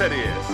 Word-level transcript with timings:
Esto 0.00 0.14
es 0.14 0.47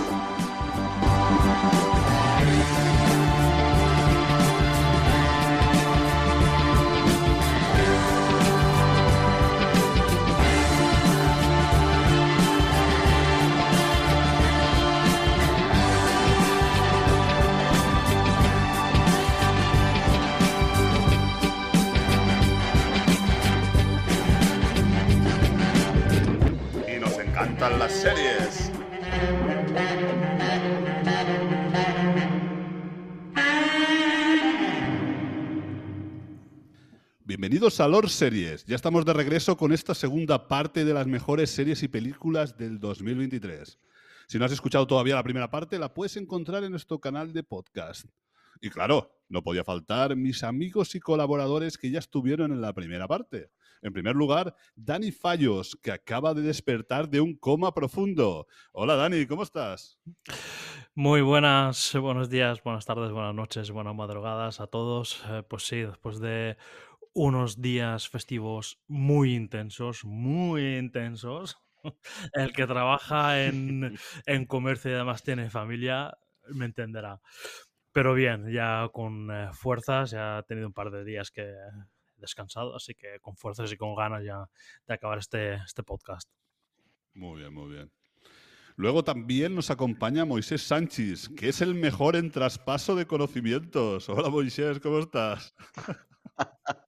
Bienvenidos 37.77 38.13
Series. 38.13 38.65
Ya 38.65 38.75
estamos 38.77 39.03
de 39.03 39.11
regreso 39.11 39.57
con 39.57 39.73
esta 39.73 39.93
segunda 39.93 40.47
parte 40.47 40.85
de 40.85 40.93
las 40.93 41.07
mejores 41.07 41.49
series 41.49 41.83
y 41.83 41.89
películas 41.89 42.57
del 42.57 42.79
2023. 42.79 43.77
Si 44.27 44.39
no 44.39 44.45
has 44.45 44.53
escuchado 44.53 44.87
todavía 44.87 45.15
la 45.15 45.23
primera 45.23 45.51
parte, 45.51 45.77
la 45.77 45.93
puedes 45.93 46.15
encontrar 46.15 46.63
en 46.63 46.71
nuestro 46.71 46.99
canal 46.99 47.33
de 47.33 47.43
podcast. 47.43 48.05
Y 48.61 48.69
claro, 48.69 49.11
no 49.27 49.43
podía 49.43 49.65
faltar 49.65 50.15
mis 50.15 50.43
amigos 50.43 50.95
y 50.95 51.01
colaboradores 51.01 51.77
que 51.77 51.91
ya 51.91 51.99
estuvieron 51.99 52.53
en 52.53 52.61
la 52.61 52.71
primera 52.71 53.09
parte. 53.09 53.49
En 53.81 53.91
primer 53.91 54.15
lugar, 54.15 54.55
Dani 54.75 55.11
Fallos, 55.11 55.77
que 55.81 55.91
acaba 55.91 56.33
de 56.33 56.43
despertar 56.43 57.09
de 57.09 57.19
un 57.19 57.35
coma 57.35 57.73
profundo. 57.73 58.47
Hola 58.71 58.95
Dani, 58.95 59.25
¿cómo 59.25 59.43
estás? 59.43 59.99
Muy 60.93 61.19
buenas, 61.19 61.93
buenos 61.93 62.29
días, 62.29 62.63
buenas 62.63 62.85
tardes, 62.85 63.11
buenas 63.11 63.35
noches, 63.35 63.69
buenas 63.69 63.93
madrugadas 63.93 64.61
a 64.61 64.67
todos. 64.67 65.21
Eh, 65.29 65.43
pues 65.45 65.67
sí, 65.67 65.81
después 65.81 66.21
de 66.21 66.55
unos 67.15 67.61
días 67.61 68.09
festivos 68.09 68.77
muy 68.87 69.33
intensos, 69.33 70.03
muy 70.03 70.77
intensos, 70.77 71.57
el 72.33 72.51
que 72.53 72.67
trabaja 72.67 73.45
en, 73.45 73.97
en 74.25 74.45
comercio 74.45 74.91
y 74.91 74.93
además 74.95 75.23
tiene 75.23 75.49
familia, 75.49 76.17
me 76.49 76.65
entenderá. 76.65 77.21
Pero 77.93 78.13
bien, 78.13 78.51
ya 78.51 78.89
con 78.91 79.31
eh, 79.31 79.49
fuerzas, 79.53 80.11
ya 80.11 80.39
he 80.39 80.43
tenido 80.43 80.67
un 80.67 80.73
par 80.73 80.91
de 80.91 81.05
días 81.05 81.31
que 81.31 81.43
he 81.43 81.55
descansado, 82.17 82.75
así 82.75 82.93
que 82.93 83.19
con 83.21 83.37
fuerzas 83.37 83.71
y 83.71 83.77
con 83.77 83.95
ganas 83.95 84.21
ya 84.23 84.49
de 84.85 84.93
acabar 84.93 85.17
este, 85.17 85.53
este 85.53 85.83
podcast. 85.83 86.29
Muy 87.13 87.39
bien, 87.39 87.53
muy 87.53 87.71
bien. 87.71 87.89
Luego 88.75 89.05
también 89.05 89.55
nos 89.55 89.71
acompaña 89.71 90.25
Moisés 90.25 90.63
Sánchez, 90.63 91.29
que 91.29 91.47
es 91.47 91.61
el 91.61 91.75
mejor 91.75 92.17
en 92.17 92.29
traspaso 92.29 92.93
de 92.97 93.07
conocimientos. 93.07 94.09
Hola 94.09 94.29
Moisés, 94.29 94.81
¿cómo 94.81 94.99
estás? 94.99 95.55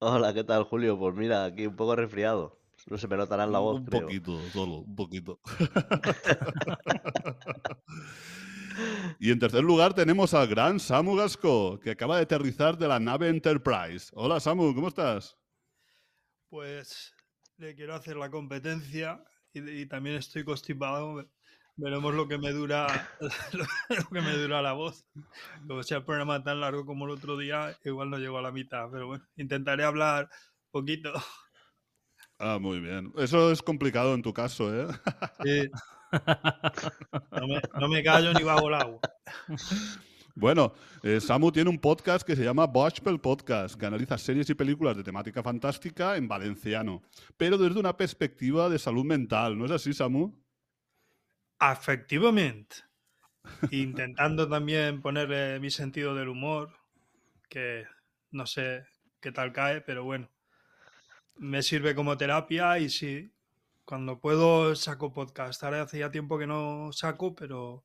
Hola, 0.00 0.32
¿qué 0.32 0.44
tal, 0.44 0.62
Julio? 0.62 0.96
Pues 0.96 1.16
mira, 1.16 1.44
aquí 1.44 1.66
un 1.66 1.74
poco 1.74 1.96
resfriado. 1.96 2.56
No 2.86 2.96
se 2.98 3.08
me 3.08 3.16
notará 3.16 3.44
en 3.44 3.52
la 3.52 3.58
voz, 3.58 3.78
un 3.78 3.84
creo. 3.84 4.02
poquito, 4.02 4.40
solo, 4.52 4.76
un 4.78 4.94
poquito. 4.94 5.40
y 9.18 9.32
en 9.32 9.38
tercer 9.40 9.64
lugar 9.64 9.94
tenemos 9.94 10.34
al 10.34 10.46
gran 10.46 10.78
Samu 10.78 11.16
Gasco, 11.16 11.80
que 11.80 11.90
acaba 11.90 12.16
de 12.16 12.22
aterrizar 12.22 12.78
de 12.78 12.86
la 12.86 13.00
nave 13.00 13.28
Enterprise. 13.28 14.12
Hola 14.14 14.38
Samu, 14.38 14.72
¿cómo 14.72 14.86
estás? 14.88 15.36
Pues 16.48 17.12
le 17.56 17.74
quiero 17.74 17.96
hacer 17.96 18.16
la 18.16 18.30
competencia 18.30 19.24
y, 19.52 19.68
y 19.68 19.86
también 19.86 20.14
estoy 20.16 20.44
constipado. 20.44 21.28
Veremos 21.78 22.12
lo 22.12 22.26
que 22.26 22.38
me 22.38 22.50
dura 22.50 23.08
lo 23.52 24.04
que 24.10 24.20
me 24.20 24.32
dura 24.36 24.60
la 24.60 24.72
voz. 24.72 25.06
Como 25.66 25.82
sea 25.84 25.98
el 25.98 26.04
programa 26.04 26.42
tan 26.42 26.60
largo 26.60 26.84
como 26.84 27.04
el 27.06 27.12
otro 27.12 27.38
día, 27.38 27.78
igual 27.84 28.10
no 28.10 28.18
llego 28.18 28.36
a 28.36 28.42
la 28.42 28.50
mitad, 28.50 28.88
pero 28.90 29.06
bueno, 29.06 29.24
intentaré 29.36 29.84
hablar 29.84 30.28
poquito. 30.72 31.12
Ah, 32.40 32.58
muy 32.60 32.80
bien. 32.80 33.12
Eso 33.16 33.52
es 33.52 33.62
complicado 33.62 34.14
en 34.14 34.22
tu 34.22 34.32
caso, 34.32 34.74
¿eh? 34.74 34.88
Sí. 35.44 35.70
No 37.32 37.46
me, 37.46 37.60
no 37.80 37.88
me 37.88 38.02
callo 38.02 38.32
ni 38.32 38.42
bajo 38.42 38.68
el 38.68 38.74
agua. 38.74 39.00
Bueno, 40.34 40.72
eh, 41.02 41.20
Samu 41.20 41.50
tiene 41.50 41.68
un 41.68 41.78
podcast 41.78 42.24
que 42.24 42.36
se 42.36 42.44
llama 42.44 42.66
Bochpel 42.66 43.20
Podcast, 43.20 43.74
que 43.74 43.86
analiza 43.86 44.16
series 44.16 44.48
y 44.48 44.54
películas 44.54 44.96
de 44.96 45.02
temática 45.02 45.42
fantástica 45.42 46.16
en 46.16 46.28
valenciano, 46.28 47.02
pero 47.36 47.58
desde 47.58 47.80
una 47.80 47.96
perspectiva 47.96 48.68
de 48.68 48.78
salud 48.78 49.04
mental. 49.04 49.58
¿No 49.58 49.64
es 49.64 49.72
así, 49.72 49.92
Samu? 49.92 50.32
Efectivamente. 51.60 52.76
Intentando 53.70 54.48
también 54.48 55.00
ponerle 55.00 55.58
mi 55.60 55.70
sentido 55.70 56.14
del 56.14 56.28
humor, 56.28 56.70
que 57.48 57.86
no 58.30 58.46
sé 58.46 58.86
qué 59.20 59.32
tal 59.32 59.52
cae, 59.52 59.80
pero 59.80 60.04
bueno, 60.04 60.30
me 61.36 61.62
sirve 61.62 61.94
como 61.94 62.16
terapia 62.16 62.78
y 62.78 62.88
sí, 62.90 63.32
cuando 63.84 64.20
puedo 64.20 64.74
saco 64.76 65.12
podcast. 65.12 65.62
Ahora 65.64 65.82
hace 65.82 65.98
ya 66.00 66.10
tiempo 66.10 66.38
que 66.38 66.46
no 66.46 66.90
saco, 66.92 67.34
pero, 67.34 67.84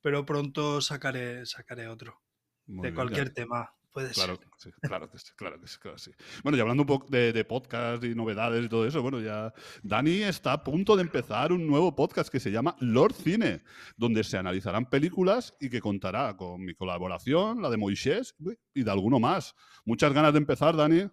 pero 0.00 0.24
pronto 0.26 0.80
sacaré, 0.80 1.46
sacaré 1.46 1.88
otro. 1.88 2.20
Muy 2.66 2.88
de 2.88 2.92
bien, 2.92 2.94
cualquier 2.94 3.28
ya. 3.28 3.34
tema. 3.34 3.74
Puede 3.94 4.12
Claro, 4.12 4.36
ser. 4.36 4.44
que 4.44 4.50
sí, 4.58 4.70
claro 4.82 5.08
que 5.10 5.18
sí, 5.18 5.32
claro 5.36 5.60
que 5.60 5.66
sí, 5.68 5.78
claro 5.78 5.96
que 5.96 6.02
sí. 6.02 6.10
Bueno, 6.42 6.58
y 6.58 6.60
hablando 6.60 6.82
un 6.82 6.86
poco 6.88 7.06
de, 7.08 7.32
de 7.32 7.44
podcast 7.44 8.02
y 8.04 8.14
novedades 8.14 8.64
y 8.64 8.68
todo 8.68 8.86
eso, 8.86 9.00
bueno, 9.02 9.20
ya 9.20 9.54
Dani 9.84 10.22
está 10.24 10.52
a 10.52 10.64
punto 10.64 10.96
de 10.96 11.02
empezar 11.02 11.52
un 11.52 11.66
nuevo 11.66 11.94
podcast 11.94 12.28
que 12.28 12.40
se 12.40 12.50
llama 12.50 12.76
Lord 12.80 13.14
Cine, 13.14 13.62
donde 13.96 14.24
se 14.24 14.36
analizarán 14.36 14.90
películas 14.90 15.54
y 15.60 15.70
que 15.70 15.80
contará 15.80 16.36
con 16.36 16.64
mi 16.64 16.74
colaboración, 16.74 17.62
la 17.62 17.70
de 17.70 17.76
Moisés 17.76 18.34
y 18.74 18.82
de 18.82 18.90
alguno 18.90 19.20
más. 19.20 19.54
Muchas 19.84 20.12
ganas 20.12 20.32
de 20.32 20.38
empezar, 20.40 20.76
Dani. 20.76 21.08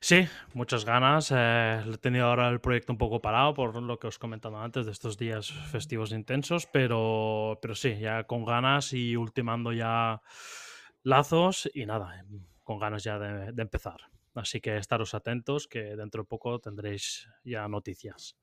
Sí, 0.00 0.28
muchas 0.54 0.84
ganas. 0.84 1.30
eh, 1.34 1.82
he 1.92 1.98
tenido 1.98 2.26
ahora 2.26 2.48
el 2.48 2.60
proyecto 2.60 2.92
un 2.92 2.98
poco 2.98 3.20
parado 3.20 3.52
por 3.52 3.82
lo 3.82 3.98
que 3.98 4.06
os 4.06 4.18
comentaba 4.18 4.64
antes 4.64 4.86
de 4.86 4.92
estos 4.92 5.18
días 5.18 5.50
festivos 5.50 6.12
intensos, 6.12 6.66
pero, 6.66 7.58
pero 7.60 7.74
sí, 7.74 7.98
ya 7.98 8.24
con 8.24 8.44
ganas 8.44 8.92
y 8.92 9.16
ultimando 9.16 9.72
ya 9.72 10.22
lazos 11.02 11.70
y 11.74 11.86
nada, 11.86 12.20
em, 12.20 12.46
con 12.64 12.78
ganas 12.78 13.04
ya 13.04 13.18
de, 13.18 13.52
de 13.52 13.62
empezar. 13.62 14.00
Así 14.34 14.60
que 14.60 14.76
estaros 14.76 15.14
atentos 15.14 15.66
que 15.66 15.96
dentro 15.96 16.22
de 16.22 16.28
poco 16.28 16.58
tendréis 16.60 17.28
ya 17.44 17.66
noticias. 17.68 18.36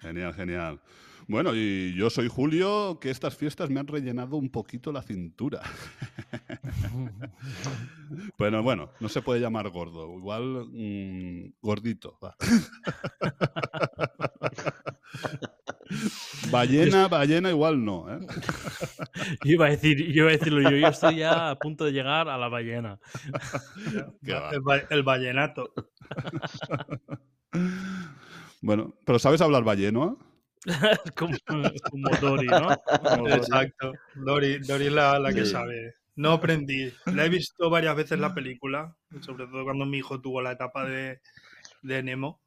Genial, 0.00 0.34
genial. 0.34 0.80
Bueno, 1.26 1.54
y 1.54 1.94
yo 1.94 2.10
soy 2.10 2.28
Julio, 2.28 2.98
que 3.00 3.10
estas 3.10 3.36
fiestas 3.36 3.70
me 3.70 3.80
han 3.80 3.86
rellenado 3.86 4.36
un 4.36 4.50
poquito 4.50 4.92
la 4.92 5.02
cintura. 5.02 5.62
Bueno, 8.36 8.62
bueno, 8.62 8.90
no 9.00 9.08
se 9.08 9.22
puede 9.22 9.40
llamar 9.40 9.70
gordo, 9.70 10.14
igual 10.16 10.68
mm, 10.70 11.54
gordito. 11.62 12.18
va. 12.22 12.36
ballena, 16.50 17.08
ballena 17.08 17.50
igual 17.50 17.84
no, 17.84 18.12
¿eh? 18.12 18.18
Yo 19.44 19.52
iba 19.52 19.66
a 19.66 19.70
decir, 19.70 19.98
yo 20.12 20.22
iba 20.24 20.28
a 20.28 20.32
decirlo 20.32 20.62
yo, 20.62 20.76
yo 20.76 20.88
estoy 20.88 21.16
ya 21.16 21.50
a 21.50 21.58
punto 21.58 21.84
de 21.84 21.92
llegar 21.92 22.28
a 22.28 22.38
la 22.38 22.48
ballena. 22.48 22.98
El, 24.90 25.02
vallenato. 25.02 25.72
Bueno, 28.60 28.94
pero 29.04 29.18
¿sabes 29.18 29.42
hablar 29.42 29.62
balleno? 29.62 30.18
como, 31.16 31.36
como 31.90 32.08
Dory, 32.20 32.46
¿no? 32.46 32.68
Como. 33.14 33.28
Exacto. 33.28 33.92
Dori, 34.14 34.58
Dori 34.58 34.86
es 34.86 34.92
la, 34.92 35.18
la 35.18 35.32
que 35.34 35.44
Sí. 35.44 35.52
sabe. 35.52 35.94
No 36.16 36.32
aprendí. 36.32 36.92
La 37.06 37.26
he 37.26 37.28
visto 37.28 37.68
varias 37.68 37.94
veces 37.96 38.18
la 38.18 38.34
película, 38.34 38.96
sobre 39.20 39.46
todo 39.46 39.64
cuando 39.64 39.84
mi 39.84 39.98
hijo 39.98 40.20
tuvo 40.20 40.40
la 40.40 40.52
etapa 40.52 40.84
de, 40.86 41.20
de 41.82 42.02
Nemo, 42.02 42.40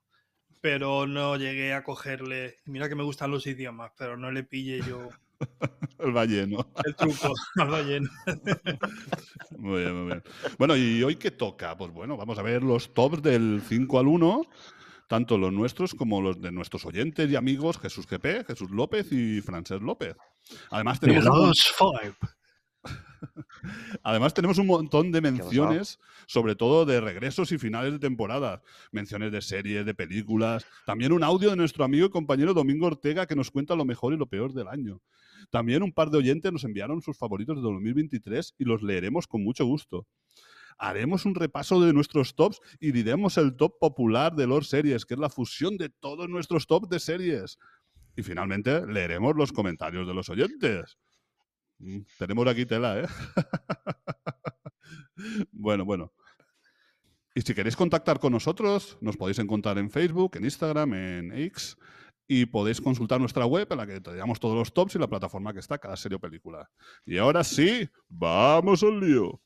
pero 0.61 1.07
no 1.07 1.37
llegué 1.37 1.73
a 1.73 1.83
cogerle. 1.83 2.57
Mira 2.65 2.89
que 2.89 2.95
me 2.95 3.03
gustan 3.03 3.31
los 3.31 3.47
idiomas, 3.47 3.91
pero 3.97 4.17
no 4.17 4.31
le 4.31 4.43
pille 4.43 4.81
yo 4.87 5.09
El 5.99 6.11
balleno. 6.11 6.67
el 6.85 6.95
truco 6.95 7.33
al 7.57 7.69
balleno. 7.69 8.09
Muy 9.57 9.81
bien, 9.81 9.95
muy 9.95 10.05
bien. 10.07 10.23
Bueno, 10.57 10.75
¿y 10.75 11.03
hoy 11.03 11.15
qué 11.15 11.31
toca? 11.31 11.75
Pues 11.77 11.91
bueno, 11.91 12.17
vamos 12.17 12.37
a 12.37 12.41
ver 12.41 12.63
los 12.63 12.93
tops 12.93 13.21
del 13.21 13.61
5 13.67 13.99
al 13.99 14.07
1, 14.07 14.41
tanto 15.07 15.37
los 15.37 15.51
nuestros 15.51 15.93
como 15.93 16.21
los 16.21 16.41
de 16.41 16.51
nuestros 16.51 16.85
oyentes 16.85 17.29
y 17.29 17.35
amigos 17.35 17.79
Jesús 17.79 18.07
GP, 18.07 18.45
Jesús 18.45 18.69
López 18.71 19.11
y 19.11 19.41
Francés 19.41 19.81
López. 19.81 20.15
Además 20.71 20.99
tenemos, 20.99 21.25
un, 21.25 21.53
five. 21.53 22.15
además 24.03 24.33
tenemos 24.33 24.57
un 24.57 24.67
montón 24.67 25.11
de 25.11 25.21
menciones, 25.21 25.99
sobre 26.27 26.55
todo 26.55 26.85
de 26.85 27.01
regresos 27.01 27.51
y 27.51 27.57
finales 27.57 27.93
de 27.93 27.99
temporada. 27.99 28.61
Menciones 28.91 29.31
de 29.31 29.41
series, 29.41 29.85
de 29.85 29.93
películas. 29.93 30.65
También 30.85 31.11
un 31.11 31.23
audio 31.23 31.49
de 31.49 31.55
nuestro 31.55 31.83
amigo 31.83 32.07
y 32.07 32.09
compañero 32.09 32.53
Domingo 32.53 32.87
Ortega 32.87 33.25
que 33.25 33.35
nos 33.35 33.51
cuenta 33.51 33.75
lo 33.75 33.85
mejor 33.85 34.13
y 34.13 34.17
lo 34.17 34.27
peor 34.27 34.53
del 34.53 34.67
año. 34.67 35.01
También 35.49 35.83
un 35.83 35.93
par 35.93 36.09
de 36.09 36.17
oyentes 36.17 36.51
nos 36.51 36.63
enviaron 36.63 37.01
sus 37.01 37.17
favoritos 37.17 37.55
de 37.55 37.61
2023 37.61 38.55
y 38.57 38.65
los 38.65 38.81
leeremos 38.81 39.27
con 39.27 39.43
mucho 39.43 39.65
gusto. 39.65 40.07
Haremos 40.79 41.25
un 41.25 41.33
repaso 41.33 41.81
de 41.81 41.91
nuestros 41.91 42.35
tops 42.35 42.59
y 42.79 42.91
diremos 42.91 43.37
el 43.37 43.55
top 43.55 43.79
popular 43.79 44.35
de 44.35 44.45
Lord 44.45 44.65
Series, 44.65 45.05
que 45.05 45.15
es 45.15 45.19
la 45.19 45.29
fusión 45.29 45.77
de 45.77 45.89
todos 45.89 46.29
nuestros 46.29 46.67
tops 46.67 46.89
de 46.89 46.99
series. 46.99 47.57
Y 48.15 48.21
finalmente 48.21 48.85
leeremos 48.85 49.35
los 49.35 49.51
comentarios 49.51 50.07
de 50.07 50.13
los 50.13 50.29
oyentes. 50.29 50.97
Mm, 51.79 51.99
Tenemos 52.17 52.47
aquí 52.47 52.65
tela, 52.65 52.99
¿eh? 52.99 53.05
bueno, 55.51 55.85
bueno. 55.85 56.11
Y 57.35 57.41
si 57.41 57.53
queréis 57.53 57.75
contactar 57.75 58.19
con 58.19 58.33
nosotros, 58.33 58.97
nos 58.99 59.15
podéis 59.15 59.37
encontrar 59.39 59.77
en 59.77 59.91
Facebook, 59.91 60.37
en 60.37 60.45
Instagram, 60.45 60.93
en 60.93 61.31
X 61.33 61.77
y 62.27 62.45
podéis 62.45 62.81
consultar 62.81 63.19
nuestra 63.19 63.45
web 63.45 63.67
en 63.71 63.77
la 63.77 63.87
que 63.87 64.01
te 64.01 64.15
damos 64.15 64.39
todos 64.39 64.55
los 64.55 64.73
tops 64.73 64.95
y 64.95 64.99
la 64.99 65.07
plataforma 65.07 65.53
que 65.53 65.59
está 65.59 65.77
cada 65.77 65.95
serie 65.95 66.17
o 66.17 66.19
película. 66.19 66.69
Y 67.05 67.17
ahora 67.17 67.43
sí, 67.43 67.89
vamos 68.09 68.83
al 68.83 68.99
lío. 68.99 69.41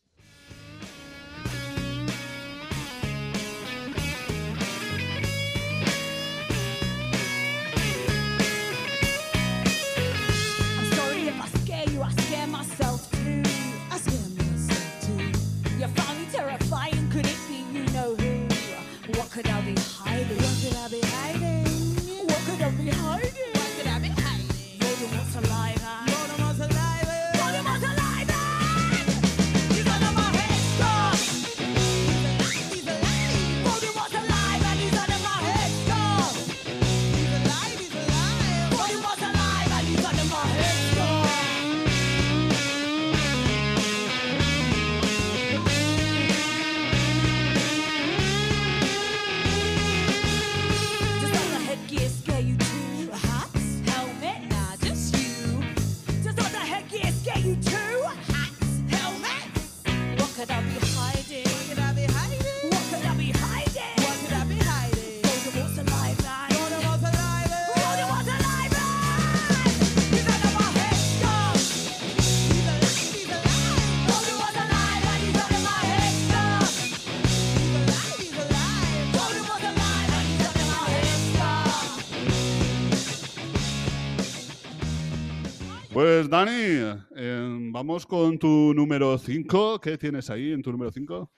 Pues 85.93 86.29
Dani, 86.29 87.01
eh, 87.17 87.57
vamos 87.69 88.05
con 88.05 88.39
tu 88.39 88.73
número 88.73 89.17
5. 89.17 89.81
¿Qué 89.81 89.97
tienes 89.97 90.29
ahí 90.29 90.53
en 90.53 90.61
tu 90.61 90.71
número 90.71 90.89
5? 90.89 91.29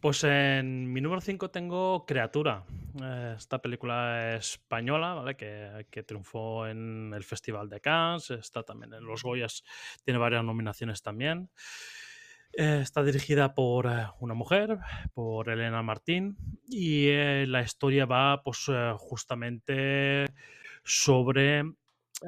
Pues 0.00 0.24
en 0.24 0.90
mi 0.90 1.02
número 1.02 1.20
5 1.20 1.50
tengo 1.50 2.06
Criatura, 2.06 2.64
eh, 3.02 3.34
esta 3.36 3.60
película 3.60 4.36
española, 4.36 5.12
¿vale? 5.12 5.36
Que, 5.36 6.02
triunfó 6.02 6.66
en 6.66 7.12
el 7.14 7.24
Festival 7.24 7.68
de 7.68 7.80
Cannes, 7.82 8.30
está 8.30 8.62
también 8.62 8.94
en 8.94 9.04
los 9.04 9.22
Goyas, 9.22 9.64
tiene 10.02 10.18
varias 10.18 10.42
nominaciones 10.42 11.02
también. 11.02 11.50
Eh, 12.54 12.80
está 12.80 13.02
dirigida 13.02 13.52
por 13.52 13.86
una 14.20 14.32
mujer, 14.32 14.78
por 15.12 15.50
Elena 15.50 15.82
Martín, 15.82 16.38
y 16.66 17.06
la 17.44 17.60
historia 17.60 18.06
va 18.06 18.42
pues 18.42 18.66
justamente 18.96 20.24
sobre 20.84 21.64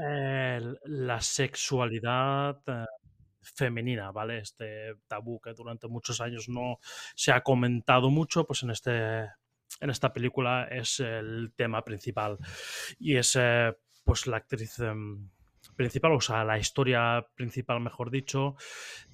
eh, 0.02 0.60
la 0.84 1.20
sexualidad 1.20 2.60
eh, 2.66 2.84
femenina, 3.40 4.10
¿vale? 4.10 4.38
Este 4.38 4.94
tabú 5.06 5.40
que 5.40 5.52
durante 5.52 5.88
muchos 5.88 6.20
años 6.20 6.48
no 6.48 6.78
se 7.14 7.32
ha 7.32 7.42
comentado 7.42 8.10
mucho, 8.10 8.46
pues 8.46 8.62
en 8.62 8.70
este 8.70 9.28
en 9.80 9.90
esta 9.90 10.12
película 10.12 10.68
es 10.70 11.00
el 11.00 11.52
tema 11.56 11.82
principal 11.82 12.38
y 12.98 13.16
es 13.16 13.36
eh, 13.36 13.74
pues 14.04 14.26
la 14.26 14.38
actriz 14.38 14.78
em, 14.78 15.30
principal, 15.76 16.12
o 16.12 16.20
sea, 16.20 16.44
la 16.44 16.58
historia 16.58 17.26
principal, 17.34 17.80
mejor 17.80 18.10
dicho, 18.10 18.56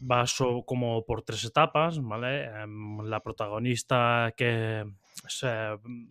va 0.01 0.25
como 0.67 1.05
por 1.07 1.23
tres 1.23 1.45
etapas, 1.45 2.01
¿vale? 2.03 2.45
Em, 2.45 3.01
la 3.01 3.21
protagonista 3.21 4.35
que 4.37 4.85
es 5.27 5.45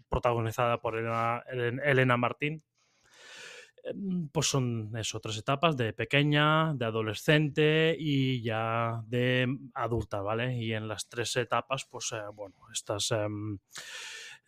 protagonizada 0.10 0.80
por 0.80 0.98
Elena, 0.98 2.18
Martín, 2.18 2.64
Pues 4.32 4.48
son 4.48 4.92
eso, 4.98 5.20
tres 5.20 5.38
etapas 5.38 5.76
de 5.78 5.94
pequeña, 5.94 6.74
de 6.74 6.86
adolescente 6.86 7.96
y 7.98 8.42
ya 8.42 9.02
de 9.08 9.48
adulta, 9.74 10.22
¿vale? 10.22 10.58
Y 10.58 10.74
en 10.74 10.88
las 10.88 11.08
tres 11.08 11.36
etapas, 11.38 11.86
pues 11.86 12.12
eh, 12.12 12.22
bueno, 12.34 12.56
estas, 12.72 13.12
em, 13.12 13.58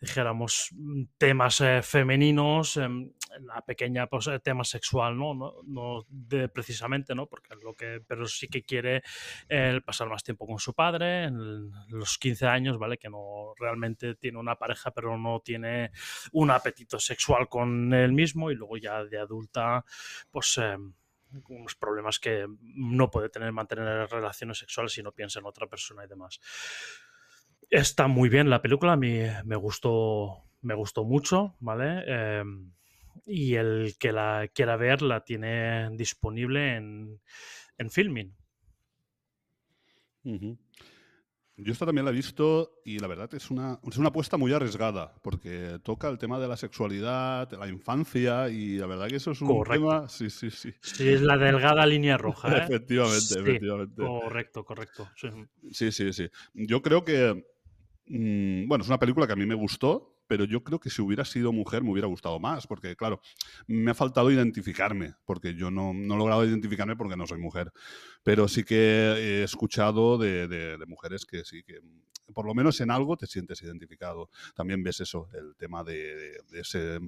dijéramos, 0.02 0.70
mm, 0.72 1.04
temas 1.16 1.60
eh, 1.60 1.80
femeninos, 1.80 2.76
em, 2.76 3.12
la 3.40 3.62
pequeña, 3.62 4.08
pues 4.08 4.26
eh, 4.26 4.40
tema 4.40 4.64
sexual, 4.64 5.16
¿no? 5.16 5.32
No, 5.32 5.54
no 5.64 6.04
de, 6.08 6.48
precisamente, 6.48 7.14
¿no? 7.14 7.28
Porque 7.28 7.54
lo 7.62 7.74
que, 7.74 8.00
pero 8.04 8.26
sí 8.26 8.48
que 8.48 8.64
quiere 8.64 9.02
eh, 9.48 9.80
pasar 9.84 10.08
más 10.08 10.24
tiempo 10.24 10.44
con 10.44 10.58
su 10.58 10.74
padre, 10.74 11.24
en 11.24 11.70
los 11.88 12.18
15 12.18 12.46
años, 12.46 12.78
¿vale? 12.78 12.98
Que 12.98 13.08
no 13.08 13.54
realmente 13.56 14.16
tiene 14.16 14.38
una 14.38 14.56
pareja, 14.56 14.90
pero 14.90 15.16
no 15.16 15.38
tiene 15.38 15.92
un 16.32 16.50
apetito 16.50 16.98
sexual 16.98 17.48
con 17.48 17.94
él 17.94 18.12
mismo 18.12 18.50
y 18.50 18.56
luego 18.56 18.76
ya 18.78 19.04
de 19.04 19.20
adulta, 19.20 19.84
pues 20.32 20.58
eh, 20.60 20.76
unos 21.48 21.76
problemas 21.76 22.18
que 22.18 22.46
no 22.60 23.08
puede 23.08 23.28
tener 23.28 23.52
mantener 23.52 24.10
relaciones 24.10 24.58
sexuales 24.58 24.92
si 24.92 25.02
no 25.02 25.12
piensa 25.12 25.38
en 25.38 25.46
otra 25.46 25.68
persona 25.68 26.04
y 26.04 26.08
demás. 26.08 26.40
Está 27.72 28.06
muy 28.06 28.28
bien 28.28 28.50
la 28.50 28.60
película, 28.60 28.92
a 28.92 28.96
mí 28.98 29.18
me 29.46 29.56
gustó, 29.56 30.44
me 30.60 30.74
gustó 30.74 31.04
mucho, 31.04 31.56
¿vale? 31.58 32.04
Eh, 32.06 32.44
y 33.24 33.54
el 33.54 33.94
que 33.98 34.12
la 34.12 34.46
quiera 34.52 34.76
ver 34.76 35.00
la 35.00 35.24
tiene 35.24 35.88
disponible 35.96 36.76
en, 36.76 37.18
en 37.78 37.90
Filmin. 37.90 38.36
Yo 41.56 41.72
esta 41.72 41.86
también 41.86 42.04
la 42.04 42.10
he 42.10 42.14
visto 42.14 42.80
y 42.84 42.98
la 42.98 43.06
verdad 43.06 43.32
es 43.34 43.50
una, 43.50 43.78
es 43.88 43.96
una 43.96 44.08
apuesta 44.08 44.36
muy 44.36 44.52
arriesgada 44.52 45.14
porque 45.22 45.78
toca 45.82 46.08
el 46.08 46.18
tema 46.18 46.38
de 46.38 46.48
la 46.48 46.58
sexualidad, 46.58 47.48
de 47.48 47.56
la 47.56 47.68
infancia 47.68 48.50
y 48.50 48.76
la 48.76 48.86
verdad 48.86 49.08
que 49.08 49.16
eso 49.16 49.30
es 49.30 49.40
un 49.40 49.48
Correcto. 49.48 49.88
tema... 49.88 50.08
Sí, 50.08 50.28
sí, 50.28 50.50
sí. 50.50 50.74
Sí, 50.82 51.08
es 51.08 51.22
la 51.22 51.38
delgada 51.38 51.86
línea 51.86 52.18
roja, 52.18 52.54
¿eh? 52.54 52.62
Efectivamente, 52.68 53.20
Sí, 53.20 53.38
efectivamente. 53.38 54.02
Correcto, 54.02 54.64
correcto. 54.64 55.08
sí. 55.16 55.28
Sí, 55.70 55.92
sí, 55.92 56.12
sí. 56.12 56.28
Yo 56.54 56.82
creo 56.82 57.04
que, 57.04 57.44
mm, 58.06 58.68
bueno, 58.68 58.82
es 58.82 58.88
una 58.88 58.98
película 58.98 59.26
que 59.26 59.32
a 59.32 59.36
mí 59.36 59.46
me 59.46 59.54
gustó, 59.54 60.12
pero 60.26 60.44
yo 60.44 60.64
creo 60.64 60.80
que 60.80 60.88
si 60.88 61.02
hubiera 61.02 61.24
sido 61.24 61.52
mujer 61.52 61.82
me 61.82 61.90
hubiera 61.90 62.08
gustado 62.08 62.40
más, 62.40 62.66
porque 62.66 62.96
claro, 62.96 63.20
me 63.66 63.90
ha 63.90 63.94
faltado 63.94 64.30
identificarme, 64.30 65.14
porque 65.24 65.54
yo 65.54 65.70
no, 65.70 65.92
no 65.92 66.14
he 66.14 66.18
logrado 66.18 66.44
identificarme 66.44 66.96
porque 66.96 67.16
no 67.16 67.26
soy 67.26 67.38
mujer, 67.38 67.70
pero 68.22 68.48
sí 68.48 68.64
que 68.64 68.76
he 68.76 69.42
escuchado 69.42 70.16
de, 70.16 70.78
mujeres 70.86 71.26
que 71.26 71.44
sí, 71.44 71.62
que 71.62 71.80
por 72.32 72.46
lo 72.46 72.54
menos 72.54 72.80
en 72.80 72.90
algo 72.90 73.16
te 73.16 73.26
sientes 73.26 73.62
identificado. 73.62 74.30
También 74.54 74.82
ves 74.82 75.00
eso, 75.00 75.28
el 75.34 75.54
tema 75.56 75.84
de, 75.84 76.38
ese 76.52 76.98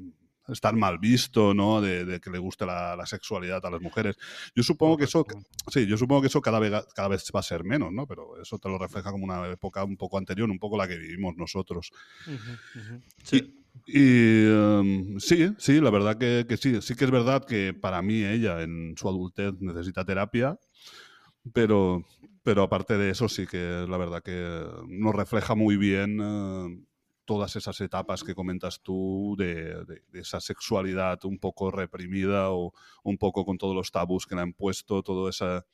estar 0.49 0.75
mal 0.75 0.99
visto, 0.99 1.55
¿no? 1.55 1.81
De, 1.81 2.05
de 2.05 2.21
que 2.21 2.31
le 2.31 2.39
guste 2.39 2.67
la, 2.67 2.97
la 2.97 3.07
sexualidad 3.07 3.65
a 3.65 3.71
las 3.71 3.81
mujeres. 3.81 4.17
Yo 4.55 4.63
supongo 4.63 4.97
que 4.97 5.05
eso. 5.05 5.25
Sí, 5.69 5.87
yo 5.87 5.97
supongo 5.97 6.23
que 6.23 6.27
eso 6.29 6.41
cada 6.41 6.59
vez, 6.59 6.73
cada 6.95 7.09
vez 7.09 7.25
va 7.35 7.41
a 7.41 7.43
ser 7.43 7.65
menos, 7.65 7.93
¿no? 7.93 8.07
Pero 8.07 8.41
eso 8.41 8.59
te 8.59 8.69
lo 8.69 8.79
refleja 8.79 9.11
como 9.11 9.25
una 9.25 9.47
época 9.49 9.85
un 9.85 9.97
poco 9.97 10.19
anterior, 10.19 10.51
un 10.51 10.59
poco 10.59 10.77
la 10.77 10.89
que 10.89 10.99
vivimos 10.99 11.37
nosotros. 11.37 11.91
Sí. 13.23 13.61
Y 13.87 14.47
em, 14.47 15.19
sí, 15.19 15.53
sí, 15.59 15.81
la 15.81 15.91
verdad 15.91 16.17
que, 16.17 16.47
que 16.49 16.57
sí. 16.57 16.81
Sí 16.81 16.95
que 16.95 17.05
es 17.05 17.11
verdad 17.11 17.45
que 17.45 17.75
para 17.75 18.03
mí 18.03 18.25
ella 18.25 18.63
en 18.63 18.95
su 18.97 19.09
adultez 19.09 19.55
necesita 19.61 20.05
terapia, 20.05 20.59
pero, 21.53 22.05
pero 22.43 22.63
aparte 22.63 22.97
de 22.97 23.11
eso 23.11 23.29
sí 23.29 23.47
que 23.47 23.85
la 23.89 23.97
verdad 23.97 24.23
que 24.23 24.65
nos 24.89 25.15
refleja 25.15 25.55
muy 25.55 25.77
bien 25.77 26.21
eh, 26.23 26.79
todas 27.25 27.57
esas 27.57 27.81
etapas 27.81 28.23
que 28.23 28.35
comentas 28.35 28.81
tú 28.81 29.35
de, 29.39 29.85
de- 29.85 30.03
de 30.11 30.21
esa 30.21 30.41
sexualidad 30.41 31.25
un 31.25 31.39
poco 31.39 31.71
reprimida 31.71 32.51
o 32.51 32.73
un 33.03 33.19
poco 33.19 33.45
con 33.45 33.59
todos 33.59 33.75
los 33.75 33.91
tabús 33.91 34.27
que 34.27 34.35
le 34.35 34.43
han 34.43 34.53
puesto, 34.53 35.03
todo 35.03 35.29
esa, 35.29 35.65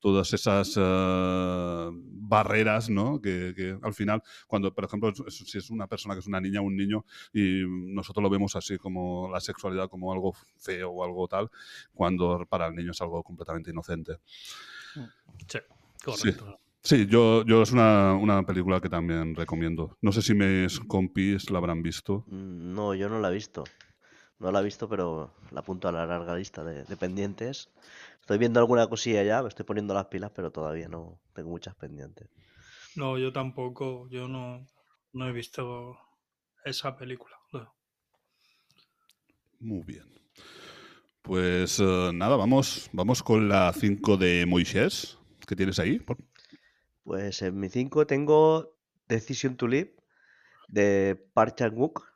todas 0.00 0.32
esas 0.32 0.74
eh, 0.76 1.88
barreras, 1.92 2.90
¿no? 2.90 3.20
Que, 3.20 3.52
que 3.56 3.78
al 3.82 3.94
final, 3.94 4.22
cuando, 4.46 4.74
por 4.74 4.84
ejemplo, 4.84 5.12
si 5.28 5.58
es 5.58 5.70
una 5.70 5.86
persona 5.86 6.14
que 6.14 6.20
es 6.20 6.26
una 6.26 6.40
niña 6.40 6.60
o 6.60 6.64
un 6.64 6.76
niño 6.76 7.04
y 7.32 7.62
nosotros 7.66 8.22
lo 8.22 8.30
vemos 8.30 8.56
así 8.56 8.78
como 8.78 9.28
la 9.30 9.40
sexualidad 9.40 9.88
como 9.88 10.12
algo 10.12 10.34
feo 10.56 10.90
o 10.90 11.04
algo 11.04 11.28
tal, 11.28 11.50
cuando 11.94 12.44
para 12.48 12.66
el 12.66 12.74
niño 12.74 12.90
es 12.90 13.00
algo 13.00 13.22
completamente 13.22 13.70
inocente. 13.70 14.16
Sí, 15.46 15.58
correcto. 16.04 16.46
Sí, 16.46 16.61
yo, 17.08 17.44
yo 17.44 17.62
es 17.62 17.72
una, 17.72 18.14
una 18.14 18.42
película 18.44 18.80
que 18.80 18.88
también 18.88 19.34
recomiendo. 19.34 19.96
No 20.00 20.12
sé 20.12 20.22
si 20.22 20.34
mis 20.34 20.80
compis 20.80 21.50
la 21.50 21.58
habrán 21.58 21.82
visto. 21.82 22.24
Mm, 22.26 22.74
No, 22.74 22.94
yo 22.94 23.08
no 23.08 23.20
la 23.20 23.28
he 23.28 23.32
visto. 23.34 23.62
No 24.40 24.52
la 24.52 24.60
he 24.60 24.64
visto, 24.64 24.88
pero 24.88 25.34
la 25.52 25.60
apunto 25.60 25.88
a 25.88 25.92
la 25.92 26.06
larga 26.06 26.36
lista 26.36 26.64
de, 26.64 26.84
de 26.84 26.96
pendientes. 26.96 27.70
Estoy 28.20 28.38
viendo 28.38 28.60
alguna 28.60 28.88
cosilla 28.88 29.22
ya, 29.24 29.42
me 29.42 29.48
estoy 29.48 29.64
poniendo 29.66 29.94
las 29.94 30.06
pilas, 30.06 30.32
pero 30.34 30.50
todavía 30.52 30.88
no 30.88 31.20
tengo 31.34 31.50
muchas 31.50 31.74
pendientes. 31.76 32.28
No, 32.96 33.18
yo 33.18 33.32
tampoco. 33.34 34.08
Yo 34.08 34.28
no, 34.28 34.66
no 35.12 35.28
he 35.28 35.32
visto 35.32 35.98
esa 36.64 36.96
película. 36.96 37.36
No. 37.52 37.74
Muy 39.60 39.82
bien. 39.84 40.04
Pues 41.22 41.78
eh, 41.80 42.10
nada, 42.12 42.36
vamos, 42.36 42.90
vamos 42.92 43.22
con 43.22 43.48
la 43.48 43.72
5 43.72 44.16
de 44.16 44.44
Moisés. 44.46 45.18
¿Qué 45.46 45.54
tienes 45.56 45.78
ahí? 45.78 45.98
Por- 45.98 46.18
Pues 47.04 47.42
en 47.42 47.58
mi 47.58 47.68
5 47.68 48.06
tengo 48.06 48.76
Decision 49.08 49.56
to 49.56 49.66
Live 49.66 49.94
de 50.68 51.16
Park 51.34 51.56
Chan-wook, 51.56 52.12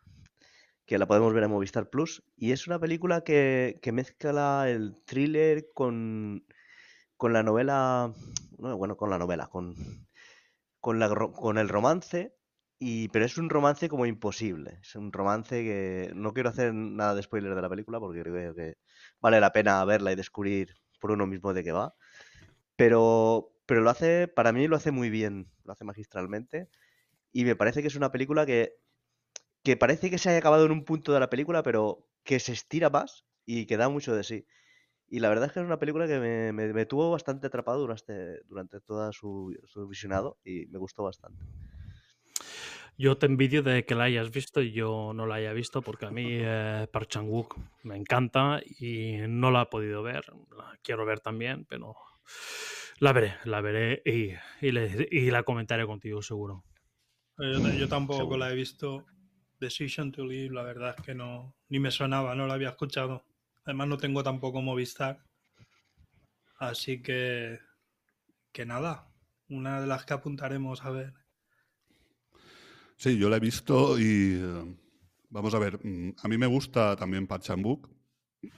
que 0.86 0.98
la 0.98 1.06
podemos 1.06 1.34
ver 1.34 1.44
en 1.44 1.50
Movistar 1.50 1.90
Plus. 1.90 2.22
Y 2.36 2.52
es 2.52 2.66
una 2.66 2.78
película 2.78 3.22
que, 3.22 3.80
que 3.82 3.92
mezcla 3.92 4.70
el 4.70 4.96
thriller 5.04 5.72
con, 5.74 6.46
con 7.16 7.32
la 7.32 7.42
novela, 7.42 8.12
no, 8.58 8.76
bueno, 8.76 8.96
con 8.96 9.10
la 9.10 9.18
novela, 9.18 9.48
con, 9.48 9.74
con, 10.80 10.98
la, 11.00 11.08
con 11.08 11.58
el 11.58 11.68
romance. 11.68 12.34
Y, 12.78 13.08
pero 13.08 13.24
es 13.24 13.38
un 13.38 13.50
romance 13.50 13.88
como 13.88 14.06
imposible. 14.06 14.78
Es 14.82 14.94
un 14.94 15.12
romance 15.12 15.64
que 15.64 16.12
no 16.14 16.32
quiero 16.32 16.50
hacer 16.50 16.74
nada 16.74 17.14
de 17.14 17.22
spoiler 17.22 17.54
de 17.54 17.62
la 17.62 17.70
película 17.70 17.98
porque 17.98 18.22
creo 18.22 18.54
que 18.54 18.76
vale 19.20 19.40
la 19.40 19.52
pena 19.52 19.84
verla 19.84 20.12
y 20.12 20.16
descubrir 20.16 20.74
por 21.00 21.10
uno 21.10 21.26
mismo 21.26 21.54
de 21.54 21.64
qué 21.64 21.72
va. 21.72 21.94
Pero, 22.76 23.55
pero 23.66 23.80
lo 23.82 23.90
hace, 23.90 24.28
para 24.28 24.52
mí 24.52 24.68
lo 24.68 24.76
hace 24.76 24.90
muy 24.92 25.10
bien, 25.10 25.50
lo 25.64 25.72
hace 25.72 25.84
magistralmente. 25.84 26.68
Y 27.32 27.44
me 27.44 27.56
parece 27.56 27.82
que 27.82 27.88
es 27.88 27.96
una 27.96 28.12
película 28.12 28.46
que, 28.46 28.74
que 29.64 29.76
parece 29.76 30.10
que 30.10 30.18
se 30.18 30.30
haya 30.30 30.38
acabado 30.38 30.66
en 30.66 30.72
un 30.72 30.84
punto 30.84 31.12
de 31.12 31.20
la 31.20 31.30
película, 31.30 31.62
pero 31.62 32.08
que 32.24 32.40
se 32.40 32.52
estira 32.52 32.90
más 32.90 33.26
y 33.44 33.66
que 33.66 33.76
da 33.76 33.88
mucho 33.88 34.14
de 34.14 34.24
sí. 34.24 34.46
Y 35.08 35.20
la 35.20 35.28
verdad 35.30 35.46
es 35.46 35.52
que 35.52 35.60
es 35.60 35.66
una 35.66 35.78
película 35.78 36.06
que 36.08 36.18
me, 36.20 36.52
me- 36.52 36.86
tuvo 36.86 37.10
bastante 37.12 37.48
atrapado 37.48 37.80
durante, 37.80 38.42
durante 38.44 38.80
todo 38.80 39.12
su, 39.12 39.56
su 39.66 39.88
visionado 39.88 40.38
y 40.44 40.66
me 40.68 40.78
gustó 40.78 41.04
bastante. 41.04 41.44
Yo 42.98 43.18
te 43.18 43.26
envidio 43.26 43.62
de 43.62 43.84
que 43.84 43.94
la 43.94 44.04
hayas 44.04 44.30
visto 44.30 44.62
y 44.62 44.72
yo 44.72 45.12
no 45.14 45.26
la 45.26 45.36
haya 45.36 45.52
visto 45.52 45.82
porque 45.82 46.06
a 46.06 46.10
mí 46.10 46.24
eh, 46.30 46.88
Park 46.92 47.08
Chan-wook 47.08 47.56
me 47.82 47.96
encanta 47.96 48.60
y 48.64 49.16
no 49.28 49.50
la 49.50 49.62
he 49.62 49.66
podido 49.66 50.02
ver. 50.02 50.24
La 50.56 50.78
quiero 50.82 51.04
ver 51.04 51.20
también, 51.20 51.66
pero 51.66 51.94
la 53.00 53.12
veré, 53.12 53.34
la 53.44 53.60
veré 53.60 54.02
y, 54.04 54.32
y 54.66 54.72
le- 54.72 55.08
y 55.10 55.30
la 55.30 55.42
comentaré 55.42 55.86
contigo 55.86 56.22
seguro. 56.22 56.64
Yo, 57.38 57.60
yo 57.78 57.88
tampoco 57.88 58.16
Seguro. 58.16 58.36
la 58.36 58.50
he 58.50 58.54
visto. 58.54 59.06
Decision 59.58 60.12
to 60.12 60.26
Live, 60.26 60.52
la 60.54 60.62
verdad 60.62 60.94
es 60.98 61.04
que 61.04 61.14
no, 61.14 61.54
ni 61.70 61.78
me 61.80 61.90
sonaba, 61.90 62.34
no 62.34 62.46
la 62.46 62.54
había 62.54 62.68
escuchado. 62.70 63.24
Además 63.64 63.88
no 63.88 63.96
tengo 63.96 64.22
tampoco 64.22 64.60
Movistar. 64.60 65.24
Así 66.58 67.02
que, 67.02 67.60
que 68.52 68.66
nada, 68.66 69.12
una 69.48 69.80
de 69.80 69.86
las 69.86 70.04
que 70.04 70.14
apuntaremos 70.14 70.84
a 70.84 70.90
ver. 70.90 71.14
Sí, 72.96 73.18
yo 73.18 73.28
la 73.28 73.36
he 73.36 73.40
visto 73.40 73.98
y 73.98 74.38
eh, 74.42 74.76
vamos 75.30 75.54
a 75.54 75.58
ver, 75.58 75.78
mm, 75.84 76.14
a 76.22 76.28
mí 76.28 76.38
me 76.38 76.46
gusta 76.46 76.96
también 76.96 77.26
Park 77.26 77.42
Chan-wook, 77.42 77.88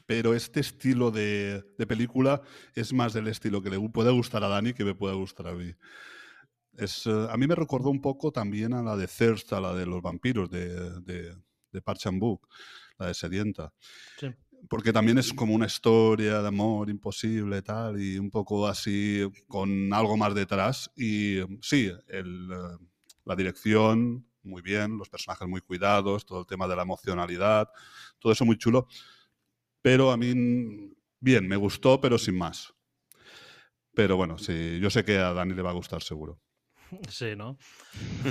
pero 0.06 0.34
este 0.34 0.60
estilo 0.60 1.10
de, 1.10 1.64
de 1.76 1.86
película 1.86 2.42
es 2.74 2.92
más 2.92 3.12
del 3.12 3.28
estilo 3.28 3.62
que 3.62 3.70
le 3.70 3.80
puede 3.88 4.10
gustar 4.10 4.44
a 4.44 4.48
Dani 4.48 4.72
que 4.72 4.84
me 4.84 4.94
puede 4.94 5.14
gustar 5.14 5.48
a 5.48 5.54
mí. 5.54 5.72
Es, 6.76 7.06
eh, 7.06 7.26
a 7.30 7.36
mí 7.36 7.46
me 7.46 7.54
recordó 7.54 7.90
un 7.90 8.00
poco 8.00 8.30
también 8.30 8.72
a 8.72 8.82
la 8.82 8.96
de 8.96 9.08
Thirst, 9.08 9.52
a 9.52 9.60
la 9.60 9.74
de 9.74 9.86
los 9.86 10.00
vampiros 10.00 10.48
de, 10.48 11.00
de, 11.00 11.34
de 11.72 11.82
la 12.98 13.06
de 13.06 13.14
Sedienta. 13.14 13.72
Sí. 14.18 14.28
Porque 14.68 14.92
también 14.92 15.18
es 15.18 15.32
como 15.32 15.54
una 15.54 15.66
historia 15.66 16.42
de 16.42 16.48
amor 16.48 16.90
imposible 16.90 17.62
tal, 17.62 18.00
y 18.00 18.18
un 18.18 18.30
poco 18.30 18.66
así 18.66 19.22
con 19.46 19.92
algo 19.92 20.16
más 20.16 20.34
detrás. 20.34 20.90
Y 20.96 21.38
sí, 21.62 21.92
el, 22.08 22.48
eh, 22.50 22.86
la 23.24 23.36
dirección, 23.36 24.26
muy 24.42 24.62
bien, 24.62 24.98
los 24.98 25.08
personajes 25.08 25.46
muy 25.46 25.60
cuidados, 25.60 26.24
todo 26.26 26.40
el 26.40 26.46
tema 26.46 26.66
de 26.66 26.74
la 26.74 26.82
emocionalidad, 26.82 27.68
todo 28.18 28.32
eso 28.32 28.44
muy 28.44 28.56
chulo. 28.56 28.88
Pero 29.82 30.10
a 30.10 30.16
mí, 30.16 30.92
bien, 31.20 31.48
me 31.48 31.56
gustó, 31.56 32.00
pero 32.00 32.18
sin 32.18 32.36
más. 32.36 32.74
Pero 33.94 34.16
bueno, 34.16 34.38
sí, 34.38 34.78
yo 34.80 34.90
sé 34.90 35.04
que 35.04 35.18
a 35.18 35.32
Dani 35.32 35.54
le 35.54 35.62
va 35.62 35.70
a 35.70 35.74
gustar 35.74 36.02
seguro. 36.02 36.40
Sí, 37.08 37.36
¿no? 37.36 37.58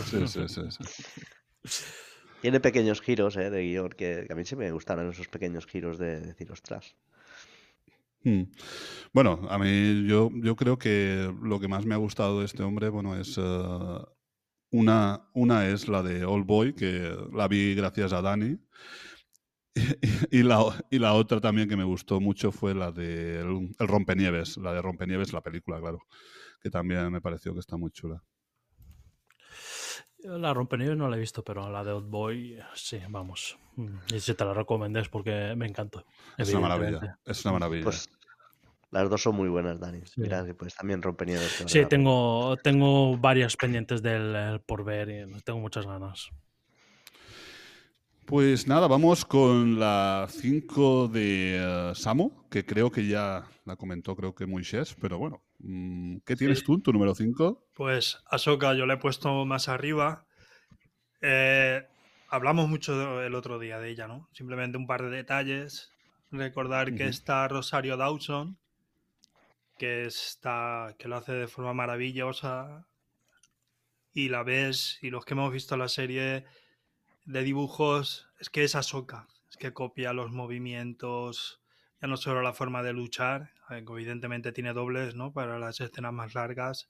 Sí, 0.06 0.28
sí, 0.28 0.48
sí. 0.48 0.62
sí. 0.70 1.84
Tiene 2.42 2.60
pequeños 2.60 3.02
giros 3.02 3.36
eh, 3.36 3.50
de 3.50 3.64
guion 3.64 3.90
que, 3.90 4.26
que 4.28 4.34
a 4.34 4.36
mí 4.36 4.46
sí 4.46 4.56
me 4.56 4.72
gustaron 4.72 5.10
esos 5.10 5.28
pequeños 5.28 5.66
giros 5.66 5.98
de 5.98 6.22
decir, 6.22 6.52
ostras. 6.52 6.96
Mm. 8.24 8.44
Bueno, 9.14 9.48
a 9.50 9.58
mí 9.58 10.06
yo, 10.08 10.30
yo 10.34 10.56
creo 10.56 10.78
que 10.78 11.34
lo 11.42 11.60
que 11.60 11.68
más 11.68 11.86
me 11.86 11.96
ha 11.96 11.98
gustado 11.98 12.40
de 12.40 12.46
este 12.46 12.64
hombre, 12.64 12.90
bueno, 12.90 13.20
es 13.20 13.38
eh, 13.38 14.00
una, 14.72 15.30
una 15.34 15.68
es 15.68 15.88
la 15.88 16.04
de 16.04 16.26
Old 16.26 16.46
Boy, 16.46 16.74
que 16.74 17.16
la 17.34 17.48
vi 17.48 17.74
gracias 17.74 18.14
a 18.14 18.22
Dani. 18.22 18.58
Y, 20.32 20.44
la, 20.44 20.86
y 20.90 21.00
la 21.00 21.14
otra 21.14 21.40
también 21.40 21.70
que 21.70 21.78
me 21.78 21.84
gustó 21.84 22.20
mucho 22.20 22.52
fue 22.52 22.74
la 22.74 22.92
de 22.92 23.40
El, 23.40 23.76
el 23.80 23.88
Rompenieves, 23.88 24.58
la 24.58 24.74
de 24.74 24.82
Rompenieves, 24.82 25.34
la 25.34 25.42
película, 25.42 25.80
claro, 25.80 26.00
que 26.62 26.70
también 26.70 27.12
me 27.12 27.22
pareció 27.22 27.54
que 27.54 27.60
está 27.60 27.78
muy 27.78 27.92
chula. 27.92 28.24
La 30.20 30.54
Rompenieves 30.54 30.98
no 30.98 31.08
la 31.10 31.16
he 31.16 31.20
visto, 31.20 31.44
pero 31.44 31.70
la 31.70 31.84
de 31.84 31.92
Old 31.92 32.10
Boy, 32.10 32.60
sí, 32.74 33.00
vamos. 33.10 33.58
Mm, 33.76 33.98
Y 34.14 34.20
si 34.20 34.34
te 34.34 34.44
la 34.44 34.54
recomiendo 34.54 35.00
es 35.00 35.10
porque 35.10 35.54
me 35.56 35.68
encantó. 35.68 36.04
Es 36.38 36.50
una 36.50 36.68
maravilla, 36.68 37.20
es 37.24 37.46
una 37.46 37.54
maravilla. 37.54 37.84
Pues 37.84 38.10
las 38.92 39.10
dos 39.10 39.22
son 39.22 39.36
muy 39.36 39.50
buenas, 39.50 39.80
Dani. 39.80 40.02
Sí. 40.06 40.22
Mira 40.22 40.46
pues 40.58 40.74
también 40.76 41.02
vale 41.02 41.38
Sí, 41.68 41.86
tengo, 41.86 42.56
tengo 42.64 43.18
varias 43.18 43.56
pendientes 43.58 44.02
del 44.02 44.34
eh, 44.36 44.60
por 44.66 44.84
ver 44.84 45.10
y 45.10 45.42
tengo 45.42 45.60
muchas 45.60 45.86
ganas. 45.86 46.30
Pues 48.28 48.68
nada, 48.68 48.88
vamos 48.90 49.24
con 49.24 49.80
la 49.80 50.28
5 50.30 51.08
de 51.08 51.58
eh, 51.62 51.96
Samu, 51.96 52.46
que 52.50 52.66
creo 52.66 52.92
que 52.92 53.08
ya 53.08 53.46
la 53.64 53.78
comentó, 53.78 54.18
creo 54.18 54.36
que 54.36 54.46
Moisés, 54.46 54.98
pero 55.00 55.18
bueno, 55.18 55.42
mm, 55.60 56.18
¿qué 56.26 56.36
tienes 56.36 56.60
Sí. 56.60 56.66
tú 56.66 56.74
en 56.76 56.82
tu 56.82 56.92
número 56.92 57.16
5? 57.16 57.70
Pues 57.74 58.22
Ahsoka 58.26 58.74
yo 58.74 58.86
la 58.86 58.96
he 58.96 58.98
puesto 58.98 59.46
más 59.46 59.70
arriba. 59.70 60.26
Eh, 61.22 61.88
hablamos 62.28 62.68
mucho 62.68 63.22
el 63.24 63.34
otro 63.34 63.60
día 63.60 63.80
de 63.80 63.92
ella, 63.92 64.10
¿no? 64.10 64.28
Simplemente 64.34 64.78
un 64.78 64.88
par 64.88 65.04
de 65.04 65.10
detalles. 65.10 65.90
Recordar 66.30 66.94
que 66.96 67.08
está 67.08 67.48
Rosario 67.48 67.96
Dawson, 67.96 68.58
que 69.78 70.06
está, 70.06 70.94
que 71.00 71.08
lo 71.08 71.16
hace 71.16 71.32
de 71.32 71.48
forma 71.48 71.74
maravillosa. 71.74 72.86
Y 74.14 74.28
la 74.28 74.44
ves, 74.44 75.00
y 75.02 75.12
los 75.12 75.24
que 75.24 75.34
hemos 75.34 75.54
visto 75.54 75.78
la 75.78 75.88
serie 75.88 76.44
de 77.28 77.44
dibujos, 77.44 78.28
es 78.40 78.50
que 78.50 78.64
es 78.64 78.76
Ahsoka. 78.76 79.28
Es 79.52 79.58
que 79.58 79.72
copia 79.74 80.14
los 80.14 80.32
movimientos, 80.32 81.62
ya 82.02 82.08
no 82.08 82.18
solo 82.18 82.42
la 82.42 82.54
forma 82.54 82.82
de 82.82 82.94
luchar, 82.94 83.52
eh, 83.70 83.86
evidentemente 83.88 84.52
tiene 84.52 84.74
dobles, 84.74 85.14
¿no? 85.14 85.32
Para 85.32 85.60
las 85.60 85.80
escenas 85.80 86.14
más 86.14 86.34
largas 86.34 86.90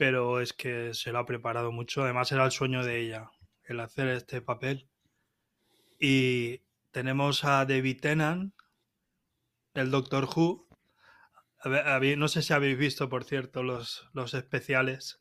pero 0.00 0.40
es 0.40 0.54
que 0.54 0.94
se 0.94 1.12
lo 1.12 1.18
ha 1.18 1.26
preparado 1.26 1.72
mucho. 1.72 2.02
Además, 2.02 2.32
era 2.32 2.46
el 2.46 2.52
sueño 2.52 2.82
de 2.82 3.00
ella, 3.02 3.32
el 3.64 3.80
hacer 3.80 4.08
este 4.08 4.40
papel. 4.40 4.88
Y 5.98 6.62
tenemos 6.90 7.44
a 7.44 7.66
David 7.66 8.00
Tennant, 8.00 8.54
el 9.74 9.90
Doctor 9.90 10.24
Who. 10.24 10.66
No 12.16 12.28
sé 12.28 12.40
si 12.40 12.54
habéis 12.54 12.78
visto, 12.78 13.10
por 13.10 13.24
cierto, 13.24 13.62
los, 13.62 14.08
los 14.14 14.32
especiales. 14.32 15.20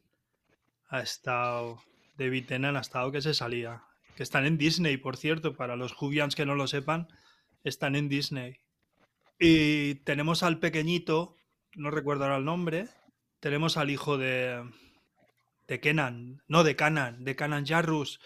Ha 0.87 1.01
estado. 1.01 1.83
David 2.17 2.45
Tennant 2.47 2.77
ha 2.77 2.79
estado 2.79 3.11
que 3.11 3.21
se 3.21 3.33
salía. 3.33 3.83
Que 4.19 4.23
están 4.23 4.45
en 4.45 4.57
Disney, 4.57 4.97
por 4.97 5.15
cierto, 5.15 5.55
para 5.55 5.77
los 5.77 5.93
Jubians 5.93 6.35
que 6.35 6.45
no 6.45 6.53
lo 6.53 6.67
sepan, 6.67 7.07
están 7.63 7.95
en 7.95 8.09
Disney. 8.09 8.57
Y 9.39 9.95
tenemos 10.03 10.43
al 10.43 10.59
pequeñito, 10.59 11.37
no 11.73 11.89
recuerdo 11.89 12.25
ahora 12.25 12.35
el 12.35 12.43
nombre, 12.43 12.89
tenemos 13.39 13.77
al 13.77 13.89
hijo 13.89 14.17
de, 14.17 14.61
de 15.69 15.79
Kenan, 15.79 16.43
no, 16.49 16.65
de 16.65 16.75
Kanan, 16.75 17.23
de 17.23 17.37
Kanan 17.37 17.65
Jarrus. 17.65 18.19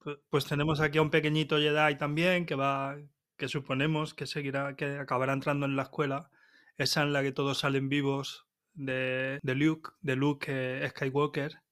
Pu- 0.00 0.20
Pues 0.28 0.44
tenemos 0.44 0.80
aquí 0.80 0.98
a 0.98 1.02
un 1.02 1.08
pequeñito 1.08 1.56
Jedi 1.56 1.96
también 1.96 2.44
que 2.44 2.54
va, 2.54 2.98
que 3.38 3.48
suponemos 3.48 4.12
que 4.12 4.26
seguirá, 4.26 4.76
que 4.76 4.98
acabará 4.98 5.32
entrando 5.32 5.64
en 5.64 5.76
la 5.76 5.84
escuela. 5.84 6.30
Esa 6.76 7.00
en 7.04 7.14
la 7.14 7.22
que 7.22 7.32
todos 7.32 7.60
salen 7.60 7.88
vivos, 7.88 8.44
de, 8.74 9.38
de 9.42 9.54
Luke, 9.54 9.92
de 10.02 10.16
Luke 10.16 10.46
eh, 10.50 10.86
Skywalker. 10.90 11.62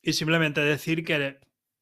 Y 0.00 0.12
simplemente 0.12 0.60
decir 0.60 1.04
que 1.04 1.40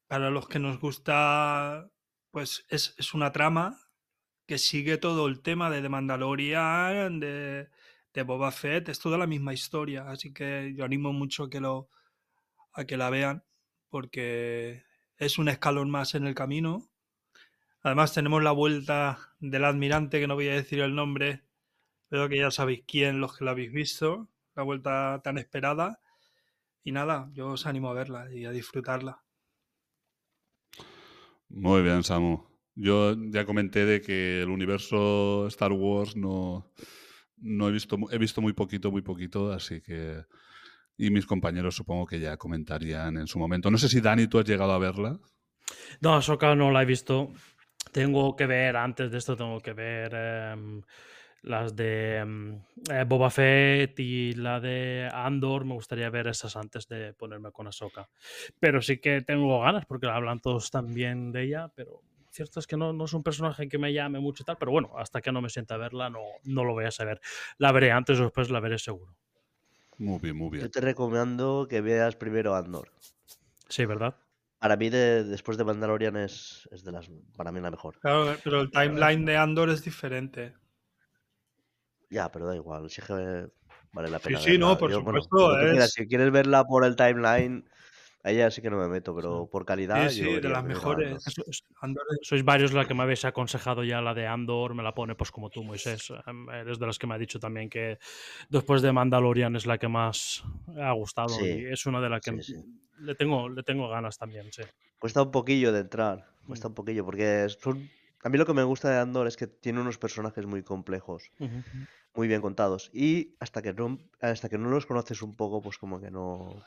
para 0.08 0.30
los 0.30 0.48
que 0.48 0.58
nos 0.58 0.80
gusta, 0.80 1.90
pues 2.30 2.66
es, 2.70 3.14
una 3.14 3.30
trama 3.32 3.78
que 4.46 4.58
sigue 4.58 4.96
todo 4.98 5.28
el 5.28 5.42
tema 5.42 5.70
de 5.70 5.82
The 5.82 5.88
Mandalorian, 5.90 7.20
de, 7.20 7.68
de 8.14 8.22
Boba 8.22 8.50
Fett, 8.50 8.88
es 8.88 8.98
toda 8.98 9.18
la 9.18 9.26
misma 9.26 9.52
historia. 9.52 10.08
Así 10.08 10.32
que 10.32 10.74
yo 10.74 10.84
animo 10.84 11.12
mucho 11.12 11.44
a 11.44 11.50
que, 11.50 11.60
lo, 11.60 11.90
a 12.72 12.84
que 12.84 12.96
la 12.96 13.10
vean, 13.10 13.44
porque 13.90 14.84
es 15.18 15.38
un 15.38 15.48
escalón 15.48 15.90
más 15.90 16.14
en 16.14 16.26
el 16.26 16.34
camino. 16.34 16.88
Además 17.82 18.14
tenemos 18.14 18.42
la 18.42 18.52
vuelta 18.52 19.34
del 19.40 19.64
admirante, 19.64 20.20
que 20.20 20.26
no 20.26 20.34
voy 20.34 20.48
a 20.48 20.54
decir 20.54 20.80
el 20.80 20.94
nombre, 20.94 21.44
pero 22.08 22.28
que 22.28 22.38
ya 22.38 22.50
sabéis 22.50 22.84
quién, 22.86 23.20
los 23.20 23.36
que 23.36 23.44
la 23.44 23.52
habéis 23.52 23.72
visto, 23.72 24.28
la 24.54 24.62
vuelta 24.62 25.20
tan 25.22 25.38
esperada. 25.38 26.00
Y 26.82 26.92
nada, 26.92 27.28
yo 27.34 27.48
os 27.48 27.66
animo 27.66 27.90
a 27.90 27.94
verla 27.94 28.32
y 28.32 28.46
a 28.46 28.50
disfrutarla. 28.50 29.22
Muy 31.48 31.82
bien, 31.82 32.02
Samu. 32.02 32.44
Yo 32.74 33.16
ya 33.30 33.44
comenté 33.44 33.84
de 33.84 34.00
que 34.00 34.42
el 34.42 34.50
universo 34.50 35.46
Star 35.48 35.72
Wars 35.72 36.16
no, 36.16 36.70
no 37.38 37.68
he 37.68 37.72
visto, 37.72 37.98
he 38.10 38.18
visto 38.18 38.40
muy 38.40 38.52
poquito, 38.52 38.90
muy 38.90 39.02
poquito, 39.02 39.52
así 39.52 39.80
que... 39.80 40.22
Y 41.00 41.10
mis 41.10 41.26
compañeros 41.26 41.76
supongo 41.76 42.06
que 42.06 42.18
ya 42.18 42.36
comentarían 42.36 43.18
en 43.18 43.28
su 43.28 43.38
momento. 43.38 43.70
No 43.70 43.78
sé 43.78 43.88
si 43.88 44.00
Dani, 44.00 44.26
tú 44.26 44.40
has 44.40 44.44
llegado 44.44 44.72
a 44.72 44.78
verla. 44.78 45.20
No, 46.00 46.16
Ahsoka 46.16 46.56
no 46.56 46.72
la 46.72 46.82
he 46.82 46.86
visto. 46.86 47.32
Tengo 47.92 48.34
que 48.34 48.46
ver, 48.46 48.76
antes 48.76 49.10
de 49.10 49.18
esto, 49.18 49.36
tengo 49.36 49.60
que 49.60 49.72
ver 49.74 50.12
em, 50.14 50.82
las 51.42 51.74
de 51.76 52.16
em, 52.18 52.60
eh, 52.90 53.04
Boba 53.06 53.30
Fett 53.30 53.98
y 54.00 54.32
la 54.34 54.60
de 54.60 55.08
Andor. 55.12 55.64
Me 55.64 55.74
gustaría 55.74 56.10
ver 56.10 56.26
esas 56.28 56.56
antes 56.56 56.88
de 56.88 57.14
ponerme 57.14 57.52
con 57.52 57.66
Ahsoka. 57.66 58.08
Pero 58.60 58.82
sí 58.82 58.98
que 58.98 59.22
tengo 59.22 59.60
ganas 59.60 59.86
porque 59.86 60.06
hablan 60.08 60.40
todos 60.40 60.70
tan 60.70 60.92
bien 60.92 61.32
de 61.32 61.44
ella, 61.44 61.68
pero 61.74 62.02
cierto 62.30 62.60
es 62.60 62.66
que 62.66 62.76
no, 62.76 62.92
no 62.92 63.04
es 63.06 63.12
un 63.14 63.22
personaje 63.22 63.68
que 63.68 63.78
me 63.78 63.92
llame 63.92 64.20
mucho 64.20 64.42
y 64.42 64.46
tal. 64.46 64.56
Pero 64.58 64.72
bueno, 64.72 64.92
hasta 64.98 65.20
que 65.20 65.32
no 65.32 65.40
me 65.40 65.48
sienta 65.48 65.74
a 65.74 65.78
verla, 65.78 66.10
no, 66.10 66.20
no 66.44 66.64
lo 66.64 66.72
voy 66.72 66.84
a 66.84 66.90
saber. 66.90 67.20
La 67.58 67.72
veré 67.72 67.90
antes 67.92 68.18
o 68.20 68.24
después, 68.24 68.50
la 68.50 68.60
veré 68.60 68.78
seguro. 68.78 69.14
Muy 69.98 70.18
bien, 70.20 70.36
muy 70.36 70.50
Yo 70.50 70.58
bien. 70.58 70.70
te 70.70 70.80
recomiendo 70.80 71.66
que 71.68 71.80
veas 71.80 72.14
primero 72.16 72.54
Andor. 72.54 72.92
Sí, 73.68 73.84
¿verdad? 73.84 74.14
Para 74.60 74.76
mí, 74.76 74.90
de- 74.90 75.24
después 75.24 75.56
de 75.58 75.64
Mandalorian, 75.64 76.16
es, 76.16 76.68
es 76.72 76.84
de 76.84 76.92
las. 76.92 77.10
Para 77.36 77.52
mí, 77.52 77.60
la 77.60 77.70
mejor. 77.70 77.98
Claro, 78.00 78.36
pero 78.42 78.60
el 78.60 78.70
timeline 78.70 79.24
de 79.24 79.36
Andor 79.36 79.70
es 79.70 79.84
diferente. 79.84 80.54
Ya, 82.10 82.30
pero 82.30 82.46
da 82.46 82.56
igual. 82.56 82.88
Si 82.90 83.00
es 83.00 83.06
que 83.06 83.48
vale 83.92 84.10
la 84.10 84.18
Sí, 84.18 84.24
pena. 84.28 84.38
sí, 84.40 84.58
no, 84.58 84.66
verla. 84.68 84.78
por 84.78 84.90
Yo, 84.90 85.02
bueno, 85.02 85.20
supuesto, 85.22 85.58
quieras, 85.58 85.84
es- 85.88 85.92
Si 85.92 86.06
quieres 86.06 86.30
verla 86.30 86.64
por 86.64 86.84
el 86.84 86.96
timeline, 86.96 87.68
a 88.24 88.30
ella 88.30 88.50
sí 88.50 88.62
que 88.62 88.70
no 88.70 88.78
me 88.78 88.88
meto, 88.88 89.14
pero 89.14 89.48
por 89.50 89.64
calidad. 89.64 90.08
Sí, 90.10 90.20
yo 90.22 90.28
sí, 90.34 90.40
de 90.40 90.48
las 90.48 90.64
mejores. 90.64 91.22
Andor. 91.80 92.04
Sois 92.22 92.44
varios 92.44 92.72
la 92.72 92.86
que 92.86 92.94
me 92.94 93.02
habéis 93.02 93.24
aconsejado 93.24 93.84
ya 93.84 94.00
la 94.00 94.14
de 94.14 94.26
Andor, 94.26 94.74
me 94.74 94.82
la 94.82 94.94
pone 94.94 95.14
pues 95.14 95.30
como 95.30 95.50
tú, 95.50 95.62
Moisés. 95.64 96.12
Em, 96.26 96.48
Eres 96.50 96.78
de 96.78 96.86
los 96.86 96.98
que 96.98 97.06
me 97.06 97.14
ha 97.14 97.18
dicho 97.18 97.38
también 97.38 97.68
que 97.68 97.98
después 98.48 98.82
de 98.82 98.92
Mandalorian 98.92 99.54
es 99.56 99.66
la 99.66 99.78
que 99.78 99.88
más 99.88 100.42
ha 100.80 100.92
gustado 100.92 101.28
Sí, 101.28 101.44
y 101.60 101.72
es 101.72 101.84
una 101.86 102.00
de 102.00 102.08
las 102.08 102.20
que 102.22 102.32
sí, 102.42 102.54
sí. 102.54 102.64
le 103.00 103.14
tengo 103.14 103.48
le 103.48 103.62
tengo 103.62 103.88
ganas 103.88 104.16
también, 104.18 104.50
sí. 104.52 104.62
Cuesta 104.98 105.22
un 105.22 105.30
poquillo 105.30 105.72
de 105.72 105.80
entrar. 105.80 106.26
Mm. 106.42 106.46
Cuesta 106.48 106.68
un 106.68 106.74
poquillo, 106.74 107.04
porque 107.04 107.46
son. 107.50 107.88
A 108.28 108.30
mí 108.30 108.36
lo 108.36 108.44
que 108.44 108.52
me 108.52 108.62
gusta 108.62 108.90
de 108.90 108.98
Andor 108.98 109.26
es 109.26 109.38
que 109.38 109.46
tiene 109.46 109.80
unos 109.80 109.96
personajes 109.96 110.44
muy 110.44 110.62
complejos, 110.62 111.32
muy 112.14 112.28
bien 112.28 112.42
contados. 112.42 112.90
Y 112.92 113.34
hasta 113.40 113.62
que 113.62 113.72
no, 113.72 113.96
hasta 114.20 114.50
que 114.50 114.58
no 114.58 114.68
los 114.68 114.84
conoces 114.84 115.22
un 115.22 115.34
poco, 115.34 115.62
pues 115.62 115.78
como 115.78 115.98
que 115.98 116.10
no. 116.10 116.62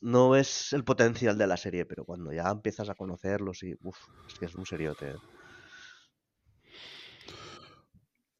No 0.00 0.30
ves 0.30 0.72
el 0.72 0.82
potencial 0.82 1.38
de 1.38 1.46
la 1.46 1.56
serie, 1.56 1.86
pero 1.86 2.04
cuando 2.04 2.32
ya 2.32 2.50
empiezas 2.50 2.88
a 2.88 2.96
conocerlos 2.96 3.62
y. 3.62 3.76
Uf, 3.80 3.96
es 4.26 4.34
que 4.40 4.46
es 4.46 4.56
un 4.56 4.66
seriote. 4.66 5.10
¿eh? 5.10 5.16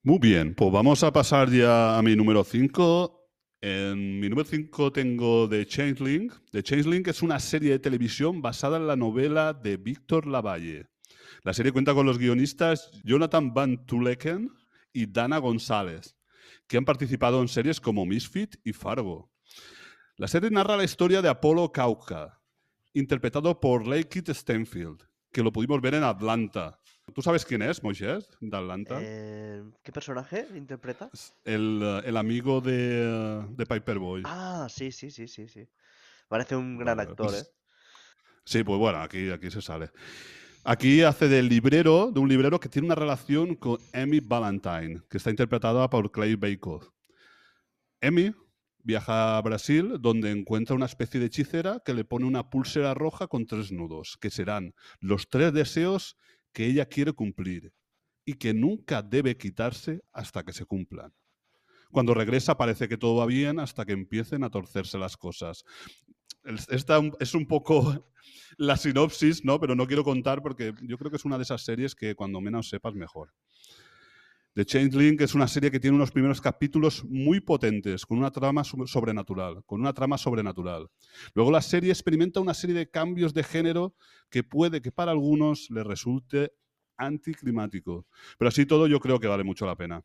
Muy 0.02 0.18
bien, 0.18 0.56
pues 0.56 0.72
vamos 0.72 1.04
a 1.04 1.12
pasar 1.12 1.48
ya 1.48 1.96
a 1.96 2.02
mi 2.02 2.16
número 2.16 2.42
5. 2.42 3.20
En 3.60 4.18
mi 4.18 4.28
número 4.28 4.48
5 4.48 4.92
tengo 4.92 5.48
The 5.48 5.64
Changeling. 5.64 6.32
The 6.50 6.64
Changeling 6.64 7.08
es 7.08 7.22
una 7.22 7.38
serie 7.38 7.70
de 7.70 7.78
televisión 7.78 8.42
basada 8.42 8.78
en 8.78 8.88
la 8.88 8.96
novela 8.96 9.52
de 9.52 9.76
Víctor 9.76 10.26
Lavalle. 10.26 10.91
La 11.44 11.52
serie 11.52 11.72
cuenta 11.72 11.92
con 11.92 12.06
los 12.06 12.18
guionistas 12.18 12.90
Jonathan 13.02 13.52
Van 13.52 13.84
Tuleken 13.84 14.52
y 14.92 15.06
Dana 15.06 15.38
González, 15.38 16.16
que 16.68 16.76
han 16.76 16.84
participado 16.84 17.40
en 17.42 17.48
series 17.48 17.80
como 17.80 18.06
Misfit 18.06 18.56
y 18.62 18.72
Fargo. 18.72 19.32
La 20.16 20.28
serie 20.28 20.50
narra 20.50 20.76
la 20.76 20.84
historia 20.84 21.20
de 21.20 21.28
Apolo 21.28 21.72
Kauka, 21.72 22.40
interpretado 22.92 23.58
por 23.58 23.88
Lakeith 23.88 24.28
Stanfield, 24.28 25.02
que 25.32 25.42
lo 25.42 25.52
pudimos 25.52 25.80
ver 25.80 25.94
en 25.94 26.04
Atlanta. 26.04 26.78
¿Tú 27.12 27.22
sabes 27.22 27.44
quién 27.44 27.62
es, 27.62 27.82
Moisés, 27.82 28.28
de 28.40 28.56
Atlanta? 28.56 28.98
Eh, 29.02 29.64
¿Qué 29.82 29.90
personaje 29.90 30.46
interpreta? 30.54 31.10
El, 31.44 31.80
eh, 31.82 32.02
el 32.04 32.16
amigo 32.18 32.60
de, 32.60 33.02
eh, 33.02 33.46
de 33.50 33.66
Piper 33.66 33.98
Boy. 33.98 34.22
Ah, 34.26 34.68
sí, 34.70 34.92
sí, 34.92 35.10
sí, 35.10 35.26
sí, 35.26 35.48
sí. 35.48 35.68
Parece 36.28 36.54
un 36.54 36.78
gran 36.78 36.98
Vale, 36.98 37.10
actor, 37.10 37.26
pues- 37.30 37.42
¿eh? 37.42 37.46
Sí, 38.44 38.62
pues 38.62 38.78
bueno, 38.78 39.00
aquí, 39.00 39.30
aquí 39.30 39.50
se 39.50 39.60
sale. 39.60 39.90
Aquí 40.64 41.02
hace 41.02 41.26
del 41.26 41.48
librero, 41.48 42.12
de 42.12 42.20
un 42.20 42.28
librero 42.28 42.60
que 42.60 42.68
tiene 42.68 42.86
una 42.86 42.94
relación 42.94 43.56
con 43.56 43.80
Emmy 43.92 44.20
Valentine, 44.20 45.02
que 45.10 45.16
está 45.16 45.30
interpretada 45.30 45.90
por 45.90 46.12
Clay 46.12 46.36
Bacon. 46.36 46.78
Emmy 48.00 48.32
viaja 48.78 49.36
a 49.36 49.42
Brasil, 49.42 49.96
donde 50.00 50.30
encuentra 50.30 50.76
una 50.76 50.86
especie 50.86 51.18
de 51.18 51.26
hechicera 51.26 51.82
que 51.84 51.94
le 51.94 52.04
pone 52.04 52.26
una 52.26 52.48
pulsera 52.48 52.94
roja 52.94 53.26
con 53.26 53.44
tres 53.44 53.72
nudos, 53.72 54.16
que 54.20 54.30
serán 54.30 54.72
los 55.00 55.28
tres 55.28 55.52
deseos 55.52 56.16
que 56.52 56.66
ella 56.66 56.86
quiere 56.86 57.12
cumplir 57.12 57.72
y 58.24 58.34
que 58.34 58.54
nunca 58.54 59.02
debe 59.02 59.36
quitarse 59.36 60.02
hasta 60.12 60.44
que 60.44 60.52
se 60.52 60.64
cumplan. 60.64 61.12
Cuando 61.90 62.14
regresa 62.14 62.56
parece 62.56 62.88
que 62.88 62.96
todo 62.96 63.16
va 63.16 63.26
bien 63.26 63.58
hasta 63.58 63.84
que 63.84 63.94
empiecen 63.94 64.44
a 64.44 64.50
torcerse 64.50 64.96
las 64.96 65.16
cosas. 65.16 65.64
Esta 66.44 67.00
es 67.20 67.34
un 67.34 67.46
poco 67.46 68.10
la 68.56 68.76
sinopsis, 68.76 69.44
¿no? 69.44 69.60
Pero 69.60 69.74
no 69.74 69.86
quiero 69.86 70.04
contar 70.04 70.42
porque 70.42 70.74
yo 70.82 70.98
creo 70.98 71.10
que 71.10 71.16
es 71.16 71.24
una 71.24 71.36
de 71.38 71.44
esas 71.44 71.62
series 71.64 71.94
que 71.94 72.14
cuando 72.14 72.40
menos 72.40 72.68
sepas 72.68 72.94
mejor. 72.94 73.32
The 74.54 74.66
Changeling 74.66 75.16
es 75.22 75.34
una 75.34 75.48
serie 75.48 75.70
que 75.70 75.80
tiene 75.80 75.96
unos 75.96 76.10
primeros 76.10 76.38
capítulos 76.40 77.04
muy 77.06 77.40
potentes, 77.40 78.04
con 78.04 78.18
una 78.18 78.30
trama 78.30 78.64
so- 78.64 78.86
sobrenatural, 78.86 79.64
con 79.64 79.80
una 79.80 79.94
trama 79.94 80.18
sobrenatural. 80.18 80.88
Luego 81.34 81.50
la 81.50 81.62
serie 81.62 81.90
experimenta 81.90 82.38
una 82.38 82.52
serie 82.52 82.76
de 82.76 82.90
cambios 82.90 83.32
de 83.32 83.44
género 83.44 83.94
que 84.28 84.42
puede 84.44 84.82
que 84.82 84.92
para 84.92 85.12
algunos 85.12 85.70
les 85.70 85.86
resulte 85.86 86.52
anticlimático. 86.98 88.06
Pero 88.38 88.50
así 88.50 88.66
todo 88.66 88.86
yo 88.86 89.00
creo 89.00 89.18
que 89.18 89.26
vale 89.26 89.42
mucho 89.42 89.64
la 89.64 89.76
pena. 89.76 90.04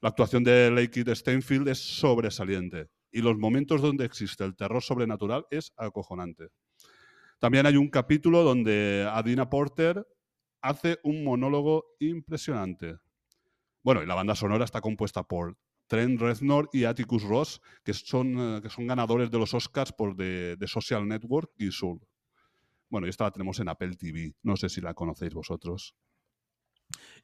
La 0.00 0.08
actuación 0.08 0.42
de 0.42 0.70
Lakeith 0.70 1.08
Stanfield 1.08 1.68
es 1.68 1.78
sobresaliente 1.78 2.88
y 3.12 3.22
los 3.22 3.38
momentos 3.38 3.82
donde 3.82 4.04
existe 4.04 4.44
el 4.44 4.56
terror 4.56 4.82
sobrenatural 4.82 5.46
es 5.50 5.72
acojonante. 5.76 6.48
También 7.38 7.66
hay 7.66 7.76
un 7.76 7.88
capítulo 7.88 8.42
donde 8.42 9.08
Adina 9.10 9.48
Porter 9.48 10.06
hace 10.60 10.98
un 11.02 11.24
monólogo 11.24 11.96
impresionante. 11.98 12.98
Bueno, 13.82 14.02
y 14.02 14.06
la 14.06 14.14
banda 14.14 14.34
sonora 14.34 14.64
está 14.64 14.80
compuesta 14.80 15.22
por 15.22 15.56
Trent 15.86 16.20
Reznor 16.20 16.68
y 16.72 16.84
Atticus 16.84 17.24
Ross, 17.24 17.60
que 17.82 17.94
son, 17.94 18.38
eh, 18.38 18.60
que 18.62 18.68
son 18.68 18.86
ganadores 18.86 19.30
de 19.30 19.38
los 19.38 19.54
Oscars 19.54 19.92
por 19.92 20.14
The, 20.16 20.56
Social 20.66 21.08
Network 21.08 21.50
y 21.56 21.72
Soul. 21.72 22.00
Bueno, 22.88 23.06
y 23.06 23.10
esta 23.10 23.24
la 23.24 23.30
tenemos 23.30 23.58
en 23.58 23.68
Apple 23.68 23.96
TV. 23.96 24.34
No 24.42 24.56
sé 24.56 24.68
si 24.68 24.80
la 24.80 24.94
conocéis 24.94 25.34
vosotros. 25.34 25.96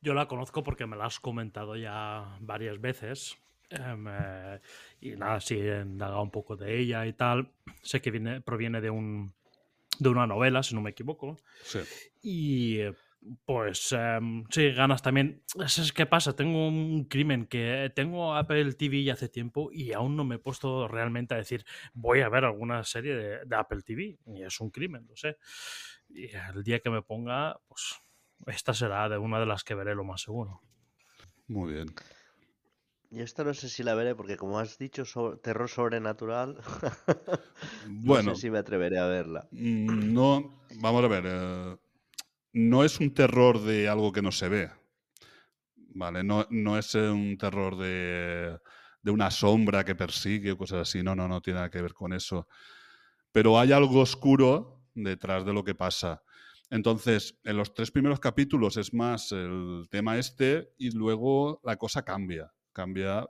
Yo 0.01 0.15
la 0.15 0.27
conozco 0.27 0.63
porque 0.63 0.87
me 0.87 0.97
la 0.97 1.07
has 1.07 1.21
comentado 1.21 1.77
ya 1.77 2.39
varias 2.41 2.81
veces. 2.81 3.37
Em, 3.71 4.07
eh, 4.09 4.61
y 5.01 5.11
nada, 5.17 5.41
sí, 5.41 5.57
he 5.57 5.81
indagado 5.81 6.23
un 6.23 6.31
poco 6.31 6.57
de 6.57 6.79
ella 6.79 7.07
y 7.07 7.13
tal. 7.13 7.53
Sé 7.83 8.01
que 8.01 8.11
viene, 8.11 8.41
proviene 8.41 8.81
de 8.81 8.91
un 8.91 9.35
de 9.99 10.09
una 10.11 10.27
novela, 10.27 10.63
si 10.63 10.75
no 10.75 10.83
me 10.83 10.91
equivoco. 10.91 11.37
Sí. 11.63 11.81
Y 12.23 12.81
eh, 12.81 12.93
pues 13.45 13.93
em, 13.93 14.45
sí, 14.51 14.73
ganas 14.73 15.03
también. 15.03 15.43
Es, 15.65 15.79
es 15.79 15.93
que 15.93 16.07
pasa, 16.07 16.37
tengo 16.37 16.69
un 16.69 17.05
crimen 17.05 17.47
que 17.47 17.91
tengo 17.95 18.35
Apple 18.35 18.75
TV 18.75 19.03
ya 19.03 19.15
hace 19.15 19.29
tiempo 19.29 19.71
y 19.73 19.93
aún 19.93 20.17
no 20.17 20.25
me 20.25 20.37
he 20.37 20.39
puesto 20.39 20.87
realmente 20.89 21.35
a 21.35 21.39
decir 21.39 21.65
voy 21.95 22.21
a 22.21 22.29
ver 22.29 22.45
alguna 22.45 22.85
serie 22.85 23.15
de, 23.15 23.45
de 23.45 23.57
Apple 23.57 23.83
TV. 23.83 24.19
Y 24.27 24.43
es 24.43 24.61
un 24.61 24.71
crimen, 24.71 25.07
lo 25.09 25.17
sé. 25.17 25.39
Y 26.09 26.29
el 26.35 26.63
día 26.63 26.81
que 26.81 26.91
me 26.91 27.03
ponga, 27.03 27.59
pues 27.67 28.01
esta 28.47 28.75
será 28.75 29.09
de 29.09 29.19
una 29.19 29.41
de 29.41 29.47
las 29.47 29.65
que 29.65 29.75
veré 29.75 29.95
lo 29.95 30.05
más 30.05 30.23
seguro. 30.23 30.61
Muy 31.49 31.75
bien. 31.75 31.95
Y 33.17 33.21
esta 33.23 33.43
no 33.47 33.53
sé 33.61 33.69
si 33.69 33.83
la 33.83 33.95
veré 34.01 34.15
porque 34.15 34.37
como 34.37 34.61
has 34.61 34.79
dicho, 34.79 35.03
terror 35.43 35.69
sobrenatural, 35.69 36.57
no 38.13 38.17
Bueno, 38.17 38.33
sé 38.33 38.37
si 38.37 38.49
me 38.51 38.59
atreveré 38.59 38.99
a 39.01 39.07
verla. 39.07 39.49
Mm, 39.51 40.13
No, 40.15 40.61
vamos 40.83 41.05
a 41.05 41.09
ver. 41.09 41.25
eh, 41.27 41.77
no 42.55 42.85
es 42.85 43.01
un 43.01 43.15
terror 43.15 43.61
de 43.63 43.89
algo 43.89 44.13
que 44.13 44.23
no 44.23 44.33
se 44.33 44.49
ve. 44.49 44.71
Vale, 45.95 46.23
no, 46.23 46.47
no 46.51 46.79
es 46.79 46.95
eh, 46.95 47.09
un 47.11 47.37
terror 47.39 47.77
de, 47.79 48.59
de 49.03 49.11
una 49.11 49.31
sombra 49.31 49.85
que 49.85 49.95
persigue 49.95 50.53
o 50.53 50.59
cosas 50.59 50.89
así. 50.89 51.03
No, 51.03 51.15
no, 51.15 51.27
no 51.29 51.41
tiene 51.41 51.59
nada 51.59 51.71
que 51.71 51.81
ver 51.83 51.95
con 51.95 52.13
eso. 52.13 52.47
Pero 53.33 53.59
hay 53.59 53.73
algo 53.73 54.01
oscuro 54.01 54.83
detrás 54.95 55.45
de 55.47 55.53
lo 55.55 55.65
que 55.65 55.75
pasa. 55.75 56.23
Entonces, 56.71 57.39
en 57.45 57.57
los 57.59 57.75
tres 57.75 57.91
primeros 57.93 58.21
capítulos 58.21 58.77
es 58.77 58.95
más 58.95 59.33
el 59.33 59.87
tema 59.91 60.19
este 60.19 60.73
y 60.79 60.91
luego 60.93 61.61
la 61.65 61.77
cosa 61.77 62.05
cambia. 62.05 62.53
Cambia. 62.77 63.27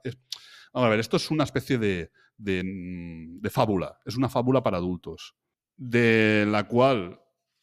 a 0.73 0.89
ver, 0.89 0.99
esto 0.99 1.17
es 1.17 1.31
una 1.31 1.45
especie 1.45 1.79
de, 1.79 2.11
mm, 2.39 3.39
de 3.39 3.51
fábula. 3.51 3.97
Es 4.05 4.17
una 4.17 4.29
fábula 4.29 4.61
para 4.61 4.79
adultos. 4.79 5.37
De 5.77 6.45
la 6.49 6.65
cual 6.65 7.21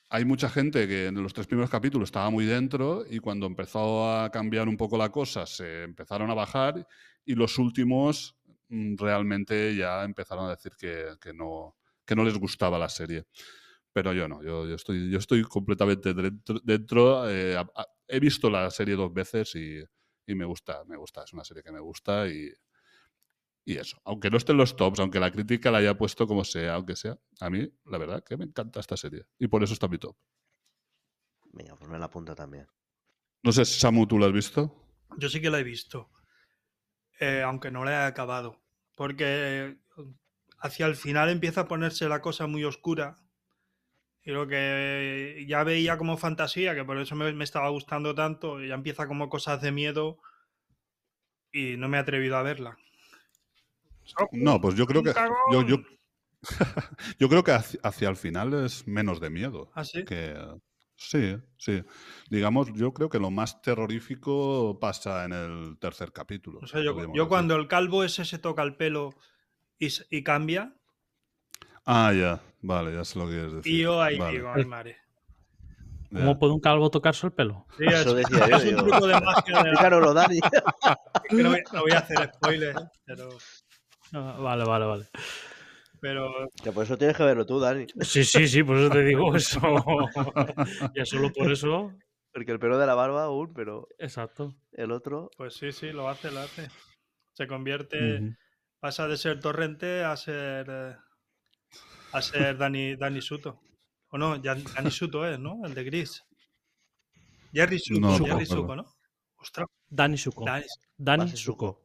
hay 0.10 0.24
mucha 0.24 0.48
gente 0.48 0.88
que 0.88 1.08
en 1.08 1.22
los 1.22 1.34
tres 1.34 1.46
primeros 1.46 1.69
capítulos 1.69 2.08
estaba 2.08 2.30
muy 2.30 2.46
dentro 2.46 3.04
y 3.10 3.19
cuando 3.19 3.48
empezó 3.48 4.10
a 4.10 4.30
cambiar 4.32 4.69
un 4.69 4.78
poco 4.78 4.98
la 4.98 5.10
cosa 5.10 5.46
se 5.46 5.84
empezaron 5.84 6.30
a 6.30 6.36
bajar 6.36 6.88
y 7.26 7.36
los 7.36 7.58
últimos 7.58 8.38
mm, 8.69 8.96
realmente 8.98 9.76
ya 9.76 10.06
empezaron 10.06 10.46
a 10.46 10.52
decir 10.52 10.72
que, 10.80 11.15
que 11.19 11.34
no, 11.34 11.76
que 12.06 12.15
no 12.15 12.24
les 12.24 12.38
gustaba 12.38 12.80
la 12.80 12.88
serie. 12.88 13.26
Pero 13.91 14.13
yo 14.13 14.30
no, 14.30 14.41
yo, 14.41 14.74
estoy, 14.74 15.12
yo 15.12 15.17
estoy 15.19 15.43
completamente 15.43 16.13
dentro. 16.13 16.60
dentro, 16.63 17.30
eh, 17.30 17.62
he 18.08 18.19
visto 18.22 18.50
la 18.50 18.69
serie 18.72 18.96
dos 18.96 19.13
veces 19.13 19.54
y, 19.56 19.84
y 20.26 20.36
me 20.36 20.46
gusta, 20.46 20.84
me 20.86 20.98
gusta, 20.98 21.24
es 21.24 21.34
una 21.34 21.44
serie 21.44 21.64
que 21.64 21.72
me 21.72 21.80
gusta 21.80 22.28
y, 22.28 22.52
y 23.66 23.78
eso. 23.78 24.00
Aunque 24.06 24.30
no 24.30 24.38
esté 24.38 24.52
en 24.52 24.58
los 24.58 24.76
tops, 24.76 25.00
aunque 25.00 25.20
la 25.20 25.32
crítica 25.32 25.72
la 25.72 25.80
haya 25.80 25.98
puesto 25.98 26.28
como 26.28 26.44
sea, 26.44 26.76
aunque 26.76 26.96
sea, 26.96 27.18
a 27.40 27.50
mí 27.50 27.70
la 27.86 27.98
verdad 27.98 28.24
que 28.24 28.38
me 28.38 28.46
encanta 28.46 28.80
esta 28.80 28.98
serie 28.98 29.26
y 29.38 29.48
por 29.48 29.64
eso 29.64 29.74
está 29.74 29.88
en 29.88 29.92
mi 29.92 29.98
top. 29.98 30.16
Venga, 31.52 31.76
pues 31.76 31.90
me 31.90 32.00
la 32.00 32.06
apunto 32.06 32.36
también. 32.36 32.68
No 33.44 33.52
sé, 33.52 33.66
Samu, 33.66 34.08
¿tú 34.08 34.18
la 34.18 34.28
has 34.28 34.34
visto? 34.34 34.76
Yo 35.18 35.30
sí 35.30 35.42
que 35.42 35.50
la 35.50 35.60
he 35.60 35.64
visto, 35.64 36.10
eh, 37.20 37.44
aunque 37.44 37.70
no 37.70 37.84
la 37.84 37.92
he 37.92 38.06
acabado, 38.06 38.64
porque 38.96 39.78
hacia 40.60 40.86
el 40.86 40.96
final 40.96 41.30
empieza 41.30 41.62
a 41.62 41.68
ponerse 41.68 42.08
la 42.08 42.22
cosa 42.22 42.48
muy 42.48 42.64
oscura 42.64 43.23
y 44.26 44.32
lo 44.32 44.48
que 44.48 45.46
ya 45.48 45.64
veía 45.64 45.98
como 45.98 46.18
fantasía, 46.18 46.76
que 46.76 46.86
por 46.86 46.98
eso 46.98 47.16
me, 47.16 47.34
me 47.34 47.44
estaba 47.44 47.70
gustando 47.70 48.16
tanto, 48.16 48.62
ya 48.62 48.76
empieza 48.76 49.08
como 49.08 49.30
cosas 49.30 49.62
de 49.62 49.72
miedo 49.72 50.18
y 51.52 51.78
no 51.78 51.88
me 51.90 51.98
he 51.98 52.02
atrevido 52.02 52.38
a 52.38 52.44
verla. 52.44 52.78
No, 54.32 54.60
pues 54.60 54.76
yo 54.76 54.86
creo 54.86 55.02
¡Un 55.02 55.06
que 55.06 55.14
yo, 55.52 55.62
yo, 55.64 55.78
yo 57.20 57.30
creo 57.30 57.44
que 57.44 57.52
hacia, 57.52 57.80
hacia 57.84 58.10
el 58.10 58.16
final 58.16 58.54
es 58.54 58.88
menos 58.88 59.20
de 59.20 59.30
miedo. 59.30 59.72
¿Ah, 59.76 59.84
sí? 59.84 60.04
que 60.04 60.36
sí, 60.96 61.36
sí. 61.58 61.84
Digamos, 62.30 62.72
yo 62.74 62.94
creo 62.94 63.10
que 63.10 63.20
lo 63.20 63.32
más 63.32 63.62
terrorífico 63.62 64.78
pasa 64.80 65.26
en 65.26 65.34
el 65.34 65.78
tercer 65.80 66.12
capítulo. 66.12 66.60
O 66.62 66.68
sea, 66.68 66.82
yo, 66.82 67.14
yo 67.14 67.28
cuando 67.28 67.56
el 67.56 67.68
calvo 67.68 68.04
ese 68.04 68.26
se 68.26 68.40
toca 68.40 68.64
el 68.64 68.76
pelo 68.76 69.12
y, 69.80 69.88
y 70.10 70.24
cambia, 70.24 70.76
Ah, 71.86 72.13
ya, 72.13 72.39
vale, 72.62 72.93
ya 72.93 73.04
sé 73.04 73.19
lo 73.19 73.26
que 73.26 73.32
quieres 73.34 73.54
decir. 73.54 73.74
y 73.74 73.82
yo 73.82 74.02
ahí 74.02 74.17
Vale, 74.17 74.32
digo, 74.38 74.52
ay 74.54 74.65
madre. 74.65 74.98
ya. 76.12 76.19
¿Cómo 76.19 76.39
puede 76.39 76.54
un 76.54 76.60
calvo 76.60 76.89
tocarse 76.89 77.28
el 77.28 77.34
pelo? 77.34 77.65
Sí, 77.78 77.86
es, 77.88 77.93
Eso 78.02 78.13
decía 78.15 78.48
yo, 78.50 78.56
es 78.56 78.63
un 78.63 78.69
digo. 78.69 78.84
truco 78.88 79.08
de 79.08 79.13
magia. 79.22 79.43
de 79.46 79.54
la- 79.54 79.60
Explícanoslo, 79.72 80.13
Dani. 80.13 80.39
que 81.30 81.43
no, 81.43 81.50
voy, 81.50 81.63
no 81.74 81.82
voy 81.82 81.91
a 81.91 81.98
hacer 82.00 82.32
spoilers, 82.36 82.82
pero, 83.06 83.30
Ah, 84.13 84.38
vale, 84.39 84.63
vale, 84.63 84.86
vale. 84.86 85.06
pero 86.00 86.32
Que 86.63 86.72
por 86.72 86.84
eso 86.84 86.98
tienes 86.98 87.17
que 87.17 87.24
verlo 87.24 87.46
tú, 87.46 87.60
Dani. 87.60 87.88
Sí, 88.02 88.24
sí, 88.24 88.48
sí, 88.48 88.63
por 88.63 88.78
eso 88.78 88.89
te 88.89 89.04
digo 89.04 89.36
eso. 89.36 89.60
ya 90.96 91.06
solo 91.06 91.32
por 91.34 91.52
eso. 91.52 91.91
Porque 92.32 92.52
el 92.52 92.60
pelo 92.60 92.78
de 92.78 92.86
la 92.88 92.96
barba 92.96 93.24
aún, 93.26 93.54
pero 93.54 93.88
Exacto. 94.00 94.56
el 94.72 94.91
otro. 94.91 95.30
pues 95.38 95.56
sí, 95.56 95.72
sí, 95.72 95.91
lo 95.91 96.08
hace, 96.10 96.32
lo 96.32 96.39
hace. 96.41 96.67
Se 97.34 97.48
convierte, 97.48 98.36
pasa 98.80 99.08
de 99.08 99.17
ser 99.17 99.39
Torrente 99.39 100.04
a 100.04 100.15
ser 100.15 100.67
eh, 100.69 100.96
a 102.13 102.21
ser 102.21 102.58
Dani, 102.58 102.95
Dani 102.95 103.21
Suto. 103.21 103.60
O 104.10 104.17
no, 104.17 104.38
Dani 104.38 104.91
Suto 104.91 105.28
es, 105.28 105.39
¿no? 105.39 105.65
El 105.65 105.73
de 105.73 105.84
Gris. 105.84 106.23
Jerry 107.52 107.80
Suco, 107.80 107.99
No, 107.99 108.17
Jerry. 108.17 108.45
Suco, 108.45 108.76
¿no? 108.76 108.86
Ostras, 109.38 109.67
Dani 109.89 110.17
Suko. 110.17 110.45
Dani. 110.45 110.65
Dani 110.97 111.36
Suko. 111.36 111.84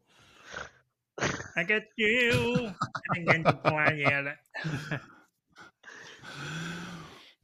I 1.57 1.65
get 1.67 1.89
you. 1.97 2.73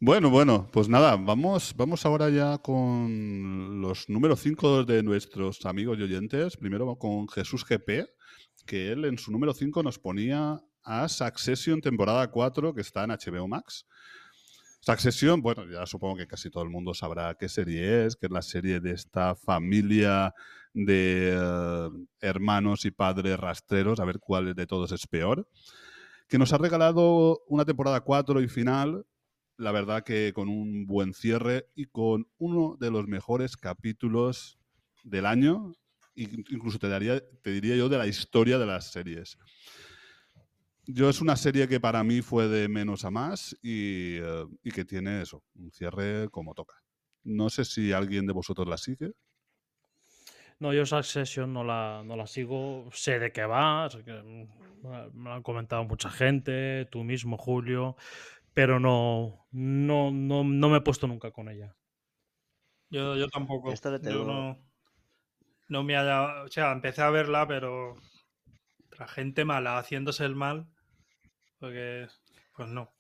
Bueno, 0.00 0.28
bueno, 0.28 0.68
pues 0.70 0.88
nada, 0.88 1.16
vamos, 1.16 1.72
vamos 1.76 2.04
ahora 2.04 2.28
ya 2.28 2.58
con 2.58 3.80
los 3.80 4.08
números 4.10 4.40
5 4.40 4.84
de 4.84 5.02
nuestros 5.02 5.64
amigos 5.64 5.98
y 5.98 6.02
oyentes. 6.02 6.58
Primero 6.58 6.96
con 6.96 7.26
Jesús 7.28 7.64
GP, 7.64 8.06
que 8.66 8.92
él 8.92 9.06
en 9.06 9.16
su 9.16 9.32
número 9.32 9.54
5 9.54 9.82
nos 9.82 9.98
ponía 9.98 10.60
a 10.84 11.08
Succession 11.08 11.80
temporada 11.80 12.30
4, 12.30 12.74
que 12.74 12.80
está 12.80 13.04
en 13.04 13.10
HBO 13.10 13.48
Max. 13.48 13.86
Succession, 14.80 15.40
bueno, 15.40 15.64
ya 15.70 15.86
supongo 15.86 16.16
que 16.16 16.26
casi 16.26 16.50
todo 16.50 16.62
el 16.62 16.68
mundo 16.68 16.92
sabrá 16.92 17.34
qué 17.38 17.48
serie 17.48 18.04
es, 18.04 18.16
que 18.16 18.26
es 18.26 18.32
la 18.32 18.42
serie 18.42 18.80
de 18.80 18.92
esta 18.92 19.34
familia 19.34 20.34
de 20.74 21.32
eh, 21.32 21.88
hermanos 22.20 22.84
y 22.84 22.90
padres 22.90 23.38
rastreros, 23.38 23.98
a 23.98 24.04
ver 24.04 24.18
cuál 24.18 24.54
de 24.54 24.66
todos 24.66 24.92
es 24.92 25.06
peor, 25.06 25.48
que 26.28 26.38
nos 26.38 26.52
ha 26.52 26.58
regalado 26.58 27.42
una 27.48 27.64
temporada 27.64 28.00
4 28.00 28.42
y 28.42 28.48
final 28.48 29.06
la 29.56 29.72
verdad 29.72 30.02
que 30.02 30.32
con 30.34 30.48
un 30.48 30.86
buen 30.86 31.14
cierre 31.14 31.68
y 31.74 31.86
con 31.86 32.28
uno 32.38 32.76
de 32.78 32.90
los 32.90 33.06
mejores 33.06 33.56
capítulos 33.56 34.58
del 35.02 35.26
año, 35.26 35.72
incluso 36.14 36.78
te, 36.78 36.88
daría, 36.88 37.22
te 37.42 37.50
diría 37.50 37.76
yo 37.76 37.88
de 37.88 37.98
la 37.98 38.06
historia 38.06 38.58
de 38.58 38.66
las 38.66 38.90
series. 38.90 39.38
Yo 40.86 41.08
es 41.08 41.20
una 41.20 41.36
serie 41.36 41.66
que 41.66 41.80
para 41.80 42.04
mí 42.04 42.20
fue 42.20 42.48
de 42.48 42.68
menos 42.68 43.04
a 43.04 43.10
más 43.10 43.56
y, 43.62 44.16
eh, 44.16 44.46
y 44.62 44.70
que 44.70 44.84
tiene 44.84 45.22
eso, 45.22 45.42
un 45.54 45.70
cierre 45.70 46.28
como 46.30 46.54
toca. 46.54 46.74
No 47.22 47.48
sé 47.48 47.64
si 47.64 47.92
alguien 47.92 48.26
de 48.26 48.34
vosotros 48.34 48.68
la 48.68 48.76
sigue. 48.76 49.12
No, 50.60 50.72
yo 50.72 50.86
Succession 50.86 51.52
no 51.52 51.64
la, 51.64 52.02
no 52.04 52.16
la 52.16 52.26
sigo. 52.26 52.88
Sé 52.92 53.18
de 53.18 53.32
qué 53.32 53.44
va. 53.44 53.88
sé 53.90 54.04
que, 54.04 54.12
mm, 54.12 54.48
me 55.14 55.30
lo 55.30 55.34
han 55.34 55.42
comentado 55.42 55.84
mucha 55.84 56.10
gente, 56.10 56.86
tú 56.90 57.02
mismo, 57.02 57.36
Julio. 57.38 57.96
Pero 58.52 58.78
no, 58.78 59.46
no, 59.50 60.10
no, 60.12 60.44
no 60.44 60.68
me 60.68 60.78
he 60.78 60.80
puesto 60.82 61.06
nunca 61.06 61.32
con 61.32 61.48
ella. 61.48 61.76
Yo, 62.90 63.16
yo 63.16 63.28
tampoco. 63.28 63.72
Esta 63.72 64.00
Yo 64.00 64.24
no, 64.24 64.58
no 65.68 65.82
me 65.82 65.96
haya. 65.96 66.44
O 66.44 66.48
sea, 66.48 66.72
empecé 66.72 67.02
a 67.02 67.10
verla, 67.10 67.46
pero. 67.48 67.96
La 68.98 69.08
gente 69.08 69.44
mala 69.44 69.78
haciéndose 69.78 70.24
el 70.24 70.36
mal. 70.36 70.68
Porque. 71.64 72.07
Pues 72.55 72.68
no. 72.68 72.90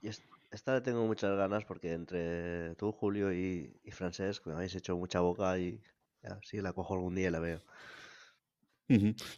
Y 0.00 0.08
esta 0.52 0.74
le 0.74 0.80
tengo 0.80 1.04
muchas 1.06 1.36
ganas 1.36 1.64
porque 1.64 1.92
entre 1.92 2.76
tú, 2.76 2.92
Julio 2.92 3.32
y, 3.32 3.80
y 3.82 3.90
Francesc 3.90 4.46
me 4.46 4.52
habéis 4.52 4.76
hecho 4.76 4.96
mucha 4.96 5.18
boca 5.18 5.58
y 5.58 5.82
ya, 6.22 6.38
sí, 6.44 6.60
la 6.60 6.72
cojo 6.72 6.94
algún 6.94 7.16
día 7.16 7.28
y 7.28 7.30
la 7.32 7.40
veo. 7.40 7.60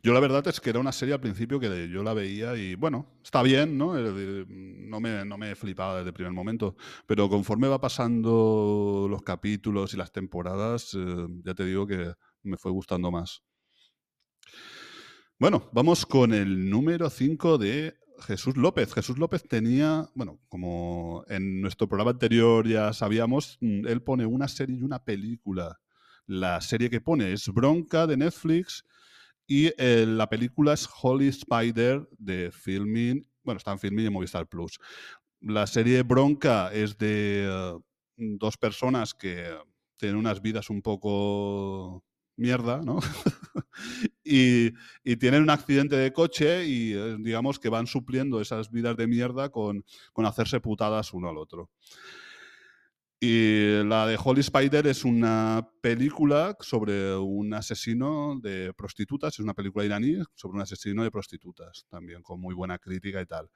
Yo 0.02 0.12
la 0.12 0.20
verdad 0.20 0.46
es 0.48 0.60
que 0.60 0.70
era 0.70 0.80
una 0.80 0.92
serie 0.92 1.14
al 1.14 1.20
principio 1.20 1.60
que 1.60 1.88
yo 1.88 2.02
la 2.02 2.14
veía 2.14 2.54
y 2.56 2.74
bueno, 2.74 3.06
está 3.22 3.42
bien, 3.42 3.76
¿no? 3.78 3.96
Es 3.96 4.04
decir, 4.04 4.46
No 4.48 5.00
me, 5.00 5.24
no 5.24 5.38
me 5.38 5.54
flipaba 5.54 5.96
desde 5.96 6.08
el 6.08 6.14
primer 6.14 6.32
momento, 6.32 6.76
pero 7.06 7.28
conforme 7.28 7.68
va 7.68 7.80
pasando 7.80 9.06
los 9.08 9.22
capítulos 9.22 9.94
y 9.94 9.96
las 9.96 10.12
temporadas, 10.12 10.94
eh, 10.94 11.26
ya 11.44 11.54
te 11.54 11.64
digo 11.64 11.86
que 11.86 12.12
me 12.42 12.58
fue 12.58 12.70
gustando 12.70 13.10
más. 13.10 13.42
Bueno, 15.38 15.68
vamos 15.72 16.06
con 16.06 16.32
el 16.32 16.70
número 16.70 17.10
5 17.10 17.58
de 17.58 17.94
Jesús 18.20 18.56
López. 18.56 18.92
Jesús 18.92 19.18
López 19.18 19.42
tenía, 19.48 20.08
bueno, 20.14 20.38
como 20.48 21.24
en 21.28 21.60
nuestro 21.60 21.88
programa 21.88 22.12
anterior 22.12 22.66
ya 22.66 22.92
sabíamos, 22.92 23.58
mm, 23.60 23.86
él 23.86 24.02
pone 24.02 24.26
una 24.26 24.48
serie 24.48 24.76
y 24.76 24.82
una 24.82 25.04
película. 25.04 25.80
La 26.26 26.60
serie 26.60 26.90
que 26.90 27.00
pone 27.00 27.32
es 27.32 27.48
Bronca 27.48 28.06
de 28.06 28.16
Netflix 28.16 28.84
y 29.46 29.72
eh, 29.78 30.06
la 30.06 30.28
película 30.28 30.72
es 30.72 30.88
Holy 31.02 31.28
Spider 31.28 32.08
de 32.18 32.50
Filmin. 32.52 33.26
Bueno, 33.42 33.58
está 33.58 33.72
en 33.72 33.78
Filmin 33.78 34.04
y 34.04 34.06
en 34.06 34.12
Movistar 34.12 34.46
Plus. 34.46 34.78
La 35.40 35.66
serie 35.66 36.02
Bronca 36.02 36.72
es 36.72 36.96
de 36.96 37.48
eh, 37.48 37.78
dos 38.16 38.56
personas 38.56 39.14
que 39.14 39.52
tienen 39.96 40.16
unas 40.16 40.40
vidas 40.40 40.70
un 40.70 40.82
poco 40.82 42.04
mierda, 42.36 42.80
¿no? 42.82 43.00
y, 44.24 44.72
y 45.04 45.16
tienen 45.16 45.42
un 45.42 45.50
accidente 45.50 45.96
de 45.96 46.12
coche 46.12 46.66
y 46.66 46.92
eh, 46.92 47.16
digamos 47.18 47.58
que 47.58 47.68
van 47.68 47.86
supliendo 47.86 48.40
esas 48.40 48.70
vidas 48.70 48.96
de 48.96 49.06
mierda 49.06 49.50
con, 49.50 49.84
con 50.12 50.26
hacerse 50.26 50.60
putadas 50.60 51.12
uno 51.12 51.28
al 51.28 51.38
otro. 51.38 51.70
Y 53.24 53.84
la 53.84 54.04
de 54.04 54.18
Holy 54.20 54.40
Spider 54.40 54.84
es 54.88 55.04
una 55.04 55.70
película 55.80 56.56
sobre 56.58 57.14
un 57.14 57.54
asesino 57.54 58.36
de 58.42 58.74
prostitutas, 58.74 59.34
es 59.34 59.38
una 59.38 59.54
película 59.54 59.84
iraní 59.84 60.16
sobre 60.34 60.56
un 60.56 60.62
asesino 60.62 61.04
de 61.04 61.10
prostitutas, 61.12 61.86
también 61.88 62.20
con 62.22 62.40
muy 62.40 62.52
buena 62.52 62.80
crítica 62.80 63.20
y 63.20 63.26
tal. 63.26 63.48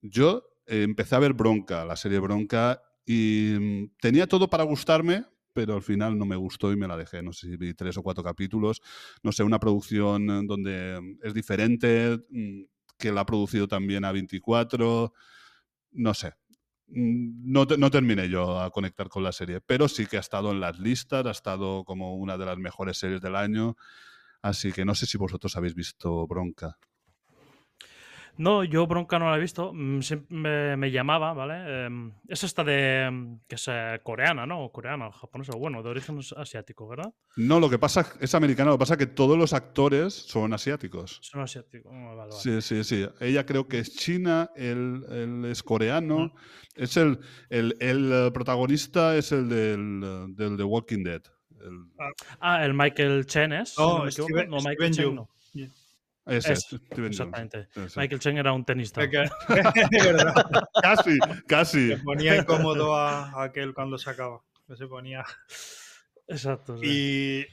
Yo 0.00 0.42
eh, 0.64 0.84
empecé 0.84 1.16
a 1.16 1.18
ver 1.18 1.34
Bronca, 1.34 1.84
la 1.84 1.96
serie 1.96 2.18
Bronca, 2.18 2.80
y 3.04 3.56
mm, 3.60 3.96
tenía 4.00 4.26
todo 4.26 4.48
para 4.48 4.64
gustarme, 4.64 5.26
pero 5.52 5.74
al 5.74 5.82
final 5.82 6.18
no 6.18 6.26
me 6.26 6.36
gustó 6.36 6.72
y 6.72 6.76
me 6.76 6.88
la 6.88 6.96
dejé. 6.96 7.22
No 7.22 7.32
sé 7.32 7.48
si 7.48 7.56
vi 7.56 7.74
tres 7.74 7.96
o 7.96 8.02
cuatro 8.02 8.22
capítulos. 8.24 8.80
No 9.22 9.32
sé, 9.32 9.42
una 9.42 9.58
producción 9.58 10.46
donde 10.46 11.16
es 11.22 11.34
diferente, 11.34 12.18
mm, 12.30 12.62
que 12.98 13.12
la 13.12 13.22
ha 13.22 13.26
producido 13.26 13.68
también 13.68 14.04
A24. 14.04 15.12
No 15.92 16.14
sé. 16.14 16.34
Mm, 16.88 17.52
No, 17.52 17.64
no 17.66 17.90
terminé 17.90 18.28
yo 18.28 18.60
a 18.60 18.70
conectar 18.70 19.08
con 19.08 19.22
la 19.24 19.32
serie, 19.32 19.60
pero 19.60 19.88
sí 19.88 20.06
que 20.06 20.16
ha 20.18 20.20
estado 20.20 20.50
en 20.52 20.60
las 20.60 20.78
listas, 20.78 21.26
ha 21.26 21.30
estado 21.32 21.84
como 21.84 22.16
una 22.16 22.36
de 22.38 22.46
las 22.46 22.58
mejores 22.58 22.98
series 22.98 23.20
del 23.20 23.36
año. 23.36 23.76
Así 24.42 24.72
que 24.72 24.84
no 24.84 24.94
sé 24.94 25.06
si 25.06 25.18
vosotros 25.18 25.56
habéis 25.56 25.74
visto 25.74 26.26
Bronca. 26.26 26.78
No, 28.40 28.64
yo 28.64 28.86
Bronca 28.86 29.18
no 29.18 29.30
la 29.30 29.36
he 29.36 29.40
visto. 29.40 29.72
mm, 29.74 30.00
siempre 30.00 30.34
me, 30.36 30.76
me 30.76 30.90
llamaba, 30.90 31.34
¿vale? 31.34 31.84
Em, 31.86 32.10
es 32.26 32.42
esta 32.42 32.64
de. 32.64 33.02
em, 33.04 33.38
que 33.46 33.56
es 33.56 33.68
eh, 33.68 34.00
coreana, 34.02 34.46
¿no? 34.46 34.64
O 34.64 34.72
coreana, 34.72 35.08
o 35.08 35.12
japonesa. 35.12 35.52
Bueno, 35.56 35.82
de 35.82 35.90
origen 35.90 36.18
as- 36.18 36.32
asiático, 36.32 36.88
¿verdad? 36.88 37.12
No, 37.36 37.60
lo 37.60 37.68
que 37.68 37.78
pasa 37.78 38.06
es 38.18 38.34
americano, 38.34 38.70
lo 38.70 38.76
que 38.76 38.80
pasa 38.80 38.94
es 38.94 38.98
que 38.98 39.06
todos 39.06 39.36
los 39.36 39.52
actores 39.52 40.14
son 40.14 40.54
asiáticos. 40.54 41.18
Son 41.22 41.42
asiáticos. 41.42 41.92
Ah, 41.94 42.14
vale, 42.16 42.30
vale. 42.30 42.32
Sí, 42.32 42.62
sí, 42.62 42.82
sí. 42.82 43.06
Ella 43.20 43.44
creo 43.44 43.68
que 43.68 43.78
es 43.80 43.94
china, 43.94 44.50
él, 44.56 45.04
él 45.10 45.44
es 45.44 45.62
coreano. 45.62 46.32
Es 46.74 46.96
el, 46.96 47.18
el, 47.50 47.76
el, 47.80 48.10
eh, 48.10 48.30
protagonista 48.32 49.16
es 49.16 49.32
el 49.32 49.50
del, 49.50 50.34
del 50.34 50.56
The 50.56 50.64
Walking 50.64 51.04
Dead. 51.04 51.22
El- 51.60 51.84
Ah, 52.40 52.64
el 52.64 52.72
Michael 52.72 53.26
Chen 53.26 53.52
es. 53.52 53.74
si 53.74 53.82
No, 53.82 54.06
equivoco. 54.08 54.32
Steven- 54.32 54.48
no, 54.48 54.56
Michael 54.56 54.76
Steven 54.76 54.92
Chen 54.92 55.14
no. 55.14 55.28
Ese, 56.36 56.52
Es. 56.54 56.66
Exactamente. 56.96 57.68
Michael 57.96 58.20
Chen 58.20 58.38
era 58.38 58.52
un 58.52 58.64
tenista. 58.64 59.00
Verdad. 59.90 60.34
Casi, 60.82 61.18
casi. 61.46 61.88
Se 61.88 61.96
ponía 61.98 62.36
incómodo 62.36 62.96
a, 62.96 63.30
a 63.30 63.42
aquel 63.44 63.74
cuando 63.74 63.98
se 63.98 64.10
acaba. 64.10 64.42
Que 64.66 64.76
se 64.76 64.86
ponía. 64.86 65.24
Exacto. 66.28 66.78
sí. 66.78 66.86
Y 66.86 67.46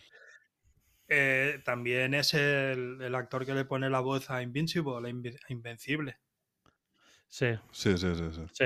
eh, 1.09 1.61
también 1.63 2.13
es 2.13 2.33
el, 2.33 3.01
el 3.01 3.15
actor 3.15 3.45
que 3.45 3.53
le 3.53 3.65
pone 3.65 3.89
la 3.89 4.01
voz 4.01 4.29
a 4.29 4.41
Invincible, 4.41 4.95
a 4.97 5.11
Invi- 5.11 5.39
a 5.47 5.53
Invencible. 5.53 6.17
Sí. 7.27 7.47
Sí, 7.71 7.97
sí, 7.97 8.15
sí, 8.15 8.31
sí. 8.31 8.41
Sí. 8.53 8.65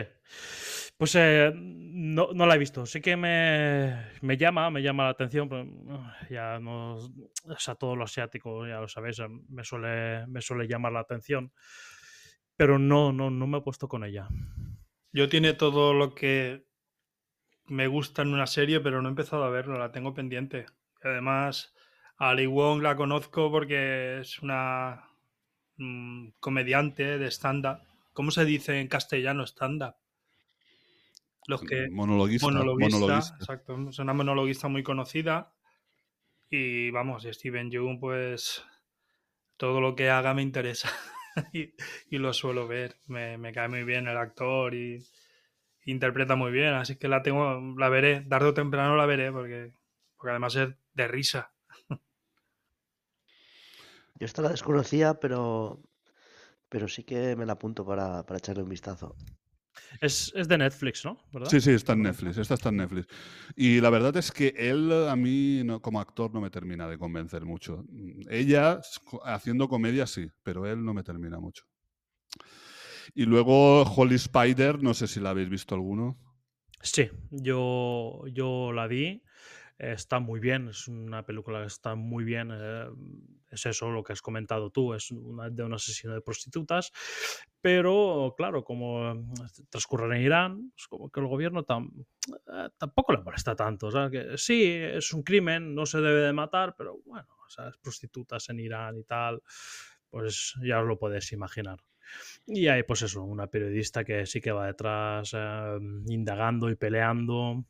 Pues 0.97 1.15
eh, 1.15 1.51
no, 1.55 2.29
no 2.33 2.45
la 2.45 2.55
he 2.55 2.59
visto. 2.59 2.85
Sí 2.85 3.01
que 3.01 3.15
me, 3.17 4.05
me 4.21 4.37
llama, 4.37 4.69
me 4.69 4.81
llama 4.81 5.05
la 5.05 5.09
atención. 5.09 5.49
Pero 5.49 5.67
ah, 5.89 6.15
ya 6.29 6.59
no. 6.59 6.95
O 6.95 7.57
sea, 7.57 7.75
todo 7.75 7.95
lo 7.95 8.03
asiático, 8.03 8.67
ya 8.67 8.79
lo 8.79 8.87
sabéis, 8.87 9.19
eh, 9.19 9.27
me 9.49 9.63
suele, 9.63 10.27
me 10.27 10.41
suele 10.41 10.67
llamar 10.67 10.91
la 10.93 10.99
atención. 11.01 11.51
Pero 12.55 12.77
no, 12.77 13.11
no, 13.11 13.29
no 13.31 13.47
me 13.47 13.57
he 13.57 13.61
puesto 13.61 13.87
con 13.87 14.03
ella. 14.03 14.27
Yo 15.11 15.27
tiene 15.27 15.53
todo 15.53 15.93
lo 15.93 16.13
que 16.13 16.65
me 17.65 17.87
gusta 17.87 18.21
en 18.21 18.33
una 18.33 18.47
serie, 18.47 18.79
pero 18.79 19.01
no 19.01 19.09
he 19.09 19.11
empezado 19.11 19.43
a 19.43 19.49
verlo, 19.49 19.77
la 19.79 19.91
tengo 19.91 20.13
pendiente. 20.13 20.65
Además, 21.03 21.73
a 22.17 22.29
Ali 22.29 22.45
Wong 22.45 22.81
la 22.81 22.95
conozco 22.95 23.49
porque 23.49 24.19
es 24.19 24.39
una 24.39 25.03
mm, 25.77 26.29
comediante 26.39 27.17
de 27.17 27.31
stand-up. 27.31 27.79
¿Cómo 28.13 28.31
se 28.31 28.45
dice 28.45 28.79
en 28.79 28.87
castellano 28.87 29.45
stand-up? 29.45 29.95
Los 31.47 31.61
que... 31.61 31.89
Monologuista. 31.89 32.47
monologuista, 32.47 32.97
monologuista. 32.97 33.35
exacto. 33.39 33.89
Es 33.89 33.99
una 33.99 34.13
monologuista 34.13 34.67
muy 34.67 34.83
conocida. 34.83 35.53
Y 36.49 36.91
vamos, 36.91 37.23
Steven 37.23 37.71
Yeun, 37.71 37.99
pues 37.99 38.63
todo 39.57 39.79
lo 39.81 39.95
que 39.95 40.09
haga 40.09 40.33
me 40.33 40.41
interesa. 40.41 40.89
y, 41.53 41.73
y 42.09 42.17
lo 42.17 42.33
suelo 42.33 42.67
ver. 42.67 42.97
Me, 43.07 43.37
me 43.37 43.53
cae 43.53 43.69
muy 43.69 43.83
bien 43.83 44.07
el 44.07 44.17
actor 44.17 44.75
y 44.75 45.05
interpreta 45.85 46.35
muy 46.35 46.51
bien. 46.51 46.73
Así 46.73 46.97
que 46.97 47.07
la 47.07 47.23
tengo, 47.23 47.75
la 47.77 47.89
veré. 47.89 48.21
Tarde 48.21 48.49
o 48.49 48.53
temprano 48.53 48.95
la 48.95 49.05
veré 49.05 49.31
porque, 49.31 49.73
porque 50.17 50.31
además 50.31 50.55
es 50.55 50.69
de 50.93 51.07
risa. 51.07 51.53
Yo 54.19 54.25
esta 54.25 54.43
la 54.43 54.49
desconocía, 54.49 55.15
pero, 55.15 55.81
pero 56.71 56.87
sí 56.87 57.03
que 57.09 57.35
me 57.39 57.45
la 57.47 57.53
apunto 57.53 57.85
para, 57.85 58.07
para 58.25 58.39
echarle 58.39 58.63
un 58.63 58.69
vistazo. 58.77 59.15
Es, 60.01 60.33
es 60.35 60.47
de 60.49 60.57
Netflix, 60.57 61.05
¿no? 61.05 61.17
¿Verdad? 61.33 61.53
Sí, 61.53 61.59
sí, 61.59 61.71
está 61.71 61.93
en 61.93 62.03
Netflix. 62.03 62.37
Esta 62.37 62.53
está 62.53 62.69
en 62.69 62.77
Netflix. 62.77 63.07
Y 63.55 63.81
la 63.81 63.89
verdad 63.89 64.15
es 64.17 64.31
que 64.31 64.53
él 64.57 64.91
a 65.09 65.15
mí 65.15 65.63
no- 65.65 65.81
como 65.81 65.99
actor 65.99 66.33
no 66.33 66.39
me 66.41 66.49
termina 66.51 66.87
de 66.87 66.97
convencer 66.97 67.45
mucho. 67.45 67.83
Ella 68.29 68.79
haciendo 69.25 69.67
comedia 69.67 70.05
sí, 70.07 70.27
pero 70.43 70.65
él 70.67 70.83
no 70.85 70.93
me 70.93 71.03
termina 71.03 71.39
mucho. 71.39 71.63
Y 73.15 73.25
luego 73.25 73.83
Holy 73.83 74.15
Spider, 74.15 74.83
no 74.83 74.93
sé 74.93 75.07
si 75.07 75.19
la 75.21 75.29
habéis 75.31 75.49
visto 75.49 75.75
alguno. 75.75 76.17
Sí, 76.81 77.09
yo, 77.31 78.23
yo 78.33 78.71
la 78.73 78.87
vi. 78.87 79.21
Está 79.79 80.19
muy 80.19 80.39
bien, 80.39 80.69
es 80.69 80.87
una 80.87 81.25
película 81.25 81.61
que 81.61 81.67
está 81.67 81.95
muy 81.95 82.23
bien. 82.23 82.51
eh, 82.53 82.87
Es 83.51 83.65
eso 83.65 83.89
lo 83.89 84.03
que 84.03 84.13
has 84.13 84.21
comentado 84.21 84.69
tú, 84.69 84.93
es 84.93 85.11
una, 85.11 85.49
de 85.49 85.63
un 85.63 85.73
asesino 85.73 86.13
de 86.13 86.21
prostitutas. 86.21 86.91
Pero, 87.61 88.33
claro, 88.37 88.63
como 88.63 89.11
eh, 89.11 89.21
transcurre 89.69 90.15
en 90.17 90.23
Irán, 90.23 90.73
es 90.75 90.87
como 90.87 91.09
que 91.11 91.19
el 91.19 91.27
gobierno 91.27 91.65
tam- 91.65 91.91
eh, 92.51 92.69
tampoco 92.77 93.13
le 93.13 93.19
molesta 93.21 93.55
tanto. 93.55 93.87
o 93.87 93.91
sea, 93.91 94.09
que 94.09 94.37
sí, 94.37 94.63
es 94.65 95.13
un 95.13 95.23
crimen, 95.23 95.75
no 95.75 95.85
se 95.85 96.01
debe 96.01 96.21
de 96.21 96.33
matar, 96.33 96.75
pero 96.77 96.99
bueno, 97.05 97.27
o 97.29 97.67
es 97.69 97.77
prostitutas 97.77 98.49
en 98.49 98.59
Irán 98.59 98.97
y 98.97 99.03
tal, 99.03 99.41
pues 100.09 100.55
ya 100.63 100.79
os 100.81 100.87
lo 100.87 100.97
podéis 100.97 101.31
imaginar. 101.33 101.79
Y 102.47 102.67
hay, 102.67 102.83
pues 102.83 103.01
eso, 103.03 103.23
una 103.23 103.47
periodista 103.47 104.03
que 104.03 104.25
sí 104.25 104.41
que 104.41 104.51
va 104.51 104.67
detrás 104.67 105.31
eh, 105.35 105.77
indagando 106.07 106.69
y 106.69 106.75
peleando. 106.75 107.65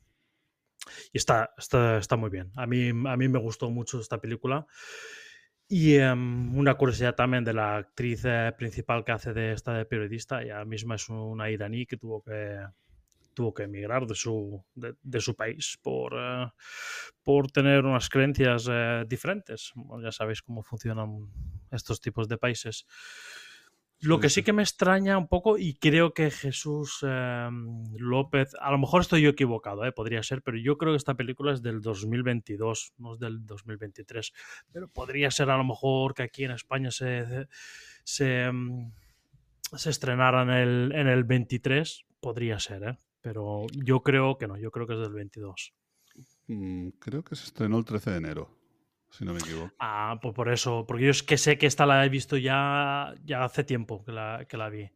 Y 1.12 1.18
está, 1.18 1.50
está, 1.56 1.98
está 1.98 2.16
muy 2.16 2.30
bien. 2.30 2.50
A 2.56 2.66
mí, 2.66 2.88
a 2.88 3.16
mí 3.16 3.28
me 3.28 3.38
gustó 3.38 3.70
mucho 3.70 4.00
esta 4.00 4.20
película. 4.20 4.66
Y 5.74 5.96
em, 5.96 6.54
una 6.54 6.74
curiosidad 6.74 7.14
también 7.14 7.44
de 7.44 7.54
la 7.54 7.78
actriz 7.78 8.26
eh, 8.26 8.52
principal 8.58 9.06
que 9.06 9.12
hace 9.12 9.32
de 9.32 9.52
esta 9.52 9.72
de 9.72 9.86
periodista. 9.86 10.42
Ella 10.42 10.62
misma 10.66 10.96
es 10.96 11.08
una 11.08 11.48
iraní 11.48 11.86
que 11.86 11.96
tuvo 11.96 12.22
que, 12.22 12.58
tuvo 13.32 13.54
que 13.54 13.62
emigrar 13.62 14.06
de 14.06 14.14
su, 14.14 14.62
de, 14.74 14.96
de 15.02 15.20
su 15.22 15.34
país 15.34 15.78
por, 15.82 16.12
eh, 16.14 16.46
por 17.22 17.50
tener 17.50 17.86
unas 17.86 18.10
creencias 18.10 18.68
eh, 18.70 19.04
diferentes. 19.08 19.72
Bueno, 19.74 20.04
ya 20.04 20.12
sabéis 20.12 20.42
cómo 20.42 20.62
funcionan 20.62 21.30
estos 21.70 22.02
tipos 22.02 22.28
de 22.28 22.36
países. 22.36 22.84
Lo 24.02 24.18
que 24.18 24.28
sí. 24.28 24.42
que 24.42 24.52
me 24.52 24.62
extraña 24.62 25.16
un 25.16 25.28
poco, 25.28 25.58
y 25.58 25.74
creo 25.74 26.12
que 26.12 26.30
Jesús 26.30 26.98
eh, 27.06 27.48
López, 27.96 28.54
a 28.60 28.70
lo 28.72 28.78
mejor 28.78 29.02
estoy 29.02 29.22
yo 29.22 29.30
equivocado, 29.30 29.84
eh, 29.84 29.92
podría 29.92 30.22
ser, 30.22 30.42
pero 30.42 30.58
yo 30.58 30.76
creo 30.76 30.92
que 30.92 30.96
esta 30.96 31.14
película 31.14 31.52
es 31.52 31.62
del 31.62 31.80
2022, 31.80 32.94
no 32.98 33.14
es 33.14 33.20
del 33.20 33.46
2023. 33.46 34.32
Pero 34.72 34.88
podría 34.88 35.30
ser 35.30 35.50
a 35.50 35.56
lo 35.56 35.64
mejor 35.64 36.14
que 36.14 36.24
aquí 36.24 36.44
en 36.44 36.50
España 36.50 36.90
se, 36.90 37.46
se, 38.02 38.50
se 39.76 39.90
estrenara 39.90 40.42
en 40.42 40.50
el, 40.50 40.92
en 40.92 41.06
el 41.06 41.22
23, 41.24 42.04
podría 42.20 42.58
ser, 42.58 42.82
¿eh? 42.82 42.98
pero 43.20 43.66
yo 43.72 44.02
creo 44.02 44.36
que 44.36 44.48
no, 44.48 44.58
yo 44.58 44.70
creo 44.70 44.86
que 44.86 44.94
es 44.94 45.00
del 45.00 45.12
22. 45.12 45.74
Mm, 46.48 46.88
creo 46.98 47.22
que 47.22 47.36
se 47.36 47.44
estrenó 47.44 47.78
el 47.78 47.84
13 47.84 48.10
de 48.10 48.16
enero, 48.16 48.50
si 49.12 49.24
no 49.24 49.34
me 49.34 49.40
equivoco. 49.40 49.76
Ah, 49.78 50.18
pues 50.22 50.34
por 50.34 50.48
eso, 50.48 50.84
porque 50.86 51.04
yo 51.04 51.10
es 51.10 51.22
que 51.22 51.36
sé 51.38 51.58
que 51.58 51.66
esta 51.66 51.86
la 51.86 52.04
he 52.04 52.08
visto 52.08 52.36
ya, 52.36 53.14
ya 53.24 53.44
hace 53.44 53.64
tiempo 53.64 54.04
que 54.04 54.12
la, 54.12 54.46
que 54.48 54.56
la 54.56 54.68
vi. 54.68 54.90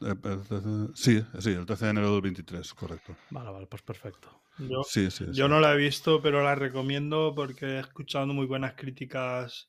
Eh, 0.00 0.14
eh, 0.24 0.88
sí, 0.94 1.24
sí, 1.40 1.50
el 1.50 1.66
13 1.66 1.84
de 1.86 1.90
enero 1.90 2.12
del 2.12 2.22
23, 2.22 2.72
correcto. 2.74 3.16
Vale, 3.30 3.50
vale, 3.50 3.66
pues 3.66 3.82
perfecto. 3.82 4.42
Yo, 4.58 4.82
Sí, 4.82 5.10
sí, 5.10 5.24
yo 5.26 5.48
sí. 5.48 5.48
no 5.48 5.60
la 5.60 5.72
he 5.74 5.76
visto, 5.76 6.22
pero 6.22 6.42
la 6.42 6.54
recomiendo 6.54 7.34
porque 7.34 7.66
he 7.66 7.80
escuchado 7.80 8.26
muy 8.28 8.46
buenas 8.46 8.74
críticas 8.74 9.68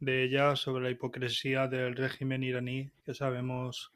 de 0.00 0.24
ella 0.24 0.56
sobre 0.56 0.84
la 0.84 0.90
hipocresía 0.90 1.68
del 1.68 1.96
régimen 1.96 2.44
iraní, 2.44 2.90
que 3.04 3.14
sabemos 3.14 3.92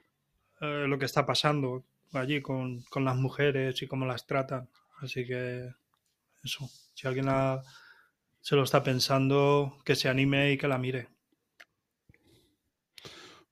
eh, 0.61 0.87
lo 0.88 0.98
que 0.98 1.07
está 1.07 1.27
pasando 1.27 1.85
allí 2.12 2.42
con, 2.42 2.83
con 2.90 3.05
las 3.05 3.16
mujeres 3.16 3.83
y 3.83 3.87
cómo 3.88 4.07
las 4.07 4.27
tratan. 4.27 4.68
Así 5.00 5.27
que 5.27 5.70
eso, 6.44 6.68
si 6.94 7.07
alguien 7.09 7.27
la- 7.27 7.62
se 8.44 8.57
lo 8.57 8.62
está 8.62 8.83
pensando, 8.83 9.78
que 9.87 9.96
se 9.96 10.11
anime 10.11 10.52
y 10.52 10.59
que 10.59 10.68
la 10.68 10.76
mire. 10.76 11.09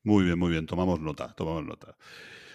Muy 0.03 0.25
bien, 0.25 0.39
muy 0.39 0.51
bien, 0.51 0.67
tomamos 0.67 1.01
nota, 1.01 1.33
tomamos 1.35 1.65
nota. 1.65 1.97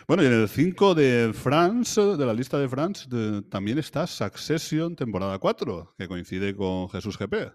Bueno, 0.08 0.22
y 0.22 0.28
en 0.28 0.34
el 0.34 0.48
5 0.48 0.94
de 0.94 1.32
France, 1.34 2.00
de 2.00 2.26
la 2.28 2.36
lista 2.36 2.60
de 2.60 2.70
France, 2.70 3.10
también 3.50 3.80
está 3.80 4.06
Succession 4.06 4.96
temporada 4.96 5.40
4, 5.40 5.96
que 5.98 6.08
coincide 6.08 6.56
con 6.56 6.88
Jesús 6.90 7.18
GP. 7.18 7.54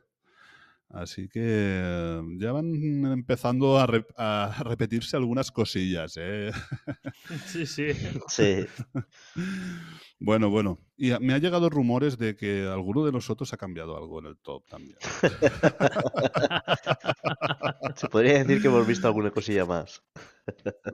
Así 0.92 1.28
que 1.28 1.40
eh, 1.42 2.20
ya 2.38 2.52
van 2.52 2.66
empezando 3.06 3.78
a, 3.78 3.86
re- 3.86 4.06
a 4.16 4.62
repetirse 4.62 5.16
algunas 5.16 5.50
cosillas. 5.50 6.16
¿eh? 6.20 6.52
Sí, 7.46 7.66
sí. 7.66 7.86
Sí, 8.28 8.66
Bueno, 10.20 10.50
bueno. 10.50 10.78
Y 10.96 11.10
me 11.20 11.34
ha 11.34 11.38
llegado 11.38 11.68
rumores 11.70 12.18
de 12.18 12.36
que 12.36 12.66
alguno 12.68 13.04
de 13.04 13.12
nosotros 13.12 13.52
ha 13.52 13.56
cambiado 13.56 13.96
algo 13.96 14.20
en 14.20 14.26
el 14.26 14.36
top 14.36 14.64
también. 14.68 14.96
se 17.96 18.08
podría 18.08 18.38
decir 18.44 18.60
que 18.62 18.68
hemos 18.68 18.86
visto 18.86 19.06
alguna 19.08 19.30
cosilla 19.30 19.64
más. 19.64 20.02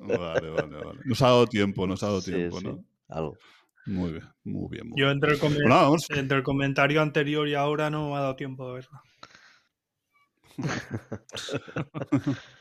Vale, 0.01 0.49
vale, 0.51 0.77
vale. 0.77 1.01
Nos 1.05 1.21
ha 1.23 1.27
dado 1.27 1.47
tiempo, 1.47 1.87
nos 1.87 2.03
ha 2.03 2.07
dado 2.07 2.21
Sí, 2.21 2.33
tiempo, 2.33 2.61
sí, 2.61 2.67
¿no? 2.67 2.85
algo. 3.09 3.37
Muy 3.87 4.13
bien, 4.13 4.25
muy 4.45 4.69
bien. 4.71 4.89
Muy 4.89 5.01
Yo 5.01 5.11
entre 5.11 5.33
el, 5.33 5.39
Bueno, 5.41 5.97
entre 6.11 6.37
el 6.39 6.43
comentario 6.43 7.01
anterior 7.03 7.49
y 7.49 7.55
ahora 7.55 7.91
no 7.91 8.11
me 8.11 8.17
ha 8.17 8.21
dado 8.21 8.37
tiempo 8.37 8.69
de 8.69 8.75
verla. 8.75 9.03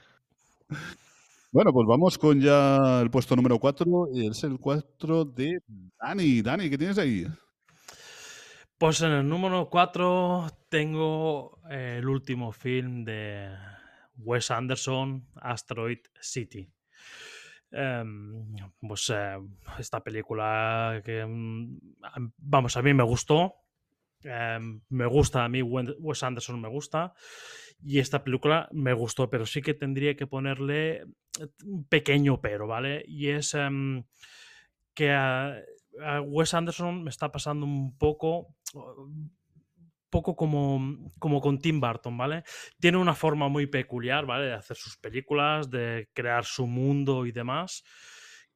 Bueno, 1.50 1.72
pues 1.72 1.88
vamos 1.88 2.18
con 2.18 2.42
ya 2.42 3.02
el 3.02 3.10
puesto 3.10 3.36
número 3.36 3.58
4 3.58 4.10
y 4.14 4.28
es 4.28 4.44
el 4.44 4.60
4 4.60 5.26
de 5.26 5.60
Dani. 5.98 6.42
Dani, 6.42 6.70
¿qué 6.70 6.78
tienes 6.78 6.98
ahí? 6.98 7.26
Pues 8.78 9.02
en 9.02 9.12
el 9.12 9.28
número 9.28 9.70
4 9.70 10.48
tengo 10.70 11.60
eh, 11.72 11.96
el 12.00 12.10
último 12.10 12.52
film 12.52 13.06
de 13.06 13.50
Wes 14.18 14.52
Anderson, 14.52 15.26
Asteroid 15.36 16.00
City. 16.20 16.70
Em, 17.72 18.56
pues 18.80 19.12
eh, 19.16 19.38
esta 19.80 20.04
película 20.04 21.02
que, 21.04 21.26
mm, 21.26 21.80
vamos, 22.38 22.76
a 22.78 22.82
mí 22.82 22.94
me 22.94 23.04
gustó. 23.04 23.56
Em, 24.22 24.82
me 24.90 25.06
gusta, 25.06 25.46
a 25.46 25.50
mí 25.50 25.62
Wes 25.62 26.24
Anderson 26.24 26.60
me 26.60 26.68
gusta. 26.68 27.14
Y 27.84 28.00
esta 28.00 28.24
película 28.24 28.68
me 28.72 28.94
gustó, 28.94 29.30
pero 29.30 29.46
sí 29.46 29.62
que 29.62 29.74
tendría 29.74 30.16
que 30.16 30.28
ponerle 30.28 31.06
un 31.66 31.88
pequeño 31.88 32.42
pero, 32.42 32.68
¿vale? 32.68 33.04
Y 33.08 33.30
es 33.30 33.54
em, 33.54 34.04
que 34.94 35.12
a, 35.12 35.56
Wes 36.26 36.54
Anderson 36.54 37.04
me 37.04 37.10
está 37.10 37.32
pasando 37.32 37.66
un 37.66 37.98
poco, 37.98 38.56
un 38.74 39.32
poco 40.10 40.36
como, 40.36 41.12
como 41.18 41.42
con 41.42 41.60
Tim 41.60 41.80
Burton, 41.80 42.16
¿vale? 42.18 42.44
Tiene 42.80 42.98
una 42.98 43.16
forma 43.16 43.48
muy 43.48 43.66
peculiar, 43.66 44.26
¿vale? 44.26 44.46
De 44.46 44.54
hacer 44.54 44.78
sus 44.78 44.98
películas, 44.98 45.70
de 45.72 46.08
crear 46.14 46.46
su 46.46 46.68
mundo 46.68 47.26
y 47.26 47.32
demás, 47.32 47.84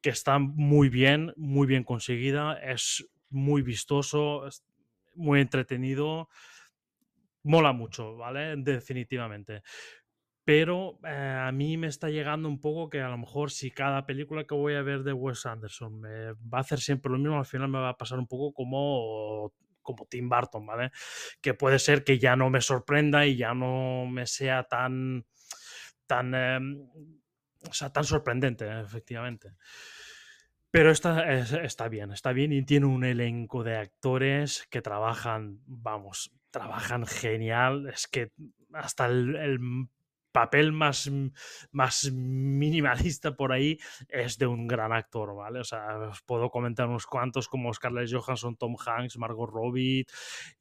que 0.00 0.10
está 0.10 0.38
muy 0.38 0.88
bien, 0.88 1.32
muy 1.36 1.66
bien 1.66 1.82
conseguida, 1.84 2.58
es 2.58 3.08
muy 3.28 3.62
vistoso, 3.62 4.46
es 4.46 4.64
muy 5.14 5.40
entretenido, 5.40 6.28
mola 7.44 7.72
mucho, 7.72 8.16
¿vale? 8.16 8.54
Definitivamente. 8.56 9.62
Pero 10.44 10.98
eh, 11.04 11.38
a 11.40 11.52
mí 11.52 11.76
me 11.76 11.86
está 11.86 12.08
llegando 12.10 12.48
un 12.48 12.60
poco 12.60 12.90
que 12.90 13.00
a 13.00 13.08
lo 13.08 13.18
mejor 13.18 13.52
si 13.52 13.70
cada 13.70 14.04
película 14.06 14.44
que 14.44 14.54
voy 14.54 14.74
a 14.74 14.82
ver 14.82 15.04
de 15.04 15.12
Wes 15.12 15.46
Anderson 15.46 16.00
me 16.00 16.32
va 16.32 16.58
a 16.58 16.60
hacer 16.62 16.80
siempre 16.80 17.12
lo 17.12 17.18
mismo, 17.18 17.38
al 17.38 17.46
final 17.46 17.68
me 17.68 17.78
va 17.78 17.90
a 17.90 17.96
pasar 17.96 18.18
un 18.18 18.26
poco 18.26 18.52
como, 18.52 19.52
como 19.82 20.06
Tim 20.06 20.28
Burton, 20.28 20.66
¿vale? 20.66 20.90
Que 21.40 21.54
puede 21.54 21.78
ser 21.78 22.02
que 22.02 22.18
ya 22.18 22.34
no 22.34 22.50
me 22.50 22.60
sorprenda 22.60 23.24
y 23.24 23.36
ya 23.36 23.54
no 23.54 24.06
me 24.06 24.26
sea 24.26 24.64
tan, 24.64 25.24
tan, 26.06 26.34
em, 26.34 26.88
o 27.68 27.72
sea, 27.72 27.92
tan 27.92 28.04
sorprendente, 28.04 28.68
efectivamente. 28.80 29.54
Pero 30.72 30.90
está, 30.90 31.30
es- 31.34 31.52
está 31.52 31.88
bien, 31.88 32.12
está 32.12 32.32
bien 32.32 32.52
y 32.52 32.64
tiene 32.64 32.86
un 32.86 33.04
elenco 33.04 33.62
de 33.62 33.76
actores 33.76 34.66
que 34.70 34.80
trabajan, 34.82 35.60
vamos, 35.66 36.32
trabajan 36.50 37.06
genial. 37.06 37.88
Es 37.92 38.08
que 38.08 38.32
hasta 38.72 39.06
el, 39.06 39.58
papel 40.32 40.72
más, 40.72 41.10
más 41.72 42.10
minimalista 42.10 43.36
por 43.36 43.52
ahí 43.52 43.78
es 44.08 44.38
de 44.38 44.46
un 44.46 44.66
gran 44.66 44.90
actor, 44.94 45.36
¿vale? 45.36 45.60
O 45.60 45.64
sea, 45.64 45.98
os 46.08 46.22
puedo 46.22 46.48
comentar 46.48 46.88
unos 46.88 47.04
cuantos 47.06 47.48
como 47.48 47.70
Scarlett 47.74 48.10
Johansson, 48.10 48.56
Tom 48.56 48.74
Hanks, 48.82 49.18
Margot 49.18 49.50
Robbie, 49.50 50.06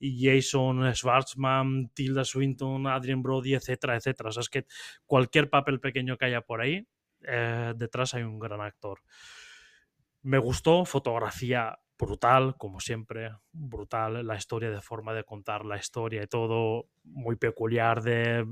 Jason 0.02 0.94
Schwartzman, 0.94 1.90
Tilda 1.94 2.26
Swinton, 2.26 2.86
Adrian 2.88 3.24
Brody, 3.24 3.54
etcétera, 3.54 3.96
etcétera. 3.96 4.28
O 4.30 4.32
sea, 4.34 4.42
es 4.42 4.50
que 4.50 4.66
cualquier 5.06 5.50
papel 5.50 5.80
pequeño 5.80 6.18
que 6.18 6.26
haya 6.26 6.42
por 6.42 6.60
ahí, 6.60 6.86
eh, 7.26 7.74
detrás 7.78 8.14
hay 8.14 8.24
un 8.24 8.40
gran 8.40 8.60
actor. 8.60 9.00
Me 10.24 10.38
gustó, 10.38 10.86
fotografía 10.86 11.80
brutal, 11.98 12.56
como 12.58 12.80
siempre, 12.80 13.32
brutal, 13.52 14.26
la 14.26 14.36
historia 14.36 14.70
de 14.72 14.82
forma 14.82 15.14
de 15.14 15.24
contar 15.24 15.66
la 15.66 15.78
historia 15.78 16.24
y 16.24 16.28
todo, 16.28 16.90
muy 17.04 17.36
peculiar 17.36 18.02
de, 18.04 18.46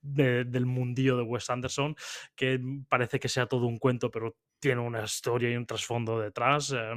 de- 0.00 0.44
del 0.44 0.66
mundillo 0.66 1.16
de 1.16 1.22
Wes 1.22 1.48
Anderson, 1.50 1.94
que 2.34 2.60
parece 2.88 3.18
que 3.20 3.28
sea 3.28 3.46
todo 3.46 3.66
un 3.66 3.78
cuento, 3.78 4.10
pero 4.10 4.36
tiene 4.60 4.80
una 4.82 5.04
historia 5.04 5.50
y 5.50 5.56
un 5.56 5.66
trasfondo 5.66 6.18
detrás, 6.20 6.72
eh, 6.76 6.92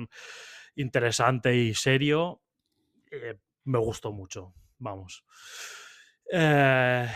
interesante 0.76 1.56
y 1.56 1.74
serio. 1.74 2.42
eh, 3.12 3.38
me 3.66 3.80
gustó 3.80 4.12
mucho, 4.14 4.54
vamos. 4.80 5.26
Eh, 6.32 7.08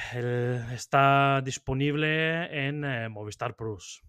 está 0.74 1.42
disponible 1.44 2.68
en 2.68 2.84
eh, 2.86 3.10
Movistar 3.10 3.56
Plus. 3.56 4.02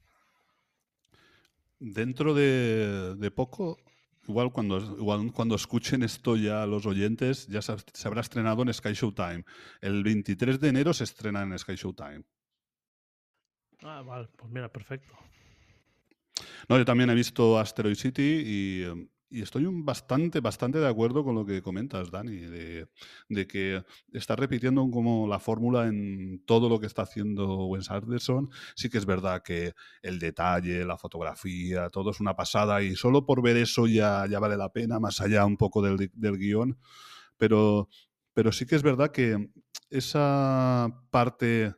Dentro 1.81 2.35
de, 2.35 3.17
de 3.17 3.31
poco, 3.31 3.79
igual 4.29 4.53
cuando, 4.53 4.79
igual 4.79 5.33
cuando 5.33 5.55
escuchen 5.55 6.03
esto 6.03 6.37
ya 6.37 6.67
los 6.67 6.87
oyentes, 6.87 7.47
ya 7.49 7.63
se, 7.63 7.75
se 7.93 8.07
habrá 8.07 8.21
estrenado 8.21 8.63
en 8.63 8.73
Sky 8.73 8.93
Showtime. 8.93 9.45
El 9.81 10.05
23 10.05 10.61
de 10.61 10.69
enero 10.69 10.93
se 10.93 11.05
estrena 11.05 11.43
en 11.43 11.59
Sky 11.59 11.75
Showtime. 11.75 12.23
Ah, 13.83 14.03
vale, 14.03 14.29
pues 14.37 14.53
mira, 14.53 14.71
perfecto. 14.71 15.15
No, 16.69 16.77
yo 16.77 16.85
también 16.85 17.11
he 17.11 17.15
visto 17.15 17.59
Asteroid 17.59 17.95
City 17.95 18.43
y, 18.45 18.83
eh, 18.83 19.09
y 19.31 19.43
estoy 19.43 19.65
bastante, 19.71 20.41
de 20.41 20.89
acuerdo 20.89 21.23
con 21.25 21.35
lo 21.37 21.47
que 21.47 21.63
comentas, 21.63 22.11
Dani, 22.11 22.37
de, 22.37 22.89
que 23.47 23.85
está 24.13 24.35
repitiendo 24.37 24.89
como 24.91 25.29
la 25.29 25.39
fórmula 25.39 25.87
en 25.87 26.43
todo 26.47 26.69
lo 26.69 26.81
que 26.81 26.87
está 26.87 27.03
haciendo 27.03 27.67
Wes 27.67 27.91
Anderson. 27.91 28.51
Sí 28.75 28.91
que 28.91 28.99
es 28.99 29.07
verdad 29.07 29.43
que 29.43 29.73
el 30.03 30.19
detalle, 30.19 30.85
la 30.85 30.99
fotografía, 30.99 31.89
todo 31.91 32.11
es 32.11 32.21
una 32.21 32.35
pasada 32.35 32.83
y 32.83 32.97
solo 32.97 33.25
por 33.25 33.41
ver 33.43 33.57
eso 33.57 33.87
ya, 33.87 34.27
vale 34.41 34.57
la 34.57 34.73
pena, 34.73 34.99
más 34.99 35.21
allá 35.21 35.45
un 35.47 35.57
poco 35.57 35.81
del, 35.81 36.11
del 36.13 36.37
guion. 36.39 36.77
Pero, 37.39 37.89
sí 38.53 38.67
que 38.67 38.77
es 38.77 38.83
verdad 38.83 39.13
que 39.13 39.51
esa 39.91 40.89
parte 41.11 41.75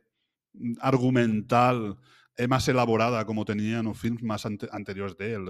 argumental 0.79 1.97
eh, 2.37 2.47
más 2.47 2.67
elaborada 2.67 3.25
como 3.25 3.45
tenían 3.45 3.85
los 3.85 3.99
films 3.99 4.23
más 4.23 4.45
ante- 4.45 4.69
anteriores 4.71 5.17
de 5.17 5.33
él, 5.33 5.45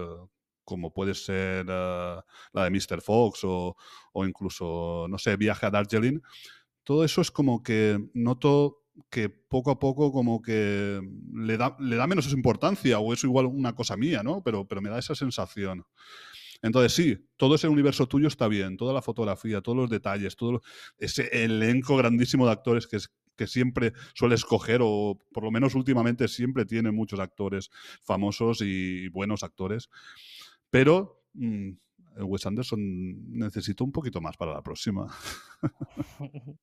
como 0.64 0.92
puede 0.92 1.14
ser 1.14 1.66
eh, 1.68 2.16
la 2.52 2.64
de 2.64 2.70
Mr. 2.70 3.00
Fox 3.00 3.40
o, 3.44 3.76
o 4.12 4.26
incluso, 4.26 5.06
no 5.08 5.18
sé, 5.18 5.36
Viaje 5.36 5.66
a 5.66 5.70
Darjeeling. 5.70 6.20
Todo 6.82 7.04
eso 7.04 7.20
es 7.20 7.30
como 7.30 7.62
que 7.62 7.98
noto 8.14 8.84
que 9.10 9.28
poco 9.28 9.70
a 9.70 9.78
poco 9.78 10.12
como 10.12 10.40
que 10.40 11.00
le 11.32 11.56
da, 11.56 11.76
le 11.80 11.96
da 11.96 12.06
menos 12.06 12.32
importancia 12.32 12.98
o 12.98 13.12
es 13.12 13.24
igual 13.24 13.46
una 13.46 13.74
cosa 13.74 13.96
mía, 13.96 14.22
¿no? 14.22 14.42
Pero, 14.42 14.66
pero 14.66 14.80
me 14.80 14.90
da 14.90 14.98
esa 14.98 15.14
sensación. 15.14 15.84
Entonces 16.62 16.94
sí, 16.94 17.18
todo 17.36 17.56
ese 17.56 17.68
universo 17.68 18.06
tuyo 18.06 18.28
está 18.28 18.48
bien, 18.48 18.76
toda 18.76 18.94
la 18.94 19.02
fotografía, 19.02 19.60
todos 19.60 19.76
los 19.76 19.90
detalles, 19.90 20.36
todo 20.36 20.62
ese 20.98 21.44
elenco 21.44 21.96
grandísimo 21.96 22.46
de 22.46 22.52
actores 22.52 22.86
que, 22.86 22.96
es, 22.96 23.12
que 23.36 23.46
siempre 23.46 23.92
suele 24.14 24.34
escoger, 24.34 24.80
o 24.82 25.18
por 25.32 25.44
lo 25.44 25.50
menos 25.50 25.74
últimamente 25.74 26.28
siempre 26.28 26.64
tiene 26.64 26.90
muchos 26.90 27.20
actores 27.20 27.70
famosos 28.02 28.62
y 28.62 29.08
buenos 29.08 29.42
actores. 29.42 29.90
Pero 30.74 31.22
mm, 31.34 31.70
Wes 32.24 32.44
Anderson 32.46 32.80
necesito 33.30 33.84
un 33.84 33.92
poquito 33.92 34.20
más 34.20 34.36
para 34.36 34.52
la 34.54 34.62
próxima. 34.62 35.06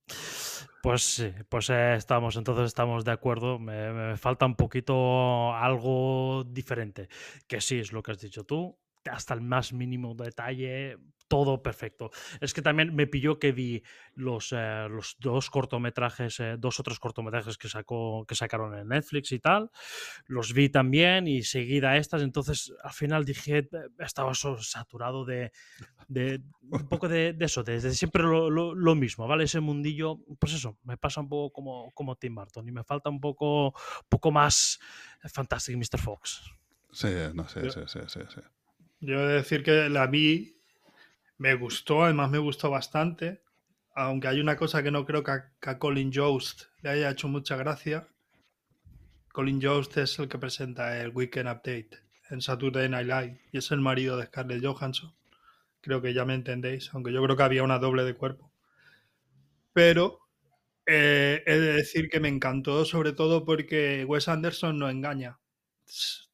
Pues 0.84 1.04
sí, 1.04 1.32
pues 1.48 1.70
estamos, 1.70 2.36
entonces 2.38 2.66
estamos 2.66 3.06
de 3.06 3.12
acuerdo. 3.12 3.60
Me 3.60 4.18
falta 4.18 4.48
un 4.48 4.56
poquito 4.56 5.54
algo 5.54 6.44
diferente, 6.44 7.08
que 7.48 7.62
sí 7.62 7.78
es 7.78 7.94
lo 7.94 8.02
que 8.02 8.14
has 8.14 8.20
dicho 8.20 8.46
tú, 8.46 8.76
hasta 9.06 9.36
el 9.36 9.42
más 9.42 9.74
mínimo 9.74 10.16
detalle, 10.16 10.98
todo 11.32 11.64
perfecto. 11.64 12.12
Es 12.42 12.54
que 12.54 12.62
también 12.62 12.94
me 12.94 13.08
pilló 13.08 13.40
que 13.40 13.54
vi 13.54 13.82
los, 14.16 14.52
eh, 14.52 14.88
los 14.90 15.16
dos 15.18 15.50
cortometrajes, 15.50 16.42
eh, 16.42 16.56
dos 16.60 16.78
otros 16.82 17.00
cortometrajes 17.00 17.58
que 17.58 17.70
sacó, 17.70 18.26
que 18.28 18.36
sacaron 18.36 18.78
en 18.78 18.90
Netflix 18.90 19.32
y 19.32 19.40
tal. 19.40 19.72
Los 20.28 20.52
vi 20.54 20.68
también 20.68 21.28
y 21.30 21.44
seguida 21.44 21.96
estas. 21.96 22.22
Entonces 22.22 22.74
al 22.84 22.92
final 22.92 23.24
dije, 23.24 23.70
estaba 24.00 24.34
saturado 24.34 25.24
de, 25.24 25.54
de 26.10 26.42
un 26.70 26.90
poco 26.90 27.08
de, 27.08 27.32
de 27.32 27.46
eso, 27.46 27.64
de, 27.64 27.80
de 27.80 27.92
siempre 27.94 28.24
lo, 28.24 28.50
lo- 28.50 28.76
lo 28.76 28.96
mismo, 28.96 29.26
¿vale? 29.26 29.46
Ese 29.46 29.62
mundillo, 29.62 30.18
pues 30.38 30.52
eso, 30.54 30.78
me 30.84 30.98
pasa 30.98 31.22
un 31.22 31.30
poco 31.30 31.54
como, 31.54 31.92
como 31.94 32.18
Tim 32.18 32.36
Burton 32.36 32.68
y 32.68 32.74
me 32.74 32.84
falta 32.84 33.10
un 33.10 33.22
poco, 33.22 33.74
poco 34.10 34.32
más 34.32 34.80
Fantastic 35.34 35.78
Mr. 35.78 35.98
Fox. 35.98 36.44
Sí, 36.92 37.08
no 37.34 37.48
sé, 37.48 37.64
Yo- 37.64 37.72
sí, 37.72 37.80
sí, 37.88 38.00
sí, 38.08 38.20
sí. 38.28 38.42
Yo 39.04 39.16
he 39.20 39.28
de 39.28 39.34
decir 39.34 39.64
que 39.64 39.90
la 39.90 40.06
vi, 40.06 40.61
me 41.42 41.56
gustó, 41.56 42.04
además 42.04 42.30
me 42.30 42.38
gustó 42.38 42.70
bastante, 42.70 43.42
aunque 43.96 44.28
hay 44.28 44.40
una 44.40 44.56
cosa 44.56 44.84
que 44.84 44.92
no 44.92 45.08
creo 45.08 45.24
que 45.24 45.32
a, 45.32 45.80
Colin 45.80 46.12
Jost 46.14 46.66
le 46.84 46.92
haya 46.92 47.10
hecho 47.10 47.28
mucha 47.30 47.56
gracia. 47.56 48.08
Colin 49.34 49.60
Jost 49.60 49.98
es 49.98 50.20
el 50.20 50.28
que 50.28 50.38
presenta 50.38 51.02
el 51.02 51.10
Weekend 51.10 51.50
Update 51.50 51.90
en 52.30 52.42
Saturday 52.42 52.88
Night 52.88 53.08
Live 53.08 53.42
y 53.52 53.58
es 53.58 53.72
el 53.72 53.82
marido 53.82 54.18
de 54.18 54.28
Scarlett 54.28 54.64
Johansson. 54.64 55.16
Creo 55.82 56.00
que 56.00 56.14
ya 56.14 56.26
me 56.26 56.36
entendéis, 56.36 56.94
aunque 56.94 57.12
yo 57.12 57.24
creo 57.24 57.36
que 57.36 57.42
había 57.42 57.64
una 57.64 57.80
doble 57.80 58.04
de 58.04 58.14
cuerpo. 58.14 58.54
Pero 59.74 60.20
eh, 60.86 61.42
he 61.48 61.60
de 61.60 61.74
decir 61.74 62.08
que 62.10 62.20
me 62.20 62.28
encantó 62.28 62.86
sobre 62.86 63.14
todo 63.14 63.46
porque 63.46 64.06
Wes 64.06 64.28
Anderson 64.28 64.78
no 64.78 64.92
engaña. 64.92 65.40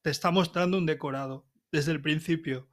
Te 0.02 0.10
está 0.10 0.32
mostrando 0.32 0.78
un 0.78 0.86
decorado 0.86 1.48
desde 1.72 1.94
el 1.94 2.02
principio. 2.02 2.68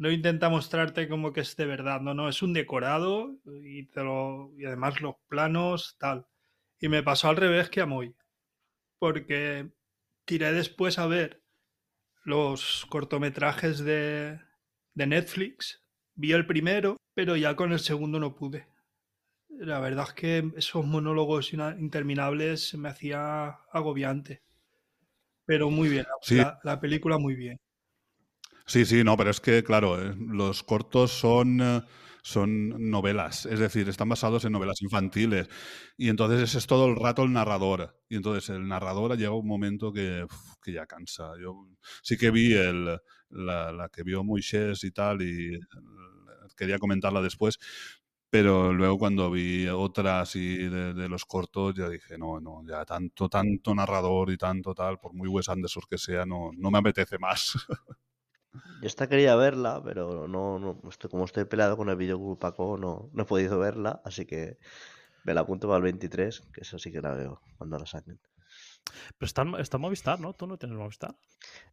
No 0.00 0.10
intenta 0.10 0.48
mostrarte 0.50 1.08
como 1.08 1.32
que 1.34 1.42
es 1.42 1.56
de 1.56 1.66
verdad, 1.66 2.00
no, 2.02 2.14
no, 2.14 2.28
es 2.28 2.42
un 2.42 2.54
decorado 2.54 3.36
y, 3.46 3.86
te 3.86 4.02
lo- 4.02 4.52
y 4.58 4.66
además 4.66 5.00
los 5.02 5.16
planos, 5.28 5.96
tal. 6.00 6.26
Y 6.80 6.88
me 6.88 7.02
pasó 7.04 7.28
al 7.30 7.36
revés 7.36 7.70
que 7.70 7.82
a 7.82 7.86
Moy, 7.86 8.16
porque 8.98 9.70
tiré 10.26 10.52
después 10.52 10.98
a 10.98 11.06
ver 11.06 11.42
los 12.24 12.86
cortometrajes 12.90 13.80
de, 13.80 14.40
de 14.94 15.06
Netflix, 15.06 15.84
vi 16.14 16.32
el 16.32 16.46
primero, 16.46 16.96
pero 17.14 17.36
ya 17.36 17.56
con 17.56 17.72
el 17.72 17.80
segundo 17.80 18.20
no 18.20 18.34
pude. 18.36 18.68
La 19.50 19.80
verdad 19.80 20.06
es 20.08 20.14
que 20.14 20.52
esos 20.56 20.86
monólogos 20.86 21.52
ina- 21.54 21.76
interminables 21.78 22.74
me 22.74 22.88
hacía 22.90 23.48
agobiante. 23.72 24.42
Pero 25.44 25.68
muy 25.70 25.88
bien, 25.90 26.04
la- 26.04 26.14
Sí. 26.22 26.36
la- 26.36 26.58
la 26.64 26.80
película 26.80 27.18
muy 27.18 27.34
bien. 27.34 27.58
Sí, 28.70 28.84
sí, 28.84 29.02
no, 29.02 29.16
pero 29.16 29.30
es 29.30 29.40
que, 29.40 29.64
claro, 29.64 30.00
eh, 30.00 30.14
los 30.16 30.62
cortos 30.62 31.10
son, 31.10 31.60
eh, 31.60 31.82
son 32.22 32.88
novelas, 32.90 33.44
es 33.46 33.58
decir, 33.58 33.88
están 33.88 34.08
basados 34.08 34.44
en 34.44 34.52
novelas 34.52 34.80
infantiles. 34.80 35.48
Y 35.96 36.08
entonces 36.08 36.40
ese 36.42 36.58
es 36.58 36.66
todo 36.68 36.86
el 36.86 36.94
rato 36.94 37.24
el 37.24 37.32
narrador. 37.32 37.98
Y 38.08 38.14
entonces 38.16 38.48
el 38.50 38.68
narrador 38.68 39.16
llega 39.16 39.32
un 39.32 39.48
momento 39.48 39.92
que, 39.92 40.22
uf, 40.24 40.54
que 40.62 40.72
ya 40.72 40.86
cansa. 40.86 41.32
Yo 41.42 41.66
sí 42.02 42.16
que 42.16 42.30
vi 42.30 42.52
el, 42.54 42.84
la, 43.30 43.72
la 43.72 43.88
que 43.88 44.04
vio 44.04 44.22
Moisés 44.22 44.84
y 44.84 44.92
tal, 44.92 45.20
y 45.22 45.56
eh, 45.56 45.58
quería 46.56 46.78
comentarla 46.78 47.20
después. 47.22 47.58
Pero 48.30 48.72
luego 48.72 48.98
cuando 48.98 49.28
vi 49.32 49.66
otras 49.68 50.36
y 50.36 50.56
de, 50.68 50.94
de 50.94 51.08
los 51.08 51.24
cortos, 51.24 51.74
ya 51.74 51.88
dije, 51.88 52.16
no, 52.18 52.38
no, 52.40 52.62
ya 52.68 52.84
tanto, 52.84 53.28
tanto 53.28 53.74
narrador 53.74 54.30
y 54.30 54.36
tanto 54.36 54.72
tal, 54.74 54.98
por 55.00 55.12
muy 55.14 55.26
Wes 55.28 55.48
Anderson 55.48 55.82
que 55.90 55.98
sea, 55.98 56.24
no, 56.26 56.50
no 56.56 56.70
me 56.70 56.78
apetece 56.78 57.18
más. 57.18 57.54
Yo 58.52 58.86
esta 58.86 59.08
quería 59.08 59.36
verla, 59.36 59.80
pero 59.84 60.26
no, 60.26 60.58
no 60.58 60.80
estoy, 60.88 61.08
como 61.10 61.24
estoy 61.24 61.44
peleado 61.44 61.76
con 61.76 61.88
el 61.88 61.96
videoclub 61.96 62.38
Paco, 62.38 62.76
no, 62.76 63.10
no 63.12 63.22
he 63.22 63.26
podido 63.26 63.58
verla, 63.58 64.00
así 64.04 64.26
que 64.26 64.58
me 65.24 65.34
la 65.34 65.42
apunto 65.42 65.68
para 65.68 65.76
el 65.78 65.84
23, 65.84 66.40
que 66.52 66.62
eso 66.62 66.78
sí 66.78 66.90
que 66.90 67.00
la 67.00 67.14
veo 67.14 67.40
cuando 67.58 67.78
la 67.78 67.86
saquen. 67.86 68.18
Pero 69.18 69.26
está, 69.26 69.44
está 69.60 69.76
en 69.76 69.82
Movistar, 69.82 70.18
¿no? 70.18 70.32
¿Tú 70.32 70.46
no 70.46 70.56
tienes 70.58 70.76
Movistar? 70.78 71.14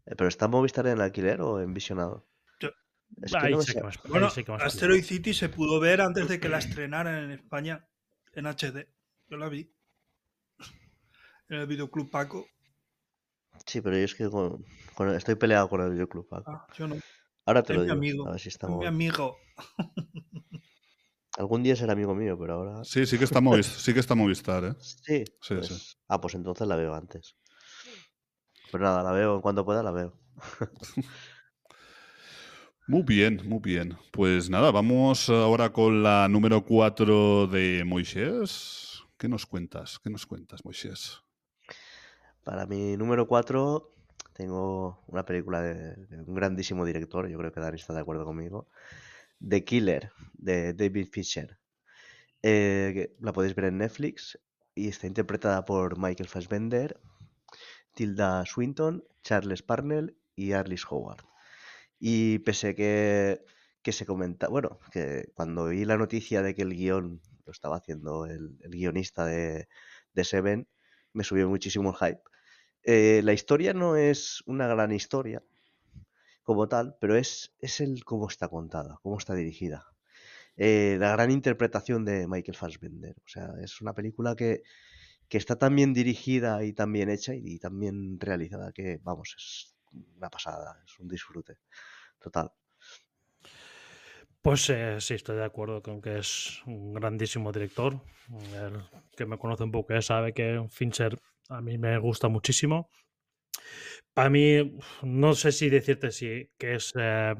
Eh, 0.05 0.15
¿Pero 0.15 0.27
está 0.27 0.45
en 0.45 0.51
Movistar 0.51 0.85
en 0.87 1.01
alquiler 1.01 1.41
o 1.41 1.59
en 1.61 1.73
visionado? 1.73 2.27
Yo- 2.59 2.69
Es 3.23 3.31
que 3.31 3.37
Ahí 3.39 3.51
no 3.53 3.57
me 3.59 3.63
sé 3.63 3.71
sa- 3.71 3.79
que 3.79 3.83
más- 3.85 3.97
ahí 4.03 4.11
Bueno, 4.11 4.29
sé 4.29 4.43
que 4.43 4.51
más 4.51 4.61
Asteroid 4.63 5.03
City 5.03 5.33
se 5.33 5.49
pudo 5.49 5.79
ver 5.79 6.01
antes 6.01 6.27
de 6.27 6.39
que 6.39 6.49
la 6.49 6.59
estrenaran 6.59 7.23
en 7.23 7.31
España 7.31 7.87
en 8.33 8.45
HD. 8.45 8.87
Yo 9.29 9.37
la 9.37 9.49
vi. 9.49 9.73
En 11.49 11.59
el 11.61 11.67
videoclub 11.67 12.11
Paco. 12.11 12.45
Sí, 13.65 13.81
pero 13.81 13.97
yo 13.97 14.03
es 14.05 14.15
que 14.15 14.29
con- 14.29 14.63
con- 14.95 15.13
estoy 15.15 15.35
peleado 15.35 15.69
con 15.69 15.81
el 15.81 15.91
videoclub 15.91 16.27
Paco. 16.27 16.51
Ah, 16.51 16.67
yo 16.77 16.87
no. 16.87 16.95
Ahora 17.45 17.63
te 17.63 17.73
es 17.73 17.77
lo 17.77 17.81
mi 17.83 17.87
digo, 17.87 17.97
amigo, 17.97 18.27
a 18.27 18.31
ver 18.31 18.39
si 18.39 18.49
Es 18.49 18.55
estamos... 18.55 18.79
mi 18.79 18.85
amigo. 18.85 19.37
Algún 21.37 21.61
día 21.63 21.75
será 21.75 21.93
amigo 21.93 22.15
mío, 22.15 22.37
pero 22.39 22.53
ahora... 22.55 22.83
Sí, 22.83 23.05
sí 23.05 23.17
que 23.17 23.23
está 23.25 23.41
Movistar, 23.41 23.79
sí 23.79 23.93
que 23.93 23.99
está 23.99 24.15
Movistar, 24.15 24.63
¿eh? 24.65 24.73
Sí, 24.79 25.23
Sí, 25.41 25.55
pues- 25.55 25.67
sí. 25.67 25.95
Ah, 26.07 26.19
pues 26.19 26.33
entonces 26.35 26.67
la 26.67 26.75
veo 26.75 26.93
antes. 26.95 27.35
Pero 28.71 28.83
nada, 28.83 29.03
la 29.03 29.11
veo 29.11 29.35
en 29.35 29.41
cuanto 29.41 29.63
pueda, 29.63 29.83
la 29.83 29.91
veo. 29.91 30.13
Muy 32.89 33.01
bien, 33.03 33.41
muy 33.43 33.59
bien. 33.59 33.97
Pues 34.11 34.49
nada, 34.49 34.71
vamos 34.71 35.27
ahora 35.29 35.73
con 35.73 36.03
la 36.03 36.29
número 36.29 36.63
4 36.63 37.45
de 37.45 37.83
Moisés. 37.85 39.03
¿Qué 39.17 39.27
nos 39.27 39.45
cuentas? 39.45 39.99
¿Qué 40.01 40.09
nos 40.09 40.25
cuentas, 40.25 40.63
Moisés? 40.63 41.19
Para 42.47 42.65
mi 42.65 42.95
número 42.95 43.27
4 43.27 43.91
tengo 44.31 45.03
una 45.07 45.25
película 45.25 45.61
de, 45.61 45.97
un 46.25 46.33
grandísimo 46.33 46.85
director, 46.85 47.27
yo 47.27 47.37
creo 47.37 47.51
que 47.51 47.59
Dani 47.59 47.75
está 47.75 47.93
de 47.93 47.99
acuerdo 47.99 48.23
conmigo, 48.23 48.69
The 49.45 49.65
Killer, 49.65 50.13
de 50.31 50.73
David 50.73 51.09
Fincher. 51.11 51.59
Eh, 52.41 53.13
la 53.19 53.33
podéis 53.33 53.53
ver 53.53 53.65
en 53.65 53.79
Netflix 53.79 54.39
y 54.75 54.87
está 54.87 55.07
interpretada 55.07 55.65
por 55.65 55.99
Michael 55.99 56.29
Fassbender, 56.29 56.97
Tilda 57.93 58.45
Swinton, 58.45 59.03
Charles 59.23 59.61
Parnell 59.61 60.15
y 60.33 60.53
Arliss 60.53 60.89
Howard. 60.89 61.25
Y 61.99 62.39
pese 62.39 62.75
que, 62.75 63.43
que 63.81 63.91
se 63.91 64.05
comenta, 64.05 64.47
bueno, 64.47 64.79
que 64.93 65.33
cuando 65.33 65.65
vi 65.65 65.83
la 65.83 65.97
noticia 65.97 66.41
de 66.41 66.55
que 66.55 66.61
el 66.61 66.75
guion 66.75 67.21
lo 67.45 67.51
estaba 67.51 67.75
haciendo 67.75 68.25
el, 68.25 68.57
el 68.61 68.71
guionista 68.71 69.25
de, 69.25 69.67
de 70.13 70.23
Seven, 70.23 70.69
me 71.11 71.25
subió 71.25 71.49
muchísimo 71.49 71.89
el 71.89 71.97
hype. 71.97 72.21
Eh, 72.89 73.19
la 73.21 73.33
historia 73.33 73.73
no 73.73 73.97
es 73.97 74.41
una 74.45 74.65
gran 74.65 74.93
historia 74.93 75.43
como 76.41 76.69
tal, 76.69 76.95
pero 77.01 77.17
es, 77.17 77.53
es 77.59 77.81
el 77.81 78.05
cómo 78.05 78.29
está 78.29 78.47
contada, 78.47 78.97
cómo 79.03 79.17
está 79.17 79.35
dirigida. 79.35 79.91
Eh, 80.55 80.95
la 80.97 81.11
gran 81.11 81.29
interpretación 81.29 82.05
de 82.05 82.29
Michael 82.29 82.55
Fassbender. 82.55 83.17
O 83.17 83.27
sea, 83.27 83.49
es 83.61 83.81
una 83.81 83.93
película 83.93 84.37
que, 84.37 84.63
que 85.27 85.37
está 85.37 85.57
tan 85.57 85.75
bien 85.75 85.93
dirigida 85.93 86.63
y 86.63 86.71
tan 86.71 86.93
bien 86.93 87.09
hecha 87.09 87.35
y, 87.35 87.59
tan 87.59 87.77
bien 87.77 88.21
realizada 88.21 88.71
que, 88.71 89.01
vamos, 89.03 89.35
es 89.37 89.75
una 90.15 90.29
pasada, 90.29 90.81
es 90.85 90.97
un 90.97 91.09
disfrute 91.09 91.57
total. 92.21 92.53
Pues 94.41 94.69
eh, 94.69 95.01
sí, 95.01 95.15
estoy 95.15 95.35
de 95.35 95.43
acuerdo 95.43 95.81
con 95.81 96.01
que 96.01 96.19
es 96.19 96.63
un 96.65 96.93
grandísimo 96.93 97.51
director. 97.51 97.99
El 98.55 98.81
que 99.17 99.25
me 99.25 99.37
conoce 99.37 99.65
un 99.65 99.71
poco 99.71 100.01
sabe 100.01 100.33
que 100.33 100.65
Fincher 100.69 101.19
a 101.49 101.61
mí 101.61 101.77
me 101.77 101.97
gusta 101.97 102.27
muchísimo. 102.27 102.89
Para 104.13 104.29
mí, 104.29 104.77
no 105.03 105.33
sé 105.33 105.51
si 105.51 105.69
decirte 105.69 106.11
si 106.11 106.49
que 106.57 106.75
es 106.75 106.93
eh, 106.99 107.35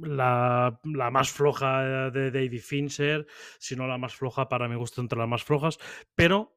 la, 0.00 0.80
la 0.84 1.10
más 1.10 1.30
floja 1.30 2.10
de 2.10 2.30
David 2.30 2.62
Fincher, 2.62 3.26
sino 3.58 3.86
la 3.86 3.98
más 3.98 4.14
floja 4.14 4.48
para 4.48 4.68
mi 4.68 4.76
gusto 4.76 5.00
entre 5.00 5.18
las 5.18 5.28
más 5.28 5.44
flojas, 5.44 5.78
pero 6.14 6.56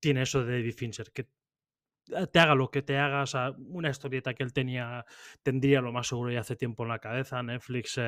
tiene 0.00 0.22
eso 0.22 0.44
de 0.44 0.58
David 0.58 0.74
Fincher, 0.74 1.12
que 1.12 1.28
te 2.32 2.38
haga 2.40 2.54
lo 2.54 2.70
que 2.70 2.82
te 2.82 2.98
haga, 2.98 3.22
o 3.22 3.26
sea, 3.26 3.54
una 3.58 3.90
historieta 3.90 4.34
que 4.34 4.42
él 4.42 4.52
tenía, 4.52 5.04
tendría 5.42 5.80
lo 5.80 5.92
más 5.92 6.08
seguro 6.08 6.32
ya 6.32 6.40
hace 6.40 6.56
tiempo 6.56 6.82
en 6.82 6.88
la 6.88 6.98
cabeza, 6.98 7.42
Netflix 7.42 7.96
eh, 7.98 8.02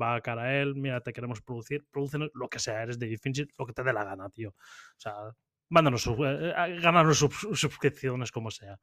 va 0.00 0.16
a 0.16 0.20
cara 0.20 0.42
a 0.44 0.60
él, 0.60 0.74
mira, 0.76 1.00
te 1.00 1.12
queremos 1.12 1.40
producir, 1.40 1.86
producen 1.90 2.30
lo 2.34 2.48
que 2.48 2.58
sea, 2.58 2.82
eres 2.82 2.98
David 2.98 3.18
Fincher, 3.20 3.48
lo 3.58 3.66
que 3.66 3.72
te 3.72 3.82
dé 3.82 3.92
la 3.92 4.04
gana, 4.04 4.28
tío. 4.30 4.50
O 4.50 4.54
sea, 4.98 5.14
mándanos, 5.68 6.06
eh, 6.06 6.12
eh, 6.56 6.80
gánanos 6.80 7.18
sub- 7.18 7.54
suscripciones 7.56 8.30
como 8.32 8.50
sea. 8.50 8.78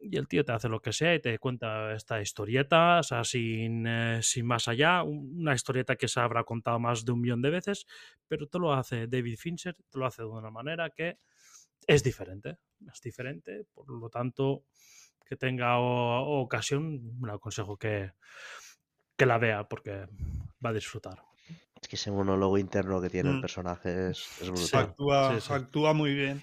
Y 0.00 0.16
el 0.16 0.28
tío 0.28 0.44
te 0.44 0.52
hace 0.52 0.68
lo 0.68 0.80
que 0.80 0.92
sea 0.92 1.14
y 1.14 1.20
te 1.20 1.38
cuenta 1.38 1.92
esta 1.94 2.20
historieta, 2.20 3.00
o 3.00 3.02
sea, 3.02 3.24
sin, 3.24 3.86
eh, 3.86 4.20
sin 4.22 4.46
más 4.46 4.68
allá, 4.68 5.02
un- 5.02 5.40
una 5.40 5.54
historieta 5.54 5.96
que 5.96 6.08
se 6.08 6.20
habrá 6.20 6.44
contado 6.44 6.78
más 6.78 7.04
de 7.04 7.12
un 7.12 7.20
millón 7.20 7.42
de 7.42 7.50
veces, 7.50 7.86
pero 8.28 8.46
te 8.48 8.58
lo 8.58 8.72
hace 8.72 9.06
David 9.08 9.36
Fincher, 9.38 9.74
te 9.74 9.98
lo 9.98 10.06
hace 10.06 10.22
de 10.22 10.28
una 10.28 10.50
manera 10.50 10.90
que 10.90 11.18
es 11.86 12.02
diferente, 12.04 12.58
es 12.92 13.00
diferente, 13.00 13.66
por 13.74 13.90
lo 13.90 14.08
tanto, 14.10 14.64
que 15.24 15.36
tenga 15.36 15.78
o- 15.78 16.40
ocasión, 16.40 17.00
le 17.24 17.32
aconsejo 17.32 17.76
que, 17.76 18.12
que 19.16 19.26
la 19.26 19.38
vea 19.38 19.68
porque 19.68 20.06
va 20.64 20.70
a 20.70 20.72
disfrutar. 20.72 21.18
Es 21.80 21.88
que 21.88 21.96
ese 21.96 22.10
monólogo 22.10 22.58
interno 22.58 23.00
que 23.00 23.10
tiene 23.10 23.30
el 23.30 23.36
Mm. 23.36 23.40
personaje 23.40 24.10
es, 24.10 24.28
brutal. 24.40 24.84
Actúa, 24.84 25.34
sí, 25.34 25.46
sí. 25.46 25.52
actúa 25.52 25.92
muy 25.92 26.14
bien. 26.14 26.42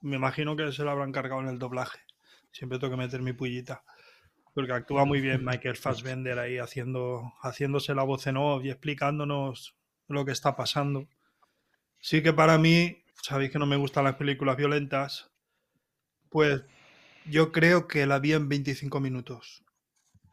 Me 0.00 0.16
imagino 0.16 0.56
que 0.56 0.72
se 0.72 0.82
lo 0.82 0.90
habrán 0.90 1.12
cargado 1.12 1.40
en 1.42 1.48
el 1.48 1.58
doblaje. 1.58 2.00
Siempre 2.50 2.78
tengo 2.78 2.92
que 2.92 2.96
meter 2.96 3.22
mi 3.22 3.32
pullita. 3.32 3.84
Porque 4.54 4.72
actúa 4.72 5.04
muy 5.04 5.20
bien 5.20 5.44
Michael 5.44 5.76
Fassbender 5.76 6.38
ahí 6.38 6.58
haciendo, 6.58 7.32
haciéndose 7.40 7.94
la 7.94 8.02
voz 8.02 8.26
en 8.26 8.36
off 8.36 8.64
y 8.64 8.70
explicándonos 8.70 9.74
lo 10.08 10.24
que 10.24 10.32
está 10.32 10.56
pasando. 10.56 11.08
Sí 12.00 12.22
que 12.22 12.32
para 12.32 12.58
mí, 12.58 13.02
sabéis 13.22 13.50
que 13.50 13.58
no 13.58 13.66
me 13.66 13.76
gustan 13.76 14.04
las 14.04 14.16
películas 14.16 14.56
violentas, 14.56 15.30
pues 16.28 16.64
yo 17.24 17.52
creo 17.52 17.86
que 17.88 18.04
la 18.06 18.18
vi 18.18 18.32
en 18.32 18.48
25 18.48 19.00
minutos. 19.00 19.64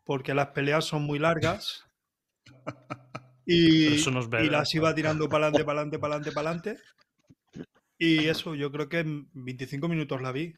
Porque 0.04 0.34
las 0.34 0.48
peleas 0.48 0.86
son 0.86 1.04
muy 1.04 1.20
largas. 1.20 1.86
Y, 3.52 3.96
eso 3.96 4.12
no 4.12 4.20
es 4.20 4.28
y 4.46 4.50
las 4.50 4.74
iba 4.76 4.94
tirando 4.94 5.28
para 5.30 5.48
adelante, 5.48 5.66
para 5.66 5.80
adelante, 5.80 6.00
para 6.00 6.14
adelante, 6.16 6.32
para 6.32 6.50
adelante. 6.50 6.84
Y 7.98 8.28
eso, 8.28 8.54
yo 8.54 8.72
creo 8.72 8.88
que 8.88 9.00
en 9.00 9.28
25 9.34 9.88
minutos 9.88 10.22
la 10.22 10.32
vi. 10.32 10.54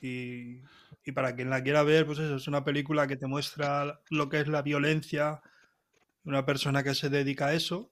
Y, 0.00 0.60
y 1.04 1.12
para 1.14 1.34
quien 1.36 1.48
la 1.48 1.62
quiera 1.62 1.84
ver, 1.84 2.04
pues 2.04 2.18
eso, 2.18 2.36
es 2.36 2.48
una 2.48 2.64
película 2.64 3.06
que 3.06 3.16
te 3.16 3.26
muestra 3.26 4.00
lo 4.10 4.28
que 4.28 4.40
es 4.40 4.48
la 4.48 4.62
violencia, 4.62 5.40
una 6.24 6.44
persona 6.44 6.82
que 6.82 6.94
se 6.94 7.08
dedica 7.08 7.46
a 7.46 7.54
eso. 7.54 7.88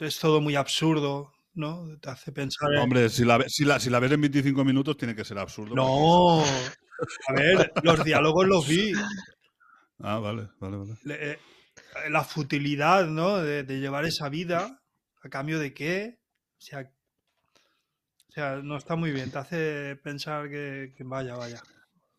Es 0.00 0.18
todo 0.18 0.40
muy 0.40 0.56
absurdo, 0.56 1.30
¿no? 1.54 1.86
Te 1.98 2.08
hace 2.08 2.32
pensar 2.32 2.72
en... 2.72 2.80
Hombre, 2.80 3.10
si 3.10 3.24
la, 3.24 3.44
si, 3.48 3.66
la, 3.66 3.78
si 3.78 3.90
la 3.90 4.00
ves 4.00 4.12
en 4.12 4.22
25 4.22 4.64
minutos 4.64 4.96
tiene 4.96 5.14
que 5.14 5.24
ser 5.26 5.38
absurdo. 5.38 5.74
No, 5.74 6.42
a 6.42 7.32
ver, 7.34 7.70
los 7.82 8.02
diálogos 8.02 8.46
los 8.46 8.66
vi. 8.66 8.94
Ah, 10.00 10.18
vale, 10.18 10.48
vale, 10.58 10.76
vale. 10.78 10.96
Le- 11.04 11.32
eh, 11.32 11.38
la 12.10 12.24
futilidad, 12.24 13.06
¿no? 13.06 13.38
De, 13.38 13.62
de 13.62 13.80
llevar 13.80 14.04
esa 14.04 14.28
vida, 14.28 14.82
a 15.22 15.28
cambio 15.28 15.58
de 15.58 15.74
qué. 15.74 16.18
O 16.58 16.60
sea, 16.60 16.90
o 18.28 18.32
sea, 18.34 18.56
no 18.56 18.76
está 18.76 18.96
muy 18.96 19.12
bien. 19.12 19.30
Te 19.30 19.38
hace 19.38 19.96
pensar 20.02 20.50
que, 20.50 20.92
que 20.96 21.04
vaya, 21.04 21.36
vaya. 21.36 21.62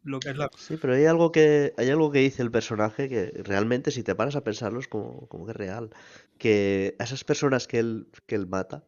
lo 0.03 0.21
que 0.21 0.29
es 0.29 0.37
la... 0.37 0.49
Sí, 0.57 0.77
pero 0.77 0.93
hay 0.93 1.05
algo 1.05 1.31
que, 1.33 1.73
hay 1.77 1.89
algo 1.89 2.09
que 2.09 2.19
dice 2.19 2.41
el 2.41 2.51
personaje 2.51 3.09
que 3.09 3.31
realmente 3.43 3.91
si 3.91 4.01
te 4.01 4.15
paras 4.15 4.37
a 4.37 4.43
pensarlo 4.43 4.79
es 4.79 4.87
como, 4.87 5.27
como 5.27 5.45
que 5.45 5.51
es 5.51 5.57
real. 5.57 5.89
Que 6.37 6.95
a 6.99 7.03
esas 7.03 7.25
personas 7.25 7.67
que 7.67 7.79
él, 7.79 8.07
que 8.27 8.35
él 8.35 8.47
mata, 8.47 8.85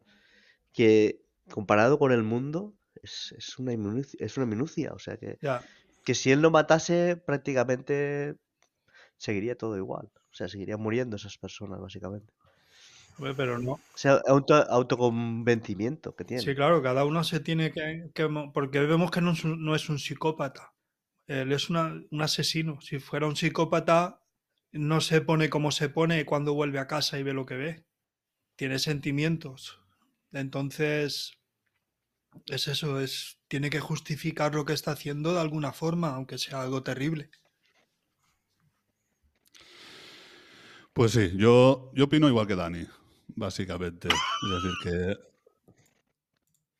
que 0.72 1.22
comparado 1.50 1.98
con 1.98 2.12
el 2.12 2.22
mundo, 2.22 2.74
es, 3.02 3.34
es 3.36 3.58
una 3.58 3.76
minucia, 3.76 4.16
es 4.20 4.36
una 4.38 4.46
minucia. 4.46 4.92
O 4.94 4.98
sea 4.98 5.18
que, 5.18 5.36
Ya, 5.42 5.62
que 6.04 6.14
si 6.14 6.32
él 6.32 6.40
no 6.40 6.50
matase, 6.50 7.16
prácticamente 7.18 8.36
seguiría 9.18 9.54
todo 9.58 9.76
igual. 9.76 10.10
Sea, 10.38 10.48
seguirían 10.48 10.80
muriendo 10.80 11.16
esas 11.16 11.36
personas, 11.36 11.80
básicamente. 11.80 12.32
pero 13.36 13.58
no. 13.58 13.72
O 13.72 13.80
sea, 13.96 14.22
auto, 14.28 14.54
autoconvencimiento 14.54 16.14
que 16.14 16.24
tiene. 16.24 16.42
Sí, 16.42 16.54
claro, 16.54 16.80
cada 16.80 17.04
uno 17.04 17.24
se 17.24 17.40
tiene 17.40 17.72
que... 17.72 18.10
que 18.14 18.28
porque 18.54 18.78
vemos 18.80 19.10
que 19.10 19.20
no 19.20 19.32
es 19.32 19.44
un, 19.44 19.64
no 19.64 19.74
es 19.74 19.88
un 19.88 19.98
psicópata. 19.98 20.74
Él 21.26 21.50
es 21.52 21.70
una- 21.70 22.00
un 22.10 22.22
asesino. 22.22 22.80
Si 22.80 23.00
fuera 23.00 23.26
un 23.26 23.34
psicópata, 23.34 24.22
no 24.70 25.00
se 25.00 25.20
pone 25.20 25.50
como 25.50 25.72
se 25.72 25.88
pone 25.88 26.24
cuando 26.24 26.54
vuelve 26.54 26.78
a 26.78 26.86
casa 26.86 27.18
y 27.18 27.24
ve 27.24 27.32
lo 27.32 27.44
que 27.44 27.56
ve. 27.56 27.84
Tiene 28.54 28.78
sentimientos. 28.78 29.80
Entonces, 30.30 31.38
es 32.46 32.68
eso, 32.68 33.00
es, 33.00 33.40
tiene 33.48 33.70
que 33.70 33.80
justificar 33.80 34.54
lo 34.54 34.64
que 34.64 34.72
está 34.74 34.92
haciendo 34.92 35.34
de 35.34 35.40
alguna 35.40 35.72
forma, 35.72 36.14
aunque 36.14 36.38
sea 36.38 36.62
algo 36.62 36.82
terrible. 36.84 37.30
Pues 40.98 41.12
sí, 41.12 41.30
yo, 41.36 41.92
yo 41.94 42.06
opino 42.06 42.28
igual 42.28 42.48
que 42.48 42.56
Dani, 42.56 42.84
básicamente. 43.36 44.08
Es 44.08 44.50
decir, 44.50 44.72
que 44.82 45.16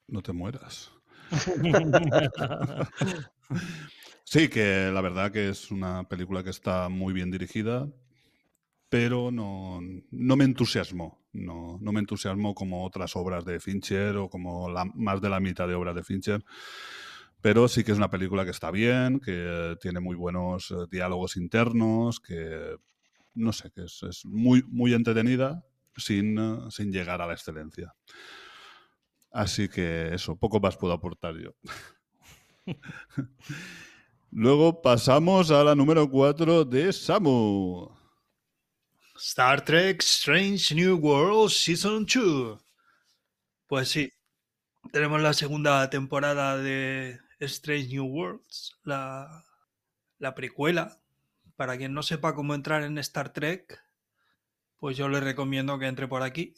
no 0.09 0.23
te 0.23 0.33
mueras. 0.33 0.91
Sí, 4.25 4.49
que 4.49 4.91
la 4.93 5.01
verdad 5.01 5.33
que 5.33 5.49
es 5.49 5.71
una 5.71 6.07
película 6.07 6.45
que 6.45 6.51
está 6.51 6.91
muy 6.91 7.14
bien 7.14 7.31
dirigida, 7.31 7.89
pero 8.91 9.31
no, 9.31 9.81
no 10.11 10.37
me 10.37 10.45
entusiasmó. 10.45 11.25
No, 11.33 11.79
no 11.81 11.93
me 11.93 12.01
entusiasmó 12.01 12.55
como 12.55 12.85
otras 12.85 13.16
obras 13.16 13.45
de 13.47 13.61
Fincher 13.61 14.16
o 14.16 14.29
como 14.29 14.69
la- 14.69 14.85
más 14.95 15.23
de 15.23 15.31
la 15.31 15.41
mitad 15.41 15.66
de 15.69 15.75
obras 15.75 15.95
de 15.95 16.05
Fincher. 16.05 16.45
Pero 17.41 17.69
sí 17.69 17.85
que 17.85 17.93
es 17.93 17.99
una 17.99 18.11
película 18.11 18.45
que 18.45 18.51
está 18.51 18.71
bien, 18.71 19.21
que 19.21 19.77
tiene 19.81 20.01
muy 20.01 20.16
buenos 20.16 20.71
eh, 20.73 20.87
diálogos 20.91 21.37
internos, 21.37 22.21
que 22.21 22.77
no 23.39 23.53
sé, 23.53 23.70
que 23.70 23.84
es, 23.84 24.03
es 24.03 24.24
muy, 24.24 24.62
muy 24.68 24.95
entretenida 24.95 25.64
sin, 25.97 26.39
eh, 26.39 26.70
sin 26.70 26.93
llegar 26.93 27.20
a 27.22 27.26
la 27.26 27.34
excelencia. 27.34 27.95
Así 29.30 29.68
que 29.68 30.14
eso, 30.14 30.36
poco 30.36 30.61
más 30.61 30.76
puedo 30.76 30.93
aportar 30.93 31.34
yo. 31.36 31.55
Luego 34.30 34.82
pasamos 34.82 35.51
a 35.51 35.64
la 35.64 35.74
número 35.74 36.09
4 36.09 36.64
de 36.64 36.93
Samu. 36.93 37.91
Star 39.16 39.64
Trek 39.64 40.01
Strange 40.03 40.74
New 40.74 40.97
World 40.97 41.51
Season 41.51 42.07
2. 42.07 42.61
Pues 43.66 43.89
sí, 43.89 44.11
tenemos 44.93 45.20
la 45.20 45.32
segunda 45.32 45.91
temporada 45.91 46.57
de 46.57 47.18
Strange 47.41 47.89
New 47.89 48.07
Worlds, 48.07 48.78
la, 48.84 49.45
la 50.18 50.34
precuela. 50.34 50.97
Para 51.59 51.77
quien 51.77 51.93
no 51.93 52.05
sepa 52.05 52.37
cómo 52.37 52.55
entrar 52.55 52.85
en 52.85 52.99
Star 52.99 53.33
Trek, 53.33 53.83
pues 54.77 54.97
yo 54.97 55.09
le 55.09 55.19
recomiendo 55.19 55.77
que 55.81 55.89
entre 55.89 56.07
por 56.07 56.23
aquí. 56.23 56.55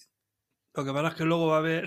Lo 0.74 0.84
que 0.84 0.92
pasa 0.92 1.08
es 1.08 1.14
que 1.14 1.24
luego 1.24 1.46
va 1.46 1.56
a 1.56 1.60
haber. 1.60 1.86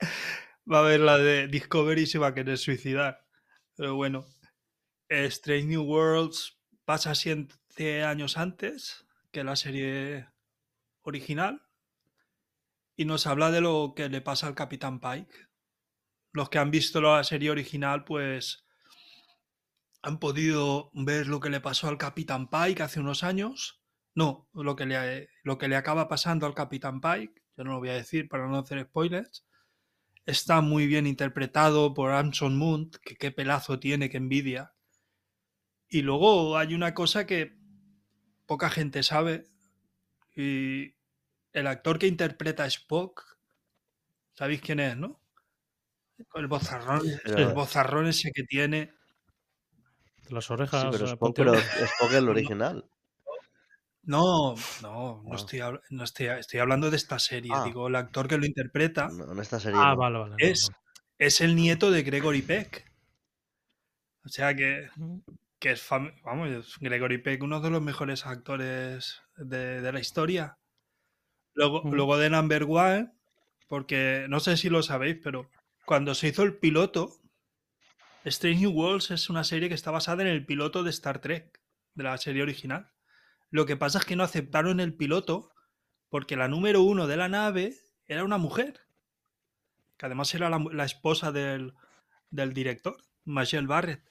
va 0.72 0.78
a 0.78 0.80
haber 0.80 1.00
la 1.00 1.18
de 1.18 1.46
Discovery 1.46 2.04
y 2.04 2.06
se 2.06 2.18
va 2.18 2.28
a 2.28 2.34
querer 2.34 2.56
suicidar. 2.56 3.26
Pero 3.76 3.94
bueno, 3.94 4.24
Strange 5.10 5.66
New 5.66 5.82
Worlds 5.82 6.58
pasa 6.86 7.14
siete 7.14 8.04
años 8.04 8.38
antes 8.38 9.06
que 9.30 9.44
la 9.44 9.56
serie 9.56 10.30
original 11.02 11.62
y 12.96 13.04
nos 13.04 13.26
habla 13.26 13.50
de 13.50 13.60
lo 13.60 13.92
que 13.94 14.08
le 14.08 14.22
pasa 14.22 14.46
al 14.46 14.54
Capitán 14.54 14.98
Pike. 14.98 15.46
Los 16.32 16.48
que 16.48 16.56
han 16.56 16.70
visto 16.70 17.02
la 17.02 17.22
serie 17.22 17.50
original, 17.50 18.04
pues 18.04 18.64
han 20.02 20.18
podido 20.18 20.90
ver 20.94 21.26
lo 21.26 21.40
que 21.40 21.50
le 21.50 21.60
pasó 21.60 21.88
al 21.88 21.98
Capitán 21.98 22.48
Pike 22.48 22.82
hace 22.82 23.00
unos 23.00 23.24
años. 23.24 23.82
No, 24.14 24.48
lo 24.52 24.76
que 24.76 24.86
le, 24.86 25.28
lo 25.42 25.58
que 25.58 25.68
le 25.68 25.76
acaba 25.76 26.08
pasando 26.08 26.46
al 26.46 26.54
Capitán 26.54 27.00
Pike, 27.00 27.42
yo 27.56 27.64
no 27.64 27.72
lo 27.72 27.78
voy 27.78 27.90
a 27.90 27.94
decir 27.94 28.28
para 28.28 28.46
no 28.48 28.58
hacer 28.58 28.82
spoilers. 28.84 29.44
Está 30.26 30.60
muy 30.60 30.86
bien 30.86 31.06
interpretado 31.06 31.94
por 31.94 32.10
Anson 32.10 32.56
Moon, 32.56 32.90
que 33.02 33.16
qué 33.16 33.30
pelazo 33.30 33.80
tiene, 33.80 34.10
que 34.10 34.18
envidia. 34.18 34.74
Y 35.88 36.02
luego 36.02 36.56
hay 36.58 36.74
una 36.74 36.94
cosa 36.94 37.26
que 37.26 37.56
poca 38.46 38.70
gente 38.70 39.02
sabe. 39.02 39.46
Y 40.36 40.94
el 41.52 41.66
actor 41.66 41.98
que 41.98 42.06
interpreta 42.06 42.64
a 42.64 42.66
Spock, 42.66 43.38
¿sabéis 44.34 44.60
quién 44.60 44.80
es, 44.80 44.96
no? 44.96 45.20
El 46.34 46.46
bozarrón, 46.46 47.02
el 47.24 47.52
bozarrón 47.54 48.06
ese 48.06 48.32
que 48.32 48.42
tiene. 48.42 48.97
Las 50.30 50.46
Sí, 50.46 50.52
orejas. 50.52 50.86
pero 50.90 51.04
eh, 51.06 51.08
Spock, 51.12 51.34
pero 51.36 51.52
puntiagudas. 51.52 51.90
Spock 51.92 52.10
es 52.10 52.16
el 52.16 52.28
original. 52.28 52.84
No, 54.02 54.54
no, 54.82 55.22
no, 55.22 55.32
Ah. 55.32 55.36
estoy, 55.36 55.60
no 55.90 56.04
estoy, 56.04 56.26
estoy 56.26 56.60
hablando 56.60 56.90
de 56.90 56.96
esta 56.96 57.18
serie. 57.18 57.52
Ah. 57.54 57.64
Digo, 57.64 57.88
el 57.88 57.96
actor 57.96 58.26
que 58.28 58.38
lo 58.38 58.46
interpreta 58.46 59.08
No, 59.08 59.32
en 59.32 59.38
esta 59.38 59.60
serie 59.60 59.78
Ah, 59.82 59.90
no. 59.90 59.96
vale, 59.98 60.18
vale. 60.18 60.30
no, 60.30 60.36
es, 60.38 60.70
es 61.18 61.40
el 61.40 61.54
nieto 61.56 61.90
de 61.90 62.02
Gregory 62.02 62.42
Peck. 62.42 62.90
O 64.24 64.28
sea 64.30 64.54
que, 64.54 64.88
que 65.58 65.72
es, 65.72 65.88
fam- 65.90 66.14
vamos, 66.22 66.76
Gregory 66.80 67.18
Peck, 67.18 67.42
uno 67.42 67.60
de 67.60 67.70
los 67.70 67.82
mejores 67.82 68.24
actores 68.26 69.20
de, 69.36 69.80
de 69.80 69.92
la 69.92 70.00
historia. 70.00 70.56
Luego, 71.54 71.82
luego 71.84 72.16
de 72.18 72.30
Number 72.30 72.64
One, 72.68 73.12
porque 73.68 74.26
no 74.28 74.40
sé 74.40 74.56
si 74.56 74.68
lo 74.70 74.82
sabéis, 74.82 75.18
pero 75.22 75.50
cuando 75.84 76.14
se 76.14 76.28
hizo 76.28 76.42
el 76.44 76.56
piloto, 76.56 77.17
Strange 78.24 78.60
New 78.60 78.72
Worlds 78.72 79.10
es 79.10 79.30
una 79.30 79.44
serie 79.44 79.68
que 79.68 79.74
está 79.74 79.90
basada 79.90 80.22
en 80.22 80.28
el 80.28 80.44
piloto 80.44 80.82
de 80.82 80.90
Star 80.90 81.20
Trek, 81.20 81.60
de 81.94 82.04
la 82.04 82.18
serie 82.18 82.42
original. 82.42 82.90
Lo 83.50 83.64
que 83.64 83.76
pasa 83.76 83.98
es 83.98 84.04
que 84.04 84.16
no 84.16 84.24
aceptaron 84.24 84.80
el 84.80 84.94
piloto 84.94 85.52
porque 86.08 86.36
la 86.36 86.48
número 86.48 86.82
uno 86.82 87.06
de 87.06 87.16
la 87.16 87.28
nave 87.28 87.74
era 88.06 88.24
una 88.24 88.38
mujer, 88.38 88.80
que 89.96 90.06
además 90.06 90.34
era 90.34 90.50
la, 90.50 90.84
esposa 90.84 91.32
del, 91.32 91.74
del 92.30 92.52
director, 92.52 92.96
Michelle 93.24 93.66
Barrett. 93.66 94.02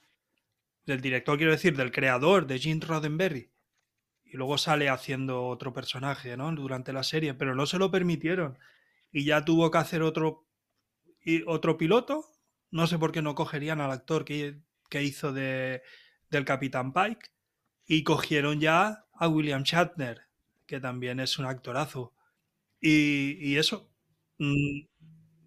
Del 0.86 1.02
director, 1.02 1.38
quiero 1.38 1.52
decir, 1.52 1.76
del 1.76 1.92
creador 1.92 2.48
de 2.48 2.60
Gene 2.60 2.86
Roddenberry. 2.86 3.52
Y 4.24 4.38
luego 4.38 4.58
sale 4.58 4.90
haciendo 4.90 5.48
otro 5.48 5.74
personaje, 5.74 6.38
¿no? 6.38 6.52
Durante 6.54 6.94
la 6.94 7.04
serie, 7.04 7.34
pero 7.34 7.56
no 7.56 7.66
se 7.66 7.78
lo 7.78 7.92
permitieron. 7.92 8.58
Y 9.12 9.26
ya 9.26 9.44
tuvo 9.44 9.70
que 9.72 9.78
hacer 9.78 10.02
otro, 10.02 10.46
otro 11.46 11.78
piloto. 11.78 12.26
No 12.72 12.88
sé 12.88 12.98
por 13.00 13.12
qué 13.12 13.22
no 13.22 13.36
cogerían 13.36 13.82
al 13.82 13.92
actor 13.92 14.26
que, 14.26 14.60
que 14.90 15.04
hizo 15.04 15.34
de, 15.34 15.82
del 16.30 16.46
Capitán 16.46 16.94
Pike. 16.94 17.30
Y 17.88 18.04
cogieron 18.04 18.60
ya 18.60 19.06
a 19.14 19.28
William 19.30 19.64
Shatner, 19.64 20.22
que 20.68 20.80
también 20.80 21.20
es 21.20 21.40
un 21.40 21.46
actorazo. 21.46 22.14
Y, 22.82 23.38
y 23.54 23.58
eso. 23.58 23.92
mm, 24.40 24.82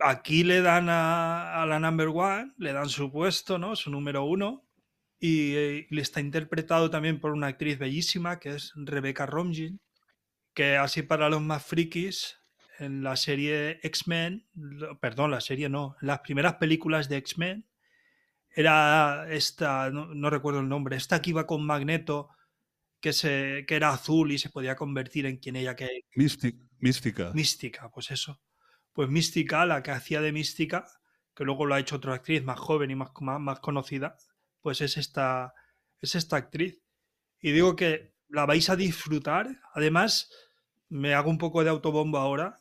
Aquí 0.01 0.45
le 0.45 0.63
dan 0.63 0.89
a, 0.91 1.65
la 1.69 1.79
number 1.79 2.09
one, 2.09 2.53
le 2.59 2.73
dan 2.73 2.89
su 2.89 3.11
puesto, 3.13 3.59
¿no? 3.59 3.77
Su 3.77 3.91
número 3.91 4.25
uno. 4.25 4.67
Y, 5.21 5.55
eh, 5.57 5.87
le 5.91 6.03
está 6.03 6.21
interpretado 6.21 6.91
también 6.91 7.21
por 7.21 7.33
una 7.33 7.49
actriz 7.49 7.79
bellísima 7.79 8.39
que 8.41 8.51
es 8.57 8.73
Rebecca 8.77 9.27
Romijn, 9.27 9.81
que 10.55 10.77
así 10.79 11.03
para 11.03 11.31
los 11.31 11.43
más 11.43 11.65
frikis, 11.67 12.40
en 12.81 13.03
la 13.03 13.17
serie 13.17 13.79
X-Men, 13.83 14.47
perdón, 15.01 15.31
la 15.31 15.41
serie 15.41 15.69
no, 15.69 15.97
en 16.01 16.09
las 16.09 16.21
primeras 16.21 16.55
películas 16.55 17.09
de 17.09 17.19
X-Men, 17.19 17.67
era 18.53 19.27
esta, 19.31 19.91
no, 19.91 20.07
no 20.15 20.31
recuerdo 20.31 20.61
el 20.61 20.69
nombre, 20.69 20.97
esta 20.97 21.23
que 21.23 21.31
iba 21.31 21.47
con 21.47 21.65
Magneto, 21.65 22.31
que, 23.01 23.13
se, 23.13 23.65
que 23.67 23.77
era 23.77 23.91
azul 23.91 24.33
y 24.33 24.39
se 24.39 24.51
podía 24.51 24.77
convertir 24.77 25.27
en 25.27 25.37
quien 25.39 25.57
ella 25.57 25.77
que, 25.77 25.89
Místi- 26.17 26.59
mística. 26.79 27.31
Mística, 27.33 27.91
pues 27.91 28.11
eso. 28.11 28.41
Pues 28.93 29.09
Mística, 29.09 29.65
la 29.67 29.83
que 29.83 29.93
hacía 29.93 30.21
de 30.21 30.33
Mística, 30.33 30.85
que 31.35 31.45
luego 31.45 31.65
lo 31.65 31.75
ha 31.75 31.81
hecho 31.81 31.97
otra 31.97 32.15
actriz 32.15 32.43
más 32.43 32.59
joven 32.59 32.91
y 32.91 32.97
más, 32.97 33.11
más, 33.21 33.41
más 33.41 33.61
conocida, 33.61 34.17
pues 34.61 34.81
es 34.81 34.97
esta, 34.97 35.55
es 36.01 36.15
esta 36.15 36.37
actriz. 36.37 36.83
Y 37.41 37.53
digo 37.53 37.77
que 37.77 38.13
la 38.29 38.45
vais 38.47 38.69
a 38.69 38.77
disfrutar. 38.77 39.49
Además, 39.73 40.31
me 40.91 41.15
hago 41.15 41.31
un 41.31 41.39
poco 41.39 41.65
de 41.65 41.71
autobombo 41.71 42.19
ahora. 42.19 42.60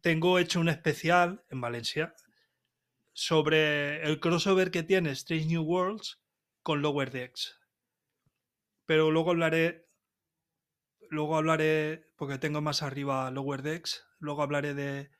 Tengo 0.00 0.38
hecho 0.38 0.60
un 0.60 0.68
especial 0.68 1.44
en 1.50 1.60
Valencia 1.60 2.14
sobre 3.12 4.02
el 4.02 4.20
crossover 4.20 4.70
que 4.70 4.82
tiene 4.82 5.10
Strange 5.10 5.46
New 5.46 5.62
Worlds 5.62 6.20
con 6.62 6.82
Lower 6.82 7.10
Decks. 7.10 7.58
Pero 8.86 9.10
luego 9.10 9.30
hablaré 9.30 9.84
luego 11.14 11.36
hablaré, 11.36 12.06
porque 12.16 12.38
tengo 12.38 12.60
más 12.60 12.82
arriba 12.82 13.30
Lower 13.30 13.62
Decks, 13.62 14.04
luego 14.18 14.42
hablaré 14.42 14.74
de, 14.74 15.10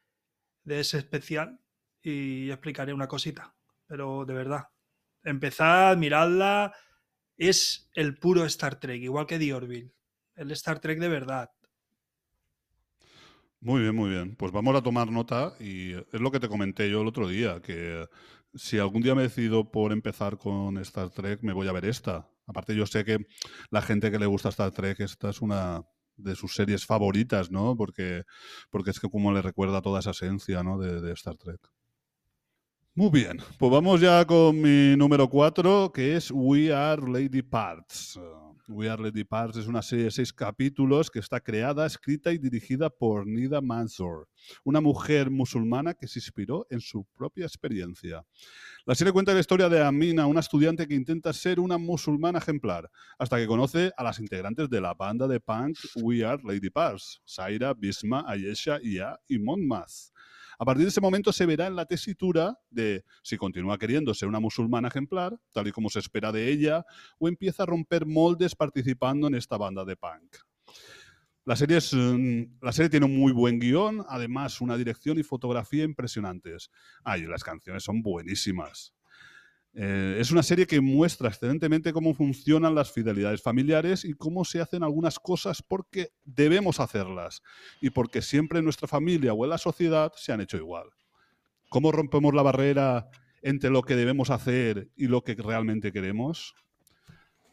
de 0.65 0.81
ese 0.81 0.99
especial 0.99 1.61
y 2.03 2.51
explicaré 2.51 2.93
una 2.93 3.09
cosita. 3.09 3.55
Pero 3.87 4.25
de 4.25 4.35
verdad, 4.35 4.69
empezad, 5.23 5.97
miradla. 5.97 6.75
Es 7.37 7.91
el 7.95 8.19
puro 8.19 8.45
Star 8.45 8.79
Trek, 8.79 9.03
igual 9.03 9.27
que 9.27 9.39
The 9.39 9.55
Orville. 9.55 9.95
El 10.37 10.51
Star 10.53 10.81
Trek 10.81 10.99
de 10.99 11.09
verdad. 11.09 11.51
Muy 13.65 13.81
bien, 13.81 13.97
muy 13.97 14.11
bien. 14.11 14.37
Pues 14.37 14.53
vamos 14.53 14.77
a 14.77 14.83
tomar 14.83 15.11
nota 15.11 15.55
y 15.59 15.95
es 15.95 16.21
lo 16.21 16.31
que 16.31 16.39
te 16.39 16.51
comenté 16.51 16.91
yo 16.91 17.01
el 17.01 17.09
otro 17.09 17.27
día, 17.27 17.63
que 17.63 18.07
si 18.53 18.79
algún 18.79 19.01
día 19.01 19.15
me 19.15 19.23
decido 19.23 19.71
por 19.71 19.91
empezar 19.91 20.37
con 20.37 20.77
Star 20.77 21.09
Trek, 21.09 21.43
me 21.43 21.55
voy 21.55 21.67
a 21.67 21.73
ver 21.73 21.87
esta. 21.87 22.29
Aparte 22.47 22.77
yo 22.77 22.85
sé 22.85 23.07
que 23.07 23.27
la 23.71 23.81
gente 23.81 24.11
que 24.11 24.19
le 24.19 24.27
gusta 24.27 24.51
Star 24.51 24.71
Trek, 24.71 25.01
esta 25.01 25.31
es 25.31 25.41
una 25.41 25.83
de 26.19 26.37
sus 26.37 26.55
series 26.55 26.85
favoritas, 26.85 27.51
¿no? 27.51 27.75
Porque, 27.75 28.25
porque 28.69 28.91
es 28.91 29.01
que 29.01 29.09
como 29.09 29.33
le 29.33 29.41
recuerda 29.41 29.81
toda 29.81 30.01
esa 30.01 30.11
esencia, 30.11 30.63
¿no? 30.63 30.79
De, 30.79 31.11
Star 31.13 31.39
Trek. 31.39 31.61
Muy 32.95 33.09
bien, 33.09 33.39
pues 33.59 33.73
vamos 33.73 33.99
ya 33.99 34.27
con 34.27 34.61
mi 34.61 34.95
número 34.95 35.31
4, 35.31 35.91
que 35.91 36.17
es 36.17 36.31
We 36.31 36.71
Are 36.71 37.01
Lady 37.11 37.41
Parts. 37.41 38.21
We 38.69 38.89
Are 38.89 39.03
Lady 39.03 39.25
Parts 39.25 39.59
es 39.59 39.67
una 39.67 39.83
serie 39.83 40.07
de 40.07 40.11
seis 40.11 40.33
capítulos 40.33 41.11
que 41.11 41.19
está 41.19 41.41
creada, 41.41 41.85
escrita 41.85 42.33
y 42.33 42.39
dirigida 42.39 42.89
por 42.89 43.27
Nida 43.27 43.61
Mansour, 43.61 44.27
una 44.65 44.81
mujer 44.81 45.31
musulmana 45.31 45.93
que 45.93 46.09
se 46.09 46.19
inspiró 46.19 46.67
en 46.71 46.81
su 46.81 47.05
propia 47.15 47.45
experiencia. 47.45 48.25
La 48.87 48.95
serie 48.95 49.13
cuenta 49.13 49.35
la 49.35 49.41
historia 49.41 49.69
de 49.69 49.83
Amina, 49.83 50.27
una 50.27 50.41
estudiante 50.41 50.89
que 50.89 50.95
intenta 50.95 51.35
ser 51.35 51.61
una 51.61 51.77
musulmana 51.77 52.39
ejemplar, 52.39 52.91
hasta 53.19 53.37
que 53.37 53.47
conoce 53.47 53.93
a 53.99 54.03
las 54.03 54.19
integrantes 54.19 54.71
de 54.71 54.81
la 54.81 54.95
banda 54.95 55.29
de 55.29 55.41
punk 55.41 55.77
We 55.97 56.25
Are 56.25 56.43
Lady 56.43 56.71
Parts, 56.71 57.21
Saira, 57.27 57.75
Bisma, 57.75 58.25
Ayesha, 58.27 58.79
Ia 58.83 59.21
y 59.29 59.39
Monmaz. 59.39 60.15
A 60.59 60.65
partir 60.65 60.85
de 60.85 60.91
ese 60.91 61.01
momento 61.01 61.33
se 61.33 61.47
verá 61.47 61.67
en 61.67 61.77
la 61.77 61.87
tesitura 61.87 62.59
de 62.71 63.05
si 63.23 63.37
continúa 63.37 63.79
queriendo 63.79 64.15
ser 64.15 64.29
una 64.29 64.41
musulmana 64.41 64.89
ejemplar, 64.89 65.39
tal 65.53 65.69
y 65.69 65.73
como 65.73 65.91
se 65.91 65.99
espera 65.99 66.33
de 66.33 66.51
ella, 66.51 66.85
o 67.19 67.29
empieza 67.29 67.65
a 67.65 67.67
romper 67.67 68.07
moldes 68.07 68.55
participando 68.55 69.27
en 69.27 69.35
esta 69.35 69.57
banda 69.57 69.85
de 69.85 69.97
punk. 69.97 70.37
La 71.47 71.57
serie, 71.57 71.77
es, 71.77 71.93
mm, 71.93 72.61
la 72.63 72.73
serie 72.73 72.89
tiene 72.89 73.05
un 73.05 73.17
muy 73.19 73.33
buen 73.33 73.59
guion, 73.59 74.03
además 74.09 74.63
una 74.63 74.79
dirección 74.79 75.19
y 75.19 75.23
fotografía 75.23 75.85
impresionantes. 75.85 76.71
Ay, 77.05 77.27
las 77.27 77.45
canciones 77.45 77.83
son 77.83 78.01
buenísimas. 78.01 78.95
Eh, 79.77 80.19
es 80.21 80.31
una 80.31 80.45
serie 80.45 80.67
que 80.67 80.81
muestra 80.81 81.29
excelentemente 81.29 81.93
cómo 81.93 82.15
funcionan 82.15 82.77
las 82.77 82.93
fidelidades 82.93 83.43
familiares 83.43 84.05
y 84.05 84.13
cómo 84.13 84.45
se 84.45 84.61
hacen 84.61 84.85
algunas 84.85 85.19
cosas 85.19 85.63
porque 85.63 86.11
debemos 86.25 86.79
hacerlas 86.79 87.43
y 87.81 87.91
porque 87.91 88.23
siempre 88.23 88.61
en 88.61 88.65
nuestra 88.65 88.87
familia 88.87 89.33
o 89.33 89.45
en 89.45 89.51
la 89.51 89.59
sociedad 89.59 90.13
se 90.17 90.33
han 90.33 90.41
hecho 90.41 90.57
igual. 90.57 90.91
¿Cómo 91.71 91.91
rompemos 91.91 92.35
la 92.35 92.43
barrera 92.43 93.09
entre 93.43 93.71
lo 93.71 93.83
que 93.83 93.97
debemos 93.97 94.31
hacer 94.31 94.91
y 94.97 95.09
lo 95.09 95.23
que 95.23 95.35
realmente 95.35 95.91
queremos? 95.91 96.55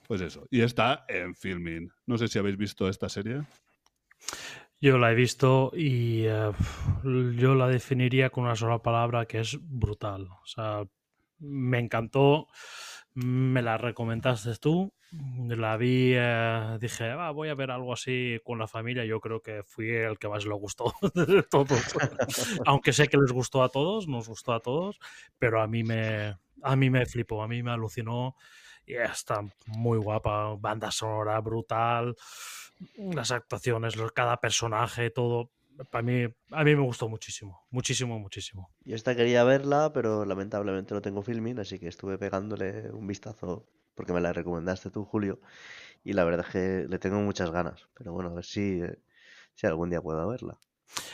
Pues 0.07 0.21
eso. 0.21 0.47
Y 0.51 0.61
está 0.61 1.05
en 1.07 1.33
filming. 1.33 1.91
No 2.05 2.19
sé 2.19 2.27
si 2.27 2.37
habéis 2.37 2.57
visto 2.57 2.87
esta 2.87 3.09
serie. 3.09 3.41
Yo 4.79 4.97
la 4.99 5.11
he 5.11 5.15
visto 5.15 5.71
y 5.73 6.25
eh, 6.25 6.51
yo 7.03 7.55
la 7.55 7.67
definiría 7.67 8.29
con 8.29 8.43
una 8.43 8.55
sola 8.55 8.79
palabra 8.79 9.25
que 9.25 9.39
es 9.39 9.57
brutal. 9.59 10.27
O 10.27 10.45
sea, 10.45 10.83
me 11.41 11.79
encantó, 11.79 12.47
me 13.13 13.61
la 13.61 13.77
recomendaste 13.77 14.55
tú, 14.57 14.93
la 15.11 15.75
vi, 15.77 16.13
eh, 16.15 16.77
dije, 16.79 17.11
"Ah, 17.11 17.31
voy 17.31 17.49
a 17.49 17.55
ver 17.55 17.71
algo 17.71 17.93
así 17.93 18.39
con 18.45 18.59
la 18.59 18.67
familia, 18.67 19.03
yo 19.05 19.19
creo 19.19 19.41
que 19.41 19.63
fui 19.63 19.89
el 19.89 20.17
que 20.17 20.29
más 20.29 20.45
le 20.45 20.53
gustó 20.53 20.93
de 21.15 21.43
todos. 21.43 21.81
Aunque 22.65 22.93
sé 22.93 23.07
que 23.07 23.17
les 23.17 23.31
gustó 23.31 23.63
a 23.63 23.69
todos, 23.69 24.07
nos 24.07 24.27
gustó 24.29 24.53
a 24.53 24.59
todos, 24.61 24.99
pero 25.37 25.61
a 25.61 25.67
mí 25.67 25.83
me, 25.83 26.37
a 26.63 26.75
mí 26.75 26.89
me 26.89 27.05
flipó, 27.05 27.43
a 27.43 27.47
mí 27.47 27.61
me 27.63 27.71
alucinó 27.71 28.35
y 28.85 28.93
está 28.95 29.41
muy 29.67 29.97
guapa, 29.97 30.55
banda 30.57 30.91
sonora 30.91 31.39
brutal, 31.41 32.15
las 32.97 33.31
actuaciones, 33.31 33.95
cada 34.13 34.37
personaje, 34.37 35.09
todo. 35.09 35.51
Para 35.89 36.01
mí, 36.03 36.23
a 36.51 36.63
mí 36.63 36.75
me 36.75 36.81
gustó 36.81 37.09
muchísimo, 37.09 37.65
muchísimo, 37.71 38.19
muchísimo. 38.19 38.69
Yo 38.83 38.95
esta 38.95 39.15
quería 39.15 39.43
verla, 39.43 39.91
pero 39.93 40.25
lamentablemente 40.25 40.93
no 40.93 41.01
tengo 41.01 41.21
filming, 41.21 41.59
así 41.59 41.79
que 41.79 41.87
estuve 41.87 42.17
pegándole 42.17 42.91
un 42.91 43.07
vistazo 43.07 43.65
porque 43.95 44.13
me 44.13 44.21
la 44.21 44.33
recomendaste 44.33 44.89
tú, 44.89 45.05
Julio, 45.05 45.39
y 46.03 46.13
la 46.13 46.23
verdad 46.23 46.45
es 46.47 46.53
que 46.53 46.87
le 46.89 46.99
tengo 46.99 47.19
muchas 47.21 47.51
ganas. 47.51 47.87
Pero 47.95 48.13
bueno, 48.13 48.31
a 48.31 48.33
ver 48.35 48.45
si, 48.45 48.81
eh, 48.81 48.99
si 49.55 49.67
algún 49.67 49.89
día 49.89 50.01
puedo 50.01 50.27
verla. 50.27 50.57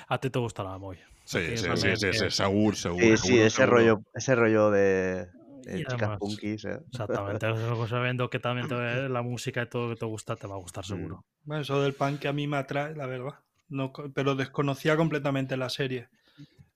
A 0.08 0.18
ti 0.20 0.30
te 0.30 0.40
gustará 0.40 0.78
muy. 0.78 0.98
Sí, 1.26 1.40
Sí, 1.40 1.58
sí, 1.58 1.78
sí, 1.78 1.96
sí, 1.98 2.12
que- 2.12 2.32
seguro, 2.32 2.76
seguro. 2.76 3.18
Sí, 3.18 3.18
sí, 3.18 3.40
ese 3.40 3.50
seguro. 3.50 3.72
rollo, 3.72 4.02
ese 4.14 4.36
rollo 4.36 4.72
de, 4.72 5.28
de 5.66 5.80
Y 5.80 5.84
chicas 5.86 6.18
punkis, 6.20 6.66
¿eh? 6.66 6.80
Exactamente, 6.90 7.50
eso, 7.52 7.88
sabiendo 7.88 8.30
que 8.30 8.40
también 8.40 8.68
te- 8.68 9.10
la 9.10 9.22
música 9.22 9.64
y 9.64 9.70
todo 9.70 9.90
que 9.90 9.96
te 9.98 10.06
gusta 10.06 10.36
te 10.36 10.48
va 10.48 10.56
a 10.56 10.60
gustar 10.60 10.86
seguro. 10.86 11.26
Bueno, 11.44 11.62
eso 11.64 11.82
del 11.82 11.94
punk 11.96 12.20
que 12.22 12.28
a 12.28 12.34
mí 12.34 12.48
me 12.48 12.58
atrae, 12.58 12.96
la 12.96 13.08
verdad. 13.08 13.40
No, 13.70 13.92
pero 14.14 14.36
desconocía 14.36 14.96
completamente 14.96 15.58
la 15.58 15.70
serie. 15.70 16.10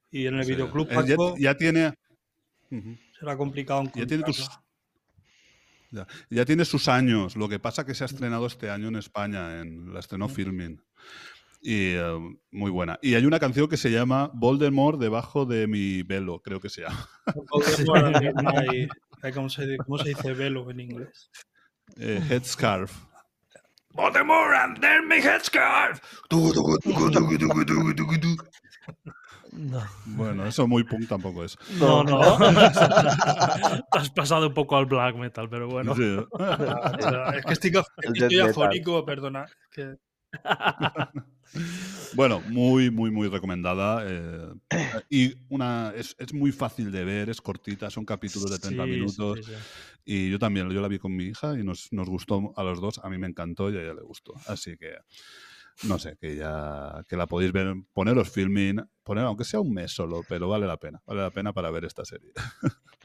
Y 0.09 0.27
en 0.27 0.39
el 0.39 0.45
videoclub 0.45 0.89
Eh, 0.91 1.35
ya, 1.39 1.55
tiene. 1.55 1.93
Será 3.17 3.37
complicado 3.37 3.83
Ya 3.95 4.05
tiene 4.05 4.23
tus-. 4.23 4.49
Ya, 5.91 6.07
ya 6.29 6.45
tiene 6.45 6.65
sus 6.65 6.87
años. 6.87 7.35
Lo 7.35 7.47
que 7.49 7.59
pasa 7.59 7.85
que 7.85 7.95
se 7.95 8.03
ha 8.03 8.07
estrenado 8.07 8.45
este 8.45 8.69
año 8.69 8.89
en 8.89 8.95
España, 8.95 9.61
en, 9.61 9.93
la 9.93 9.99
estrenó 9.99 10.27
Filming. 10.27 10.81
Y 11.61 11.93
eh, 11.93 12.19
muy 12.51 12.71
buena. 12.71 12.97
Y 13.01 13.13
hay 13.13 13.25
una 13.25 13.39
canción 13.39 13.67
que 13.67 13.77
se 13.77 13.91
llama 13.91 14.31
Voldemort 14.33 14.99
debajo 14.99 15.45
de 15.45 15.67
mi 15.67 16.01
velo, 16.03 16.41
creo 16.41 16.59
que 16.59 16.69
se 16.69 16.81
llama. 16.81 17.07
Voldemort 17.51 18.15
¿Cómo 19.33 19.49
se, 19.49 19.77
¿Cómo 19.77 19.97
se 19.99 20.09
dice 20.09 20.33
velo 20.33 20.69
en 20.71 20.79
inglés? 20.79 21.29
Eh, 21.97 22.21
Headscarf. 22.29 23.10
Voldemort 23.93 24.53
and 24.55 24.77
then 24.81 25.07
my 25.07 25.19
headscarf. 25.21 25.99
No, 29.53 29.83
Bueno, 30.05 30.45
eso 30.45 30.65
muy 30.65 30.83
punk 30.85 31.09
tampoco 31.09 31.43
es. 31.43 31.57
no. 31.77 32.03
no. 32.03 32.37
Te 33.91 33.97
has 33.99 34.09
pasado 34.11 34.47
un 34.47 34.53
poco 34.53 34.77
al 34.77 34.85
black 34.85 35.15
metal, 35.15 35.49
pero 35.49 35.67
bueno. 35.67 35.93
Sí. 35.95 36.17
Es 37.49 37.59
que 37.59 37.67
estoy, 37.67 37.83
estoy 38.15 38.39
afónico, 38.39 39.05
perdona. 39.05 39.45
que- 39.71 39.95
Bueno, 42.13 42.41
muy, 42.47 42.89
muy, 42.89 43.11
muy 43.11 43.27
recomendada. 43.27 44.03
eh, 44.07 44.53
y 45.09 45.33
una 45.49 45.91
es, 45.97 46.15
es 46.17 46.33
muy 46.33 46.53
fácil 46.53 46.89
de 46.93 47.03
ver, 47.03 47.29
es 47.29 47.41
cortita, 47.41 47.89
son 47.89 48.05
capítulos 48.05 48.49
de 48.51 48.57
30 48.59 48.85
Sí, 48.85 48.89
sí, 48.89 48.95
minutos. 48.95 49.39
sí, 49.45 49.51
sí. 49.51 49.57
Y 50.05 50.29
yo 50.29 50.39
también, 50.39 50.69
yo 50.69 50.81
la 50.81 50.87
vi 50.87 50.99
con 50.99 51.15
mi 51.15 51.25
hija 51.25 51.57
y 51.57 51.63
nos, 51.63 51.91
nos 51.91 52.09
gustó 52.09 52.53
a 52.55 52.63
los 52.63 52.81
dos. 52.81 52.99
A 53.03 53.09
mí 53.09 53.17
me 53.17 53.27
encantó 53.27 53.69
y 53.69 53.77
a 53.77 53.81
ella 53.81 53.93
le 53.93 54.01
gustó. 54.01 54.33
Así 54.47 54.77
que, 54.77 54.95
no 55.83 55.99
sé, 55.99 56.17
que 56.19 56.35
ya 56.35 57.03
que 57.07 57.17
la 57.17 57.27
podéis 57.27 57.51
ver, 57.51 57.75
poneros 57.93 58.29
filming, 58.29 58.81
poner 59.03 59.25
aunque 59.25 59.43
sea 59.43 59.59
un 59.59 59.73
mes 59.73 59.91
solo, 59.91 60.21
pero 60.27 60.47
vale 60.49 60.67
la 60.67 60.77
pena, 60.77 61.01
vale 61.05 61.21
la 61.21 61.31
pena 61.31 61.53
para 61.53 61.71
ver 61.71 61.85
esta 61.85 62.05
serie. 62.05 62.31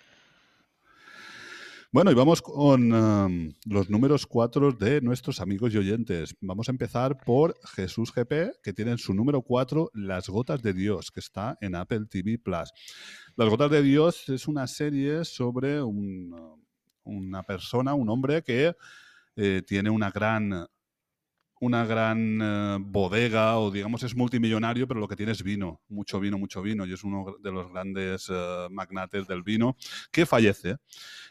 Bueno, 1.92 2.10
y 2.10 2.14
vamos 2.14 2.42
con 2.42 3.54
los 3.64 3.88
números 3.88 4.26
4 4.26 4.72
de 4.72 5.00
nuestros 5.00 5.40
amigos 5.40 5.72
y 5.72 5.78
oyentes. 5.78 6.36
Vamos 6.42 6.68
a 6.68 6.72
empezar 6.72 7.16
por 7.24 7.54
Jesús 7.74 8.12
GP, 8.12 8.60
que 8.62 8.74
tiene 8.74 8.90
en 8.90 8.98
su 8.98 9.14
número 9.14 9.40
4 9.40 9.92
Las 9.94 10.28
Gotas 10.28 10.60
de 10.62 10.74
Dios, 10.74 11.10
que 11.10 11.20
está 11.20 11.56
en 11.62 11.74
Apple 11.74 12.04
TV 12.10 12.38
Plus. 12.38 12.70
Las 13.36 13.48
Gotas 13.48 13.70
de 13.70 13.82
Dios 13.82 14.28
es 14.28 14.46
una 14.46 14.66
serie 14.66 15.24
sobre 15.24 15.80
un, 15.80 16.34
una 17.06 17.42
persona, 17.42 17.94
un 17.94 18.08
hombre 18.08 18.42
que 18.42 18.74
eh, 19.36 19.62
tiene 19.66 19.90
una 19.90 20.10
gran 20.10 20.66
una 21.58 21.86
gran 21.86 22.38
eh, 22.42 22.78
bodega 22.80 23.58
o 23.58 23.70
digamos 23.70 24.02
es 24.02 24.14
multimillonario, 24.14 24.86
pero 24.86 25.00
lo 25.00 25.08
que 25.08 25.16
tiene 25.16 25.32
es 25.32 25.42
vino, 25.42 25.80
mucho 25.88 26.20
vino, 26.20 26.36
mucho 26.36 26.60
vino, 26.60 26.84
y 26.84 26.92
es 26.92 27.02
uno 27.02 27.36
de 27.42 27.50
los 27.50 27.72
grandes 27.72 28.26
eh, 28.28 28.66
magnates 28.70 29.26
del 29.26 29.42
vino 29.42 29.76
que 30.10 30.26
fallece. 30.26 30.76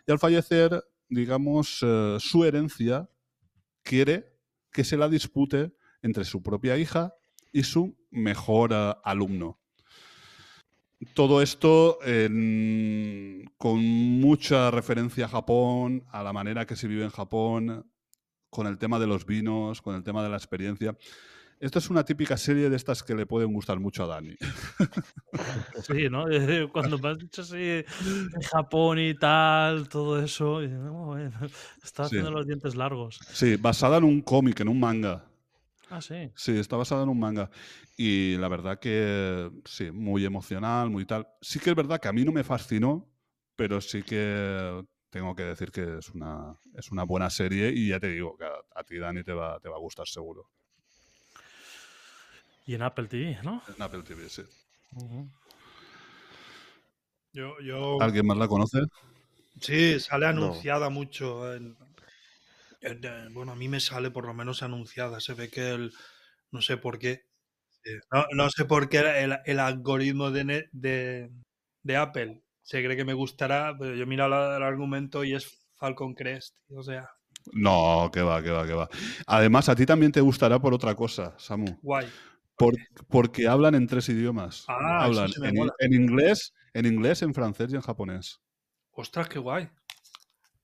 Y 0.08 0.12
al 0.12 0.18
fallecer, 0.20 0.84
digamos, 1.10 1.86
su 2.20 2.44
herencia 2.44 3.08
quiere 3.84 4.34
que 4.72 4.84
se 4.84 4.98
la 4.98 5.10
dispute 5.10 5.76
entre 6.02 6.26
su 6.26 6.42
propia 6.42 6.76
hija 6.78 7.14
y 7.52 7.64
su 7.64 7.96
mejor 8.10 8.74
alumno. 9.04 9.60
Todo 11.14 11.42
esto 11.42 12.00
en- 12.04 13.52
con 13.58 13.80
mucha 13.84 14.72
referencia 14.72 15.26
a 15.26 15.30
Japón, 15.30 16.04
a 16.12 16.24
la 16.24 16.34
manera 16.34 16.66
que 16.66 16.76
se 16.76 16.88
vive 16.88 17.04
en 17.04 17.10
Japón, 17.10 17.90
con 18.50 18.68
el 18.68 18.78
tema 18.78 19.00
de 19.00 19.08
los 19.08 19.26
vinos, 19.26 19.82
con 19.82 19.96
el 19.96 20.04
tema 20.04 20.24
de 20.24 20.30
la 20.30 20.38
experiencia. 20.38 20.96
Esto 21.60 21.80
es 21.80 21.90
una 21.90 22.04
típica 22.04 22.36
serie 22.38 22.70
de 22.70 22.76
estas 22.76 23.02
que 23.02 23.16
le 23.16 23.26
pueden 23.26 23.54
gustar 23.54 23.80
mucho 23.80 24.04
a 24.04 24.08
Dani. 24.08 24.36
Sí, 25.88 26.10
¿no? 26.10 26.26
Cuando 26.72 26.98
me 26.98 27.10
has 27.10 27.18
dicho 27.18 27.42
así, 27.42 27.84
Japón 28.52 29.00
y 29.00 29.14
tal, 29.16 29.90
todo 29.90 30.20
eso, 30.22 30.62
está 30.62 32.04
Sí. 32.04 32.18
haciendo 32.18 32.32
los 32.32 32.46
dientes 32.48 32.76
largos. 32.76 33.20
Sí, 33.34 33.58
basada 33.58 33.98
en 33.98 34.06
un 34.06 34.22
cómic, 34.22 34.60
en 34.62 34.70
un 34.70 34.80
manga. 34.80 35.26
Ah, 35.90 36.02
sí. 36.02 36.32
Sí, 36.36 36.58
está 36.58 36.76
basada 36.78 37.04
en 37.04 37.10
un 37.10 37.20
manga. 37.20 37.50
Y 37.98 38.38
la 38.38 38.48
verdad 38.50 38.80
que 38.80 39.50
sí, 39.66 39.92
muy 39.92 40.26
emocional, 40.26 40.90
muy 40.90 41.06
tal. 41.06 41.28
Sí 41.42 41.60
que 41.60 41.70
es 41.72 41.76
verdad 41.76 42.00
que 42.00 42.08
a 42.10 42.14
mí 42.14 42.26
no 42.26 42.32
me 42.32 42.44
fascinó, 42.44 43.08
pero 43.56 43.80
sí 43.82 44.04
que 44.04 44.86
tengo 45.10 45.36
que 45.36 45.44
decir 45.44 45.72
que 45.72 45.98
es 46.00 46.10
una, 46.10 46.60
es 46.74 46.92
una 46.92 47.04
buena 47.04 47.30
serie 47.30 47.72
y 47.74 47.90
ya 47.90 48.00
te 48.00 48.10
digo 48.10 48.38
que 48.38 48.46
a, 48.46 48.52
a 48.76 48.84
ti, 48.84 48.98
Dani, 48.98 49.24
te 49.24 49.34
va, 49.34 49.60
te 49.62 49.70
va 49.70 49.76
a 49.78 49.80
gustar 49.80 50.08
seguro. 50.08 50.50
Y 52.66 52.76
en 52.76 52.82
Apple 52.82 53.08
TV, 53.08 53.38
¿no? 53.44 53.62
En 53.68 53.82
Apple 53.82 54.04
TV, 54.04 54.28
sí. 54.30 54.44
Ujú. 54.96 55.30
Yo, 57.34 57.60
yo, 57.62 58.00
¿Alguien 58.00 58.26
más 58.26 58.38
la 58.38 58.48
conoce? 58.48 58.80
sí, 59.60 60.00
sale 60.00 60.28
No. 60.28 60.32
anunciada 60.32 60.90
mucho. 60.90 61.54
en- 61.56 61.76
bueno, 63.34 63.52
a 63.52 63.56
mí 63.56 63.68
me 63.68 63.80
sale 63.80 64.12
por 64.12 64.26
lo 64.26 64.34
menos 64.34 64.64
anunciada. 64.64 65.20
Se 65.20 65.34
ve 65.34 65.50
que 65.50 65.70
el. 65.72 65.92
No 66.52 66.62
sé 66.62 66.78
por 66.78 67.00
qué. 67.00 67.24
No, 68.12 68.26
no 68.34 68.50
sé 68.50 68.66
por 68.66 68.90
qué 68.90 69.00
el, 69.24 69.38
el 69.46 69.60
algoritmo 69.60 70.32
de, 70.32 70.68
de, 70.72 71.30
de 71.84 71.96
Apple 71.98 72.42
se 72.64 72.84
cree 72.84 72.98
que 72.98 73.06
me 73.06 73.14
gustará, 73.14 73.76
pero 73.78 73.94
yo 73.94 74.08
miro 74.08 74.26
el 74.26 74.34
argumento 74.64 75.24
y 75.24 75.36
es 75.36 75.68
Falcon 75.76 76.16
Crest. 76.16 76.56
O 76.76 76.82
sea, 76.82 77.08
No, 77.54 78.10
que 78.12 78.22
va, 78.22 78.42
que 78.42 78.50
va, 78.50 78.66
que 78.66 78.74
va. 78.74 78.90
Además, 79.28 79.70
a 79.70 79.76
ti 79.76 79.86
también 79.86 80.12
te 80.12 80.22
gustará 80.22 80.58
por 80.60 80.74
otra 80.74 80.96
cosa, 80.96 81.36
Samu. 81.38 81.78
guay. 81.84 82.08
Por- 82.58 82.74
porque 83.10 83.48
hablan 83.48 83.76
en 83.76 83.86
tres 83.86 84.08
idiomas. 84.10 84.64
Ah, 84.68 85.04
hablan 85.04 85.30
en, 85.44 85.58
en 85.80 85.94
inglés, 85.94 86.54
en 86.74 86.86
inglés, 86.86 87.22
en 87.22 87.34
francés 87.34 87.72
y 87.72 87.76
en 87.76 87.82
japonés. 87.82 88.40
Ostras, 88.92 89.28
qué 89.30 89.38
guay. 89.40 89.70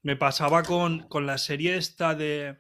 Me 0.04 0.16
pasaba 0.16 0.64
con, 0.64 1.08
con 1.08 1.26
la 1.26 1.38
serie 1.38 1.76
esta 1.78 2.16
de. 2.16 2.60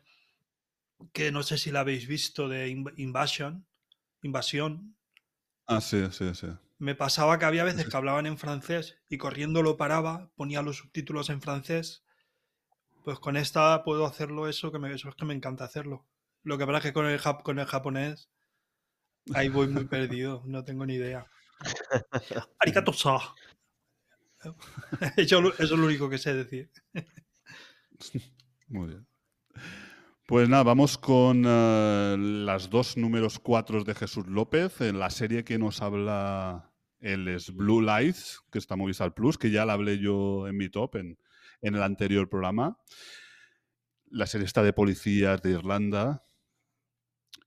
que 1.13 1.31
no 1.31 1.43
sé 1.43 1.57
si 1.57 1.71
la 1.71 1.81
habéis 1.81 2.07
visto, 2.07 2.47
de 2.47 2.69
Inv- 2.69 2.93
Invasion. 2.97 3.65
Invasión. 4.21 4.95
Ah, 5.67 5.81
sí, 5.81 6.03
sí, 6.11 6.33
sí. 6.35 6.47
Me 6.77 6.95
pasaba 6.95 7.37
que 7.39 7.45
había 7.45 7.63
veces 7.63 7.87
que 7.87 7.97
hablaban 7.97 8.25
en 8.25 8.37
francés 8.37 8.97
y 9.07 9.17
corriendo 9.17 9.61
lo 9.61 9.77
paraba, 9.77 10.31
ponía 10.35 10.61
los 10.61 10.77
subtítulos 10.77 11.29
en 11.29 11.41
francés. 11.41 12.03
Pues 13.03 13.19
con 13.19 13.37
esta 13.37 13.83
puedo 13.83 14.05
hacerlo 14.05 14.47
eso, 14.47 14.71
que 14.71 14.79
me, 14.79 14.93
eso 14.93 15.09
es 15.09 15.15
que 15.15 15.25
me 15.25 15.33
encanta 15.33 15.63
hacerlo. 15.63 16.07
Lo 16.43 16.57
que 16.57 16.65
pasa 16.65 16.79
es 16.79 16.83
que 16.85 16.93
con 16.93 17.05
el, 17.07 17.19
con 17.43 17.59
el 17.59 17.65
japonés 17.65 18.29
ahí 19.33 19.49
voy 19.49 19.67
muy 19.67 19.85
perdido, 19.87 20.43
no 20.45 20.63
tengo 20.63 20.85
ni 20.85 20.95
idea. 20.95 21.25
Arigato 22.59 22.93
eso 25.17 25.53
es 25.59 25.71
lo 25.71 25.85
único 25.85 26.09
que 26.09 26.17
sé 26.17 26.33
decir. 26.33 26.71
Muy 28.67 28.87
bien. 28.87 29.07
Pues 30.27 30.47
nada, 30.47 30.63
vamos 30.63 30.97
con 30.97 31.43
eh, 31.45 32.15
las 32.17 32.69
dos 32.69 32.95
números 32.95 33.37
cuatro 33.39 33.83
de 33.83 33.93
Jesús 33.93 34.27
López. 34.27 34.79
En 34.81 34.97
la 34.97 35.09
serie 35.09 35.43
que 35.43 35.59
nos 35.59 35.81
habla 35.81 36.71
él 36.99 37.27
es 37.27 37.53
Blue 37.53 37.81
Lights, 37.81 38.39
que 38.51 38.59
está 38.59 38.75
Movistar 38.75 39.13
Plus, 39.13 39.37
que 39.37 39.51
ya 39.51 39.65
la 39.65 39.73
hablé 39.73 39.99
yo 39.99 40.47
en 40.47 40.55
mi 40.55 40.69
top 40.69 40.95
en, 40.95 41.17
en 41.61 41.75
el 41.75 41.83
anterior 41.83 42.29
programa. 42.29 42.77
La 44.09 44.25
serie 44.25 44.45
está 44.45 44.63
de 44.63 44.73
policías 44.73 45.41
de 45.41 45.51
Irlanda. 45.51 46.23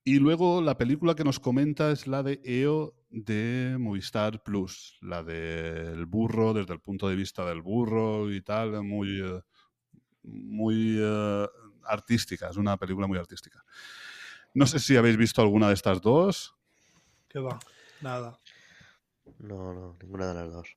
Y 0.03 0.19
luego 0.19 0.61
la 0.61 0.77
película 0.77 1.15
que 1.15 1.25
nos 1.25 1.41
comenta 1.41 1.91
es 1.91 2.07
la 2.07 2.23
de 2.23 2.43
EO 2.45 2.95
de 3.09 3.77
Movistar 3.79 4.43
Plus, 4.43 4.99
la 5.01 5.23
del 5.23 6.05
burro, 6.05 6.53
desde 6.53 6.75
el 6.75 6.81
punto 6.81 7.09
de 7.09 7.17
vista 7.17 7.47
del 7.47 7.63
burro 7.63 8.31
y 8.31 8.43
tal, 8.43 8.83
muy, 8.83 9.23
eh, 9.23 9.41
muy 10.25 10.99
eh, 11.01 11.47
artística, 11.85 12.49
es 12.51 12.57
una 12.57 12.77
película 12.77 13.07
muy 13.07 13.19
artística. 13.19 13.63
No 14.55 14.67
sé 14.67 14.79
si 14.79 14.97
habéis 14.97 15.17
visto 15.17 15.43
alguna 15.43 15.69
de 15.69 15.75
estas 15.75 16.01
dos. 16.01 16.55
¿Qué 17.29 17.39
va? 17.39 17.59
Nada. 18.01 18.39
No, 19.39 19.73
no, 19.75 19.97
ninguna 20.01 20.29
de 20.29 20.35
las 20.35 20.53
dos. 20.53 20.77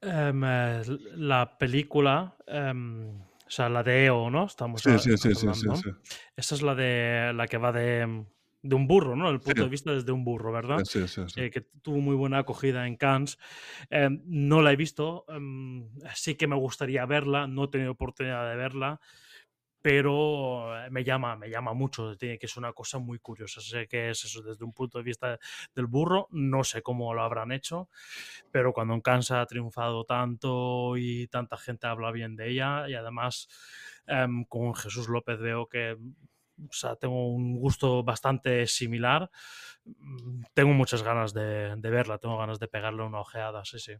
Em, 0.00 0.44
eh, 0.44 0.82
la 1.16 1.56
película, 1.56 2.36
em, 2.46 3.20
o 3.20 3.50
sea, 3.50 3.68
la 3.68 3.82
de 3.82 4.04
EO, 4.06 4.28
¿no? 4.30 4.46
Estamos, 4.46 4.82
Sí, 4.82 4.90
a- 4.90 4.98
sí, 4.98 5.16
sí, 5.16 5.34
sí, 5.34 5.46
sí, 5.54 5.68
sí. 5.82 5.90
Esta 6.36 6.54
es 6.56 6.62
la 6.62 6.74
de 6.74 7.32
la 7.34 7.46
que 7.46 7.56
va 7.58 7.72
de, 7.72 8.26
de 8.64 8.74
un 8.76 8.88
burro, 8.88 9.16
¿no? 9.16 9.30
El 9.30 9.42
punto 9.42 9.62
Sí. 9.62 9.64
de 9.64 9.70
vista 9.70 9.92
desde 9.92 10.12
un 10.12 10.24
burro, 10.24 10.52
¿verdad? 10.52 10.84
Sí, 10.84 11.06
sí, 11.08 11.22
sí. 11.28 11.40
eh, 11.42 11.50
que 11.50 11.62
tuvo 11.82 12.00
muy 12.00 12.16
buena 12.16 12.38
acogida 12.38 12.86
en 12.86 12.96
Cannes. 12.96 13.38
Eh, 13.90 14.08
no 14.24 14.62
la 14.62 14.72
he 14.72 14.76
visto, 14.76 15.24
em, 15.28 15.90
sí 16.14 16.36
que 16.36 16.46
me 16.48 16.56
gustaría 16.56 17.06
verla, 17.06 17.46
no 17.46 17.64
he 17.64 17.68
tenido 17.68 17.92
oportunidad 17.92 18.48
de 18.50 18.56
verla, 18.56 19.00
pero 19.82 20.74
eh, 20.86 20.90
me 20.90 21.04
llama, 21.04 21.36
me 21.36 21.50
llama 21.50 21.74
mucho, 21.74 22.16
tiene 22.16 22.38
que 22.38 22.46
es 22.46 22.56
una 22.56 22.72
cosa 22.72 22.98
muy 22.98 23.18
curiosa. 23.18 23.60
Sé 23.60 23.86
que 23.86 24.10
es 24.10 24.24
eso 24.24 24.40
desde 24.42 24.64
un 24.64 24.72
punto 24.72 24.96
de 24.98 25.04
vista 25.04 25.38
del 25.74 25.86
burro, 25.86 26.28
no 26.30 26.64
sé 26.64 26.80
cómo 26.82 27.12
lo 27.14 27.22
habrán 27.22 27.52
hecho, 27.52 27.90
pero 28.50 28.72
cuando 28.72 28.94
en 28.94 29.02
Cannes 29.02 29.30
ha 29.32 29.44
triunfado 29.46 30.04
tanto 30.04 30.96
y 30.96 31.28
tanta 31.28 31.58
gente 31.58 31.86
habla 31.86 32.12
bien 32.12 32.36
de 32.36 32.50
ella, 32.50 32.88
y 32.88 32.94
además 32.94 33.48
em, 34.06 34.44
con 34.46 34.74
Jesús 34.74 35.08
López 35.08 35.38
veo 35.40 35.68
que 35.68 35.98
o 36.58 36.72
sea, 36.72 36.96
tengo 36.96 37.28
un 37.28 37.58
gusto 37.58 38.02
bastante 38.02 38.66
similar. 38.66 39.30
Mm, 39.84 40.42
Tengo 40.54 40.72
muchas 40.72 41.02
ganas 41.02 41.34
de, 41.34 41.76
verla, 41.82 42.18
tengo 42.18 42.38
ganas 42.38 42.58
de 42.58 42.68
pegarle 42.68 43.02
una 43.02 43.20
ojeada, 43.20 43.64
sí, 43.64 43.78
sí. 43.78 43.92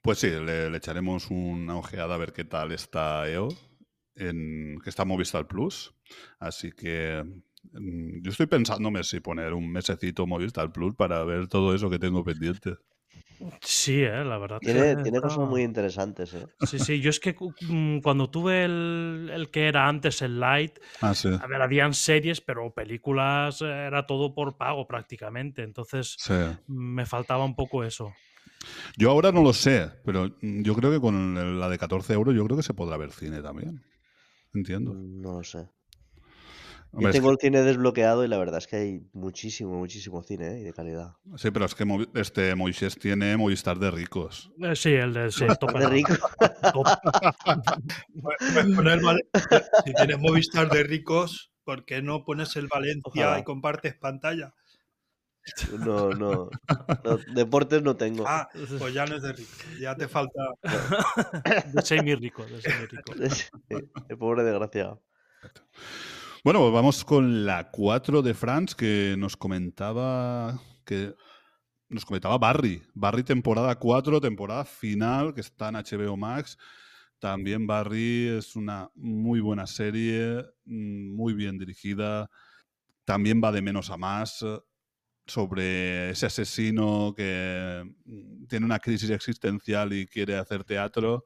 Pues 0.00 0.18
sí, 0.18 0.30
le, 0.30 0.76
echaremos 0.76 1.30
una 1.30 1.76
ojeada 1.76 2.14
a 2.14 2.18
ver 2.18 2.32
qué 2.32 2.44
tal 2.44 2.72
está 2.72 3.28
EO, 3.28 3.48
en, 4.16 4.78
que 4.82 4.90
está 4.90 5.04
Movistar 5.04 5.46
Plus. 5.46 5.94
Así 6.38 6.72
que 6.72 7.22
mm, 7.72 8.22
yo 8.22 8.30
estoy 8.30 8.46
pensándome 8.46 9.04
si 9.04 9.20
poner 9.20 9.54
un 9.54 9.70
mesecito 9.70 10.26
Movistar 10.26 10.72
Plus 10.72 10.94
para 10.94 11.22
ver 11.24 11.46
todo 11.46 11.74
eso 11.74 11.88
que 11.88 11.98
tengo 11.98 12.24
pendiente. 12.24 12.76
Sí, 13.60 14.02
eh, 14.02 14.24
la 14.24 14.38
verdad. 14.38 14.60
que 14.60 14.72
Tiene, 14.72 15.20
cosas 15.20 15.48
muy 15.48 15.62
interesantes, 15.62 16.34
¿eh? 16.34 16.46
Sí, 16.60 16.78
sí, 16.78 17.00
yo 17.00 17.10
es 17.10 17.18
que 17.18 17.34
mm, 17.60 17.98
cuando 18.00 18.30
tuve 18.30 18.64
el, 18.64 19.30
el 19.32 19.50
que 19.50 19.66
era 19.66 19.88
antes 19.88 20.22
el 20.22 20.38
Light, 20.38 20.78
Ah, 21.00 21.14
sí. 21.14 21.28
a 21.28 21.46
ver, 21.46 21.60
habían 21.60 21.92
series, 21.94 22.40
pero 22.40 22.72
películas 22.72 23.60
eh, 23.62 23.66
era 23.66 24.06
todo 24.06 24.34
por 24.34 24.56
pago 24.56 24.86
prácticamente, 24.86 25.62
entonces 25.62 26.16
sí. 26.18 26.34
me 26.68 27.04
faltaba 27.04 27.44
un 27.44 27.56
poco 27.56 27.84
eso. 27.84 28.12
Yo 28.96 29.10
ahora 29.10 29.32
no 29.32 29.42
lo 29.42 29.52
sé, 29.52 29.90
pero 30.04 30.28
mm, 30.40 30.62
yo 30.62 30.74
creo 30.74 30.90
que 30.90 31.00
con 31.00 31.58
la 31.58 31.68
de 31.68 31.78
14 31.78 32.12
euros 32.12 32.34
yo 32.34 32.44
creo 32.44 32.56
que 32.56 32.62
se 32.62 32.74
podrá 32.74 32.96
ver 32.96 33.10
cine 33.12 33.42
también. 33.42 33.82
Entiendo. 34.54 34.94
No 34.94 35.38
lo 35.38 35.42
sé. 35.42 35.68
Hombre, 36.94 37.04
Yo 37.04 37.08
es 37.08 37.14
tengo 37.16 37.30
el 37.30 37.38
cine 37.40 37.62
desbloqueado 37.62 38.22
y 38.24 38.28
la 38.28 38.36
verdad 38.36 38.58
es 38.58 38.66
que 38.66 38.76
hay 38.76 39.00
muchísimo, 39.14 39.74
muchísimo 39.78 40.22
cine, 40.22 40.56
¿eh? 40.56 40.60
Y 40.60 40.62
de 40.64 40.72
calidad. 40.74 41.14
sí, 41.36 41.50
pero 41.50 41.64
es 41.64 41.74
que 41.74 41.84
este 42.14 42.54
Moisés 42.54 42.96
tiene 42.98 43.34
Movistar 43.38 43.78
de 43.78 43.90
ricos. 43.90 44.52
Eh, 44.62 44.76
sí, 44.76 44.92
el 44.92 45.14
de 45.14 45.30
sí, 45.32 45.46
top 45.60 45.72
De 45.78 45.88
rico. 45.88 46.12
Val- 49.02 49.22
si 49.84 49.94
tienes 49.94 50.18
Movistar 50.18 50.68
de 50.70 50.82
ricos, 50.84 51.52
¿por 51.64 51.84
qué 51.84 52.02
no 52.02 52.24
pones 52.24 52.56
el 52.56 52.68
Valencia 52.68 53.02
Ojalá. 53.04 53.38
y 53.38 53.44
compartes 53.44 53.94
pantalla? 53.94 54.54
No, 55.78 56.10
no, 56.10 56.50
no, 57.04 57.16
Deportes 57.34 57.82
no 57.82 57.96
tengo. 57.96 58.24
Ah, 58.28 58.48
pues 58.78 58.94
ya 58.94 59.06
no 59.06 59.16
es 59.16 59.22
de 59.22 59.32
ricos, 59.32 59.66
ya 59.80 59.96
te 59.96 60.06
falta. 60.08 60.40
De 61.72 61.82
semi 61.82 62.14
rico, 62.14 62.44
de 62.44 62.60
semi 62.62 62.86
rico. 62.86 63.12
El 64.08 64.18
pobre 64.18 64.44
desgraciado. 64.44 65.02
Bueno, 66.44 66.72
vamos 66.72 67.04
con 67.04 67.46
la 67.46 67.70
4 67.70 68.20
de 68.20 68.34
France 68.34 68.74
que 68.76 69.14
nos 69.16 69.36
comentaba 69.36 70.60
que 70.84 71.14
nos 71.88 72.04
comentaba 72.04 72.36
Barry. 72.36 72.82
Barry 72.94 73.22
temporada 73.22 73.76
4, 73.78 74.20
temporada 74.20 74.64
final, 74.64 75.34
que 75.34 75.40
está 75.40 75.68
en 75.68 75.76
HBO 75.76 76.16
Max. 76.16 76.58
También 77.20 77.68
Barry 77.68 78.26
es 78.26 78.56
una 78.56 78.90
muy 78.96 79.38
buena 79.38 79.68
serie, 79.68 80.44
mm, 80.64 81.14
muy 81.14 81.32
bien 81.32 81.58
dirigida. 81.58 82.28
También 83.04 83.40
va 83.42 83.52
de 83.52 83.62
menos 83.62 83.90
a 83.90 83.96
más 83.96 84.42
eh, 84.42 84.58
sobre 85.26 86.10
ese 86.10 86.26
asesino 86.26 87.14
que 87.16 87.84
mm, 88.04 88.46
tiene 88.46 88.66
una 88.66 88.80
crisis 88.80 89.10
existencial 89.10 89.92
y 89.92 90.08
quiere 90.08 90.36
hacer 90.36 90.64
teatro. 90.64 91.24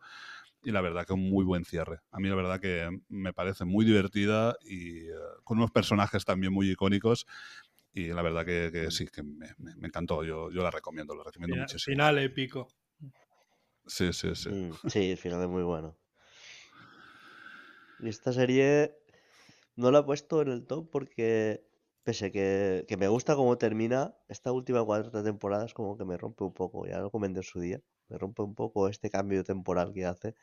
Y 0.66 0.72
la 0.72 0.80
verdad 0.80 1.06
que 1.06 1.12
un 1.12 1.30
muy 1.30 1.44
buen 1.44 1.64
cierre. 1.64 2.00
A 2.10 2.18
mí 2.18 2.28
la 2.28 2.34
verdad 2.34 2.58
que 2.60 2.88
me 3.08 3.32
parece 3.32 3.64
muy 3.64 3.84
divertida 3.84 4.56
y 4.62 5.08
eh, 5.10 5.12
con 5.44 5.58
unos 5.58 5.70
personajes 5.70 6.24
también 6.24 6.52
muy 6.52 6.70
icónicos. 6.72 7.24
Y 7.92 8.08
la 8.08 8.22
verdad 8.22 8.44
que, 8.44 8.70
que 8.72 8.90
sí, 8.90 9.06
que 9.06 9.22
me, 9.22 9.48
me- 9.58 9.76
me 9.76 9.86
encantó. 9.88 10.24
Yo, 10.24 10.50
yo 10.50 10.62
la 10.62 10.70
recomiendo, 10.72 11.14
la 11.14 11.22
recomiendo 11.24 11.54
Final, 11.54 11.56
muchísimo. 11.56 11.94
final 11.94 12.18
épico. 12.18 12.68
Sí, 13.86 14.12
sí, 14.12 14.34
sí. 14.34 14.50
Mm, 14.50 14.72
Sí, 14.88 15.10
el 15.10 15.18
final 15.18 15.42
es 15.42 15.48
muy 15.48 15.62
bueno. 15.62 15.96
Y 17.98 18.08
esta 18.08 18.32
serie 18.32 18.96
no 19.76 19.90
la 19.90 20.00
he 20.00 20.04
puesto 20.04 20.42
en 20.42 20.48
el 20.48 20.66
top 20.66 20.90
porque, 20.90 21.66
pese 22.04 22.32
que, 22.32 22.84
que 22.88 22.96
me 22.96 23.08
gusta 23.08 23.36
cómo 23.36 23.58
termina, 23.58 24.16
esta 24.28 24.52
última 24.52 24.84
cuarta 24.84 25.22
temporada 25.24 25.66
es 25.66 25.74
como 25.74 25.96
que 25.98 26.04
me 26.04 26.18
rompe 26.18 26.44
un 26.44 26.54
poco, 26.54 26.86
ya 26.86 27.00
lo 27.00 27.10
comenté 27.10 27.40
en 27.40 27.44
su 27.44 27.60
día, 27.60 27.82
me 28.08 28.18
rompe 28.18 28.42
un 28.42 28.54
poco 28.54 28.88
este 28.88 29.10
cambio 29.10 29.44
temporal 29.44 29.92
que 29.92 30.06
hace. 30.06 30.34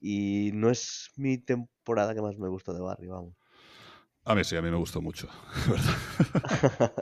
Y 0.00 0.50
no 0.54 0.70
es 0.70 1.10
mi 1.16 1.38
temporada 1.38 2.14
que 2.14 2.22
más 2.22 2.38
me 2.38 2.48
gustó 2.48 2.72
de 2.72 2.80
Barry, 2.80 3.08
vamos. 3.08 3.34
A 4.24 4.34
mí 4.34 4.44
sí, 4.44 4.56
a 4.56 4.62
mí 4.62 4.70
me 4.70 4.76
gustó 4.76 5.00
mucho. 5.00 5.28
verdad. 5.68 6.94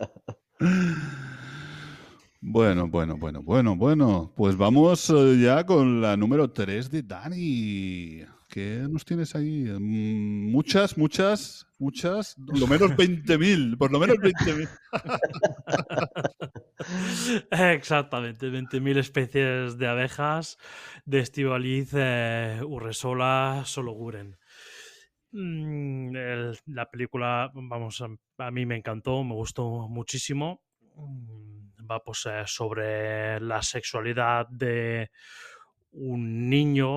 Bueno, 2.41 2.87
bueno, 2.87 3.17
bueno, 3.17 3.43
bueno, 3.43 3.75
bueno. 3.75 4.33
Pues 4.37 4.57
vamos 4.57 5.11
eh, 5.11 5.41
ya 5.43 5.67
con 5.67 6.01
la 6.01 6.17
número 6.17 6.49
3 6.53 6.89
de 6.89 7.03
Dani. 7.03 8.23
¿Qué 8.49 8.87
nos 8.89 9.05
tienes 9.05 9.35
ahí? 9.35 9.65
Mm, 9.65 10.53
Muchas, 10.53 10.97
muchas, 10.97 11.67
muchas. 11.81 12.37
Lo 12.39 12.69
menos 12.69 12.91
20.000, 12.97 13.77
por 13.77 13.91
lo 13.91 13.99
menos 13.99 14.19
20.000. 14.19 14.69
Exactamente, 17.51 18.49
20.000 18.51 18.97
especies 18.99 19.77
de 19.79 19.87
abejas 19.89 20.59
de 21.05 21.21
Estivaliz 21.21 21.91
eh, 21.95 22.61
Urresola 22.65 23.63
Sologuren. 23.67 24.37
Mm, 25.33 26.17
el- 26.17 26.59
la 26.67 26.91
película, 26.91 27.51
vamos, 27.55 28.03
a, 28.39 28.51
mí 28.51 28.67
me 28.67 28.77
encantó, 28.77 29.25
me 29.25 29.35
gustó 29.35 29.89
muchísimo. 29.89 30.63
Mm, 30.97 31.59
Va 31.91 32.03
pues 32.05 32.27
eh, 32.27 32.43
sobre 32.47 33.41
la 33.41 33.63
sexualidad 33.63 34.47
de 34.51 35.11
un 35.93 36.51
niño 36.51 36.91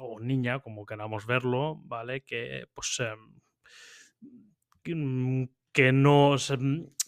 o 0.00 0.20
niña, 0.20 0.60
como 0.60 0.86
queramos 0.86 1.26
verlo, 1.26 1.76
¿vale? 1.84 2.22
Que 2.22 2.66
pues 2.74 3.00
em, 3.00 3.40
que, 4.82 4.94
mm, 4.94 5.48
que 5.72 5.92
no, 5.92 6.38
se, 6.38 6.56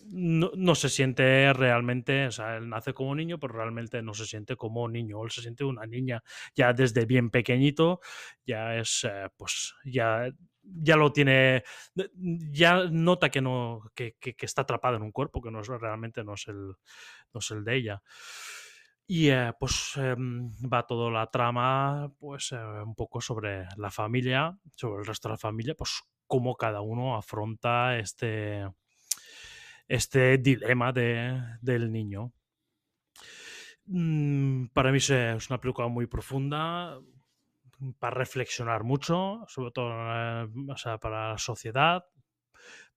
no, 0.07 0.51
no 0.57 0.75
se 0.75 0.89
siente 0.89 1.53
realmente, 1.53 2.27
o 2.27 2.31
sea, 2.33 2.57
él 2.57 2.69
nace 2.69 2.95
como 2.95 3.15
niño, 3.15 3.39
pero 3.39 3.55
realmente 3.55 4.03
no 4.03 4.15
se 4.15 4.27
siente 4.27 4.57
como 4.57 4.89
niño, 4.89 5.23
él 5.25 5.31
se 5.31 5.43
siente 5.43 5.65
una 5.65 5.87
niña 5.87 6.23
ya 6.55 6.73
desde 6.73 7.07
bien 7.07 7.31
pequeñito, 7.31 8.01
ya 8.47 8.77
es, 8.77 9.05
eh, 9.05 9.29
pues, 9.37 9.75
ya, 9.85 10.29
ya 10.63 10.97
lo 10.97 11.13
tiene, 11.13 11.63
ya 12.53 12.85
nota 12.91 13.31
que 13.31 13.41
no, 13.41 13.83
que, 13.95 14.17
que- 14.21 14.35
está 14.41 14.63
atrapada 14.63 14.97
en 14.97 15.03
un 15.03 15.13
cuerpo, 15.13 15.41
que 15.43 15.51
no 15.51 15.61
es, 15.61 15.69
realmente 15.69 16.25
no 16.25 16.35
es 16.35 16.47
el, 16.49 16.57
no 17.35 17.41
es 17.41 17.51
el 17.51 17.65
de 17.65 17.77
ella. 17.77 18.03
Y 19.07 19.29
eh, 19.31 19.53
pues 19.59 19.93
em, 19.97 20.51
va 20.73 20.83
toda 20.87 21.11
la 21.11 21.27
trama, 21.31 22.13
pues 22.19 22.53
eh, 22.53 22.57
un 22.59 22.95
poco 22.95 23.21
sobre 23.23 23.67
la 23.77 23.91
familia, 23.91 24.59
sobre 24.77 25.01
el 25.01 25.07
resto 25.07 25.29
de 25.29 25.33
la 25.35 25.39
familia, 25.39 25.75
pues 25.75 26.03
cómo 26.27 26.57
cada 26.57 26.83
uno 26.83 27.17
afronta 27.17 27.97
este, 27.99 28.67
este 29.89 30.39
dilema 30.39 30.93
de- 30.93 31.41
del 31.63 31.93
niño. 31.93 32.33
Mm, 33.87 34.67
Para 34.73 34.93
mí 34.93 34.99
es 34.99 35.11
una 35.51 35.61
película 35.61 35.89
muy 35.89 36.07
profunda, 36.07 36.99
para 37.99 38.17
reflexionar 38.17 38.85
mucho, 38.85 39.45
sobre 39.49 39.71
todo 39.73 39.91
eh, 39.93 40.49
o 40.69 40.77
sea, 40.77 40.99
para 40.99 41.31
la 41.33 41.39
sociedad, 41.39 42.05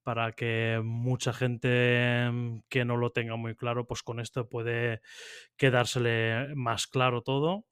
para 0.04 0.34
que 0.34 0.82
mucha 0.84 1.34
gente 1.34 2.30
mm, 2.32 2.62
que 2.70 2.86
no 2.86 2.98
lo 2.98 3.12
tenga 3.12 3.36
muy 3.38 3.56
claro, 3.56 3.88
pues 3.88 4.04
con 4.04 4.20
esto 4.20 4.50
puede 4.50 5.02
quedársele 5.58 6.56
más 6.56 6.88
claro 6.88 7.22
todo. 7.24 7.66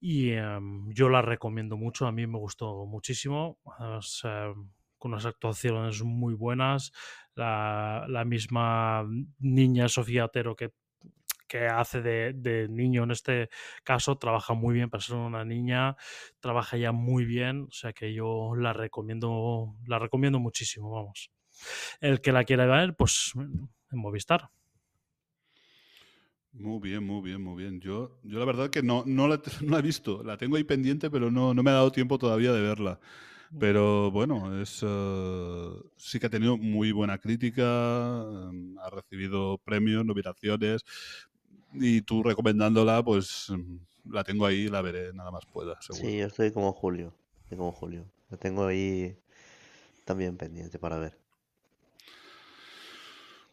Y 0.00 0.30
em, 0.32 0.90
yo 0.92 1.08
la 1.10 1.22
recomiendo 1.22 1.76
mucho, 1.76 2.06
a 2.06 2.12
mí 2.12 2.26
me 2.26 2.38
gustó 2.38 2.86
muchísimo, 2.86 3.58
con 4.98 5.12
unas 5.12 5.26
actuaciones 5.26 6.02
muy 6.02 6.34
buenas. 6.34 6.92
La, 7.40 8.24
misma 8.26 9.06
niña 9.38 9.88
Sofía 9.88 10.26
Otero 10.26 10.54
que, 10.54 10.72
que 11.48 11.66
hace 11.66 12.02
de, 12.02 12.32
de 12.34 12.68
niño 12.68 13.04
en 13.04 13.10
este 13.10 13.48
caso 13.82 14.16
trabaja 14.18 14.54
muy 14.54 14.74
bien 14.74 14.90
para 14.90 15.02
ser 15.02 15.16
una 15.16 15.44
niña, 15.44 15.96
trabaja 16.40 16.76
ya 16.76 16.92
muy 16.92 17.24
bien, 17.24 17.62
o 17.62 17.72
sea 17.72 17.92
que 17.92 18.12
yo 18.12 18.54
la 18.56 18.72
recomiendo, 18.72 19.74
la 19.86 19.98
recomiendo 19.98 20.38
muchísimo, 20.38 20.90
vamos. 20.90 21.30
El 22.00 22.20
que 22.20 22.32
la 22.32 22.44
quiera 22.44 22.66
ver, 22.66 22.94
pues 22.96 23.32
en 23.36 23.98
Movistar. 23.98 24.50
Muy 26.52 26.80
bien, 26.80 27.04
muy 27.04 27.22
bien, 27.22 27.42
muy 27.42 27.62
bien. 27.62 27.80
Yo, 27.80 28.18
yo 28.24 28.38
la 28.38 28.44
verdad 28.44 28.70
que 28.70 28.82
no, 28.82 29.04
no, 29.06 29.28
la, 29.28 29.40
no 29.62 29.72
la 29.72 29.78
he 29.78 29.82
visto. 29.82 30.22
La 30.24 30.36
tengo 30.36 30.56
ahí 30.56 30.64
pendiente, 30.64 31.10
pero 31.10 31.30
no, 31.30 31.54
no 31.54 31.62
me 31.62 31.70
ha 31.70 31.74
dado 31.74 31.92
tiempo 31.92 32.18
todavía 32.18 32.52
de 32.52 32.60
verla. 32.60 33.00
Pero 33.58 34.10
bueno, 34.12 34.60
es, 34.60 34.80
eh, 34.86 35.68
sí 35.96 36.20
que 36.20 36.26
ha 36.26 36.30
tenido 36.30 36.56
muy 36.56 36.92
buena 36.92 37.18
crítica, 37.18 37.62
eh, 37.62 38.74
ha 38.80 38.90
recibido 38.90 39.58
premios, 39.58 40.04
nominaciones, 40.04 40.84
y 41.72 42.02
tú 42.02 42.22
recomendándola, 42.22 43.02
pues 43.02 43.46
mm, 43.50 44.12
la 44.12 44.22
tengo 44.22 44.46
ahí 44.46 44.68
la 44.68 44.82
veré 44.82 45.12
nada 45.12 45.30
más 45.30 45.44
pueda, 45.46 45.80
seguro. 45.80 46.08
Sí, 46.08 46.18
yo 46.18 46.26
estoy 46.26 46.52
como 46.52 46.72
Julio. 46.72 47.12
Estoy 47.42 47.58
como 47.58 47.72
Julio. 47.72 48.06
Lo 48.30 48.36
tengo 48.38 48.66
ahí 48.66 49.16
también 50.04 50.36
pendiente 50.36 50.78
para 50.78 50.98
ver. 50.98 51.18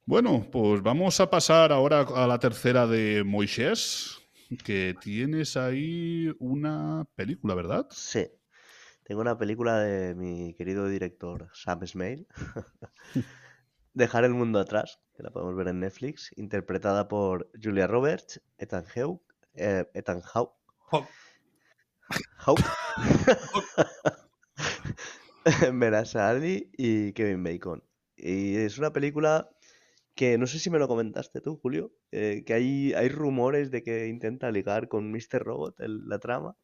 Bueno, 0.05 0.47
pues 0.51 0.81
vamos 0.81 1.19
a 1.19 1.29
pasar 1.29 1.71
ahora 1.71 2.01
a 2.01 2.27
la 2.27 2.39
tercera 2.39 2.87
de 2.87 3.23
Moisés, 3.25 4.19
que 4.63 4.95
tienes 5.01 5.57
ahí 5.57 6.33
una 6.39 7.05
película, 7.15 7.55
¿verdad? 7.55 7.87
Sí. 7.89 8.25
Tengo 9.07 9.21
una 9.21 9.37
película 9.37 9.79
de 9.79 10.15
mi 10.15 10.53
querido 10.53 10.85
director 10.89 11.49
Sam 11.53 11.87
Smale. 11.87 12.25
Dejar 13.93 14.25
el 14.25 14.33
mundo 14.33 14.59
atrás, 14.59 14.99
que 15.15 15.23
la 15.23 15.31
podemos 15.31 15.55
ver 15.55 15.69
en 15.69 15.79
Netflix, 15.79 16.31
interpretada 16.35 17.07
por 17.07 17.49
Julia 17.63 17.87
Roberts, 17.87 18.41
Ethan 18.57 18.83
Hawke, 18.83 19.23
eh, 19.53 19.85
Ethan 19.93 20.19
Hawke, 20.19 20.53
Jo, 20.91 21.07
Hawke, 22.35 22.63
Mera 25.73 26.03
Ali 26.15 26.69
y 26.77 27.13
Kevin 27.13 27.43
Bacon. 27.45 27.81
Y 28.17 28.57
es 28.57 28.77
una 28.77 28.91
película 28.91 29.49
que 30.15 30.37
no 30.37 30.47
sé 30.47 30.59
si 30.59 30.69
me 30.69 30.79
lo 30.79 30.89
comentaste 30.89 31.39
tú, 31.39 31.57
Julio, 31.61 31.93
eh, 32.11 32.43
que 32.45 32.53
hay, 32.53 32.93
hay 32.93 33.07
rumores 33.07 33.71
de 33.71 33.83
que 33.83 34.07
intenta 34.07 34.51
ligar 34.51 34.89
con 34.89 35.11
Mr. 35.11 35.39
Robot 35.43 35.79
el- 35.79 36.07
la 36.09 36.19
trama. 36.19 36.57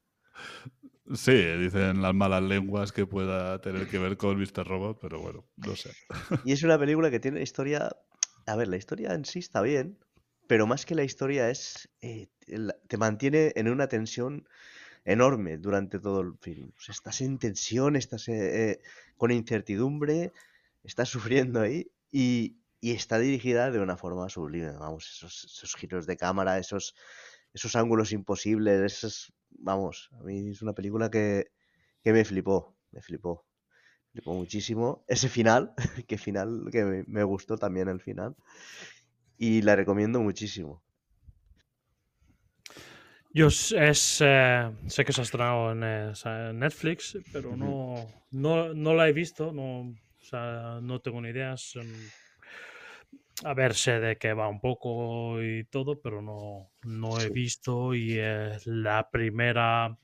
Sí, 1.13 1.33
dicen 1.33 2.01
las 2.01 2.13
malas 2.13 2.43
lenguas 2.43 2.91
que 2.91 3.05
pueda 3.05 3.59
tener 3.61 3.87
que 3.87 3.99
ver 3.99 4.17
con 4.17 4.39
Mr. 4.39 4.65
Robot, 4.65 4.99
pero 5.01 5.19
bueno, 5.19 5.45
no 5.57 5.75
sé. 5.75 5.91
Y 6.45 6.53
es 6.53 6.63
una 6.63 6.79
película 6.79 7.11
que 7.11 7.19
tiene 7.19 7.41
historia. 7.41 7.95
A 8.45 8.55
ver, 8.55 8.67
la 8.67 8.77
historia 8.77 9.13
en 9.13 9.25
sí 9.25 9.39
está 9.39 9.61
bien, 9.61 9.97
pero 10.47 10.65
más 10.65 10.85
que 10.85 10.95
la 10.95 11.03
historia 11.03 11.49
es. 11.49 11.89
eh, 12.01 12.29
te 12.87 12.97
mantiene 12.97 13.51
en 13.55 13.69
una 13.69 13.87
tensión 13.87 14.47
enorme 15.05 15.57
durante 15.57 15.99
todo 15.99 16.21
el 16.21 16.37
film. 16.39 16.71
Estás 16.87 17.21
en 17.21 17.37
tensión, 17.37 17.95
estás 17.95 18.27
eh, 18.29 18.71
eh, 18.71 18.79
con 19.17 19.31
incertidumbre, 19.31 20.31
estás 20.83 21.09
sufriendo 21.09 21.61
ahí 21.61 21.91
y, 22.11 22.57
está 22.81 23.17
dirigida 23.17 23.71
de 23.71 23.79
una 23.79 23.95
forma 23.97 24.27
sublime. 24.29 24.73
Vamos, 24.73 25.09
esos, 25.09 25.45
esos 25.45 25.75
giros 25.75 26.05
de 26.05 26.17
cámara, 26.17 26.57
esos, 26.57 26.95
esos 27.53 27.75
ángulos 27.75 28.11
imposibles, 28.11 28.81
esos. 28.81 29.33
Vamos, 29.59 30.09
a 30.19 30.23
mí 30.23 30.49
es 30.49 30.61
una 30.61 30.73
película 30.73 31.09
que, 31.09 31.51
que 32.03 32.13
me 32.13 32.25
flipó, 32.25 32.75
me 32.91 33.01
flipó 33.01 33.45
flipó 34.11 34.33
muchísimo. 34.33 35.03
Ese 35.07 35.29
final, 35.29 35.73
que 36.07 36.17
final 36.17 36.69
que 36.71 36.85
me, 36.85 37.03
me 37.07 37.23
gustó 37.23 37.57
también 37.57 37.87
el 37.89 37.99
final. 37.99 38.35
Y 39.37 39.61
la 39.61 39.75
recomiendo 39.75 40.19
muchísimo. 40.21 40.83
Yo 43.33 43.47
es, 43.47 44.21
eh, 44.21 44.71
sé 44.87 45.05
que 45.05 45.11
se 45.11 45.21
ha 45.21 45.23
estrenado 45.23 45.71
en, 45.71 45.83
eh, 45.83 46.13
en 46.25 46.59
Netflix, 46.59 47.17
pero 47.31 47.57
no, 47.57 48.07
no, 48.31 48.73
no 48.75 48.93
la 48.93 49.09
he 49.09 49.13
visto, 49.13 49.51
no, 49.51 49.89
o 49.89 49.95
sea, 50.19 50.79
no 50.81 51.01
tengo 51.01 51.19
ni 51.19 51.29
ideas. 51.29 51.75
A 53.49 53.53
ver, 53.53 53.73
sé 53.75 53.99
de 53.99 54.17
qué 54.17 54.33
va 54.33 54.47
un 54.47 54.59
poco 54.59 55.41
y 55.43 55.63
todo, 55.65 55.99
pero 56.01 56.21
no, 56.21 56.71
no 56.83 57.19
he 57.21 57.25
Sí. 57.27 57.33
visto 57.33 57.93
y 57.93 58.17
eh, 58.19 58.57
la 58.65 59.09
primera 59.09 59.97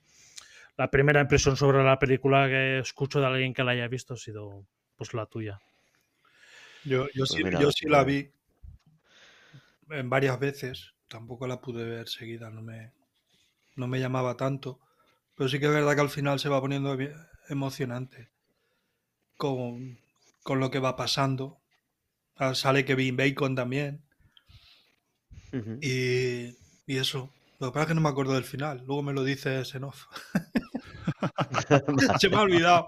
la 0.78 0.92
primera 0.92 1.22
impresión 1.22 1.58
sobre 1.58 1.84
la 1.84 2.00
película 2.00 2.48
que 2.48 2.80
escucho 2.80 3.20
de 3.22 3.28
alguien 3.28 3.54
que 3.54 3.64
la 3.64 3.72
haya 3.74 3.88
visto 3.88 4.16
ha 4.16 4.18
sido 4.18 4.66
pues 4.98 5.14
la 5.14 5.26
tuya. 5.28 5.60
Yo, 6.84 7.08
yo, 7.14 7.26
Pues 7.26 7.30
sí, 7.32 7.44
mira, 7.44 7.60
yo 7.62 7.72
sí 7.72 7.88
la 7.88 8.04
pues- 8.04 8.08
vi 8.08 8.32
en 9.90 10.10
varias 10.10 10.40
veces. 10.40 10.94
Tampoco 11.10 11.48
la 11.48 11.60
pude 11.60 11.84
ver 11.84 12.08
seguida, 12.08 12.50
no 12.50 12.62
me, 12.62 12.94
no 13.78 13.88
me 13.88 14.00
llamaba 14.00 14.38
tanto. 14.38 14.80
Pero 15.36 15.50
sí 15.50 15.60
que 15.60 15.68
es 15.68 15.74
verdad 15.74 15.96
que 15.96 16.02
al 16.02 16.10
final 16.10 16.40
se 16.40 16.50
va 16.50 16.62
poniendo 16.62 16.98
emocionante 17.50 18.30
con, 19.38 19.98
con 20.44 20.60
lo 20.60 20.70
que 20.72 20.80
va 20.80 20.96
pasando. 20.96 21.60
Ah, 22.40 22.56
Sale 22.56 22.86
Kevin 22.86 23.18
Bacon 23.18 23.56
también. 23.56 24.02
Y, 25.82 26.56
y 26.88 26.98
eso. 26.98 27.34
Lo 27.60 27.68
que 27.68 27.74
pasa 27.74 27.82
es 27.82 27.88
que 27.90 27.96
no 27.96 28.02
me 28.02 28.10
acuerdo 28.10 28.34
del 28.34 28.44
final. 28.46 28.84
Luego 28.86 29.04
me 29.04 29.14
lo 29.14 29.24
dices 29.24 29.76
en 29.76 29.84
off. 29.84 30.06
Se 32.20 32.30
me 32.30 32.38
ha 32.38 32.42
olvidado. 32.42 32.88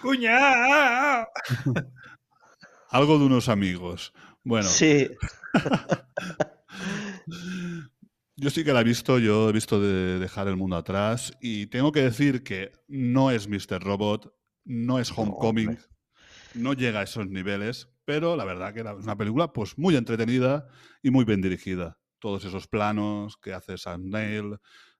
¡Cuña! 0.00 1.22
Algo 2.88 3.18
de 3.18 3.24
unos 3.24 3.48
amigos. 3.48 4.12
Bueno, 4.44 4.68
Sí, 4.68 5.08
yo 8.36 8.50
sí 8.50 8.64
que 8.64 8.72
la 8.72 8.80
he 8.80 8.84
visto, 8.84 9.18
yo 9.18 9.48
he 9.48 9.52
visto 9.52 9.80
de 9.80 10.18
dejar 10.18 10.48
el 10.48 10.56
mundo 10.56 10.76
atrás 10.76 11.32
y 11.40 11.66
tengo 11.66 11.92
que 11.92 12.02
decir 12.02 12.42
que 12.42 12.72
no 12.88 13.30
es 13.30 13.46
Mr. 13.46 13.80
Robot, 13.82 14.34
no 14.64 14.98
es 14.98 15.12
Homecoming. 15.16 15.78
No 16.54 16.72
llega 16.74 17.00
a 17.00 17.02
esos 17.04 17.28
niveles, 17.28 17.88
pero 18.04 18.36
la 18.36 18.44
verdad 18.44 18.74
que 18.74 18.80
era 18.80 18.94
una 18.94 19.16
película 19.16 19.52
pues 19.52 19.78
muy 19.78 19.96
entretenida 19.96 20.66
y 21.02 21.10
muy 21.10 21.24
bien 21.24 21.40
dirigida. 21.40 21.98
Todos 22.18 22.44
esos 22.44 22.68
planos 22.68 23.36
que 23.36 23.52
hace 23.52 23.78
Sam 23.78 24.10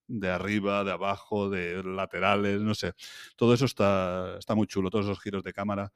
de 0.08 0.30
arriba, 0.30 0.84
de 0.84 0.92
abajo, 0.92 1.48
de 1.48 1.82
laterales, 1.82 2.60
no 2.60 2.74
sé. 2.74 2.92
Todo 3.36 3.54
eso 3.54 3.64
está, 3.64 4.36
está 4.38 4.54
muy 4.54 4.66
chulo, 4.66 4.90
todos 4.90 5.06
esos 5.06 5.20
giros 5.20 5.42
de 5.42 5.52
cámara. 5.52 5.92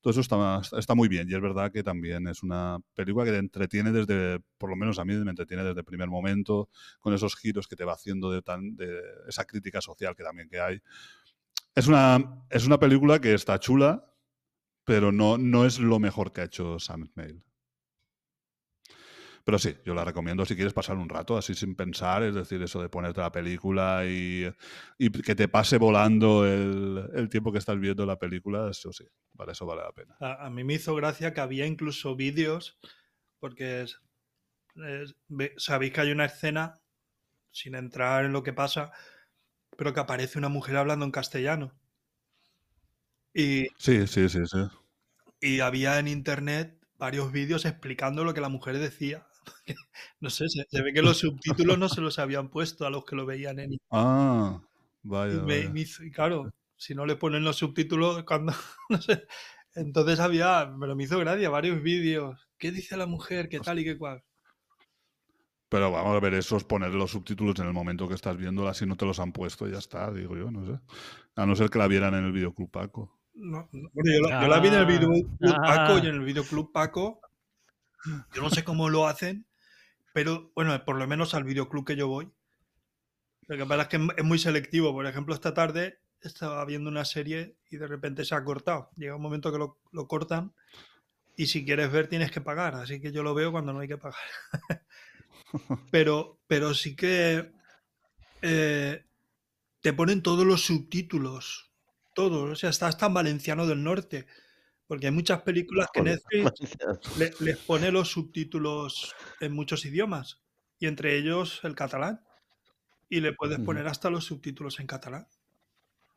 Todo 0.00 0.12
eso 0.12 0.20
está, 0.20 0.60
está 0.78 0.94
muy 0.94 1.08
bien 1.08 1.28
y 1.28 1.34
es 1.34 1.40
verdad 1.40 1.72
que 1.72 1.82
también 1.82 2.28
es 2.28 2.44
una 2.44 2.78
película 2.94 3.24
que 3.24 3.32
te 3.32 3.38
entretiene 3.38 3.90
desde, 3.90 4.38
por 4.56 4.70
lo 4.70 4.76
menos 4.76 4.98
a 5.00 5.04
mí 5.04 5.12
me 5.14 5.30
entretiene 5.30 5.64
desde 5.64 5.80
el 5.80 5.84
primer 5.84 6.08
momento, 6.08 6.68
con 7.00 7.12
esos 7.14 7.34
giros 7.34 7.66
que 7.66 7.74
te 7.74 7.84
va 7.84 7.94
haciendo 7.94 8.30
de, 8.30 8.40
tan, 8.42 8.76
de 8.76 9.00
esa 9.26 9.44
crítica 9.44 9.80
social 9.80 10.14
que 10.14 10.22
también 10.22 10.48
que 10.48 10.60
hay. 10.60 10.80
Es 11.74 11.88
una, 11.88 12.44
es 12.48 12.64
una 12.64 12.78
película 12.78 13.20
que 13.20 13.34
está 13.34 13.58
chula, 13.58 14.04
pero 14.88 15.12
no, 15.12 15.36
no 15.36 15.66
es 15.66 15.78
lo 15.78 15.98
mejor 15.98 16.32
que 16.32 16.40
ha 16.40 16.44
hecho 16.44 16.78
Sam 16.78 17.10
Neill. 17.14 17.44
Pero 19.44 19.58
sí, 19.58 19.76
yo 19.84 19.94
la 19.94 20.02
recomiendo 20.02 20.46
si 20.46 20.54
quieres 20.54 20.72
pasar 20.72 20.96
un 20.96 21.10
rato 21.10 21.36
así 21.36 21.54
sin 21.54 21.74
pensar, 21.74 22.22
es 22.22 22.34
decir, 22.34 22.62
eso 22.62 22.80
de 22.80 22.88
ponerte 22.88 23.20
la 23.20 23.30
película 23.30 24.06
y, 24.06 24.50
y 24.96 25.10
que 25.10 25.34
te 25.34 25.46
pase 25.46 25.76
volando 25.76 26.46
el, 26.46 27.06
el, 27.14 27.28
tiempo 27.28 27.52
que 27.52 27.58
estás 27.58 27.78
viendo 27.78 28.06
la 28.06 28.18
película, 28.18 28.70
eso 28.70 28.90
sí, 28.90 29.04
para 29.36 29.52
eso 29.52 29.66
vale 29.66 29.82
la 29.82 29.92
pena. 29.92 30.16
A, 30.20 30.46
a 30.46 30.50
mí 30.50 30.64
me 30.64 30.74
hizo 30.74 30.94
gracia 30.94 31.34
que 31.34 31.42
había 31.42 31.66
incluso 31.66 32.16
vídeos, 32.16 32.78
porque 33.40 33.82
es, 33.82 34.00
sabéis 35.58 35.92
que 35.92 36.00
hay 36.00 36.12
una 36.12 36.24
escena, 36.24 36.80
sin 37.50 37.74
entrar 37.74 38.24
en 38.24 38.32
lo 38.32 38.42
que 38.42 38.54
pasa, 38.54 38.90
pero 39.76 39.92
que 39.92 40.00
aparece 40.00 40.38
una 40.38 40.48
mujer 40.48 40.76
hablando 40.76 41.04
en 41.04 41.10
castellano. 41.10 41.78
Y, 43.34 43.68
sí, 43.76 44.06
sí, 44.06 44.28
sí, 44.28 44.46
sí. 44.46 44.58
Y 45.40 45.60
había 45.60 45.98
en 45.98 46.08
internet 46.08 46.78
varios 46.98 47.32
vídeos 47.32 47.64
explicando 47.64 48.24
lo 48.24 48.34
que 48.34 48.40
la 48.40 48.48
mujer 48.48 48.78
decía. 48.78 49.26
no 50.20 50.30
sé, 50.30 50.48
se, 50.48 50.64
se, 50.68 50.82
ve 50.82 50.92
que 50.92 51.02
los 51.02 51.18
subtítulos 51.18 51.78
no 51.78 51.88
se 51.88 52.00
los 52.00 52.18
habían 52.18 52.50
puesto 52.50 52.86
a 52.86 52.90
los 52.90 53.04
que 53.04 53.16
lo 53.16 53.26
veían 53.26 53.58
en 53.60 53.78
Ah, 53.90 54.60
vaya. 55.02 55.34
y, 55.34 55.40
me, 55.40 55.44
vaya. 55.64 55.70
me 55.70 55.80
hizo- 55.80 56.04
y 56.04 56.10
claro, 56.10 56.50
si 56.76 56.94
no 56.94 57.06
le 57.06 57.16
ponen 57.16 57.44
los 57.44 57.56
subtítulos 57.56 58.24
cuando 58.24 58.52
no 58.88 59.00
sé. 59.00 59.26
Entonces 59.74 60.18
había, 60.20 60.72
pero 60.80 60.96
me 60.96 61.04
hizo 61.04 61.18
gracia 61.18 61.50
varios 61.50 61.82
vídeos. 61.82 62.48
¿Qué 62.58 62.72
dice 62.72 62.96
la 62.96 63.06
mujer? 63.06 63.48
¿Qué 63.48 63.60
tal 63.60 63.78
y 63.78 63.84
qué 63.84 63.96
cual? 63.98 64.24
Pero 65.70 65.90
vamos 65.90 66.16
a 66.16 66.20
ver, 66.20 66.34
eso 66.34 66.56
es 66.56 66.64
poner 66.64 66.92
los 66.94 67.10
subtítulos 67.10 67.58
en 67.58 67.66
el 67.66 67.72
momento 67.72 68.08
que 68.08 68.14
estás 68.14 68.36
viéndola, 68.36 68.72
si 68.74 68.86
no 68.86 68.96
te 68.96 69.04
los 69.06 69.18
han 69.20 69.32
puesto, 69.32 69.66
ya 69.68 69.78
está, 69.78 70.10
digo 70.12 70.36
yo, 70.36 70.50
no 70.50 70.64
sé. 70.66 70.80
A 71.36 71.46
no 71.46 71.56
ser 71.56 71.70
que 71.70 71.78
la 71.78 71.88
vieran 71.88 72.14
en 72.14 72.24
el 72.24 72.32
videoclub 72.32 72.70
Paco. 72.70 73.17
No, 73.38 73.68
no, 73.72 73.88
bueno, 73.94 74.12
yo, 74.12 74.20
la, 74.28 74.42
yo 74.42 74.48
la 74.48 74.60
vi 74.60 74.68
en 74.68 74.74
el 74.74 74.80
Ah, 74.82 74.84
videoclub 74.86 75.28
ah. 75.42 75.66
Paco 75.66 75.98
y 75.98 76.08
en 76.08 76.14
el 76.16 76.24
videoclub 76.24 76.72
Paco. 76.72 77.20
Yo 78.34 78.42
no 78.42 78.50
sé 78.50 78.64
cómo 78.64 78.88
lo 78.88 79.06
hacen, 79.06 79.46
pero 80.14 80.52
bueno, 80.54 80.84
por 80.84 80.96
lo 80.98 81.06
menos 81.08 81.34
al 81.34 81.44
videoclub 81.44 81.86
que 81.86 81.96
yo 81.96 82.08
voy. 82.08 82.32
Lo 83.48 83.56
que 83.56 83.66
pasa 83.66 83.82
es 83.82 83.88
que 83.88 83.96
es- 83.96 84.02
es 84.18 84.24
muy 84.24 84.38
selectivo. 84.38 84.92
Por 84.92 85.06
ejemplo, 85.06 85.34
esta 85.34 85.54
tarde 85.54 86.00
estaba 86.20 86.64
viendo 86.64 86.90
una 86.90 87.04
serie 87.04 87.56
y 87.70 87.76
de 87.76 87.86
repente 87.86 88.24
se 88.24 88.34
ha 88.34 88.44
cortado. 88.44 88.90
Llega 88.96 89.16
un 89.16 89.22
momento 89.22 89.50
que 89.52 89.58
lo, 89.58 89.78
lo 89.92 90.06
cortan 90.06 90.52
y 91.36 91.46
si 91.48 91.64
quieres 91.64 91.92
ver 91.92 92.08
tienes 92.08 92.30
que 92.30 92.40
pagar. 92.42 92.74
Así 92.76 93.00
que 93.00 93.12
yo 93.12 93.22
lo 93.22 93.34
veo 93.34 93.52
cuando 93.52 93.72
no 93.72 93.80
hay 93.80 93.88
que 93.88 93.98
pagar. 93.98 94.20
pero, 95.90 96.38
pero 96.46 96.74
sí 96.74 96.94
que 96.96 97.50
eh, 98.42 99.04
te 99.80 99.92
ponen 99.92 100.22
todos 100.22 100.46
los 100.46 100.62
subtítulos. 100.64 101.67
Todos. 102.18 102.50
O 102.50 102.56
sea, 102.56 102.70
está 102.70 102.86
hasta 102.88 103.06
en 103.06 103.14
valenciano 103.14 103.66
del 103.66 103.82
norte. 103.82 104.26
Porque 104.86 105.06
hay 105.06 105.12
muchas 105.12 105.42
películas 105.42 105.88
que 105.92 106.02
Netflix 106.02 106.52
le- 107.18 107.32
les 107.40 107.58
pone 107.58 107.90
los 107.90 108.08
subtítulos 108.10 109.14
en 109.40 109.52
muchos 109.52 109.84
idiomas. 109.84 110.40
Y 110.78 110.86
entre 110.86 111.16
ellos 111.16 111.60
el 111.64 111.74
catalán. 111.74 112.20
Y 113.08 113.20
le 113.20 113.32
puedes 113.32 113.58
poner 113.60 113.86
hasta 113.86 114.10
los 114.10 114.24
subtítulos 114.24 114.80
en 114.80 114.86
catalán. 114.86 115.26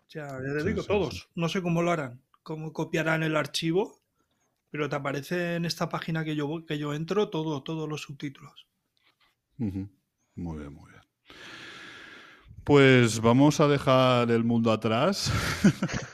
O 0.07 0.09
sea, 0.09 0.27
ya 0.27 0.57
te 0.57 0.63
digo, 0.65 0.81
sí, 0.81 0.87
todos. 0.87 1.13
sí. 1.15 1.21
No 1.35 1.47
sé 1.49 1.61
cómo 1.61 1.81
lo 1.81 1.91
harán. 1.91 2.21
Cómo 2.43 2.73
copiarán 2.73 3.23
el 3.23 3.35
archivo. 3.35 4.01
Pero 4.71 4.87
te 4.89 4.95
aparece 4.95 5.55
en 5.55 5.65
esta 5.65 5.89
página 5.89 6.23
que 6.23 6.35
yo, 6.35 6.65
que 6.65 6.77
yo 6.77 6.93
entro 6.93 7.29
todo, 7.29 7.61
todos 7.63 7.87
los 7.89 8.01
subtítulos. 8.01 8.67
Ujú. 9.59 9.89
Muy 10.35 10.57
bien, 10.59 10.73
muy 10.73 10.89
bien. 10.91 11.01
Pues 12.63 13.19
vamos 13.19 13.59
a 13.59 13.67
dejar 13.67 14.29
el 14.29 14.43
mundo 14.43 14.71
atrás 14.71 15.31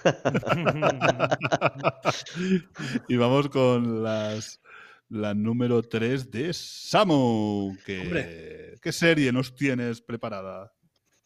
y 3.10 3.16
vamos 3.18 3.50
con 3.50 4.04
las 4.04 4.62
la 5.10 5.34
número 5.34 5.84
3 5.84 6.32
de 6.32 6.54
Samu. 6.54 7.76
Que. 7.86 8.76
¿Qué 8.82 8.92
serie 8.92 9.32
nos 9.32 9.56
tienes 9.56 10.02
preparada? 10.02 10.72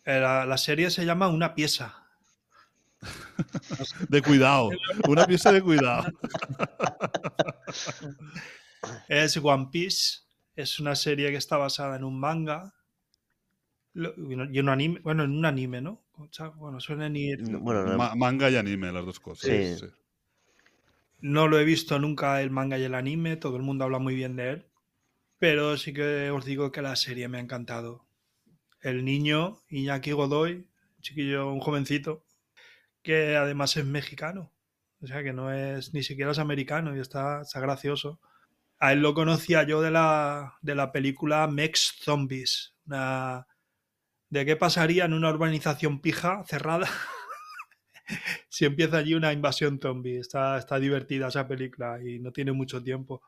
Eh, 0.05 0.19
La, 0.19 0.45
la 0.45 0.57
serie 0.57 0.89
se 0.89 1.05
llama 1.05 1.27
Una 1.27 1.53
pieza. 1.53 1.95
De 4.09 4.21
cuidado, 4.21 4.69
una 5.07 5.25
pieza 5.25 5.51
de 5.51 5.61
cuidado. 5.61 6.05
Es 9.07 9.37
One 9.37 9.69
Piece. 9.71 10.19
Es 10.55 10.79
una 10.79 10.95
serie 10.95 11.31
que 11.31 11.37
está 11.37 11.57
basada 11.57 11.95
en 11.95 12.03
un 12.03 12.19
manga. 12.19 12.73
Lo- 13.93 14.13
Y 14.17 14.59
un 14.59 14.69
anime. 14.69 14.99
Bueno, 15.01 15.23
en 15.23 15.31
un 15.31 15.45
anime, 15.45 15.81
¿no? 15.81 16.01
O 16.17 16.27
sea, 16.31 16.49
bueno, 16.49 16.79
no, 17.85 17.97
Ma- 17.97 18.15
manga 18.15 18.49
y 18.49 18.55
anime, 18.55 18.91
las 18.91 19.05
dos 19.05 19.19
cosas. 19.19 19.49
Sí. 19.49 19.77
sí. 19.77 19.85
No 21.21 21.47
lo 21.47 21.59
he 21.59 21.63
visto 21.63 21.99
nunca 21.99 22.41
el 22.41 22.49
manga 22.51 22.77
y 22.77 22.83
el 22.83 22.95
anime. 22.95 23.37
Todo 23.37 23.55
el 23.57 23.63
mundo 23.63 23.85
habla 23.85 23.99
muy 23.99 24.15
bien 24.15 24.35
de 24.35 24.49
él. 24.51 24.65
Pero 25.39 25.77
sí 25.77 25.93
que 25.93 26.31
os 26.31 26.45
digo 26.45 26.71
que 26.71 26.81
la 26.81 26.95
serie 26.95 27.27
me 27.29 27.37
ha 27.39 27.41
encantado. 27.41 28.05
El 28.81 29.05
niño, 29.05 29.59
Iñaki 29.69 30.13
Godoy, 30.13 30.53
un 30.55 31.01
chiquillo, 31.01 31.51
un 31.51 31.59
jovencito, 31.61 32.25
que 33.03 33.35
además 33.37 33.77
es 33.77 33.85
mexicano. 33.85 34.51
O 35.01 35.07
sea 35.07 35.23
que 35.23 35.33
no 35.33 35.53
es, 35.53 35.93
ni 35.93 36.03
siquiera 36.03 36.31
es 36.31 36.39
americano 36.39 36.95
y 36.95 36.99
está, 36.99 37.41
está 37.43 37.59
gracioso. 37.61 38.19
A 38.79 38.93
él 38.93 39.01
lo 39.01 39.13
conocía 39.13 39.63
yo 39.63 39.81
de 39.81 39.91
la, 39.91 40.55
de 40.61 40.75
la 40.75 40.91
película 40.91 41.47
Mex 41.47 41.95
Zombies. 42.03 42.75
Una, 42.87 43.47
¿De 44.31 44.45
qué 44.45 44.55
pasaría 44.55 45.03
en 45.03 45.13
una 45.13 45.29
urbanización 45.29 45.99
pija 45.99 46.43
cerrada 46.47 46.87
si 48.49 48.63
empieza 48.63 48.97
allí 48.97 49.13
una 49.13 49.33
invasión 49.33 49.77
zombie? 49.77 50.19
Está, 50.19 50.57
está 50.57 50.79
divertida 50.79 51.27
esa 51.27 51.49
película 51.49 51.99
y 52.01 52.17
no 52.19 52.31
tiene 52.31 52.53
mucho 52.53 52.81
tiempo. 52.81 53.21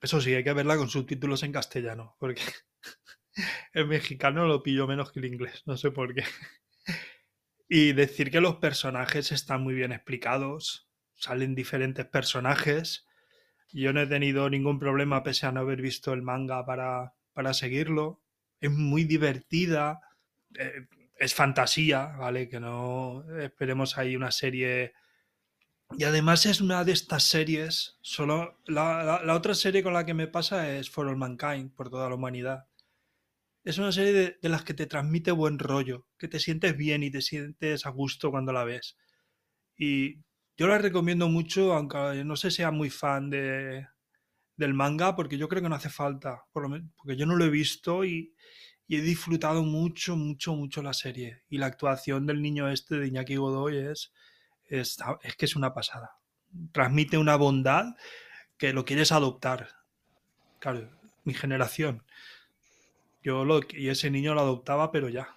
Eso 0.00 0.18
sí, 0.22 0.34
hay 0.34 0.42
que 0.42 0.54
verla 0.54 0.78
con 0.78 0.88
subtítulos 0.88 1.42
en 1.42 1.52
castellano, 1.52 2.16
porque 2.18 2.40
el 3.74 3.86
mexicano 3.88 4.46
lo 4.46 4.62
pillo 4.62 4.86
menos 4.86 5.12
que 5.12 5.20
el 5.20 5.26
inglés, 5.26 5.62
no 5.66 5.76
sé 5.76 5.90
por 5.90 6.14
qué. 6.14 6.24
Y 7.68 7.92
decir 7.92 8.30
que 8.30 8.40
los 8.40 8.56
personajes 8.56 9.32
están 9.32 9.62
muy 9.62 9.74
bien 9.74 9.92
explicados, 9.92 10.88
salen 11.14 11.54
diferentes 11.54 12.06
personajes. 12.06 13.06
Yo 13.70 13.92
no 13.92 14.00
he 14.00 14.06
tenido 14.06 14.48
ningún 14.50 14.78
problema 14.78 15.22
pese 15.22 15.46
a 15.46 15.52
no 15.52 15.60
haber 15.60 15.82
visto 15.82 16.12
el 16.12 16.22
manga 16.22 16.64
para, 16.64 17.14
para 17.32 17.54
seguirlo. 17.54 18.19
Es 18.60 18.70
muy 18.70 19.04
divertida, 19.04 20.00
eh, 20.58 20.86
es 21.18 21.34
fantasía, 21.34 22.06
¿vale? 22.18 22.48
Que 22.48 22.60
no 22.60 23.24
esperemos 23.38 23.98
ahí 23.98 24.16
una 24.16 24.30
serie... 24.30 24.92
Y 25.96 26.04
además 26.04 26.46
es 26.46 26.60
una 26.60 26.84
de 26.84 26.92
estas 26.92 27.24
series, 27.24 27.98
solo 28.00 28.58
la, 28.66 29.20
la- 29.24 29.34
otra 29.34 29.54
serie 29.54 29.82
con 29.82 29.92
la 29.92 30.06
que 30.06 30.14
me 30.14 30.28
pasa 30.28 30.76
es 30.76 30.88
For 30.90 31.06
All 31.06 31.16
Mankind, 31.16 31.74
por 31.74 31.90
toda 31.90 32.08
la 32.08 32.14
humanidad. 32.14 32.66
Es 33.64 33.78
una 33.78 33.92
serie 33.92 34.36
de, 34.42 34.48
las 34.48 34.64
que 34.64 34.74
te 34.74 34.86
transmite 34.86 35.30
buen 35.32 35.58
rollo, 35.58 36.06
que 36.18 36.28
te 36.28 36.40
sientes 36.40 36.76
bien 36.76 37.02
y 37.02 37.10
te 37.10 37.22
sientes 37.22 37.86
a 37.86 37.90
gusto 37.90 38.30
cuando 38.30 38.52
la 38.52 38.64
ves. 38.64 38.96
Y 39.76 40.16
yo 40.56 40.68
la 40.68 40.78
recomiendo 40.78 41.28
mucho, 41.28 41.74
aunque 41.74 42.24
no 42.24 42.36
sé 42.36 42.50
sea 42.50 42.70
muy 42.70 42.90
fan 42.90 43.30
de, 43.30 43.86
del 44.60 44.74
manga, 44.74 45.16
porque 45.16 45.38
yo 45.38 45.48
creo 45.48 45.62
que 45.62 45.68
no 45.68 45.74
hace 45.76 45.90
falta, 45.90 46.44
por 46.52 46.62
lo 46.64 46.68
men- 46.70 46.92
porque 46.96 47.16
yo 47.16 47.26
no 47.26 47.36
lo 47.36 47.44
he 47.44 47.50
visto 47.50 48.04
y, 48.04 48.34
y 48.88 48.96
he 48.96 49.02
disfrutado 49.02 49.64
mucho, 49.64 50.16
mucho, 50.16 50.54
mucho 50.54 50.82
la 50.82 50.94
serie. 50.94 51.42
Y 51.48 51.58
la 51.58 51.66
actuación 51.66 52.26
del 52.26 52.42
niño 52.42 52.68
este 52.70 52.96
de 52.98 53.08
Iñaki 53.08 53.36
Godoy 53.36 53.78
es, 53.78 54.12
es, 54.66 54.98
es 55.22 55.36
que 55.36 55.46
es 55.46 55.56
una 55.56 55.74
pasada. 55.74 56.12
Transmite 56.72 57.18
una 57.18 57.36
bondad 57.36 57.86
que 58.58 58.72
lo 58.72 58.84
quieres 58.84 59.12
adoptar. 59.12 59.70
Claro, 60.60 60.90
mi 61.24 61.34
generación. 61.34 62.04
Yo 63.22 63.46
lo, 63.46 63.60
y 63.70 63.88
ese 63.88 64.10
niño 64.10 64.34
lo 64.34 64.40
adoptaba, 64.42 64.92
pero 64.92 65.08
ya. 65.08 65.34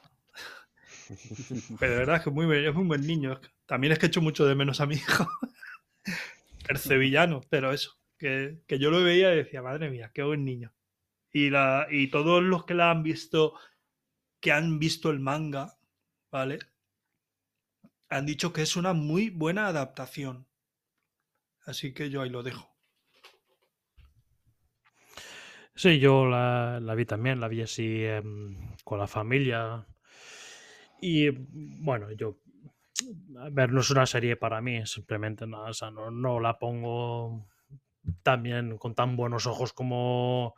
Pero 1.79 1.91
de 1.93 1.97
verdad 1.99 2.17
es 2.17 2.23
que 2.23 2.29
es 2.29 2.35
muy, 2.35 2.65
es 2.65 2.73
muy 2.73 2.85
buen 2.85 3.05
niño. 3.05 3.39
También 3.65 3.93
es 3.93 3.99
que 3.99 4.07
echo 4.07 4.21
mucho 4.21 4.45
de 4.45 4.55
menos 4.55 4.81
a 4.81 4.85
mi 4.85 4.95
hijo. 4.95 5.27
El 6.67 6.77
sevillano, 6.77 7.41
pero 7.49 7.71
eso. 7.71 7.97
Que, 8.23 8.79
yo 8.79 8.89
lo 8.89 9.03
veía 9.03 9.33
y 9.33 9.37
decía, 9.37 9.61
madre 9.61 9.89
mía, 9.89 10.11
qué 10.13 10.23
buen 10.23 10.45
niño. 10.45 10.73
Y, 11.29 11.49
la, 11.49 11.87
y 11.91 12.07
todos 12.07 12.41
los 12.41 12.63
que 12.63 12.73
la 12.73 12.89
han 12.89 13.03
visto, 13.03 13.53
que 14.39 14.53
han 14.53 14.79
visto 14.79 15.09
el 15.09 15.19
manga, 15.19 15.77
¿vale? 16.31 16.59
Han 18.07 18.25
dicho 18.25 18.53
que 18.53 18.61
es 18.61 18.77
una 18.77 18.93
muy 18.93 19.29
buena 19.29 19.67
adaptación. 19.67 20.47
Así 21.65 21.93
que 21.93 22.09
yo 22.09 22.21
ahí 22.21 22.29
lo 22.29 22.43
dejo. 22.43 22.73
Sí, 25.75 25.99
yo 25.99 26.25
la, 26.25 26.79
la 26.79 26.95
vi 26.95 27.05
también, 27.05 27.41
la 27.41 27.49
vi 27.49 27.61
así 27.61 28.05
em, 28.05 28.73
con 28.85 28.99
la 28.99 29.07
familia. 29.07 29.85
Y 31.01 31.29
bueno, 31.29 32.09
yo, 32.13 32.39
a 33.37 33.49
ver, 33.49 33.73
no 33.73 33.81
es 33.81 33.89
una 33.89 34.05
serie 34.05 34.37
para 34.37 34.61
mí, 34.61 34.85
simplemente 34.85 35.45
nada, 35.45 35.71
o 35.71 35.73
sea, 35.73 35.91
no, 35.91 36.09
no 36.09 36.39
la 36.39 36.57
pongo 36.57 37.49
también 38.23 38.77
con 38.77 38.95
tan 38.95 39.15
buenos 39.15 39.47
ojos 39.47 39.73
como, 39.73 40.55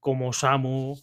como 0.00 0.32
Samu. 0.32 0.96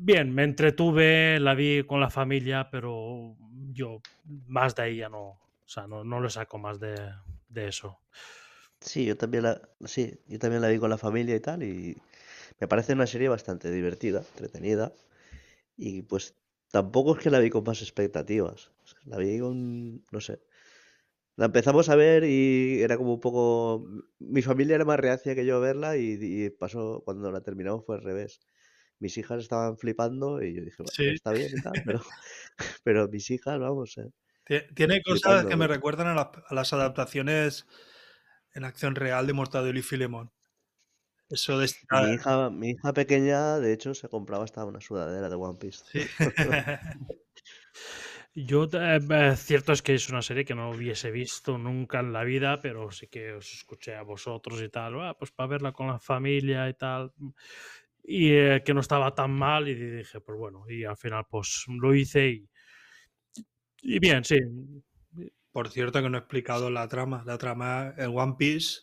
Bien, 0.00 0.34
me 0.34 0.44
entretuve, 0.44 1.38
la 1.40 1.54
vi 1.54 1.84
con 1.84 2.00
la 2.00 2.10
familia, 2.10 2.68
pero 2.70 3.36
yo 3.72 4.00
más 4.46 4.74
de 4.74 4.82
ahí 4.82 4.96
ya 4.98 5.08
no, 5.08 5.22
o 5.28 5.68
sea, 5.68 5.86
no, 5.86 6.04
no 6.04 6.20
le 6.20 6.30
saco 6.30 6.58
más 6.58 6.78
de, 6.80 6.94
de 7.48 7.68
eso. 7.68 7.98
Sí, 8.80 9.06
yo 9.06 9.16
también 9.16 9.44
la, 9.44 9.60
sí, 9.84 10.20
yo 10.26 10.38
también 10.38 10.62
la 10.62 10.68
vi 10.68 10.78
con 10.78 10.90
la 10.90 10.98
familia 10.98 11.34
y 11.34 11.40
tal, 11.40 11.62
y 11.62 11.96
me 12.60 12.68
parece 12.68 12.92
una 12.92 13.06
serie 13.06 13.28
bastante 13.28 13.70
divertida, 13.70 14.18
entretenida, 14.18 14.92
y 15.76 16.02
pues 16.02 16.34
tampoco 16.70 17.16
es 17.16 17.22
que 17.22 17.30
la 17.30 17.38
vi 17.38 17.50
con 17.50 17.64
más 17.64 17.80
expectativas, 17.80 18.70
la 19.04 19.16
vi 19.18 19.38
con, 19.38 20.04
no 20.10 20.20
sé, 20.20 20.40
la 21.36 21.46
empezamos 21.46 21.88
a 21.88 21.96
ver 21.96 22.24
y 22.24 22.80
era 22.82 22.96
como 22.96 23.14
un 23.14 23.20
poco, 23.20 23.86
mi 24.18 24.42
familia 24.42 24.74
era 24.76 24.84
más 24.84 24.98
reacia 24.98 25.34
que 25.34 25.44
yo 25.46 25.56
a 25.56 25.60
verla 25.60 25.96
y, 25.96 26.18
y 26.20 26.50
pasó, 26.50 27.02
cuando 27.04 27.30
la 27.30 27.40
terminamos 27.42 27.84
fue 27.84 27.96
al 27.96 28.02
revés. 28.02 28.40
Mis 28.98 29.18
hijas 29.18 29.40
estaban 29.42 29.76
flipando 29.76 30.42
y 30.42 30.54
yo 30.54 30.62
dije, 30.64 30.76
bueno, 30.78 30.92
Sí. 30.94 31.08
está 31.08 31.32
bien 31.32 31.50
tal, 31.62 31.74
pero, 31.84 32.00
pero 32.84 33.08
mis 33.08 33.30
hijas, 33.30 33.58
vamos, 33.58 33.98
eh, 33.98 34.10
Tie- 34.46 34.74
Tiene 34.74 35.02
cosas 35.02 35.20
flipando. 35.22 35.48
que 35.50 35.56
me 35.56 35.66
recuerdan 35.66 36.06
a, 36.06 36.14
las- 36.14 36.28
a 36.48 36.54
las 36.54 36.72
adaptaciones 36.72 37.66
en 38.54 38.64
acción 38.64 38.94
real 38.94 39.26
de 39.26 39.32
Mortadelo 39.34 39.78
y 39.78 39.82
Filemón. 39.82 40.30
Eso 41.28 41.58
de 41.58 41.64
Y 41.64 41.68
estirar- 41.68 42.06
mi 42.08 42.14
hija, 42.14 42.50
mi 42.50 42.70
hija 42.70 42.92
pequeña, 42.94 43.58
de 43.58 43.72
hecho, 43.72 43.92
se 43.94 44.08
compraba 44.08 44.44
hasta 44.44 44.64
una 44.64 44.80
sudadera 44.80 45.28
de 45.28 45.34
One 45.34 45.58
Piece. 45.58 45.84
Sí. 45.92 46.06
Yo, 48.38 48.64
eh, 48.72 49.00
eh, 49.10 49.34
cierto 49.36 49.72
es 49.72 49.80
que 49.82 49.94
es 49.94 50.10
una 50.10 50.20
serie 50.22 50.44
que 50.44 50.54
no 50.54 50.70
hubiese 50.70 51.10
visto 51.10 51.56
nunca 51.56 52.00
en 52.00 52.12
la 52.12 52.22
vida, 52.22 52.60
pero 52.60 52.90
sí 52.90 53.06
que 53.08 53.32
os 53.32 53.50
escuché 53.54 53.94
a 53.96 54.02
vosotros 54.02 54.60
y 54.62 54.68
tal, 54.68 55.00
"Ah, 55.00 55.16
pues 55.18 55.30
para 55.32 55.48
verla 55.48 55.72
con 55.72 55.86
la 55.88 55.98
familia 55.98 56.68
y 56.68 56.74
tal, 56.74 57.12
y 58.04 58.30
eh, 58.32 58.62
que 58.64 58.74
no 58.74 58.80
estaba 58.80 59.14
tan 59.14 59.32
mal 59.32 59.68
y 59.68 59.74
dije, 59.74 60.20
pues 60.20 60.38
bueno, 60.38 60.64
y 60.68 60.84
al 60.84 60.96
final 60.98 61.24
pues 61.30 61.64
lo 61.68 61.94
hice 61.94 62.28
y, 62.28 62.48
y 63.82 63.98
bien, 63.98 64.24
sí. 64.24 64.36
Por 65.52 65.70
cierto, 65.70 66.02
que 66.02 66.10
no 66.10 66.16
he 66.18 66.20
explicado 66.20 66.70
la 66.70 66.88
trama. 66.88 67.22
La 67.26 67.38
trama, 67.38 67.94
el 67.96 68.10
One 68.14 68.34
Piece, 68.38 68.82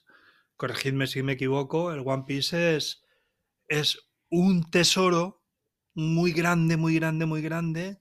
corregidme 0.58 1.08
si 1.08 1.24
me 1.24 1.34
equivoco, 1.34 1.92
el 1.94 2.02
One 2.06 2.24
Piece 2.28 2.76
es, 2.76 3.04
es 3.68 4.00
un 4.30 4.70
tesoro 4.70 5.44
muy 5.96 6.32
grande, 6.34 6.78
muy 6.78 6.96
grande, 6.96 7.26
muy 7.28 7.42
grande, 7.42 8.00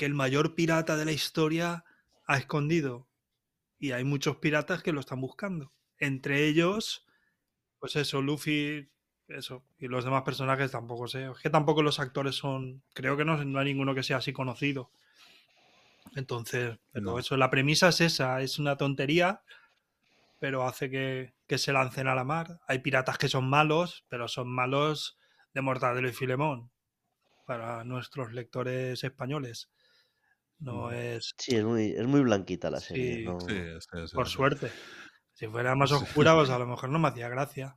que 0.00 0.06
el 0.06 0.14
mayor 0.14 0.54
pirata 0.54 0.96
de 0.96 1.04
la 1.04 1.12
historia 1.12 1.84
ha 2.26 2.38
escondido. 2.38 3.06
Y 3.78 3.92
hay 3.92 4.02
muchos 4.02 4.38
piratas 4.38 4.82
que 4.82 4.92
lo 4.94 5.00
están 5.00 5.20
buscando. 5.20 5.74
Entre 5.98 6.46
ellos, 6.46 7.04
pues 7.78 7.96
eso, 7.96 8.22
Luffy, 8.22 8.88
eso. 9.28 9.62
Y 9.78 9.88
los 9.88 10.06
demás 10.06 10.22
personajes 10.22 10.70
tampoco 10.70 11.06
sé. 11.06 11.30
Es 11.30 11.38
que 11.40 11.50
tampoco 11.50 11.82
los 11.82 12.00
actores 12.00 12.34
son. 12.34 12.82
Creo 12.94 13.18
que 13.18 13.26
no, 13.26 13.44
no 13.44 13.58
hay 13.58 13.66
ninguno 13.66 13.94
que 13.94 14.02
sea 14.02 14.16
así 14.16 14.32
conocido. 14.32 14.90
Entonces, 16.16 16.78
pero 16.92 17.10
No. 17.10 17.18
eso, 17.18 17.36
la 17.36 17.50
premisa 17.50 17.88
es 17.90 18.00
esa, 18.00 18.40
es 18.40 18.58
una 18.58 18.76
tontería, 18.78 19.42
pero 20.38 20.66
hace 20.66 20.88
que, 20.88 21.34
que 21.46 21.58
se 21.58 21.74
lancen 21.74 22.06
a 22.08 22.14
la 22.14 22.24
mar. 22.24 22.58
Hay 22.66 22.78
piratas 22.78 23.18
que 23.18 23.28
son 23.28 23.50
malos, 23.50 24.06
pero 24.08 24.28
son 24.28 24.48
malos 24.48 25.18
de 25.52 25.60
Mortadelo 25.60 26.08
y 26.08 26.12
Filemón, 26.14 26.70
para 27.44 27.84
nuestros 27.84 28.32
lectores 28.32 29.04
españoles. 29.04 29.68
No 30.60 30.88
Mm. 30.90 30.94
es, 30.94 31.34
Sí, 31.38 31.56
es 31.56 31.64
muy, 31.64 31.86
es 31.92 32.06
muy 32.06 32.20
blanquita 32.20 32.70
la 32.70 32.80
serie. 32.80 33.16
Sí. 33.18 33.24
no- 33.24 33.40
Sí, 33.40 33.54
sí, 34.06 34.14
por 34.14 34.28
suerte. 34.28 34.70
Si 35.32 35.46
fuera 35.46 35.74
más 35.74 35.90
oscura, 35.92 36.34
pues 36.34 36.50
a 36.50 36.58
lo 36.58 36.66
mejor 36.66 36.90
no 36.90 36.98
me 36.98 37.08
hacía 37.08 37.28
gracia. 37.28 37.76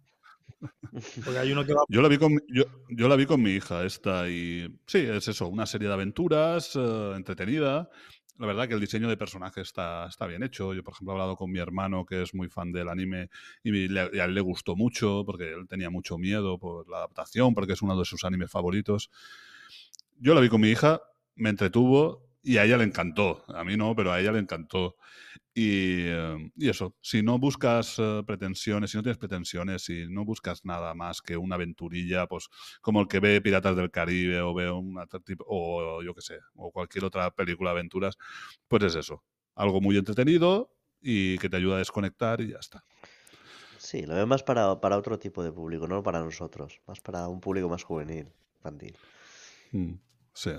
Porque 1.23 1.39
hay 1.39 1.51
uno 1.51 1.65
que 1.65 1.73
va 1.73 1.81
Yo 1.87 2.01
la 2.01 2.07
vi 2.07 2.17
con, 2.17 2.37
yo, 2.49 2.63
yo 2.89 3.07
la 3.07 3.15
vi 3.15 3.25
con 3.25 3.41
mi 3.41 3.51
hija 3.51 3.83
esta 3.85 4.29
y 4.29 4.67
sí, 4.85 4.99
es 4.99 5.27
eso, 5.27 5.47
una 5.47 5.65
serie 5.65 5.87
de 5.87 5.93
aventuras 5.93 6.75
eh, 6.75 7.13
entretenida. 7.15 7.89
La 8.37 8.47
verdad 8.47 8.67
que 8.67 8.73
el 8.73 8.79
diseño 8.79 9.07
de 9.07 9.15
personaje 9.15 9.61
está, 9.61 10.07
está 10.07 10.25
bien 10.27 10.43
hecho. 10.43 10.73
Yo, 10.73 10.83
por 10.83 10.93
ejemplo, 10.93 11.13
he 11.13 11.15
hablado 11.15 11.35
con 11.37 11.51
mi 11.51 11.59
hermano 11.59 12.05
que 12.05 12.21
es 12.23 12.33
muy 12.33 12.49
fan 12.49 12.71
del 12.71 12.89
anime 12.89 13.29
y, 13.63 13.71
le- 13.87 14.09
y 14.11 14.19
a 14.19 14.25
él 14.25 14.33
le 14.33 14.41
gustó 14.41 14.75
mucho 14.75 15.23
porque 15.25 15.53
él 15.53 15.67
tenía 15.67 15.89
mucho 15.89 16.17
miedo 16.17 16.57
por 16.59 16.89
la 16.89 16.97
adaptación, 16.97 17.53
porque 17.53 17.73
es 17.73 17.81
uno 17.81 17.97
de 17.97 18.05
sus 18.05 18.23
animes 18.25 18.51
favoritos. 18.51 19.09
Yo 20.19 20.33
la 20.35 20.41
vi 20.41 20.49
con 20.49 20.61
mi 20.61 20.69
hija, 20.69 21.01
me 21.35 21.49
entretuvo 21.49 22.27
y 22.43 22.57
a 22.57 22.65
ella 22.65 22.77
le 22.77 22.83
encantó. 22.83 23.43
A 23.47 23.63
mí 23.63 23.77
no, 23.77 23.95
pero 23.95 24.11
a 24.11 24.19
ella 24.19 24.31
le 24.31 24.39
encantó. 24.39 24.97
Y, 25.55 26.07
y 26.55 26.69
eso, 26.69 26.95
si 27.01 27.21
no 27.21 27.39
buscas 27.39 27.95
eh, 27.99 28.23
pretensiones, 28.25 28.91
si 28.91 28.97
no 28.97 29.03
tienes 29.03 29.17
pretensiones, 29.17 29.83
si 29.83 30.07
no 30.09 30.25
buscas 30.25 30.65
nada 30.65 30.93
más 30.93 31.21
que 31.21 31.37
una 31.37 31.55
aventurilla, 31.55 32.27
pues 32.27 32.49
como 32.81 33.01
el 33.01 33.07
que 33.07 33.19
ve 33.19 33.39
Piratas 33.39 33.75
del 33.75 33.91
Caribe 33.91 34.41
o 34.41 34.53
ve 34.53 34.69
una 34.69 35.05
o 35.45 36.01
yo 36.03 36.13
qué 36.13 36.21
sé, 36.21 36.39
o 36.55 36.71
cualquier 36.71 37.05
otra 37.05 37.31
película 37.31 37.69
de 37.69 37.79
aventuras, 37.79 38.17
pues 38.67 38.83
es 38.83 38.95
eso. 38.95 39.23
Algo 39.55 39.79
muy 39.79 39.97
entretenido 39.97 40.73
y 41.01 41.37
que 41.37 41.49
te 41.49 41.57
ayuda 41.57 41.75
a 41.75 41.79
desconectar 41.79 42.41
y 42.41 42.49
ya 42.49 42.57
está. 42.57 42.83
Sí, 43.77 44.03
lo 44.03 44.15
veo 44.15 44.25
más 44.25 44.43
para, 44.43 44.79
para 44.81 44.97
otro 44.97 45.19
tipo 45.19 45.43
de 45.43 45.51
público, 45.51 45.87
no 45.87 46.01
para 46.01 46.21
nosotros. 46.21 46.81
Más 46.87 46.99
para 46.99 47.27
un 47.27 47.39
público 47.39 47.69
más 47.69 47.83
juvenil, 47.83 48.31
infantil. 48.55 48.97
Mm, 49.71 49.93
sí. 50.33 50.51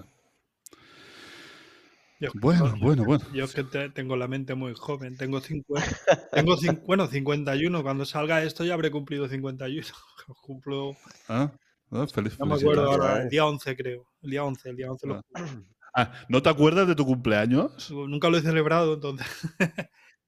Yo, 2.20 2.30
Bueno, 2.40 2.74
bueno, 2.80 3.04
bueno. 3.04 3.24
yo 3.32 3.48
que 3.48 3.64
te- 3.64 3.90
tengo 3.90 4.16
la 4.16 4.28
mente 4.28 4.54
muy 4.54 4.72
joven, 4.74 5.16
tengo 5.16 5.40
50, 5.40 5.74
tengo 6.32 6.56
cin- 6.56 6.82
bueno, 6.86 7.06
51, 7.06 7.82
cuando 7.82 8.04
salga 8.04 8.42
esto 8.42 8.64
ya 8.64 8.74
habré 8.74 8.90
cumplido 8.90 9.28
51. 9.28 9.86
Cumplo, 10.42 10.96
Ah, 11.28 11.52
ah, 11.90 12.06
feliz, 12.06 12.38
no 12.38 12.46
me 12.46 12.54
acuerdo 12.54 12.90
ahora, 12.90 13.22
el 13.22 13.28
día 13.28 13.44
11 13.46 13.76
creo, 13.76 14.06
el 14.22 14.30
día 14.30 14.44
11, 14.44 14.70
el 14.70 14.76
día 14.76 14.90
11 14.90 15.06
lo 15.06 15.20
Ah. 15.34 15.62
Ah, 15.96 16.12
¿No 16.28 16.42
te 16.42 16.48
acuerdas 16.48 16.88
de 16.88 16.96
tu 16.96 17.06
cumpleaños? 17.06 17.88
Nunca 17.90 18.28
lo 18.28 18.36
he 18.36 18.42
celebrado, 18.42 18.94
entonces. 18.94 19.26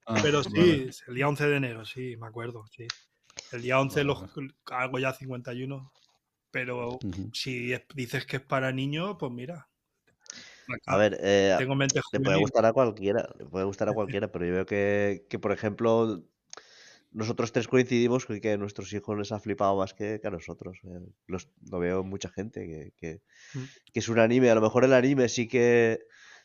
Ah, 0.05 0.19
Pero 0.23 0.41
sí, 0.41 0.49
vale. 0.57 0.89
el 1.09 1.15
día 1.15 1.27
11 1.27 1.45
de 1.45 1.57
enero, 1.57 1.83
sí, 1.83 2.15
me 2.15 2.27
acuerdo, 2.27 2.63
sí. 2.71 2.87
El 3.51 3.61
día 3.61 3.77
11 3.77 4.05
Vale, 4.05 4.07
los, 4.07 4.23
hago 4.71 4.97
ya 4.99 5.11
51. 5.11 5.91
Pero 6.51 6.99
Ujú. 7.03 7.29
si 7.33 7.73
es- 7.73 7.81
dices 7.93 8.25
que 8.25 8.37
es 8.37 8.41
para 8.41 8.71
niños, 8.71 9.17
pues 9.19 9.29
mira. 9.33 9.66
A 10.85 10.97
ver, 10.97 11.17
eh, 11.21 11.57
tengo 11.57 11.75
mente 11.75 11.99
le 12.11 12.19
puede 12.21 12.37
gustar 12.37 12.65
a 12.65 12.73
cualquiera, 12.73 13.29
le 13.39 13.45
puede 13.45 13.65
gustar 13.65 13.89
a 13.89 13.93
cualquiera, 13.93 14.31
pero 14.31 14.45
yo 14.45 14.53
veo 14.53 14.65
que, 14.65 15.25
que, 15.29 15.39
por 15.39 15.51
ejemplo, 15.51 16.23
nosotros 17.11 17.51
tres 17.53 17.67
coincidimos 17.67 18.25
con 18.25 18.39
que 18.41 18.51
a 18.53 18.57
nuestros 18.57 18.93
hijos 18.93 19.17
les 19.17 19.31
ha 19.31 19.39
flipado 19.39 19.77
más 19.77 19.93
que, 19.93 20.19
que 20.21 20.27
a 20.27 20.31
nosotros. 20.31 20.79
eh, 20.85 20.99
los- 21.27 21.49
lo 21.71 21.79
veo 21.79 22.03
mucha 22.03 22.29
gente 22.29 22.65
que, 22.67 22.93
que, 22.97 23.21
Mm. 23.53 23.67
que 23.93 23.99
es 23.99 24.09
un 24.09 24.19
anime. 24.19 24.49
A 24.51 24.55
lo 24.55 24.61
mejor 24.61 24.85
el 24.85 24.93
anime 24.93 25.29
sí 25.29 25.47
que 25.47 25.99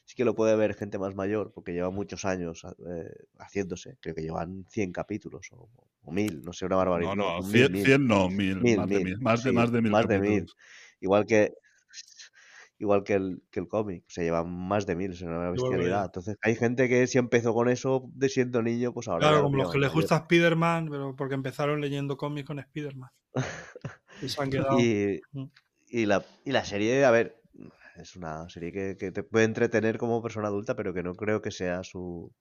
sí 0.04 0.16
que 0.16 0.24
lo 0.24 0.34
puede 0.34 0.56
ver 0.56 0.74
gente 0.74 0.98
más 0.98 1.14
mayor, 1.14 1.52
porque 1.54 1.72
lleva 1.72 1.90
muchos 1.90 2.24
años 2.24 2.64
eh, 2.66 3.10
haciéndose. 3.38 3.96
Creo 4.00 4.14
que 4.14 4.22
llevan 4.22 4.66
100 4.68 4.92
capítulos 4.92 5.48
o, 5.52 5.70
o 6.02 6.12
1000, 6.12 6.42
no 6.42 6.52
sé, 6.52 6.66
una 6.66 6.76
barbaridad. 6.76 7.12
No, 7.14 7.14
no, 7.16 7.42
mil, 7.42 7.68
100, 7.68 7.70
mil. 7.70 7.90
100 7.90 8.06
no, 8.06 8.28
1000, 8.30 8.58
Mil, 8.60 8.66
más 8.70 8.90
de 8.92 9.00
mil, 9.00 9.02
1000, 9.02 9.20
más 9.20 9.42
de, 9.42 9.52
sí, 9.52 9.52
más 9.52 9.72
de 9.72 9.82
1000 9.82 9.96
más 9.96 10.06
de 10.08 10.18
mil. 10.20 10.50
capítulos. 10.50 10.56
Igual 11.00 11.26
que 11.26 11.52
igual 12.82 13.04
que 13.04 13.14
el, 13.14 13.42
que 13.52 13.60
el 13.60 13.68
cómic, 13.68 14.04
se 14.08 14.24
llevan 14.24 14.50
más 14.50 14.86
de 14.86 14.96
mil, 14.96 15.12
es 15.12 15.22
una 15.22 15.50
bestialidad. 15.50 16.06
Entonces, 16.06 16.36
hay 16.42 16.56
gente 16.56 16.88
que 16.88 17.06
si 17.06 17.16
empezó 17.16 17.54
con 17.54 17.68
eso 17.68 18.10
de 18.12 18.28
siendo 18.28 18.60
niño, 18.60 18.92
pues 18.92 19.06
ahora 19.06 19.28
Claro, 19.28 19.44
como 19.44 19.56
los 19.56 19.70
que 19.70 19.78
les 19.78 19.92
gusta 19.92 20.16
Spider-Man, 20.16 20.88
pero 20.90 21.14
porque 21.14 21.34
empezaron 21.34 21.80
leyendo 21.80 22.16
cómics 22.16 22.48
con 22.48 22.58
Spider-Man. 22.58 23.10
Y 24.20 24.28
se 24.28 24.42
han 24.42 24.50
quedado. 24.50 24.80
Y, 24.80 25.20
Mm. 25.32 25.44
y 25.86 26.06
la, 26.06 26.24
y 26.44 26.50
la 26.50 26.64
serie, 26.64 27.04
a 27.04 27.12
ver, 27.12 27.40
es 27.96 28.16
una 28.16 28.48
serie 28.48 28.72
que, 28.72 28.96
que 28.98 29.12
te 29.12 29.22
puede 29.22 29.44
entretener 29.44 29.96
como 29.96 30.20
persona 30.20 30.48
adulta, 30.48 30.74
pero 30.74 30.92
que 30.92 31.04
no 31.04 31.14
creo 31.14 31.40
que 31.40 31.52
sea 31.52 31.84
su... 31.84 32.34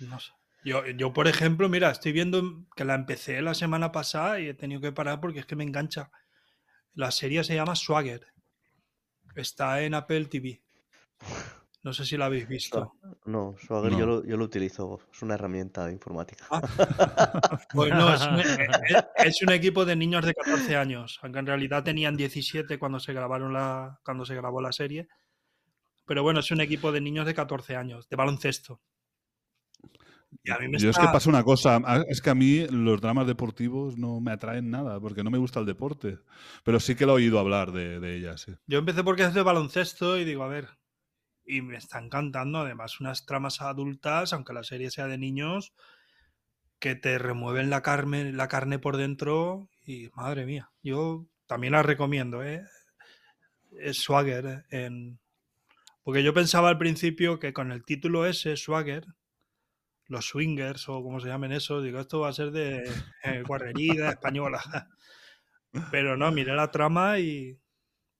No 0.00 0.20
sé. 0.20 0.30
Yo, 0.64 0.86
yo, 0.86 1.12
por 1.12 1.26
ejemplo, 1.26 1.68
mira, 1.68 1.90
estoy 1.90 2.12
viendo 2.12 2.42
que 2.76 2.84
la 2.84 2.94
empecé 2.94 3.42
la 3.42 3.54
semana 3.54 3.90
pasada 3.90 4.38
y 4.38 4.46
he 4.46 4.54
tenido 4.54 4.80
que 4.80 4.92
parar 4.92 5.20
porque 5.20 5.40
es 5.40 5.46
que 5.46 5.56
me 5.56 5.64
engancha. 5.64 6.10
La 6.94 7.10
serie 7.10 7.42
se 7.42 7.54
llama 7.56 7.74
Swagger. 7.74 8.26
Está 9.34 9.82
en 9.82 9.94
Apple 9.94 10.26
TV. 10.26 10.60
No 11.82 11.92
sé 11.94 12.04
si 12.04 12.16
la 12.18 12.26
habéis 12.26 12.46
visto. 12.46 12.94
No, 13.24 13.54
Swagger 13.58 13.92
No. 13.92 13.98
Yo, 13.98 14.06
lo, 14.06 14.24
yo 14.24 14.36
lo 14.36 14.44
utilizo, 14.44 15.00
es 15.12 15.22
una 15.22 15.34
herramienta 15.34 15.86
de 15.86 15.92
informática. 15.92 16.46
Pues 17.72 17.90
no, 17.92 18.12
es 18.12 18.26
un, 18.26 18.40
es- 18.40 19.04
es 19.16 19.42
un 19.42 19.52
equipo 19.52 19.84
de 19.84 19.96
niños 19.96 20.24
de 20.26 20.34
14 20.34 20.76
años, 20.76 21.18
aunque 21.22 21.38
en 21.38 21.46
realidad 21.46 21.82
tenían 21.84 22.16
17 22.16 22.78
cuando 22.78 22.98
se 23.00 23.12
grabaron 23.12 23.52
la, 23.52 23.98
cuando 24.04 24.24
se 24.24 24.34
grabó 24.34 24.60
la 24.60 24.72
serie. 24.72 25.08
Pero 26.04 26.22
bueno, 26.22 26.40
es 26.40 26.50
un 26.50 26.60
equipo 26.60 26.90
de 26.92 27.00
niños 27.00 27.24
de 27.26 27.34
14 27.34 27.76
años, 27.76 28.08
de 28.08 28.16
baloncesto. 28.16 28.80
Y 30.44 30.50
a 30.50 30.58
mí 30.58 30.68
me 30.68 30.78
Yo 30.78 30.90
es 30.90 30.96
está- 30.96 31.08
que 31.08 31.12
pasa 31.12 31.28
una 31.28 31.42
cosa, 31.42 31.80
es 32.08 32.20
que 32.22 32.30
a 32.30 32.34
mí 32.34 32.66
los 32.70 33.00
dramas 33.00 33.26
deportivos 33.26 33.96
no 33.98 34.20
me 34.20 34.30
atraen 34.32 34.70
nada, 34.70 35.00
porque 35.00 35.24
no 35.24 35.30
me 35.30 35.38
gusta 35.38 35.60
el 35.60 35.66
deporte. 35.66 36.18
Pero 36.64 36.78
sí 36.80 36.94
que 36.94 37.04
lo 37.06 37.12
he 37.12 37.16
oído 37.16 37.38
hablar 37.38 37.72
de, 37.72 37.98
de 38.00 38.16
ellas. 38.16 38.42
sí. 38.42 38.52
Yo 38.66 38.78
empecé 38.78 39.02
porque 39.02 39.24
es 39.24 39.34
de 39.34 39.42
baloncesto 39.42 40.18
y 40.18 40.24
digo, 40.24 40.44
a 40.44 40.48
ver. 40.48 40.68
Y 41.44 41.62
me 41.62 41.76
está 41.76 41.98
encantando, 41.98 42.58
además, 42.60 43.00
unas 43.00 43.26
tramas 43.26 43.60
adultas, 43.60 44.32
aunque 44.32 44.52
la 44.52 44.62
serie 44.62 44.90
sea 44.90 45.06
de 45.08 45.18
niños, 45.18 45.72
que 46.78 46.94
te 46.94 47.18
remueven 47.18 47.68
la 47.70 47.82
carne, 47.82 48.32
la 48.32 48.46
carne 48.48 48.78
por 48.78 48.96
dentro. 48.96 49.68
Y 49.84 50.10
madre 50.14 50.46
mía, 50.46 50.70
yo 50.82 51.26
también 51.46 51.72
la 51.72 51.82
recomiendo, 51.82 52.44
¿eh? 52.44 52.62
Es 53.80 53.98
Swagger. 53.98 54.46
¿eh? 54.46 54.62
En... 54.70 55.18
Porque 56.04 56.22
yo 56.22 56.32
pensaba 56.34 56.68
al 56.68 56.78
principio 56.78 57.38
que 57.40 57.52
con 57.52 57.72
el 57.72 57.84
título 57.84 58.26
ese, 58.26 58.56
Swagger, 58.56 59.04
los 60.10 60.26
swingers 60.26 60.88
o 60.88 61.02
como 61.02 61.20
se 61.20 61.28
llamen 61.28 61.52
eso, 61.52 61.80
digo, 61.80 62.00
esto 62.00 62.20
va 62.20 62.28
a 62.28 62.32
ser 62.32 62.50
de 62.50 62.82
eh, 63.24 63.42
guarrería 63.46 64.10
española. 64.10 64.60
Pero 65.92 66.16
no, 66.16 66.32
miré 66.32 66.52
la 66.54 66.72
trama 66.72 67.20
y, 67.20 67.56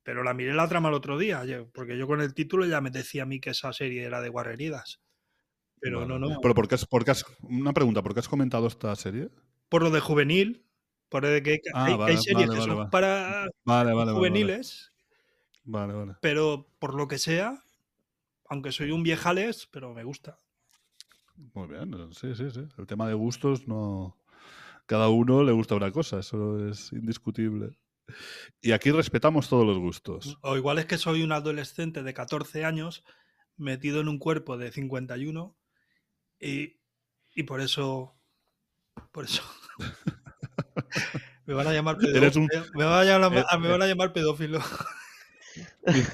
pero 0.04 0.22
la 0.22 0.34
miré 0.34 0.54
la 0.54 0.68
trama 0.68 0.88
el 0.88 0.94
otro 0.94 1.18
día, 1.18 1.42
porque 1.74 1.98
yo 1.98 2.06
con 2.06 2.20
el 2.20 2.32
título 2.32 2.64
ya 2.64 2.80
me 2.80 2.90
decía 2.90 3.24
a 3.24 3.26
mí 3.26 3.40
que 3.40 3.50
esa 3.50 3.72
serie 3.72 4.04
era 4.04 4.20
de 4.20 4.28
guarreridas. 4.28 5.00
Pero 5.80 6.06
no, 6.06 6.18
no. 6.20 6.38
Pero 6.40 6.54
¿por 6.54 6.68
qué 6.68 6.76
has, 6.76 6.86
por 6.86 7.04
qué 7.04 7.10
has- 7.10 7.24
una 7.42 7.72
pregunta, 7.72 8.02
¿por 8.02 8.14
qué 8.14 8.20
has 8.20 8.28
comentado 8.28 8.68
esta 8.68 8.94
serie? 8.94 9.30
Por 9.68 9.82
lo 9.82 9.90
de 9.90 9.98
juvenil, 9.98 10.64
por 11.08 11.26
de 11.26 11.42
que 11.42 11.50
hay, 11.50 11.58
Ah, 11.74 11.86
hay- 12.06 12.16
series 12.18 12.48
vale, 12.48 12.60
que 12.60 12.66
vale, 12.66 12.72
son 12.82 12.90
para 12.90 13.46
juveniles, 14.14 14.92
Vale, 15.64 15.92
vale. 15.92 16.14
pero 16.22 16.68
por 16.78 16.94
lo 16.94 17.08
que 17.08 17.18
sea, 17.18 17.64
aunque 18.48 18.70
soy 18.72 18.92
un 18.92 19.02
viejales, 19.02 19.68
pero 19.72 19.92
me 19.92 20.04
gusta. 20.04 20.38
Muy 21.54 21.68
bien, 21.68 22.12
sí, 22.12 22.34
sí, 22.34 22.50
sí. 22.50 22.60
El 22.78 22.86
tema 22.86 23.08
de 23.08 23.14
gustos 23.14 23.66
no. 23.66 24.16
Cada 24.86 25.08
uno 25.08 25.42
le 25.44 25.52
gusta 25.52 25.74
una 25.76 25.92
cosa, 25.92 26.18
eso 26.18 26.68
es 26.68 26.92
indiscutible. 26.92 27.78
Y 28.60 28.72
aquí 28.72 28.90
respetamos 28.90 29.48
todos 29.48 29.64
los 29.66 29.78
gustos. 29.78 30.36
O 30.42 30.56
igual 30.56 30.78
es 30.78 30.86
que 30.86 30.98
soy 30.98 31.22
un 31.22 31.32
adolescente 31.32 32.02
de 32.02 32.14
14 32.14 32.64
años 32.64 33.04
metido 33.56 34.00
en 34.00 34.08
un 34.08 34.18
cuerpo 34.18 34.58
de 34.58 34.72
51 34.72 35.56
y, 36.40 36.80
y 37.34 37.42
por 37.44 37.60
eso 37.60 38.16
por 39.12 39.24
eso 39.24 39.42
me 41.46 41.54
van 41.54 41.66
a 41.68 41.72
llamar 41.72 41.96
Eres 42.00 42.36
un- 42.36 42.48
pedófilo. 42.48 42.78
Me, 42.78 42.84
van 42.84 42.98
a 43.00 43.04
llamar, 43.04 43.38
eh, 43.38 43.58
me 43.58 43.68
van 43.68 43.82
a 43.82 43.86
llamar 43.86 44.12
pedófilo. 44.12 44.60
I- 45.86 46.04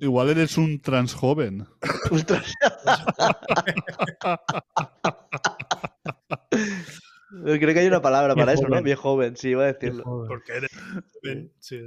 Igual 0.00 0.30
eres 0.30 0.58
un 0.58 0.80
trans 0.80 1.14
joven. 1.14 1.66
Ostras. 2.10 2.52
Creo 7.44 7.74
que 7.74 7.80
hay 7.80 7.86
una 7.86 8.02
palabra 8.02 8.34
para 8.34 8.52
eso, 8.52 8.68
¿no? 8.68 8.82
Viejo 8.82 9.02
joven, 9.02 9.36
sí, 9.36 9.50
iba 9.50 9.64
a 9.64 9.72
decirlo. 9.72 10.04
Porque 10.28 10.52
eres 10.52 10.70
joven, 11.22 11.52
sí. 11.58 11.80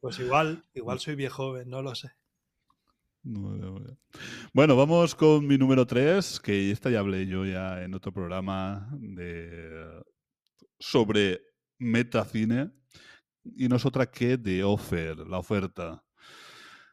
Pues 0.00 0.18
igual, 0.20 0.64
igual 0.74 1.00
soy 1.00 1.14
viejo 1.16 1.48
joven, 1.48 1.68
no 1.68 1.82
lo 1.82 1.94
sé. 1.94 2.10
Bien, 3.22 3.74
bien. 3.74 3.98
Bueno, 4.52 4.76
vamos 4.76 5.14
con 5.14 5.46
mi 5.46 5.56
número 5.58 5.86
3, 5.86 6.40
que 6.40 6.70
esta 6.70 6.90
ya 6.90 7.00
hablé 7.00 7.26
yo 7.26 7.44
ya 7.46 7.82
en 7.82 7.94
otro 7.94 8.12
programa 8.12 8.88
de, 8.92 10.02
sobre 10.78 11.40
metacine, 11.78 12.70
y 13.44 13.68
no 13.68 13.76
es 13.76 13.86
otra 13.86 14.10
que 14.10 14.38
The 14.38 14.64
Offer, 14.64 15.18
la 15.26 15.38
oferta. 15.38 16.04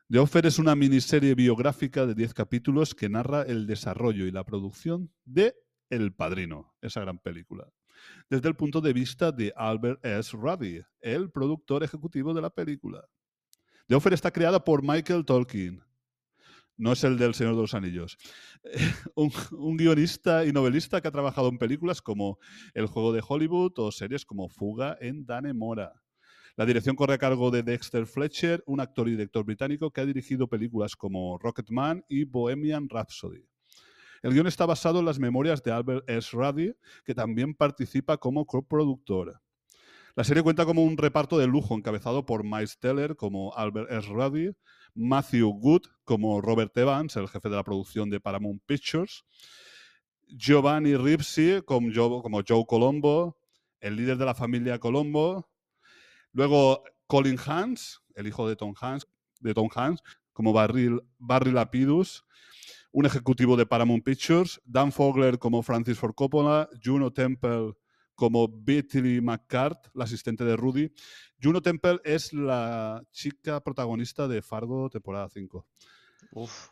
The 0.10 0.19
Offer 0.19 0.45
es 0.45 0.60
una 0.60 0.76
miniserie 0.76 1.36
biográfica 1.36 2.06
de 2.06 2.14
10 2.14 2.34
capítulos 2.34 2.94
que 2.94 3.10
narra 3.10 3.44
el 3.44 3.65
desarrollo 3.65 4.26
y 4.26 4.32
la 4.32 4.44
producción 4.44 5.11
de 5.23 5.56
El 5.90 6.14
Padrino, 6.14 6.76
esa 6.82 7.02
gran 7.02 7.18
película, 7.18 7.72
desde 8.30 8.49
el 8.49 8.56
punto 8.56 8.82
de 8.82 8.94
vista 8.94 9.32
de 9.32 9.53
Albert 9.56 10.06
S. 10.06 10.36
Ruddy, 10.36 10.82
el 10.99 11.32
productor 11.32 11.84
ejecutivo 11.84 12.34
de 12.34 12.41
la 12.41 12.49
película. 12.49 13.06
The 13.88 13.95
Offer 13.95 14.14
está 14.14 14.32
creada 14.32 14.64
por 14.64 14.84
Michael 14.84 15.26
Tolkien, 15.26 15.82
no 16.78 16.94
es 16.94 17.03
el 17.03 17.18
del 17.18 17.36
Señor 17.36 17.56
de 17.56 17.61
los 17.61 17.73
Anillos. 17.73 18.18
un, 19.15 19.32
un 19.52 19.78
guionista 19.78 20.45
y 20.45 20.52
novelista 20.52 20.99
que 20.99 21.07
ha 21.07 21.11
trabajado 21.11 21.48
en 21.49 21.57
películas 21.57 22.02
como 22.02 22.40
El 22.73 22.88
Juego 22.88 23.14
de 23.14 23.23
Hollywood 23.26 23.73
o 23.78 23.91
series 23.91 24.26
como 24.26 24.49
Fuga 24.49 24.98
en 24.99 25.26
Danemora. 25.26 25.94
La 26.57 26.65
dirección 26.65 26.95
corre 26.95 27.14
a 27.14 27.18
cargo 27.18 27.49
de 27.49 27.64
Dexter 27.64 28.06
Fletcher, 28.06 28.64
un 28.65 28.82
actor 28.82 29.07
y 29.07 29.11
director 29.11 29.45
británico 29.45 29.91
que 29.91 30.02
ha 30.02 30.06
dirigido 30.06 30.48
películas 30.48 30.95
como 30.95 31.38
Rocketman 31.38 32.03
y 32.10 32.26
Bohemian 32.26 32.90
Rhapsody. 32.90 33.45
El 34.22 34.34
guion 34.34 34.48
está 34.48 34.65
basado 34.65 34.99
en 34.99 35.06
las 35.06 35.18
memorias 35.18 35.64
de 35.64 35.72
Albert 35.72 36.07
S. 36.10 36.30
Ruddy, 36.34 36.73
que 37.03 37.15
también 37.15 37.56
participa 37.56 38.18
como 38.18 38.45
coproductor. 38.45 39.41
La 40.15 40.26
serie 40.26 40.44
cuenta 40.44 40.65
como 40.65 40.84
un 40.84 40.98
reparto 40.98 41.38
de 41.38 41.48
lujo 41.48 41.73
encabezado 41.73 42.26
por 42.26 42.44
Miles 42.44 42.78
Teller 42.78 43.15
como 43.15 43.53
Albert 43.56 43.90
S. 43.91 44.10
Ruddy, 44.10 44.52
Matthew 44.94 45.49
Good 45.53 45.84
como 46.03 46.41
Robert 46.41 46.78
Evans, 46.78 47.15
el 47.15 47.30
jefe 47.30 47.49
de 47.49 47.56
la 47.56 47.64
producción 47.64 48.10
de 48.10 48.19
Paramount 48.19 48.61
Pictures, 48.65 49.23
Giovanni 50.28 50.98
Ripsi 50.98 51.61
como 51.65 52.41
Joe 52.45 52.65
Colombo, 52.68 53.38
el 53.80 53.95
líder 53.95 54.18
de 54.18 54.26
la 54.26 54.36
familia 54.36 54.80
Colombo, 54.80 55.51
luego 56.34 56.84
Colin 57.08 57.38
Hans, 57.45 58.02
el 58.16 58.28
hijo 58.28 58.48
de 58.48 58.56
Tom 58.56 58.74
Hanks, 58.80 59.08
de 59.40 59.53
Tom 59.53 59.70
Hanks 59.74 60.02
como 60.34 60.53
Barry, 60.53 60.98
Barry 61.18 61.52
Lapidus, 61.52 62.26
un 62.91 63.06
ejecutivo 63.06 63.56
de 63.58 63.66
Paramount 63.66 64.03
Pictures, 64.03 64.62
Dan 64.66 64.91
Fogler 64.91 65.40
como 65.40 65.64
Francis 65.64 65.98
Ford 65.98 66.14
Coppola, 66.16 66.70
Juno 66.84 67.12
Temple 67.12 67.74
como 68.16 68.48
Betty 68.48 69.22
McCart, 69.22 69.88
la 69.94 70.03
asistente 70.03 70.44
de 70.44 70.56
Rudy. 70.56 70.94
Juno 71.41 71.62
Temple 71.62 71.99
es 72.03 72.34
la 72.34 73.03
chica 73.12 73.62
protagonista 73.62 74.28
de 74.28 74.41
Fargo, 74.41 74.90
temporada 74.90 75.28
5. 75.30 75.66
Uf. 76.34 76.70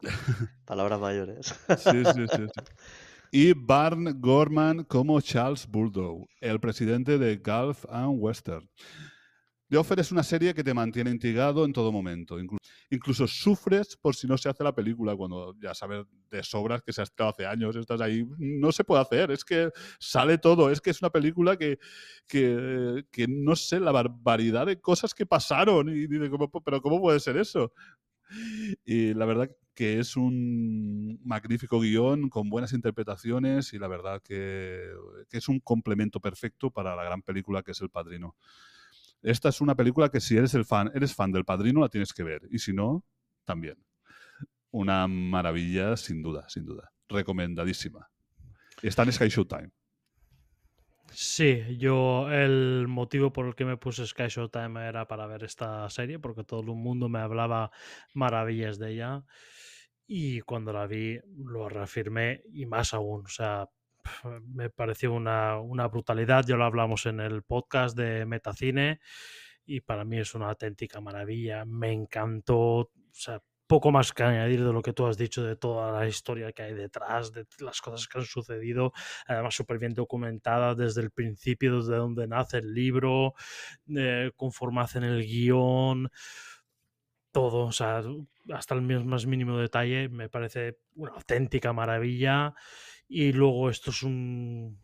Palabras 0.64 1.00
mayores. 1.00 1.46
Sí, 1.78 2.04
sí, 2.04 2.26
sí, 2.30 2.46
sí. 2.54 2.62
Y 3.30 3.52
Barn 3.52 4.20
Gorman 4.20 4.84
como 4.84 5.20
Charles 5.20 5.66
Burdow, 5.66 6.26
el 6.40 6.58
presidente 6.60 7.18
de 7.18 7.36
Gulf 7.36 7.84
and 7.90 8.16
Western. 8.18 8.68
The 9.70 9.76
Offer 9.76 10.00
es 10.00 10.10
una 10.10 10.22
serie 10.22 10.54
que 10.54 10.64
te 10.64 10.72
mantiene 10.72 11.10
intrigado 11.10 11.66
en 11.66 11.74
todo 11.74 11.92
momento. 11.92 12.38
Inclu- 12.40 12.56
incluso 12.88 13.26
sufres 13.26 13.98
por 13.98 14.16
si 14.16 14.26
no 14.26 14.38
se 14.38 14.48
hace 14.48 14.64
la 14.64 14.74
película, 14.74 15.14
cuando 15.14 15.54
ya 15.60 15.74
sabes 15.74 16.06
de 16.30 16.42
sobras 16.42 16.80
que 16.80 16.90
se 16.90 17.02
ha 17.02 17.04
estado 17.04 17.28
hace 17.28 17.44
años, 17.44 17.76
estás 17.76 18.00
ahí, 18.00 18.24
no 18.38 18.72
se 18.72 18.82
puede 18.82 19.02
hacer, 19.02 19.30
es 19.30 19.44
que 19.44 19.68
sale 20.00 20.38
todo, 20.38 20.70
es 20.70 20.80
que 20.80 20.88
es 20.88 21.02
una 21.02 21.10
película 21.10 21.58
que, 21.58 21.78
que, 22.26 23.04
que 23.12 23.26
no 23.28 23.54
sé, 23.56 23.78
la 23.78 23.92
barbaridad 23.92 24.64
de 24.64 24.80
cosas 24.80 25.12
que 25.12 25.26
pasaron, 25.26 25.90
y 25.90 26.06
dices, 26.06 26.30
¿cómo- 26.30 26.50
pero 26.64 26.80
¿cómo 26.80 26.98
puede 26.98 27.20
ser 27.20 27.36
eso? 27.36 27.70
Y 28.84 29.12
la 29.14 29.26
verdad 29.26 29.50
que 29.78 30.00
es 30.00 30.16
un 30.16 31.20
magnífico 31.22 31.78
guion 31.78 32.30
con 32.30 32.50
buenas 32.50 32.72
interpretaciones 32.72 33.72
y 33.74 33.78
la 33.78 33.86
verdad 33.86 34.20
que, 34.20 34.90
es 35.30 35.48
un 35.48 35.60
complemento 35.60 36.18
perfecto 36.18 36.72
para 36.72 36.96
la 36.96 37.04
gran 37.04 37.22
película 37.22 37.62
que 37.62 37.70
es 37.70 37.80
El 37.80 37.88
Padrino. 37.88 38.34
Esta 39.22 39.50
es 39.50 39.60
una 39.60 39.76
película 39.76 40.08
que 40.08 40.18
si 40.18 40.36
eres 40.36 40.52
el 40.54 40.64
fan, 40.64 40.90
eres 40.96 41.14
fan 41.14 41.30
del 41.30 41.44
Padrino, 41.44 41.80
la 41.80 41.88
tienes 41.88 42.12
que 42.12 42.24
ver. 42.24 42.42
Y 42.50 42.58
si 42.58 42.72
no, 42.72 43.04
también. 43.44 43.76
Una 44.72 45.06
maravilla, 45.06 45.96
sin 45.96 46.22
duda, 46.22 46.48
sin 46.48 46.64
duda. 46.64 46.90
Recomendadísima. 47.08 48.10
Está 48.82 49.04
en 49.04 49.12
Sky 49.12 49.28
Showtime. 49.28 49.70
Sí, 51.12 51.78
yo 51.78 52.28
el 52.32 52.86
motivo 52.88 53.32
por 53.32 53.46
el 53.46 53.54
que 53.54 53.64
me 53.64 53.76
puse 53.76 54.04
Sky 54.08 54.26
Showtime 54.26 54.88
era 54.88 55.06
para 55.06 55.28
ver 55.28 55.44
esta 55.44 55.88
serie, 55.88 56.18
porque 56.18 56.42
todo 56.42 56.62
el 56.62 56.66
mundo 56.66 57.08
me 57.08 57.20
hablaba 57.20 57.70
maravillas 58.12 58.80
de 58.80 58.94
ella. 58.94 59.24
Y 60.10 60.40
cuando 60.40 60.72
la 60.72 60.86
vi, 60.86 61.20
lo 61.36 61.68
reafirmé 61.68 62.42
y 62.50 62.64
más 62.64 62.94
aún. 62.94 63.26
O 63.26 63.28
sea, 63.28 63.68
me 64.42 64.70
pareció 64.70 65.12
una, 65.12 65.60
una 65.60 65.86
brutalidad. 65.86 66.46
Ya 66.46 66.56
lo 66.56 66.64
hablamos 66.64 67.04
en 67.04 67.20
el 67.20 67.42
podcast 67.42 67.94
de 67.94 68.24
Metacine 68.24 69.00
y 69.66 69.82
para 69.82 70.06
mí 70.06 70.18
es 70.18 70.34
una 70.34 70.48
auténtica 70.48 71.02
maravilla. 71.02 71.66
Me 71.66 71.92
encantó. 71.92 72.56
O 72.56 72.90
sea, 73.12 73.42
poco 73.68 73.92
más 73.92 74.12
que 74.12 74.22
añadir 74.22 74.64
de 74.64 74.72
lo 74.72 74.80
que 74.80 74.94
tú 74.94 75.06
has 75.06 75.18
dicho, 75.18 75.44
de 75.44 75.54
toda 75.54 75.92
la 75.92 76.08
historia 76.08 76.52
que 76.52 76.62
hay 76.62 76.74
detrás, 76.74 77.32
de 77.32 77.44
las 77.58 77.82
cosas 77.82 78.08
que 78.08 78.18
han 78.18 78.24
sucedido, 78.24 78.92
además 79.26 79.54
súper 79.54 79.78
bien 79.78 79.92
documentada 79.92 80.74
desde 80.74 81.02
el 81.02 81.10
principio, 81.10 81.76
desde 81.76 81.96
donde 81.96 82.26
nace 82.26 82.58
el 82.58 82.72
libro, 82.72 83.34
eh, 83.94 84.32
conforme 84.36 84.80
hacen 84.80 85.04
el 85.04 85.22
guion, 85.22 86.10
todo, 87.32 87.66
o 87.66 87.72
sea, 87.72 88.02
hasta 88.52 88.74
el 88.74 88.82
más 88.82 89.26
mínimo 89.26 89.58
detalle, 89.58 90.08
me 90.08 90.28
parece 90.28 90.78
una 90.94 91.12
auténtica 91.12 91.72
maravilla. 91.72 92.54
Y 93.08 93.32
luego 93.32 93.70
esto 93.70 93.90
es 93.90 94.02
un... 94.02 94.82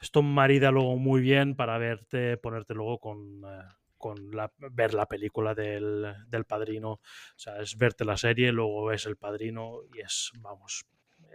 Esto 0.00 0.22
marida 0.22 0.70
luego 0.70 0.96
muy 0.96 1.20
bien 1.20 1.54
para 1.54 1.78
verte, 1.78 2.36
ponerte 2.36 2.74
luego 2.74 2.98
con... 2.98 3.42
eh, 3.44 3.62
con 4.02 4.16
ver 4.72 4.94
la 4.94 5.06
película 5.06 5.54
del, 5.54 6.12
del 6.26 6.44
padrino. 6.44 6.90
O 6.90 7.00
sea, 7.36 7.60
es 7.60 7.78
verte 7.78 8.04
la 8.04 8.16
serie, 8.16 8.50
luego 8.50 8.86
ves 8.86 9.06
el 9.06 9.14
padrino 9.16 9.82
y 9.94 10.00
es, 10.00 10.32
vamos, 10.40 10.84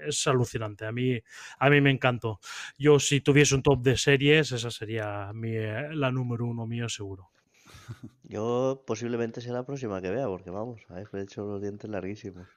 es 0.05 0.27
alucinante. 0.27 0.85
A 0.85 0.91
mí, 0.91 1.17
a 1.59 1.69
mí 1.69 1.79
me 1.79 1.91
encantó. 1.91 2.41
Yo, 2.77 2.99
si 2.99 3.21
tuviese 3.21 3.55
un 3.55 3.63
top 3.63 3.81
de 3.83 3.95
series, 3.95 4.51
esa 4.51 4.69
sería 4.69 5.31
mi, 5.33 5.55
eh, 5.55 5.95
la 5.95 6.11
número 6.11 6.45
uno 6.45 6.67
mío, 6.67 6.89
seguro. 6.89 7.29
Yo 8.23 8.83
posiblemente 8.85 9.41
sea 9.41 9.53
la 9.53 9.65
próxima 9.65 10.01
que 10.01 10.09
vea, 10.11 10.27
porque 10.27 10.49
vamos, 10.49 10.81
he 10.89 11.21
hecho 11.21 11.45
los 11.45 11.61
dientes 11.61 11.89
larguísimos. 11.89 12.47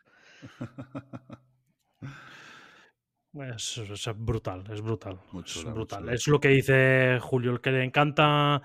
Es, 3.32 3.78
es 3.78 4.08
brutal, 4.16 4.64
es 4.72 4.80
brutal. 4.80 5.20
Es 5.44 5.64
brutal. 5.64 6.08
Es 6.08 6.26
lo 6.26 6.40
que 6.40 6.48
dice 6.48 7.18
Julio, 7.20 7.52
el 7.52 7.60
que 7.60 7.70
le 7.70 7.84
encanta 7.84 8.60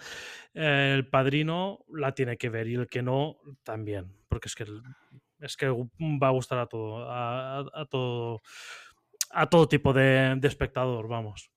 eh, 0.56 0.94
el 0.96 1.08
padrino 1.08 1.86
la 1.90 2.16
tiene 2.16 2.36
que 2.38 2.50
ver 2.50 2.68
y 2.68 2.74
el 2.74 2.88
que 2.88 3.04
no 3.04 3.38
también, 3.64 4.12
porque 4.28 4.48
es 4.48 4.56
que 4.56 4.66
es 5.40 5.56
que 5.56 5.68
va 5.70 6.28
a 6.28 6.32
gustar 6.32 6.58
a 6.58 6.66
todo, 6.66 7.08
a, 7.08 7.60
a- 7.60 7.66
a 7.74 7.86
todo, 7.86 8.42
a 9.30 9.48
todo 9.50 9.68
tipo 9.68 9.94
de, 9.94 10.36
de 10.38 10.48
espectador, 10.48 11.08
vamos. 11.08 11.52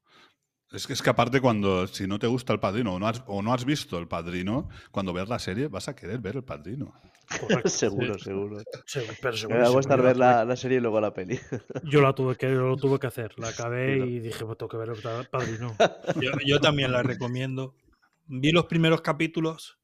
Es 0.72 0.86
que, 0.86 0.92
es 0.92 1.00
que 1.02 1.10
aparte 1.10 1.40
cuando, 1.40 1.86
si 1.86 2.06
no 2.06 2.18
te 2.18 2.26
gusta 2.26 2.52
el 2.52 2.60
padrino 2.60 2.94
o 2.94 2.98
no, 2.98 3.08
has, 3.08 3.22
o 3.26 3.40
no 3.42 3.54
has 3.54 3.64
visto 3.64 3.98
el 3.98 4.06
padrino, 4.06 4.68
cuando 4.90 5.12
veas 5.14 5.28
la 5.28 5.38
serie 5.38 5.68
vas 5.68 5.88
a 5.88 5.96
querer 5.96 6.18
ver 6.18 6.36
el 6.36 6.44
padrino. 6.44 6.92
Correcto, 7.40 7.68
seguro, 7.70 8.18
sí, 8.18 8.24
seguro. 8.24 8.58
sí, 8.86 9.00
pero 9.20 9.48
Me 9.48 9.58
va 9.58 9.66
a 9.66 9.70
gustar 9.70 9.98
yo 9.98 10.04
ver 10.04 10.16
la 10.18 10.42
tuve- 10.44 10.48
la, 10.48 10.56
serie 10.56 10.78
y 10.78 10.80
luego 10.80 11.00
la 11.00 11.14
peli. 11.14 11.38
Yo 11.90 12.02
la 12.02 12.12
tuve 12.12 12.36
que, 12.36 12.48
lo 12.48 12.76
tuve 12.76 12.98
que 12.98 13.06
hacer, 13.06 13.38
la 13.38 13.48
acabé 13.48 13.94
Sí, 13.94 13.98
¿no? 14.00 14.04
y 14.06 14.20
dije, 14.20 14.44
pues 14.44 14.58
tengo 14.58 14.68
que 14.68 14.76
ver 14.76 14.88
el 14.90 14.96
pa- 15.00 15.24
padrino. 15.24 15.76
Yo, 16.20 16.32
yo 16.44 16.60
también 16.60 16.92
la 16.92 17.02
recomiendo. 17.02 17.74
Vi 18.26 18.52
los 18.52 18.66
primeros 18.66 19.00
capítulos, 19.00 19.78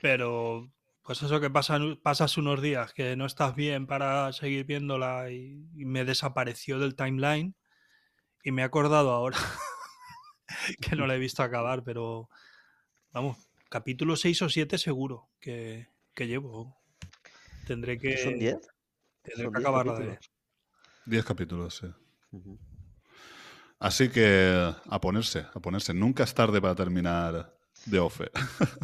pero 0.00 0.70
pues 1.04 1.22
eso 1.22 1.40
que 1.40 1.50
pasan, 1.50 1.98
pasas 2.02 2.36
unos 2.38 2.62
días 2.62 2.92
que 2.92 3.16
no 3.16 3.26
estás 3.26 3.54
bien 3.56 3.86
para 3.86 4.32
seguir 4.32 4.64
viéndola 4.66 5.30
y, 5.30 5.66
y 5.74 5.84
me 5.84 6.04
desapareció 6.04 6.78
del 6.78 6.94
timeline 6.94 7.54
y 8.44 8.52
me 8.52 8.62
he 8.62 8.64
acordado 8.64 9.10
ahora 9.12 9.38
que 10.80 10.96
no 10.96 11.06
la 11.06 11.14
he 11.14 11.18
visto 11.18 11.42
acabar, 11.42 11.82
pero 11.82 12.28
vamos, 13.12 13.38
capítulo 13.68 14.16
6 14.16 14.42
o 14.42 14.48
7 14.48 14.78
seguro 14.78 15.28
que, 15.40 15.88
que 16.14 16.26
llevo. 16.26 16.76
Tendré 17.66 17.98
que, 17.98 18.16
¿Son 18.18 18.38
10? 18.38 18.56
tendré 19.22 19.44
¿Son 19.44 19.52
que 19.52 19.58
10 19.58 19.68
acabarla 19.68 19.92
de 19.94 19.98
ver. 19.98 20.08
capítulos? 20.14 20.32
Diez 21.04 21.24
capítulos, 21.24 21.76
sí. 21.76 21.86
Ujú. 22.32 22.58
Así 23.78 24.08
que 24.10 24.72
a 24.88 25.00
ponerse, 25.00 25.40
a 25.52 25.58
ponerse. 25.58 25.92
Nunca 25.92 26.22
es 26.22 26.32
tarde 26.34 26.60
para 26.60 26.76
terminar 26.76 27.52
de 27.84 27.98
OFE. 27.98 28.30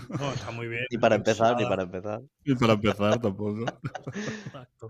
No, 0.08 0.32
está 0.32 0.50
muy 0.50 0.66
bien. 0.66 0.82
Ni 0.90 0.98
para 0.98 1.14
empezar, 1.14 1.56
ni 1.56 1.64
para 1.66 1.84
empezar. 1.84 2.20
Y 2.44 2.54
para 2.56 2.72
empezar 2.72 3.20
tampoco. 3.20 3.64
Exacto. 4.16 4.88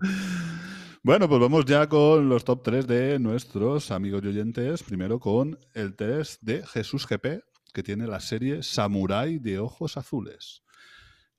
Bueno, 1.01 1.29
pues 1.29 1.39
vamos 1.39 1.65
ya 1.65 1.87
con 1.87 2.27
los 2.27 2.43
top 2.43 2.61
3 2.63 2.85
de 2.87 3.19
nuestros 3.19 3.89
amigos 3.91 4.21
y 4.23 4.27
oyentes. 4.27 4.83
Primero 4.83 5.19
con 5.19 5.57
el 5.73 5.95
3 5.95 6.39
de 6.41 6.65
Jesús 6.67 7.07
GP, 7.07 7.41
que 7.73 7.83
tiene 7.83 8.05
la 8.05 8.19
serie 8.19 8.63
Samurai 8.63 9.39
de 9.39 9.59
Ojos 9.59 9.95
Azules. 9.97 10.61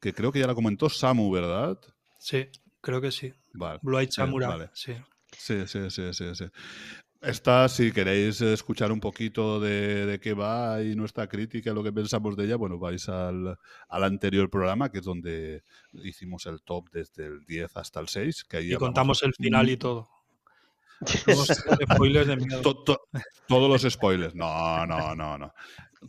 Que 0.00 0.14
creo 0.14 0.32
que 0.32 0.38
ya 0.40 0.46
la 0.46 0.54
comentó 0.54 0.88
Samu, 0.88 1.30
¿verdad? 1.30 1.78
Sí, 2.18 2.48
creo 2.80 3.00
que 3.02 3.10
sí. 3.12 3.32
Vale. 3.52 3.80
Blue 3.82 3.98
Eyed 3.98 4.08
Sí, 4.08 4.16
Samurai, 4.16 4.48
vale. 4.48 4.70
sí. 4.72 4.94
Sí, 5.36 5.66
sí, 5.66 5.90
sí, 5.90 6.12
sí, 6.12 6.34
sí. 6.34 6.44
Esta, 7.22 7.68
si 7.68 7.92
queréis 7.92 8.40
escuchar 8.40 8.90
un 8.90 9.00
poquito 9.00 9.60
de, 9.60 10.06
de 10.06 10.18
qué 10.20 10.32
va 10.32 10.82
y 10.82 10.94
nuestra 10.96 11.28
crítica, 11.28 11.74
lo 11.74 11.82
que 11.82 11.92
pensamos 11.92 12.34
de 12.34 12.46
ella, 12.46 12.56
bueno, 12.56 12.78
vais 12.78 13.08
al, 13.10 13.58
al 13.88 14.04
anterior 14.04 14.48
programa, 14.48 14.90
que 14.90 14.98
es 15.00 15.04
donde 15.04 15.62
hicimos 15.92 16.46
el 16.46 16.62
top 16.62 16.88
desde 16.90 17.26
el 17.26 17.44
10 17.44 17.76
hasta 17.76 18.00
el 18.00 18.08
6. 18.08 18.44
Que 18.44 18.56
ahí 18.58 18.72
Y 18.72 18.76
contamos 18.76 19.22
el 19.22 19.34
final 19.34 19.68
y 19.68 19.76
todo. 19.76 20.08
Somos 21.04 21.48
spoilers 21.94 22.26
de. 22.26 22.36
To- 22.62 22.84
to- 22.84 23.02
todos 23.46 23.68
los 23.68 23.92
spoilers. 23.92 24.34
No, 24.34 24.86
no, 24.86 25.14
no, 25.14 25.36
no. 25.36 25.52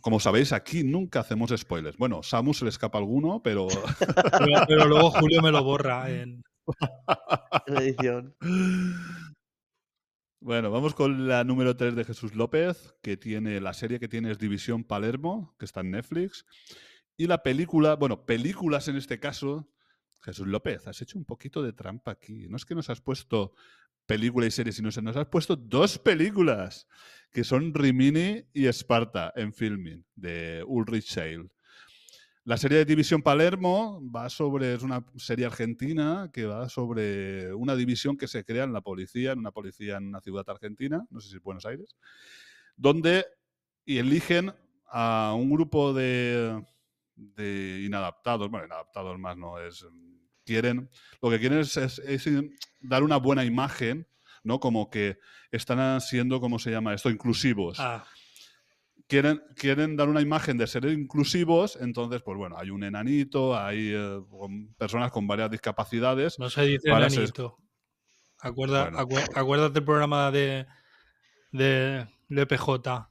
Como 0.00 0.18
sabéis, 0.18 0.52
aquí 0.54 0.82
nunca 0.82 1.20
hacemos 1.20 1.52
spoilers. 1.54 1.98
Bueno, 1.98 2.22
Samu 2.22 2.54
se 2.54 2.64
le 2.64 2.70
escapa 2.70 2.96
alguno, 2.96 3.42
pero 3.42 3.68
Pero, 3.68 4.64
pero 4.66 4.84
luego 4.86 5.10
Julio 5.10 5.42
me 5.42 5.50
lo 5.50 5.62
borra 5.64 6.08
en, 6.10 6.42
En 7.66 7.76
edición. 7.76 8.34
Bueno, 10.42 10.72
vamos 10.72 10.94
con 10.94 11.28
la 11.28 11.44
número 11.44 11.76
3 11.76 11.94
de 11.94 12.04
Jesús 12.04 12.34
López, 12.34 12.94
que 13.00 13.16
tiene 13.16 13.60
la 13.60 13.72
serie 13.74 14.00
que 14.00 14.08
tiene 14.08 14.34
División 14.34 14.82
Palermo, 14.82 15.54
que 15.56 15.64
está 15.64 15.80
en 15.80 15.92
Netflix. 15.92 16.44
Y 17.16 17.28
la 17.28 17.44
película, 17.44 17.94
bueno, 17.94 18.26
películas 18.26 18.88
en 18.88 18.96
este 18.96 19.20
caso. 19.20 19.68
Jesús 20.20 20.46
López, 20.48 20.86
has 20.88 21.00
hecho 21.00 21.16
un 21.16 21.24
poquito 21.24 21.62
de 21.62 21.72
trampa 21.72 22.10
aquí. 22.10 22.48
No 22.48 22.56
es 22.56 22.64
que 22.64 22.74
nos 22.74 22.90
has 22.90 23.00
puesto 23.00 23.54
película 24.04 24.46
y 24.46 24.50
serie, 24.50 24.72
sino 24.72 24.90
que 24.90 25.02
nos 25.02 25.16
has 25.16 25.26
puesto 25.26 25.54
dos 25.54 25.98
películas, 25.98 26.88
que 27.30 27.44
son 27.44 27.72
Rimini 27.72 28.44
y 28.52 28.66
Esparta 28.66 29.32
en 29.36 29.52
filming, 29.52 30.04
de 30.16 30.64
Ulrich 30.66 31.06
Seil. 31.06 31.50
La 32.44 32.56
serie 32.56 32.78
de 32.78 32.84
División 32.84 33.22
Palermo 33.22 34.02
va 34.14 34.28
sobre, 34.28 34.74
es 34.74 34.82
una 34.82 35.04
serie 35.16 35.46
argentina 35.46 36.28
que 36.32 36.44
va 36.44 36.68
sobre 36.68 37.54
una 37.54 37.76
división 37.76 38.16
que 38.16 38.26
se 38.26 38.44
crea 38.44 38.64
en 38.64 38.72
la 38.72 38.80
policía, 38.80 39.30
en 39.32 39.38
una 39.38 39.52
policía 39.52 39.96
en 39.98 40.08
una 40.08 40.20
ciudad 40.20 40.44
argentina, 40.50 41.06
no 41.10 41.20
sé 41.20 41.30
si 41.30 41.38
Buenos 41.38 41.64
Aires, 41.66 41.94
donde 42.76 43.24
y 43.84 43.98
eligen 43.98 44.52
a 44.90 45.34
un 45.36 45.50
grupo 45.50 45.92
de, 45.94 46.64
de 47.14 47.82
inadaptados, 47.86 48.50
bueno, 48.50 48.66
inadaptados 48.66 49.18
más 49.20 49.36
no 49.36 49.60
es, 49.60 49.84
mm, 49.84 50.14
quieren, 50.44 50.90
lo 51.22 51.30
que 51.30 51.38
quieren 51.38 51.60
es, 51.60 51.76
es- 51.76 52.28
dar 52.80 53.04
una 53.04 53.18
buena 53.18 53.44
imagen, 53.44 54.08
¿no? 54.42 54.58
Como 54.58 54.90
que 54.90 55.18
están 55.52 56.00
siendo, 56.00 56.40
¿cómo 56.40 56.58
se 56.58 56.72
llama 56.72 56.92
esto? 56.92 57.08
Inclusivos 57.08 57.78
Ah, 57.78 58.04
quieren, 59.12 59.42
quieren 59.56 59.94
dar 59.94 60.08
una 60.08 60.22
imagen 60.22 60.56
de 60.56 60.66
ser 60.66 60.86
inclusivos, 60.86 61.76
entonces, 61.78 62.22
pues 62.22 62.38
bueno, 62.38 62.56
hay 62.58 62.70
un 62.70 62.82
enanito, 62.82 63.54
hay 63.58 63.90
eh, 63.92 64.20
con- 64.30 64.72
personas 64.78 65.12
con 65.12 65.26
varias 65.26 65.50
discapacidades. 65.50 66.38
no 66.38 66.48
se 66.48 66.62
dice 66.62 66.88
Para 66.90 67.10
ser- 67.10 67.18
enanito. 67.18 67.58
Acuerda, 68.40 68.84
Bueno. 68.84 68.98
acuer- 69.00 69.28
acuérdate 69.36 69.74
del 69.74 69.84
programa 69.84 70.30
de, 70.30 70.66
de, 71.50 72.06
de 72.30 72.46
PJ. 72.46 73.10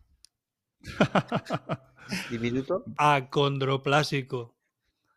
¿Diminuto? 2.31 2.83
Acondroplásico. 2.97 4.55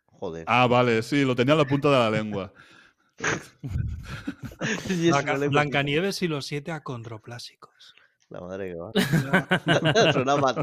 Joder. 0.07 0.45
ah, 0.47 0.67
vale, 0.67 1.03
sí, 1.03 1.25
lo 1.25 1.35
tenía 1.35 1.53
en 1.55 1.59
la 1.61 1.65
punta 1.65 1.91
de 1.91 1.99
la 1.99 2.11
lengua. 2.11 2.53
Blancanieves 5.51 6.21
y 6.23 6.29
los 6.29 6.47
siete 6.47 6.73
acondroplásicos. 6.73 7.95
La 8.35 8.41
madre 8.41 8.73
que 8.73 8.75
va. 8.75 8.91
Suena 10.13 10.37
mal. 10.37 10.57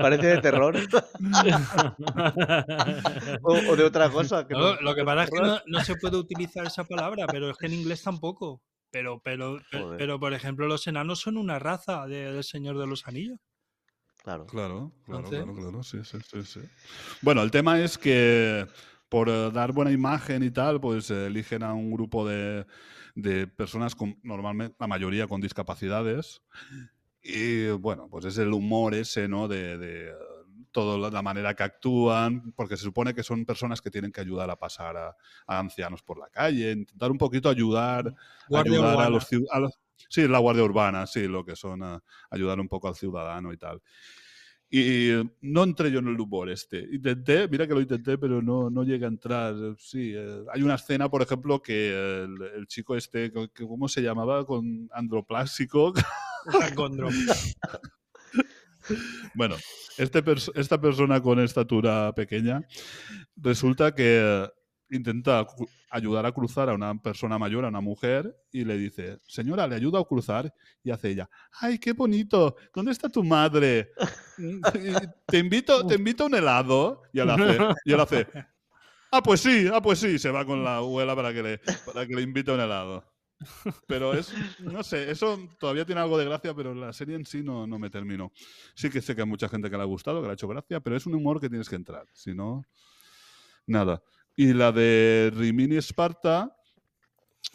Parece 0.00 0.26
de 0.28 0.38
terror. 0.38 0.76
o, 3.42 3.52
o 3.52 3.76
de 3.76 3.82
otra 3.84 4.08
cosa. 4.10 4.46
que 4.46 4.54
No, 4.54 4.74
no- 4.74 4.80
lo 4.80 4.94
que 4.94 5.04
pasa 5.04 5.24
es 5.24 5.30
que 5.30 5.40
no, 5.40 5.58
no 5.66 5.80
se 5.84 5.96
puede 5.96 6.16
utilizar 6.18 6.64
esa 6.66 6.84
palabra, 6.84 7.26
pero 7.26 7.50
es 7.50 7.56
que 7.58 7.66
en 7.66 7.72
inglés 7.74 8.00
tampoco. 8.02 8.62
Pero, 8.92 9.20
pero, 9.22 9.60
Joder. 9.72 9.98
pero, 9.98 10.18
por 10.20 10.32
ejemplo, 10.32 10.66
los 10.68 10.86
enanos 10.86 11.18
son 11.20 11.36
una 11.36 11.58
raza 11.58 12.06
de- 12.06 12.32
del 12.32 12.44
Señor 12.44 12.78
de 12.78 12.86
los 12.86 13.06
Anillos. 13.08 13.38
Claro. 14.22 14.46
Claro, 14.46 14.92
claro, 15.04 15.24
Entonces- 15.26 15.44
claro, 15.44 15.54
claro, 15.60 15.82
sí, 15.82 15.98
sí, 16.04 16.18
sí, 16.30 16.42
sí. 16.44 16.60
Bueno, 17.22 17.42
el 17.42 17.50
tema 17.50 17.80
es 17.80 17.98
que 17.98 18.66
por 19.08 19.28
eh, 19.28 19.50
dar 19.52 19.72
buena 19.72 19.90
imagen 19.90 20.42
y 20.44 20.50
tal, 20.50 20.80
pues 20.80 21.10
eh, 21.10 21.26
eligen 21.26 21.62
a 21.64 21.74
un 21.74 21.90
grupo 21.92 22.26
de, 22.26 22.66
de 23.14 23.46
personas 23.48 23.94
con, 23.94 24.18
normalmente, 24.22 24.74
la 24.80 24.86
mayoría 24.86 25.26
con 25.28 25.40
discapacidades. 25.40 26.40
Y 27.28 27.70
bueno, 27.70 28.08
pues 28.08 28.24
es 28.26 28.38
el 28.38 28.52
humor 28.52 28.94
ese, 28.94 29.26
¿no? 29.28 29.48
De, 29.48 29.76
de, 29.78 30.12
toda 30.76 31.10
la 31.10 31.22
manera 31.22 31.54
que 31.54 31.62
actúan, 31.62 32.52
porque 32.52 32.76
se 32.76 32.82
supone 32.82 33.14
que 33.14 33.22
son 33.22 33.46
personas 33.46 33.80
que 33.80 33.90
tienen 33.90 34.12
que 34.12 34.20
ayudar 34.20 34.50
a 34.50 34.56
pasar 34.56 34.94
a, 34.98 35.16
a 35.46 35.58
ancianos 35.58 36.02
por 36.02 36.18
la 36.18 36.28
calle, 36.28 36.70
intentar 36.70 37.10
un 37.10 37.16
poquito 37.16 37.48
ayudar, 37.48 38.14
a 39.06 39.08
los, 39.08 39.26
a 39.50 39.58
los- 39.58 39.78
Sí, 40.10 40.28
la 40.28 40.38
Guardia 40.38 40.62
Urbana, 40.62 41.06
sí, 41.06 41.26
lo 41.26 41.46
que 41.46 41.56
son 41.56 41.82
a 41.82 42.02
ayudar 42.30 42.60
un 42.60 42.68
poco 42.68 42.88
al 42.88 42.94
ciudadano 42.94 43.54
y 43.54 43.56
tal. 43.56 43.80
Y 44.68 45.10
eh, 45.10 45.24
no 45.42 45.62
entré 45.62 45.90
yo 45.92 46.00
en 46.00 46.08
el 46.08 46.18
humor 46.20 46.50
este. 46.50 46.80
Intenté, 46.92 47.46
mira 47.48 47.66
que 47.68 47.74
lo 47.74 47.80
intenté, 47.80 48.18
pero 48.18 48.42
no, 48.42 48.68
no 48.68 48.82
llegué 48.82 49.04
a 49.04 49.08
entrar. 49.08 49.54
Sí, 49.78 50.12
eh, 50.14 50.42
hay 50.52 50.62
una 50.62 50.74
escena, 50.74 51.08
por 51.08 51.22
ejemplo, 51.22 51.62
que 51.62 51.90
el, 52.24 52.36
el 52.56 52.66
chico 52.66 52.96
este, 52.96 53.30
que- 53.32 53.48
¿cómo 53.66 53.86
se 53.88 54.02
llamaba? 54.02 54.44
Con 54.44 54.88
androplástico. 54.92 55.92
Bueno, 59.34 59.56
este 59.98 60.24
pers- 60.24 60.52
esta 60.54 60.80
persona 60.80 61.20
con 61.20 61.40
estatura 61.40 62.12
pequeña 62.14 62.62
resulta 63.36 63.94
que 63.94 64.48
intenta 64.90 65.46
ayudar 65.90 66.26
a 66.26 66.32
cruzar 66.32 66.68
a 66.68 66.74
una 66.74 67.00
persona 67.00 67.38
mayor, 67.38 67.64
a 67.64 67.68
una 67.68 67.80
mujer, 67.80 68.36
y 68.52 68.64
le 68.64 68.76
dice, 68.76 69.18
señora, 69.26 69.66
¿le 69.66 69.74
ayudo 69.76 69.98
a 69.98 70.06
cruzar? 70.06 70.52
Y 70.82 70.90
hace 70.90 71.10
ella, 71.10 71.28
¡ay, 71.60 71.78
qué 71.78 71.92
bonito! 71.92 72.56
¿Dónde 72.74 72.92
está 72.92 73.08
tu 73.08 73.22
madre? 73.24 73.90
"Mm, 74.38 74.60
Te 75.26 75.38
invito, 75.38 75.86
te 75.86 75.94
invito 75.94 76.24
a 76.24 76.26
un 76.26 76.34
helado. 76.34 77.02
Y 77.12 77.20
él 77.20 77.30
hace, 77.30 77.58
y 77.84 77.92
él 77.92 78.00
hace, 78.00 78.26
ah, 79.10 79.22
pues 79.22 79.40
sí, 79.40 79.66
ah, 79.72 79.80
pues 79.80 79.98
sí, 79.98 80.18
se 80.18 80.30
va 80.30 80.44
con 80.44 80.62
la 80.62 80.76
abuela 80.76 81.16
para 81.16 81.32
que 81.32 81.42
le, 81.42 81.58
para 81.84 82.06
que 82.06 82.14
le 82.14 82.22
invite 82.22 82.50
a 82.50 82.54
un 82.54 82.60
helado. 82.60 83.04
Pero 83.86 84.14
es, 84.14 84.32
no 84.60 84.82
sé, 84.82 85.10
eso 85.10 85.38
todavía 85.60 85.84
tiene 85.84 86.00
algo 86.00 86.16
de 86.16 86.24
gracia, 86.24 86.54
pero 86.54 86.74
la 86.74 86.92
serie 86.94 87.16
en 87.16 87.26
sí 87.26 87.42
no, 87.42 87.66
no 87.66 87.78
me 87.78 87.90
terminó. 87.90 88.32
Sí 88.74 88.88
que 88.88 89.02
sé 89.02 89.14
que 89.14 89.20
hay 89.22 89.26
mucha 89.26 89.48
gente 89.48 89.68
que 89.68 89.76
le 89.76 89.82
ha 89.82 89.86
gustado, 89.86 90.20
que 90.20 90.26
le 90.26 90.30
ha 90.30 90.34
hecho 90.34 90.48
gracia, 90.48 90.80
pero 90.80 90.96
es 90.96 91.04
un 91.06 91.14
humor 91.14 91.38
que 91.40 91.48
tienes 91.50 91.68
que 91.68 91.76
entrar. 91.76 92.06
Si 92.14 92.34
no, 92.34 92.64
nada. 93.66 94.02
Y 94.36 94.52
la 94.52 94.72
de 94.72 95.32
Rimini 95.34 95.76
Sparta 95.78 96.54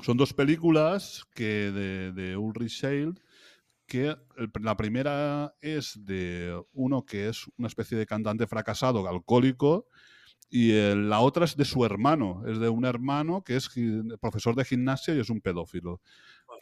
son 0.02 0.18
dos 0.18 0.34
películas 0.34 1.24
que 1.36 1.72
de, 1.72 2.12
de 2.12 2.38
Ulrich 2.38 2.72
Schade 2.72 3.14
que 3.88 4.16
la 4.62 4.78
primera 4.78 5.53
es 5.62 5.99
de 6.06 6.62
uno 6.74 7.06
que 7.06 7.30
es 7.30 7.45
una 7.58 7.68
especie 7.68 7.98
de 7.98 8.06
cantante 8.06 8.48
fracasado, 8.48 9.08
alcohólico, 9.08 9.88
y 10.49 10.72
el- 10.74 11.10
la 11.10 11.22
otra 11.22 11.45
es 11.45 11.58
de 11.58 11.66
su 11.66 11.86
hermano, 11.86 12.44
es 12.48 12.60
de 12.60 12.70
un 12.70 12.86
hermano 12.86 13.44
que 13.44 13.58
es 13.58 13.70
profesor 14.22 14.56
de 14.56 14.66
gimnasia 14.66 15.16
y 15.16 15.20
es 15.20 15.30
un 15.30 15.41
pedófilo. 15.41 16.02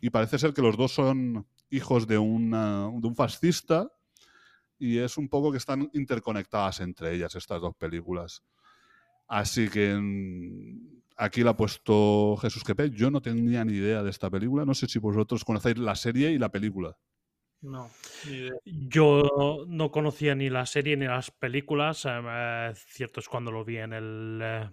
Y 0.02 0.10
parece 0.12 0.40
ser 0.40 0.54
que 0.54 0.62
los 0.64 0.78
dos 0.78 0.94
son 0.94 1.48
hijos 1.70 2.08
de, 2.08 2.18
una- 2.20 2.90
de 2.94 3.08
un 3.08 3.16
fascista 3.16 3.92
y 4.80 5.00
es 5.00 5.18
un 5.18 5.30
poco 5.30 5.52
que 5.52 5.58
están 5.58 5.90
interconectadas 5.94 6.80
entre 6.82 7.16
ellas 7.16 7.36
estas 7.36 7.62
dos 7.62 7.76
películas. 7.76 8.44
Así 9.30 9.70
que 9.70 9.94
mm, 9.96 11.04
aquí 11.16 11.44
la 11.44 11.52
ha 11.52 11.58
puesto 11.58 12.36
Jesús 12.42 12.64
Quepe. 12.64 12.90
Yo 12.90 13.12
no 13.12 13.22
tenía 13.22 13.64
ni 13.64 13.74
idea 13.74 14.04
de 14.04 14.10
esta 14.10 14.30
película. 14.30 14.66
No 14.66 14.74
sé 14.74 14.88
si 14.88 15.00
vosotros 15.00 15.46
conocéis 15.46 15.78
la 15.78 15.96
serie 15.96 16.32
y 16.32 16.40
la 16.40 16.50
película. 16.50 16.98
No, 17.62 17.90
ni 18.26 18.38
idea. 18.38 18.54
Yo 18.66 19.66
no 19.68 19.92
conocía 19.92 20.34
ni 20.34 20.50
la 20.50 20.66
serie 20.66 20.98
ni 20.98 21.06
las 21.06 21.30
películas. 21.30 22.06
em, 22.06 22.26
eh, 22.28 22.74
cierto 22.76 23.20
es 23.20 23.30
cuando 23.30 23.52
lo 23.52 23.64
vi 23.64 23.78
en 23.78 23.94
el, 23.94 24.40
eh, 24.42 24.70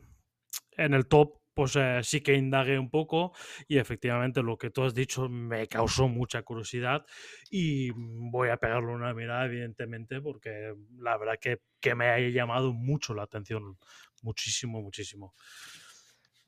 en 0.78 0.94
el 0.94 1.06
top, 1.06 1.34
pues 1.56 1.74
eh, 1.76 2.00
sí 2.02 2.20
que 2.20 2.34
indagué 2.34 2.78
un 2.78 2.90
poco 2.90 3.32
y 3.66 3.78
efectivamente 3.78 4.42
lo 4.42 4.58
que 4.58 4.68
tú 4.68 4.84
has 4.84 4.92
dicho 4.92 5.26
me 5.30 5.66
causó 5.66 6.06
mucha 6.06 6.42
curiosidad 6.42 7.06
y 7.50 7.90
voy 7.94 8.50
a 8.50 8.58
pegarle 8.58 8.92
una 8.92 9.14
mirada, 9.14 9.46
evidentemente, 9.46 10.20
porque 10.20 10.74
la 10.98 11.16
verdad 11.16 11.38
que, 11.40 11.62
que 11.80 11.94
me 11.94 12.10
ha 12.10 12.18
llamado 12.18 12.74
mucho 12.74 13.14
la 13.14 13.22
atención. 13.22 13.78
Muchísimo, 14.22 14.82
muchísimo. 14.82 15.34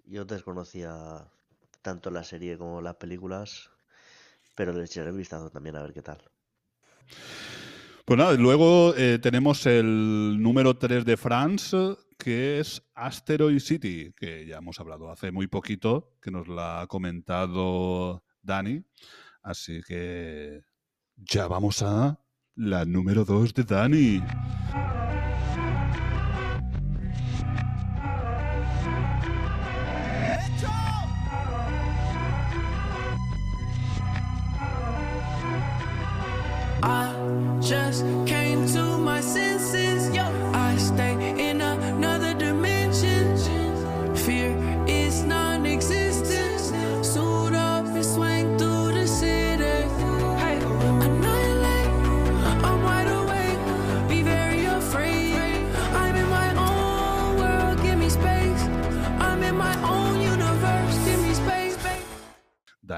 Yo 0.05 0.27
desconocía 0.27 1.27
tanto 1.81 2.11
la 2.11 2.23
serie 2.23 2.59
como 2.59 2.83
las 2.83 2.97
películas, 2.97 3.71
pero 4.55 4.75
le 4.75 4.85
echaré 4.85 5.11
un 5.11 5.17
vistazo 5.17 5.49
también 5.49 5.77
a 5.77 5.83
ver 5.83 5.95
qué 5.95 6.03
tal. 6.03 6.23
Pues 8.05 8.19
nada, 8.19 8.35
luego 8.35 8.95
eh, 8.95 9.19
tenemos 9.19 9.65
el 9.65 10.37
número 10.39 10.77
3 10.77 11.07
de 11.07 11.17
France, 11.17 11.97
que 12.19 12.59
es 12.59 12.83
Asteroid 12.95 13.61
City, 13.61 14.13
que 14.17 14.45
ya 14.47 14.59
hemos 14.59 14.81
hablado 14.81 15.11
hace 15.11 15.31
muy 15.31 15.47
poquito, 15.47 16.17
que 16.21 16.31
nos 16.31 16.49
la 16.49 16.83
ha 16.83 16.87
comentado 16.87 18.25
Dani. 18.43 18.85
Así 19.43 19.81
que 19.87 20.63
ya 21.17 21.47
vamos 21.47 21.83
a 21.83 22.21
la 22.57 22.85
número 22.85 23.25
2 23.25 23.55
de 23.55 23.65
Dani. 23.65 24.23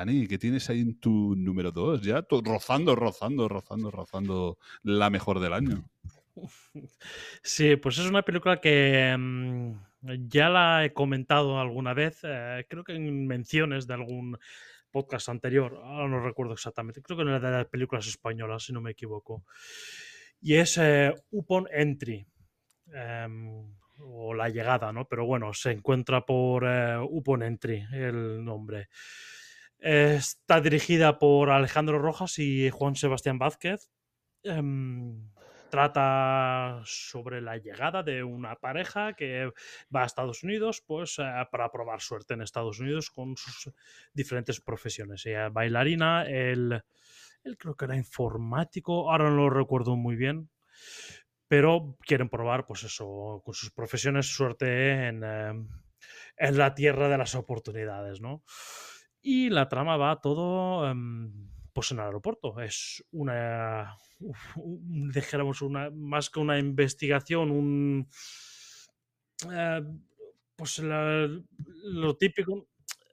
Dani, 0.00 0.26
¿qué 0.26 0.38
tienes 0.38 0.70
ahí 0.70 0.80
en 0.80 0.98
tu 0.98 1.36
número 1.36 1.72
2? 1.72 2.00
Ya 2.00 2.24
rozando, 2.30 2.96
rozando, 2.96 3.48
rozando, 3.48 3.90
rozando 3.90 4.58
la 4.82 5.10
mejor 5.10 5.40
del 5.40 5.52
año. 5.52 5.84
Sí, 7.42 7.76
pues 7.76 7.98
es 7.98 8.06
una 8.06 8.22
película 8.22 8.62
que 8.62 9.14
mm, 9.18 9.72
ya 10.26 10.48
la 10.48 10.86
he 10.86 10.94
comentado 10.94 11.60
alguna 11.60 11.92
vez, 11.92 12.20
eh, 12.22 12.64
creo 12.66 12.82
que 12.82 12.94
en 12.94 13.26
menciones 13.26 13.86
de 13.86 13.92
algún 13.92 14.38
podcast 14.90 15.28
anterior, 15.28 15.78
ahora 15.84 16.08
no 16.08 16.24
recuerdo 16.24 16.54
exactamente, 16.54 17.02
creo 17.02 17.18
que 17.18 17.24
en 17.24 17.32
la 17.32 17.38
de 17.40 17.50
las 17.50 17.66
películas 17.66 18.06
españolas, 18.06 18.64
si 18.64 18.72
no 18.72 18.80
me 18.80 18.92
equivoco. 18.92 19.44
Y 20.40 20.54
es 20.54 20.78
eh, 20.78 21.12
Upon 21.30 21.68
Entry, 21.70 22.26
em, 22.94 23.70
o 23.98 24.32
La 24.32 24.48
Llegada, 24.48 24.94
¿no? 24.94 25.06
Pero 25.06 25.26
bueno, 25.26 25.52
se 25.52 25.72
encuentra 25.72 26.24
por 26.24 26.64
eh, 26.66 26.96
Upon 26.98 27.42
Entry 27.42 27.84
el 27.92 28.42
nombre. 28.42 28.88
Está 29.80 30.60
dirigida 30.60 31.18
por 31.18 31.48
Alejandro 31.48 31.98
Rojas 31.98 32.38
y 32.38 32.68
Juan 32.68 32.96
Sebastián 32.96 33.38
Vázquez. 33.38 33.90
Em, 34.42 35.30
trata 35.70 36.82
sobre 36.84 37.40
la 37.40 37.56
llegada 37.56 38.02
de 38.02 38.22
una 38.22 38.56
pareja 38.56 39.14
que 39.14 39.50
va 39.94 40.02
a 40.02 40.06
Estados 40.06 40.42
Unidos 40.42 40.82
pues 40.86 41.18
eh, 41.18 41.24
para 41.50 41.70
probar 41.70 42.02
suerte 42.02 42.34
en 42.34 42.42
Estados 42.42 42.78
Unidos 42.80 43.10
con 43.10 43.36
sus 43.38 43.72
diferentes 44.12 44.60
profesiones. 44.60 45.24
Ella 45.24 45.46
es 45.46 45.52
bailarina, 45.52 46.24
él, 46.28 46.82
él 47.42 47.56
creo 47.56 47.74
que 47.74 47.86
era 47.86 47.96
informático, 47.96 49.10
ahora 49.10 49.30
no 49.30 49.36
lo 49.36 49.50
recuerdo 49.50 49.96
muy 49.96 50.16
bien, 50.16 50.50
pero 51.48 51.96
quieren 52.00 52.28
probar 52.28 52.66
pues 52.66 52.82
eso, 52.82 53.40
con 53.42 53.54
sus 53.54 53.70
profesiones 53.70 54.26
suerte 54.26 55.08
en, 55.08 55.22
eh, 55.24 55.66
en 56.36 56.58
la 56.58 56.74
tierra 56.74 57.08
de 57.08 57.16
las 57.16 57.34
oportunidades, 57.34 58.20
¿no? 58.20 58.42
Y 59.22 59.50
la 59.50 59.68
trama 59.68 59.96
va 59.96 60.20
todo 60.20 60.88
em, 60.90 61.50
pues 61.72 61.90
en 61.92 61.98
el 61.98 62.04
aeropuerto. 62.06 62.58
Es 62.60 63.04
una, 63.12 63.96
un- 64.56 65.10
dijéramos, 65.12 65.62
una, 65.62 65.90
más 65.90 66.30
que 66.30 66.40
una 66.40 66.58
investigación, 66.58 67.50
un... 67.50 68.08
eh, 69.50 69.82
pues 70.56 70.78
lo 70.80 72.16
típico... 72.16 72.68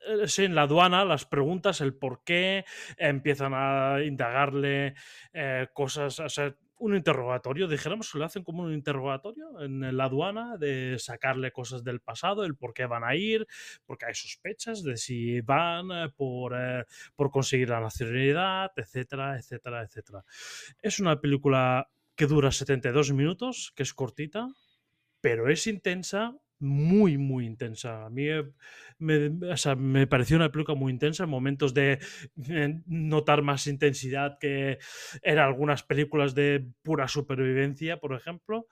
eh, 0.08 0.28
Sí, 0.28 0.46
en 0.46 0.56
la 0.56 0.64
aduana, 0.64 1.06
las 1.06 1.26
preguntas, 1.26 1.82
el 1.82 1.96
por 1.96 2.24
qué, 2.24 2.66
empiezan 2.98 3.54
a 3.56 4.00
indagarle 4.04 4.96
eh, 5.34 5.68
cosas, 5.74 6.20
o 6.20 6.30
sea, 6.30 6.56
un 6.80 6.96
interrogatorio, 6.96 7.68
dijéramos 7.68 8.12
que 8.12 8.20
lo 8.20 8.26
hacen 8.26 8.44
como 8.44 8.64
un 8.64 8.74
interrogatorio 8.74 9.62
en 9.62 9.96
la 9.96 10.06
aduana, 10.06 10.58
de 10.58 10.98
sacarle 11.00 11.52
cosas 11.52 11.84
del 11.84 12.02
pasado, 12.02 12.44
el 12.44 12.56
por 12.56 12.74
qué 12.74 12.86
van 12.86 13.04
a 13.04 13.16
ir, 13.16 13.48
porque 13.86 14.06
hay 14.06 14.14
sospechas 14.14 14.84
de 14.84 14.98
si 14.98 15.42
van 15.42 15.92
eh, 15.92 16.10
por, 16.16 16.54
eh, 16.56 16.86
por 17.16 17.32
conseguir 17.32 17.70
la 17.70 17.80
nacionalidad, 17.80 18.72
etcétera, 18.76 19.38
etcétera, 19.38 19.84
etcétera. 19.84 20.24
Es 20.82 21.00
una 21.00 21.20
película 21.20 21.90
que 22.16 22.26
dura 22.26 22.52
72 22.52 23.14
minutos, 23.14 23.74
que 23.76 23.84
es 23.84 23.94
cortita, 23.94 24.48
pero 25.22 25.50
es 25.50 25.68
intensa, 25.68 26.36
muy, 26.60 27.18
muy 27.18 27.46
intensa. 27.46 28.06
A 28.06 28.10
mí 28.10 28.28
eh, 28.28 28.44
me, 29.00 30.08
pareció 30.08 30.38
una 30.38 30.52
película 30.52 30.78
muy 30.78 30.92
intensa 30.92 31.24
en 31.24 31.30
momentos 31.30 31.74
de 31.74 32.00
eh, 32.50 32.82
notar 32.88 33.42
más 33.42 33.68
intensidad 33.68 34.38
que 34.40 34.80
en 35.22 35.38
algunas 35.38 35.84
películas 35.84 36.34
de 36.36 36.68
pura 36.84 37.08
supervivencia, 37.08 38.00
por 38.00 38.14
ejemplo. 38.14 38.68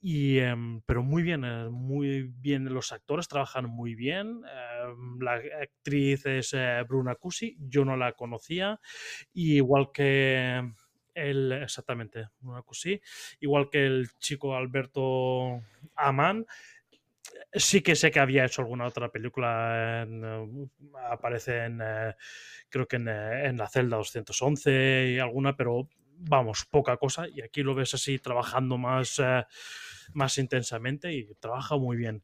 Y, 0.00 0.38
em, 0.38 0.80
pero 0.82 1.02
muy 1.02 1.22
bien, 1.22 1.44
eh, 1.44 1.68
muy 1.70 2.22
bien. 2.22 2.72
Los 2.72 2.92
actores 2.92 3.26
trabajan 3.26 3.66
muy 3.66 3.94
bien. 3.94 4.42
em, 4.44 5.18
la 5.20 5.40
actriz 5.62 6.24
es 6.26 6.54
Bruna 6.88 7.16
Cusi, 7.16 7.56
yo 7.58 7.84
no 7.84 7.96
la 7.96 8.12
conocía. 8.12 8.80
Igual 9.34 9.90
que 9.92 10.62
el, 11.18 11.52
exactamente, 11.52 12.28
Bruna 12.40 12.62
Cusi, 12.62 13.00
igual 13.40 13.68
que 13.70 13.86
el 13.86 14.08
chico 14.18 14.54
Alberto 14.54 15.62
Amán, 15.96 16.46
sí 17.52 17.82
que 17.82 17.96
sé 17.96 18.10
que 18.10 18.20
había 18.20 18.44
hecho 18.44 18.62
alguna 18.62 18.86
otra 18.86 19.10
película. 19.10 20.02
en, 20.02 20.70
aparece 21.10 21.64
en, 21.64 21.80
eh, 21.82 22.14
creo 22.68 22.86
que 22.86 22.96
en, 22.96 23.08
eh, 23.08 23.46
en 23.46 23.56
la 23.56 23.68
celda 23.68 23.96
211 23.96 25.12
y 25.14 25.18
alguna, 25.18 25.56
pero 25.56 25.88
vamos, 26.18 26.66
poca 26.70 26.96
cosa. 26.96 27.26
Y 27.28 27.42
aquí 27.42 27.62
lo 27.62 27.74
ves 27.74 27.94
así 27.94 28.18
trabajando 28.18 28.78
más, 28.78 29.18
eh, 29.18 29.44
más 30.14 30.38
intensamente 30.38 31.12
y 31.12 31.34
trabaja 31.40 31.76
muy 31.76 31.96
bien. 31.96 32.22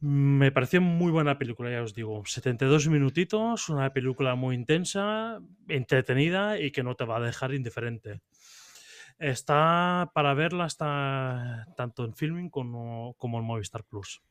Me 0.00 0.52
pareció 0.52 0.82
muy 0.82 1.10
buena 1.10 1.38
película, 1.38 1.70
ya 1.70 1.82
os 1.82 1.94
digo. 1.94 2.22
72 2.26 2.88
minutitos, 2.88 3.70
una 3.70 3.92
película 3.92 4.34
muy 4.34 4.54
intensa, 4.54 5.40
entretenida 5.66 6.60
y 6.60 6.72
que 6.72 6.82
no 6.82 6.94
te 6.94 7.04
va 7.04 7.16
a 7.16 7.20
dejar 7.20 7.54
indiferente. 7.54 8.20
Está 9.18 10.10
para 10.14 10.34
verla 10.34 10.66
está 10.66 11.66
tanto 11.76 12.04
en 12.04 12.14
filming 12.14 12.50
como, 12.50 13.14
como 13.18 13.38
en 13.38 13.44
Movistar 13.44 13.84
Plus. 13.84 14.22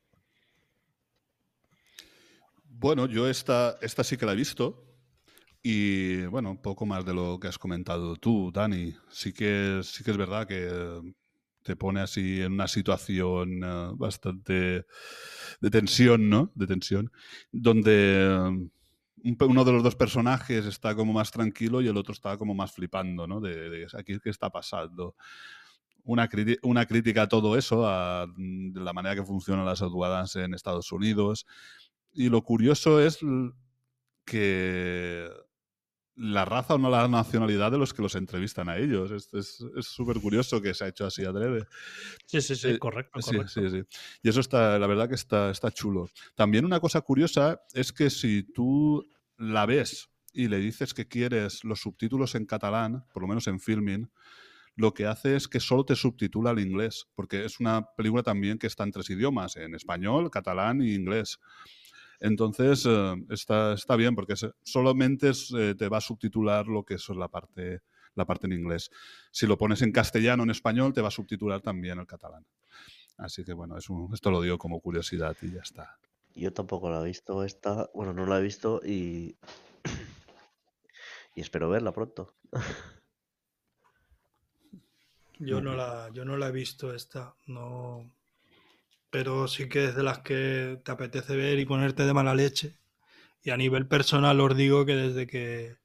Bueno, 2.64 3.06
yo 3.06 3.28
esta, 3.28 3.78
esta 3.80 4.04
sí 4.04 4.16
que 4.16 4.26
la 4.26 4.32
he 4.32 4.36
visto. 4.36 4.84
Y 5.62 6.26
bueno, 6.26 6.50
un 6.50 6.60
poco 6.60 6.84
más 6.84 7.06
de 7.06 7.14
lo 7.14 7.38
que 7.40 7.48
has 7.48 7.58
comentado 7.58 8.16
tú, 8.16 8.50
Dani. 8.52 8.94
Sí 9.08 9.32
que, 9.32 9.80
sí 9.82 10.04
que 10.04 10.10
es 10.10 10.16
verdad 10.16 10.46
que 10.46 11.00
te 11.62 11.76
pone 11.76 12.00
así 12.00 12.42
en 12.42 12.52
una 12.52 12.68
situación 12.68 13.64
eh, 13.64 13.90
bastante 13.94 14.84
de 15.60 15.70
tensión, 15.70 16.28
¿no? 16.28 16.52
De 16.54 16.66
tensión, 16.66 17.10
donde 17.50 18.68
uno 19.40 19.64
de 19.64 19.72
los 19.72 19.82
dos 19.82 19.96
personajes 19.96 20.66
está 20.66 20.94
como 20.94 21.12
más 21.12 21.30
tranquilo 21.30 21.80
y 21.80 21.88
el 21.88 21.96
otro 21.96 22.12
está 22.12 22.36
como 22.36 22.54
más 22.54 22.72
flipando, 22.72 23.26
¿no? 23.26 23.40
De, 23.40 23.70
de 23.70 23.86
aquí 23.98 24.18
qué 24.22 24.30
está 24.30 24.50
pasando. 24.50 25.14
Una, 26.04 26.28
crítica 26.28 27.22
a 27.22 27.28
todo 27.28 27.56
eso, 27.56 27.86
a 27.88 28.26
de 28.26 28.80
la 28.80 28.92
manera 28.92 29.14
que 29.14 29.24
funcionan 29.24 29.64
las 29.64 29.80
aduanas 29.80 30.36
en 30.36 30.52
Estados 30.52 30.92
Unidos. 30.92 31.46
Y 32.12 32.28
lo 32.28 32.42
curioso 32.42 33.00
es 33.00 33.18
que 34.26 35.30
la 36.16 36.44
raza 36.44 36.74
o 36.74 36.78
no 36.78 36.90
la 36.90 37.08
nacionalidad 37.08 37.72
de 37.72 37.78
los 37.78 37.92
que 37.92 38.02
los 38.02 38.14
entrevistan 38.14 38.68
a 38.68 38.76
ellos. 38.76 39.10
Es- 39.32 39.64
súper 39.80 40.20
curioso 40.20 40.60
que 40.60 40.74
se 40.74 40.84
ha 40.84 40.88
hecho 40.88 41.06
así 41.06 41.24
adrede. 41.24 41.66
Sí, 42.26 42.40
sí, 42.40 42.54
sí, 42.54 42.68
Eh, 42.68 42.78
correcto, 42.78 43.20
Sí, 43.20 43.36
correcto. 43.36 43.48
sí, 43.48 43.70
sí. 43.70 43.82
Y 44.22 44.28
eso 44.28 44.40
está, 44.40 44.78
la 44.78 44.86
verdad 44.86 45.08
que 45.08 45.14
está, 45.16 45.50
está 45.50 45.70
chulo. 45.70 46.08
También 46.34 46.64
una 46.64 46.80
cosa 46.80 47.00
curiosa 47.00 47.60
es 47.72 47.92
que 47.92 48.10
si 48.10 48.44
tú 48.44 49.04
la 49.36 49.66
ves 49.66 50.10
y 50.32 50.48
le 50.48 50.58
dices 50.58 50.94
que 50.94 51.06
quieres 51.06 51.64
los 51.64 51.80
subtítulos 51.80 52.34
en 52.34 52.46
catalán, 52.46 53.04
por 53.12 53.22
lo 53.22 53.28
menos 53.28 53.46
en 53.46 53.60
filming, 53.60 54.10
lo 54.76 54.92
que 54.92 55.06
hace 55.06 55.36
es 55.36 55.46
que 55.46 55.60
solo 55.60 55.84
te 55.84 55.94
subtitula 55.94 56.50
al 56.50 56.58
inglés, 56.58 57.06
porque 57.14 57.44
es 57.44 57.60
una 57.60 57.86
película 57.96 58.22
también 58.22 58.58
que 58.58 58.66
está 58.66 58.82
en 58.82 58.90
tres 58.90 59.08
idiomas, 59.10 59.56
en 59.56 59.74
español, 59.74 60.30
catalán 60.30 60.82
y 60.82 60.94
inglés. 60.94 61.38
Entonces, 62.18 62.84
eh, 62.86 63.14
está, 63.30 63.74
está 63.74 63.94
bien, 63.96 64.16
porque 64.16 64.34
solamente 64.64 65.30
eh, 65.56 65.74
te 65.76 65.88
va 65.88 65.98
a 65.98 66.00
subtitular 66.00 66.66
lo 66.66 66.84
que 66.84 66.94
es 66.94 67.08
la 67.10 67.28
parte, 67.28 67.82
la 68.14 68.24
parte 68.24 68.46
en 68.46 68.54
inglés. 68.54 68.90
Si 69.30 69.46
lo 69.46 69.56
pones 69.56 69.82
en 69.82 69.92
castellano, 69.92 70.42
en 70.42 70.50
español, 70.50 70.92
te 70.92 71.00
va 71.00 71.08
a 71.08 71.12
subtitular 71.12 71.60
también 71.60 72.00
el 72.00 72.06
catalán. 72.06 72.44
Así 73.16 73.44
que 73.44 73.52
bueno, 73.52 73.76
esto 73.78 74.30
lo 74.30 74.40
digo 74.40 74.58
como 74.58 74.80
curiosidad 74.80 75.36
y 75.42 75.52
ya 75.52 75.60
está. 75.60 75.98
Yo 76.34 76.52
tampoco 76.52 76.90
la 76.90 77.00
he 77.00 77.04
visto 77.04 77.44
esta, 77.44 77.90
bueno, 77.94 78.12
no 78.12 78.26
la 78.26 78.38
he 78.38 78.42
visto 78.42 78.80
y, 78.84 79.36
y 81.36 81.40
espero 81.40 81.68
verla 81.68 81.92
pronto. 81.92 82.34
Yo 85.38 85.60
no 85.60 85.74
la, 85.74 86.10
yo 86.12 86.24
no 86.24 86.36
la 86.36 86.48
he 86.48 86.52
visto 86.52 86.94
esta, 86.94 87.36
no. 87.46 88.10
Pero 89.10 89.46
sí 89.46 89.68
que 89.68 89.84
es 89.84 89.94
de 89.94 90.02
las 90.02 90.20
que 90.20 90.80
te 90.84 90.90
apetece 90.92 91.36
ver 91.36 91.58
y 91.58 91.66
ponerte 91.66 92.04
de 92.04 92.14
mala 92.14 92.34
leche. 92.34 92.78
Y 93.42 93.50
a 93.50 93.56
nivel 93.56 93.86
personal 93.86 94.40
os 94.40 94.56
digo 94.56 94.86
que 94.86 94.96
desde 94.96 95.26
que 95.26 95.76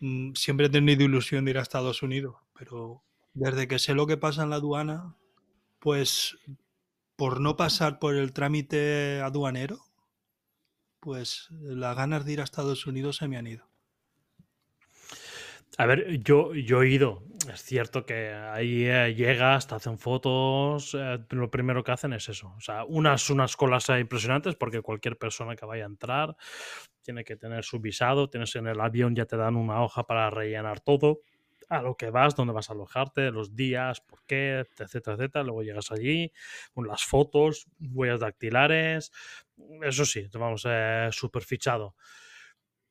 mm, 0.00 0.32
siempre 0.34 0.66
he 0.66 0.70
tenido 0.70 1.04
ilusión 1.04 1.44
de 1.44 1.52
ir 1.52 1.58
a 1.58 1.62
Estados 1.62 2.02
Unidos, 2.02 2.36
pero 2.58 3.02
desde 3.34 3.68
que 3.68 3.78
sé 3.78 3.94
lo 3.94 4.06
que 4.06 4.16
pasa 4.16 4.42
en 4.42 4.50
la 4.50 4.56
aduana, 4.56 5.16
pues 5.78 6.38
por 7.22 7.40
no 7.40 7.56
pasar 7.56 8.00
por 8.00 8.16
el 8.16 8.32
trámite 8.32 9.20
aduanero, 9.20 9.78
pues 10.98 11.46
las 11.52 11.96
ganas 11.96 12.24
de 12.24 12.32
ir 12.32 12.40
a 12.40 12.42
Estados 12.42 12.84
Unidos 12.84 13.18
se 13.18 13.28
me 13.28 13.36
han 13.36 13.46
ido. 13.46 13.70
A 15.78 15.86
ver, 15.86 16.18
yo, 16.18 16.52
yo 16.52 16.82
he 16.82 16.88
ido. 16.88 17.22
Es 17.48 17.62
cierto 17.62 18.04
que 18.04 18.32
ahí 18.32 18.86
eh, 18.86 19.14
llegas, 19.14 19.68
te 19.68 19.76
hacen 19.76 19.98
fotos. 20.00 20.96
eh, 20.98 21.24
lo 21.30 21.48
primero 21.48 21.84
que 21.84 21.92
hacen 21.92 22.12
es 22.12 22.28
eso. 22.28 22.54
O 22.56 22.60
sea, 22.60 22.84
unas, 22.86 23.30
unas 23.30 23.56
colas 23.56 23.88
impresionantes 23.90 24.56
porque 24.56 24.82
cualquier 24.82 25.16
persona 25.16 25.54
que 25.54 25.64
vaya 25.64 25.84
a 25.84 25.86
entrar 25.86 26.36
tiene 27.02 27.22
que 27.22 27.36
tener 27.36 27.62
su 27.62 27.78
visado. 27.78 28.30
Tienes 28.30 28.56
en 28.56 28.66
el 28.66 28.80
avión, 28.80 29.14
ya 29.14 29.26
te 29.26 29.36
dan 29.36 29.54
una 29.54 29.80
hoja 29.80 30.08
para 30.08 30.28
rellenar 30.28 30.80
todo. 30.80 31.20
A 31.72 31.80
lo 31.80 31.96
que 31.96 32.10
vas, 32.10 32.36
dónde 32.36 32.52
vas 32.52 32.68
a 32.68 32.74
alojarte, 32.74 33.30
los 33.30 33.56
días, 33.56 34.02
por 34.02 34.22
qué, 34.26 34.58
etcétera, 34.78 35.16
etcétera. 35.16 35.42
Luego 35.42 35.62
llegas 35.62 35.90
allí 35.90 36.30
con 36.74 36.86
las 36.86 37.02
fotos, 37.02 37.66
huellas 37.80 38.20
dactilares. 38.20 39.10
Eso 39.80 40.04
sí, 40.04 40.28
vamos, 40.34 40.66
eh, 40.68 41.08
súper 41.12 41.44
fichado. 41.44 41.96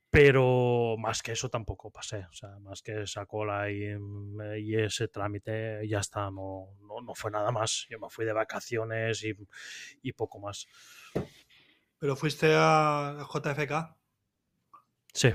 Pero 0.10 0.95
más 0.98 1.22
que 1.22 1.34
eso 1.34 1.48
tampoco 1.49 1.91
pasé. 1.91 2.26
O 2.26 2.34
sea, 2.34 2.58
más 2.60 2.82
que 2.82 3.03
esa 3.03 3.28
cola 3.28 3.70
y, 3.70 3.95
mm, 3.95 4.58
y 4.58 4.76
ese 4.76 5.08
trámite, 5.08 5.88
ya 5.88 5.99
está. 5.99 6.32
No, 6.32 6.76
no, 6.82 7.02
no 7.02 7.14
fue 7.14 7.30
nada 7.30 7.52
más. 7.52 7.86
Yo 7.88 7.99
me 7.99 8.10
fui 8.10 8.26
de 8.26 8.34
vacaciones 8.34 9.24
y, 9.24 9.36
y 10.02 10.14
poco 10.14 10.40
más. 10.40 10.68
Pero 11.99 12.16
fuiste 12.16 12.52
a 12.56 13.28
JFK. 13.32 13.95
Sí, 15.14 15.30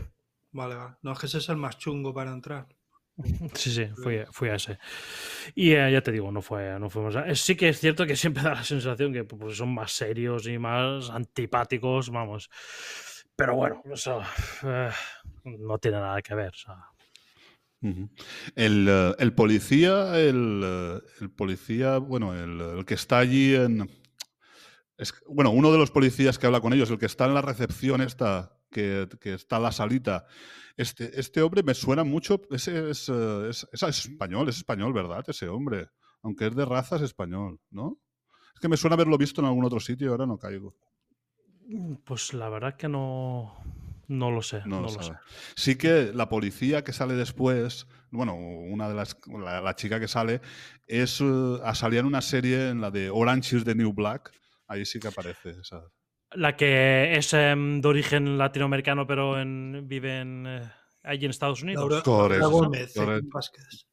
Vale, 0.57 0.75
vale. 0.75 0.97
No 1.03 1.13
es 1.13 1.19
que 1.19 1.27
ese 1.27 1.39
es 1.39 1.49
el 1.51 1.59
más 1.59 1.77
chungo 1.79 2.15
para 2.15 2.33
entrar. 2.33 2.67
sí, 3.55 3.71
sí, 3.71 3.87
fui, 4.03 4.21
fui 4.31 4.49
a 4.51 4.57
ese. 4.57 4.79
Y 5.55 5.73
eh, 5.73 5.91
ya 5.93 6.03
te 6.03 6.13
digo, 6.13 6.31
no 6.33 6.43
fue, 6.43 6.79
no 6.79 6.91
fuimos 6.91 7.17
a- 7.17 7.35
Sí 7.35 7.57
que 7.57 7.69
es 7.71 7.81
cierto 7.81 8.07
que 8.07 8.17
siempre 8.17 8.43
da 8.43 8.55
la 8.55 8.65
sensación 8.65 9.13
que 9.13 9.25
pues, 9.25 9.57
son 9.57 9.73
más 9.75 9.93
serios 9.93 10.47
y 10.47 10.59
más 10.59 11.11
antipáticos, 11.11 12.11
vamos. 12.11 12.51
Pero 13.37 13.55
bueno, 13.57 13.83
eso 13.93 14.23
eh, 14.65 14.91
no 15.45 15.79
tiene 15.79 15.99
nada 15.99 16.21
que 16.23 16.35
ver. 16.35 16.51
o 16.51 16.57
sea. 16.57 16.77
El, 18.57 18.87
eh, 18.89 19.15
el 19.19 19.33
policía, 19.35 20.19
el, 20.19 21.01
el 21.21 21.31
policía, 21.31 21.99
bueno, 21.99 22.35
el, 22.35 22.61
el 22.79 22.85
que 22.85 22.95
está 22.95 23.19
allí 23.19 23.55
en... 23.55 23.89
es- 24.99 25.15
bueno, 25.29 25.51
uno 25.51 25.71
de 25.73 25.79
los 25.79 25.91
policías 25.91 26.39
que 26.39 26.47
habla 26.47 26.61
con 26.61 26.73
ellos, 26.73 26.91
el 26.91 26.99
que 26.99 27.07
está 27.07 27.27
en 27.27 27.35
la 27.35 27.43
recepción 27.43 28.01
esta, 28.01 28.56
que, 28.77 29.09
que 29.23 29.33
está 29.35 29.59
la 29.59 29.73
salita, 29.73 30.27
este, 30.77 31.19
este 31.19 31.41
hombre 31.41 31.63
me 31.63 31.73
suena 31.75 32.05
mucho, 32.05 32.41
ese 32.51 32.91
es, 32.91 33.09
eh, 33.09 33.49
es- 33.51 33.67
es 33.73 33.83
español, 33.83 34.49
es 34.51 34.59
español, 34.59 34.93
¿verdad? 34.93 35.25
Ese 35.27 35.49
hombre, 35.49 35.89
aunque 36.23 36.47
es 36.49 36.55
de 36.55 36.65
raza, 36.67 36.97
es 36.97 37.03
español, 37.03 37.59
¿no? 37.71 37.99
Es 38.55 38.61
que 38.61 38.69
me 38.69 38.77
suena 38.77 38.95
haberlo 38.95 39.17
visto 39.17 39.41
en 39.41 39.47
algún 39.47 39.65
otro 39.65 39.81
sitio 39.81 40.11
ahora 40.11 40.27
no 40.27 40.37
caigo. 40.39 40.75
Pues 42.05 42.33
la 42.35 42.49
verdad 42.49 42.77
que 42.77 42.89
no, 42.89 43.57
no 44.09 44.31
lo 44.31 44.43
sé. 44.43 44.59
No 44.67 44.81
No, 44.81 44.89
lo 44.89 44.93
lo 44.95 45.03
sé. 45.03 45.13
Sí 45.57 45.77
que 45.77 46.13
la 46.15 46.29
policía 46.29 46.85
que 46.85 46.93
sale 46.93 47.15
después, 47.15 47.87
bueno, 48.11 48.35
una 48.37 48.89
de 48.89 48.95
las, 48.95 49.17
la, 49.27 49.61
la 49.61 49.75
chica 49.75 49.99
que 49.99 50.09
sale, 50.09 50.41
es, 50.87 51.21
eh, 51.21 51.59
a- 51.65 51.75
salía 51.75 52.01
en 52.01 52.07
una 52.07 52.21
serie 52.21 52.69
en 52.71 52.81
la 52.81 52.91
de 52.91 53.11
Orange 53.11 53.57
is 53.57 53.65
the 53.65 53.75
New 53.75 53.93
Black. 53.93 54.31
Ahí 54.69 54.85
sí 54.85 55.01
que 55.01 55.09
aparece 55.09 55.51
esa. 55.61 55.81
La 56.35 56.57
que 56.57 57.17
es 57.17 57.33
em, 57.35 57.81
de 57.81 57.89
origen 57.89 58.37
latinoamericano, 58.39 59.07
pero 59.07 59.41
en- 59.41 59.87
vive 59.87 60.21
en, 60.21 60.47
eh, 60.47 60.71
allí 61.05 61.25
en 61.25 61.31
Estados 61.31 61.63
Unidos. 61.63 61.83
Laura, 61.89 62.03
Correcto, 62.03 62.41
Laura 62.41 62.67
Gómez, 62.69 62.95
correcto. 62.95 63.29
Vázquez. 63.33 63.87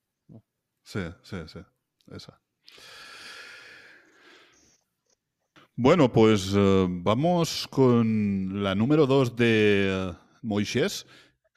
Sí, 0.83 0.99
sí, 1.21 1.37
sí. 1.47 1.59
Esa. 2.11 2.39
Bueno, 5.75 6.11
pues 6.11 6.53
eh, 6.55 6.85
vamos 6.89 7.67
con 7.69 8.63
la 8.63 8.75
número 8.75 9.07
2 9.07 9.35
de 9.35 9.87
eh, 9.89 10.13
Moisés, 10.41 11.05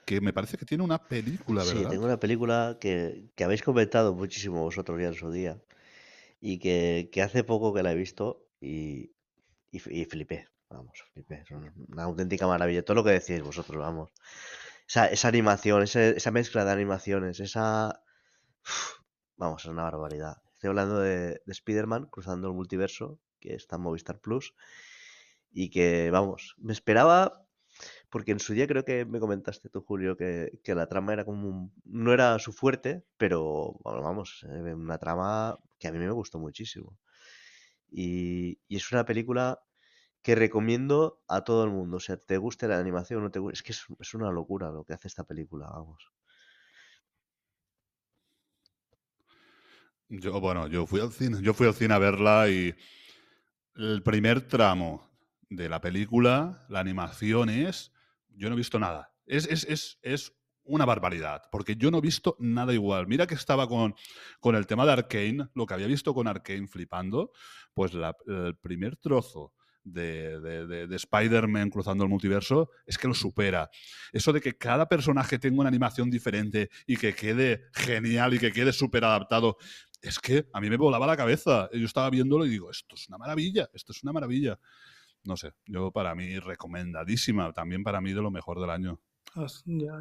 que 0.07 0.21
me 0.21 0.33
parece 0.33 0.57
que 0.57 0.65
tiene 0.65 0.85
una 0.85 0.99
película, 0.99 1.65
Sí, 1.65 1.75
¿verdad? 1.75 1.91
tengo 1.91 2.05
una 2.05 2.19
película 2.21 2.79
que, 2.81 3.25
que 3.35 3.45
habéis 3.45 3.63
comentado 3.63 4.15
muchísimo 4.15 4.63
vosotros 4.63 5.01
ya 5.01 5.09
en 5.09 5.15
su 5.15 5.31
día 5.31 5.61
y 6.41 6.59
que, 6.59 7.11
que 7.13 7.23
hace 7.23 7.45
poco 7.45 7.75
que 7.75 7.83
la 7.83 7.93
he 7.93 7.97
visto 7.97 8.47
y, 8.61 9.13
y, 9.73 9.81
y 10.01 10.05
flipé, 10.07 10.49
vamos, 10.71 11.03
flipé. 11.13 11.37
Es 11.43 11.51
un- 11.51 11.73
una 11.93 12.05
auténtica 12.05 12.47
maravilla. 12.47 12.85
Todo 12.85 12.97
lo 12.97 13.05
que 13.05 13.11
decís 13.19 13.43
vosotros, 13.43 13.79
vamos. 13.79 14.13
Esa, 14.89 15.07
esa 15.09 15.29
animación, 15.29 15.83
ese- 15.83 16.17
esa 16.17 16.31
mezcla 16.33 16.65
de 16.65 16.73
animaciones, 16.73 17.41
esa... 17.41 18.03
Vamos, 19.37 19.65
es 19.65 19.71
una 19.71 19.83
barbaridad. 19.85 20.37
Estoy 20.53 20.69
hablando 20.69 20.99
de, 21.01 21.41
de 21.45 21.53
Spider-Man 21.53 22.07
cruzando 22.11 22.49
el 22.49 22.55
multiverso, 22.55 23.19
que 23.41 23.55
está 23.55 23.77
en 23.77 23.83
Movistar 23.83 24.21
Plus, 24.21 24.55
y 25.53 25.71
que, 25.71 26.11
vamos, 26.11 26.55
me 26.59 26.73
esperaba 26.73 27.43
porque 28.11 28.33
en 28.33 28.41
su 28.41 28.55
día 28.55 28.67
creo 28.69 28.85
que 28.85 29.05
me 29.07 29.21
comentaste 29.21 29.69
tú, 29.71 29.83
Julio, 29.83 30.17
que, 30.17 30.61
que 30.65 30.75
la 30.75 30.89
trama 30.89 31.13
era 31.15 31.25
como 31.27 31.49
un- 31.49 31.75
no 31.85 32.13
era 32.15 32.39
su 32.41 32.53
fuerte, 32.53 33.05
pero 33.19 33.75
bueno, 33.85 34.03
vamos, 34.03 34.45
eh, 34.51 34.75
una 34.75 34.99
trama 34.99 35.59
que 35.79 35.89
a 35.89 35.93
mí 35.93 35.99
me 35.99 36.11
gustó 36.13 36.39
muchísimo. 36.41 36.99
Y, 37.91 38.59
y 38.69 38.77
es 38.77 38.93
una 38.93 39.05
película 39.05 39.61
que 40.27 40.35
recomiendo 40.35 41.23
a 41.29 41.45
todo 41.45 41.63
el 41.63 41.71
mundo. 41.71 41.99
O 41.99 42.01
sea, 42.01 42.17
te 42.17 42.37
guste 42.37 42.67
la 42.67 42.81
animación 42.81 43.21
o 43.21 43.23
no 43.23 43.31
te 43.31 43.39
guste. 43.39 43.55
Es 43.55 43.63
que 43.63 43.71
es, 44.01 44.15
una 44.15 44.33
locura 44.33 44.73
lo 44.73 44.83
que 44.83 44.93
hace 44.93 45.07
esta 45.07 45.23
película, 45.23 45.69
vamos. 45.69 46.11
Yo, 50.09 50.41
bueno, 50.41 50.67
yo 50.67 50.85
fui 50.85 50.99
al 50.99 51.13
cine, 51.13 51.39
yo 51.43 51.55
fui 51.55 51.69
al 51.69 51.75
cine 51.75 51.95
a 51.95 51.99
verla 51.99 52.49
y 52.49 52.75
el 53.77 54.03
primer 54.03 54.49
tramo 54.49 55.09
de 55.49 55.69
la 55.69 55.81
película, 55.81 56.67
la 56.71 56.81
animación 56.81 57.49
es, 57.49 57.93
yo 58.31 58.49
no 58.49 58.57
he 58.57 58.59
visto 58.59 58.81
nada. 58.81 59.15
Es, 59.27 59.47
es, 59.47 59.63
es, 59.63 60.01
es 60.03 60.33
una 60.65 60.85
barbaridad, 60.85 61.45
porque 61.53 61.77
yo 61.77 61.93
no 61.93 61.99
he 61.99 62.01
visto 62.01 62.37
nada 62.41 62.75
igual. 62.75 63.07
Mira 63.07 63.29
que 63.29 63.37
estaba 63.37 63.69
con, 63.69 63.95
con 64.41 64.57
el 64.57 64.67
tema 64.67 64.85
de 64.87 64.91
Arkane, 64.91 65.51
lo 65.55 65.67
que 65.67 65.75
había 65.75 65.87
visto 65.87 66.13
con 66.13 66.27
Arkane 66.27 66.67
flipando, 66.67 67.31
pues 67.75 67.93
el 67.95 68.57
primer 68.57 68.97
trozo 68.97 69.53
de, 69.87 70.41
de- 70.41 70.67
de- 70.67 70.87
de 70.87 70.97
Spider-Man 70.97 71.71
cruzando 71.71 72.05
el 72.05 72.11
multiverso 72.11 72.71
es 72.87 72.99
que 72.99 73.09
lo 73.09 73.15
supera. 73.15 73.71
Eso 74.13 74.33
de 74.33 74.41
que 74.41 74.57
cada 74.59 74.89
personaje 74.89 75.39
tenga 75.39 75.61
una 75.61 75.69
animación 75.69 76.11
diferente 76.11 76.71
y 76.87 76.97
que 76.97 77.15
quede 77.15 77.63
genial 77.73 78.35
y 78.35 78.39
que 78.39 78.53
quede 78.53 78.73
súper 78.73 79.05
adaptado, 79.05 79.57
es 80.03 80.19
que 80.19 80.47
a 80.53 80.61
mí 80.61 80.69
me 80.69 80.77
volaba 80.77 81.07
la 81.07 81.17
cabeza. 81.17 81.69
Yo 81.73 81.87
estaba 81.87 82.11
viéndolo 82.11 82.45
y 82.45 82.51
digo, 82.51 82.71
esto 82.71 82.97
es 82.97 83.09
una 83.09 83.19
maravilla, 83.19 83.69
esto 83.73 83.93
es 83.93 84.03
una 84.03 84.13
maravilla. 84.13 84.59
No 85.25 85.37
sé, 85.37 85.53
yo 85.67 85.91
para 85.93 86.15
mí 86.15 86.39
recomendadísima, 86.39 87.53
también 87.53 87.83
para 87.83 88.01
mí 88.01 88.13
de 88.13 88.23
lo 88.23 88.31
mejor 88.31 88.61
del 88.61 88.71
año. 88.71 89.01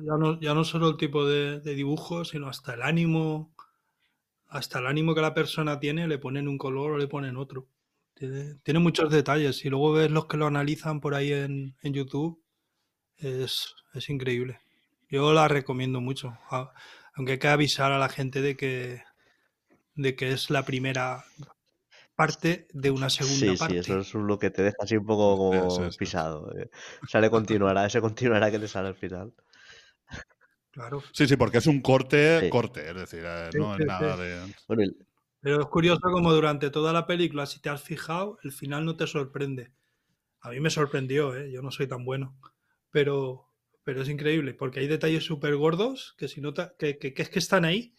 Ya 0.06 0.18
no, 0.18 0.40
ya 0.40 0.54
no 0.54 0.64
solo 0.64 0.90
el 0.90 0.98
tipo 0.98 1.26
de, 1.26 1.60
de 1.60 1.76
dibujo, 1.76 2.26
sino 2.26 2.48
hasta 2.48 2.74
el 2.74 2.82
ánimo. 2.82 3.54
Hasta 4.48 4.80
el 4.80 4.88
ánimo 4.88 5.14
que 5.14 5.22
la 5.22 5.34
persona 5.34 5.80
tiene, 5.80 6.08
le 6.08 6.18
ponen 6.20 6.48
un 6.48 6.58
color 6.58 6.92
o 6.94 6.98
le 6.98 7.08
ponen 7.08 7.38
otro. 7.38 7.68
Tiene, 8.16 8.56
tiene 8.64 8.80
muchos 8.80 9.12
detalles. 9.12 9.64
Y 9.66 9.70
luego 9.70 9.94
ves 9.94 10.10
los 10.10 10.26
que 10.26 10.38
lo 10.38 10.48
analizan 10.48 11.00
por 11.02 11.14
ahí 11.16 11.32
en, 11.32 11.76
en 11.82 11.94
YouTube. 11.94 12.42
Es, 13.18 13.76
es 13.94 14.10
increíble. 14.10 14.60
Yo 15.10 15.32
la 15.34 15.48
recomiendo 15.48 16.02
mucho. 16.02 16.38
Aunque 17.14 17.34
hay 17.34 17.40
que 17.40 17.48
avisar 17.48 17.92
a 17.92 18.00
la 18.00 18.10
gente 18.10 18.42
de 18.42 18.58
que, 18.58 19.04
de 19.96 20.16
que 20.16 20.32
es 20.32 20.50
la 20.50 20.66
primera 20.66 21.24
parte 22.16 22.68
de 22.74 22.92
una 22.92 23.10
segunda 23.10 23.38
Sí, 23.38 23.52
sí, 23.52 23.58
parte. 23.58 23.80
eso 23.80 24.00
es 24.00 24.14
lo 24.16 24.40
que 24.40 24.50
te 24.50 24.64
deja 24.64 24.78
así 24.82 24.96
un 24.98 25.06
poco 25.06 25.38
como 25.78 25.90
pisado. 25.98 26.52
eh. 26.58 26.70
Sale 27.08 27.30
continuará, 27.30 27.86
ese 27.86 28.02
continuará 28.02 28.50
que 28.52 28.60
te 28.60 28.68
sale 28.68 28.88
al 28.90 28.96
final. 28.96 29.34
Claro. 30.72 31.02
Sí, 31.14 31.26
sí, 31.28 31.38
porque 31.38 31.60
es 31.60 31.68
un 31.68 31.82
corte, 31.82 32.42
Sí. 32.42 32.50
corte, 32.50 32.90
es 32.90 32.96
decir, 32.96 33.24
eh, 33.26 33.50
Sí, 33.52 33.58
no 33.58 33.76
sí, 33.76 33.82
es 33.84 33.88
nada 33.88 34.16
sí. 34.18 34.22
de... 34.24 34.54
Bueno, 34.68 34.84
y- 34.84 34.98
Pero 35.46 35.62
es 35.62 35.68
curioso 35.68 36.02
como 36.02 36.34
durante 36.34 36.72
toda 36.72 36.92
la 36.92 37.08
película, 37.08 37.46
si 37.46 37.62
te 37.62 37.70
has 37.70 37.84
fijado, 37.84 38.38
el 38.44 38.52
final 38.52 38.84
no 38.84 38.98
te 38.98 39.08
sorprende. 39.08 39.72
A 40.42 40.52
mí 40.52 40.60
me 40.62 40.70
sorprendió, 40.72 41.36
¿eh? 41.36 41.52
yo 41.52 41.62
no 41.62 41.72
soy 41.72 41.88
tan 41.88 42.06
bueno. 42.06 42.38
Pero, 42.92 43.48
pero 43.84 44.02
es 44.04 44.10
increíble, 44.10 44.54
porque 44.56 44.82
hay 44.82 44.88
detalles 44.88 45.26
súper 45.26 45.56
gordos 45.58 46.16
que, 46.18 46.28
si 46.30 46.42
nota, 46.42 46.76
que, 46.80 47.00
que- 47.00 47.14
que 47.14 47.24
es 47.24 47.30
que 47.30 47.40
están 47.40 47.66
ahí 47.66 47.94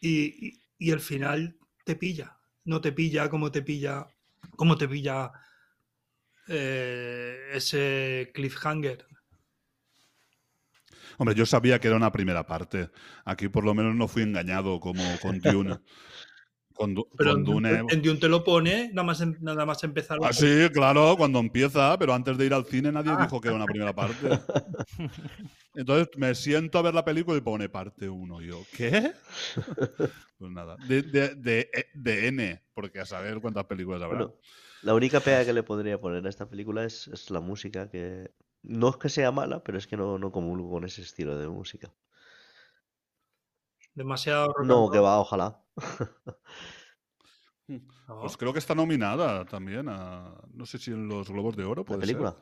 y, 0.00 0.48
y- 0.48 0.62
y 0.78 0.90
el 0.92 1.00
final 1.00 1.56
te 1.84 1.96
pilla. 1.96 2.38
No 2.64 2.80
te 2.80 2.92
pilla 2.92 3.28
como 3.30 3.50
te 3.52 3.62
pilla, 3.62 4.06
como 4.56 4.76
te 4.78 4.88
pilla 4.88 5.32
eh, 6.48 7.50
ese 7.54 8.30
cliffhanger. 8.34 9.06
Hombre, 11.18 11.34
yo 11.34 11.46
sabía 11.46 11.78
que 11.80 11.88
era 11.88 11.96
una 11.96 12.12
primera 12.12 12.46
parte. 12.46 12.90
Aquí 13.24 13.48
por 13.48 13.64
lo 13.64 13.74
menos 13.74 13.94
no 13.94 14.08
fui 14.08 14.22
engañado 14.22 14.80
como 14.80 15.18
con 15.20 15.40
Dune. 15.40 15.78
Con, 16.74 16.94
Pero 17.16 17.30
con 17.30 17.38
en, 17.38 17.44
Dune... 17.44 17.70
en 17.88 18.02
Dune 18.02 18.18
te 18.20 18.28
lo 18.28 18.42
pone 18.42 18.88
nada 18.92 19.04
más, 19.04 19.20
em- 19.20 19.36
nada 19.40 19.64
más 19.64 19.82
empezar. 19.84 20.18
Ah, 20.22 20.32
sí, 20.32 20.68
claro, 20.72 21.14
cuando 21.16 21.38
empieza, 21.38 21.96
pero 21.98 22.12
antes 22.14 22.36
de 22.36 22.46
ir 22.46 22.52
al 22.54 22.64
cine 22.66 22.90
nadie 22.90 23.12
Ah. 23.14 23.22
dijo 23.22 23.40
que 23.40 23.46
era 23.48 23.56
una 23.56 23.64
primera 23.66 23.94
parte. 23.94 24.18
Entonces 25.76 26.08
me 26.16 26.34
siento 26.34 26.78
a 26.78 26.82
ver 26.82 26.94
la 26.94 27.04
película 27.04 27.36
y 27.36 27.40
pone 27.40 27.68
parte 27.68 28.08
1. 28.08 28.40
Yo, 28.42 28.60
¿qué? 28.76 29.12
Pues 30.38 30.50
nada, 30.50 30.76
de, 30.88 31.02
de, 31.02 31.34
de, 31.36 31.70
de 31.94 32.26
N, 32.28 32.62
porque 32.74 33.00
a 33.00 33.06
saber 33.06 33.40
cuántas 33.40 33.64
películas 33.66 34.02
habrá. 34.02 34.18
bueno, 34.18 34.34
la 34.82 34.94
única 34.94 35.20
pega 35.20 35.44
que 35.44 35.52
le 35.52 35.62
podría 35.62 36.00
poner 36.00 36.26
a 36.26 36.28
esta 36.28 36.48
película 36.48 36.84
es, 36.84 37.06
es 37.08 37.30
la 37.30 37.40
música, 37.40 37.88
que 37.88 38.32
no 38.62 38.88
es 38.90 38.96
que 38.96 39.08
sea 39.08 39.30
mala, 39.30 39.62
pero 39.62 39.78
es 39.78 39.86
que 39.86 39.96
no, 39.96 40.18
no 40.18 40.32
comulgo 40.32 40.70
con 40.70 40.84
ese 40.84 41.02
estilo 41.02 41.38
de 41.38 41.48
música. 41.48 41.92
Demasiado. 43.94 44.54
No, 44.64 44.90
que 44.90 44.98
va, 44.98 45.18
ojalá. 45.20 45.60
No. 47.66 48.20
Pues 48.20 48.36
creo 48.36 48.52
que 48.52 48.58
está 48.58 48.74
nominada 48.74 49.44
también 49.46 49.88
a. 49.88 50.34
No 50.52 50.66
sé 50.66 50.78
si 50.78 50.90
en 50.90 51.08
los 51.08 51.30
Globos 51.30 51.56
de 51.56 51.64
Oro, 51.64 51.84
La 51.88 51.96
película. 51.98 52.36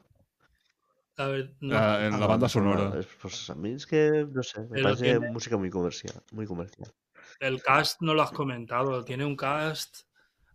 A 1.18 1.26
ver, 1.26 1.54
no. 1.60 1.76
Ah, 1.78 2.04
en 2.06 2.18
la 2.18 2.26
banda 2.26 2.48
sonora. 2.48 2.98
es- 2.98 3.06
Pues 3.20 3.48
a 3.50 3.54
mí 3.54 3.72
es 3.72 3.86
que, 3.86 4.26
no 4.28 4.42
sé, 4.42 4.62
me 4.62 4.68
Pero 4.70 4.82
parece 4.84 5.04
tiene- 5.04 5.30
música 5.30 5.56
muy 5.56 5.70
comercial. 5.70 6.14
Muy 6.32 6.46
comercial. 6.46 6.90
El 7.38 7.62
cast 7.62 8.00
no 8.02 8.14
lo 8.14 8.22
has 8.22 8.32
comentado. 8.32 9.04
Tiene 9.04 9.24
un 9.24 9.36
cast. 9.36 10.00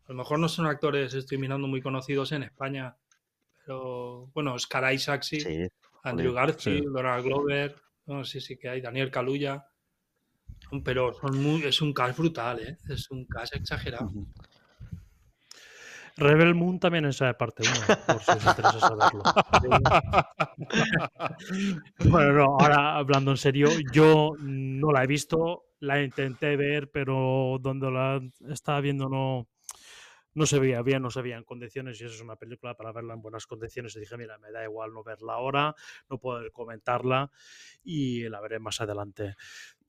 A 0.05 0.11
lo 0.11 0.15
mejor 0.15 0.39
no 0.39 0.49
son 0.49 0.65
actores, 0.65 1.13
estoy 1.13 1.37
mirando 1.37 1.67
muy 1.67 1.81
conocidos 1.81 2.31
en 2.33 2.43
España. 2.43 2.97
Pero 3.65 4.27
bueno, 4.33 4.53
Oscar 4.53 4.93
Isaac 4.93 5.23
sí, 5.23 5.39
Sí, 5.39 5.67
Andrew 6.03 6.33
Garfield, 6.33 6.83
sí. 6.83 6.89
Donald 6.91 7.23
Glover. 7.25 7.75
No, 8.05 8.23
sí, 8.25 8.41
sí 8.41 8.57
que 8.57 8.69
hay. 8.69 8.81
Daniel 8.81 9.11
Kaluuya. 9.11 9.65
Pero 10.84 11.14
son 11.14 11.41
muy, 11.41 11.64
es 11.64 11.81
un 11.81 11.94
cast 11.94 12.18
brutal, 12.18 12.60
¿eh? 12.60 12.77
Es 12.89 13.10
un 13.10 13.26
cast 13.26 13.56
exagerado. 13.56 14.11
Rebel 16.18 16.56
Moon 16.56 16.80
también 16.80 17.06
es 17.06 17.19
de 17.19 17.34
parte 17.35 17.64
1, 17.64 17.98
por 18.07 18.23
si 18.23 18.31
os 18.31 18.45
interesa 18.45 18.80
saberlo. 18.80 19.23
bueno, 22.10 22.34
no, 22.34 22.57
ahora 22.60 22.98
hablando 22.98 23.31
en 23.31 23.38
serio, 23.38 23.69
yo 23.94 24.34
no 24.39 24.91
la 24.91 25.03
he 25.03 25.07
visto, 25.07 25.65
la 25.80 26.02
intenté 26.02 26.56
ver, 26.56 26.89
pero 26.89 27.57
donde 27.61 27.91
la 27.91 28.19
estaba 28.49 28.81
viendo 28.81 29.10
no, 29.10 29.48
no 30.38 30.45
se 30.45 30.60
veía 30.60 30.84
bien, 30.84 31.02
no 31.02 31.10
se 31.10 31.23
veía 31.23 31.38
en 31.38 31.44
condiciones 31.44 31.99
y 31.99 32.06
eso 32.06 32.14
es 32.14 32.22
una 32.22 32.35
película 32.35 32.76
para 32.76 32.91
verla 32.91 33.15
en 33.15 33.22
buenas 33.23 33.48
condiciones. 33.48 33.95
Y 33.95 34.02
dije, 34.02 34.18
mira, 34.18 34.38
me 34.38 34.52
da 34.52 34.64
igual 34.64 34.94
no 34.94 35.03
verla 35.03 35.34
ahora, 35.34 35.76
no 36.10 36.19
poder 36.19 36.52
comentarla 36.52 37.31
y 37.84 38.30
la 38.30 38.39
veré 38.39 38.60
más 38.60 38.80
adelante. 38.80 39.35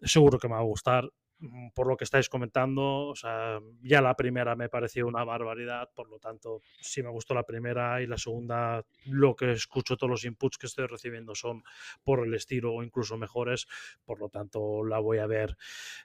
Seguro 0.02 0.38
que 0.38 0.48
me 0.48 0.54
va 0.54 0.60
a 0.60 0.64
gustar 0.64 1.10
mm, 1.40 1.68
por 1.74 1.86
lo 1.86 1.96
que 1.96 2.04
estáis 2.04 2.28
comentando, 2.28 3.08
o 3.08 3.14
sea, 3.16 3.58
ya 3.82 4.00
la 4.00 4.14
primera 4.14 4.56
me 4.56 4.68
pareció 4.68 5.06
una 5.06 5.24
barbaridad, 5.24 5.90
por 5.94 6.08
lo 6.08 6.18
tanto, 6.18 6.60
sí 6.80 7.02
me 7.02 7.10
gustó 7.10 7.34
la 7.34 7.44
primera 7.44 8.00
y 8.02 8.06
la 8.06 8.16
segunda, 8.18 8.84
lo 9.06 9.34
que 9.36 9.52
escucho, 9.52 9.96
todos 9.96 10.10
los 10.10 10.24
inputs 10.24 10.58
que 10.58 10.66
estoy 10.66 10.86
recibiendo 10.86 11.34
son 11.34 11.62
por 12.04 12.26
el 12.26 12.34
estilo 12.34 12.74
o 12.74 12.82
incluso 12.82 13.16
mejores, 13.16 13.66
por 14.04 14.18
lo 14.20 14.28
tanto, 14.28 14.84
la 14.84 14.98
voy 14.98 15.18
a 15.18 15.26
ver 15.26 15.56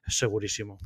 segurísimo. 0.08 0.78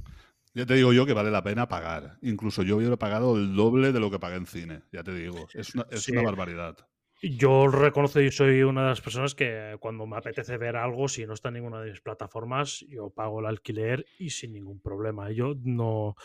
Ya 0.54 0.66
te 0.66 0.74
digo 0.74 0.92
yo 0.92 1.06
que 1.06 1.14
vale 1.14 1.30
la 1.30 1.44
pena 1.44 1.68
pagar. 1.68 2.18
Incluso 2.22 2.64
yo 2.64 2.78
hubiera 2.78 2.98
pagado 2.98 3.36
el 3.38 3.56
doble 3.56 3.92
de 3.92 4.00
lo 4.00 4.10
que 4.10 4.18
pagué 4.18 4.38
en 4.38 4.48
cine. 4.48 4.82
Ya 4.92 5.04
te 5.04 5.14
digo. 5.14 5.48
Es 5.54 5.76
una, 5.76 5.86
es 5.92 6.02
Sí. 6.02 6.14
una 6.14 6.24
barbaridad. 6.24 6.78
Yo 7.22 7.68
reconozco 7.68 8.20
y 8.22 8.32
soy 8.32 8.62
una 8.62 8.84
de 8.84 8.90
las 8.90 9.02
personas 9.02 9.34
que 9.34 9.76
cuando 9.80 10.06
me 10.06 10.18
apetece 10.18 10.56
ver 10.58 10.76
algo, 10.76 11.08
si 11.08 11.26
no 11.26 11.34
está 11.34 11.48
en 11.50 11.56
ninguna 11.56 11.82
de 11.82 11.90
mis 11.90 12.02
plataformas, 12.02 12.86
yo 12.90 13.10
pago 13.10 13.40
el 13.40 13.48
alquiler 13.48 14.06
y 14.20 14.30
sin 14.30 14.54
ningún 14.54 14.80
problema. 14.80 15.32
Yo 15.32 15.56
no, 15.64 16.16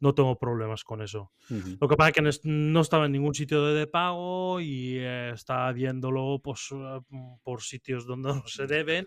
no 0.00 0.14
tengo 0.14 0.38
problemas 0.38 0.84
con 0.84 1.02
eso. 1.02 1.32
Ujú. 1.50 1.76
Lo 1.78 1.86
que 1.88 1.96
pasa 1.96 2.08
es 2.08 2.14
que 2.14 2.22
no 2.22 2.28
es- 2.30 2.40
no 2.44 2.80
estaba 2.80 3.04
en 3.04 3.12
ningún 3.12 3.34
sitio 3.34 3.62
de, 3.66 3.74
de 3.78 3.86
pago 3.86 4.58
y 4.60 4.96
eh, 4.98 5.32
estaba 5.34 5.70
viéndolo 5.72 6.40
pues, 6.42 6.70
eh, 6.72 7.00
por 7.42 7.60
sitios 7.62 8.06
donde 8.06 8.28
no 8.42 8.46
se 8.46 8.66
deben 8.66 9.06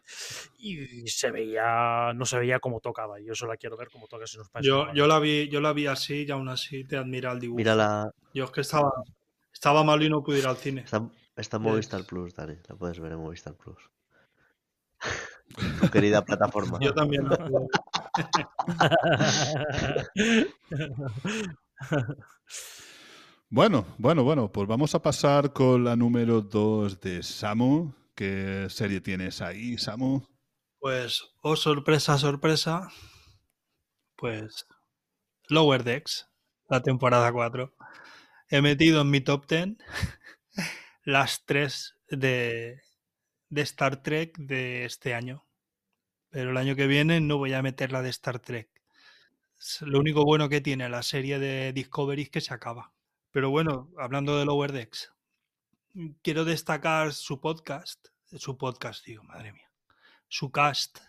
y 0.59 1.07
se 1.07 1.31
veía, 1.31 2.13
no 2.13 2.25
se 2.25 2.37
veía 2.37 2.59
como 2.59 2.81
tocaba. 2.81 3.19
Yo 3.19 3.33
solo 3.33 3.53
la 3.53 3.57
quiero 3.57 3.77
ver 3.77 3.89
como 3.89 4.07
toca 4.07 4.27
si 4.27 4.37
nos 4.37 4.49
pasa. 4.49 4.63
Yo, 4.63 4.93
yo, 4.93 5.07
la 5.07 5.19
vi, 5.19 5.49
yo 5.49 5.59
la 5.59 5.73
vi 5.73 5.87
así 5.87 6.23
y 6.27 6.31
aún 6.31 6.49
así 6.49 6.83
te 6.83 6.97
admira 6.97 7.31
el 7.31 7.39
dibujo. 7.39 7.57
Mira 7.57 7.73
la. 7.75 8.11
Yo 8.33 8.43
es 8.45 8.51
que 8.51 8.61
estaba, 8.61 8.91
estaba 9.51 9.83
malo 9.83 10.03
y 10.05 10.09
no 10.09 10.21
pude 10.23 10.37
ir 10.37 10.45
al 10.45 10.57
cine. 10.57 10.81
Está, 10.81 11.09
está 11.41 11.57
en 11.57 11.63
Es- 11.63 11.69
Movistar 11.71 12.05
Plus, 12.05 12.33
Dani. 12.35 12.55
La 12.69 12.75
puedes 12.75 12.99
ver 12.99 13.11
en 13.11 13.19
Movistar 13.19 13.53
Plus. 13.55 13.77
Tu 15.81 15.89
querida 15.89 16.23
plataforma. 16.23 16.77
Yo 16.81 16.93
también. 16.93 17.27
pude. 17.27 17.67
Bueno, 23.49 23.85
bueno, 23.97 24.23
bueno. 24.23 24.51
Pues 24.51 24.67
vamos 24.67 24.95
a 24.95 25.01
pasar 25.01 25.51
con 25.53 25.83
la 25.83 25.95
número 25.95 26.41
2 26.41 27.01
de 27.01 27.21
Samu. 27.21 27.93
¿Qué 28.15 28.67
serie 28.69 29.01
tienes 29.01 29.41
ahí, 29.41 29.77
Samu? 29.77 30.21
Pues, 30.79 31.21
oh 31.41 31.55
sorpresa, 31.57 32.17
sorpresa. 32.17 32.87
Pues, 34.15 34.65
Lower 35.49 35.83
Decks, 35.83 36.29
la 36.69 36.81
temporada 36.81 37.31
4. 37.31 37.73
He 38.49 38.61
metido 38.61 39.01
en 39.01 39.09
mi 39.09 39.21
top 39.21 39.45
10 39.47 39.75
las 41.11 41.45
tres 41.45 41.97
de, 42.09 42.81
de 43.49 43.61
Star 43.61 44.01
Trek 44.01 44.37
de 44.37 44.85
este 44.85 45.13
año. 45.13 45.45
Pero 46.29 46.51
el 46.51 46.57
año 46.57 46.75
que 46.75 46.87
viene 46.87 47.19
no 47.19 47.37
voy 47.37 47.53
a 47.53 47.61
meter 47.61 47.91
la 47.91 48.01
de 48.01 48.09
Star 48.09 48.39
Trek. 48.39 48.69
Lo 49.81 49.99
único 49.99 50.23
bueno 50.23 50.49
que 50.49 50.61
tiene 50.61 50.89
la 50.89 51.03
serie 51.03 51.37
de 51.37 51.73
Discovery 51.73 52.23
es 52.23 52.29
que 52.29 52.41
se 52.41 52.53
acaba. 52.53 52.93
Pero 53.31 53.49
bueno, 53.49 53.91
hablando 53.97 54.37
de 54.37 54.45
Lower 54.45 54.71
Decks, 54.71 55.13
quiero 56.21 56.45
destacar 56.45 57.13
su 57.13 57.39
podcast, 57.39 58.07
su 58.37 58.57
podcast, 58.57 59.05
digo, 59.05 59.23
madre 59.23 59.53
mía, 59.53 59.71
su 60.27 60.51
cast, 60.51 60.99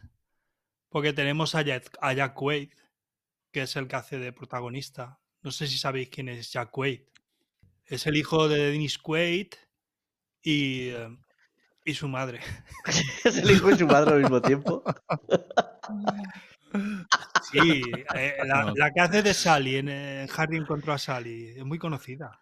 porque 0.89 1.13
tenemos 1.13 1.55
a 1.55 1.63
Jack, 1.63 1.97
a 2.01 2.13
Jack 2.13 2.35
Quaid, 2.35 2.73
que 3.51 3.63
es 3.63 3.77
el 3.77 3.89
que 3.89 3.97
hace 3.97 4.19
de 4.19 4.33
protagonista. 4.33 5.19
No 5.41 5.51
sé 5.51 5.67
si 5.67 5.79
sabéis 5.79 6.11
quién 6.11 6.29
es 6.29 6.53
Jack 6.53 6.71
Quaid. 6.71 7.03
Es 7.87 8.07
el 8.07 8.17
hijo 8.17 8.49
de 8.49 8.71
Dennis 8.71 8.99
Quaid 8.99 9.55
y, 10.43 10.89
eh, 10.89 11.17
y 11.85 11.95
su 11.95 12.09
madre. 12.09 12.41
es 13.25 13.37
el 13.39 13.51
hijo 13.51 13.71
y 13.71 13.79
su 13.79 13.87
madre 13.87 14.13
al 14.15 14.21
mismo 14.21 14.41
tiempo. 14.43 14.83
Sí, 17.51 17.83
eh, 18.15 18.37
la, 18.47 18.65
No. 18.65 18.75
la 18.75 18.91
que 18.93 19.01
hace 19.01 19.23
de 19.23 19.35
Sally 19.35 19.77
en 19.77 19.89
eh, 19.89 20.27
Harry 20.37 20.57
encontró 20.57 20.93
a 20.93 20.99
Sally, 20.99 21.49
es 21.57 21.65
muy 21.65 21.79
conocida. 21.79 22.41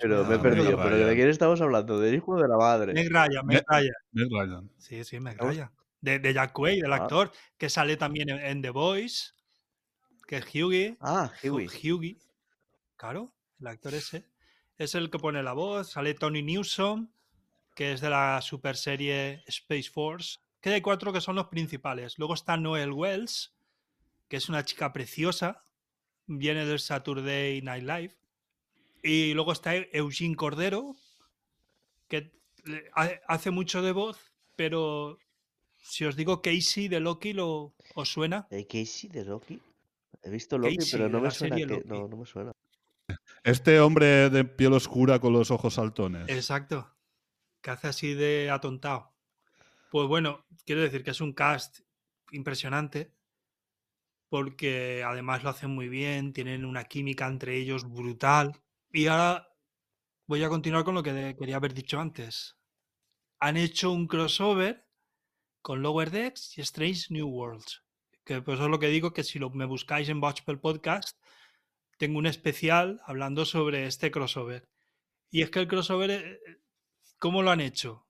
Pero 0.00 0.24
me 0.24 0.36
he 0.36 0.38
perdido. 0.38 0.76
¿Pero 0.80 0.96
de 0.96 1.14
quién 1.14 1.28
estamos 1.28 1.60
hablando? 1.60 1.98
¿Del 2.00 2.14
hijo 2.16 2.32
o 2.32 2.40
de 2.42 2.48
la 2.48 2.56
madre? 2.56 2.92
Meg 2.92 3.08
Ryan, 3.08 3.44
Meg 3.46 3.64
Me- 3.68 3.76
Ryan. 3.78 3.92
Meg 4.12 4.28
Ryan. 4.30 4.70
Sí, 4.78 5.04
sí, 5.04 5.18
Meg. 5.20 5.36
Ryan. 5.40 5.70
De, 6.00 6.18
de 6.20 6.32
Jack 6.32 6.52
Quaid, 6.52 6.84
el 6.84 6.92
Ah. 6.92 6.96
actor, 6.96 7.32
que 7.56 7.68
sale 7.68 7.96
también 7.96 8.28
en, 8.30 8.38
en 8.38 8.62
The 8.62 8.70
Voice, 8.70 9.32
que 10.26 10.36
es 10.36 10.44
Hughie. 10.54 10.96
Ah, 11.00 11.32
Hu- 11.42 11.50
Huey. 11.56 11.66
Hughie. 11.66 12.16
Claro, 12.96 13.32
el 13.60 13.66
actor 13.66 13.94
ese. 13.94 14.24
Es 14.78 14.94
el 14.94 15.10
que 15.10 15.18
pone 15.18 15.42
la 15.42 15.52
voz. 15.52 15.90
Sale 15.90 16.14
Tony 16.14 16.42
Newsom, 16.42 17.08
que 17.74 17.92
es 17.92 18.00
de 18.00 18.10
la 18.10 18.40
super 18.40 18.76
serie 18.76 19.42
Space 19.46 19.90
Force. 19.90 20.38
Que 20.60 20.70
hay 20.70 20.80
cuatro 20.80 21.12
que 21.12 21.20
son 21.20 21.36
los 21.36 21.48
principales. 21.48 22.18
Luego 22.18 22.34
está 22.34 22.56
Noel 22.56 22.92
Wells, 22.92 23.54
que 24.28 24.36
es 24.36 24.48
una 24.48 24.64
chica 24.64 24.92
preciosa. 24.92 25.62
Viene 26.26 26.64
del 26.64 26.78
Saturday 26.78 27.60
Night 27.62 27.84
Live. 27.84 28.16
Y 29.02 29.34
luego 29.34 29.52
está 29.52 29.74
Eugene 29.76 30.36
Cordero, 30.36 30.96
que 32.08 32.32
hace 33.26 33.50
mucho 33.50 33.80
de 33.82 33.92
voz, 33.92 34.18
pero 34.56 35.18
si 35.80 36.04
os 36.04 36.16
digo 36.16 36.42
Casey 36.42 36.88
de 36.88 37.00
Loki, 37.00 37.32
¿lo, 37.32 37.74
¿os 37.94 38.08
suena? 38.12 38.48
¿Eh, 38.50 38.66
Casey 38.66 39.08
de 39.08 39.24
Loki? 39.24 39.60
He 40.22 40.30
visto 40.30 40.58
Loki, 40.58 40.78
Casey, 40.78 40.98
pero 40.98 41.08
no 41.08 41.20
me 41.20 41.30
suena. 41.30 41.56
que-. 41.56 41.82
No, 41.84 42.08
no 42.08 42.16
me 42.16 42.26
suena. 42.26 42.52
Este 43.44 43.80
hombre 43.80 44.30
de 44.30 44.44
piel 44.44 44.72
oscura 44.72 45.18
con 45.18 45.32
los 45.32 45.50
ojos 45.50 45.74
saltones. 45.74 46.28
Exacto. 46.28 46.94
Que 47.60 47.70
hace 47.70 47.88
así 47.88 48.14
de 48.14 48.50
atontado. 48.50 49.14
Pues 49.90 50.06
bueno, 50.06 50.46
quiero 50.64 50.82
decir 50.82 51.02
que 51.02 51.10
es 51.10 51.20
un 51.20 51.32
cast 51.32 51.80
impresionante. 52.30 53.14
Porque 54.28 55.02
además 55.06 55.42
lo 55.42 55.50
hacen 55.50 55.70
muy 55.70 55.88
bien, 55.88 56.34
tienen 56.34 56.66
una 56.66 56.84
química 56.84 57.26
entre 57.26 57.56
ellos 57.56 57.88
brutal. 57.88 58.60
Y 58.92 59.06
ahora 59.06 59.48
voy 60.26 60.44
a 60.44 60.50
continuar 60.50 60.84
con 60.84 60.94
lo 60.94 61.02
que 61.02 61.34
quería 61.38 61.56
haber 61.56 61.72
dicho 61.72 61.98
antes. 61.98 62.58
Han 63.40 63.56
hecho 63.56 63.90
un 63.90 64.06
crossover 64.06 64.86
con 65.62 65.82
Lower 65.82 66.10
Decks 66.10 66.58
y 66.58 66.60
Strange 66.60 67.06
New 67.10 67.28
Worlds. 67.28 67.82
Que 68.24 68.42
pues 68.42 68.60
es 68.60 68.66
lo 68.66 68.78
que 68.78 68.88
digo, 68.88 69.12
que 69.12 69.24
si 69.24 69.38
lo, 69.38 69.48
me 69.50 69.64
buscáis 69.64 70.08
en 70.10 70.22
Watchpel 70.22 70.60
Podcast, 70.60 71.18
tengo 71.98 72.18
un 72.18 72.26
especial 72.26 73.00
hablando 73.04 73.44
sobre 73.44 73.86
este 73.86 74.10
crossover. 74.10 74.68
Y 75.30 75.42
es 75.42 75.50
que 75.50 75.58
el 75.58 75.68
crossover, 75.68 76.10
eh, 76.10 76.38
¿cómo 77.18 77.42
lo 77.42 77.50
han 77.50 77.60
hecho? 77.60 78.06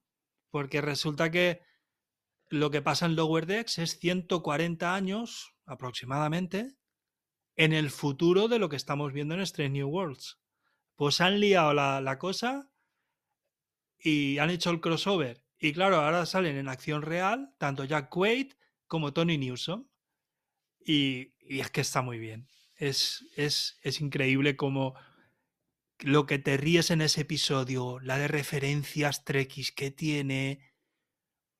Porque 0.50 0.80
resulta 0.80 1.30
que 1.30 1.62
lo 2.50 2.70
que 2.70 2.82
pasa 2.82 3.06
en 3.06 3.16
Lower 3.16 3.46
Decks 3.46 3.78
es 3.78 3.98
140 3.98 4.94
años 4.94 5.54
aproximadamente 5.66 6.76
en 7.56 7.72
el 7.72 7.90
futuro 7.90 8.48
de 8.48 8.58
lo 8.58 8.68
que 8.68 8.76
estamos 8.76 9.12
viendo 9.12 9.34
en 9.34 9.40
Strange 9.40 9.72
New 9.72 9.88
Worlds. 9.88 10.38
Pues 10.94 11.20
han 11.20 11.40
liado 11.40 11.74
la, 11.74 12.00
la 12.00 12.18
cosa 12.18 12.70
y 13.98 14.38
han 14.38 14.50
hecho 14.50 14.70
el 14.70 14.80
crossover. 14.80 15.44
Y 15.58 15.72
claro, 15.72 15.96
ahora 15.96 16.24
salen 16.24 16.56
en 16.56 16.68
acción 16.68 17.02
real 17.02 17.54
tanto 17.58 17.84
Jack 17.84 18.08
Quaid 18.10 18.52
como 18.86 19.12
Tony 19.12 19.38
Newsom. 19.38 19.88
Y, 20.80 21.34
y 21.40 21.60
es 21.60 21.70
que 21.70 21.80
está 21.80 22.00
muy 22.00 22.18
bien. 22.18 22.48
Es, 22.78 23.26
es, 23.36 23.78
es 23.82 24.00
increíble 24.00 24.56
como 24.56 24.94
lo 26.00 26.26
que 26.26 26.38
te 26.38 26.56
ríes 26.56 26.90
en 26.90 27.02
ese 27.02 27.22
episodio, 27.22 27.98
la 28.00 28.18
de 28.18 28.28
referencias 28.28 29.24
trekkies 29.24 29.72
que 29.72 29.90
tiene. 29.90 30.72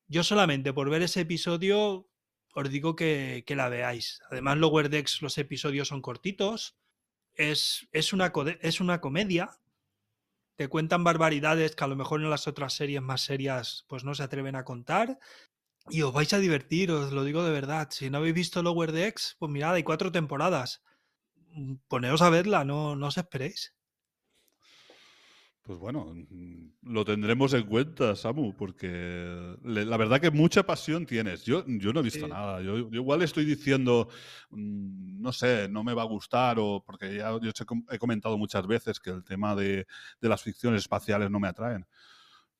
Yo 0.07 0.23
solamente 0.23 0.73
por 0.73 0.89
ver 0.89 1.01
ese 1.01 1.21
episodio 1.21 2.09
os 2.53 2.69
digo 2.69 2.95
que, 2.95 3.43
que 3.45 3.55
la 3.55 3.69
veáis. 3.69 4.21
Además, 4.31 4.57
Lower 4.57 4.89
Decks 4.89 5.21
los 5.21 5.37
episodios 5.37 5.89
son 5.89 6.01
cortitos. 6.01 6.77
Es, 7.33 7.87
es, 7.91 8.13
una, 8.13 8.31
es 8.61 8.81
una 8.81 9.01
comedia. 9.01 9.59
Te 10.55 10.67
cuentan 10.67 11.03
barbaridades 11.03 11.75
que 11.75 11.83
a 11.83 11.87
lo 11.87 11.95
mejor 11.95 12.21
en 12.21 12.29
las 12.29 12.47
otras 12.47 12.73
series 12.73 13.01
más 13.01 13.21
serias 13.21 13.85
pues 13.87 14.03
no 14.03 14.15
se 14.15 14.23
atreven 14.23 14.55
a 14.55 14.65
contar. 14.65 15.19
Y 15.89 16.01
os 16.01 16.13
vais 16.13 16.33
a 16.33 16.39
divertir, 16.39 16.91
os 16.91 17.11
lo 17.11 17.23
digo 17.23 17.43
de 17.43 17.51
verdad. 17.51 17.89
Si 17.91 18.09
no 18.09 18.17
habéis 18.17 18.35
visto 18.35 18.63
Lower 18.63 18.91
Decks, 18.91 19.35
pues 19.39 19.51
mirad, 19.51 19.75
hay 19.75 19.83
cuatro 19.83 20.11
temporadas. 20.11 20.81
Poneos 21.87 22.21
a 22.21 22.29
verla, 22.29 22.63
no, 22.65 22.95
no 22.95 23.07
os 23.07 23.17
esperéis. 23.17 23.75
Pues 25.61 25.77
bueno, 25.77 26.15
lo 26.81 27.05
tendremos 27.05 27.53
en 27.53 27.67
cuenta, 27.67 28.15
Samu, 28.15 28.55
porque 28.55 29.55
le- 29.63 29.85
la 29.85 29.97
verdad 29.97 30.19
que 30.19 30.31
mucha 30.31 30.63
pasión 30.63 31.05
tienes. 31.05 31.43
Yo, 31.45 31.63
yo 31.67 31.93
no 31.93 31.99
he 31.99 32.03
visto 32.03 32.25
Sí. 32.25 32.31
nada. 32.31 32.59
Yo, 32.61 32.89
yo 32.89 33.01
igual 33.01 33.21
estoy 33.21 33.45
diciendo, 33.45 34.09
mm, 34.49 35.21
no 35.21 35.31
sé, 35.31 35.67
no 35.69 35.83
me 35.83 35.93
va 35.93 36.01
a 36.01 36.05
gustar, 36.05 36.57
o 36.59 36.81
porque 36.83 37.17
ya 37.17 37.37
yo 37.39 37.51
he 37.91 37.99
comentado 37.99 38.35
muchas 38.37 38.65
veces 38.65 38.99
que 38.99 39.11
el 39.11 39.23
tema 39.23 39.55
de, 39.55 39.85
de 40.19 40.29
las 40.29 40.41
ficciones 40.41 40.81
espaciales 40.81 41.29
no 41.29 41.39
me 41.39 41.47
atraen. 41.49 41.85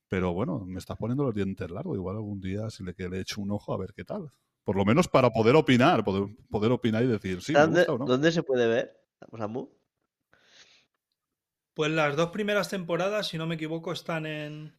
Pero 0.07 0.33
bueno, 0.33 0.63
me 0.65 0.77
estás 0.79 0.97
poniendo 0.97 1.23
los 1.23 1.33
dientes 1.33 1.69
largos. 1.71 1.95
Igual 1.97 2.17
algún 2.17 2.39
día 2.41 2.69
si 2.69 2.83
le, 2.83 2.93
que 2.93 3.09
le 3.09 3.21
echo 3.21 3.41
un 3.41 3.51
ojo 3.51 3.73
a 3.73 3.77
ver 3.77 3.93
qué 3.95 4.03
tal. 4.03 4.31
Por 4.69 4.75
lo 4.75 4.85
menos 4.85 5.07
para 5.07 5.31
poder 5.31 5.55
opinar, 5.55 6.03
poder, 6.03 6.29
poder 6.47 6.71
opinar 6.71 7.01
y 7.01 7.07
decir, 7.07 7.41
sí, 7.41 7.53
me 7.53 7.59
¿Dónde, 7.61 7.79
gusta 7.79 7.93
o 7.93 7.97
no. 7.97 8.05
dónde 8.05 8.31
se 8.31 8.43
puede 8.43 8.67
ver? 8.67 9.01
Samu? 9.35 9.67
Pues 11.73 11.89
las 11.89 12.15
dos 12.15 12.29
primeras 12.29 12.69
temporadas, 12.69 13.27
si 13.29 13.39
no 13.39 13.47
me 13.47 13.55
equivoco, 13.55 13.91
están 13.91 14.27
en, 14.27 14.75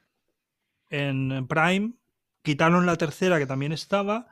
en 0.90 1.44
Prime. 1.48 1.94
Quitaron 2.42 2.86
la 2.86 2.94
tercera, 2.94 3.40
que 3.40 3.46
también 3.46 3.72
estaba. 3.72 4.28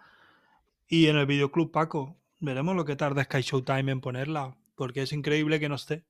Y 0.86 1.08
en 1.08 1.16
el 1.16 1.26
videoclub 1.26 1.72
Paco. 1.72 2.16
Veremos 2.38 2.76
lo 2.76 2.84
que 2.84 2.94
tarda 2.94 3.24
Sky 3.24 3.40
Showtime 3.40 3.90
en 3.90 4.00
ponerla. 4.00 4.56
Porque 4.76 5.02
es 5.02 5.12
increíble 5.12 5.58
que 5.58 5.68
no 5.68 5.74
esté. 5.74 6.04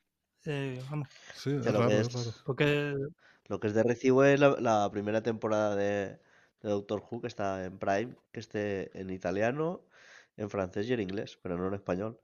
Eh, 0.45 0.79
vamos, 0.91 1.09
Sí, 1.37 1.53
es 1.53 1.65
lo 1.65 1.73
raro, 1.73 1.89
que 1.89 2.01
es 2.01 2.07
es- 2.09 2.15
raro. 2.15 2.37
porque 2.45 2.95
Lo 3.47 3.61
que 3.61 3.69
es 3.69 3.73
de 3.73 3.83
recibo 3.83 4.25
es 4.25 4.39
la, 4.39 4.57
la 4.61 4.91
primera 4.93 5.23
temporada 5.23 5.75
de, 5.75 6.21
de 6.63 6.71
Doctor 6.71 7.05
Who, 7.09 7.21
que 7.21 7.29
está 7.29 7.65
en 7.65 7.79
Prime, 7.79 8.17
que 8.33 8.41
esté 8.41 8.99
en 8.99 9.11
italiano, 9.11 9.85
en 10.37 10.51
francés 10.51 10.89
y 10.89 10.93
en 10.93 11.01
inglés, 11.01 11.39
pero 11.43 11.57
no 11.57 11.69
en 11.69 11.75
español. 11.75 12.21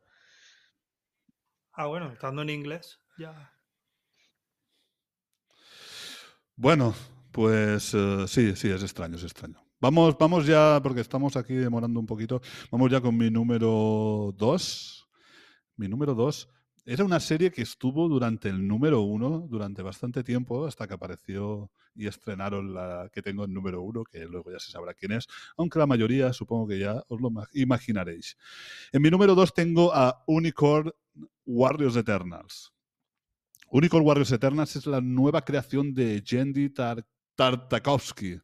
Ah, 1.72 1.86
bueno, 1.86 2.12
estando 2.12 2.42
en 2.42 2.50
inglés, 2.50 3.00
ya. 3.18 3.52
Bueno, 6.56 6.94
pues 7.32 7.92
eh, 7.94 8.26
sí, 8.28 8.54
sí, 8.54 8.70
es 8.70 8.82
extraño, 8.82 9.16
es 9.16 9.24
extraño. 9.24 9.60
Vamos, 9.80 10.16
vamos 10.16 10.46
ya, 10.46 10.80
porque 10.82 11.00
estamos 11.00 11.36
aquí 11.36 11.54
demorando 11.54 11.98
un 11.98 12.06
poquito. 12.06 12.40
Vamos 12.70 12.90
ya 12.90 13.00
con 13.00 13.16
mi 13.16 13.28
número 13.30 14.32
2. 14.36 15.08
Mi 15.76 15.88
número 15.88 16.14
2 16.14 16.48
era 16.86 17.04
una 17.04 17.18
serie 17.20 17.50
que 17.50 17.62
estuvo 17.62 18.08
durante 18.08 18.48
el 18.48 18.66
número 18.66 19.00
1 19.00 19.46
durante 19.48 19.82
bastante 19.82 20.22
tiempo, 20.22 20.66
hasta 20.66 20.86
que 20.86 20.94
apareció 20.94 21.70
y 21.94 22.06
estrenaron 22.06 22.74
la 22.74 23.08
que 23.12 23.22
tengo 23.22 23.44
en 23.44 23.54
número 23.54 23.82
1, 23.82 24.04
que 24.04 24.24
luego 24.26 24.50
ya 24.52 24.58
se 24.58 24.70
sabrá 24.72 24.92
quién 24.94 25.12
es, 25.12 25.26
aunque 25.56 25.78
la 25.78 25.86
mayoría 25.86 26.32
supongo 26.32 26.66
que 26.68 26.78
ya 26.80 27.02
os 27.08 27.20
lo 27.20 27.30
ma- 27.30 27.48
imaginaréis. 27.54 28.36
En 28.92 29.00
mi 29.02 29.10
número 29.10 29.34
2 29.34 29.54
tengo 29.54 29.94
a 29.94 30.22
Unicorn 30.26 30.92
Warriors 31.46 31.96
Eternals. 31.96 32.72
Unicorn 33.70 34.04
Warriors 34.06 34.32
Eternals 34.32 34.76
es 34.76 34.86
la 34.86 35.00
nueva 35.00 35.42
creación 35.44 35.94
de 35.94 36.22
Jendy 36.24 36.68
Tar- 36.70 37.04
Tartakovsky. 37.34 38.38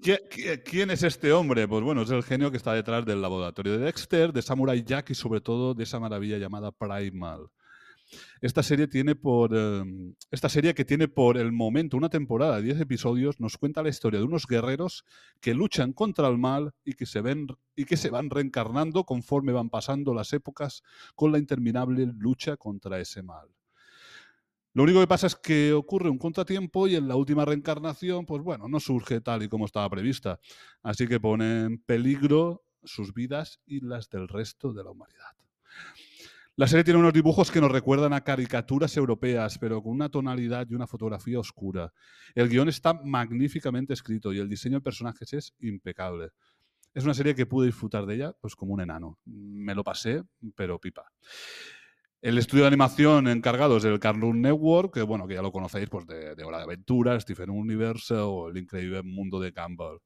¿Qui- 0.00 0.18
qui- 0.30 0.62
¿Quién 0.64 0.90
es 0.90 1.02
este 1.02 1.32
hombre? 1.32 1.66
Pues 1.68 1.82
bueno, 1.82 2.02
es 2.02 2.10
el 2.10 2.22
genio 2.22 2.50
que 2.50 2.56
está 2.56 2.72
detrás 2.72 3.04
del 3.04 3.22
laboratorio 3.22 3.72
de 3.78 3.84
Dexter, 3.86 4.32
de 4.32 4.42
Samurai 4.42 4.82
Jack 4.84 5.10
y 5.10 5.14
sobre 5.14 5.40
todo 5.40 5.74
de 5.74 5.84
esa 5.84 5.98
maravilla 6.00 6.38
llamada 6.38 6.70
Primal. 6.72 7.48
Esta 8.42 8.62
serie 8.62 8.86
tiene 8.86 9.14
por 9.16 9.50
eh, 9.54 9.82
esta 10.30 10.48
serie 10.48 10.74
que 10.74 10.84
tiene 10.84 11.08
por 11.08 11.38
el 11.38 11.52
momento 11.52 11.96
una 11.96 12.10
temporada 12.10 12.56
de 12.56 12.62
10 12.62 12.80
episodios 12.82 13.40
nos 13.40 13.56
cuenta 13.56 13.82
la 13.82 13.88
historia 13.88 14.20
de 14.20 14.26
unos 14.26 14.46
guerreros 14.46 15.04
que 15.40 15.54
luchan 15.54 15.92
contra 15.92 16.28
el 16.28 16.36
mal 16.38 16.72
y 16.84 16.92
que 16.94 17.06
se 17.06 17.22
ven 17.22 17.46
y 17.74 17.86
que 17.86 17.96
se 17.96 18.10
van 18.10 18.30
reencarnando 18.30 19.04
conforme 19.04 19.52
van 19.52 19.70
pasando 19.70 20.12
las 20.14 20.32
épocas 20.34 20.82
con 21.14 21.32
la 21.32 21.38
interminable 21.38 22.06
lucha 22.18 22.56
contra 22.56 23.00
ese 23.00 23.22
mal. 23.22 23.48
Lo 24.74 24.82
único 24.82 25.00
que 25.00 25.06
pasa 25.06 25.28
es 25.28 25.36
que 25.36 25.72
ocurre 25.72 26.10
un 26.10 26.18
contratiempo 26.18 26.88
y 26.88 26.96
en 26.96 27.06
la 27.06 27.14
última 27.14 27.44
reencarnación, 27.44 28.26
pues 28.26 28.42
bueno, 28.42 28.68
no 28.68 28.80
surge 28.80 29.20
tal 29.20 29.44
y 29.44 29.48
como 29.48 29.66
estaba 29.66 29.88
prevista. 29.88 30.40
Así 30.82 31.06
que 31.06 31.20
pone 31.20 31.62
en 31.62 31.78
peligro 31.78 32.64
sus 32.82 33.14
vidas 33.14 33.60
y 33.66 33.80
las 33.80 34.10
del 34.10 34.26
resto 34.26 34.72
de 34.72 34.82
la 34.82 34.90
humanidad. 34.90 35.30
La 36.56 36.66
serie 36.66 36.82
tiene 36.82 36.98
unos 36.98 37.12
dibujos 37.12 37.52
que 37.52 37.60
nos 37.60 37.70
recuerdan 37.70 38.12
a 38.12 38.22
caricaturas 38.22 38.96
europeas, 38.96 39.58
pero 39.58 39.80
con 39.80 39.92
una 39.92 40.08
tonalidad 40.08 40.66
y 40.68 40.74
una 40.74 40.88
fotografía 40.88 41.38
oscura. 41.38 41.92
El 42.34 42.48
guion 42.48 42.68
está 42.68 42.94
magníficamente 42.94 43.92
escrito 43.92 44.32
y 44.32 44.38
el 44.38 44.48
diseño 44.48 44.78
de 44.78 44.82
personajes 44.82 45.32
es 45.32 45.54
impecable. 45.60 46.30
Es 46.94 47.04
una 47.04 47.14
serie 47.14 47.34
que 47.34 47.46
pude 47.46 47.66
disfrutar 47.66 48.06
de 48.06 48.14
ella 48.14 48.32
pues 48.40 48.54
como 48.54 48.72
un 48.72 48.80
enano. 48.80 49.18
Me 49.24 49.74
lo 49.74 49.82
pasé, 49.82 50.22
pero 50.54 50.80
pipa. 50.80 51.10
El 52.24 52.38
estudio 52.38 52.62
de 52.64 52.68
animación 52.68 53.28
encargado 53.28 53.76
es 53.76 53.82
del 53.82 54.00
Cartoon 54.00 54.40
Network, 54.40 54.94
que 54.94 55.02
bueno, 55.02 55.28
que 55.28 55.34
ya 55.34 55.42
lo 55.42 55.52
conocéis 55.52 55.90
pues 55.90 56.06
de, 56.06 56.34
de 56.34 56.42
Hora 56.42 56.56
de 56.56 56.64
Aventura, 56.64 57.20
Stephen 57.20 57.50
Universe 57.50 58.14
o 58.14 58.48
El 58.48 58.56
Increíble 58.56 59.02
Mundo 59.02 59.38
de 59.38 59.50
Gumball. 59.50 60.00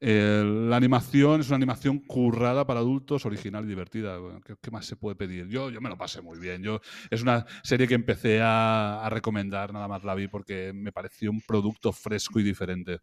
Eh, 0.00 0.44
la 0.68 0.76
animación 0.76 1.40
es 1.40 1.48
una 1.48 1.56
animación 1.56 1.98
currada 1.98 2.64
para 2.66 2.78
adultos, 2.78 3.26
original 3.26 3.64
y 3.64 3.68
divertida. 3.68 4.16
¿Qué, 4.46 4.54
qué 4.62 4.70
más 4.70 4.86
se 4.86 4.94
puede 4.94 5.16
pedir? 5.16 5.48
Yo, 5.48 5.70
yo 5.70 5.80
me 5.80 5.88
lo 5.88 5.98
pasé 5.98 6.22
muy 6.22 6.38
bien. 6.38 6.62
Yo, 6.62 6.80
es 7.10 7.20
una 7.22 7.44
serie 7.64 7.88
que 7.88 7.94
empecé 7.94 8.40
a, 8.40 9.04
a 9.04 9.10
recomendar, 9.10 9.72
nada 9.72 9.88
más 9.88 10.04
la 10.04 10.14
vi, 10.14 10.28
porque 10.28 10.72
me 10.72 10.92
pareció 10.92 11.32
un 11.32 11.40
producto 11.40 11.92
fresco 11.92 12.38
y 12.38 12.44
diferente. 12.44 13.00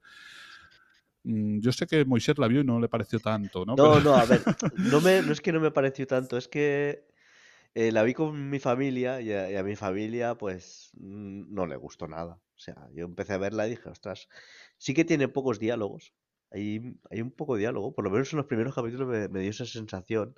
Mm, 1.24 1.60
Yo 1.60 1.72
sé 1.74 1.86
que 1.86 2.06
Moisés 2.06 2.38
la 2.38 2.48
vio 2.48 2.62
y 2.62 2.66
no 2.66 2.80
le 2.80 2.88
pareció 2.88 3.20
tanto, 3.20 3.66
¿no? 3.66 3.76
No, 3.76 3.94
Pero- 3.96 4.00
no, 4.06 4.14
a 4.16 4.26
ver, 4.26 4.42
no, 4.78 5.02
me, 5.02 5.22
no 5.22 5.34
es 5.34 5.42
que 5.42 5.52
no 5.52 5.60
me 5.60 5.72
pareció 5.72 6.08
tanto, 6.08 6.38
es 6.38 6.48
que 6.48 7.11
eh, 7.74 7.92
la 7.92 8.04
vi 8.04 8.14
con 8.14 8.50
mi 8.50 8.60
familia 8.60 9.22
y 9.22 9.34
a, 9.34 9.64
mi 9.64 9.76
familia 9.76 10.36
pues 10.36 10.92
no 10.96 11.66
le 11.68 11.78
gustó 11.78 12.08
nada. 12.08 12.42
O 12.56 12.60
sea, 12.60 12.76
yo 12.94 13.06
empecé 13.06 13.34
a 13.34 13.38
verla 13.38 13.68
y 13.68 13.72
dije, 13.72 13.90
ostras, 13.90 14.28
sí 14.78 14.94
que 14.94 15.06
tiene 15.06 15.28
pocos 15.28 15.60
diálogos, 15.60 16.14
hay, 16.52 16.98
hay 17.10 17.22
un 17.22 17.32
poco 17.32 17.56
de 17.56 17.62
diálogo, 17.62 17.94
por 17.94 18.04
lo 18.06 18.12
menos 18.12 18.32
en 18.34 18.38
los 18.38 18.46
primeros 18.48 18.76
capítulos 18.76 19.08
me, 19.08 19.40
dio 19.40 19.50
esa 19.50 19.66
sensación. 19.66 20.36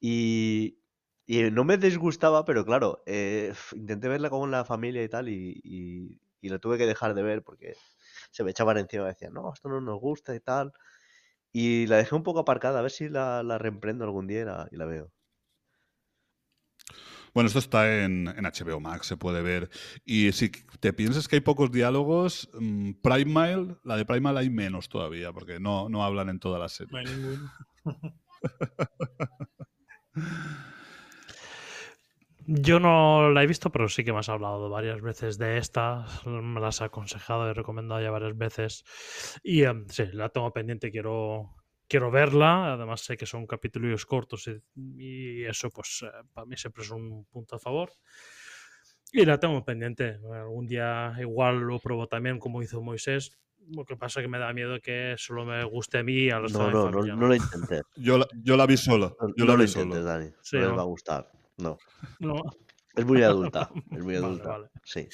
Y, 0.00 0.78
y 1.26 1.50
no 1.50 1.64
me 1.64 1.78
disgustaba, 1.78 2.44
pero 2.44 2.64
claro, 2.64 3.02
eh, 3.06 3.52
intenté 3.76 4.08
verla 4.08 4.30
con 4.30 4.50
la 4.50 4.64
familia 4.64 5.02
y 5.04 5.08
tal 5.08 5.28
y, 5.28 5.60
y, 5.64 6.48
la 6.48 6.58
tuve 6.58 6.78
que 6.78 6.86
dejar 6.86 7.14
de 7.14 7.22
ver 7.22 7.42
porque 7.42 7.74
se 8.30 8.44
me 8.44 8.52
echaban 8.52 8.78
encima 8.78 9.04
y 9.04 9.08
decían, 9.08 9.34
no, 9.34 9.52
esto 9.52 9.68
no 9.68 9.80
nos 9.80 10.00
gusta 10.00 10.34
y 10.34 10.40
tal. 10.40 10.72
Y 11.52 11.86
la 11.88 11.98
dejé 11.98 12.14
un 12.16 12.22
poco 12.24 12.40
aparcada, 12.40 12.80
a 12.80 12.82
ver 12.82 12.90
si 12.92 13.08
la, 13.10 13.42
la 13.42 13.58
reemprendo 13.58 14.04
algún 14.04 14.26
día 14.28 14.68
y 14.72 14.76
la 14.76 14.86
veo. 14.86 15.12
Bueno, 17.34 17.46
esto 17.48 17.58
está 17.58 18.04
en, 18.04 18.28
en 18.28 18.44
HBO 18.44 18.80
Max, 18.80 19.06
se 19.06 19.16
puede 19.16 19.42
ver. 19.42 19.70
Y 20.04 20.32
si 20.32 20.50
te 20.80 20.92
piensas 20.92 21.28
que 21.28 21.36
hay 21.36 21.40
pocos 21.40 21.70
diálogos, 21.70 22.48
mm, 22.58 22.92
Primal, 23.02 23.78
la 23.84 23.96
de 23.96 24.04
Primal 24.04 24.36
hay 24.36 24.50
menos 24.50 24.88
todavía, 24.88 25.32
porque 25.32 25.60
no, 25.60 25.88
no 25.88 26.04
hablan 26.04 26.28
en 26.30 26.40
toda 26.40 26.58
la 26.58 26.68
serie. 26.68 26.92
No 26.92 26.98
hay 26.98 27.06
ninguno. 27.06 27.52
Yo 32.50 32.80
no 32.80 33.30
la 33.30 33.42
he 33.42 33.46
visto, 33.46 33.70
pero 33.70 33.90
sí 33.90 34.04
que 34.04 34.12
me 34.14 34.20
has 34.20 34.30
hablado 34.30 34.70
varias 34.70 35.02
veces 35.02 35.36
de 35.36 35.58
esta. 35.58 36.06
Me 36.24 36.60
las 36.60 36.80
has 36.80 36.86
aconsejado 36.86 37.50
y 37.50 37.52
recomendado 37.52 38.00
ya 38.00 38.10
varias 38.10 38.38
veces. 38.38 38.84
Y 39.42 39.64
em, 39.64 39.86
sí, 39.90 40.04
la 40.14 40.30
tengo 40.30 40.50
pendiente, 40.50 40.90
quiero, 40.90 41.57
quiero 41.88 42.10
verla. 42.10 42.74
Además, 42.74 43.00
sé 43.00 43.16
que 43.16 43.26
son 43.26 43.46
capítulos 43.46 44.06
cortos 44.06 44.48
y, 44.48 44.60
y 44.98 45.44
eso, 45.44 45.70
pues, 45.70 46.04
eh, 46.06 46.10
para 46.32 46.46
mí 46.46 46.56
siempre 46.56 46.82
es 46.84 46.90
un 46.90 47.24
punto 47.26 47.56
a 47.56 47.58
favor. 47.58 47.90
Y 49.12 49.24
la 49.24 49.38
tengo 49.40 49.64
pendiente. 49.64 50.18
Algún 50.32 50.66
día 50.66 51.14
igual 51.18 51.60
lo 51.60 51.78
pruebo 51.78 52.06
también, 52.06 52.38
como 52.38 52.62
hizo 52.62 52.82
Moisés. 52.82 53.38
Lo 53.74 53.84
que 53.84 53.96
pasa 53.96 54.20
es 54.20 54.24
que 54.24 54.28
me 54.28 54.38
da 54.38 54.52
miedo 54.52 54.78
que 54.80 55.14
solo 55.18 55.44
me 55.44 55.62
guste 55.64 55.98
a 55.98 56.02
mí 56.02 56.14
y 56.14 56.30
al 56.30 56.42
resto 56.42 56.70
No, 56.70 56.90
no, 56.90 57.02
no, 57.02 57.16
no 57.16 57.26
lo 57.26 57.34
intenté. 57.34 57.82
Yo 57.96 58.16
la, 58.18 58.26
yo 58.42 58.56
la 58.56 58.66
vi 58.66 58.76
solo. 58.76 59.16
No, 59.20 59.28
Yo 59.36 59.44
no 59.44 59.52
la 59.52 59.52
lo 59.52 59.58
vi 59.58 59.64
intentes, 59.64 59.98
solo. 59.98 60.04
Dani. 60.04 60.30
Sí, 60.42 60.56
no 60.56 60.62
les 60.62 60.70
¿no? 60.70 60.76
va 60.76 60.82
a 60.82 60.86
gustar. 60.86 61.30
No. 61.58 61.78
No, 62.20 62.34
Es 62.94 63.04
muy 63.04 63.22
adulta. 63.22 63.70
Es 63.92 64.02
muy 64.04 64.14
Vale, 64.14 64.26
adulta. 64.26 64.48
vale. 64.48 64.68
Sí. 64.84 65.08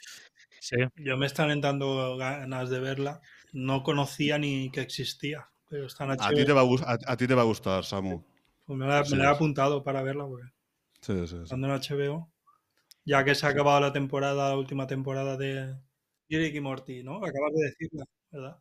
sí. 0.61 0.77
Yo 0.97 1.17
me 1.17 1.27
están 1.27 1.51
entrando 1.51 2.17
ganas 2.17 2.71
de 2.71 2.81
verla. 2.81 3.21
No 3.53 3.83
conocía 3.83 4.39
ni 4.39 4.71
que 4.71 4.81
existía, 4.81 5.49
pero 5.79 5.89
A 6.27 6.29
ti, 6.33 6.45
te 6.45 6.53
va 6.53 6.61
a, 6.61 6.65
gus- 6.65 6.83
a, 6.83 6.99
a 7.13 7.17
ti 7.17 7.27
te 7.27 7.35
va 7.35 7.43
a 7.43 7.51
gustar, 7.53 7.85
Samu. 7.85 8.17
Pues 8.67 8.79
me 8.79 8.87
la, 8.87 9.03
me 9.05 9.05
Sí, 9.11 9.17
la 9.17 9.25
he 9.25 9.29
apuntado 9.29 9.83
para 9.83 10.03
verla, 10.03 10.27
porque 10.27 10.49
Sí, 11.01 11.27
sí, 11.29 11.37
sí. 11.37 11.43
estando 11.45 11.69
en 11.69 11.73
HBO, 11.75 12.33
ya 13.07 13.25
que 13.25 13.35
se 13.35 13.47
ha 13.47 13.51
acabado 13.51 13.81
la 13.81 13.93
temporada, 13.93 14.51
la 14.51 14.57
última 14.59 14.87
temporada 14.89 15.37
de 15.39 15.81
Rick 16.31 16.57
y 16.57 16.61
Morty, 16.61 17.03
¿no? 17.05 17.17
Acabas 17.19 17.53
de 17.55 17.65
decirla, 17.67 18.05
¿verdad? 18.33 18.59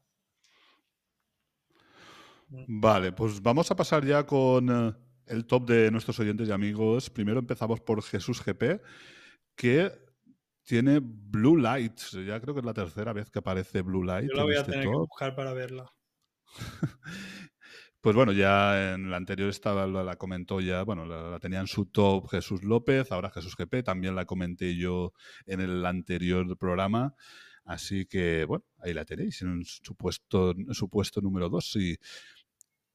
Vale, 2.68 3.11
pues 3.11 3.41
vamos 3.41 3.69
a 3.72 3.76
pasar 3.76 4.06
ya 4.06 4.26
con 4.26 4.69
eh, 4.69 4.94
el 5.27 5.45
top 5.45 5.68
de 5.68 5.91
nuestros 5.91 6.19
oyentes 6.19 6.48
y 6.48 6.52
amigos. 6.52 7.10
Primero 7.10 7.40
empezamos 7.40 7.80
por 7.81 8.02
Jesús 8.03 8.41
GP, 8.44 8.81
que 9.56 9.91
tiene 10.64 10.99
Blue 11.03 11.57
Lights. 11.57 12.11
Ya 12.26 12.40
creo 12.41 12.53
que 12.53 12.61
es 12.61 12.65
la 12.65 12.73
tercera 12.73 13.14
vez 13.14 13.30
que 13.30 13.40
aparece 13.40 13.81
Blue 13.81 14.03
Light 14.03 14.30
Yo 14.31 14.38
la 14.38 14.44
voy 14.44 14.56
a 14.56 14.60
este 14.60 14.72
tener 14.72 14.90
que 14.90 14.95
buscar 14.95 15.35
para 15.35 15.53
verla. 15.53 15.85
Pues 18.04 18.18
bueno, 18.18 18.34
ya 18.34 18.96
en 18.96 19.10
la 19.10 19.16
anterior 19.16 19.48
estaba, 19.48 19.88
la, 19.88 20.18
comentó 20.18 20.60
ya, 20.60 20.84
bueno, 20.84 21.06
la, 21.06 21.40
tenía 21.40 21.62
en 21.62 21.68
su 21.68 21.86
top 21.86 22.28
Jesús 22.30 22.62
López, 22.62 23.14
ahora 23.14 23.30
Jesús 23.30 23.56
GP, 23.56 23.82
también 23.82 24.14
la 24.14 24.26
comenté 24.26 24.76
yo 24.76 25.14
en 25.46 25.62
el 25.62 25.86
anterior 25.86 26.58
programa. 26.58 27.16
Así 27.64 28.06
que, 28.06 28.44
bueno, 28.44 28.66
ahí 28.80 28.94
la 28.94 29.06
tenéis, 29.06 29.42
en 29.42 29.64
su 29.64 29.96
puesto, 29.96 30.54
su 30.72 30.90
puesto 30.90 31.22
número 31.22 31.48
2. 31.48 31.76
Y, 31.78 31.98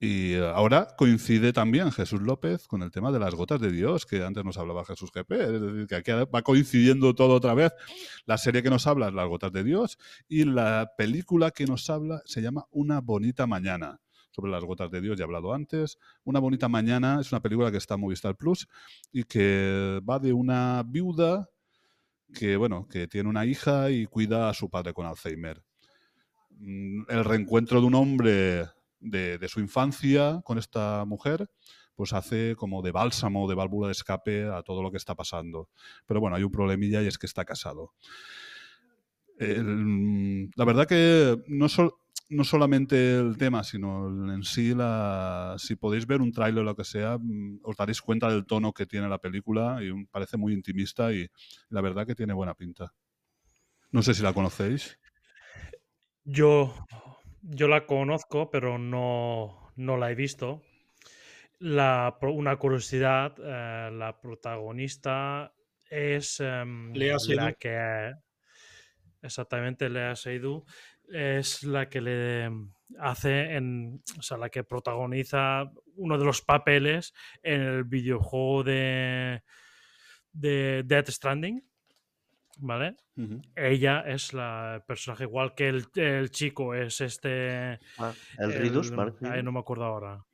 y 0.00 0.34
eh, 0.34 0.46
ahora 0.54 0.88
coincide 0.96 1.52
también 1.52 1.90
Jesús 1.90 2.22
López 2.22 2.68
con 2.68 2.82
el 2.82 2.90
tema 2.92 3.10
de 3.10 3.18
las 3.18 3.34
gotas 3.34 3.60
de 3.60 3.72
Dios, 3.72 4.06
que 4.06 4.24
antes 4.24 4.44
nos 4.44 4.56
hablaba 4.56 4.84
Jesús 4.84 5.10
GP. 5.12 5.32
Es 5.32 5.60
decir, 5.60 5.86
que 5.88 5.94
aquí 5.96 6.12
va 6.12 6.42
coincidiendo 6.42 7.14
todo 7.14 7.34
otra 7.34 7.54
vez. 7.54 7.72
La 8.24 8.38
serie 8.38 8.62
que 8.62 8.70
nos 8.70 8.86
habla 8.86 9.08
es 9.08 9.14
Las 9.14 9.26
gotas 9.26 9.52
de 9.52 9.64
Dios 9.64 9.98
y 10.28 10.44
la 10.44 10.92
película 10.96 11.50
que 11.50 11.66
nos 11.66 11.90
habla 11.90 12.22
se 12.26 12.42
llama 12.42 12.66
Una 12.70 13.00
bonita 13.00 13.46
mañana 13.46 14.00
sobre 14.30 14.52
las 14.52 14.62
gotas 14.62 14.88
de 14.92 15.00
Dios, 15.00 15.18
ya 15.18 15.24
he 15.24 15.26
hablado 15.26 15.52
antes. 15.52 15.98
Una 16.22 16.38
bonita 16.38 16.68
mañana 16.68 17.18
es 17.20 17.32
una 17.32 17.42
película 17.42 17.72
que 17.72 17.78
está 17.78 17.94
en 17.94 18.02
Movistar 18.02 18.36
Plus 18.36 18.68
y 19.10 19.24
que 19.24 20.00
va 20.08 20.20
de 20.20 20.32
una 20.32 20.84
viuda 20.86 21.48
que, 22.32 22.56
bueno, 22.56 22.86
que 22.88 23.08
tiene 23.08 23.28
una 23.28 23.46
hija 23.46 23.90
y 23.90 24.06
cuida 24.06 24.48
a 24.48 24.54
su 24.54 24.70
padre 24.70 24.92
con 24.92 25.06
Alzheimer. 25.06 25.60
Mm, 26.50 27.02
El 27.08 27.24
reencuentro 27.24 27.80
de 27.80 27.86
un 27.88 27.94
hombre 27.96 28.68
de, 29.00 29.46
su 29.48 29.60
infancia 29.60 30.40
con 30.44 30.58
esta 30.58 31.04
mujer, 31.04 31.48
pues 31.94 32.12
hace 32.12 32.54
como 32.56 32.82
de 32.82 32.92
bálsamo, 32.92 33.48
de 33.48 33.54
válvula 33.54 33.88
de 33.88 33.92
escape 33.92 34.44
a 34.44 34.62
todo 34.62 34.82
lo 34.82 34.90
que 34.90 34.96
está 34.96 35.14
pasando. 35.14 35.68
Pero 36.06 36.20
bueno, 36.20 36.36
hay 36.36 36.44
un 36.44 36.50
problemilla 36.50 37.02
y 37.02 37.06
es 37.06 37.18
que 37.18 37.26
está 37.26 37.44
casado. 37.44 37.92
La 39.38 40.64
verdad 40.64 40.86
que 40.86 41.36
no, 41.46 41.68
no 42.30 42.44
solamente 42.44 43.18
el 43.18 43.36
tema, 43.38 43.64
sino 43.64 44.32
en 44.32 44.42
sí, 44.42 44.74
la, 44.74 45.54
si 45.58 45.76
podéis 45.76 46.06
ver 46.06 46.20
un 46.20 46.32
tráiler 46.32 46.60
o 46.60 46.64
lo 46.64 46.76
que 46.76 46.84
sea, 46.84 47.18
mm, 47.18 47.60
os 47.62 47.76
daréis 47.76 48.02
cuenta 48.02 48.30
del 48.30 48.46
tono 48.46 48.72
que 48.72 48.86
tiene 48.86 49.08
la 49.08 49.18
película 49.18 49.78
y 49.82 50.04
parece 50.06 50.36
muy 50.36 50.52
intimista 50.52 51.12
y 51.12 51.28
la 51.70 51.80
verdad 51.80 52.06
que 52.06 52.14
tiene 52.14 52.34
buena 52.34 52.54
pinta. 52.54 52.92
No 53.90 54.02
sé 54.02 54.12
si 54.12 54.22
la 54.22 54.34
conocéis. 54.34 54.98
Yo, 56.24 56.74
yo 57.42 57.68
la 57.68 57.86
conozco, 57.86 58.50
pero 58.50 58.78
no, 58.78 59.72
no 59.76 59.96
la 59.96 60.10
he 60.10 60.14
visto. 60.14 60.62
La, 61.58 62.16
una 62.22 62.56
curiosidad, 62.56 63.34
eh, 63.38 63.90
la 63.92 64.20
protagonista 64.20 65.52
es 65.90 66.40
em, 66.40 66.92
Lea 66.92 67.16
la 67.28 67.52
que 67.54 68.12
exactamente 69.22 69.88
Lea 69.88 70.14
Seydoux 70.14 70.64
es 71.08 71.64
la 71.64 71.88
que 71.88 72.00
le 72.00 72.50
hace 72.98 73.56
en, 73.56 74.02
o 74.18 74.22
sea, 74.22 74.36
la 74.36 74.50
que 74.50 74.62
protagoniza 74.62 75.70
uno 75.96 76.18
de 76.18 76.24
los 76.24 76.42
papeles 76.42 77.12
en 77.42 77.62
el 77.62 77.84
videojuego 77.84 78.62
de 78.62 79.42
de 80.32 80.82
Death 80.84 81.08
Stranding, 81.10 81.67
¿vale? 82.58 82.96
Ella 83.56 84.00
es 84.06 84.32
la 84.32 84.76
el 84.76 84.82
personaje 84.82 85.24
igual 85.24 85.54
que 85.54 85.68
el, 85.68 85.86
el 85.96 86.30
chico 86.30 86.74
es 86.74 87.00
este 87.00 87.78
Ah, 87.98 88.12
el 88.38 88.52
Ridus, 88.54 88.92
Mark 88.92 89.16
Ay, 89.22 89.42
no 89.42 89.50
me 89.52 89.60
acuerdo 89.60 89.84
ahora. 89.84 90.24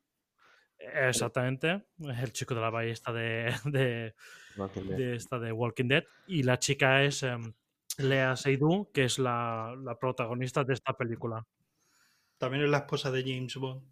Exactamente, 0.78 1.86
el 1.98 2.32
chico 2.32 2.54
de 2.54 2.60
la 2.60 2.70
ballesta 2.70 3.12
de, 3.12 3.54
de, 3.64 4.14
Walking 4.56 4.82
Dead. 4.88 4.96
de 4.98 5.16
esta 5.16 5.38
de 5.38 5.52
Walking 5.52 5.88
Dead. 5.88 6.04
Y 6.26 6.42
la 6.42 6.58
chica 6.58 7.02
es 7.02 7.22
em, 7.22 7.52
Lea 7.98 8.36
Seydoux, 8.36 8.90
que 8.92 9.04
es 9.04 9.18
la, 9.18 9.74
la 9.82 9.98
protagonista 9.98 10.62
de 10.64 10.74
esta 10.74 10.92
película. 10.94 11.46
También 12.38 12.64
es 12.64 12.70
la 12.70 12.78
esposa 12.78 13.10
de 13.10 13.22
James 13.22 13.54
Bond. 13.56 13.82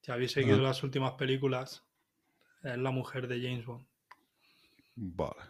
Si 0.00 0.10
habéis 0.10 0.32
seguido 0.32 0.58
Ah. 0.58 0.62
las 0.62 0.82
últimas 0.82 1.12
películas, 1.12 1.84
es 2.62 2.78
la 2.78 2.90
mujer 2.90 3.28
de 3.28 3.40
James 3.40 3.64
Bond. 3.66 3.86
Vale. 4.96 5.40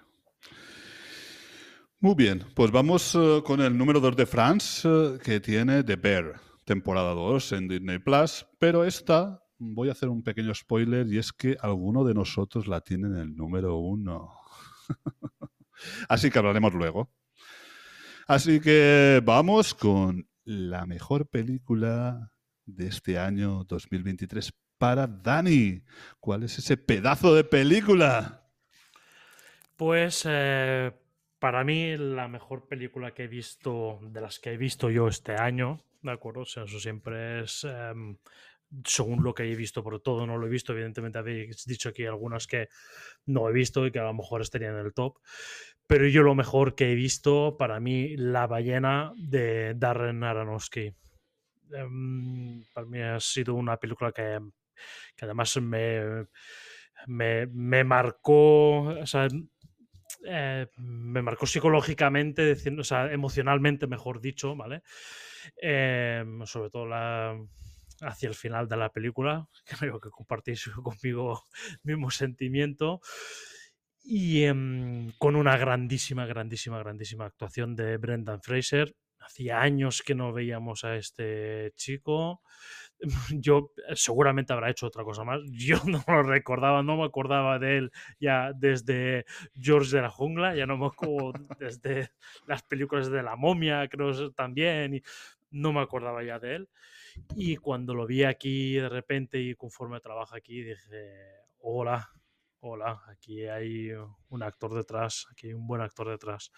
Muy 2.04 2.16
bien, 2.16 2.44
pues 2.54 2.70
vamos 2.70 3.14
eh, 3.14 3.40
con 3.46 3.62
el 3.62 3.78
número 3.78 3.98
2 3.98 4.14
de 4.14 4.26
France, 4.26 4.86
eh, 4.86 5.18
que 5.24 5.40
tiene 5.40 5.82
The 5.82 5.96
Bear, 5.96 6.38
temporada 6.66 7.14
2 7.14 7.52
en 7.52 7.66
Disney 7.66 7.98
Plus, 7.98 8.46
pero 8.58 8.84
esta, 8.84 9.42
voy 9.56 9.88
a 9.88 9.92
hacer 9.92 10.10
un 10.10 10.22
pequeño 10.22 10.54
spoiler, 10.54 11.10
y 11.10 11.16
es 11.16 11.32
que 11.32 11.56
alguno 11.62 12.04
de 12.04 12.12
nosotros 12.12 12.66
la 12.66 12.82
tiene 12.82 13.06
en 13.06 13.16
el 13.16 13.34
número 13.34 13.78
1. 13.78 14.34
Así 16.10 16.30
que 16.30 16.38
hablaremos 16.38 16.74
luego. 16.74 17.10
Así 18.26 18.60
que 18.60 19.22
vamos 19.24 19.72
con 19.72 20.28
la 20.44 20.84
mejor 20.84 21.26
película 21.26 22.34
de 22.66 22.88
este 22.88 23.18
año 23.18 23.64
2023 23.64 24.52
para 24.76 25.06
Dani. 25.06 25.82
¿Cuál 26.20 26.42
es 26.42 26.58
ese 26.58 26.76
pedazo 26.76 27.34
de 27.34 27.44
película? 27.44 28.46
Pues 29.78 30.24
eh, 30.28 30.92
para 31.44 31.62
mí 31.62 31.94
la 31.98 32.26
mejor 32.26 32.66
película 32.68 33.12
que 33.12 33.24
he 33.24 33.28
visto, 33.28 33.98
de 34.00 34.22
las 34.22 34.38
que 34.38 34.52
he 34.52 34.56
visto 34.56 34.88
yo 34.88 35.08
este 35.08 35.34
año, 35.34 35.78
de 36.00 36.10
acuerdo. 36.10 36.40
O 36.40 36.46
sea, 36.46 36.64
eso 36.64 36.80
siempre 36.80 37.42
es 37.42 37.64
em, 37.64 38.16
según 38.82 39.22
lo 39.22 39.34
que 39.34 39.42
he 39.42 39.54
visto, 39.54 39.84
por 39.84 40.00
todo 40.00 40.26
no 40.26 40.38
lo 40.38 40.46
he 40.46 40.48
visto. 40.48 40.72
Evidentemente 40.72 41.18
habéis 41.18 41.66
dicho 41.66 41.90
aquí 41.90 42.06
algunas 42.06 42.46
que 42.46 42.70
no 43.26 43.46
he 43.46 43.52
visto 43.52 43.86
y 43.86 43.90
que 43.90 43.98
a 43.98 44.04
lo 44.04 44.14
mejor 44.14 44.40
estarían 44.40 44.78
en 44.78 44.86
el 44.86 44.94
top. 44.94 45.18
Pero 45.86 46.08
yo 46.08 46.22
lo 46.22 46.34
mejor 46.34 46.74
que 46.74 46.92
he 46.92 46.94
visto, 46.94 47.58
para 47.58 47.78
mí, 47.78 48.16
La 48.16 48.46
ballena 48.46 49.12
de 49.14 49.74
Darren 49.74 50.24
Aronofsky. 50.24 50.94
Em, 51.74 52.64
para 52.72 52.86
mí 52.86 53.02
ha 53.02 53.20
sido 53.20 53.52
una 53.52 53.76
película 53.76 54.12
que, 54.12 54.38
que 55.14 55.24
además 55.26 55.54
me, 55.58 56.26
me, 57.06 57.46
me 57.48 57.84
marcó, 57.84 58.84
o 58.84 59.06
sea, 59.06 59.28
eh, 60.26 60.66
me 60.76 61.22
marcó 61.22 61.46
psicológicamente, 61.46 62.56
o 62.78 62.84
sea, 62.84 63.12
emocionalmente, 63.12 63.86
mejor 63.86 64.20
dicho, 64.20 64.56
¿vale? 64.56 64.82
Em, 65.56 66.44
sobre 66.46 66.70
todo 66.70 66.86
hacia 68.00 68.28
el 68.28 68.34
final 68.34 68.68
de 68.68 68.76
la 68.76 68.90
película, 68.90 69.48
creo 69.92 70.00
que 70.00 70.10
compartís 70.10 70.64
conmigo 70.82 71.44
mismo 71.82 72.10
sentimiento. 72.10 73.00
Y 74.02 74.44
em, 74.44 75.12
con 75.18 75.34
una 75.34 75.56
grandísima, 75.56 76.26
grandísima, 76.26 76.78
grandísima 76.78 77.24
actuación 77.24 77.74
de 77.74 77.96
Brendan 77.96 78.42
Fraser. 78.42 78.94
Hacía 79.18 79.62
años 79.62 80.02
que 80.02 80.14
no 80.14 80.34
veíamos 80.34 80.84
a 80.84 80.96
este 80.96 81.72
chico. 81.76 82.42
Yo 83.40 83.72
eh, 83.88 83.94
seguramente 83.94 84.52
habrá 84.52 84.70
hecho 84.70 84.86
otra 84.86 85.04
cosa 85.04 85.24
más. 85.24 85.40
Yo 85.52 85.78
no 85.86 86.02
lo 86.06 86.22
recordaba, 86.22 86.82
no 86.82 86.96
me 86.96 87.04
acordaba 87.04 87.58
de 87.58 87.78
él 87.78 87.92
ya 88.20 88.52
desde 88.54 89.24
George 89.54 89.96
de 89.96 90.02
la 90.02 90.10
Jungla, 90.10 90.54
ya 90.54 90.66
no 90.66 90.76
me 90.76 90.86
acuerdo 90.86 91.32
desde 91.58 92.10
las 92.46 92.62
películas 92.62 93.10
de 93.10 93.22
la 93.22 93.36
momia, 93.36 93.86
creo 93.88 94.30
también, 94.32 94.94
y 94.94 95.02
no 95.50 95.72
me 95.72 95.80
acordaba 95.80 96.22
ya 96.22 96.38
de 96.38 96.56
él. 96.56 96.68
Y 97.36 97.56
cuando 97.56 97.94
lo 97.94 98.06
vi 98.06 98.24
aquí 98.24 98.74
de 98.74 98.88
repente 98.88 99.40
y 99.40 99.54
conforme 99.54 100.00
trabaja 100.00 100.36
aquí, 100.36 100.62
dije, 100.62 101.14
hola, 101.58 102.10
hola, 102.60 103.02
aquí 103.08 103.46
hay 103.46 103.90
un 104.28 104.42
actor 104.42 104.74
detrás, 104.74 105.26
aquí 105.30 105.48
hay 105.48 105.54
un 105.54 105.66
buen 105.66 105.80
actor 105.80 106.08
detrás. 106.08 106.50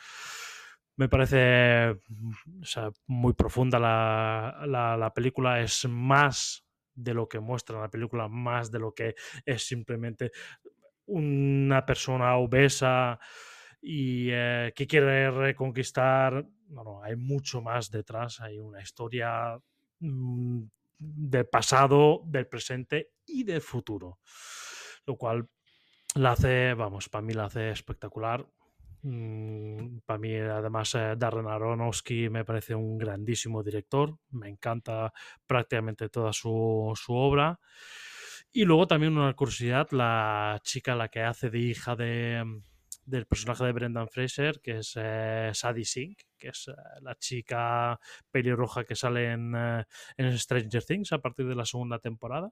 Me 0.96 1.08
parece 1.08 1.94
mm, 2.08 2.62
o 2.62 2.64
sea, 2.64 2.90
muy 3.06 3.34
profunda 3.34 3.78
la, 3.78 4.62
la, 4.66 4.96
la 4.96 5.12
película, 5.12 5.60
es 5.60 5.86
más 5.88 6.64
de 6.94 7.14
lo 7.14 7.28
que 7.28 7.40
muestra 7.40 7.80
la 7.80 7.90
película, 7.90 8.28
más 8.28 8.70
de 8.70 8.78
lo 8.78 8.94
que 8.94 9.14
es 9.44 9.62
simplemente 9.62 10.32
una 11.06 11.84
persona 11.84 12.36
obesa 12.36 13.18
y 13.80 14.28
eh, 14.30 14.72
que 14.74 14.86
quiere 14.86 15.30
reconquistar. 15.30 16.44
No, 16.68 16.82
no, 16.82 17.02
hay 17.02 17.16
mucho 17.16 17.60
más 17.62 17.90
detrás, 17.90 18.40
hay 18.40 18.58
una 18.58 18.80
historia 18.80 19.56
mm, 20.00 20.62
del 20.98 21.46
pasado, 21.46 22.22
del 22.26 22.48
presente 22.48 23.10
y 23.26 23.44
del 23.44 23.60
futuro. 23.60 24.18
Lo 25.06 25.16
cual 25.16 25.48
la 26.14 26.32
hace, 26.32 26.74
vamos, 26.74 27.08
para 27.08 27.22
mí 27.22 27.32
la 27.34 27.44
hace 27.44 27.70
espectacular. 27.70 28.44
Mm, 29.08 30.00
para 30.04 30.18
mí, 30.18 30.34
además, 30.34 30.92
eh, 30.96 31.14
Darren 31.16 31.46
Aronofsky 31.46 32.28
me 32.28 32.44
parece 32.44 32.74
un 32.74 32.98
grandísimo 32.98 33.62
director. 33.62 34.18
Me 34.30 34.48
encanta 34.48 35.12
prácticamente 35.46 36.08
toda 36.08 36.32
su, 36.32 36.92
obra. 37.08 37.60
Y 38.52 38.64
luego 38.64 38.86
también 38.88 39.16
una 39.16 39.32
curiosidad, 39.34 39.88
la 39.92 40.58
chica 40.64 40.96
la 40.96 41.08
que 41.08 41.22
hace 41.22 41.50
de 41.50 41.58
hija 41.60 41.94
de, 41.94 42.42
del 43.04 43.26
personaje 43.26 43.64
de 43.64 43.72
Brendan 43.72 44.08
Fraser, 44.08 44.60
que 44.60 44.78
es 44.78 44.94
eh, 44.96 45.50
Sadie 45.54 45.84
Sink, 45.84 46.22
que 46.36 46.48
es 46.48 46.66
eh, 46.68 46.72
la 47.02 47.14
chica 47.14 48.00
pelirroja 48.30 48.84
que 48.84 48.96
sale 48.96 49.32
en, 49.32 49.54
en 50.16 50.38
Stranger 50.38 50.84
Things 50.84 51.12
a 51.12 51.18
partir 51.18 51.46
de 51.46 51.54
la 51.54 51.64
segunda 51.64 52.00
temporada. 52.00 52.50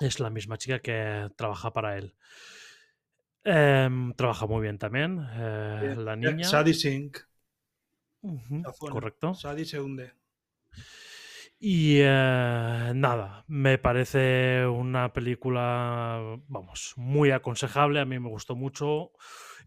Es 0.00 0.18
la 0.20 0.30
misma 0.30 0.56
chica 0.56 0.78
que 0.78 1.28
trabaja 1.36 1.72
para 1.72 1.98
él. 1.98 2.14
Em, 3.48 4.12
trabaja 4.14 4.46
muy 4.46 4.62
bien 4.62 4.76
también, 4.76 5.24
eh, 5.34 5.78
Bien. 5.80 6.04
la 6.04 6.14
Eh, 6.14 6.16
niña. 6.16 6.44
Sadie 6.44 6.74
Sink. 6.74 7.18
Correcto. 8.90 9.34
Sadie 9.34 9.64
se 9.64 9.80
hunde. 9.80 10.12
Y 11.58 11.98
eh, 12.00 12.92
nada, 12.94 13.44
me 13.46 13.78
parece 13.78 14.66
una 14.66 15.12
película, 15.12 16.38
vamos, 16.48 16.92
muy 16.96 17.30
aconsejable, 17.30 18.00
a 18.00 18.04
mí 18.04 18.18
me 18.18 18.28
gustó 18.28 18.56
mucho 18.56 19.12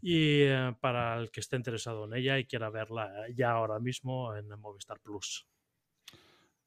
y 0.02 0.42
eh, 0.44 0.76
para 0.82 1.18
el 1.18 1.32
que 1.32 1.40
esté 1.40 1.56
interesado 1.56 2.06
en 2.06 2.14
ella 2.14 2.38
y 2.38 2.46
quiera 2.46 2.70
verla 2.70 3.10
ya 3.34 3.52
ahora 3.52 3.80
mismo 3.80 4.36
en 4.36 4.48
Movistar 4.60 5.00
Plus. 5.00 5.48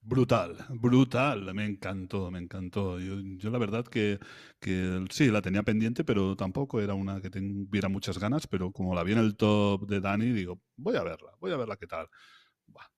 Brutal, 0.05 0.57
brutal, 0.81 1.55
me 1.55 1.65
encantó, 1.65 2.29
me 2.33 2.41
encantó. 2.41 2.99
Yo, 2.99 3.21
yo 3.39 3.51
la 3.51 3.59
verdad 3.59 3.85
que, 3.87 4.19
que 4.59 5.05
sí, 5.11 5.29
la 5.31 5.41
tenía 5.43 5.63
pendiente, 5.63 6.03
pero 6.03 6.35
tampoco 6.35 6.81
era 6.81 6.95
una 6.95 7.21
que 7.21 7.31
tuviera 7.31 7.89
muchas 7.89 8.19
ganas, 8.19 8.49
pero 8.49 8.73
como 8.73 8.95
la 8.97 9.05
vi 9.05 9.13
en 9.13 9.19
el 9.19 9.37
top 9.37 9.87
de 9.87 10.01
Dani, 10.01 10.33
digo, 10.33 10.61
voy 10.77 10.97
a 10.97 11.05
verla, 11.05 11.31
voy 11.41 11.53
a 11.53 11.57
verla 11.57 11.77
qué 11.77 11.87
tal. 11.87 12.09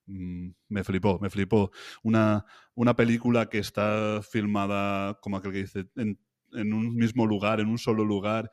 Mm, 0.06 0.51
me 0.68 0.85
flipó, 0.85 1.18
me 1.20 1.31
flipó. 1.31 1.70
Una, 2.02 2.44
una 2.74 2.94
película 2.97 3.48
que 3.48 3.59
está 3.59 4.20
filmada, 4.22 5.14
como 5.20 5.36
aquel 5.39 5.52
que 5.52 5.59
dice, 5.59 5.86
en 6.52 6.72
un 6.72 6.94
mismo 6.94 7.26
lugar, 7.26 7.60
en 7.60 7.68
un 7.68 7.78
solo 7.78 8.05
lugar, 8.05 8.51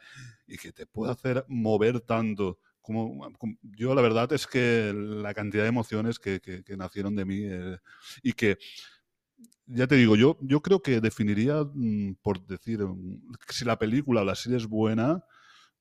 y 0.47 0.57
que 0.57 0.71
te 0.71 0.85
puede 0.85 1.11
hacer 1.13 1.45
mover 1.47 2.01
tanto. 2.01 2.59
Como, 2.91 3.31
como- 3.37 3.55
yo 3.63 3.95
la 3.95 4.01
verdad 4.01 4.31
es 4.33 4.47
que 4.47 4.93
la 4.95 5.33
cantidad 5.33 5.63
de 5.63 5.69
emociones 5.69 6.19
que, 6.19 6.39
que- 6.41 6.63
que 6.63 6.77
nacieron 6.77 7.15
de 7.15 7.25
mí 7.25 7.39
eh, 7.45 7.77
y 8.23 8.33
que 8.33 8.57
ya 9.65 9.87
te 9.87 9.95
digo, 9.95 10.15
yo, 10.15 10.37
yo 10.41 10.61
creo 10.61 10.81
que 10.81 10.99
definiría, 11.01 11.63
mm, 11.73 12.15
por 12.21 12.45
decir, 12.45 12.79
mm, 12.83 13.21
si 13.49 13.65
la 13.65 13.77
película 13.77 14.21
o 14.21 14.25
la 14.25 14.35
serie 14.35 14.57
es 14.57 14.67
buena, 14.67 15.23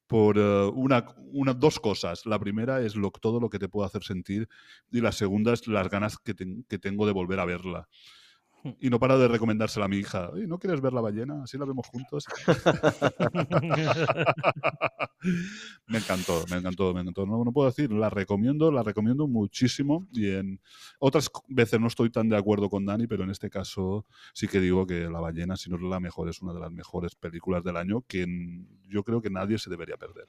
por 0.09 0.39
eh, 0.39 0.71
una, 0.75 1.07
una, 1.33 1.55
dos 1.55 1.81
cosas. 1.81 2.27
La 2.27 2.39
primera 2.41 2.83
es 2.83 2.97
lo, 2.97 3.11
todo 3.13 3.41
lo 3.41 3.51
que 3.51 3.59
te 3.61 3.69
puede 3.69 3.87
hacer 3.89 4.05
sentir 4.05 4.49
y 4.93 5.01
la 5.03 5.13
segunda 5.13 5.53
es 5.55 5.67
las 5.69 5.91
ganas 5.91 6.19
que, 6.19 6.35
ten- 6.35 6.65
que 6.69 6.79
tengo 6.79 7.07
de 7.07 7.13
volver 7.13 7.41
a 7.41 7.47
verla. 7.47 7.89
Y 8.81 8.91
no 8.91 8.99
para 8.99 9.17
de 9.17 9.29
recomendársela 9.29 9.87
a 9.87 9.89
mi 9.89 9.99
hija. 9.99 10.31
"Oye, 10.31 10.47
¿No 10.47 10.59
quieres 10.59 10.81
ver 10.81 10.93
la 10.93 11.01
ballena? 11.01 11.43
Así 11.43 11.59
la 11.59 11.65
vemos 11.65 11.87
juntos. 11.87 12.25
me 15.87 15.99
encantó, 15.99 16.45
me 16.51 16.57
encantó, 16.57 16.95
me 16.95 17.01
encantó. 17.01 17.27
No, 17.27 17.45
no 17.45 17.53
puedo 17.53 17.69
decir, 17.69 17.91
la 17.93 18.11
recomiendo, 18.11 18.71
la 18.71 18.83
recomiendo 18.83 19.27
muchísimo. 19.27 20.07
Y 20.13 20.31
en 20.31 20.61
otras 20.99 21.31
veces 21.49 21.81
no 21.81 21.87
estoy 21.87 22.11
tan 22.11 22.29
de 22.29 22.37
acuerdo 22.37 22.69
con 22.69 22.85
Dani, 22.87 23.07
pero 23.07 23.25
en 23.25 23.31
este 23.31 23.51
caso 23.51 24.07
sí 24.35 24.49
que 24.49 24.61
digo 24.61 24.87
que 24.87 25.09
La 25.11 25.21
ballena, 25.21 25.57
si 25.57 25.71
no 25.71 25.77
es 25.77 25.83
la 25.83 26.01
mejor, 26.01 26.29
es 26.29 26.41
una 26.43 26.53
de 26.53 26.61
las 26.61 26.73
mejores 26.73 27.15
películas 27.15 27.65
del 27.65 27.77
año 27.77 28.03
que 28.07 28.27
yo 28.89 29.03
creo 29.05 29.21
que 29.21 29.31
nadie 29.31 29.59
se 29.59 29.71
debería 29.71 29.97
perder. 29.97 30.27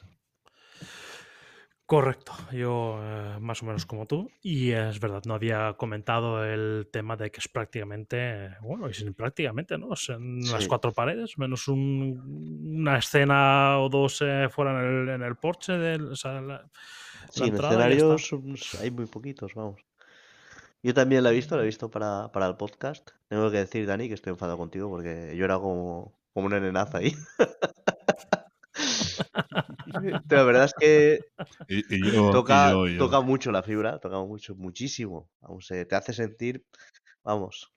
Correcto, 1.91 2.31
yo 2.53 2.99
eh, 3.03 3.37
más 3.41 3.61
o 3.61 3.65
menos 3.65 3.85
como 3.85 4.05
tú. 4.05 4.31
Y 4.41 4.71
es 4.71 4.97
verdad, 5.01 5.23
no 5.25 5.33
había 5.33 5.73
comentado 5.73 6.41
el 6.45 6.87
tema 6.89 7.17
de 7.17 7.31
que 7.31 7.41
es 7.41 7.49
prácticamente, 7.49 8.55
bueno, 8.61 8.89
y 8.89 8.93
sin 8.93 9.13
prácticamente, 9.13 9.77
¿no? 9.77 9.93
Es 9.93 10.07
en 10.07 10.39
las 10.49 10.69
cuatro 10.69 10.93
paredes, 10.93 11.37
menos 11.37 11.67
un- 11.67 12.77
una 12.79 12.97
escena 12.97 13.77
o 13.79 13.89
dos 13.89 14.21
eh, 14.21 14.47
fuera 14.49 14.71
en 14.79 14.85
el, 15.09 15.09
en 15.15 15.21
el 15.21 15.35
porche 15.35 15.73
del, 15.73 16.13
o 16.13 16.15
sea, 16.15 16.35
la, 16.39 16.41
la 16.41 16.69
Sí, 17.29 17.43
en 17.43 17.55
escenarios 17.55 18.25
son- 18.25 18.55
hay 18.79 18.89
muy 18.89 19.07
poquitos, 19.07 19.53
vamos. 19.53 19.81
Yo 20.81 20.93
también 20.93 21.25
la 21.25 21.31
he 21.31 21.33
visto, 21.33 21.57
la 21.57 21.63
he 21.63 21.65
visto 21.65 21.91
para, 21.91 22.31
para 22.31 22.47
el 22.47 22.55
podcast. 22.55 23.09
Tengo 23.27 23.51
que 23.51 23.57
decir, 23.57 23.85
Dani, 23.85 24.07
que 24.07 24.13
estoy 24.13 24.31
enfadado 24.31 24.57
contigo 24.57 24.89
porque 24.89 25.35
yo 25.35 25.43
era 25.43 25.55
como, 25.59 26.13
como 26.33 26.45
una 26.47 26.61
nenaza 26.61 26.99
ahí. 26.99 27.13
Pero 30.27 30.41
la 30.41 30.43
verdad 30.43 30.65
es 30.65 30.73
que 30.79 31.19
Y, 31.67 31.95
y 31.95 32.11
yo, 32.11 32.29
y 32.29 32.31
toca, 32.31 32.69
yo, 32.69 32.87
y 32.87 32.95
yo. 32.97 32.99
toca 32.99 33.21
mucho 33.21 33.51
la 33.51 33.63
fibra, 33.63 33.99
toca 33.99 34.19
mucho, 34.21 34.55
muchísimo. 34.55 35.29
Vamos, 35.41 35.69
eh, 35.71 35.85
te 35.85 35.95
hace 35.95 36.13
sentir, 36.13 36.65
vamos, 37.23 37.73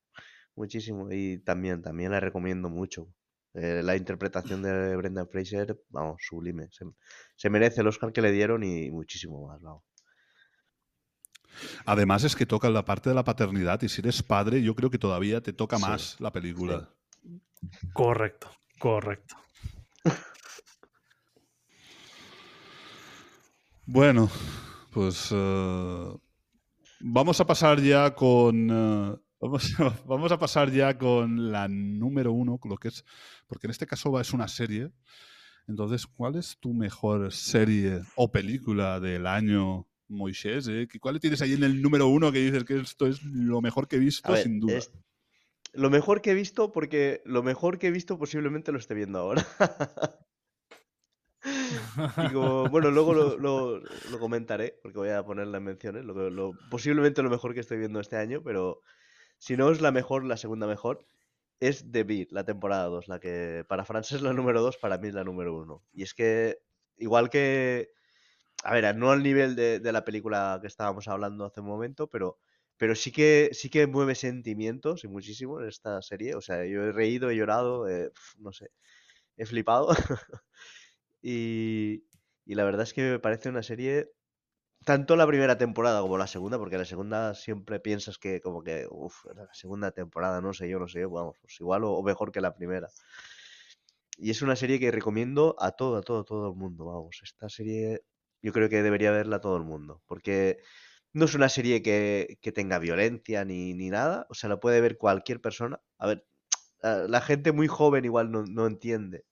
muchísimo. 0.57 1.09
Y 1.13 1.39
también, 1.41 1.83
también 1.83 2.13
la 2.13 2.21
recomiendo 2.21 2.71
mucho. 2.71 3.09
Eh, 3.55 3.83
la 3.85 3.97
interpretación 3.97 4.63
de 4.63 4.97
Brendan 4.97 5.29
Fraser, 5.29 5.79
vamos, 5.91 6.23
sublime. 6.29 6.69
Se, 6.73 6.85
se 7.37 7.51
merece 7.51 7.83
el 7.83 7.89
Oscar 7.89 8.13
que 8.13 8.23
le 8.23 8.33
dieron 8.33 8.65
y 8.65 8.91
muchísimo 8.91 9.47
más, 9.49 9.61
vamos. 9.63 9.85
Además 11.87 12.25
es 12.25 12.37
que 12.37 12.47
toca 12.47 12.69
la 12.71 12.85
parte 12.85 13.09
de 13.11 13.15
la 13.15 13.25
paternidad 13.25 13.81
y 13.83 13.89
si 13.89 14.01
eres 14.01 14.23
padre 14.23 14.63
yo 14.63 14.75
creo 14.75 14.91
que 14.91 14.99
todavía 14.99 15.41
te 15.43 15.53
toca 15.53 15.79
Sí, 15.79 15.85
más 15.89 16.21
la 16.21 16.33
película. 16.33 16.89
Correcto, 17.93 18.49
correcto. 18.79 19.37
Bueno, 23.87 24.31
pues 24.91 25.29
eh, 25.33 26.17
vamos 27.01 27.41
a 27.41 27.47
pasar 27.47 27.81
ya 27.81 28.15
con 28.15 28.71
eh, 28.71 29.17
vamos, 29.41 29.81
a- 29.81 29.95
vamos 30.07 30.33
a 30.33 30.39
pasar 30.39 30.71
ya 30.71 30.97
con 30.97 31.53
la 31.53 31.69
número 31.69 32.33
uno, 32.33 32.59
lo 32.65 32.77
que 32.77 32.89
es, 32.89 33.05
porque 33.47 33.67
en 33.67 33.73
este 33.73 33.87
caso 33.87 34.11
va- 34.11 34.23
es 34.23 34.33
una 34.33 34.49
serie. 34.49 34.91
Entonces, 35.67 36.07
¿cuál 36.07 36.37
es 36.37 36.59
tu 36.61 36.75
mejor 36.75 37.33
serie 37.33 38.01
o 38.17 38.31
película 38.31 39.01
del 39.01 39.27
año 39.27 39.87
Moisés, 40.09 40.69
¿eh? 40.69 40.87
¿Qué- 40.91 41.01
¿cuál 41.01 41.19
tienes 41.21 41.41
ahí 41.41 41.55
en 41.55 41.65
el 41.65 41.81
número 41.81 42.09
uno 42.09 42.31
que 42.33 42.39
dices 42.41 42.65
que 42.65 42.79
esto 42.79 43.07
es 43.07 43.23
lo 43.23 43.61
mejor 43.63 43.89
que 43.89 43.97
he 43.97 43.99
visto, 43.99 44.33
ver, 44.33 44.43
sin 44.43 44.61
duda? 44.61 44.75
es 44.77 44.91
lo 45.73 45.91
mejor 45.91 46.21
que 46.21 46.31
he 46.31 46.35
visto, 46.35 46.71
porque 46.73 47.23
lo 47.25 47.43
mejor 47.43 47.79
que 47.79 47.89
he 47.89 47.91
visto 47.91 48.19
posiblemente 48.19 48.73
lo 48.73 48.79
esté 48.79 48.95
viendo 48.95 49.19
ahora. 49.19 49.45
Y 52.29 52.33
como- 52.33 52.69
bueno, 52.69 52.91
luego 52.91 53.15
lo, 53.15 53.39
lo- 53.39 53.79
lo 53.79 54.19
comentaré, 54.19 54.79
porque 54.83 54.99
voy 54.99 55.09
a 55.11 55.25
poner 55.25 55.47
las 55.49 55.63
menciones, 55.63 56.05
lo, 56.05 56.31
lo- 56.31 56.53
posiblemente 56.71 57.23
lo 57.23 57.31
mejor 57.31 57.55
que 57.55 57.61
estoy 57.61 57.79
viendo 57.79 58.01
este 58.01 58.17
año, 58.17 58.43
pero 58.43 58.81
si 59.39 59.57
no 59.57 59.71
es 59.71 59.81
la 59.81 59.93
mejor, 59.93 60.25
la 60.25 60.37
segunda 60.37 60.67
mejor, 60.67 61.07
es 61.61 61.91
The 61.91 62.05
Beat, 62.05 62.33
la 62.33 62.45
temporada 62.45 62.85
2, 62.87 63.09
la 63.09 63.21
que 63.21 63.65
para 63.69 63.85
Francia 63.85 64.17
es 64.17 64.23
la 64.23 64.33
número 64.33 64.61
2, 64.61 64.77
para 64.77 64.99
mí 64.99 65.09
es 65.09 65.15
la 65.15 65.25
número 65.25 65.57
1. 65.57 65.83
Y 65.93 66.03
es 66.03 66.13
que, 66.15 66.59
igual 66.97 67.31
que, 67.31 67.91
a 68.65 68.73
ver, 68.75 68.97
no 68.97 69.11
al 69.11 69.23
nivel 69.23 69.55
de, 69.57 69.81
de 69.81 69.93
la 69.93 70.05
película 70.05 70.59
que 70.61 70.67
estábamos 70.67 71.09
hablando 71.09 71.45
hace 71.45 71.61
un 71.61 71.67
momento, 71.69 72.09
pero, 72.09 72.39
pero 72.77 72.95
sí 72.95 73.13
que 73.13 73.51
sí 73.53 73.71
que 73.71 73.87
mueve 73.87 74.15
sentimientos 74.15 75.05
y 75.05 75.09
muchísimo 75.09 75.61
en 75.61 75.69
esta 75.69 76.03
serie. 76.03 76.35
O 76.35 76.41
sea, 76.41 76.65
yo 76.67 76.83
he 76.85 76.93
reído, 76.93 77.31
he 77.31 77.37
llorado, 77.37 77.89
eh, 77.89 78.11
no 78.39 78.53
sé, 78.53 78.71
he 79.37 79.47
flipado. 79.47 79.89
Y, 81.27 82.05
la 82.45 82.65
verdad 82.65 82.83
es 82.83 82.93
que 82.93 83.03
me 83.13 83.19
parece 83.19 83.49
una 83.49 83.63
serie, 83.63 84.11
tanto 84.85 85.17
la 85.17 85.27
primera 85.27 85.57
temporada 85.59 86.03
como 86.03 86.19
la 86.19 86.27
segunda, 86.27 86.59
porque 86.59 86.77
la 86.79 86.85
segunda 86.85 87.35
siempre 87.35 87.81
piensas 87.81 88.19
que 88.19 88.43
como 88.43 88.63
que, 88.63 88.87
uff, 88.91 89.25
la 89.35 89.49
segunda 89.55 89.91
temporada, 89.93 90.43
no 90.43 90.53
sé 90.53 90.69
yo, 90.69 90.79
no 90.79 90.89
sé 90.89 91.01
yo, 91.01 91.11
vamos, 91.11 91.39
pues 91.41 91.59
igual 91.61 91.85
o, 91.85 92.03
mejor 92.03 92.31
que 92.33 92.43
la 92.43 92.55
primera. 92.55 92.89
Y 94.19 94.31
es 94.31 94.43
una 94.43 94.55
serie 94.55 94.79
que 94.79 94.91
recomiendo 94.91 95.57
a 95.59 95.73
todo, 95.73 95.97
a 95.97 96.03
todo, 96.03 96.25
todo 96.25 96.51
el 96.51 96.57
mundo, 96.57 96.85
vamos. 96.85 97.21
Esta 97.23 97.49
serie 97.49 98.03
yo 98.43 98.53
creo 98.53 98.69
que 98.69 98.83
debería 98.83 99.11
verla 99.11 99.41
todo 99.41 99.57
el 99.57 99.65
mundo, 99.65 100.03
porque 100.07 100.59
no 101.15 101.25
es 101.25 101.35
una 101.35 101.49
serie 101.49 101.83
que, 101.83 102.39
que 102.43 102.53
tenga 102.53 102.79
violencia 102.79 103.45
ni, 103.47 103.73
ni 103.75 103.89
nada, 103.91 104.27
o 104.29 104.35
sea, 104.35 104.51
la 104.51 104.61
puede 104.61 104.81
ver 104.83 104.99
cualquier 104.99 105.41
persona. 105.41 105.81
A 105.99 106.07
ver, 106.07 106.27
la 106.83 107.09
la 107.09 107.21
gente 107.23 107.53
muy 107.53 107.69
joven 107.69 108.05
igual 108.05 108.31
no, 108.31 108.45
no 108.45 108.67
entiende, 108.67 109.25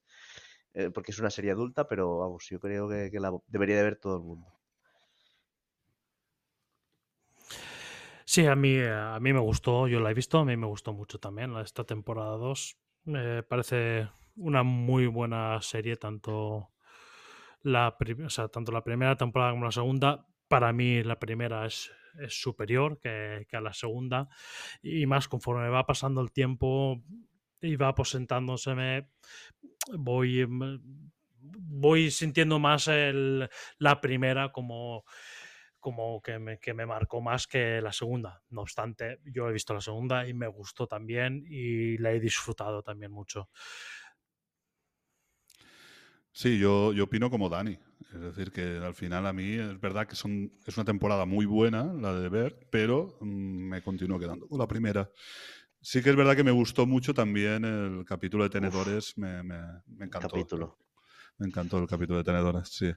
eh, 0.73 0.89
porque 0.91 1.11
es 1.11 1.19
una 1.19 1.29
serie 1.29 1.51
adulta, 1.51 1.87
pero 1.87 2.17
vamos, 2.17 2.47
yo 2.49 2.59
creo 2.59 2.89
que, 2.89 3.11
la 3.19 3.31
debería 3.47 3.77
de 3.77 3.83
ver 3.83 3.95
todo 3.97 4.17
el 4.17 4.23
mundo. 4.23 4.47
Sí, 8.25 8.47
a 8.47 8.55
mí, 8.55 8.79
a 8.79 9.19
mí 9.19 9.33
me 9.33 9.39
gustó, 9.39 9.87
yo 9.87 9.99
la 9.99 10.09
he 10.09 10.13
visto, 10.13 10.39
a 10.39 10.45
mí 10.45 10.57
me 10.57 10.65
gustó 10.65 10.93
mucho 10.93 11.19
también 11.19 11.55
esta 11.57 11.83
temporada 11.83 12.37
2. 12.37 12.77
Me 13.05 13.43
parece 13.43 14.09
una 14.35 14.63
muy 14.63 15.05
buena 15.07 15.61
serie, 15.61 15.97
tanto 15.97 16.71
la, 17.61 17.89
o 17.89 18.49
tanto 18.49 18.71
la 18.71 18.83
primera 18.83 19.15
temporada 19.15 19.51
como 19.51 19.65
la 19.65 19.71
segunda. 19.71 20.25
Para 20.47 20.73
mí 20.73 21.03
la 21.03 21.19
primera 21.19 21.65
es, 21.67 21.91
es 22.19 22.41
superior 22.41 22.99
que, 22.99 23.45
que 23.47 23.57
a 23.57 23.61
la 23.61 23.73
segunda 23.73 24.29
y 24.81 25.05
más 25.05 25.27
conforme 25.27 25.69
va 25.69 25.85
pasando 25.85 26.21
el 26.21 26.31
tiempo 26.31 27.03
va 27.75 27.89
aposentándoseme, 27.89 29.09
voy, 29.97 30.45
mm, 30.47 31.11
voy 31.41 32.11
sintiendo 32.11 32.59
más 32.59 32.87
el- 32.87 33.49
la 33.79 33.99
primera 34.01 34.51
como 34.51 35.03
como 35.79 36.21
que 36.21 36.39
me, 36.39 36.59
que 36.59 36.73
me 36.73 36.85
marcó 36.85 37.21
más 37.21 37.45
que 37.47 37.81
la 37.81 37.91
segunda. 37.91 38.41
No 38.49 38.61
obstante, 38.61 39.19
yo 39.25 39.49
he 39.49 39.53
visto 39.53 39.73
la 39.73 39.81
segunda 39.81 40.27
y 40.27 40.33
me 40.33 40.47
gustó 40.47 40.87
también 40.87 41.43
y 41.47 41.97
la 41.97 42.13
he 42.13 42.19
disfrutado 42.21 42.81
también 42.83 43.11
mucho. 43.11 43.49
Sí, 46.31 46.57
yo, 46.59 46.93
yo 46.93 47.05
opino 47.05 47.29
como 47.29 47.49
Dani. 47.49 47.77
Es 48.13 48.19
decir, 48.21 48.51
que 48.51 48.77
al 48.77 48.93
final 48.93 49.25
a 49.25 49.33
mí 49.33 49.53
es 49.53 49.79
verdad 49.79 50.07
que 50.07 50.15
son, 50.15 50.51
es 50.65 50.77
una 50.77 50.85
temporada 50.85 51.25
muy 51.25 51.45
buena 51.45 51.83
la 51.93 52.13
de 52.13 52.29
ver, 52.29 52.67
pero 52.71 53.17
mm, 53.21 53.25
me 53.69 53.81
continúo 53.81 54.19
quedando 54.19 54.47
con 54.47 54.59
la 54.59 54.67
primera. 54.67 55.09
Sí 55.83 56.01
que 56.01 56.09
es 56.11 56.15
verdad 56.15 56.35
que 56.35 56.43
me 56.43 56.51
gustó 56.51 56.85
mucho 56.87 57.13
también 57.13 57.63
el 57.65 58.05
capítulo 58.05 58.43
de 58.43 58.49
Tenedores, 58.49 59.17
me, 59.17 59.43
me- 59.43 59.81
me 59.87 60.05
encantó. 60.05 60.29
Capítulo. 60.29 60.77
Me 61.37 61.47
encantó 61.47 61.79
el 61.79 61.87
capítulo 61.87 62.19
de 62.19 62.23
Tenedores, 62.23 62.69
sí. 62.69 62.91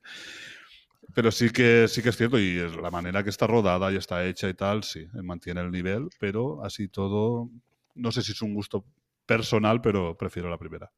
Pero 1.14 1.30
sí 1.32 1.50
que, 1.50 1.88
sí 1.88 2.02
que 2.02 2.10
es 2.10 2.16
cierto, 2.16 2.38
y 2.38 2.58
es 2.58 2.76
la 2.76 2.90
manera 2.90 3.22
que 3.22 3.30
está 3.30 3.46
rodada 3.46 3.90
y 3.92 3.96
está 3.96 4.24
hecha 4.26 4.48
y 4.48 4.54
tal, 4.54 4.82
sí, 4.84 5.06
mantiene 5.22 5.60
el 5.60 5.70
nivel, 5.70 6.08
pero 6.18 6.62
así 6.64 6.88
todo, 6.88 7.48
no 7.94 8.12
sé 8.12 8.22
si 8.22 8.32
es 8.32 8.42
un 8.42 8.54
gusto 8.54 8.84
personal, 9.24 9.80
pero 9.80 10.16
prefiero 10.16 10.50
la 10.50 10.58
primera. 10.58 10.90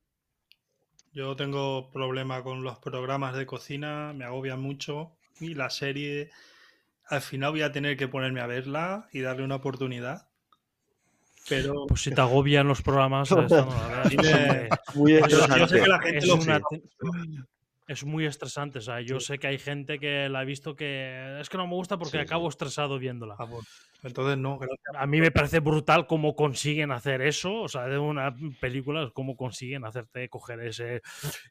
Yo 1.12 1.36
tengo 1.36 1.90
problema 1.90 2.42
con 2.42 2.62
los 2.62 2.78
programas 2.78 3.36
de 3.36 3.44
cocina, 3.44 4.14
me 4.14 4.24
agobian 4.24 4.58
mucho 4.58 5.12
y 5.38 5.52
la 5.52 5.68
serie 5.68 6.30
al 7.06 7.22
final 7.22 7.52
voy 7.52 7.62
a 7.62 7.72
tener 7.72 7.96
que 7.96 8.08
ponerme 8.08 8.40
a 8.40 8.46
verla 8.48 9.08
y 9.12 9.20
darle 9.20 9.44
una 9.44 9.56
oportunidad. 9.56 10.27
Pero 11.48 11.86
Pues 11.86 12.02
si 12.02 12.10
te 12.10 12.20
agobian 12.20 12.68
los 12.68 12.82
programas, 12.82 13.28
eso 13.30 13.42
no 13.42 13.48
la 13.48 13.88
veas, 13.88 14.06
A 14.06 14.08
mí 14.08 14.16
me- 14.16 14.68
porque 14.68 14.98
Muy 14.98 15.12
yo, 15.12 15.18
yo 15.20 15.26
sé 15.28 15.36
estresante. 15.44 15.80
que 15.80 15.86
la 15.88 15.98
gente 16.00 16.18
es, 16.18 16.26
lo 16.26 16.34
una 16.34 16.42
flipa. 16.44 16.68
te- 16.70 16.82
es 17.88 18.04
muy 18.04 18.26
estresante. 18.26 18.78
O 18.78 18.82
sea, 18.82 19.00
yo 19.00 19.18
Sí. 19.18 19.26
sé 19.26 19.38
que 19.38 19.48
hay 19.48 19.58
gente 19.58 19.98
que 19.98 20.28
la 20.28 20.40
ha 20.40 20.44
visto 20.44 20.76
que 20.76 21.40
es 21.40 21.48
que 21.48 21.56
no 21.56 21.66
me 21.66 21.74
gusta 21.74 21.96
porque 21.98 22.12
Sí, 22.12 22.18
sí. 22.18 22.22
acabo 22.22 22.48
estresado 22.48 22.98
viéndola. 22.98 23.34
Ah, 23.38 23.44
bueno. 23.44 23.66
Entonces 24.04 24.38
no, 24.38 24.58
gracias. 24.58 24.78
A 24.96 25.06
mí 25.06 25.20
me 25.20 25.32
parece 25.32 25.58
brutal 25.58 26.06
cómo 26.06 26.36
consiguen 26.36 26.92
hacer 26.92 27.20
eso, 27.22 27.62
o 27.62 27.68
sea, 27.68 27.86
de 27.86 27.98
una 27.98 28.32
película, 28.60 29.10
cómo 29.12 29.36
consiguen 29.36 29.84
hacerte 29.84 30.28
coger 30.28 30.60
ese, 30.60 31.02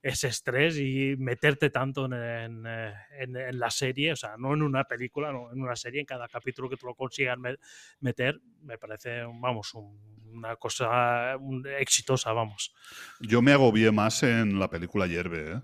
ese 0.01 0.27
estrés 0.29 0.77
y 0.77 1.15
meterte 1.17 1.69
tanto 1.71 2.05
en, 2.05 2.13
en, 2.13 2.63
eh, 2.65 2.93
en- 3.19 3.35
en 3.35 3.59
la 3.59 3.69
serie, 3.69 4.13
o 4.13 4.15
sea, 4.15 4.35
no 4.37 4.53
en 4.53 4.61
una 4.61 4.85
película, 4.85 5.33
no, 5.33 5.51
en 5.51 5.61
una 5.61 5.75
serie, 5.75 5.99
en 5.99 6.05
cada 6.05 6.29
capítulo 6.29 6.69
que 6.69 6.77
te 6.77 6.85
lo 6.85 6.95
consigan 6.95 7.41
me- 7.41 7.57
meter, 7.99 8.39
me 8.61 8.77
parece, 8.77 9.23
vamos, 9.23 9.73
un- 9.73 9.99
una 10.31 10.55
cosa 10.55 11.35
un- 11.37 11.65
exitosa, 11.79 12.31
vamos. 12.31 12.73
Yo 13.19 13.41
me 13.41 13.51
agobié 13.51 13.91
más 13.91 14.23
en 14.23 14.57
la 14.59 14.69
película 14.69 15.05
Hierve, 15.07 15.51
¿eh? 15.53 15.61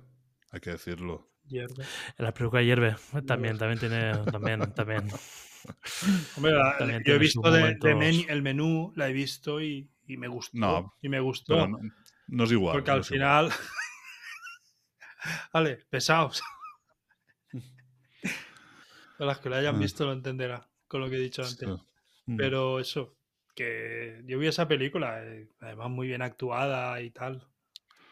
Hay 0.54 0.60
que 0.62 0.70
decirlo. 0.72 1.30
Hierve. 1.46 1.84
En 2.18 2.26
la 2.26 2.34
película 2.34 2.62
Hierve 2.62 2.96
también, 3.28 3.58
también 3.58 3.78
tiene, 3.80 4.18
también, 4.32 4.74
también. 4.74 5.10
Hombre, 6.38 6.54
la- 6.54 6.78
También 6.78 7.04
yo 7.06 7.16
he 7.16 7.18
visto 7.18 7.42
de, 7.52 7.58
de 7.58 7.64
momentos. 7.94 7.96
men- 8.00 8.30
el 8.30 8.42
menú, 8.42 8.94
la 8.96 9.10
he 9.10 9.14
visto 9.14 9.62
y, 9.62 9.90
y 10.08 10.16
me 10.18 10.28
gustó. 10.30 10.58
No, 10.58 10.94
y 11.02 11.10
me 11.10 11.20
gustó. 11.20 11.56
Pero 11.56 11.68
no, 11.68 11.80
no 12.28 12.44
es 12.46 12.52
igual. 12.52 12.74
porque 12.76 12.92
no 12.92 12.98
al 12.98 13.04
igual. 13.04 13.52
final. 13.52 13.54
vale, 15.54 15.80
pesados. 15.90 16.42
Las 19.20 19.40
que 19.40 19.50
lo 19.50 19.56
hayan 19.56 19.76
Ah. 19.76 19.80
visto 19.80 20.06
lo 20.06 20.14
entenderán 20.14 20.64
con 20.88 21.02
lo 21.02 21.10
que 21.10 21.18
he 21.18 21.20
dicho 21.20 21.44
antes. 21.44 21.68
Sí. 21.68 21.76
Mm. 22.26 22.38
Pero 22.38 22.80
eso, 22.80 23.16
que 23.56 24.22
yo 24.26 24.40
vi 24.40 24.48
esa 24.48 24.68
película, 24.68 25.24
eh, 25.24 25.50
además 25.60 25.90
muy 25.90 26.08
bien 26.08 26.22
actuada 26.22 27.00
y 27.02 27.12
tal. 27.12 27.48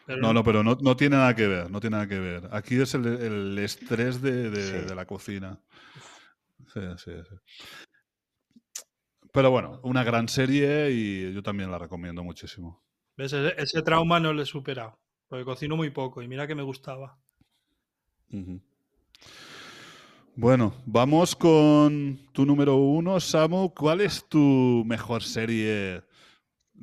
Pero 0.06 0.20
No, 0.20 0.32
no, 0.32 0.42
pero 0.44 0.62
no, 0.62 0.76
no 0.80 0.96
tiene 0.96 1.16
nada 1.16 1.34
que 1.34 1.46
ver, 1.46 1.70
no 1.70 1.80
tiene 1.80 1.96
nada 1.96 2.08
que 2.08 2.18
ver. 2.18 2.48
Aquí 2.52 2.80
es 2.80 2.94
el, 2.94 3.06
el 3.06 3.58
estrés 3.58 4.20
de, 4.20 4.50
de- 4.50 4.80
Sí. 4.82 4.86
de 4.88 4.94
la 4.94 5.06
cocina. 5.06 5.60
Sí, 6.72 6.80
sí, 6.96 7.12
sí. 7.28 7.36
Pero 9.32 9.50
bueno, 9.50 9.80
una 9.82 10.04
gran 10.04 10.28
serie 10.28 10.90
y 10.90 11.32
yo 11.32 11.42
también 11.42 11.70
la 11.70 11.78
recomiendo 11.78 12.22
muchísimo. 12.22 12.82
¿ves? 13.16 13.32
Ese, 13.32 13.54
ese 13.60 13.82
trauma 13.82 14.20
no 14.20 14.32
lo 14.32 14.42
he 14.42 14.46
superado. 14.46 14.98
Porque 15.28 15.44
cocino 15.44 15.76
muy 15.76 15.90
poco 15.90 16.20
y 16.22 16.28
mira 16.28 16.46
que 16.46 16.54
me 16.54 16.62
gustaba. 16.62 17.18
Bueno, 20.34 20.74
vamos 20.86 21.36
con 21.36 22.18
tu 22.32 22.44
número 22.46 22.76
uno, 22.76 23.20
Samu. 23.20 23.72
¿Cuál 23.74 24.00
es 24.00 24.26
tu 24.28 24.82
mejor 24.86 25.22
serie? 25.22 26.02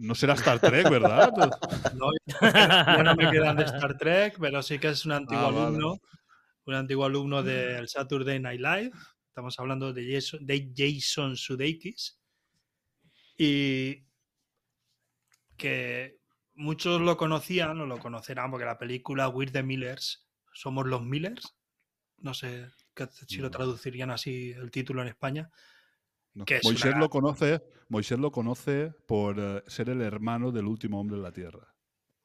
No 0.01 0.15
será 0.15 0.33
Star 0.35 0.59
Trek, 0.59 0.89
¿verdad? 0.89 1.29
No, 1.93 3.15
me 3.15 3.29
quedan 3.31 3.57
de 3.57 3.63
Star 3.65 3.97
Trek, 3.97 4.37
pero 4.39 4.61
sí 4.63 4.79
que 4.79 4.89
es 4.89 5.05
un 5.05 5.11
antiguo 5.11 5.43
Ah, 5.43 5.51
vale. 5.51 5.67
alumno. 5.67 5.99
Un 6.65 6.73
antiguo 6.75 7.05
alumno 7.05 7.43
del 7.43 7.87
Saturday 7.87 8.39
Night 8.39 8.61
Live. 8.61 8.91
Estamos 9.27 9.59
hablando 9.59 9.91
de 9.93 10.13
Jason, 10.13 10.45
de 10.45 10.71
Jason 10.75 11.35
Sudeikis. 11.35 12.19
Y 13.37 14.03
que 15.57 16.17
muchos 16.55 17.01
lo 17.01 17.17
conocían 17.17 17.79
o 17.81 17.85
lo 17.85 17.97
conocerán 17.99 18.51
porque 18.51 18.65
la 18.65 18.77
película 18.77 19.27
We're 19.29 19.51
the 19.51 19.63
Millers, 19.63 20.25
Somos 20.53 20.85
los 20.87 21.03
Millers. 21.03 21.55
No 22.17 22.33
sé 22.33 22.69
si 23.27 23.37
lo 23.37 23.43
No. 23.45 23.51
traducirían 23.51 24.11
así 24.11 24.51
el 24.51 24.71
título 24.71 25.01
en 25.01 25.07
España. 25.09 25.49
No. 26.39 26.45
Que 26.45 26.57
es 26.57 26.63
Moisés 26.63 26.91
una- 26.91 26.99
lo 26.99 27.09
conoce, 27.09 27.61
Moisés 27.89 28.17
lo 28.17 28.31
conoce 28.31 28.93
por 29.05 29.35
eh, 29.39 29.61
ser 29.67 29.89
el 29.89 30.01
hermano 30.01 30.51
del 30.53 30.67
último 30.67 30.99
hombre 31.01 31.17
en 31.17 31.23
la 31.23 31.33
Tierra. 31.33 31.75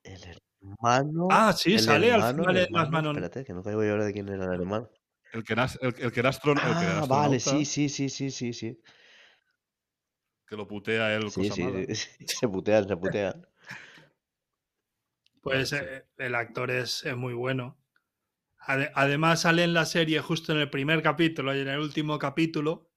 El 0.05 0.23
hermano. 0.62 1.27
Ah, 1.32 1.53
sí, 1.53 1.74
el 1.74 1.81
sale 1.81 2.12
al 2.12 2.20
hermano, 2.20 2.43
final 2.45 2.57
el 2.59 2.66
en 2.69 2.73
las 2.73 2.91
manos. 2.91 3.11
Espérate, 3.16 3.45
que 3.45 3.53
no 3.55 3.62
caigo 3.65 3.82
yo 3.82 3.91
ahora 3.91 4.05
de 4.05 4.12
quién 4.12 4.28
era 4.28 4.45
el 4.45 4.53
hermano. 4.61 4.89
El 5.32 5.43
que 5.43 5.53
era, 5.55 5.66
el, 5.81 5.95
el 5.99 6.12
que 6.12 6.20
era, 6.20 6.31
astron- 6.31 6.59
el 6.65 6.77
que 6.78 6.85
era 6.85 6.99
Ah, 7.01 7.07
vale, 7.07 7.36
astronauta, 7.39 7.65
sí, 7.65 7.65
sí, 7.65 7.89
sí, 7.89 8.09
sí, 8.09 8.31
sí, 8.31 8.53
sí. 8.53 8.81
que 10.47 10.57
lo 10.57 10.69
putea 10.69 11.12
él, 11.16 11.28
Sí, 11.31 11.41
cosa 11.49 11.55
sí, 11.55 11.62
mala. 11.65 11.85
sí, 11.95 12.09
se 12.27 12.47
putean, 12.49 12.86
se 12.86 12.97
putean. 12.97 13.47
Pues 15.43 15.70
sí. 15.70 15.77
eh, 15.78 16.05
el 16.19 16.35
actor 16.36 16.70
es, 16.70 17.05
es 17.05 17.16
muy 17.16 17.35
bueno. 17.35 17.77
Ade- 18.61 18.91
Además 18.95 19.43
sale 19.43 19.65
en 19.65 19.74
la 19.74 19.85
serie 19.85 20.20
justo 20.20 20.53
en 20.53 20.59
el 20.59 20.70
primer 20.70 21.03
capítulo 21.03 21.55
y 21.55 21.61
en 21.61 21.69
el 21.69 21.81
último 21.81 22.19
capítulo 22.19 22.91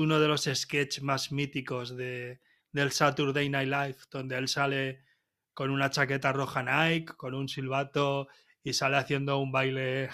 uno 0.00 0.18
de 0.18 0.28
los 0.28 0.44
sketches 0.44 1.02
más 1.02 1.30
míticos 1.30 1.94
de, 1.94 2.40
del 2.72 2.90
Saturday 2.90 3.50
Night 3.50 3.68
Live, 3.68 3.96
donde 4.10 4.38
él 4.38 4.48
sale 4.48 5.04
con 5.52 5.70
una 5.70 5.90
chaqueta 5.90 6.32
roja 6.32 6.62
Nike, 6.62 7.14
con 7.16 7.34
un 7.34 7.48
silbato 7.48 8.28
y 8.62 8.72
sale 8.72 8.96
haciendo 8.96 9.38
un 9.38 9.52
baile 9.52 10.08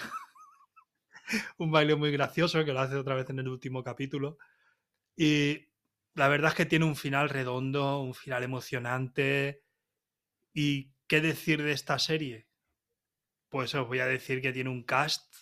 un 1.59 1.71
baile 1.71 1.95
muy 1.95 2.11
gracioso 2.11 2.65
que 2.65 2.73
lo 2.73 2.81
hace 2.81 2.97
otra 2.97 3.15
vez 3.15 3.31
en 3.31 3.39
el 3.39 3.49
último 3.49 3.85
capítulo. 3.85 4.39
Y 5.17 5.69
la 6.15 6.27
verdad 6.29 6.51
es 6.51 6.57
que 6.57 6.67
tiene 6.67 6.85
un 6.85 6.97
final 6.97 7.29
redondo, 7.29 8.01
un 8.01 8.15
final 8.15 8.43
emocionante. 8.43 9.63
¿Y 10.53 10.91
qué 11.07 11.21
decir 11.21 11.63
de 11.63 11.73
esta 11.73 12.01
serie? 12.01 12.49
Pues 13.49 13.73
os 13.77 13.87
voy 13.87 14.01
a 14.01 14.07
decir 14.07 14.43
que 14.43 14.53
tiene 14.53 14.71
un 14.71 14.83
cast 14.83 15.33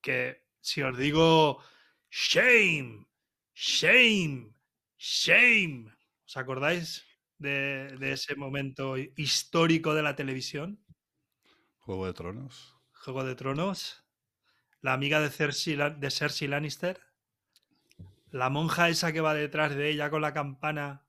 que, 0.00 0.46
si 0.62 0.80
os 0.80 0.96
digo 0.96 1.62
shame, 2.10 3.06
shame, 3.56 4.54
shame, 4.98 5.90
¿os 6.26 6.36
acordáis 6.36 7.06
de, 7.38 7.96
de 7.98 8.12
ese 8.12 8.36
momento 8.36 8.96
histórico 8.98 9.94
de 9.94 10.02
la 10.02 10.14
televisión? 10.14 10.84
Juego 11.78 12.06
de 12.06 12.12
Tronos. 12.12 12.76
Juego 12.92 13.24
de 13.24 13.34
Tronos, 13.34 14.04
la 14.82 14.92
amiga 14.92 15.20
de 15.20 15.30
Cersei, 15.30 15.76
de 15.76 16.10
Cersei 16.10 16.48
Lannister, 16.48 17.00
la 18.30 18.50
monja 18.50 18.90
esa 18.90 19.12
que 19.12 19.22
va 19.22 19.32
detrás 19.32 19.74
de 19.74 19.88
ella 19.88 20.10
con 20.10 20.20
la 20.20 20.34
campana. 20.34 21.06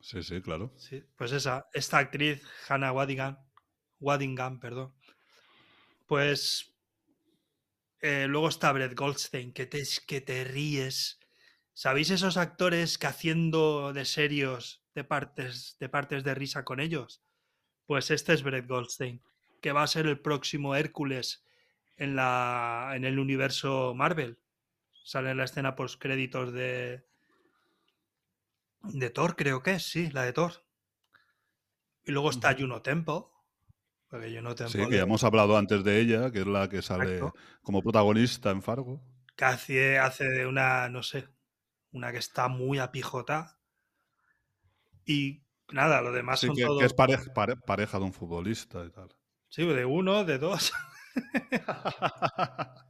Sí, 0.00 0.22
sí, 0.22 0.40
claro. 0.42 0.72
Sí, 0.76 1.02
pues 1.16 1.32
esa, 1.32 1.66
esta 1.72 1.98
actriz, 1.98 2.42
Hannah 2.68 2.92
Waddingham, 2.92 3.38
Waddingham, 3.98 4.60
perdón. 4.60 4.94
Pues 6.06 6.73
eh, 8.04 8.26
luego 8.28 8.50
está 8.50 8.70
Brett 8.70 8.94
Goldstein, 8.94 9.54
que 9.54 9.64
te, 9.64 9.82
que 10.06 10.20
te 10.20 10.44
ríes. 10.44 11.18
¿Sabéis 11.72 12.10
esos 12.10 12.36
actores 12.36 12.98
que 12.98 13.06
haciendo 13.06 13.94
de 13.94 14.04
serios 14.04 14.84
de 14.94 15.04
partes, 15.04 15.78
de 15.80 15.88
partes 15.88 16.22
de 16.22 16.34
risa 16.34 16.66
con 16.66 16.80
ellos? 16.80 17.22
Pues 17.86 18.10
este 18.10 18.34
es 18.34 18.42
Brett 18.42 18.68
Goldstein, 18.68 19.22
que 19.62 19.72
va 19.72 19.82
a 19.82 19.86
ser 19.86 20.06
el 20.06 20.20
próximo 20.20 20.74
Hércules 20.74 21.46
en, 21.96 22.14
la, 22.14 22.92
en 22.94 23.06
el 23.06 23.18
universo 23.18 23.94
Marvel. 23.94 24.38
Sale 25.02 25.30
en 25.30 25.38
la 25.38 25.44
escena 25.44 25.74
post 25.74 25.98
créditos 25.98 26.52
de, 26.52 27.06
de 28.82 29.08
Thor, 29.08 29.34
creo 29.34 29.62
que 29.62 29.76
es, 29.76 29.82
sí, 29.82 30.10
la 30.10 30.24
de 30.24 30.34
Thor. 30.34 30.62
Y 32.04 32.12
luego 32.12 32.28
está 32.28 32.54
Juno 32.54 32.82
Temple. 32.82 33.22
Porque 34.14 34.32
Juno 34.32 34.54
Temple 34.54 34.84
Sí, 34.84 34.88
que 34.88 34.96
ya 34.96 35.02
hemos 35.02 35.24
hablado 35.24 35.56
antes 35.56 35.82
de 35.82 35.98
ella, 35.98 36.30
que 36.30 36.40
es 36.42 36.46
la 36.46 36.68
que 36.68 36.82
sale 36.82 37.16
Exacto. 37.16 37.34
como 37.62 37.82
protagonista 37.82 38.50
en 38.50 38.62
Fargo. 38.62 39.00
que 39.36 39.44
hace, 39.98 40.24
de 40.24 40.46
una, 40.46 40.88
no 40.88 41.02
sé, 41.02 41.28
una 41.92 42.12
que 42.12 42.18
está 42.18 42.48
muy 42.48 42.78
apijota. 42.78 43.58
Y 45.06 45.42
nada, 45.72 46.00
lo 46.02 46.12
demás 46.12 46.40
Sí, 46.40 46.46
son 46.46 46.56
que, 46.56 46.64
todo. 46.64 46.78
que 46.78 46.84
es 46.86 46.92
pareja, 46.94 47.32
pare- 47.34 47.56
pareja 47.56 47.98
de 47.98 48.04
un 48.04 48.12
futbolista 48.12 48.84
y 48.84 48.90
tal. 48.90 49.08
Sí, 49.48 49.64
de 49.66 49.84
uno, 49.84 50.24
de 50.24 50.38
dos. 50.38 50.72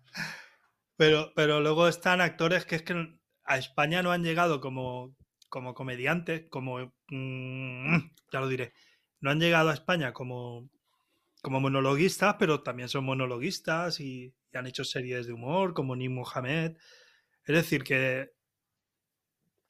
pero, 0.96 1.32
pero 1.34 1.60
luego 1.60 1.88
están 1.88 2.20
actores 2.20 2.66
que 2.66 2.76
es 2.76 2.82
que 2.82 3.18
a 3.44 3.58
España 3.58 4.02
no 4.02 4.12
han 4.12 4.22
llegado 4.22 4.60
como, 4.60 5.14
como 5.48 5.74
comediantes, 5.74 6.48
como. 6.50 6.94
mm, 7.08 7.96
ya 8.32 8.40
lo 8.40 8.48
diré. 8.48 8.72
No 9.20 9.30
han 9.30 9.40
llegado 9.40 9.70
a 9.70 9.74
España 9.74 10.12
como, 10.12 10.68
como 11.44 11.60
monologuistas, 11.60 12.36
pero 12.38 12.62
también 12.62 12.88
son 12.88 13.04
monologuistas 13.04 14.00
y, 14.00 14.34
han 14.54 14.66
hecho 14.66 14.84
series 14.84 15.26
de 15.26 15.32
humor, 15.32 15.74
como 15.74 15.94
Nim 15.94 16.14
Mohamed. 16.14 16.76
Es 17.44 17.54
decir, 17.54 17.82
que, 17.82 18.30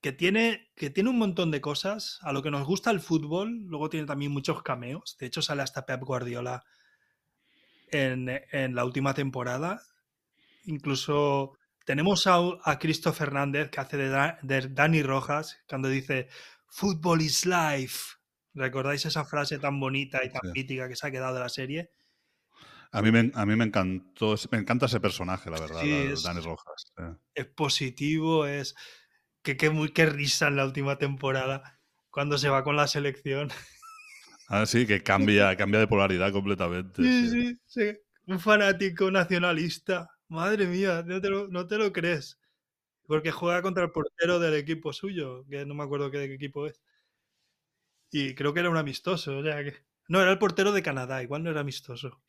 que, 0.00 0.12
tiene, 0.12 0.70
que 0.76 0.90
tiene 0.90 1.10
un 1.10 1.18
montón 1.18 1.50
de 1.50 1.60
cosas. 1.60 2.18
A 2.22 2.32
lo 2.32 2.42
que 2.42 2.50
nos 2.50 2.66
gusta 2.66 2.90
el 2.90 3.00
fútbol, 3.00 3.64
luego 3.66 3.88
tiene 3.88 4.06
también 4.06 4.30
muchos 4.30 4.62
cameos. 4.62 5.16
De 5.18 5.26
hecho, 5.26 5.42
sale 5.42 5.62
hasta 5.62 5.86
Pep 5.86 6.02
Guardiola 6.02 6.64
en, 7.90 8.28
en 8.52 8.74
la 8.74 8.84
última 8.84 9.14
temporada. 9.14 9.82
Incluso 10.66 11.58
tenemos 11.86 12.26
a, 12.26 12.38
a 12.62 12.78
Cristo 12.78 13.12
Fernández 13.12 13.70
que 13.70 13.80
hace 13.80 13.96
de, 13.96 14.34
de 14.42 14.68
Dani 14.68 15.02
Rojas 15.02 15.58
cuando 15.66 15.88
dice 15.88 16.28
Football 16.68 17.22
is 17.22 17.46
life. 17.46 18.14
¿Recordáis 18.54 19.04
esa 19.04 19.24
frase 19.24 19.58
tan 19.58 19.78
bonita 19.80 20.24
y 20.24 20.30
tan 20.30 20.42
Sí. 20.42 20.48
mítica 20.54 20.88
que 20.88 20.96
se 20.96 21.06
ha 21.06 21.10
quedado 21.10 21.34
de 21.34 21.40
la 21.40 21.48
serie? 21.48 21.90
A 22.92 23.02
mí, 23.02 23.10
me, 23.10 23.32
a 23.34 23.44
mí 23.44 23.56
me 23.56 23.64
encantó, 23.64 24.36
me 24.52 24.58
encanta 24.58 24.86
ese 24.86 25.00
personaje, 25.00 25.50
la 25.50 25.58
verdad, 25.60 25.80
Sí, 25.80 25.90
la- 25.90 26.12
es- 26.12 26.22
Dani 26.22 26.40
Rojas. 26.40 26.92
eh. 26.98 27.12
Es 27.34 27.46
positivo, 27.46 28.46
es. 28.46 28.74
Que, 29.42 29.56
que, 29.56 29.68
muy, 29.70 29.88
qué 29.90 30.06
risa 30.06 30.46
en 30.48 30.56
la 30.56 30.64
última 30.64 30.96
temporada 30.96 31.80
cuando 32.10 32.38
se 32.38 32.48
va 32.48 32.62
con 32.64 32.76
la 32.76 32.86
selección. 32.86 33.50
Ah, 34.48 34.66
sí, 34.66 34.86
que 34.86 35.02
cambia, 35.02 35.56
cambia 35.56 35.80
de 35.80 35.88
polaridad 35.88 36.30
completamente. 36.32 37.02
Sí, 37.02 37.28
sí. 37.30 37.42
sí, 37.42 37.60
sí. 37.66 37.98
Un 38.26 38.38
fanático 38.40 39.10
nacionalista. 39.10 40.08
Madre 40.28 40.66
mía, 40.66 41.02
no 41.04 41.20
te, 41.20 41.28
lo, 41.30 41.48
no 41.48 41.66
te 41.66 41.76
lo 41.78 41.92
crees. 41.92 42.38
Porque 43.06 43.30
juega 43.32 43.60
contra 43.62 43.84
el 43.84 43.90
portero 43.90 44.38
del 44.38 44.54
equipo 44.54 44.92
suyo, 44.92 45.44
que 45.50 45.66
no 45.66 45.74
me 45.74 45.82
acuerdo 45.82 46.10
qué 46.10 46.24
equipo 46.24 46.66
es. 46.66 46.80
Y 48.16 48.36
creo 48.36 48.54
que 48.54 48.60
era 48.60 48.70
un 48.70 48.76
amistoso, 48.76 49.38
o 49.38 49.42
sea 49.42 49.64
que... 49.64 49.74
No, 50.06 50.20
era 50.20 50.30
el 50.30 50.38
portero 50.38 50.70
de 50.70 50.84
Canadá, 50.84 51.20
igual 51.24 51.42
no 51.42 51.50
era 51.50 51.62
amistoso. 51.62 52.22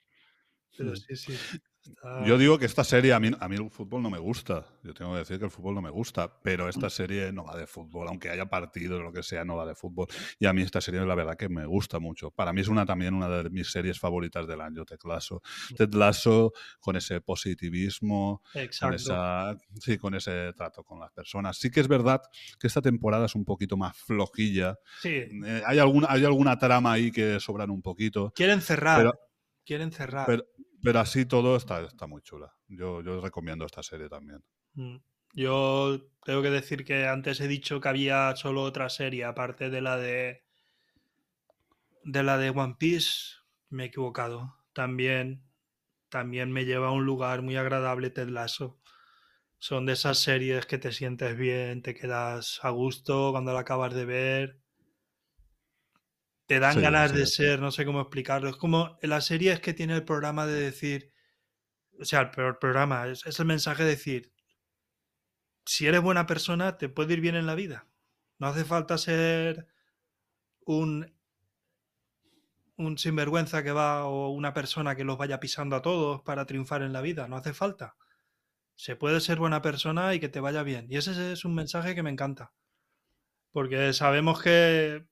Pero 0.78 0.96
sí, 0.96 1.16
sí. 1.16 1.34
está- 1.34 2.26
Yo 2.26 2.38
digo 2.40 2.58
que 2.58 2.66
esta 2.66 2.84
serie, 2.84 3.14
a 3.14 3.20
mí, 3.20 3.30
a 3.40 3.48
mí 3.48 3.56
el 3.58 3.70
fútbol 3.70 4.02
no 4.02 4.10
me 4.10 4.18
gusta. 4.18 4.66
Yo 4.84 4.94
tengo 4.96 5.12
que 5.14 5.20
decir 5.20 5.38
que 5.38 5.46
el 5.46 5.52
fútbol 5.52 5.76
no 5.76 5.82
me 5.84 5.92
gusta, 5.92 6.42
pero 6.42 6.68
esta 6.68 6.90
serie 6.90 7.32
no 7.32 7.46
va 7.46 7.56
de 7.56 7.68
fútbol, 7.68 8.08
aunque 8.08 8.30
haya 8.30 8.48
partido 8.48 8.98
o 8.98 9.02
lo 9.02 9.14
que 9.14 9.22
sea, 9.22 9.46
no 9.46 9.56
va 9.56 9.68
de 9.68 9.76
fútbol. 9.76 10.08
Y 10.40 10.48
a 10.48 10.54
mí 10.54 10.64
esta 10.64 10.82
serie, 10.82 11.02
la 11.06 11.14
verdad, 11.14 11.38
que 11.38 11.48
me 11.48 11.66
gusta 11.68 12.00
mucho. 12.00 12.32
Para 12.32 12.54
mí 12.54 12.62
es 12.62 12.70
una 12.70 12.88
también 12.88 13.14
una 13.14 13.30
de 13.30 13.50
mis 13.52 13.70
series 13.72 14.00
favoritas 14.00 14.48
del 14.48 14.62
año, 14.62 14.84
Ted 14.84 14.98
Lasso. 15.08 15.42
Ted 15.78 15.94
Lasso, 15.94 16.54
con 16.80 16.96
ese 16.96 17.22
positivismo, 17.22 18.42
con, 18.80 18.94
esa, 18.96 19.56
sí, 19.80 19.98
con 19.98 20.16
ese 20.16 20.54
trato 20.54 20.84
con 20.84 21.00
las 21.00 21.12
personas. 21.12 21.58
Sí 21.58 21.70
que 21.70 21.80
es 21.82 21.88
verdad 21.88 22.22
que 22.60 22.68
esta 22.68 22.82
temporada 22.82 23.26
es 23.28 23.36
un 23.36 23.46
poquito 23.46 23.78
más 23.78 23.96
flojilla. 23.98 24.76
Sí, 25.02 25.10
Eh, 25.46 25.62
hay, 25.66 25.80
alguna, 25.80 26.08
hay 26.10 26.26
alguna 26.26 26.58
trama 26.58 26.94
ahí 26.94 27.12
que 27.12 27.40
sobran 27.40 27.70
un 27.70 27.82
poquito, 27.82 28.32
quieren 28.36 28.62
cerrar. 28.62 28.98
pero- 28.98 29.20
quieren 29.66 29.92
cerrar. 29.92 30.26
pero, 30.28 30.46
pero 30.86 31.00
así 31.00 31.26
todo 31.26 31.56
está, 31.56 31.82
está 31.82 32.06
muy 32.06 32.22
chula. 32.22 32.54
Yo, 32.68 33.02
yo 33.02 33.20
recomiendo 33.20 33.66
esta 33.66 33.82
serie 33.82 34.08
también. 34.08 34.44
Mm. 34.76 34.98
Yo 35.34 36.00
tengo 36.24 36.44
que 36.44 36.52
decir 36.52 36.86
que 36.86 37.08
antes 37.08 37.42
he 37.42 37.48
dicho 37.48 37.82
que 37.82 37.90
había 37.90 38.36
solo 38.36 38.62
otra 38.62 38.90
serie, 38.90 39.26
aparte 39.26 39.72
de 39.72 39.82
la 39.82 39.98
de. 39.98 40.44
de 42.04 42.24
la 42.24 42.38
de 42.38 42.52
One 42.52 42.76
Piece. 42.78 43.10
Me 43.70 43.84
he 43.84 43.88
equivocado. 43.88 44.56
También. 44.74 45.44
También 46.10 46.52
me 46.52 46.66
lleva 46.66 46.90
a 46.90 46.92
un 46.92 47.04
lugar 47.04 47.42
muy 47.42 47.56
agradable 47.58 48.12
Ted 48.12 48.30
Lasso. 48.30 48.80
Son 49.58 49.88
de 49.88 49.94
esas 49.94 50.20
series 50.20 50.68
que 50.68 50.78
te 50.78 50.92
sientes 50.92 51.36
bien, 51.36 51.82
te 51.82 51.96
quedas 51.96 52.60
a 52.62 52.70
gusto 52.70 53.32
cuando 53.32 53.54
la 53.54 53.62
acabas 53.62 53.96
de 53.96 54.06
ver. 54.06 54.65
Te 56.48 56.60
dan 56.60 56.74
Sí, 56.76 56.82
ganas 56.82 57.12
sí, 57.12 57.18
de 57.18 57.26
ser, 57.26 57.60
no 57.60 57.72
sé 57.72 57.86
cómo 57.86 58.02
explicarlo. 58.02 58.50
Es 58.50 58.56
como 58.58 58.98
en 59.02 59.10
la 59.10 59.22
serie 59.22 59.52
es 59.52 59.60
que 59.60 59.74
tiene 59.74 59.96
el 59.96 60.06
programa 60.06 60.46
de 60.46 60.60
decir, 60.60 61.12
o 62.00 62.06
sea, 62.06 62.22
el 62.22 62.32
peor 62.32 62.60
programa, 62.60 63.08
es, 63.08 63.26
es 63.26 63.40
el 63.40 63.46
mensaje 63.46 63.84
de 63.84 63.90
decir, 63.92 64.34
si 65.66 65.88
eres 65.88 66.02
buena 66.02 66.26
persona, 66.28 66.78
te 66.78 66.90
puede 66.90 67.14
ir 67.14 67.22
bien 67.22 67.36
en 67.36 67.46
la 67.46 67.56
vida. 67.56 67.88
No 68.40 68.48
hace 68.48 68.66
falta 68.66 68.98
ser 68.98 69.68
un, 70.66 71.14
un 72.78 72.98
sinvergüenza 72.98 73.64
que 73.64 73.72
va 73.72 74.06
o 74.06 74.30
una 74.30 74.54
persona 74.54 74.96
que 74.96 75.04
los 75.04 75.18
vaya 75.18 75.40
pisando 75.40 75.76
a 75.76 75.82
todos 75.82 76.22
para 76.22 76.46
triunfar 76.46 76.82
en 76.82 76.94
la 76.94 77.02
vida. 77.02 77.28
No 77.28 77.38
hace 77.38 77.54
falta. 77.54 77.96
Se 78.76 78.96
puede 78.96 79.22
ser 79.22 79.40
buena 79.40 79.62
persona 79.62 80.14
y 80.16 80.20
que 80.20 80.30
te 80.30 80.40
vaya 80.42 80.64
bien. 80.64 80.88
Y 80.90 80.98
ese 80.98 81.34
es 81.34 81.46
un 81.46 81.56
mensaje 81.56 81.96
que 81.96 82.04
me 82.04 82.12
encanta. 82.12 82.54
Porque 83.52 83.94
sabemos 83.94 84.42
que, 84.42 85.06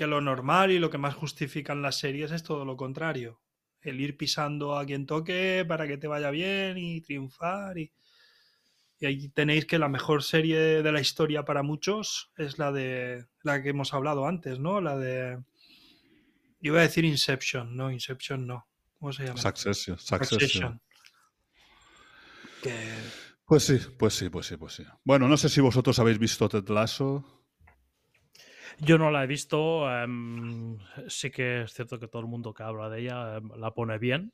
que 0.00 0.06
lo 0.06 0.22
normal 0.22 0.70
y 0.70 0.78
lo 0.78 0.88
que 0.88 0.96
más 0.96 1.14
justifican 1.14 1.82
las 1.82 1.98
series 1.98 2.30
es 2.30 2.42
todo 2.42 2.64
lo 2.64 2.74
contrario. 2.74 3.38
El 3.82 4.00
ir 4.00 4.16
pisando 4.16 4.78
a 4.78 4.86
quien 4.86 5.04
toque 5.04 5.62
para 5.68 5.86
que 5.86 5.98
te 5.98 6.06
vaya 6.06 6.30
bien 6.30 6.78
y 6.78 7.02
triunfar. 7.02 7.76
Y, 7.76 7.92
y 8.98 9.04
ahí 9.04 9.28
tenéis 9.28 9.66
que 9.66 9.78
la 9.78 9.90
mejor 9.90 10.22
serie 10.22 10.82
de 10.82 10.90
la 10.90 11.02
historia 11.02 11.44
para 11.44 11.62
muchos 11.62 12.32
es 12.38 12.58
la 12.58 12.72
de 12.72 13.26
la 13.42 13.62
que 13.62 13.68
hemos 13.68 13.92
hablado 13.92 14.26
antes, 14.26 14.58
¿no? 14.58 14.80
La 14.80 14.96
de. 14.96 15.36
Yo 16.62 16.72
iba 16.72 16.78
a 16.78 16.84
decir 16.84 17.04
Inception, 17.04 17.76
no, 17.76 17.90
Inception 17.90 18.46
no. 18.46 18.66
¿Cómo 18.98 19.12
se 19.12 19.24
llama? 19.26 19.36
Succession. 19.36 19.98
Succession. 19.98 20.40
Succession. 20.40 20.80
Que 22.62 22.74
Pues 23.44 23.64
sí, 23.64 23.78
pues 23.98 24.14
sí, 24.14 24.30
pues 24.30 24.46
sí, 24.46 24.56
pues 24.56 24.72
sí. 24.72 24.84
Bueno, 25.04 25.28
no 25.28 25.36
sé 25.36 25.50
si 25.50 25.60
vosotros 25.60 25.98
habéis 25.98 26.18
visto 26.18 26.48
Ted 26.48 26.66
Lasso. 26.70 27.39
Yo 28.82 28.98
no 28.98 29.10
la 29.10 29.24
he 29.24 29.26
visto. 29.26 29.88
em, 29.90 30.78
sí 31.08 31.30
que 31.30 31.62
es 31.62 31.72
cierto 31.74 31.98
que 31.98 32.08
todo 32.08 32.22
el 32.22 32.28
mundo 32.28 32.54
que 32.54 32.62
habla 32.62 32.88
de 32.88 33.00
ella 33.00 33.36
em, 33.36 33.50
la 33.56 33.72
pone 33.74 33.98
bien. 33.98 34.32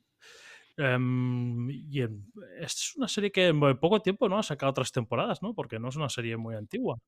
Em, 0.78 1.70
y 1.70 2.02
en- 2.02 2.32
es 2.60 2.94
una 2.96 3.08
serie 3.08 3.32
que 3.32 3.48
en 3.48 3.56
muy 3.56 3.74
poco 3.76 4.02
tiempo 4.02 4.28
no 4.28 4.38
ha 4.38 4.42
sacado 4.44 4.70
otras 4.70 4.92
temporadas, 4.92 5.42
¿no? 5.42 5.54
Porque 5.54 5.78
no 5.80 5.88
es 5.90 5.96
una 5.96 6.08
serie 6.10 6.36
muy 6.36 6.54
antigua. 6.56 6.98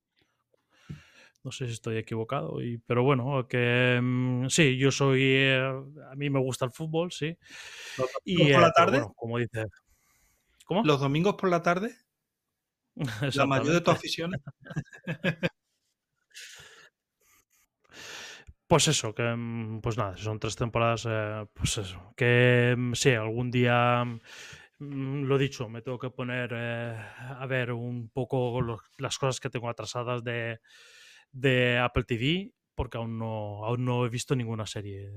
No 1.45 1.53
sé 1.53 1.67
si 1.67 1.73
estoy 1.73 1.97
equivocado, 1.99 2.61
y, 2.63 2.79
pero 2.79 3.05
bueno, 3.05 3.47
que 3.49 4.01
sí, 4.49 4.77
yo 4.79 4.91
soy. 4.91 5.21
eh, 5.23 5.61
a 6.11 6.15
mí 6.17 6.31
me 6.31 6.41
gusta 6.41 6.65
el 6.65 6.73
fútbol, 6.73 7.13
sí. 7.13 7.37
¿Los 7.97 8.11
Y 8.25 8.49
domingos 8.49 8.51
por 8.51 8.63
eh, 8.63 8.63
la 8.63 8.71
tarde? 8.73 9.03
bueno, 9.03 9.13
como 9.17 9.39
dice. 9.39 9.67
¿Cómo? 10.67 10.83
¿Los 10.83 10.99
domingos 10.99 11.37
por 11.37 11.51
la 11.51 11.63
tarde? 11.63 11.95
¿La 13.33 13.47
mayor 13.47 13.75
de 13.75 13.81
tus 13.81 13.95
aficiones? 13.95 14.41
Pues 18.69 18.87
eso, 18.87 19.15
que 19.15 19.23
mm, 19.23 19.81
pues 19.81 19.97
nada, 19.97 20.15
son 20.19 20.39
tres 20.39 20.55
temporadas, 20.55 21.07
eh, 21.09 21.47
pues 21.55 21.79
eso, 21.79 22.13
que 22.15 22.75
mm, 22.77 22.93
sí, 22.93 23.11
algún 23.13 23.51
día, 23.51 24.05
mm, 24.05 25.23
lo 25.23 25.39
dicho, 25.39 25.71
me 25.71 25.81
tengo 25.81 25.99
que 25.99 26.11
poner 26.11 26.51
eh, 26.53 26.95
a 26.95 27.47
ver 27.47 27.73
un 27.73 28.11
poco 28.11 28.61
las 28.99 29.17
cosas 29.19 29.41
que 29.41 29.49
tengo 29.49 29.71
atrasadas 29.71 30.23
de, 30.23 30.61
de 31.33 31.79
Apple 31.79 32.05
TV, 32.05 32.53
porque 32.75 32.99
aún 32.99 33.19
no, 33.19 33.65
aún 33.65 33.87
no 33.87 34.05
he 34.05 34.11
visto 34.11 34.37
ninguna 34.37 34.67
serie. 34.67 35.11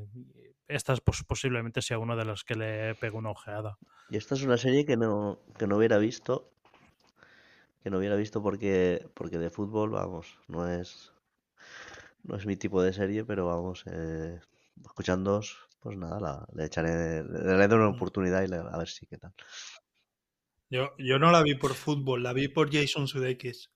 Esta 0.69 0.93
es 0.93 1.01
pues, 1.01 1.21
posiblemente 1.23 1.81
sea 1.81 1.99
una 1.99 2.15
de 2.15 2.23
las 2.23 2.45
que 2.45 2.55
le 2.55 2.95
pego 2.95 3.17
una 3.17 3.31
ojeada. 3.31 3.77
Y 4.09 4.15
esta 4.15 4.35
es 4.35 4.43
una 4.43 4.57
serie 4.57 4.85
que 4.85 4.95
no, 4.95 5.39
que 5.59 5.67
no 5.67 5.75
hubiera 5.75 5.97
visto. 5.97 6.49
Que 7.83 7.89
no 7.89 7.97
hubiera 7.97 8.15
visto 8.15 8.41
porque, 8.41 9.05
porque 9.13 9.39
de 9.39 9.49
fútbol, 9.49 9.89
vamos, 9.89 10.39
no 10.47 10.67
es, 10.67 11.11
no 12.23 12.35
es 12.35 12.45
mi 12.45 12.55
tipo 12.55 12.81
de 12.81 12.93
serie, 12.93 13.23
pero 13.25 13.47
vamos, 13.47 13.83
eh, 13.87 14.39
escuchándoos, 14.83 15.57
pues 15.79 15.97
nada, 15.97 16.19
la- 16.19 16.47
le 16.53 16.65
echaré, 16.65 17.23
le 17.23 17.39
daré 17.43 17.75
una 17.75 17.89
oportunidad 17.89 18.43
y 18.43 18.47
le- 18.47 18.57
a 18.57 18.77
ver 18.77 18.87
si 18.87 19.05
qué 19.07 19.17
tal. 19.17 19.33
Yo, 20.69 20.91
yo 20.97 21.19
no 21.19 21.31
la 21.31 21.43
vi 21.43 21.55
por 21.55 21.73
fútbol, 21.75 22.23
la 22.23 22.33
vi 22.33 22.47
por 22.47 22.71
Jason 22.71 23.07
Sudeikis. 23.07 23.69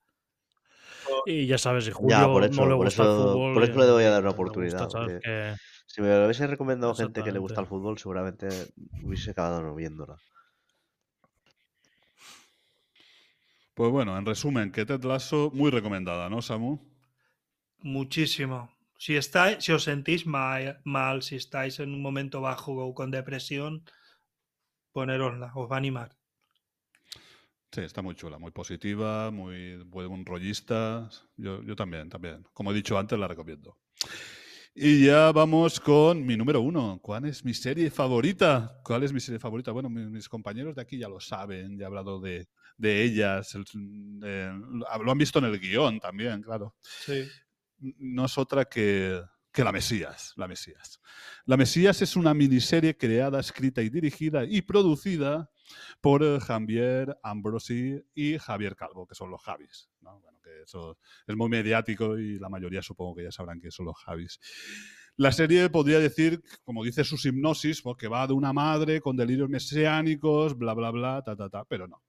Y 1.26 1.48
ya 1.48 1.58
sabes, 1.58 1.86
si 1.86 1.92
Julio 1.92 2.10
Ya, 2.18 2.32
por 2.32 2.44
eso, 2.44 2.62
no 2.62 2.68
le 2.70 2.76
por 2.76 2.86
gusta 2.86 3.04
el 3.04 3.10
eso, 3.10 3.34
fútbol. 3.34 3.54
por 3.54 3.64
eso 3.64 3.80
eh, 3.80 3.86
le 3.86 3.92
voy 3.92 4.04
a 4.04 4.10
dar 4.12 4.22
una 4.22 4.30
le 4.32 4.36
gusta, 4.38 4.44
oportunidad. 4.44 4.90
que- 5.22 5.56
si 5.88 6.02
me 6.02 6.10
lo 6.10 6.24
hubiese 6.26 6.48
recomendado 6.48 6.94
gente 6.94 7.24
que 7.24 7.32
le 7.32 7.40
gusta 7.40 7.62
el 7.62 7.68
fútbol, 7.68 7.98
seguramente 7.98 8.68
hubiese 9.04 9.32
acabado 9.32 9.62
no 9.62 9.76
viéndola. 9.76 10.18
Pues 13.74 13.92
bueno, 13.92 14.18
en 14.18 14.26
resumen, 14.26 14.72
que 14.72 14.86
Ted 14.86 15.04
Lasso, 15.04 15.52
muy 15.54 15.70
recomendada, 15.70 16.30
¿no, 16.30 16.42
Samu? 16.42 16.80
Muchísimo. 17.94 18.58
Si, 19.04 19.14
estáis, 19.24 19.64
si 19.64 19.72
os 19.78 19.84
sentís 19.90 20.22
mal, 20.36 20.82
mal, 20.96 21.16
si 21.28 21.36
estáis 21.44 21.80
en 21.80 21.90
un 21.98 22.02
momento 22.08 22.42
bajo 22.42 22.72
o 22.86 22.94
con 22.94 23.12
depresión, 23.18 23.74
ponerosla, 24.96 25.50
os 25.64 25.70
va 25.70 25.76
a 25.78 25.82
animar. 25.84 26.10
Sí, 27.72 27.82
está 27.82 28.02
muy 28.02 28.16
chula, 28.16 28.38
muy 28.40 28.52
positiva, 28.52 29.32
muy 29.32 29.76
buen 29.84 30.26
rollista. 30.26 31.10
Yo, 31.36 31.62
yo 31.64 31.76
también, 31.76 32.10
también. 32.10 32.44
Como 32.54 32.72
he 32.72 32.74
dicho 32.74 32.98
antes, 32.98 33.20
la 33.20 33.28
recomiendo. 33.28 33.78
Y 34.76 35.06
ya 35.06 35.32
vamos 35.32 35.80
con 35.80 36.26
mi 36.26 36.38
número 36.38 36.62
uno. 36.62 37.00
¿Cuál 37.02 37.26
es 37.26 37.46
mi 37.46 37.54
serie 37.54 37.90
favorita? 37.92 38.80
¿Cuál 38.84 39.04
es 39.04 39.14
mi 39.14 39.20
serie 39.22 39.40
favorita? 39.40 39.72
Bueno, 39.72 39.90
mi- 39.90 40.06
mis 40.08 40.30
compañeros 40.30 40.76
de 40.76 40.82
aquí 40.82 40.98
ya 40.98 41.10
lo 41.10 41.20
saben, 41.20 41.78
ya 41.78 41.84
he 41.84 41.88
hablado 41.88 42.20
de, 42.20 42.48
de 42.78 43.04
ellas. 43.04 43.56
el- 43.56 43.66
eh, 44.24 44.52
lo 45.04 45.12
han 45.12 45.18
visto 45.18 45.40
en 45.40 45.46
el 45.46 45.60
guion 45.60 46.00
también, 46.00 46.42
claro. 46.42 46.76
Sí. 46.98 47.34
No 47.80 48.26
es 48.26 48.38
otra 48.38 48.66
que, 48.66 49.22
que 49.52 49.64
La 49.64 49.72
Mesías. 49.72 50.34
La 50.36 50.48
Mesías. 50.48 51.00
La 51.46 51.58
Mesías 51.58 52.02
es 52.02 52.16
una 52.16 52.34
miniserie 52.34 52.98
creada, 52.98 53.40
escrita 53.40 53.82
y 53.82 53.90
dirigida 53.90 54.44
y 54.46 54.62
producida 54.62 55.50
por 56.02 56.24
eh, 56.24 56.40
Javier 56.40 57.18
Ambrosi 57.24 58.04
y 58.14 58.38
Javier 58.38 58.76
Calvo, 58.76 59.08
que 59.08 59.16
son 59.16 59.32
los 59.32 59.42
Javis. 59.42 59.90
¿no? 60.02 60.20
Bueno, 60.20 60.36
eso 60.64 60.98
es 61.28 61.36
muy 61.36 61.50
mediático 61.50 62.18
y 62.18 62.40
la 62.40 62.50
mayoría 62.50 62.82
supongo 62.82 63.16
que 63.16 63.24
ya 63.24 63.32
sabrán 63.32 63.60
que 63.60 63.72
son 63.72 63.86
los 63.86 63.98
Javis. 63.98 64.40
La 65.18 65.32
serie 65.32 65.70
podría 65.70 66.00
decir, 66.00 66.44
como 66.64 66.84
dice 66.84 67.04
su 67.06 67.16
hipnosis, 67.16 67.82
pues, 67.82 67.96
que 67.98 68.08
va 68.08 68.28
de 68.28 68.34
una 68.34 68.52
madre 68.52 69.00
con 69.00 69.16
delirios 69.16 69.50
mesiánicos, 69.50 70.58
bla, 70.58 70.74
bla, 70.74 70.92
bla, 70.92 71.22
ta, 71.24 71.36
ta, 71.36 71.50
ta, 71.50 71.64
pero 71.64 71.88
no, 71.88 72.04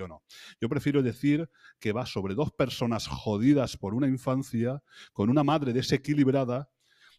yo 0.00 0.08
no. 0.08 0.22
Yo 0.60 0.68
prefiero 0.68 1.02
decir 1.02 1.48
que 1.78 1.92
va 1.92 2.04
sobre 2.06 2.34
dos 2.34 2.50
personas 2.52 3.06
jodidas 3.06 3.76
por 3.76 3.94
una 3.94 4.08
infancia, 4.08 4.82
con 5.12 5.30
una 5.30 5.44
madre 5.44 5.72
desequilibrada 5.72 6.68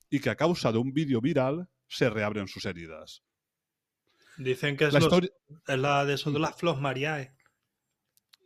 y 0.09 0.19
que 0.19 0.29
a 0.29 0.35
causa 0.35 0.71
de 0.71 0.77
un 0.79 0.91
vídeo 0.93 1.21
viral 1.21 1.69
se 1.87 2.09
reabren 2.09 2.47
sus 2.47 2.65
heridas. 2.65 3.23
Dicen 4.37 4.75
que 4.77 4.85
es, 4.87 4.93
La 4.93 4.99
los- 4.99 5.07
historia- 5.07 5.31
es 5.67 5.79
la 5.79 6.05
de 6.05 6.13
eso 6.15 6.31
de 6.31 6.39
las 6.39 6.55
Flos 6.55 6.79
Mariae. 6.81 7.35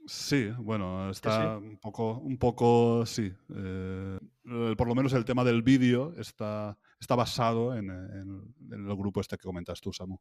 Sí, 0.07 0.49
bueno, 0.59 1.09
está 1.09 1.57
un 1.57 1.79
poco, 1.79 2.19
un 2.19 2.37
poco, 2.37 3.05
sí. 3.07 3.33
eh, 3.55 4.19
por 4.77 4.87
lo 4.87 4.93
menos 4.93 5.13
el 5.13 5.25
tema 5.25 5.43
del 5.43 5.63
vídeo 5.63 6.13
está, 6.19 6.77
está 6.99 7.15
basado 7.15 7.73
en, 7.75 7.89
en- 7.89 8.55
en 8.71 8.87
el 8.89 8.95
grupo 8.95 9.19
este 9.21 9.35
que 9.37 9.43
comentas 9.47 9.81
tú, 9.81 9.91
Samu. 9.91 10.17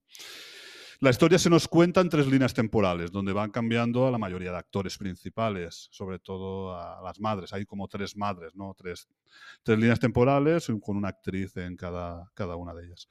La 1.00 1.10
historia 1.10 1.38
se 1.38 1.50
nos 1.50 1.66
cuenta 1.66 2.00
en 2.00 2.08
tres 2.08 2.26
líneas 2.26 2.54
temporales, 2.54 3.10
donde 3.10 3.32
van 3.32 3.50
cambiando 3.50 4.06
a 4.06 4.10
la 4.10 4.18
mayoría 4.18 4.52
de 4.52 4.58
actores 4.58 4.96
principales, 4.96 5.88
sobre 5.90 6.18
todo 6.18 6.76
a 6.76 7.02
las 7.02 7.20
madres. 7.20 7.52
Hay 7.52 7.66
como 7.66 7.88
tres 7.88 8.16
madres, 8.16 8.54
¿no? 8.54 8.74
Tres, 8.76 9.08
tres 9.62 9.78
líneas 9.78 9.98
temporales 9.98 10.70
con 10.82 10.96
una 10.96 11.08
actriz 11.08 11.56
en 11.56 11.76
cada, 11.76 12.30
cada 12.34 12.56
una 12.56 12.74
de 12.74 12.86
ellas. 12.86 13.08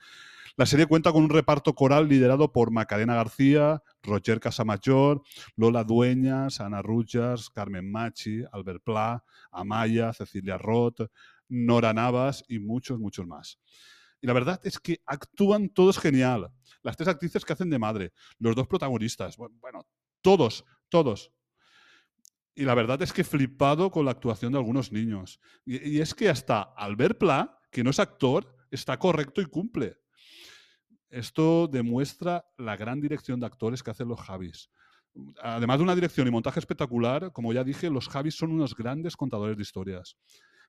La 0.55 0.65
serie 0.65 0.85
cuenta 0.85 1.11
con 1.11 1.23
un 1.23 1.29
reparto 1.29 1.73
coral 1.73 2.07
liderado 2.07 2.51
por 2.51 2.71
Macarena 2.71 3.15
García, 3.15 3.81
Roger 4.01 4.39
Casamayor, 4.39 5.21
Lola 5.55 5.83
Dueñas, 5.83 6.61
Ana 6.61 6.81
Rujas, 6.81 7.49
Carmen 7.49 7.91
Machi, 7.91 8.43
Albert 8.51 8.83
Pla, 8.83 9.23
Amaya, 9.51 10.13
Cecilia 10.13 10.57
Roth, 10.57 11.01
Nora 11.49 11.93
Navas 11.93 12.43
y 12.47 12.59
muchos, 12.59 12.99
muchos 12.99 13.27
más. 13.27 13.59
Y 14.21 14.27
la 14.27 14.33
verdad 14.33 14.61
es 14.63 14.79
que 14.79 15.01
actúan 15.05 15.67
todos 15.67 15.99
genial. 15.99 16.49
Las 16.83 16.95
tres 16.95 17.07
actrices 17.07 17.43
que 17.43 17.53
hacen 17.53 17.69
de 17.69 17.79
madre, 17.79 18.11
los 18.39 18.55
dos 18.55 18.67
protagonistas, 18.67 19.37
bu- 19.37 19.51
bueno, 19.59 19.87
todos, 20.21 20.63
todos. 20.89 21.31
Y 22.55 22.63
la 22.65 22.75
verdad 22.75 23.01
es 23.01 23.11
que 23.11 23.21
he 23.21 23.25
flipado 23.25 23.89
con 23.89 24.05
la 24.05 24.11
actuación 24.11 24.51
de 24.51 24.59
algunos 24.59 24.91
niños. 24.91 25.39
Y, 25.65 25.89
y 25.89 26.01
es 26.01 26.13
que 26.13 26.29
hasta 26.29 26.61
Albert 26.61 27.17
Pla, 27.17 27.57
que 27.71 27.83
no 27.83 27.89
es 27.89 27.99
actor, 27.99 28.55
está 28.69 28.99
correcto 28.99 29.41
y 29.41 29.45
cumple. 29.45 29.97
Esto 31.09 31.67
demuestra 31.67 32.45
la 32.57 32.75
gran 32.75 32.99
dirección 32.99 33.39
de 33.39 33.45
actores 33.45 33.81
que 33.81 33.91
hacen 33.91 34.07
los 34.07 34.19
Javis. 34.19 34.69
Además 35.41 35.77
de 35.77 35.83
una 35.83 35.95
dirección 35.95 36.27
y 36.27 36.31
montaje 36.31 36.59
espectacular, 36.59 37.31
como 37.31 37.53
ya 37.53 37.63
dije, 37.63 37.89
los 37.89 38.09
Javis 38.09 38.35
son 38.35 38.51
unos 38.51 38.75
grandes 38.75 39.15
contadores 39.15 39.55
de 39.57 39.61
historias. 39.61 40.17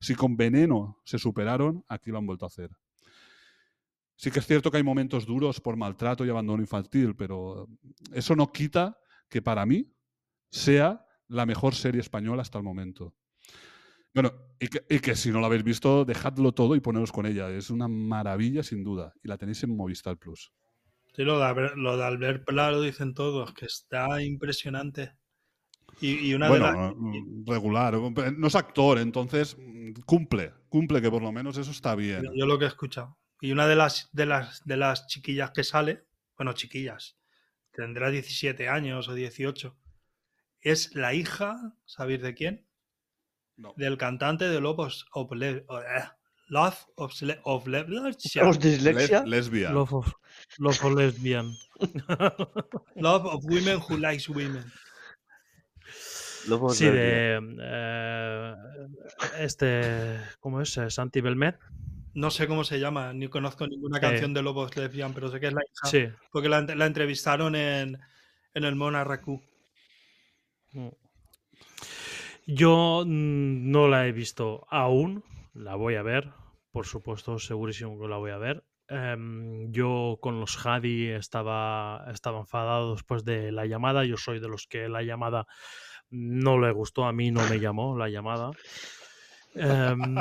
Si 0.01 0.15
con 0.15 0.37
Veneno 0.37 1.01
se 1.05 1.19
superaron, 1.19 1.83
aquí 1.89 2.11
lo 2.11 2.19
han 2.19 2.27
vuelto 2.27 2.45
a 2.45 2.49
hacer. 2.49 2.71
Sí 4.17 4.31
que 4.31 4.39
es 4.39 4.47
cierto 4.47 4.71
que 4.71 4.77
hay 4.77 4.83
momentos 4.83 5.27
duros 5.27 5.61
por 5.61 5.77
maltrato 5.77 6.25
y 6.25 6.31
abandono 6.31 6.63
infantil, 6.63 7.15
pero 7.17 7.69
eso 8.13 8.37
no 8.37 8.53
quita 8.53 8.97
que 9.29 9.43
para 9.43 9.67
mí 9.67 9.93
sea 10.51 11.05
la 11.29 11.47
mejor 11.47 11.75
serie 11.75 12.01
española 12.01 12.43
hasta 12.43 12.59
el 12.59 12.65
momento. 12.65 13.15
Bueno, 14.15 14.31
y 14.61 14.69
que, 14.69 14.85
y 14.89 15.01
que 15.01 15.17
si 15.17 15.31
no 15.31 15.41
la 15.41 15.47
habéis 15.49 15.65
visto, 15.65 16.05
dejadlo 16.05 16.53
todo 16.53 16.77
y 16.77 16.81
poneros 16.81 17.11
con 17.11 17.27
ella. 17.27 17.51
Es 17.51 17.71
una 17.71 17.89
maravilla 17.89 18.63
sin 18.63 18.85
duda. 18.85 19.13
Y 19.25 19.27
la 19.29 19.37
tenéis 19.37 19.65
en 19.65 19.77
Movistar 19.77 20.17
Plus. 20.17 20.53
Sí, 21.17 21.23
lo 21.25 21.39
de, 21.41 21.45
Albert- 21.47 21.75
lo 21.77 21.97
de 21.97 22.05
Albert 22.05 22.45
Pla 22.47 22.71
lo 22.71 22.81
dicen 22.81 23.15
todos, 23.15 23.53
que 23.53 23.67
está 23.67 24.23
impresionante. 24.23 25.15
Y, 26.01 26.29
y 26.29 26.35
una 26.35 26.49
de 26.49 26.59
las... 26.61 26.75
Bueno, 26.75 26.95
mm, 26.97 27.45
regular. 27.47 27.95
No 28.37 28.47
es 28.47 28.55
actor, 28.55 28.99
entonces 28.99 29.57
mm, 29.59 29.93
cumple. 30.07 30.53
Cumple 30.69 31.03
que 31.03 31.11
por 31.11 31.23
lo 31.23 31.33
menos 31.33 31.57
eso 31.59 31.73
está 31.73 31.97
bien. 31.97 32.23
Yo 32.37 32.47
lo 32.47 32.57
que 32.59 32.67
he 32.67 32.69
escuchado. 32.69 33.19
Y 33.41 33.53
una 33.53 33.67
de 33.67 33.77
las, 33.77 34.09
de 34.13 34.27
las 34.27 34.65
de 34.65 34.77
las 34.77 35.07
chiquillas 35.07 35.51
que 35.51 35.65
sale, 35.65 36.05
bueno, 36.37 36.53
chiquillas, 36.55 37.17
tendrá 37.73 38.11
17 38.11 38.69
años 38.69 39.09
o 39.09 39.15
18. 39.15 39.77
Es 40.61 40.95
la 40.95 41.13
hija, 41.15 41.75
¿sabéis 41.85 42.23
de 42.23 42.35
quién? 42.35 42.67
No. 43.57 43.75
Del 43.77 43.99
cantante 43.99 44.49
de 44.49 44.61
Lobos 44.61 45.07
of, 45.13 45.31
Le- 45.33 45.67
eh, 45.69 46.05
Love 46.49 46.87
of, 46.97 47.13
of 47.45 47.67
Le- 47.67 47.85
¿Tenemos 47.85 48.59
dislexia? 48.59 49.21
Les- 49.21 49.29
lesbia. 49.29 49.71
Love 49.71 49.93
of, 49.93 50.13
Love 50.59 50.85
of 50.85 50.95
Lesbian. 50.95 51.53
Love 52.97 53.27
of 53.27 53.45
Women 53.45 53.79
Who 53.89 53.99
Likes 53.99 54.31
Women. 54.31 54.65
Sí, 56.71 56.85
de 56.87 57.39
eh, 57.63 58.55
este, 59.39 60.21
¿cómo 60.41 60.61
es? 60.61 60.77
Eh, 60.77 60.91
Santi 60.91 61.21
Belmet. 61.21 61.59
No 62.15 62.31
sé 62.31 62.47
cómo 62.47 62.63
se 62.65 62.79
llama, 62.79 63.13
ni 63.13 63.29
conozco 63.29 63.67
ninguna 63.67 63.99
Eh. 63.99 64.01
canción 64.01 64.33
de 64.35 64.43
Lobos 64.43 64.77
Lesbian, 64.77 65.13
pero 65.15 65.31
sé 65.31 65.41
que 65.41 65.49
es 65.49 65.53
la 65.53 65.63
hija. 65.63 65.87
Sí. 65.89 66.09
Porque 66.31 66.49
la, 66.49 66.61
la 66.63 66.87
entrevistaron 66.87 67.55
en, 67.57 67.99
en 68.55 68.65
el 68.65 68.77
Mona 68.77 69.03
Raku. 69.05 69.43
Yo 72.47 73.05
mm, 73.07 73.71
no 73.71 73.89
la 73.89 74.07
he 74.07 74.13
visto 74.13 74.67
aún, 74.71 75.25
la 75.55 75.75
voy 75.77 75.95
a 75.97 76.03
ver, 76.03 76.31
por 76.73 76.87
supuesto, 76.87 77.39
segurísimo 77.39 77.99
que 78.01 78.09
la 78.09 78.17
voy 78.17 78.31
a 78.33 78.39
ver. 78.39 78.65
em, 78.89 79.73
yo 79.73 80.19
con 80.21 80.41
los 80.41 80.57
Jadi 80.59 81.09
estaba, 81.09 82.05
estaba 82.13 82.41
enfadado 82.41 82.93
después 82.93 83.25
de 83.25 83.51
la 83.51 83.65
llamada. 83.67 84.05
Yo 84.05 84.19
soy 84.19 84.41
de 84.41 84.49
los 84.49 84.67
que 84.67 84.89
la 84.91 85.03
llamada 85.03 85.47
no 86.11 86.59
le 86.61 86.71
gustó, 86.73 87.05
a 87.07 87.13
mí 87.13 87.31
no 87.31 87.41
me 87.49 87.59
llamó 87.61 87.97
la 87.97 88.09
llamada. 88.09 88.51
Em, 89.57 90.15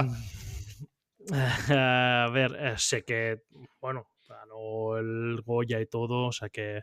a 1.32 2.30
ver, 2.34 2.56
eh, 2.60 2.74
sé 2.78 3.04
que, 3.04 3.42
bueno, 3.80 4.10
ganó 4.28 4.98
el 4.98 5.42
Goya 5.42 5.80
y 5.80 5.86
todo, 5.86 6.28
o 6.28 6.32
sea 6.32 6.50
que 6.50 6.82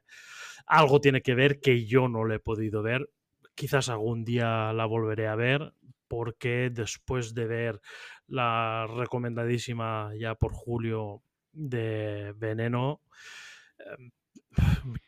algo 0.67 1.01
tiene 1.01 1.23
que 1.23 1.35
ver 1.35 1.61
que 1.61 1.87
yo 1.87 2.09
no 2.09 2.25
le 2.25 2.37
he 2.37 2.41
podido 2.41 2.83
ver. 2.83 3.11
Quizás 3.55 3.89
algún 3.89 4.25
día 4.25 4.73
la 4.73 4.87
volveré 4.87 5.27
a 5.27 5.35
ver, 5.35 5.75
porque 6.09 6.71
después 6.73 7.35
de 7.35 7.47
ver 7.47 7.81
la 8.27 8.87
recomendadísima 8.89 10.12
ya 10.19 10.35
por 10.35 10.53
Julio 10.53 11.23
de 11.53 12.33
Veneno, 12.37 13.03
em, 13.79 14.11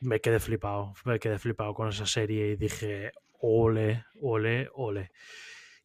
me 0.01 0.21
quedé 0.21 0.41
flipado, 0.41 0.95
me 1.05 1.19
quedé 1.19 1.39
flipado 1.39 1.75
con 1.75 1.89
esa 1.89 2.07
serie 2.07 2.49
y 2.53 2.57
dije, 2.57 3.13
ole, 3.41 4.05
ole, 4.21 4.69
ole. 4.75 5.11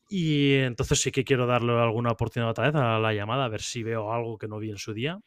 Y 0.10 0.56
entonces 0.56 1.02
sí 1.02 1.12
que 1.12 1.26
quiero 1.26 1.46
darle 1.48 1.74
alguna 1.74 2.12
oportunidad 2.12 2.52
otra 2.52 2.68
vez 2.68 2.76
a 2.76 3.00
la 3.00 3.14
llamada, 3.14 3.46
a 3.46 3.50
ver 3.50 3.62
si 3.62 3.84
veo 3.84 4.14
algo 4.14 4.38
que 4.38 4.48
no 4.48 4.58
vi 4.58 4.70
en 4.70 4.78
su 4.78 4.94
día, 4.94 5.20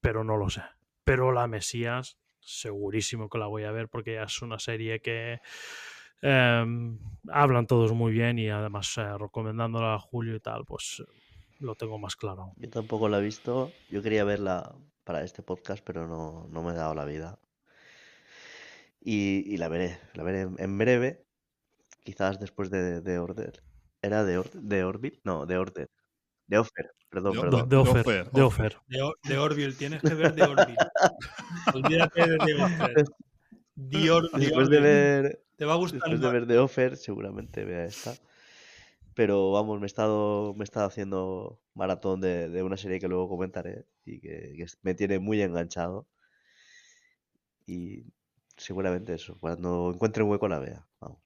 pero 0.00 0.22
no 0.22 0.36
lo 0.36 0.50
sé. 0.50 0.62
Pero 1.04 1.32
la 1.32 1.46
Mesías, 1.46 2.18
segurísimo 2.40 3.30
que 3.30 3.38
la 3.38 3.46
voy 3.46 3.64
a 3.64 3.72
ver 3.72 3.88
porque 3.88 4.14
ya 4.14 4.24
es 4.24 4.42
una 4.42 4.58
serie 4.58 5.00
que 5.00 5.40
em, 6.20 6.98
hablan 7.28 7.66
todos 7.66 7.92
muy 7.92 8.12
bien 8.12 8.38
y 8.38 8.50
además 8.50 8.98
eh, 8.98 9.16
recomendándola 9.16 9.94
a 9.94 9.98
Julio 9.98 10.36
y 10.36 10.40
tal, 10.40 10.64
pues 10.66 11.02
lo 11.58 11.74
tengo 11.74 11.98
más 11.98 12.14
claro. 12.14 12.52
Yo 12.56 12.68
tampoco 12.68 13.08
la 13.08 13.18
he 13.18 13.22
visto. 13.22 13.72
Yo 13.90 14.02
quería 14.02 14.24
verla 14.24 14.76
para 15.04 15.24
este 15.24 15.42
podcast, 15.42 15.82
pero 15.82 16.06
no, 16.06 16.46
no 16.50 16.62
me 16.62 16.72
he 16.72 16.74
dado 16.74 16.94
la 16.94 17.06
vida. 17.06 17.38
Y, 19.00 19.56
la 19.56 19.68
veré, 19.68 19.98
la 20.12 20.22
veré 20.22 20.42
en, 20.42 20.56
en 20.58 20.76
breve, 20.76 21.24
quizás 22.04 22.38
después 22.38 22.68
de, 22.68 23.00
de 23.00 23.18
Order. 23.18 23.62
¿Era 24.02 24.24
de, 24.24 24.38
Or- 24.38 24.50
de 24.52 24.84
Orbit? 24.84 25.20
No, 25.24 25.46
de 25.46 25.58
Order. 25.58 25.90
De 26.46 26.58
Offer, 26.58 26.90
perdón, 27.10 27.34
De- 27.34 27.40
perdón. 27.40 27.68
De 27.68 27.76
Offer, 27.76 28.00
Offer, 28.00 28.30
de 28.30 28.42
Offer. 28.42 28.76
De, 28.86 29.12
de 29.28 29.38
Orville, 29.38 29.74
tienes 29.74 30.00
que 30.02 30.14
ver 30.14 30.34
de 30.34 30.42
Orville. 30.44 30.76
Olvídate 31.74 32.26
de 32.28 32.38
The 32.38 32.54
Offer. 32.62 33.04
The 33.90 34.10
Or- 34.10 34.30
The 34.30 34.38
Después 34.38 34.70
de 34.70 34.80
ver, 34.80 35.44
Te 35.56 35.64
va 35.64 35.74
a 35.74 35.76
gustar 35.76 36.00
después 36.00 36.20
de 36.20 36.30
ver 36.30 36.46
The 36.46 36.58
Offer, 36.58 36.96
seguramente 36.96 37.64
vea 37.64 37.84
esta. 37.84 38.14
Pero 39.14 39.50
vamos, 39.50 39.78
me 39.80 39.84
he 39.84 39.88
estado, 39.88 40.54
me 40.54 40.62
he 40.62 40.64
estado 40.64 40.86
haciendo 40.86 41.60
maratón 41.74 42.20
de, 42.20 42.48
de 42.48 42.62
una 42.62 42.76
serie 42.76 43.00
que 43.00 43.08
luego 43.08 43.28
comentaré 43.28 43.84
y 44.04 44.20
que, 44.20 44.54
que 44.56 44.66
me 44.82 44.94
tiene 44.94 45.18
muy 45.18 45.42
enganchado. 45.42 46.06
Y 47.66 48.04
seguramente 48.56 49.14
eso, 49.14 49.36
cuando 49.40 49.90
encuentre 49.92 50.22
un 50.22 50.30
hueco 50.30 50.48
la 50.48 50.60
vea. 50.60 50.86
Vamos. 51.00 51.20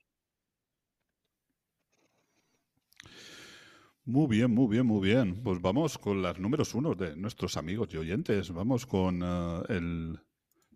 Muy 4.05 4.27
bien, 4.27 4.51
muy 4.51 4.67
bien, 4.67 4.85
muy 4.85 5.01
bien. 5.01 5.41
Pues 5.43 5.61
vamos 5.61 5.97
con 5.97 6.21
las 6.21 6.37
números 6.37 6.73
uno 6.75 6.93
de 6.93 7.15
nuestros 7.15 7.55
amigos 7.55 7.87
y 7.93 7.97
oyentes. 7.97 8.51
Vamos 8.51 8.85
con 8.85 9.21
eh, 9.23 9.61
el 9.69 10.19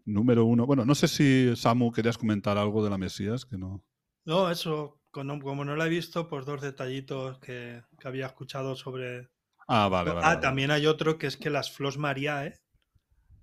número 0.06 0.45
uno. 0.45 0.66
Bueno, 0.66 0.86
no 0.86 0.95
sé 0.95 1.10
si 1.10 1.54
Samu 1.56 1.91
querías 1.91 2.18
comentar 2.18 2.58
algo 2.58 2.84
de 2.84 2.90
la 2.90 2.98
Mesías, 2.98 3.45
que 3.45 3.58
no. 3.58 3.84
No, 4.24 4.49
eso, 4.49 5.02
como 5.12 5.40
como 5.41 5.66
no 5.66 5.76
la 5.76 5.88
he 5.88 5.90
visto, 5.90 6.30
pues 6.30 6.45
dos 6.45 6.62
detallitos 6.62 7.40
que, 7.40 7.84
que 7.99 8.08
había 8.08 8.28
escuchado 8.28 8.76
sobre. 8.76 9.30
Ah, 9.68 9.90
vale, 9.90 10.12
vale. 10.12 10.22
ah, 10.24 10.30
vale. 10.30 10.41
también 10.41 10.72
hay 10.72 10.86
otro 10.86 11.18
que 11.18 11.28
es 11.28 11.36
que 11.36 11.49
las 11.49 11.70
Flos 11.70 11.98
Mariae 11.98 12.54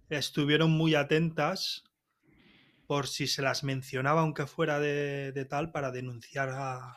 estuvieron 0.09 0.71
muy 0.71 0.95
atentas 0.95 1.85
por 2.87 3.07
si 3.07 3.27
se 3.27 3.43
las 3.43 3.65
mencionaba, 3.65 4.23
aunque 4.23 4.47
fuera 4.47 4.79
de, 4.81 5.33
de 5.33 5.45
tal, 5.45 5.73
para 5.73 5.91
denunciar 5.91 6.49
a, 6.51 6.97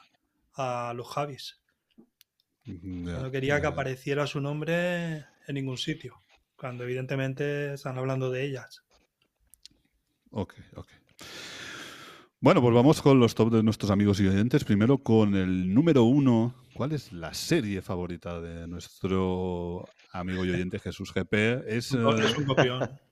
a 0.54 0.94
los 0.94 1.08
Javis. 1.10 1.60
No 2.68 3.32
quería 3.32 3.62
que 3.62 3.68
apareciera 3.68 4.28
su 4.28 4.42
nombre 4.42 5.26
en 5.48 5.56
ningún 5.56 5.78
sitio, 5.78 6.22
cuando 6.56 6.84
evidentemente 6.84 7.74
están 7.74 7.98
hablando 7.98 8.30
de 8.30 8.44
ellas. 8.44 8.84
Ok, 10.32 10.56
ok. 10.76 10.90
Bueno, 12.40 12.62
pues 12.62 12.76
vamos 12.76 13.02
con 13.02 13.20
los 13.20 13.34
top 13.34 13.52
de 13.52 13.64
nuestros 13.64 13.90
amigos 13.90 14.20
y 14.20 14.28
oyentes. 14.28 14.64
Primero 14.64 15.00
con 15.00 15.36
el 15.36 15.74
número 15.74 16.04
uno. 16.04 16.54
¿Cuál 16.74 16.92
es 16.92 17.12
la 17.12 17.34
serie 17.34 17.82
favorita 17.82 18.40
de 18.40 18.68
nuestro 18.68 19.86
amigo 20.12 20.46
y 20.46 20.52
oyente 20.52 20.78
Jesús 20.78 21.12
GP? 21.14 21.34
Es, 21.68 21.94
eh, 21.94 21.98
Es 22.24 22.38
un 22.38 22.46
copión. 22.46 23.00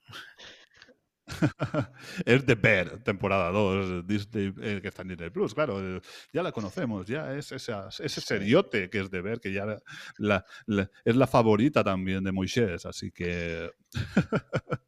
es 2.25 2.45
The 2.45 2.55
Bear, 2.55 3.03
temporada 3.03 3.49
2, 3.51 4.05
Disney, 4.07 4.53
eh, 4.61 4.79
que 4.81 4.87
está 4.89 5.01
en 5.01 5.09
Disney 5.09 5.29
Plus, 5.31 5.53
claro. 5.53 5.97
eh, 5.97 6.01
ya 6.31 6.43
la 6.43 6.51
conocemos, 6.51 7.07
ya 7.07 7.35
es 7.35 7.51
esa- 7.51 7.89
ese 7.99 8.21
seriote 8.21 8.89
que 8.89 8.99
es 8.99 9.09
The 9.09 9.21
Bear, 9.21 9.39
que 9.39 9.51
ya 9.51 9.65
la- 9.65 9.81
la- 10.17 10.45
la- 10.67 10.89
es 11.03 11.15
la 11.15 11.27
favorita 11.27 11.83
también 11.83 12.23
de 12.23 12.31
Moisés, 12.31 12.85
así 12.85 13.11
que 13.11 13.71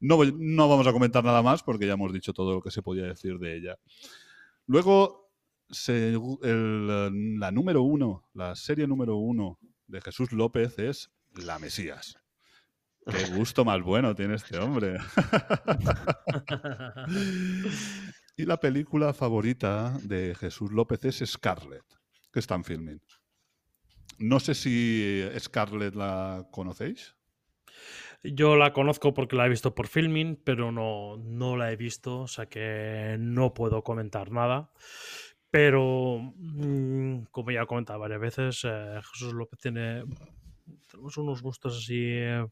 no, 0.00 0.18
no 0.24 0.68
vamos 0.68 0.86
a 0.86 0.92
comentar 0.92 1.24
nada 1.24 1.42
más 1.42 1.62
porque 1.62 1.86
ya 1.86 1.94
hemos 1.94 2.12
dicho 2.12 2.32
todo 2.32 2.54
lo 2.54 2.62
que 2.62 2.70
se 2.70 2.82
podía 2.82 3.04
decir 3.04 3.38
de 3.38 3.56
ella. 3.56 3.78
Luego, 4.66 5.30
se- 5.70 6.14
el, 6.42 7.38
la 7.40 7.50
número 7.50 7.82
uno, 7.82 8.28
la 8.34 8.54
serie 8.56 8.86
número 8.86 9.16
uno 9.16 9.58
de 9.86 10.00
Jesús 10.00 10.32
López 10.32 10.78
es 10.78 11.10
La 11.34 11.58
Mesías. 11.58 12.16
Qué 13.10 13.36
gusto 13.36 13.64
más 13.64 13.82
bueno 13.82 14.14
tiene 14.14 14.34
este 14.34 14.58
hombre. 14.58 14.98
y 18.36 18.44
la 18.44 18.58
película 18.58 19.12
favorita 19.12 19.96
de 20.02 20.34
Jesús 20.34 20.72
López 20.72 21.04
es 21.04 21.22
Scarlett, 21.24 21.84
que 22.32 22.40
está 22.40 22.54
en 22.54 22.64
filming. 22.64 23.00
No 24.18 24.40
sé 24.40 24.54
si 24.54 25.24
Scarlett 25.38 25.94
la 25.94 26.48
conocéis. 26.50 27.14
Yo 28.22 28.56
la 28.56 28.72
conozco 28.72 29.14
porque 29.14 29.36
la 29.36 29.46
he 29.46 29.48
visto 29.48 29.74
por 29.74 29.86
filming, 29.86 30.40
pero 30.42 30.72
no, 30.72 31.16
no 31.18 31.56
la 31.56 31.70
he 31.70 31.76
visto, 31.76 32.22
o 32.22 32.28
sea 32.28 32.46
que 32.46 33.16
no 33.18 33.54
puedo 33.54 33.84
comentar 33.84 34.32
nada. 34.32 34.72
Pero, 35.50 36.32
mm, 36.36 37.26
como 37.30 37.52
ya 37.52 37.62
he 37.62 37.66
comentado 37.66 38.00
varias 38.00 38.20
veces, 38.20 38.64
eh, 38.64 39.00
Jesús 39.12 39.32
López 39.32 39.60
tiene 39.60 40.02
tenemos 40.90 41.16
unos 41.16 41.42
gustos 41.42 41.78
así 41.78 41.96
eh, 41.96 42.46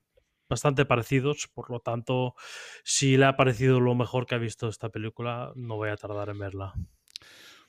bastante 0.48 0.84
parecidos, 0.84 1.48
por 1.52 1.70
lo 1.70 1.80
tanto, 1.80 2.34
si 2.84 3.16
le 3.16 3.26
ha 3.26 3.36
parecido 3.36 3.80
lo 3.80 3.94
mejor 3.94 4.26
que 4.26 4.34
ha 4.34 4.38
visto 4.38 4.68
esta 4.68 4.88
película, 4.90 5.52
no 5.56 5.76
voy 5.76 5.90
a 5.90 5.96
tardar 5.96 6.28
en 6.28 6.38
verla. 6.38 6.74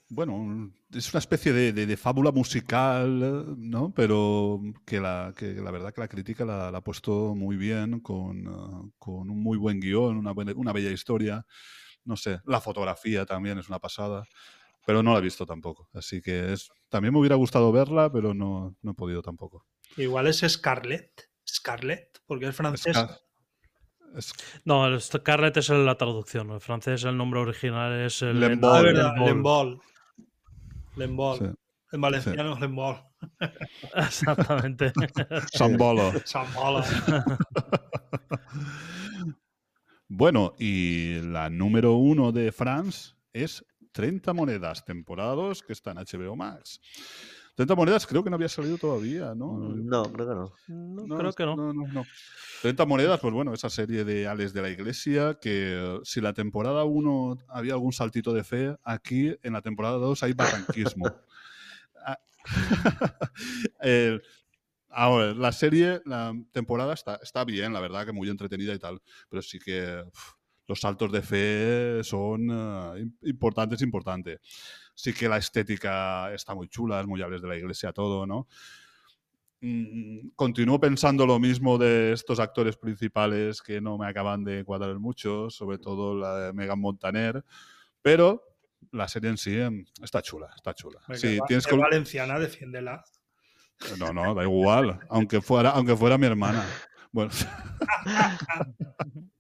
Bueno, 0.10 0.72
es 0.94 1.12
una 1.14 1.20
especie 1.20 1.52
de, 1.52 1.74
de- 1.74 1.86
de 1.86 1.98
fábula 1.98 2.32
musical, 2.32 3.56
¿no? 3.58 3.94
Pero 3.94 4.62
que 4.86 5.02
la, 5.02 5.34
que 5.36 5.54
la 5.56 5.70
verdad 5.70 5.94
que 5.94 6.00
la 6.00 6.08
crítica 6.08 6.46
la, 6.46 6.72
la 6.72 6.78
ha 6.78 6.84
puesto 6.84 7.36
muy 7.36 7.58
bien, 7.58 8.00
con, 8.00 8.48
eh, 8.48 8.92
con 8.98 9.30
un 9.30 9.44
muy 9.44 9.58
buen 9.58 9.82
guion, 9.82 10.16
una, 10.18 10.32
buena- 10.32 10.54
una 10.56 10.72
bella 10.72 10.92
historia. 10.92 11.46
No 12.06 12.16
sé, 12.16 12.40
la 12.46 12.62
fotografía 12.62 13.26
también 13.26 13.58
es 13.58 13.68
una 13.68 13.80
pasada, 13.80 14.24
pero 14.86 15.04
no 15.04 15.12
la 15.14 15.20
he 15.20 15.22
visto 15.22 15.46
tampoco. 15.46 15.90
Así 15.94 16.22
que 16.22 16.54
es, 16.54 16.70
también 16.90 17.14
me 17.14 17.20
hubiera 17.20 17.36
gustado 17.36 17.72
verla, 17.74 18.10
pero 18.12 18.34
no, 18.34 18.76
no 18.82 18.92
he 18.92 18.96
podido 18.96 19.22
tampoco. 19.22 19.66
Igual 19.98 20.28
es 20.28 20.40
Scarlett. 20.48 21.30
Scarlett, 21.58 22.20
porque 22.26 22.48
es 22.48 22.56
francés. 22.56 22.96
Scar- 22.96 23.20
es- 24.16 24.34
No, 24.66 24.88
el 24.88 25.02
Scarlett 25.02 25.58
es 25.58 25.70
la 25.70 25.96
traducción, 25.96 26.52
en 26.52 26.62
francés 26.62 27.04
el 27.04 27.18
nombre 27.18 27.40
original 27.42 27.94
es 28.02 28.22
el 28.22 28.40
Lembol. 28.40 28.86
Lembol. 28.94 29.26
Lembol. 29.26 29.82
Lembol. 30.96 31.38
sí. 31.40 31.46
En 31.94 32.02
valenciano 32.02 32.54
es 32.54 32.60
Lembol. 32.60 32.98
Exactamente. 33.96 34.92
Sambolo. 35.54 36.12
Zambola. 36.26 36.86
Bueno, 40.10 40.56
y 40.58 41.20
la 41.22 41.50
número 41.50 41.96
uno 41.96 42.32
de 42.32 42.52
France 42.54 43.14
es 43.34 43.66
30 43.92 44.32
monedas, 44.34 44.86
temporada 44.86 45.34
2, 45.36 45.64
que 45.64 45.74
está 45.74 45.92
en 45.92 45.98
HBO 45.98 46.36
Max. 46.36 46.80
30 47.58 47.74
monedas 47.74 48.06
creo 48.06 48.24
que 48.24 48.30
no 48.30 48.36
había 48.36 48.50
salido 48.50 48.78
todavía, 48.78 49.34
¿no? 49.34 49.58
No, 49.58 50.04
creo 50.04 50.28
que 50.28 50.36
no. 50.36 50.54
No, 50.68 51.18
creo 51.18 51.34
que 51.34 51.44
no. 51.44 51.56
No, 51.56 51.74
no, 51.74 51.88
no. 51.92 52.04
30 52.62 52.86
monedas, 52.86 53.20
pues 53.20 53.34
bueno, 53.34 53.52
esa 53.52 53.72
serie 53.72 54.06
de 54.06 54.28
Ales 54.28 54.54
de 54.54 54.62
la 54.62 54.70
Iglesia, 54.70 55.40
que 55.42 55.74
eh, 55.76 56.00
si 56.04 56.22
la 56.22 56.34
temporada 56.34 56.84
1 56.84 57.40
había 57.48 57.74
algún 57.74 57.94
saltito 57.94 58.32
de 58.32 58.44
fe, 58.44 58.78
aquí 58.84 59.36
en 59.42 59.54
la 59.54 59.64
temporada 59.64 59.98
2 59.98 60.22
hay 60.24 60.34
barranquismo. 60.34 61.06
Ah, 62.06 62.20
el- 63.82 64.22
ahora, 64.90 65.34
la 65.34 65.52
serie, 65.52 66.00
la 66.06 66.34
temporada 66.54 66.94
está, 66.94 67.20
está 67.22 67.44
bien, 67.44 67.74
la 67.74 67.80
verdad, 67.82 68.06
que 68.06 68.14
muy 68.14 68.30
entretenida 68.30 68.74
y 68.74 68.80
tal, 68.80 69.02
pero 69.30 69.42
sí 69.42 69.60
que 69.60 70.04
los 70.68 70.80
saltos 70.82 71.12
de 71.12 71.22
fe 71.22 72.04
son 72.04 72.50
eh, 72.52 73.04
im- 73.04 73.16
importantes, 73.24 73.82
importantes. 73.82 74.40
Sí 74.94 75.14
que 75.14 75.30
la 75.30 75.38
estética 75.38 76.34
está 76.34 76.54
muy 76.56 76.68
chula, 76.68 77.00
es 77.02 77.08
muy 77.08 77.22
Ales 77.22 77.42
de 77.42 77.48
la 77.48 77.56
Iglesia 77.58 77.94
todo, 77.94 78.26
¿no? 78.26 78.48
mm, 79.62 80.30
continúo 80.36 80.80
pensando 80.80 81.26
lo 81.26 81.40
mismo 81.40 81.78
de 81.78 82.14
estos 82.14 82.40
actores 82.40 82.78
principales 82.78 83.62
que 83.62 83.82
no 83.82 83.98
me 83.98 84.08
acaban 84.08 84.44
de 84.44 84.64
cuadrar 84.64 85.00
mucho, 85.00 85.50
sobre 85.50 85.78
todo 85.80 86.16
la 86.16 86.38
de 86.38 86.54
Megan 86.54 86.80
Montaner, 86.80 87.44
pero 88.02 88.44
la 88.92 89.08
serie 89.08 89.30
en 89.32 89.38
sí 89.38 89.58
em, 89.58 89.86
está 90.04 90.22
chula, 90.22 90.50
está 90.56 90.74
chula. 90.74 91.00
Venga, 91.08 91.20
Sí, 91.20 91.40
tienes 91.48 91.66
es 91.66 91.72
que... 91.72 91.76
valenciana, 91.76 92.40
defiéndela. 92.40 93.04
No, 94.00 94.14
no, 94.14 94.34
da 94.36 94.44
igual, 94.44 95.00
aunque 95.10 95.42
fuera, 95.42 95.72
aunque 95.72 95.96
fuera 95.96 96.18
mi 96.18 96.28
hermana. 96.28 96.66
Bueno, 97.12 97.32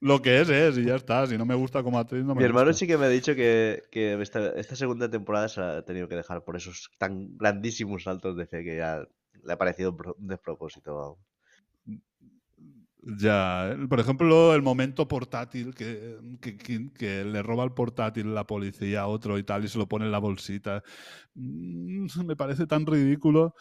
lo 0.00 0.22
que 0.22 0.40
es 0.40 0.48
es 0.50 0.78
y 0.78 0.84
ya 0.86 0.96
está. 0.96 1.26
Si 1.26 1.36
no 1.38 1.46
me 1.46 1.54
gusta 1.54 1.82
como 1.82 1.98
actriz, 1.98 2.24
no 2.24 2.34
me 2.34 2.40
Mi 2.40 2.44
hermano 2.44 2.72
gusta. 2.72 2.78
sí 2.78 2.86
que 2.86 2.98
me 2.98 3.06
ha 3.06 3.08
dicho 3.08 3.34
que, 3.34 3.82
que 3.90 4.20
esta, 4.22 4.40
esta 4.62 4.76
segunda 4.76 5.10
temporada 5.10 5.48
se 5.48 5.60
ha 5.60 5.84
tenido 5.84 6.08
que 6.08 6.16
dejar 6.16 6.44
por 6.44 6.56
esos 6.56 6.90
tan 6.98 7.36
grandísimos 7.38 8.04
saltos 8.04 8.36
de 8.36 8.46
fe 8.46 8.62
que 8.64 8.76
ya 8.76 8.90
le 9.44 9.52
ha 9.52 9.58
parecido 9.58 9.90
un 9.90 9.96
pro- 9.96 10.16
un 10.18 10.26
despropósito. 10.28 11.18
Ya, 13.02 13.70
eh, 13.72 13.86
por 13.88 14.00
ejemplo, 14.00 14.54
el 14.54 14.62
momento 14.62 15.06
portátil 15.06 15.74
que, 15.74 16.18
que, 16.40 16.56
que- 16.56 16.92
que 16.92 17.24
le 17.24 17.42
roba 17.42 17.62
el 17.64 17.72
portátil 17.72 18.34
la 18.34 18.46
policía 18.46 19.02
a 19.02 19.06
otro 19.06 19.38
y 19.38 19.44
tal 19.44 19.64
y 19.64 19.68
se 19.68 19.78
lo 19.78 19.86
pone 19.88 20.06
en 20.06 20.12
la 20.12 20.18
bolsita. 20.18 20.82
Mm, 21.34 22.06
Me 22.26 22.36
parece 22.36 22.66
tan 22.66 22.86
ridículo. 22.86 23.54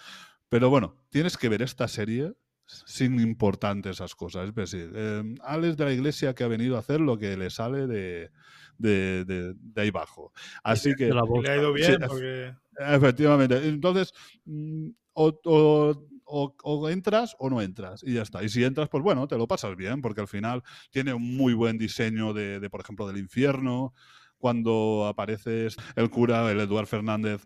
Pero 0.49 0.69
bueno, 0.72 0.97
tienes 1.11 1.38
que 1.38 1.49
ver 1.49 1.61
esta 1.64 1.88
serie 1.89 2.34
sin 2.66 3.20
importante 3.20 3.90
esas 3.90 4.16
cosas. 4.16 4.50
Es 4.50 4.56
decir, 4.56 4.92
eh, 4.96 5.36
Alex 5.44 5.78
de 5.78 5.86
la 5.86 5.94
iglesia 5.94 6.34
que 6.34 6.44
ha 6.44 6.48
venido 6.48 6.76
a 6.76 6.80
hacer 6.80 7.00
lo 7.02 7.18
que 7.18 7.38
le 7.38 7.50
sale 7.50 7.88
de, 7.88 8.32
de, 8.78 9.26
de- 9.26 9.54
de 9.56 9.82
ahí 9.82 9.90
abajo. 9.90 10.32
Así 10.64 10.94
que... 10.96 11.10
Le 11.44 11.52
ha 11.52 11.58
ido 11.58 11.74
bien 11.74 11.98
porque 12.08 12.54
Efectivamente. 12.78 13.68
Entonces, 13.68 14.14
mm, 14.46 14.90
o, 15.14 15.40
o- 15.46 16.08
o- 16.26 16.56
o 16.64 16.90
entras 16.90 17.36
o 17.40 17.50
no 17.50 17.62
entras 17.62 18.02
y 18.04 18.14
ya 18.16 18.24
está. 18.24 18.44
Y 18.44 18.50
si 18.50 18.64
entras, 18.64 18.90
pues 18.90 19.04
bueno, 19.04 19.28
te 19.28 19.38
lo 19.38 19.48
pasas 19.48 19.76
bien, 19.76 20.02
porque 20.02 20.22
al 20.22 20.28
final 20.28 20.64
tiene 20.90 21.14
un 21.14 21.36
muy 21.38 21.54
buen 21.54 21.78
diseño 21.78 22.34
de, 22.34 22.60
de, 22.60 22.70
por 22.70 22.82
ejemplo, 22.82 23.08
del 23.08 23.18
infierno. 23.18 23.94
Cuando 24.38 25.06
aparece 25.08 25.68
el 25.96 26.10
cura, 26.10 26.52
el 26.52 26.60
Eduard 26.60 26.88
Fernández, 26.88 27.44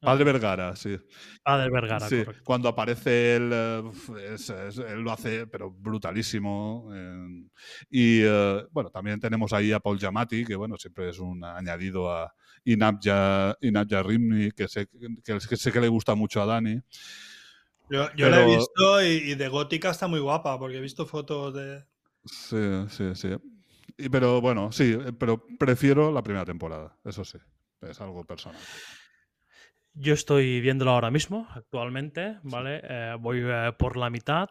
Padre 0.00 0.24
Vergara, 0.24 0.74
sí. 0.76 0.98
Padre 1.42 1.70
Vergara, 1.70 2.08
Sí, 2.08 2.24
correcto. 2.24 2.42
cuando 2.44 2.68
aparece 2.68 3.36
él, 3.36 3.50
eh, 3.52 3.82
es- 4.34 4.48
es- 4.50 4.78
él 4.78 5.00
lo 5.00 5.12
hace, 5.12 5.46
pero 5.46 5.70
brutalísimo. 5.70 6.90
eh, 6.94 7.44
y 7.90 8.20
eh, 8.22 8.64
bueno, 8.70 8.90
también 8.90 9.20
tenemos 9.20 9.52
ahí 9.52 9.72
a 9.72 9.80
Paul 9.80 9.98
Giamatti, 9.98 10.44
que 10.44 10.56
bueno, 10.56 10.76
siempre 10.78 11.10
es 11.10 11.18
un 11.18 11.44
añadido 11.44 12.10
a 12.10 12.32
Inabja, 12.64 13.56
Inabja 13.60 14.02
Rimni, 14.02 14.50
que 14.52 14.68
sé 14.68 14.86
que, 14.86 15.38
que 15.48 15.56
sé 15.56 15.72
que 15.72 15.80
le 15.80 15.88
gusta 15.88 16.14
mucho 16.14 16.40
a 16.42 16.46
Dani. 16.46 16.80
yo, 17.90 18.08
yo 18.16 18.30
la 18.30 18.42
he 18.42 18.46
visto 18.56 19.02
y, 19.02 19.32
y 19.32 19.34
de 19.34 19.48
gótica 19.48 19.90
está 19.90 20.06
muy 20.06 20.20
guapa 20.20 20.58
porque 20.58 20.76
he 20.78 20.80
visto 20.80 21.06
fotos 21.06 21.54
de... 21.54 21.84
Sí, 22.24 22.56
sí, 22.90 23.14
sí. 23.14 23.28
Y, 23.98 24.08
pero 24.08 24.40
bueno, 24.40 24.70
sí, 24.72 24.96
pero 25.18 25.44
prefiero 25.58 26.12
la 26.12 26.22
primera 26.22 26.44
temporada, 26.44 26.96
eso 27.04 27.24
sí. 27.24 27.38
Es 27.80 28.00
algo 28.00 28.24
personal. 28.24 28.60
Yo 29.94 30.14
estoy 30.14 30.60
viéndolo 30.60 30.92
ahora 30.92 31.10
mismo, 31.10 31.48
actualmente, 31.50 32.38
¿vale? 32.42 32.80
Eh, 32.84 33.16
voy 33.20 33.40
eh, 33.44 33.72
por 33.78 33.96
la 33.96 34.08
mitad 34.08 34.48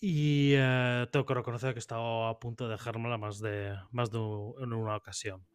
y 0.00 0.54
eh, 0.56 1.06
tengo 1.12 1.26
que 1.26 1.34
reconocer 1.34 1.74
que 1.74 1.78
he 1.78 1.80
estado 1.80 2.26
a 2.26 2.38
punto 2.40 2.64
de 2.64 2.72
dejármela 2.72 3.18
más 3.18 3.38
de, 3.40 3.76
más 3.90 4.10
de 4.10 4.18
en 4.18 4.72
una 4.72 4.96
ocasión. 4.96 5.46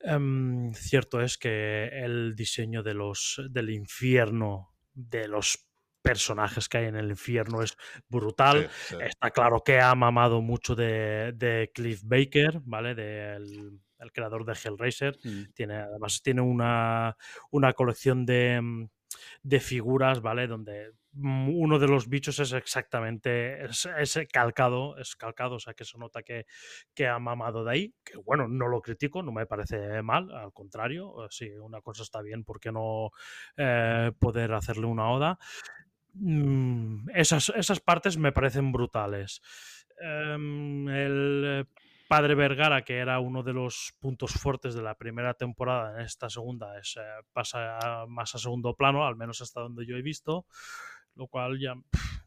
Em, 0.00 0.72
cierto 0.74 1.20
es 1.20 1.38
que 1.38 1.88
el 2.04 2.34
diseño 2.34 2.82
de 2.82 2.94
los, 2.94 3.40
del 3.50 3.70
infierno, 3.70 4.74
de 4.92 5.28
los 5.28 5.68
personajes 6.02 6.68
que 6.68 6.78
hay 6.78 6.86
en 6.86 6.96
el 6.96 7.10
infierno 7.10 7.62
es 7.62 7.76
brutal. 8.08 8.68
Sí, 8.72 8.96
sí. 8.96 9.02
Está 9.02 9.30
claro 9.30 9.62
que 9.64 9.80
ha 9.80 9.94
mamado 9.94 10.42
mucho 10.42 10.74
de, 10.74 11.32
de 11.36 11.70
Cliff 11.72 12.02
Baker, 12.04 12.60
¿vale? 12.64 12.96
Del 12.96 13.80
el 14.02 14.12
creador 14.12 14.44
de 14.44 14.52
Hellraiser. 14.52 15.18
Mm. 15.24 15.52
Tiene, 15.54 15.76
además 15.76 16.22
tiene 16.22 16.42
una, 16.42 17.16
una 17.50 17.72
colección 17.72 18.26
de, 18.26 18.60
mm, 18.60 18.88
de 19.42 19.60
figuras, 19.60 20.20
¿vale? 20.20 20.46
Donde 20.46 20.92
mm, 21.12 21.48
uno 21.54 21.78
de 21.78 21.88
los 21.88 22.08
bichos 22.08 22.38
es 22.38 22.52
exactamente, 22.52 23.64
es, 23.64 23.86
es 23.86 24.18
calcado, 24.32 24.96
es 24.98 25.16
calcado, 25.16 25.56
o 25.56 25.60
sea 25.60 25.74
que 25.74 25.84
se 25.84 25.98
nota 25.98 26.22
que, 26.22 26.46
que 26.94 27.06
ha 27.06 27.18
mamado 27.18 27.64
de 27.64 27.72
ahí, 27.72 27.94
que 28.04 28.16
bueno, 28.18 28.48
no 28.48 28.68
lo 28.68 28.80
critico, 28.80 29.22
no 29.22 29.32
me 29.32 29.46
parece 29.46 30.02
mal, 30.02 30.30
al 30.32 30.52
contrario, 30.52 31.24
eh, 31.24 31.28
si 31.30 31.50
una 31.50 31.80
cosa 31.80 32.02
está 32.02 32.22
bien, 32.22 32.44
¿por 32.44 32.60
qué 32.60 32.72
no 32.72 33.10
eh, 33.56 34.12
poder 34.18 34.52
hacerle 34.52 34.86
una 34.86 35.10
oda? 35.10 35.38
Mm, 36.14 37.08
esas, 37.14 37.50
esas 37.56 37.80
partes 37.80 38.18
me 38.18 38.32
parecen 38.32 38.72
brutales. 38.72 39.40
Em, 39.98 40.88
el 40.88 41.44
eh, 41.46 41.64
padre 42.12 42.34
Vergara, 42.34 42.84
que 42.84 42.98
era 42.98 43.20
uno 43.20 43.42
de 43.42 43.54
los 43.54 43.94
puntos 43.98 44.32
fuertes 44.34 44.74
de 44.74 44.82
la 44.82 44.96
primera 44.96 45.32
temporada, 45.32 45.98
en 45.98 46.04
esta 46.04 46.28
segunda 46.28 46.76
eh, 46.76 46.82
pasa 47.32 48.04
más 48.06 48.34
a 48.34 48.38
segundo 48.38 48.74
plano, 48.74 49.06
al 49.06 49.16
menos 49.16 49.40
hasta 49.40 49.62
donde 49.62 49.86
yo 49.86 49.96
he 49.96 50.02
visto, 50.02 50.44
lo 51.14 51.26
cual 51.26 51.58
ya, 51.58 51.72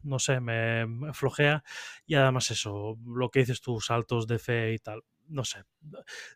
no 0.02 0.18
sé, 0.18 0.40
me, 0.40 0.86
me 0.86 1.14
flojea. 1.14 1.62
Y 2.04 2.16
además 2.16 2.50
eso, 2.50 2.98
lo 3.06 3.30
que 3.30 3.38
dices 3.38 3.60
tú, 3.60 3.80
saltos 3.80 4.26
de 4.26 4.40
fe 4.40 4.72
y 4.72 4.78
tal, 4.80 5.04
no 5.28 5.44
sé. 5.44 5.62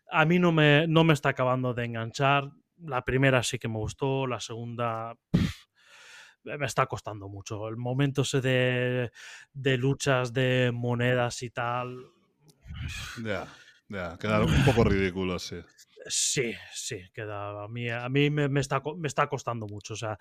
A 0.09 0.23
mí 0.23 0.39
no 0.39 0.53
me, 0.53 0.87
no 0.87 1.03
me 1.03 1.11
está 1.11 1.27
acabando 1.27 1.73
de 1.73 1.83
enganchar. 1.83 2.49
La 2.77 3.03
primera 3.03 3.43
sí 3.43 3.59
que 3.59 3.67
me 3.67 3.79
gustó, 3.79 4.27
la 4.27 4.39
segunda... 4.39 5.17
me 6.45 6.65
está 6.65 6.85
costando 6.85 7.27
mucho. 7.27 7.67
El 7.67 7.75
momento 7.75 8.21
ese 8.21 8.39
de, 8.39 9.11
de 9.51 9.77
luchas 9.77 10.31
de 10.31 10.71
monedas 10.73 11.43
y 11.43 11.49
tal. 11.49 11.97
Ya, 13.23 13.47
ya, 13.89 14.17
queda 14.19 14.43
un 14.43 14.63
poco 14.63 14.83
ridículo, 14.83 15.37
sí. 15.39 15.57
Sí, 16.07 16.53
sí, 16.73 16.99
queda. 17.13 17.63
A 17.63 17.67
mí, 17.67 17.89
a 17.89 18.09
mí 18.09 18.29
me, 18.29 18.49
me 18.49 18.59
está, 18.59 18.81
me 18.97 19.07
está 19.07 19.27
costando 19.27 19.67
mucho. 19.67 19.93
O 19.93 19.97
sea, 19.97 20.17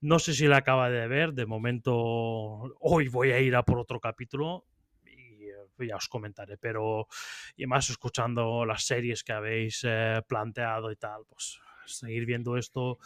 no 0.00 0.18
sé 0.18 0.34
si 0.34 0.46
la 0.46 0.58
acaba 0.58 0.90
de 0.90 1.08
ver. 1.08 1.32
De 1.32 1.46
momento, 1.46 1.94
hoy 1.94 3.08
voy 3.08 3.32
a 3.32 3.40
ir 3.40 3.56
a 3.56 3.62
por 3.62 3.78
otro 3.78 3.98
capítulo 3.98 4.66
y 5.04 5.46
eh, 5.46 5.88
ya 5.88 5.96
os 5.96 6.08
comentaré. 6.08 6.58
Pero, 6.58 7.06
y 7.56 7.66
más 7.66 7.88
escuchando 7.88 8.66
las 8.66 8.84
series 8.84 9.24
que 9.24 9.32
habéis 9.32 9.80
eh, 9.84 10.20
planteado 10.28 10.92
y 10.92 10.96
tal, 10.96 11.22
pues 11.28 11.58
seguir 11.86 12.26
viendo 12.26 12.56
esto. 12.58 12.98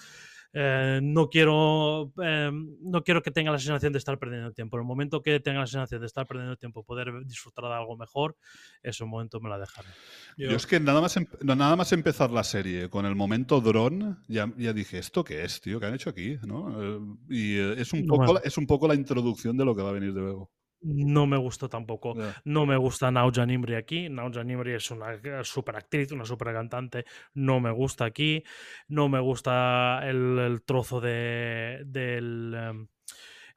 Eh, 0.59 1.01
no 1.03 1.29
quiero 1.29 2.13
eh, 2.23 2.51
no 2.81 3.05
quiero 3.05 3.23
que 3.23 3.31
tenga 3.31 3.53
la 3.53 3.59
sensación 3.59 3.93
de 3.93 3.99
estar 3.99 4.19
perdiendo 4.19 4.53
tiempo. 4.53 4.77
En 4.79 4.83
el 4.83 4.87
momento 4.87 5.21
que 5.21 5.39
tenga 5.41 5.61
la 5.61 5.67
sensación 5.67 6.01
de 6.01 6.07
estar 6.07 6.27
perdiendo 6.27 6.57
tiempo, 6.57 6.83
poder 6.83 7.13
disfrutar 7.27 7.67
de 7.67 7.75
algo 7.75 7.95
mejor, 7.97 8.37
ese 8.83 9.05
momento 9.05 9.39
me 9.41 9.51
la 9.51 9.59
dejaré. 9.59 9.89
Yo, 10.39 10.49
Yo 10.51 10.57
es 10.57 10.67
que 10.67 10.81
nada 10.81 11.03
más, 11.03 11.15
em- 11.19 11.27
no, 11.43 11.55
nada 11.57 11.77
más 11.77 11.93
empezar 11.93 12.31
la 12.31 12.43
serie 12.43 12.89
con 12.89 13.05
el 13.05 13.15
momento 13.15 13.61
dron, 13.61 14.23
ya, 14.29 14.51
ya 14.57 14.73
dije, 14.73 14.99
¿esto 14.99 15.25
qué 15.25 15.45
es, 15.45 15.61
tío? 15.61 15.79
¿Qué 15.79 15.87
han 15.87 15.95
hecho 15.95 16.09
aquí? 16.11 16.39
¿no? 16.47 16.83
Eh, 16.83 17.01
y 17.29 17.57
eh, 17.59 17.75
es, 17.79 17.93
un 17.93 18.07
No, 18.07 18.15
poco, 18.15 18.33
bueno. 18.33 18.41
es 18.43 18.57
un 18.57 18.67
poco 18.67 18.89
la 18.89 18.95
introducción 18.95 19.57
de 19.59 19.65
lo 19.67 19.75
que 19.77 19.83
va 19.83 19.91
a 19.91 19.93
venir 19.93 20.15
de 20.15 20.21
luego. 20.21 20.51
No 20.89 21.27
me 21.27 21.37
gustó 21.37 21.69
tampoco. 21.69 22.15
No 22.45 22.65
me 22.65 22.77
gusta 22.77 23.11
Nauja 23.11 23.45
Nimri 23.45 23.75
aquí. 23.75 24.09
Nauja 24.09 24.45
Nimri 24.45 24.75
es 24.75 24.91
una 24.91 25.19
super 25.45 25.77
actriz, 25.77 26.13
una 26.13 26.25
super 26.25 26.53
cantante. 26.53 27.05
No 27.35 27.59
me 27.61 27.71
gusta 27.73 28.05
aquí. 28.05 28.43
No 28.89 29.09
me 29.09 29.19
gusta 29.21 30.01
el, 30.05 30.39
el 30.39 30.63
trozo 30.63 31.01
de, 31.01 31.83
del, 31.87 32.55
em, 32.57 32.89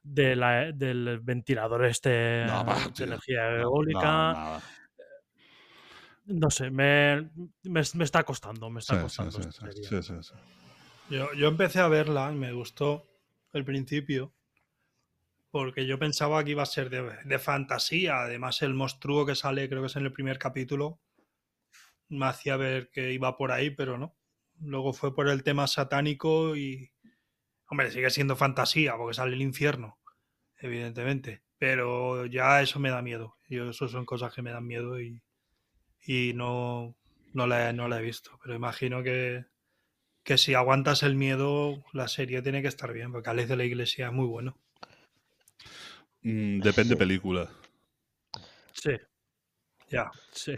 de 0.02 0.34
la- 0.36 0.72
del 0.72 1.20
ventilador 1.20 1.84
este 1.84 2.44
No, 2.46 2.64
va, 2.64 2.74
de 2.74 2.90
tío. 2.90 3.06
energía 3.06 3.60
eólica. 3.60 4.32
no, 4.32 4.60
No, 6.26 6.50
sé, 6.50 6.70
me, 6.70 7.30
me, 7.64 7.82
me 7.94 8.04
está 8.04 8.22
costando, 8.24 8.70
me 8.70 8.80
está 8.80 8.94
Sí, 8.96 9.02
costando 9.02 9.30
sí, 9.40 9.48
esta 9.48 9.66
sí, 9.66 9.72
serie. 9.72 10.02
sí, 10.02 10.02
sí, 10.02 10.22
sí. 10.22 10.34
yo, 11.10 11.32
yo 11.34 11.48
empecé 11.48 11.80
a 11.80 11.88
verla 11.88 12.30
y 12.32 12.36
me 12.36 12.52
gustó 12.52 13.06
el 13.52 13.64
principio 13.64 14.32
porque 15.50 15.86
yo 15.86 15.98
pensaba 15.98 16.44
que 16.44 16.52
iba 16.52 16.62
a 16.62 16.66
ser 16.66 16.90
de, 16.90 17.38
fantasía. 17.38 18.22
Además, 18.22 18.62
el 18.62 18.74
monstruo 18.74 19.26
que 19.26 19.34
sale, 19.34 19.68
creo 19.68 19.82
que 19.82 19.86
es 19.88 19.96
en 19.96 20.04
el 20.04 20.12
primer 20.12 20.38
capítulo, 20.38 21.00
me 22.08 22.26
hacía 22.26 22.56
ver 22.56 22.90
que 22.90 23.12
iba 23.12 23.36
por 23.36 23.52
ahí, 23.52 23.70
pero 23.70 23.98
no. 23.98 24.16
Luego 24.60 24.92
fue 24.92 25.14
por 25.14 25.28
el 25.28 25.42
tema 25.42 25.66
satánico 25.66 26.56
y, 26.56 26.92
hombre, 27.68 27.90
sigue 27.90 28.10
siendo 28.10 28.36
fantasía 28.36 28.96
porque 28.96 29.14
sale 29.14 29.34
el 29.34 29.42
infierno, 29.42 29.98
evidentemente. 30.58 31.42
Pero 31.58 32.26
ya 32.26 32.62
eso 32.62 32.80
me 32.80 32.90
da 32.90 33.02
miedo. 33.02 33.36
Yo, 33.48 33.70
eso 33.70 33.88
son 33.88 34.06
cosas 34.06 34.34
que 34.34 34.42
me 34.42 34.52
dan 34.52 34.66
miedo 34.66 35.00
y, 35.00 35.22
y 36.06 36.32
no, 36.34 36.96
no, 37.34 37.46
la, 37.46 37.72
no 37.72 37.88
la 37.88 37.98
he 38.00 38.02
visto. 38.02 38.38
Pero 38.42 38.54
imagino 38.54 39.02
que, 39.02 39.46
que 40.22 40.38
si 40.38 40.54
aguantas 40.54 41.02
el 41.02 41.16
miedo, 41.16 41.84
la 41.92 42.08
serie 42.08 42.42
tiene 42.42 42.62
que 42.62 42.68
estar 42.68 42.92
bien, 42.92 43.12
porque 43.12 43.30
Alex 43.30 43.48
de 43.48 43.56
la 43.56 43.64
Iglesia 43.64 44.06
es 44.06 44.12
muy 44.12 44.26
bueno. 44.26 44.56
Mm, 46.22 46.60
depende 46.60 46.94
Sí. 46.94 46.98
película. 46.98 47.50
Sí, 48.72 48.90
Ya. 49.90 50.10
sí. 50.32 50.54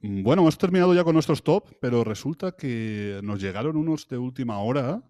Mm, 0.00 0.22
Bueno, 0.22 0.42
hemos 0.42 0.58
terminado 0.58 0.94
ya 0.94 1.04
con 1.04 1.14
nuestros 1.14 1.42
top, 1.42 1.74
pero 1.80 2.04
resulta 2.04 2.52
que 2.52 3.20
nos 3.22 3.40
llegaron 3.40 3.76
unos 3.76 4.08
de 4.08 4.18
última 4.18 4.58
hora 4.58 5.02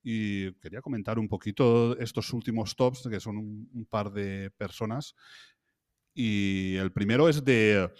Y 0.00 0.52
quería 0.60 0.80
comentar 0.80 1.18
un 1.18 1.28
poquito 1.28 1.98
estos 1.98 2.32
últimos 2.32 2.76
tops, 2.76 3.08
que 3.10 3.18
son 3.20 3.36
un, 3.36 3.68
un 3.74 3.84
par 3.84 4.10
de 4.12 4.48
personas. 4.56 5.14
Y 6.14 6.76
el 6.76 6.92
primero 6.92 7.28
es 7.28 7.44
de 7.44 7.90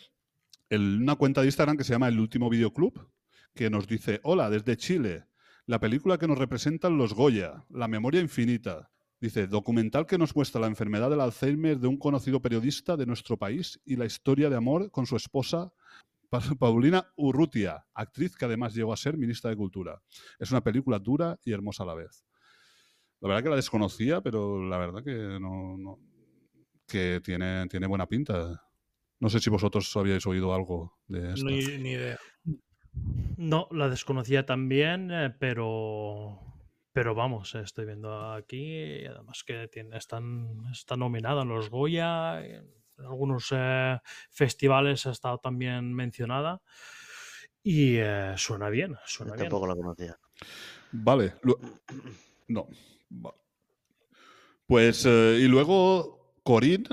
el- 0.70 1.02
una 1.02 1.16
cuenta 1.16 1.40
de 1.40 1.48
Instagram 1.48 1.76
que 1.76 1.82
se 1.84 1.92
llama 1.92 2.08
El 2.08 2.20
Último 2.20 2.48
Videoclub, 2.48 3.10
que 3.52 3.68
nos 3.68 3.88
dice, 3.88 4.20
hola, 4.22 4.48
desde 4.48 4.76
Chile, 4.76 5.26
la 5.66 5.80
película 5.80 6.18
que 6.18 6.28
nos 6.28 6.38
representan 6.38 6.96
los 6.96 7.14
Goya, 7.14 7.64
La 7.68 7.88
memoria 7.88 8.20
infinita. 8.20 8.90
Dice, 9.20 9.48
documental 9.48 10.06
que 10.06 10.16
nos 10.18 10.34
muestra 10.36 10.60
la 10.60 10.68
enfermedad 10.68 11.10
del 11.10 11.20
Alzheimer 11.20 11.78
de 11.78 11.88
un 11.88 11.96
conocido 11.96 12.40
periodista 12.40 12.96
de 12.96 13.04
nuestro 13.06 13.36
país 13.36 13.80
y 13.84 13.96
la 13.96 14.04
historia 14.04 14.48
de 14.48 14.56
amor 14.56 14.90
con 14.92 15.06
su 15.06 15.16
esposa 15.16 15.72
Pa- 16.30 16.40
Paulina 16.58 17.10
Urrutia, 17.16 17.86
actriz 17.94 18.36
que 18.36 18.44
además 18.44 18.74
llegó 18.74 18.92
a 18.92 18.96
ser 18.96 19.16
ministra 19.16 19.50
de 19.50 19.56
Cultura. 19.56 20.00
Es 20.38 20.50
una 20.52 20.62
película 20.62 20.98
dura 20.98 21.38
y 21.44 21.52
hermosa 21.52 21.82
a 21.82 21.86
la 21.86 21.94
vez. 21.94 22.24
La 23.20 23.28
verdad 23.28 23.42
que 23.42 23.48
la 23.50 23.56
desconocía, 23.56 24.20
pero 24.20 24.62
la 24.62 24.78
verdad 24.78 25.02
que 25.02 25.38
no, 25.40 25.76
no- 25.78 25.98
que 26.86 27.20
tiene, 27.24 27.66
tiene 27.68 27.86
buena 27.86 28.06
pinta. 28.06 28.62
No 29.20 29.28
sé 29.28 29.40
si 29.40 29.50
vosotros 29.50 29.94
habíais 29.96 30.24
oído 30.26 30.54
algo 30.54 30.98
de 31.08 31.32
esto. 31.32 31.44
Ni, 31.46 31.58
ni 31.78 31.90
idea. 31.92 32.18
No, 33.36 33.66
la 33.72 33.88
desconocía 33.88 34.46
también, 34.46 35.10
eh, 35.10 35.34
pero 35.38 36.40
pero 36.98 37.14
vamos, 37.14 37.54
estoy 37.54 37.84
viendo 37.86 38.32
aquí, 38.32 39.02
y 39.02 39.06
además 39.06 39.44
que 39.44 39.68
tiene, 39.68 39.96
están, 39.96 40.64
está 40.72 40.96
nominada 40.96 41.42
en 41.42 41.48
los 41.48 41.70
Goya, 41.70 42.44
en 42.44 42.66
algunos 42.98 43.50
eh, 43.52 44.00
festivales 44.32 45.06
ha 45.06 45.12
estado 45.12 45.38
también 45.38 45.94
mencionada 45.94 46.60
y 47.62 47.98
eh, 47.98 48.34
suena 48.36 48.68
bien, 48.68 48.94
Yo 48.94 48.98
suena 49.04 49.34
bien. 49.34 49.44
tampoco 49.44 49.68
la 49.68 49.76
conocía. 49.76 50.18
Vale. 50.90 51.34
No. 52.48 52.66
Pues, 54.66 55.06
eh, 55.06 55.38
y 55.38 55.46
luego 55.46 56.34
Corinne, 56.42 56.88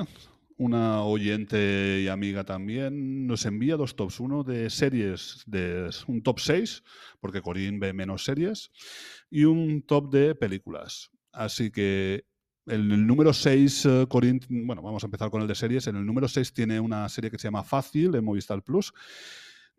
una 0.57 1.03
oyente 1.03 2.01
y 2.01 2.07
amiga 2.07 2.43
también, 2.43 3.27
nos 3.27 3.45
envía 3.45 3.75
dos 3.75 3.95
tops. 3.95 4.19
Uno 4.19 4.43
de 4.43 4.69
series, 4.69 5.43
de 5.45 5.89
un 6.07 6.21
top 6.23 6.39
6, 6.39 6.83
porque 7.19 7.41
Corinne 7.41 7.79
ve 7.79 7.93
menos 7.93 8.23
series, 8.23 8.71
y 9.29 9.43
un 9.43 9.81
top 9.81 10.11
de 10.11 10.35
películas. 10.35 11.11
Así 11.31 11.71
que 11.71 12.25
en 12.67 12.91
el 12.91 13.05
número 13.05 13.33
6, 13.33 13.87
Corinne, 14.09 14.39
bueno, 14.49 14.81
vamos 14.81 15.03
a 15.03 15.07
empezar 15.07 15.29
con 15.29 15.41
el 15.41 15.47
de 15.47 15.55
series. 15.55 15.87
En 15.87 15.97
el 15.97 16.05
número 16.05 16.27
6 16.27 16.53
tiene 16.53 16.79
una 16.79 17.07
serie 17.09 17.29
que 17.29 17.37
se 17.37 17.47
llama 17.47 17.63
Fácil 17.63 18.15
en 18.15 18.25
Movistar 18.25 18.63
Plus, 18.63 18.93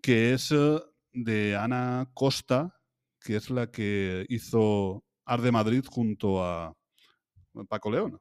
que 0.01 0.35
es 0.35 0.53
eh, 0.53 0.79
de 1.13 1.57
Ana 1.57 2.09
Costa, 2.15 2.79
que 3.21 3.37
es 3.37 3.51
la 3.51 3.71
que 3.71 4.25
hizo 4.29 5.05
Ar 5.25 5.41
de 5.41 5.51
Madrid 5.51 5.85
junto 5.89 6.45
a 6.45 6.75
Paco 7.69 7.91
León. 7.91 8.21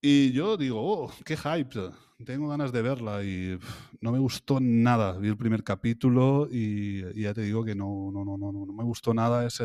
Y 0.00 0.32
yo 0.32 0.56
digo, 0.56 0.80
oh, 0.80 1.12
qué 1.24 1.36
hype, 1.36 1.90
tengo 2.24 2.48
ganas 2.48 2.70
de 2.72 2.82
verla 2.82 3.22
y 3.24 3.58
no 4.00 4.12
me 4.12 4.18
gustó 4.18 4.58
nada. 4.60 5.18
Vi 5.18 5.28
el 5.28 5.36
primer 5.36 5.64
capítulo 5.64 6.48
y, 6.50 7.04
y 7.14 7.22
ya 7.22 7.34
te 7.34 7.42
digo 7.42 7.64
que 7.64 7.74
no, 7.74 8.10
no, 8.12 8.24
no, 8.24 8.36
no, 8.38 8.52
no, 8.52 8.64
no 8.66 8.72
me 8.72 8.84
gustó 8.84 9.12
nada 9.12 9.44
ese, 9.44 9.64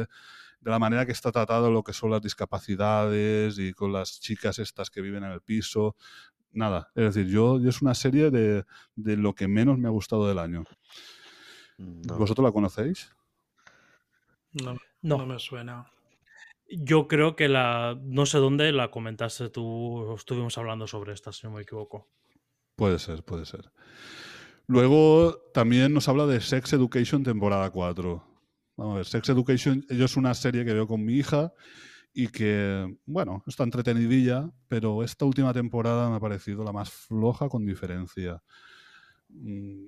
de 0.60 0.72
la 0.72 0.80
manera 0.80 1.06
que 1.06 1.12
está 1.12 1.32
tratado 1.32 1.70
lo 1.70 1.84
que 1.84 1.94
son 1.94 2.10
las 2.10 2.22
discapacidades 2.22 3.60
y 3.60 3.74
con 3.74 3.94
las 3.94 4.20
chicas 4.20 4.58
estas 4.60 4.90
que 4.90 5.02
viven 5.02 5.24
en 5.24 5.32
el 5.32 5.42
piso. 5.42 5.96
Nada, 6.52 6.92
es 6.96 7.14
decir, 7.16 7.32
yo, 7.32 7.60
yo 7.60 7.70
es 7.70 7.82
una 7.82 7.94
serie 7.96 8.30
de, 8.32 8.66
de 8.96 9.18
lo 9.18 9.34
que 9.34 9.48
menos 9.48 9.78
me 9.78 9.88
ha 9.88 9.92
gustado 9.92 10.28
del 10.28 10.40
año. 10.40 10.64
No. 11.78 12.18
¿Vosotros 12.18 12.46
la 12.46 12.52
conocéis? 12.52 13.12
No, 14.52 14.74
No. 15.02 15.18
no 15.18 15.26
me 15.26 15.40
suena. 15.40 15.86
Yo 16.68 17.07
creo 17.07 17.35
que 17.35 17.48
la, 17.49 17.98
no 18.03 18.26
sé 18.26 18.38
dónde 18.40 18.72
la 18.72 18.90
comentaste 18.90 19.49
tú, 19.49 20.14
estuvimos 20.15 20.57
hablando 20.57 20.88
sobre 20.88 21.14
esta, 21.14 21.31
si 21.31 21.45
no 21.45 21.53
me 21.53 21.61
equivoco. 21.61 22.07
Puede 22.76 22.98
ser, 22.99 23.23
puede 23.23 23.45
ser. 23.45 23.72
Luego 24.68 25.35
también 25.53 25.94
nos 25.94 26.07
habla 26.07 26.26
de 26.26 26.41
Sex 26.41 26.73
Education 26.73 27.23
temporada 27.23 27.69
4. 27.69 28.23
Vamos 28.77 28.94
a 28.94 28.98
ver, 28.98 29.06
Sex 29.06 29.30
Education 29.30 29.85
yo 29.90 30.06
es 30.06 30.18
una 30.18 30.34
serie 30.34 30.65
que 30.65 30.73
veo 30.73 30.88
con 30.88 31.03
mi 31.03 31.14
hija 31.15 31.53
y 32.14 32.27
que, 32.30 32.95
bueno, 33.06 33.44
está 33.48 33.64
entretenidilla, 33.64 34.49
pero 34.68 35.03
esta 35.03 35.26
última 35.26 35.53
temporada 35.53 36.10
me 36.10 36.15
ha 36.15 36.19
parecido 36.19 36.64
la 36.64 36.72
más 36.72 36.90
floja 36.91 37.49
con 37.49 37.65
diferencia. 37.65 38.41
Mm, 39.30 39.85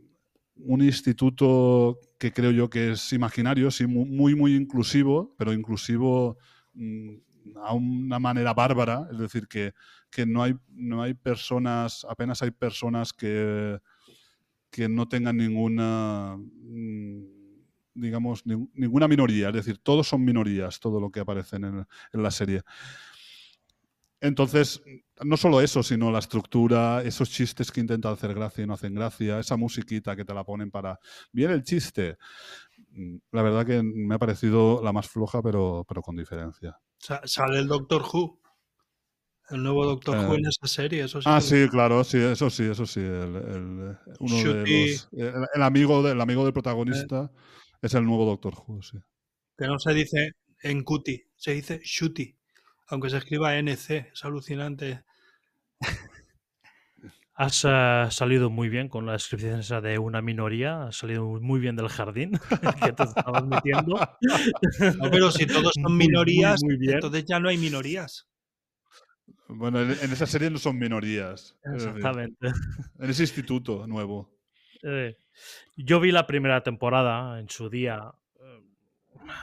Un 0.57 0.81
instituto 0.81 1.99
que 2.17 2.31
creo 2.31 2.51
yo 2.51 2.69
que 2.69 2.91
es 2.91 3.11
imaginario, 3.13 3.69
sí, 3.71 3.87
mu- 3.87 4.05
muy, 4.05 4.35
muy 4.35 4.55
inclusivo, 4.55 5.35
pero 5.37 5.51
inclusivo 5.53 6.37
a 7.55 7.73
una 7.73 8.19
manera 8.19 8.53
bárbara, 8.53 9.07
es 9.11 9.17
decir, 9.17 9.47
que, 9.47 9.73
que 10.09 10.25
no, 10.25 10.43
hay, 10.43 10.55
no 10.69 11.01
hay 11.03 11.13
personas, 11.13 12.05
apenas 12.09 12.41
hay 12.41 12.51
personas 12.51 13.13
que, 13.13 13.79
que 14.71 14.89
no 14.89 15.07
tengan 15.07 15.37
ninguna, 15.37 16.37
mm, 16.37 17.23
digamos, 17.95 18.45
ni- 18.45 18.69
ninguna 18.73 19.07
minoría, 19.07 19.49
es 19.49 19.55
decir, 19.55 19.77
todos 19.79 20.07
son 20.07 20.25
minorías, 20.25 20.79
todo 20.79 20.99
lo 20.99 21.11
que 21.11 21.21
aparece 21.21 21.57
en, 21.57 21.65
en 22.13 22.23
la 22.23 22.31
serie. 22.31 22.63
Entonces, 24.21 24.81
no 25.23 25.37
solo 25.37 25.61
eso, 25.61 25.83
sino 25.83 26.09
la 26.11 26.19
estructura, 26.19 27.03
esos 27.03 27.29
chistes 27.29 27.71
que 27.71 27.81
intentan 27.81 28.13
hacer 28.13 28.33
gracia 28.33 28.63
y 28.63 28.67
no 28.67 28.73
hacen 28.73 28.95
gracia, 28.95 29.39
esa 29.39 29.55
musiquita 29.57 30.15
que 30.15 30.25
te 30.25 30.33
la 30.33 30.43
ponen 30.43 30.71
para... 30.71 30.99
Bien 31.31 31.51
el 31.51 31.63
chiste. 31.63 32.17
Mm, 32.95 33.17
La 33.31 33.41
verdad 33.41 33.65
que 33.65 33.81
me 33.83 34.15
ha 34.15 34.19
parecido 34.19 34.81
la 34.83 34.91
más 34.93 35.07
floja, 35.09 35.41
pero, 35.41 35.83
pero 35.87 36.01
con 36.01 36.15
diferencia. 36.15 36.77
Sa- 36.97 37.21
Sale 37.25 37.59
el 37.59 37.67
Doctor 37.67 38.01
Who. 38.01 38.39
El 39.49 39.61
nuevo 39.61 39.85
Doctor 39.85 40.17
Who 40.25 40.33
Eh, 40.33 40.37
en 40.39 40.45
esa 40.47 40.65
serie. 40.67 41.03
Eso 41.03 41.21
sí 41.21 41.27
Ah, 41.29 41.39
sí, 41.41 41.67
claro, 41.69 42.03
sí, 42.03 42.17
eso 42.17 42.49
sí, 42.49 42.63
eso 42.63 42.85
sí. 42.85 43.01
El, 43.01 43.35
el- 43.35 43.97
uno 44.19 44.35
de 44.37 44.43
Shooty. 44.43 44.91
los, 44.91 45.09
el, 45.11 45.45
el 45.53 45.61
amigo 45.61 46.01
del 46.01 46.19
amigo 46.21 46.43
del 46.43 46.53
protagonista 46.53 47.31
es 47.81 47.93
el 47.93 48.05
nuevo 48.05 48.25
Doctor 48.25 48.53
Who, 48.65 48.81
sí. 48.81 48.97
Que 49.57 49.67
no 49.67 49.77
se 49.77 49.93
dice 49.93 50.31
en 50.63 50.83
cuti, 50.83 51.21
se 51.35 51.51
dice 51.51 51.79
Shooty. 51.83 52.35
Aunque 52.87 53.09
se 53.09 53.17
escriba 53.17 53.55
NC. 53.57 54.09
Es 54.13 54.23
alucinante. 54.25 55.03
Has 57.37 57.65
eh, 57.65 58.07
salido 58.11 58.49
muy 58.49 58.69
bien 58.69 58.87
con 58.87 59.05
la 59.05 59.11
descripción 59.11 59.59
esa 59.59 59.81
de 59.81 59.99
una 59.99 60.21
minoría, 60.21 60.83
has 60.83 60.95
salido 60.95 61.25
muy 61.25 61.59
bien 61.59 61.75
del 61.75 61.89
jardín 61.89 62.31
que 62.81 62.93
te 62.93 63.03
estabas 63.03 63.45
metiendo. 63.45 63.95
No, 63.97 65.11
pero 65.11 65.29
si 65.31 65.45
todos 65.45 65.73
son 65.81 65.97
muy, 65.97 66.07
minorías, 66.07 66.63
muy 66.63 66.77
bien. 66.77 66.95
entonces 66.95 67.25
ya 67.25 67.41
no 67.41 67.49
hay 67.49 67.57
minorías. 67.57 68.29
Bueno, 69.49 69.81
en, 69.81 69.91
esa 69.91 70.25
serie 70.25 70.49
no 70.49 70.57
son 70.57 70.79
minorías. 70.79 71.57
es 71.65 71.73
decir, 71.73 71.89
Exactamente. 71.89 72.47
en 72.99 73.09
ese 73.09 73.23
instituto 73.23 73.85
nuevo. 73.85 74.31
Eh, 74.81 75.17
yo 75.75 75.99
vi 75.99 76.13
la 76.13 76.25
primera 76.25 76.63
temporada 76.63 77.37
en 77.41 77.49
su 77.49 77.69
día. 77.69 78.13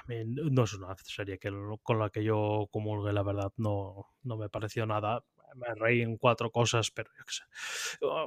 eh, 0.08 0.24
no 0.26 0.64
es 0.64 0.72
una 0.72 0.96
serie 1.04 1.38
que, 1.38 1.52
con 1.82 1.98
la 1.98 2.08
que 2.08 2.24
yo 2.24 2.68
comulgue, 2.72 3.12
la 3.12 3.22
verdad, 3.22 3.52
no, 3.58 4.06
no 4.22 4.38
me 4.38 4.48
pareció 4.48 4.86
nada. 4.86 5.22
Me 5.54 5.74
reí 5.74 6.02
en 6.02 6.16
cuatro 6.16 6.50
cosas, 6.50 6.90
pero 6.90 7.10
yo 7.18 7.24
qué 7.24 7.32
sé. 7.32 7.44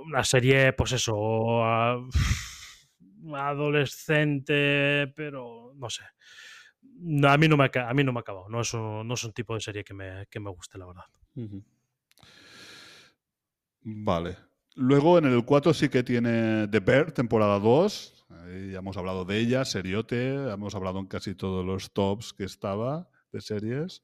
Una 0.05 0.23
serie, 0.23 0.73
pues 0.73 0.91
eso, 0.93 1.63
adolescente, 3.33 5.11
pero 5.15 5.73
no 5.75 5.89
sé. 5.89 6.03
A 7.23 7.37
mí 7.37 7.47
no 7.47 7.57
me 7.57 7.69
a 7.73 7.93
mí 7.93 8.03
no 8.03 8.13
me 8.13 8.19
ha 8.19 8.21
acabado. 8.21 8.47
No 8.49 8.61
es, 8.61 8.73
un, 8.73 9.07
no 9.07 9.13
es 9.15 9.23
un 9.23 9.33
tipo 9.33 9.53
de 9.53 9.61
serie 9.61 9.83
que 9.83 9.93
me, 9.93 10.27
que 10.27 10.39
me 10.39 10.49
guste, 10.49 10.77
la 10.77 10.85
verdad. 10.85 11.05
Vale. 13.81 14.37
Luego 14.75 15.17
en 15.17 15.25
el 15.25 15.45
4 15.45 15.73
sí 15.73 15.89
que 15.89 16.03
tiene 16.03 16.67
The 16.67 16.79
Bear, 16.79 17.11
temporada 17.11 17.59
2. 17.59 18.25
Ahí 18.29 18.71
ya 18.71 18.79
hemos 18.79 18.97
hablado 18.97 19.23
de 19.25 19.37
ella, 19.39 19.63
Seriote. 19.65 20.51
Hemos 20.51 20.75
hablado 20.75 20.99
en 20.99 21.05
casi 21.05 21.35
todos 21.35 21.65
los 21.65 21.91
tops 21.93 22.33
que 22.33 22.43
estaba 22.43 23.09
de 23.31 23.41
series. 23.41 24.03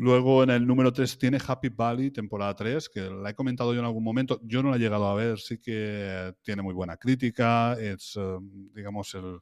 Luego 0.00 0.44
en 0.44 0.50
el 0.50 0.64
número 0.64 0.92
3 0.92 1.18
tiene 1.18 1.38
Happy 1.44 1.70
Valley, 1.70 2.12
temporada 2.12 2.54
3, 2.54 2.88
que 2.88 3.00
la 3.10 3.30
he 3.30 3.34
comentado 3.34 3.74
yo 3.74 3.80
en 3.80 3.84
algún 3.84 4.04
momento. 4.04 4.40
Yo 4.44 4.62
no 4.62 4.70
la 4.70 4.76
he 4.76 4.78
llegado 4.78 5.08
a 5.08 5.14
ver, 5.16 5.40
sí 5.40 5.58
que 5.58 6.32
tiene 6.42 6.62
muy 6.62 6.72
buena 6.72 6.96
crítica. 6.96 7.72
Es, 7.72 8.14
eh, 8.16 8.38
digamos, 8.74 9.12
el. 9.14 9.40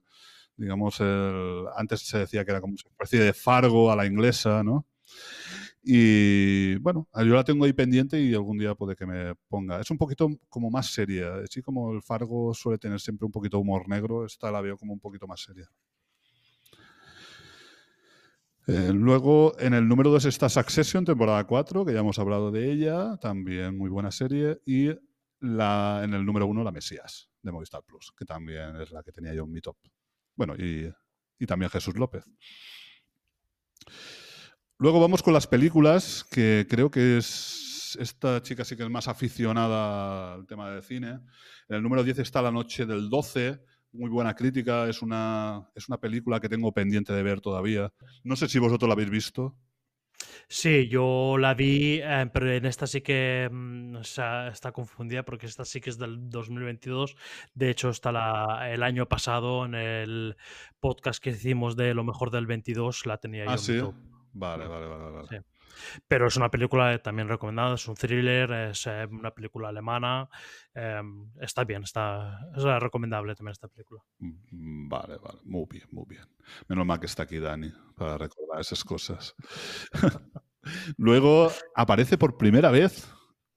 Digamos, 0.56 0.98
el, 1.00 1.66
antes 1.76 2.00
se 2.00 2.20
decía 2.20 2.42
que 2.42 2.52
era 2.52 2.62
como 2.62 2.72
una 2.72 2.80
especie 2.90 3.20
de 3.20 3.34
Fargo 3.34 3.90
a 3.92 3.96
la 3.96 4.06
inglesa, 4.06 4.62
¿no? 4.62 4.86
Y 5.82 6.76
bueno, 6.76 7.06
yo 7.14 7.34
la 7.34 7.44
tengo 7.44 7.66
ahí 7.66 7.74
pendiente 7.74 8.18
y 8.18 8.32
algún 8.32 8.56
día 8.56 8.74
puede 8.74 8.96
que 8.96 9.04
me 9.04 9.34
ponga. 9.48 9.78
Es 9.80 9.90
un 9.90 9.98
poquito 9.98 10.30
como 10.48 10.70
más 10.70 10.86
seria. 10.86 11.34
Así 11.44 11.60
como 11.60 11.92
el 11.92 12.00
Fargo 12.02 12.54
suele 12.54 12.78
tener 12.78 12.98
siempre 13.00 13.26
un 13.26 13.32
poquito 13.32 13.58
humor 13.58 13.88
negro, 13.90 14.24
esta 14.24 14.50
la 14.50 14.62
veo 14.62 14.78
como 14.78 14.94
un 14.94 15.00
poquito 15.00 15.26
más 15.26 15.42
seria. 15.42 15.70
Eh, 18.66 18.92
luego, 18.92 19.58
en 19.60 19.74
el 19.74 19.86
número 19.86 20.10
2 20.10 20.24
está 20.24 20.48
Succession, 20.48 21.04
temporada 21.04 21.44
4, 21.44 21.84
que 21.84 21.92
ya 21.92 22.00
hemos 22.00 22.18
hablado 22.18 22.50
de 22.50 22.72
ella, 22.72 23.16
también 23.18 23.78
muy 23.78 23.88
buena 23.88 24.10
serie. 24.10 24.60
Y 24.66 24.88
la, 25.40 26.00
en 26.02 26.14
el 26.14 26.24
número 26.24 26.46
1, 26.46 26.64
La 26.64 26.72
Mesías, 26.72 27.30
de 27.42 27.52
Movistar 27.52 27.82
Plus, 27.84 28.12
que 28.16 28.24
también 28.24 28.80
es 28.80 28.90
la 28.90 29.02
que 29.02 29.12
tenía 29.12 29.34
yo 29.34 29.44
en 29.44 29.52
mi 29.52 29.60
top. 29.60 29.76
Bueno, 30.34 30.54
y, 30.56 30.92
y 31.38 31.46
también 31.46 31.70
Jesús 31.70 31.96
López. 31.96 32.24
Luego 34.78 35.00
vamos 35.00 35.22
con 35.22 35.32
las 35.32 35.46
películas, 35.46 36.24
que 36.30 36.66
creo 36.68 36.90
que 36.90 37.18
es 37.18 37.96
esta 38.00 38.42
chica 38.42 38.64
sí 38.64 38.76
que 38.76 38.82
es 38.82 38.90
más 38.90 39.08
aficionada 39.08 40.34
al 40.34 40.46
tema 40.46 40.70
del 40.70 40.82
cine. 40.82 41.20
En 41.68 41.76
el 41.76 41.82
número 41.82 42.04
10 42.04 42.18
está 42.18 42.42
La 42.42 42.50
Noche 42.50 42.86
del 42.86 43.08
12, 43.08 43.60
muy 43.96 44.10
buena 44.10 44.34
crítica, 44.34 44.88
es 44.88 45.02
una, 45.02 45.68
es 45.74 45.88
una 45.88 45.98
película 45.98 46.40
que 46.40 46.48
tengo 46.48 46.72
pendiente 46.72 47.12
de 47.12 47.22
ver 47.22 47.40
todavía. 47.40 47.92
No 48.24 48.36
sé 48.36 48.48
si 48.48 48.58
vosotros 48.58 48.88
la 48.88 48.94
habéis 48.94 49.10
visto. 49.10 49.56
Sí, 50.48 50.88
yo 50.88 51.36
la 51.38 51.54
vi, 51.54 52.00
eh, 52.02 52.30
pero 52.32 52.50
en 52.52 52.66
esta 52.66 52.86
sí 52.86 53.00
que 53.00 53.48
mm, 53.50 53.96
o 53.96 54.04
sea, 54.04 54.48
está 54.48 54.70
confundida 54.72 55.24
porque 55.24 55.46
esta 55.46 55.64
sí 55.64 55.80
que 55.80 55.90
es 55.90 55.98
del 55.98 56.30
2022. 56.30 57.16
De 57.54 57.70
hecho, 57.70 57.90
está 57.90 58.12
la, 58.12 58.70
el 58.70 58.82
año 58.82 59.08
pasado 59.08 59.64
en 59.64 59.74
el 59.74 60.36
podcast 60.78 61.22
que 61.22 61.30
hicimos 61.30 61.76
de 61.76 61.94
lo 61.94 62.04
mejor 62.04 62.30
del 62.30 62.46
22, 62.46 63.06
la 63.06 63.18
tenía 63.18 63.44
yo 63.44 63.50
Ah, 63.50 63.54
mi 63.54 63.58
sí. 63.58 63.80
Vale, 64.32 64.66
vale, 64.68 64.86
vale. 64.86 65.10
vale. 65.10 65.28
Sí. 65.28 65.36
Pero 66.08 66.26
es 66.28 66.36
una 66.36 66.50
película 66.50 66.98
también 67.02 67.28
recomendada, 67.28 67.74
es 67.74 67.86
un 67.88 67.94
thriller, 67.94 68.50
es 68.52 68.86
eh, 68.86 69.06
una 69.10 69.30
película 69.30 69.68
alemana. 69.68 70.28
em, 70.74 71.30
está 71.40 71.64
bien, 71.64 71.82
está, 71.82 72.40
es 72.56 72.64
recomendable 72.80 73.34
también 73.34 73.52
esta 73.52 73.68
película. 73.68 74.02
Mm, 74.18 74.88
Vale, 74.88 75.18
vale. 75.18 75.40
Muy 75.44 75.66
bien, 75.70 75.88
muy 75.90 76.04
bien. 76.08 76.24
Menos 76.68 76.86
mal 76.86 77.00
que 77.00 77.06
está 77.06 77.24
aquí 77.24 77.38
Dani 77.38 77.72
para 77.96 78.18
recordar 78.18 78.60
esas 78.60 78.84
cosas. 78.84 79.34
Luego 80.96 81.50
aparece 81.74 82.18
por 82.18 82.36
primera 82.36 82.70
vez 82.70 83.08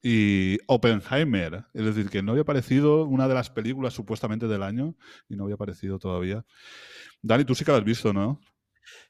y 0.01 0.57
Oppenheimer, 0.67 1.65
es 1.73 1.85
decir, 1.85 2.09
que 2.09 2.21
no 2.23 2.31
había 2.31 2.43
aparecido 2.43 3.05
una 3.05 3.27
de 3.27 3.33
las 3.33 3.49
películas 3.49 3.93
supuestamente 3.93 4.47
del 4.47 4.63
año 4.63 4.95
y 5.27 5.35
no 5.35 5.43
había 5.43 5.55
aparecido 5.55 5.99
todavía. 5.99 6.45
Dani, 7.21 7.43
tú 7.45 7.55
sí 7.55 7.65
que 7.65 7.71
la 7.71 7.79
has 7.79 7.83
visto, 7.83 8.13
¿no? 8.13 8.39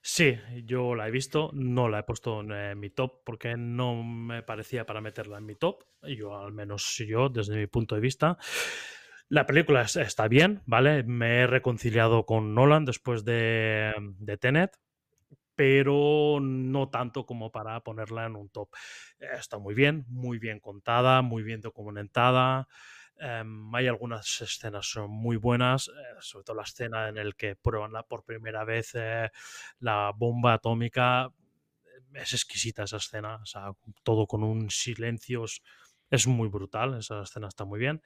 Sí, 0.02 0.38
yo 0.66 0.96
la 0.96 1.08
he 1.08 1.12
visto, 1.12 1.52
no 1.54 1.90
la 1.90 2.00
he 2.00 2.04
puesto 2.04 2.42
en 2.42 2.52
eh, 2.52 2.76
mi 2.76 2.90
top 2.90 3.22
porque 3.26 3.56
no 3.58 4.04
me 4.04 4.44
parecía 4.44 4.86
para 4.86 5.02
meterla 5.02 5.38
en 5.38 5.46
mi 5.46 5.56
top, 5.56 5.84
yo 6.04 6.38
al 6.38 6.54
menos 6.54 6.96
yo 7.08 7.30
desde 7.30 7.56
mi 7.58 7.68
punto 7.68 7.96
de 7.96 8.02
vista. 8.02 8.38
La 9.30 9.46
película 9.46 9.84
es- 9.84 9.96
está 9.98 10.28
bien, 10.28 10.62
¿vale? 10.66 11.04
Me 11.04 11.42
he 11.42 11.48
reconciliado 11.48 12.26
con 12.26 12.56
Nolan 12.56 12.86
después 12.86 13.26
de, 13.26 13.94
de 14.20 14.38
Tenet, 14.38 14.72
pero 15.56 16.40
no 16.42 16.90
tanto 16.90 17.26
como 17.26 17.52
para 17.52 17.82
ponerla 17.82 18.26
en 18.26 18.36
un 18.38 18.50
top. 18.50 18.70
Está 19.20 19.58
muy 19.60 19.76
bien, 19.76 20.06
muy 20.10 20.40
bien 20.40 20.60
contada, 20.60 21.22
muy 21.22 21.44
bien 21.44 21.62
documentada. 21.62 22.68
Em, 23.20 23.74
hay 23.76 23.88
algunas 23.88 24.42
escenas 24.42 24.88
son 24.90 25.12
muy 25.12 25.38
buenas, 25.38 25.90
eh, 25.90 25.92
sobre 26.22 26.44
todo 26.46 26.58
la 26.58 26.64
escena 26.64 27.10
en 27.10 27.16
la 27.16 27.32
que 27.38 27.56
prueban 27.56 27.94
la- 27.94 28.04
por 28.04 28.24
primera 28.24 28.64
vez 28.66 28.92
eh, 28.96 29.30
la 29.80 30.12
bomba 30.16 30.54
atómica. 30.54 31.30
Es 32.14 32.34
exquisita 32.34 32.84
esa 32.84 32.98
escena, 32.98 33.40
todo 34.04 34.26
con 34.28 34.44
un 34.44 34.70
silencio. 34.72 35.46
Es, 36.10 36.28
muy 36.28 36.50
brutal, 36.50 36.98
esa 36.98 37.22
escena 37.22 37.48
está 37.48 37.66
muy 37.66 37.80
bien. 37.80 38.02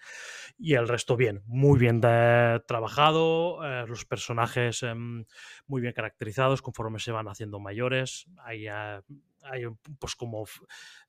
Y 0.57 0.73
el 0.75 0.87
resto 0.87 1.15
bien, 1.15 1.41
muy 1.45 1.79
bien 1.79 2.01
trabajado, 2.01 3.63
eh, 3.65 3.85
los 3.87 4.05
personajes 4.05 4.83
em, 4.83 5.25
muy 5.67 5.81
bien 5.81 5.93
caracterizados 5.93 6.61
conforme 6.61 6.99
se 6.99 7.11
van 7.11 7.27
haciendo 7.27 7.59
mayores. 7.59 8.25
Hay, 8.43 8.67
eh, 8.67 9.01
hay 9.43 9.63
pues 9.99 10.15
como 10.15 10.45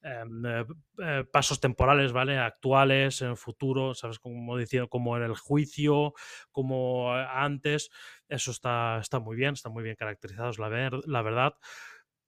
em, 0.02 0.46
eh, 0.46 1.24
pasos 1.32 1.60
temporales, 1.60 2.12
¿vale? 2.12 2.38
Actuales, 2.38 3.22
en 3.22 3.30
el 3.30 3.36
futuro, 3.36 3.94
¿sabes? 3.94 4.18
Como 4.18 4.56
diciendo, 4.56 4.88
como 4.88 5.16
en 5.16 5.24
el 5.24 5.34
juicio, 5.34 6.14
como 6.52 7.12
antes. 7.12 7.90
Eso 8.28 8.50
está, 8.50 8.98
está 9.00 9.18
muy 9.18 9.36
bien, 9.36 9.54
están 9.54 9.72
muy 9.72 9.82
bien 9.82 9.96
caracterizados, 9.96 10.58
la, 10.58 10.68
la 11.06 11.22
verdad. 11.22 11.54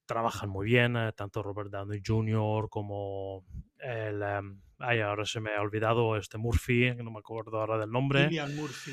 Trabajan 0.07 0.49
muy 0.49 0.67
bien, 0.67 0.97
eh, 0.97 1.13
tanto 1.15 1.43
Robert 1.43 1.71
Downey 1.71 2.01
Jr. 2.05 2.69
como 2.71 3.45
el... 3.79 4.23
em, 4.23 4.61
ay, 4.79 5.01
ahora 5.01 5.25
se 5.25 5.41
me 5.41 5.55
ha 5.55 5.61
olvidado 5.61 6.17
este 6.17 6.39
Murphy, 6.39 6.95
no 6.95 7.11
me 7.11 7.19
acuerdo 7.19 7.61
ahora 7.61 7.79
del 7.79 7.91
nombre. 7.91 8.25
Cillian 8.25 8.55
Murphy. 8.55 8.93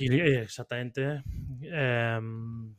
Eh, 0.00 0.42
Exactamente. 0.42 1.22
Em, 1.62 2.74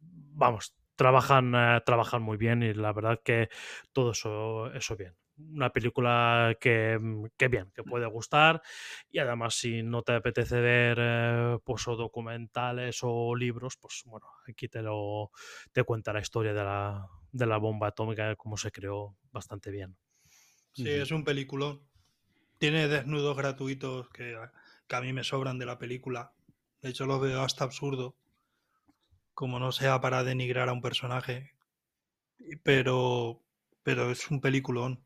vamos, 0.00 0.74
trabajan, 0.96 1.54
eh, 1.54 1.80
trabajan 1.84 2.22
muy 2.22 2.36
bien 2.36 2.62
y 2.62 2.74
la 2.74 2.92
verdad 2.92 3.20
que 3.24 3.48
todo 3.92 4.10
eso, 4.12 4.72
eso 4.72 4.96
bien. 4.96 5.14
Una 5.38 5.70
película 5.70 6.56
que, 6.60 6.98
mm, 7.00 7.26
que 7.36 7.48
bien, 7.48 7.70
que 7.74 7.82
puede 7.82 8.06
gustar 8.06 8.62
y 9.10 9.18
además 9.18 9.54
si 9.54 9.82
no 9.82 10.02
te 10.02 10.12
apetece 10.14 10.60
ver 10.60 10.96
eh, 11.00 11.58
pues, 11.64 11.86
o 11.88 11.96
documentales 11.96 13.00
o 13.02 13.34
libros, 13.36 13.76
pues 13.76 14.02
bueno, 14.06 14.26
aquí 14.48 14.68
te 14.68 14.82
lo 14.82 15.30
te 15.72 15.84
cuenta 15.84 16.12
la 16.12 16.20
historia 16.20 16.54
de 16.54 16.64
la, 16.64 17.06
de 17.32 17.46
la 17.46 17.58
bomba 17.58 17.88
atómica, 17.88 18.34
cómo 18.36 18.56
se 18.56 18.70
creó 18.72 19.16
bastante 19.30 19.70
bien. 19.70 19.96
Sí, 20.72 20.90
es 20.90 21.10
un 21.10 21.24
peliculón. 21.24 21.82
Tiene 22.58 22.88
desnudos 22.88 23.36
gratuitos 23.36 24.10
que, 24.10 24.36
a- 24.36 24.52
que 24.88 24.96
a 24.96 25.00
mí 25.02 25.12
me 25.12 25.24
sobran 25.24 25.58
de 25.58 25.66
la 25.66 25.78
película. 25.78 26.34
De 26.82 26.90
hecho, 26.90 27.06
los 27.06 27.20
veo 27.20 27.42
hasta 27.42 27.64
absurdo. 27.64 28.16
Como 29.34 29.60
no 29.60 29.70
sea 29.70 30.00
para 30.00 30.24
denigrar 30.24 30.68
a 30.68 30.72
un 30.72 30.80
personaje. 30.82 31.52
Pero, 32.62 33.42
pero 33.82 34.10
es 34.10 34.30
un 34.30 34.40
peliculón. 34.40 35.04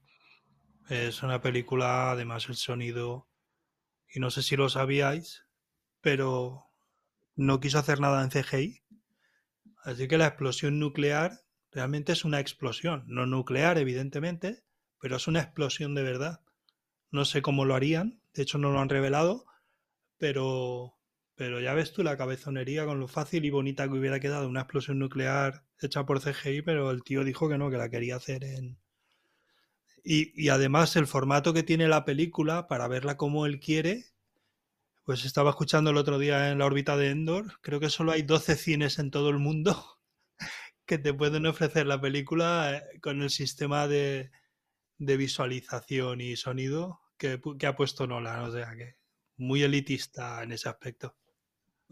Es 0.90 1.22
una 1.22 1.40
película, 1.40 2.10
además 2.10 2.48
el 2.48 2.56
sonido. 2.56 3.28
Y 4.12 4.18
no 4.18 4.28
sé 4.32 4.42
si 4.42 4.56
lo 4.56 4.68
sabíais, 4.68 5.46
pero 6.00 6.64
no 7.36 7.60
quiso 7.60 7.78
hacer 7.78 8.00
nada 8.00 8.24
en 8.24 8.30
CGI. 8.30 8.82
Así 9.84 10.08
que 10.08 10.18
la 10.18 10.26
explosión 10.26 10.80
nuclear 10.80 11.42
realmente 11.70 12.10
es 12.10 12.24
una 12.24 12.40
explosión. 12.40 13.04
No 13.06 13.24
nuclear, 13.24 13.78
evidentemente, 13.78 14.64
pero 14.98 15.14
es 15.14 15.28
una 15.28 15.38
explosión 15.38 15.94
de 15.94 16.02
verdad. 16.02 16.40
No 17.12 17.24
sé 17.24 17.40
cómo 17.40 17.64
lo 17.64 17.76
harían, 17.76 18.20
de 18.34 18.42
hecho 18.42 18.58
no 18.58 18.72
lo 18.72 18.80
han 18.80 18.88
revelado, 18.88 19.46
pero, 20.18 20.98
pero 21.36 21.60
ya 21.60 21.72
ves 21.72 21.92
tú 21.92 22.02
la 22.02 22.16
cabezonería 22.16 22.84
con 22.84 22.98
lo 22.98 23.06
fácil 23.06 23.44
y 23.44 23.50
bonita 23.50 23.86
que 23.86 23.94
hubiera 23.94 24.18
quedado 24.18 24.48
una 24.48 24.62
explosión 24.62 24.98
nuclear 24.98 25.64
hecha 25.80 26.04
por 26.04 26.20
CGI, 26.20 26.62
pero 26.62 26.90
el 26.90 27.04
tío 27.04 27.22
dijo 27.22 27.48
que 27.48 27.58
no, 27.58 27.70
que 27.70 27.78
la 27.78 27.90
quería 27.90 28.16
hacer 28.16 28.42
en... 28.42 28.80
Y, 30.04 30.32
y 30.40 30.48
además 30.48 30.96
el 30.96 31.06
formato 31.06 31.52
que 31.52 31.62
tiene 31.62 31.88
la 31.88 32.04
película 32.04 32.66
para 32.68 32.88
verla 32.88 33.16
como 33.16 33.46
él 33.46 33.60
quiere, 33.60 34.06
pues 35.04 35.24
estaba 35.24 35.50
escuchando 35.50 35.90
el 35.90 35.96
otro 35.96 36.18
día 36.18 36.50
en 36.50 36.58
la 36.58 36.66
órbita 36.66 36.96
de 36.96 37.10
Endor, 37.10 37.60
creo 37.62 37.80
que 37.80 37.90
solo 37.90 38.12
hay 38.12 38.22
12 38.22 38.56
cines 38.56 38.98
en 39.00 39.10
todo 39.10 39.30
el 39.30 39.38
mundo 39.38 39.98
que 40.86 40.98
te 40.98 41.12
pueden 41.12 41.46
ofrecer 41.46 41.86
la 41.86 42.00
película 42.00 42.76
eh, 42.76 43.00
con 43.00 43.20
el 43.22 43.30
sistema 43.30 43.88
de, 43.88 44.30
de 44.98 45.16
visualización 45.16 46.20
y 46.20 46.36
sonido 46.36 47.00
que, 47.16 47.40
ha 47.66 47.76
puesto 47.76 48.06
Nolan, 48.06 48.40
o 48.40 48.52
sea 48.52 48.74
que 48.76 48.96
muy 49.36 49.62
elitista 49.62 50.42
en 50.42 50.52
ese 50.52 50.68
aspecto. 50.68 51.16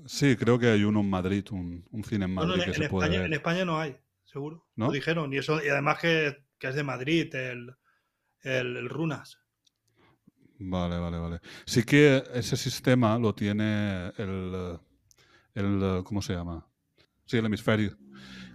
Sí, 0.06 0.36
creo 0.36 0.58
que 0.58 0.68
hay 0.68 0.84
uno 0.84 1.00
en 1.00 1.10
Madrid, 1.10 1.44
un, 1.50 1.84
un 1.90 2.04
cine 2.04 2.26
en 2.26 2.34
No, 2.34 2.42
no, 2.42 2.48
Madrid 2.56 2.64
que 2.64 2.70
en 2.70 2.74
se 2.76 2.88
puede 2.88 3.10
ver. 3.10 3.26
en 3.26 3.32
España 3.32 3.64
no 3.64 3.80
hay, 3.80 3.96
seguro. 4.24 4.66
¿No? 4.76 4.86
Lo 4.86 4.92
dijeron, 4.92 5.32
y 5.32 5.38
eso, 5.38 5.62
y 5.62 5.68
además 5.68 5.98
que, 5.98 6.36
que 6.58 6.68
es 6.68 6.74
de 6.74 6.84
Madrid, 6.84 7.34
el, 7.34 7.74
el, 8.42 8.76
el 8.76 8.88
Runas. 8.88 9.38
Vale, 10.60 10.98
vale, 10.98 11.18
vale. 11.18 11.40
Sí 11.66 11.84
que 11.84 12.22
ese 12.34 12.56
sistema 12.56 13.18
lo 13.18 13.32
tiene 13.34 14.08
el, 14.18 14.78
el 15.54 16.02
¿cómo 16.04 16.20
se 16.22 16.34
llama? 16.34 16.66
Sí, 17.26 17.38
el 17.38 17.46
hemisferio. 17.46 17.96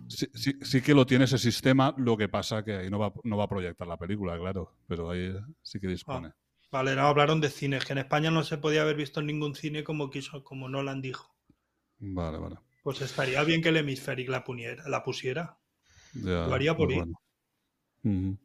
Sí, 0.07 0.27
sí- 0.33 0.59
sí 0.61 0.81
que 0.81 0.93
lo 0.93 1.05
tiene 1.05 1.25
ese 1.25 1.37
sistema, 1.37 1.93
lo 1.97 2.17
que 2.17 2.29
pasa 2.29 2.63
que 2.63 2.75
ahí 2.75 2.89
no 2.89 2.99
va, 2.99 3.13
no 3.23 3.37
va 3.37 3.45
a 3.45 3.49
proyectar 3.49 3.87
la 3.87 3.97
película, 3.97 4.37
claro, 4.37 4.75
pero 4.87 5.09
ahí 5.11 5.33
sí 5.61 5.79
que 5.79 5.87
dispone. 5.87 6.33
Vale, 6.71 6.93
no, 6.95 7.03
hablaron 7.07 7.39
de 7.39 7.49
cines, 7.49 7.85
que 7.85 7.93
en 7.93 7.99
España 7.99 8.29
no 8.31 8.43
se 8.43 8.57
podía 8.57 8.81
haber 8.81 8.97
visto 8.97 9.21
en 9.21 9.27
ningún 9.27 9.55
cine 9.55 9.85
como 9.85 10.09
quiso, 10.09 10.43
como 10.43 10.67
Nolan 10.67 11.01
dijo. 11.01 11.33
Vale, 11.99 12.37
vale. 12.37 12.57
Pues 12.83 13.01
estaría 13.01 13.43
bien 13.43 13.63
que 13.63 13.69
el 13.69 13.77
Hemispheric 13.77 14.29
la, 14.29 14.43
puniera- 14.43 14.87
la 14.87 15.03
pusiera. 15.03 15.57
Ya, 16.13 16.47
Lo 16.47 16.53
haría 16.55 16.77
por 16.77 16.87
pues 16.87 16.97
ir. 16.97 17.03
bueno. 17.05 17.19
Ujú. 18.03 18.37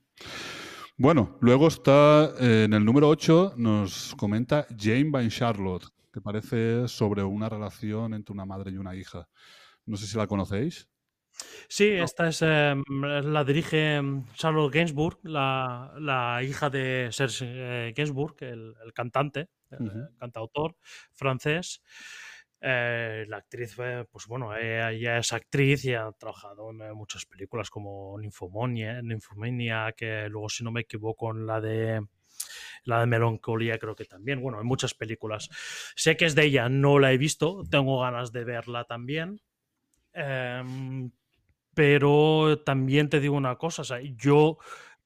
Bueno, 1.00 1.38
luego 1.40 1.68
está 1.68 2.34
eh, 2.40 2.64
en 2.64 2.72
el 2.72 2.84
número 2.84 3.08
8, 3.08 3.54
nos 3.56 4.16
comenta 4.16 4.66
Jane 4.76 5.10
by 5.10 5.28
Charlotte, 5.28 5.86
que 6.12 6.20
parece 6.20 6.88
sobre 6.88 7.22
una 7.22 7.48
relación 7.48 8.14
entre 8.14 8.32
una 8.32 8.44
madre 8.44 8.72
y 8.72 8.78
una 8.78 8.96
hija. 8.96 9.28
No 9.86 9.96
sé 9.96 10.08
si 10.08 10.18
la 10.18 10.26
conocéis. 10.26 10.88
Sí, 11.68 11.86
esta 11.86 12.26
es 12.26 12.42
em, 12.42 12.82
la 13.00 13.44
dirige 13.44 13.94
em, 13.94 14.24
Charlotte 14.34 14.74
Gainsbourg, 14.74 15.20
la, 15.22 15.94
la 16.00 16.42
hija 16.42 16.68
de 16.68 17.10
Serge 17.12 17.46
eh, 17.46 17.92
Gainsbourg, 17.96 18.34
el, 18.40 18.74
el 18.84 18.92
cantante, 18.92 19.50
el 19.70 20.08
cantautor 20.18 20.74
francés. 21.14 21.80
Eh, 22.60 23.24
la 23.28 23.36
actriz, 23.36 23.76
eh, 23.78 24.04
pues 24.10 24.26
bueno, 24.26 24.56
ella 24.56 25.18
es 25.18 25.32
actriz 25.32 25.84
y 25.84 25.94
ha 25.94 26.10
trabajado 26.12 26.70
en 26.70 26.82
eh, 26.82 26.92
muchas 26.92 27.24
películas 27.24 27.70
como 27.70 28.18
Ninfomania, 28.18 29.92
que 29.96 30.28
luego, 30.28 30.48
si 30.48 30.64
no 30.64 30.72
me 30.72 30.80
equivoco, 30.80 31.30
en 31.30 31.46
la 31.46 31.60
de 31.60 32.02
la 32.84 33.00
de 33.00 33.06
Melancolía 33.06 33.78
creo 33.78 33.94
que 33.94 34.04
también. 34.04 34.40
Bueno, 34.40 34.60
en 34.60 34.66
muchas 34.66 34.94
películas. 34.94 35.48
Sé 35.94 36.16
que 36.16 36.24
es 36.24 36.34
de 36.34 36.44
ella, 36.46 36.68
no 36.68 36.98
la 36.98 37.12
he 37.12 37.18
visto, 37.18 37.62
tengo 37.70 38.00
ganas 38.00 38.32
de 38.32 38.44
verla 38.44 38.84
también. 38.84 39.40
Em, 40.12 41.10
pero 41.74 42.60
también 42.64 43.08
te 43.08 43.20
digo 43.20 43.36
una 43.36 43.56
cosa, 43.56 43.82
o 43.82 43.84
sea, 43.84 44.00
yo 44.00 44.58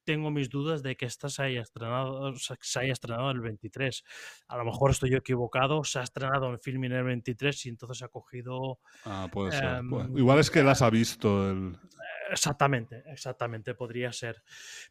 tengo 0.03 0.31
mis 0.31 0.49
dudas 0.49 0.83
de 0.83 0.95
que 0.95 1.05
esta 1.05 1.29
se 1.29 1.43
haya 1.43 1.61
estrenado, 1.61 2.33
se 2.35 2.79
haya 2.79 2.93
estrenado 2.93 3.31
en 3.31 3.37
el 3.37 3.43
23. 3.43 4.03
A 4.47 4.57
lo 4.57 4.65
mejor 4.65 4.91
estoy 4.91 5.11
yo 5.11 5.17
equivocado, 5.17 5.83
se 5.83 5.99
ha 5.99 6.03
estrenado 6.03 6.49
en 6.49 6.59
film 6.59 6.83
en 6.85 6.93
el 6.93 7.03
23 7.03 7.65
y 7.65 7.69
entonces 7.69 8.03
ha 8.03 8.07
cogido 8.07 8.79
Ah, 9.05 9.27
puede 9.31 9.51
ser. 9.51 9.63
Em, 9.65 10.17
Igual 10.17 10.39
es 10.39 10.49
que 10.49 10.63
las 10.63 10.81
ha 10.81 10.89
visto 10.89 11.49
el. 11.49 11.77
Exactamente, 12.31 13.03
exactamente, 13.07 13.75
podría 13.75 14.11
ser. 14.11 14.43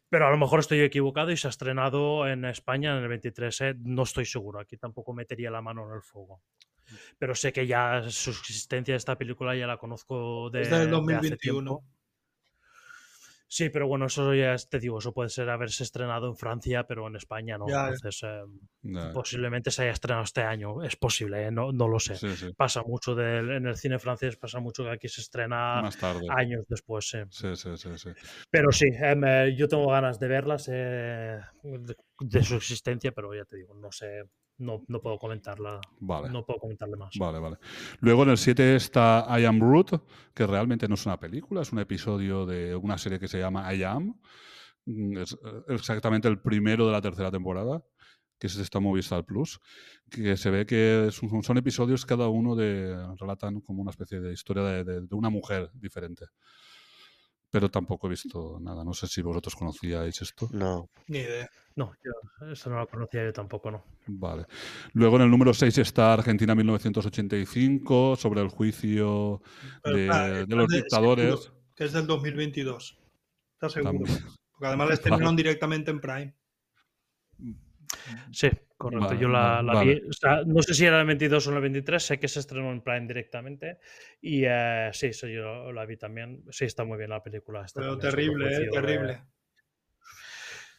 Pero 0.09 0.27
a 0.27 0.31
lo 0.31 0.37
mejor 0.37 0.59
estoy 0.59 0.81
equivocado 0.81 1.31
y 1.31 1.37
se 1.37 1.47
ha 1.47 1.49
estrenado 1.49 2.27
en 2.27 2.45
España 2.45 2.95
en 2.95 3.03
el 3.03 3.09
23, 3.09 3.61
¿eh? 3.61 3.75
no 3.79 4.03
estoy 4.03 4.25
seguro, 4.25 4.59
aquí 4.59 4.77
tampoco 4.77 5.13
metería 5.13 5.51
la 5.51 5.61
mano 5.61 5.87
en 5.89 5.95
el 5.95 6.01
fuego. 6.01 6.41
Pero 7.17 7.33
sé 7.35 7.53
que 7.53 7.65
ya 7.65 8.03
su 8.09 8.31
existencia 8.31 8.93
de 8.93 8.97
esta 8.97 9.17
película 9.17 9.55
ya 9.55 9.67
la 9.67 9.77
conozco 9.77 10.49
de, 10.49 10.61
Es 10.61 10.69
del 10.69 10.79
de 10.79 10.85
hace 10.85 10.91
2021. 10.91 11.37
tiempo. 11.37 11.83
Sí, 13.55 13.69
pero 13.69 13.87
bueno, 13.87 14.07
eso 14.07 14.33
ya 14.33 14.55
es- 14.55 14.67
te 14.67 14.79
digo, 14.79 14.97
eso 14.97 15.13
puede 15.13 15.29
ser 15.29 15.47
haberse 15.47 15.83
estrenado 15.83 16.27
en 16.27 16.35
Francia, 16.35 16.85
pero 16.87 17.05
en 17.07 17.15
España 17.17 17.55
no. 17.55 17.67
Ya, 17.69 17.81
Entonces, 17.81 18.23
eh, 18.23 18.41
Ya, 18.81 19.11
posiblemente 19.13 19.69
se 19.69 19.83
haya 19.83 19.91
estrenado 19.91 20.23
este 20.23 20.41
año, 20.41 20.81
es 20.81 20.95
posible, 20.95 21.45
¿eh? 21.45 21.51
no, 21.51 21.71
no 21.71 21.87
lo 21.87 21.99
sé. 21.99 22.15
Sí, 22.15 22.35
sí. 22.35 22.51
Pasa 22.57 22.81
mucho 22.81 23.13
del- 23.13 23.51
en 23.51 23.67
el 23.67 23.75
cine 23.77 23.99
francés, 23.99 24.37
pasa 24.37 24.59
mucho 24.59 24.83
que 24.85 24.89
aquí 24.89 25.07
se 25.07 25.21
estrena 25.21 25.83
Más 25.83 25.95
tarde. 25.97 26.25
años 26.29 26.65
después, 26.67 27.07
sí. 27.07 27.19
Sí, 27.29 27.55
sí, 27.55 27.77
sí, 27.77 27.89
sí. 27.95 28.09
Pero 28.49 28.71
sí, 28.71 28.87
em, 28.91 29.23
eh, 29.23 29.55
yo 29.55 29.67
tengo 29.67 29.87
ganas 29.91 30.19
de 30.19 30.27
verlas, 30.29 30.67
eh, 30.73 31.39
de, 31.61 31.95
de 32.21 32.43
su 32.43 32.55
existencia, 32.55 33.11
pero 33.11 33.35
ya 33.35 33.45
te 33.45 33.57
digo, 33.57 33.75
no 33.75 33.91
sé, 33.91 34.23
no, 34.57 34.83
no 34.87 35.01
puedo 35.01 35.17
comentarla, 35.17 35.81
Vale. 35.99 36.29
no 36.29 36.45
puedo 36.45 36.59
comentarle 36.59 36.95
más. 36.97 37.15
Vale, 37.17 37.39
vale. 37.39 37.57
Luego 37.99 38.23
en 38.23 38.29
el 38.29 38.37
7 38.37 38.75
está 38.75 39.25
I 39.39 39.45
Am 39.45 39.59
Root, 39.59 40.01
que 40.33 40.45
realmente 40.47 40.87
no 40.87 40.95
es 40.95 41.05
una 41.05 41.19
película, 41.19 41.61
es 41.61 41.71
un 41.71 41.79
episodio 41.79 42.45
de 42.45 42.75
una 42.75 42.97
serie 42.97 43.19
que 43.19 43.27
se 43.27 43.39
llama 43.39 43.73
I 43.73 43.83
Am. 43.83 44.15
Mm, 44.85 45.17
Es 45.17 45.33
eh, 45.33 45.37
exactamente 45.69 46.27
el 46.27 46.39
primero 46.41 46.85
de 46.85 46.91
la 46.91 47.01
tercera 47.01 47.31
temporada, 47.31 47.83
que 48.39 48.47
es 48.47 48.55
esta 48.57 48.79
Movistar 48.79 49.23
Plus, 49.25 49.59
que 50.09 50.35
se 50.37 50.49
ve 50.49 50.65
que 50.65 51.09
son, 51.11 51.41
son 51.43 51.57
episodios 51.57 52.05
cada 52.05 52.27
uno 52.27 52.55
de 52.55 52.93
relatan 53.17 53.61
como 53.61 53.81
una 53.81 53.91
especie 53.91 54.19
de 54.19 54.33
historia 54.33 54.63
de, 54.63 54.83
de- 54.83 55.01
de 55.07 55.15
una 55.15 55.29
mujer 55.29 55.69
diferente. 55.73 56.25
Pero 57.53 57.69
tampoco 57.69 58.07
he 58.07 58.09
visto 58.09 58.57
nada. 58.59 58.83
No 58.83 58.95
sé 58.95 59.05
si 59.05 59.21
vosotros 59.21 59.55
conocíais 59.55 60.19
esto. 60.23 60.49
No. 60.51 60.89
Ni 61.05 61.19
idea. 61.19 61.47
No, 61.75 61.93
yo 62.03 62.51
esa 62.51 62.67
no 62.71 62.77
la 62.79 62.87
conocía 62.87 63.23
yo 63.23 63.31
tampoco, 63.31 63.69
no. 63.69 63.83
Vale. 64.07 64.47
Luego 64.93 65.17
en 65.17 65.21
el 65.21 65.29
número 65.29 65.53
6 65.53 65.77
está 65.77 66.13
Argentina 66.13 66.55
1985, 66.55 68.15
sobre 68.15 68.41
el 68.41 68.47
juicio 68.49 69.39
Pero 69.83 69.97
de, 69.97 70.45
los 70.47 70.67
de- 70.67 70.77
dictadores. 70.77 71.25
seguro 71.43 71.61
Que 71.75 71.83
es 71.85 71.93
del 71.93 72.07
2022. 72.07 72.97
¿Estás 73.53 73.71
seguro? 73.73 73.93
También. 73.99 74.17
Porque 74.51 74.65
además 74.67 74.87
la 74.87 74.93
estrenaron 74.95 75.35
directamente 75.35 75.91
en 75.91 76.01
Prime. 76.01 76.35
Sí, 78.31 78.49
correcto. 78.83 79.07
Vale, 79.07 79.19
yo 79.19 79.27
la, 79.29 79.39
vale, 79.39 79.67
la 79.67 79.73
vale. 79.73 79.93
vi, 79.95 80.09
o 80.09 80.13
sea, 80.13 80.41
no 80.45 80.61
sé 80.61 80.73
si 80.73 80.85
era 80.85 80.99
el 81.01 81.07
22 81.07 81.47
o 81.47 81.55
el 81.55 81.61
23, 81.61 82.03
sé 82.03 82.19
que 82.19 82.27
se 82.27 82.39
estrenó 82.39 82.71
en 82.71 82.81
Prime 82.81 83.07
directamente 83.07 83.79
y 84.21 84.43
eh, 84.45 84.89
sí, 84.93 85.07
eso 85.07 85.27
yo 85.27 85.71
la 85.71 85.85
vi 85.85 85.97
también. 85.97 86.43
Sí, 86.51 86.65
está 86.65 86.83
muy 86.83 86.97
bien 86.97 87.09
la 87.09 87.23
película. 87.23 87.65
Pero 87.73 87.97
terrible, 87.97 88.47
¿eh? 88.55 88.59
de- 88.59 88.69
Terrible. 88.69 89.23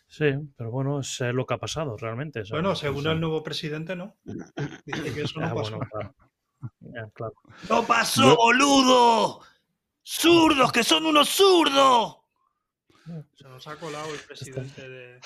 Sí, 0.07 0.26
pero 0.57 0.70
bueno, 0.70 1.00
es 1.00 1.20
eh, 1.23 1.33
lo 1.33 1.44
que 1.44 1.55
ha 1.55 1.58
pasado 1.58 1.97
realmente. 1.97 2.42
Bueno, 2.50 2.76
según 2.76 3.07
eh, 3.08 3.10
el 3.12 3.20
nuevo 3.20 3.42
presidente, 3.42 3.97
no. 3.97 4.16
Dice 4.84 5.12
que 5.12 5.23
eso 5.23 5.41
no 5.41 5.47
ah, 5.47 5.55
pasó. 5.55 5.76
bueno, 5.78 5.91
claro. 5.91 6.15
Ya, 6.81 7.08
claro. 7.12 7.34
¡No 7.68 7.84
pasó, 7.84 8.23
Yo- 8.23 8.36
boludo! 8.36 9.41
¡Zurdos, 10.07 10.70
que 10.70 10.84
son 10.84 11.07
unos 11.07 11.28
zurdos! 11.31 12.18
Se 13.34 13.44
nos 13.49 13.66
ha 13.66 13.76
colado 13.76 14.15
el 14.15 14.20
presidente 14.20 14.89
de, 14.89 15.20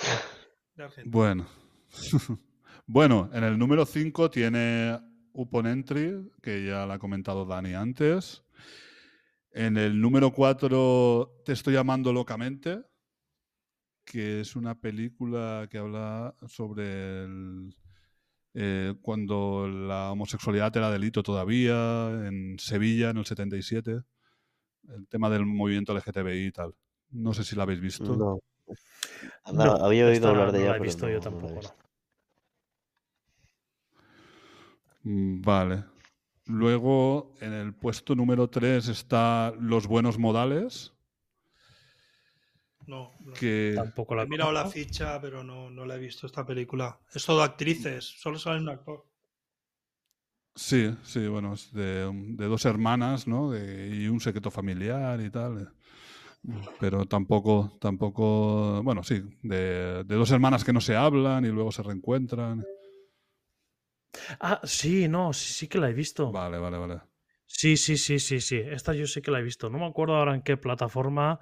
de 0.75 0.83
Argentina. 0.85 1.13
Bueno. 1.13 1.47
Bueno, 2.89 3.31
en 3.35 3.45
el 3.45 3.59
número 3.59 3.85
5 3.87 4.31
tiene 4.31 4.99
Upon 5.35 5.67
Entry, 5.67 6.31
que 6.43 6.65
ya 6.67 6.87
la 6.87 6.95
ha 6.95 6.99
comentado 6.99 7.45
Dani 7.45 7.75
antes. 7.75 8.43
En 9.53 9.77
el 9.77 10.01
número 10.01 10.33
4 10.33 11.43
Te 11.45 11.53
estoy 11.53 11.77
amando 11.77 12.13
locamente, 12.13 12.83
que 14.05 14.41
es 14.41 14.57
una 14.57 14.75
película 14.75 15.69
que 15.71 15.79
habla 15.79 16.35
sobre 16.47 17.25
el, 17.25 17.75
eh, 18.55 18.95
cuando 19.03 19.69
la 19.69 20.11
homosexualidad 20.13 20.75
era 20.77 20.91
delito 20.91 21.23
todavía, 21.23 22.09
en 22.27 22.59
Sevilla, 22.59 23.11
en 23.11 23.19
el 23.19 23.27
77. 23.27 24.01
El 24.89 25.07
tema 25.09 25.29
del 25.29 25.45
movimiento 25.45 25.93
LGTBI 25.93 26.47
y 26.47 26.53
tal. 26.53 26.75
No 27.11 27.35
sé 27.35 27.45
si 27.45 27.55
la 27.55 27.65
habéis 27.65 27.81
visto. 27.81 28.17
No. 28.17 28.41
No, 28.67 28.73
Anda, 29.45 29.85
había 29.85 30.07
oído 30.07 30.29
hablar 30.29 30.53
de 30.53 30.59
no 30.59 30.65
ella. 30.65 30.71
la 30.73 30.77
he 30.79 30.81
visto 30.81 31.07
no- 31.07 31.13
yo 31.13 31.19
no 31.19 31.23
tampoco, 31.23 31.55
visto. 31.55 31.75
Mm, 34.87 34.88
Vale. 35.03 35.85
Luego, 36.47 37.35
en 37.41 37.53
el 37.53 37.75
puesto 37.75 38.15
número 38.15 38.49
3 38.49 38.89
está 38.89 39.53
Los 39.59 39.87
Buenos 39.87 40.19
Modales, 40.19 40.95
No, 42.87 43.13
no. 43.21 43.33
que... 43.35 43.75
Tampoco 43.77 44.15
la 44.15 44.23
He 44.23 44.27
mirado 44.27 44.51
la 44.51 44.65
ficha, 44.67 45.21
pero 45.21 45.45
no, 45.45 45.69
no 45.71 45.85
la 45.85 45.97
he 45.97 45.99
visto 45.99 46.27
esta 46.27 46.45
película. 46.47 46.99
Es 47.15 47.25
todo 47.27 47.43
actrices, 47.43 48.05
solo 48.05 48.39
sale 48.39 48.61
un 48.61 48.69
actor. 48.71 49.05
Sí, 50.55 50.93
sí, 51.05 51.29
bueno, 51.29 51.55
es 51.55 51.73
de, 51.73 52.11
de 52.13 52.47
dos 52.47 52.65
hermanas, 52.65 53.29
¿no? 53.29 53.51
De- 53.51 53.95
y 53.95 54.09
un 54.09 54.21
secreto 54.21 54.51
familiar 54.51 55.21
y 55.21 55.31
tal. 55.31 55.73
Pero 56.81 57.07
tampoco, 57.07 57.77
tampoco, 57.81 58.83
bueno, 58.83 59.03
sí, 59.03 59.23
de, 59.43 60.05
de 60.05 60.15
dos 60.15 60.31
hermanas 60.31 60.65
que 60.65 60.73
no 60.73 60.81
se 60.81 60.97
hablan 60.97 61.45
y 61.45 61.49
luego 61.49 61.73
se 61.73 61.83
reencuentran. 61.83 62.65
Ah, 64.41 64.61
sí, 64.65 65.09
no, 65.09 65.33
sí, 65.33 65.53
sí 65.53 65.69
que 65.69 65.79
la 65.79 65.91
he 65.91 65.93
visto. 65.93 66.31
Vale, 66.33 66.59
vale, 66.59 66.79
vale. 66.79 67.01
Sí, 67.47 67.77
sí, 67.77 67.97
sí, 67.97 68.19
sí, 68.19 68.41
sí. 68.41 68.57
Esta 68.59 68.93
yo 68.95 69.07
sí 69.07 69.23
que 69.23 69.31
la 69.31 69.39
he 69.41 69.43
visto. 69.43 69.71
No 69.71 69.79
me 69.79 69.87
acuerdo 69.87 70.17
ahora 70.17 70.35
en 70.35 70.43
qué 70.43 70.57
plataforma 70.57 71.41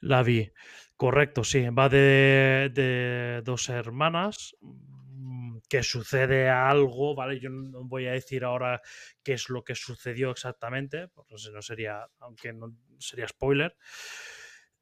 la 0.00 0.22
vi. 0.22 0.50
Correcto, 0.96 1.42
sí. 1.44 1.68
Va 1.70 1.88
de, 1.88 2.70
de 2.72 3.42
dos 3.44 3.68
hermanas 3.68 4.56
mm, 4.60 5.58
que 5.68 5.82
sucede 5.82 6.48
algo, 6.48 7.14
¿vale? 7.16 7.40
Yo 7.40 7.50
no 7.50 7.84
voy 7.84 8.06
a 8.06 8.12
decir 8.12 8.44
ahora 8.44 8.80
qué 9.24 9.32
es 9.34 9.48
lo 9.48 9.64
que 9.64 9.74
sucedió 9.74 10.30
exactamente, 10.30 11.08
porque 11.08 11.36
si 11.38 11.50
no 11.50 11.62
sería, 11.62 12.06
aunque 12.20 12.52
no 12.52 12.76
sería 12.98 13.26
spoiler. 13.28 13.76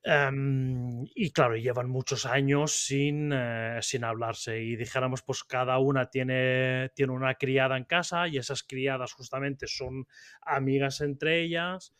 Em, 0.04 1.04
y 1.14 1.30
claro, 1.30 1.54
llevan 1.56 1.88
muchos 1.88 2.26
años 2.26 2.72
sin, 2.72 3.30
eh, 3.32 3.78
sin 3.82 4.02
hablarse 4.04 4.60
y 4.60 4.74
dijéramos, 4.74 5.22
pues 5.22 5.44
cada 5.44 5.78
una 5.78 6.10
tiene, 6.10 6.90
tiene 6.96 7.12
una 7.12 7.34
criada 7.36 7.76
en 7.76 7.84
casa 7.84 8.26
y 8.26 8.36
esas 8.36 8.64
criadas 8.64 9.12
justamente 9.12 9.68
son 9.68 10.08
amigas 10.40 11.00
entre 11.02 11.42
ellas 11.42 11.94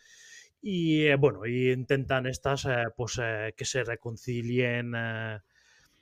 y 0.60 1.05
eh, 1.06 1.14
bueno, 1.16 1.47
y 1.47 1.70
intentan 1.70 2.26
estas, 2.26 2.64
eh, 2.64 2.86
pues 2.97 3.20
que 3.56 3.64
se 3.64 3.84
reconcilien 3.84 4.94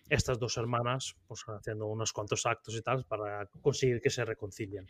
estas 0.09 0.39
dos 0.41 0.57
hermanas, 0.57 1.17
pues 1.29 1.45
haciendo 1.47 1.87
unos 1.87 2.13
cuantos 2.13 2.45
actos 2.45 2.75
y 2.75 2.83
tal 2.83 3.05
para 3.05 3.47
conseguir 3.63 4.01
que 4.01 4.11
se 4.11 4.25
reconcilien. 4.25 4.87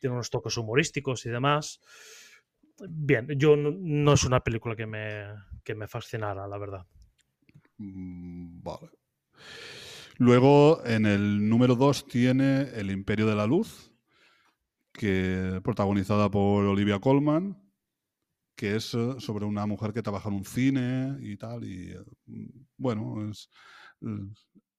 Tiene 0.00 0.14
unos 0.14 0.30
toques 0.30 0.56
humorísticos 0.56 1.24
y 1.26 1.30
demás. 1.30 1.80
Bien, 2.88 3.28
yo 3.36 3.56
no, 3.56 4.12
es 4.12 4.24
una 4.24 4.40
película 4.40 4.74
que 4.74 4.86
me, 4.86 5.26
que 5.62 5.74
me 5.74 5.86
fascinara, 5.86 6.46
la 6.46 6.58
verdad. 6.58 6.86
Mm, 7.78 8.62
Vale. 8.62 8.90
Luego, 10.18 10.84
en 10.84 11.06
el 11.06 11.48
número 11.48 11.74
2 11.74 12.06
tiene 12.06 12.68
El 12.74 12.90
Imperio 12.90 13.26
de 13.26 13.34
la 13.34 13.46
Luz, 13.46 13.92
que 14.92 15.60
protagonizada 15.64 16.30
por 16.30 16.64
Olivia 16.64 17.00
Colman, 17.00 17.60
que 18.56 18.76
es 18.76 18.94
eh, 18.94 19.16
sobre 19.18 19.44
una 19.44 19.66
mujer 19.66 19.92
que 19.92 20.02
trabaja 20.02 20.28
en 20.28 20.36
un 20.36 20.44
cine 20.44 21.16
y 21.20 21.36
tal. 21.36 21.64
Y 21.64 21.90
eh, 21.90 22.04
mm, 22.26 22.46
bueno, 22.76 23.28
es, 23.28 23.50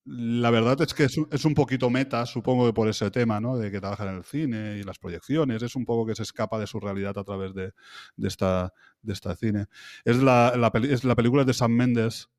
la 0.06 0.51
verdad 0.51 0.80
es 0.82 0.93
que 0.93 1.06
es, 1.06 1.17
un- 1.17 1.27
es 1.32 1.45
un 1.45 1.53
poquito 1.56 1.90
meta, 1.90 2.25
supongo 2.25 2.66
que 2.67 2.74
por 2.74 2.88
ese 2.88 3.09
tema, 3.11 3.40
¿no? 3.40 3.58
De 3.58 3.72
que 3.72 3.80
trabaja 3.80 4.08
en 4.09 4.16
el 4.17 4.24
cine 4.24 4.77
y 4.77 4.84
las 4.84 5.00
proyecciones. 5.00 5.64
Es 5.64 5.75
un 5.75 5.85
poco 5.85 6.06
que 6.06 6.16
se 6.16 6.24
escapa 6.24 6.59
de 6.59 6.67
su 6.67 6.80
realidad 6.80 7.17
a 7.17 7.24
través 7.24 7.53
de, 7.53 7.74
de 8.16 8.27
esta, 8.27 8.74
de 9.01 9.14
esta 9.14 9.35
cine. 9.35 9.66
Es 10.03 10.17
la, 10.17 10.53
la 10.56 10.72
es 10.84 11.03
la 11.03 11.16
película 11.16 11.43
de 11.43 11.53
Sam 11.53 11.72
Mendes. 11.72 12.30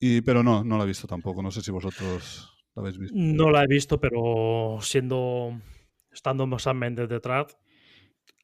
Y, 0.00 0.22
pero 0.22 0.42
no, 0.42 0.64
no 0.64 0.78
la 0.78 0.84
he 0.84 0.86
visto 0.86 1.06
tampoco. 1.06 1.42
No 1.42 1.50
sé 1.50 1.60
si 1.62 1.70
vosotros 1.70 2.56
la 2.74 2.80
habéis 2.80 2.98
visto. 2.98 3.16
No 3.16 3.50
la 3.50 3.64
he 3.64 3.66
visto, 3.66 4.00
pero 4.00 4.78
siendo 4.80 5.60
estando 6.10 6.58
Sam 6.58 6.78
Mendes 6.78 7.08
detrás, 7.08 7.56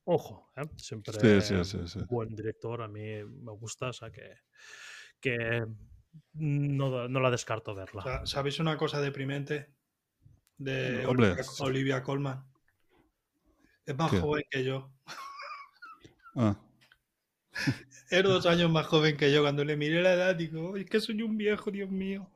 ojo, 0.05 0.52
¿eh? 0.57 0.62
siempre 0.76 1.15
sí, 1.65 1.78
sí. 1.86 1.99
buen 2.09 2.35
director, 2.35 2.83
a 2.83 2.89
mí 2.89 3.25
me 3.25 3.52
gusta, 3.52 3.89
o 3.89 3.93
sea 3.93 4.10
que, 4.10 4.23
que 5.20 5.65
no, 6.34 7.08
no 7.08 7.20
la 7.20 7.30
descarto 7.30 7.74
verla. 7.74 8.02
Sa- 8.02 8.26
¿Sabéis 8.26 8.58
una 8.60 8.76
cosa 8.76 9.00
deprimente 9.00 9.72
de 10.58 11.04
Olivia. 11.06 11.36
Olivia 11.60 12.02
Colman? 12.02 12.44
Es 13.84 13.96
más 13.96 14.10
¿Qué? 14.10 14.20
joven 14.20 14.44
que 14.50 14.64
yo. 14.64 14.90
Ah, 16.34 16.56
Es 18.10 18.22
dos 18.22 18.46
años 18.46 18.70
más 18.70 18.86
joven 18.86 19.16
que 19.16 19.32
yo. 19.32 19.42
Cuando 19.42 19.64
le 19.64 19.76
miré 19.76 20.02
la 20.02 20.12
edad, 20.14 20.34
digo, 20.36 20.76
es 20.76 20.86
que 20.86 21.00
soy 21.00 21.22
un 21.22 21.36
viejo, 21.36 21.70
Dios 21.70 21.90
mío. 21.90 22.30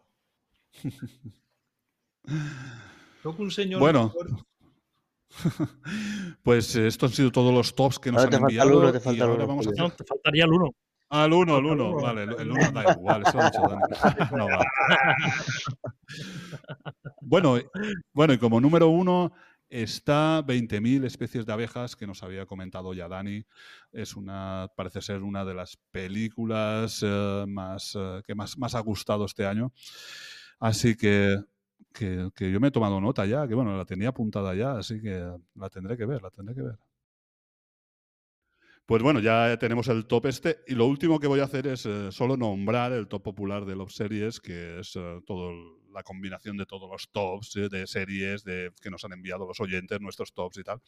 Soy 3.22 3.34
un 3.38 3.50
señor. 3.50 3.80
Bueno. 3.80 4.12
Pues 6.42 6.74
estos 6.74 7.10
han 7.12 7.16
sido 7.16 7.30
todos 7.30 7.52
los 7.54 7.74
tops 7.74 7.98
que 8.00 8.10
nos 8.10 8.20
Ahora 8.22 8.30
te 8.30 8.36
han 8.36 8.42
enviado. 8.42 8.78
uno, 8.78 8.90
te 8.92 8.98
y 8.98 9.00
falta 9.00 9.24
el 9.24 9.30
ahora 9.30 9.34
uno, 9.44 9.46
vamos 9.46 9.66
a 9.66 9.70
Julio. 9.70 9.84
hacer 9.84 9.92
No, 9.92 9.96
te 9.96 10.04
faltaría 10.04 10.44
el 10.44 10.52
uno. 10.52 10.74
Al 11.10 11.32
uno, 11.32 11.56
al 11.56 11.64
Falta 11.64 11.72
el 11.74 11.80
uno. 11.80 11.90
uno. 11.90 12.00
Vale, 12.00 12.22
el, 12.24 12.34
el 12.38 12.50
uno 12.52 12.70
da 12.72 12.84
igual, 12.92 13.22
eso 13.22 13.36
lo 13.36 13.42
ha 13.42 13.46
dicho 13.46 13.62
Dani. 13.68 13.82
No 14.36 14.48
va. 14.48 14.64
Bueno, 17.20 17.58
bueno, 18.12 18.32
y 18.34 18.38
como 18.38 18.60
número 18.60 18.88
uno 18.88 19.32
está 19.68 20.42
20.000 20.42 21.04
especies 21.04 21.46
de 21.46 21.52
abejas 21.52 21.94
que 21.96 22.06
nos 22.06 22.22
había 22.22 22.46
comentado 22.46 22.92
ya 22.94 23.08
Dani. 23.08 23.44
Es 23.92 24.16
una, 24.16 24.68
parece 24.76 25.00
ser 25.02 25.22
una 25.22 25.44
de 25.44 25.54
las 25.54 25.76
películas 25.90 27.00
eh, 27.06 27.44
más, 27.48 27.96
eh, 27.98 28.22
que 28.26 28.34
más, 28.34 28.58
más 28.58 28.74
ha 28.74 28.80
gustado 28.80 29.24
este 29.26 29.46
año. 29.46 29.72
Así 30.60 30.96
que, 30.96 31.36
que, 31.92 32.30
que 32.34 32.50
yo 32.52 32.60
me 32.60 32.68
he 32.68 32.72
tomado 32.72 33.00
nota 33.00 33.26
ya, 33.26 33.46
que 33.48 33.54
bueno, 33.54 33.76
la 33.76 33.84
tenía 33.84 34.08
apuntada 34.10 34.54
ya, 34.54 34.72
así 34.78 35.00
que 35.00 35.30
la 35.54 35.70
tendré 35.70 35.96
que 35.96 36.06
ver, 36.06 36.22
la 36.22 36.30
tendré 36.30 36.54
que 36.54 36.62
ver. 36.62 36.78
Pues 38.90 39.04
bueno, 39.04 39.20
ya 39.20 39.56
tenemos 39.56 39.86
el 39.86 40.04
top 40.06 40.26
este. 40.26 40.64
Y 40.66 40.74
lo 40.74 40.86
último 40.86 41.20
que 41.20 41.28
voy 41.28 41.38
a 41.38 41.44
hacer 41.44 41.68
es 41.68 41.86
eh, 41.86 42.10
solo 42.10 42.36
nombrar 42.36 42.90
el 42.90 43.06
top 43.06 43.22
popular 43.22 43.64
de 43.64 43.76
Love 43.76 43.92
Series, 43.92 44.40
que 44.40 44.80
es 44.80 44.96
eh, 44.96 45.20
todo 45.24 45.52
la 45.92 46.02
combinación 46.02 46.56
de 46.56 46.66
todos 46.66 46.90
los 46.90 47.08
tops 47.12 47.54
eh, 47.54 47.68
de 47.68 47.86
series 47.86 48.42
que 48.42 48.90
nos 48.90 49.04
han 49.04 49.12
enviado 49.12 49.46
los 49.46 49.60
oyentes, 49.60 50.00
nuestros 50.00 50.32
tops 50.32 50.58
y 50.58 50.64
tal. 50.64 50.80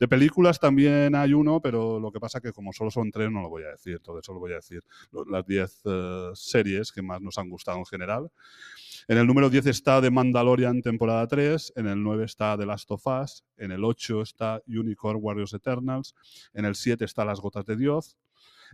De 0.00 0.08
películas 0.08 0.60
también 0.60 1.14
hay 1.14 1.34
uno, 1.34 1.60
pero 1.60 2.00
lo 2.00 2.10
que 2.10 2.20
pasa 2.20 2.40
que 2.40 2.52
como 2.52 2.72
solo 2.72 2.90
son 2.90 3.10
tres 3.10 3.30
no 3.30 3.42
lo 3.42 3.50
voy 3.50 3.64
a 3.64 3.72
decir. 3.72 3.96
Entonces 3.96 4.24
solo 4.24 4.40
voy 4.40 4.52
a 4.52 4.56
decir 4.56 4.82
lo- 5.10 5.26
las 5.26 5.44
10 5.46 5.82
eh, 5.84 6.30
series 6.32 6.90
que 6.90 7.02
más 7.02 7.20
nos 7.20 7.36
han 7.36 7.50
gustado 7.50 7.76
en 7.76 7.84
general. 7.84 8.30
En 9.08 9.18
el 9.18 9.26
número 9.26 9.50
10 9.50 9.66
está 9.66 10.00
The 10.00 10.10
Mandalorian 10.10 10.80
temporada 10.80 11.26
3, 11.26 11.72
en 11.76 11.88
el 11.88 12.02
9 12.02 12.24
está 12.24 12.56
The 12.56 12.66
Last 12.66 12.90
of 12.92 13.04
Us, 13.06 13.44
en 13.56 13.72
el 13.72 13.84
8 13.84 14.22
está 14.22 14.62
Unicorn 14.66 15.18
Warriors 15.20 15.54
Eternals, 15.54 16.14
en 16.52 16.64
el 16.64 16.76
7 16.76 17.04
está 17.04 17.24
Las 17.24 17.40
Gotas 17.40 17.66
de 17.66 17.76
Dios, 17.76 18.16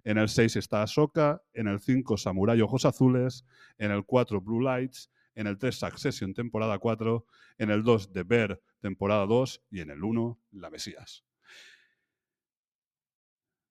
en 0.04 0.18
el 0.18 0.28
6 0.28 0.56
está 0.56 0.82
Ahsoka, 0.82 1.42
en 1.54 1.66
el 1.66 1.80
5 1.80 2.18
Samurai 2.18 2.60
Ojos 2.60 2.84
Azules, 2.84 3.46
en 3.78 3.90
el 3.90 4.04
4 4.04 4.40
Blue 4.40 4.60
Lights, 4.60 5.10
en 5.34 5.46
el 5.46 5.56
3 5.56 5.74
Succession 5.74 6.34
temporada 6.34 6.78
4, 6.78 7.24
en 7.58 7.70
el 7.70 7.82
2 7.82 8.12
The 8.12 8.22
Bear 8.24 8.60
temporada 8.80 9.24
2 9.24 9.62
y 9.70 9.80
en 9.80 9.90
el 9.90 10.04
1 10.04 10.38
La 10.52 10.68
Mesías. 10.68 11.24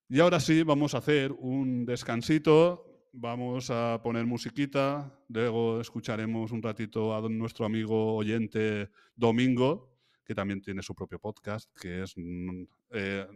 Y 0.09 0.21
ahora 0.21 0.39
sí, 0.39 0.63
vamos 0.63 0.95
a 0.95 0.99
hacer 0.99 1.33
un 1.33 1.85
descansito. 1.85 2.86
Vamos 3.19 3.71
a 3.71 3.99
poner 4.03 4.27
musiquita. 4.27 5.11
Luego 5.29 5.81
escucharemos 5.81 6.51
un 6.51 6.61
ratito 6.61 7.15
a 7.15 7.27
nuestro 7.27 7.65
amigo 7.65 8.15
oyente 8.15 8.91
Domingo, 9.15 9.97
que 10.23 10.35
también 10.35 10.61
tiene 10.61 10.83
su 10.83 10.93
propio 10.93 11.17
podcast, 11.17 11.67
que 11.81 12.03
es 12.03 12.13
mm, 12.15 12.63
eh, 12.91 13.27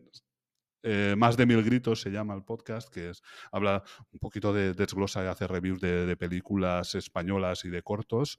eh, 0.83 1.15
Más 1.17 1.35
de 1.35 1.47
Mil 1.47 1.63
Gritos, 1.63 1.99
se 1.99 2.11
llama 2.11 2.35
el 2.35 2.43
podcast, 2.43 2.93
que 2.93 3.09
es 3.09 3.23
habla 3.51 3.81
un 4.11 4.19
poquito 4.19 4.53
de 4.53 4.75
desglosa 4.75 5.23
y 5.23 5.27
hace 5.27 5.47
reviews 5.47 5.81
de, 5.81 6.05
de 6.05 6.15
películas 6.15 6.93
españolas 6.93 7.65
y 7.65 7.69
de 7.71 7.81
cortos. 7.81 8.37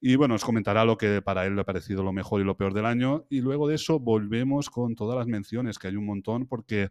Y 0.00 0.14
bueno, 0.14 0.34
os 0.34 0.44
comentará 0.44 0.84
lo 0.84 0.96
que 0.98 1.20
para 1.20 1.46
él 1.46 1.56
le 1.56 1.62
ha 1.62 1.64
parecido 1.64 2.04
lo 2.04 2.12
mejor 2.12 2.40
y 2.40 2.44
lo 2.44 2.56
peor 2.56 2.74
del 2.74 2.86
año. 2.86 3.26
Y 3.28 3.40
luego 3.40 3.66
de 3.66 3.74
eso 3.74 3.98
volvemos 3.98 4.70
con 4.70 4.94
todas 4.94 5.16
las 5.16 5.26
menciones, 5.26 5.78
que 5.78 5.88
hay 5.88 5.96
un 5.96 6.06
montón, 6.06 6.46
porque 6.46 6.90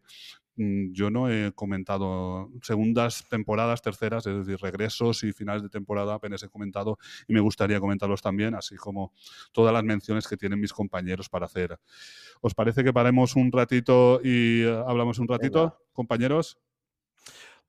yo 0.56 1.10
no 1.10 1.30
he 1.30 1.52
comentado 1.54 2.50
segundas 2.62 3.26
temporadas, 3.30 3.82
terceras, 3.82 4.28
es 4.28 4.46
decir, 4.46 4.60
regresos 4.62 5.24
y 5.24 5.34
finales 5.34 5.64
de 5.64 5.70
temporada 5.70 6.14
apenas 6.14 6.44
he 6.44 6.50
comentado 6.50 7.00
y 7.28 7.34
me 7.34 7.40
gustaría 7.40 7.80
comentarlos 7.80 8.22
también, 8.22 8.54
así 8.56 8.76
como 8.76 9.14
todas 9.52 9.74
las 9.74 9.84
menciones 9.84 10.28
que 10.28 10.38
tienen 10.38 10.60
mis 10.60 10.74
compañeros 10.74 11.30
para 11.30 11.46
hacer. 11.46 11.80
¿Os 12.42 12.54
parece 12.54 12.84
que 12.84 12.94
paremos 12.94 13.36
un 13.36 13.52
ratito 13.52 14.20
y 14.24 14.62
eh, 14.64 14.84
hablamos 14.88 15.20
un 15.20 15.28
ratito, 15.28 15.60
Venga. 15.60 15.78
compañeros? 15.94 16.60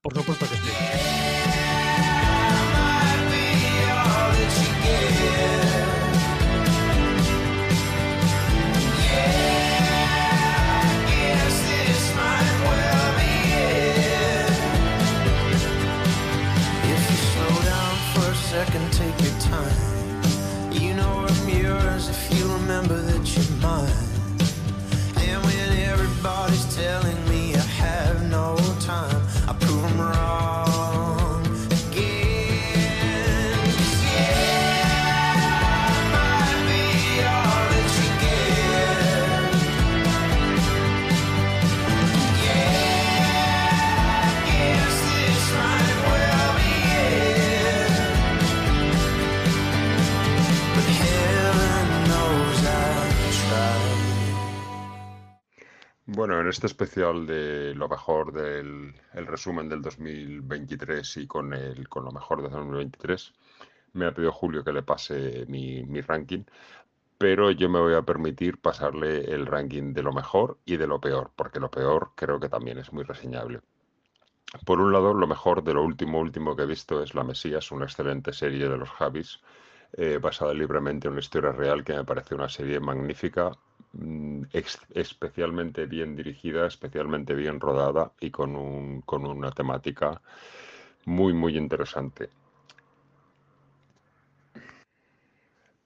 Por 0.00 0.14
supuesto 0.14 0.44
que 0.46 0.56
sí. 0.56 1.43
Bueno, 56.15 56.41
en 56.41 56.47
este 56.47 56.68
especial 56.68 57.26
de 57.26 57.75
lo 57.75 57.89
mejor 57.89 58.33
del 58.33 58.94
el 59.15 59.26
resumen 59.26 59.68
del 59.68 59.83
2023 59.83 61.17
y 61.17 61.26
con, 61.26 61.52
el, 61.52 61.89
con 61.89 62.05
lo 62.05 62.12
mejor 62.12 62.41
de 62.41 62.51
2023, 62.51 63.33
me 63.94 64.07
ha 64.07 64.15
pedido 64.15 64.31
Julio 64.31 64.62
que 64.62 64.73
le 64.73 64.84
pase 64.84 65.44
mi, 65.49 65.83
mi 65.83 66.01
ranking, 66.02 66.44
pero 67.18 67.51
yo 67.51 67.68
me 67.68 67.81
voy 67.81 67.94
a 67.94 68.02
permitir 68.02 68.60
pasarle 68.60 69.25
el 69.25 69.44
ranking 69.47 69.93
de 69.93 70.05
lo 70.05 70.12
mejor 70.12 70.59
y 70.65 70.76
de 70.76 70.86
lo 70.86 71.01
peor, 71.01 71.33
porque 71.34 71.59
lo 71.59 71.68
peor 71.68 72.12
creo 72.15 72.39
que 72.39 72.49
también 72.49 72.78
es 72.78 72.93
muy 72.93 73.02
reseñable. 73.02 73.60
Por 74.65 74.81
un 74.81 74.93
lado, 74.93 75.15
lo 75.15 75.26
mejor 75.26 75.65
de 75.65 75.75
lo 75.75 75.83
último 75.83 76.20
último 76.20 76.55
que 76.55 76.62
he 76.62 76.67
visto 76.67 77.02
es 77.02 77.17
La 77.17 77.25
Mesías, 77.25 77.73
una 77.73 77.86
excelente 77.86 78.33
serie 78.33 78.68
de 78.68 78.76
los 78.76 78.91
Javis, 78.91 79.41
eh, 79.97 80.18
basada 80.20 80.55
libremente 80.55 81.06
en 81.08 81.12
una 81.12 81.20
historia 81.20 81.52
real 81.52 81.84
que 81.84 81.94
me 81.94 82.05
parece 82.05 82.34
una 82.34 82.48
serie 82.48 82.81
magnífica, 82.81 83.50
mm, 83.92 84.42
especialmente 84.94 85.86
bien 85.86 86.16
dirigida, 86.16 86.66
especialmente 86.66 87.34
bien 87.34 87.60
rodada 87.60 88.12
y 88.20 88.31
con 88.31 88.56
un- 88.56 89.02
con 89.02 89.26
una 89.26 89.50
temática 89.52 90.20
muy, 91.06 91.32
muy 91.32 91.56
interesante. 91.56 92.31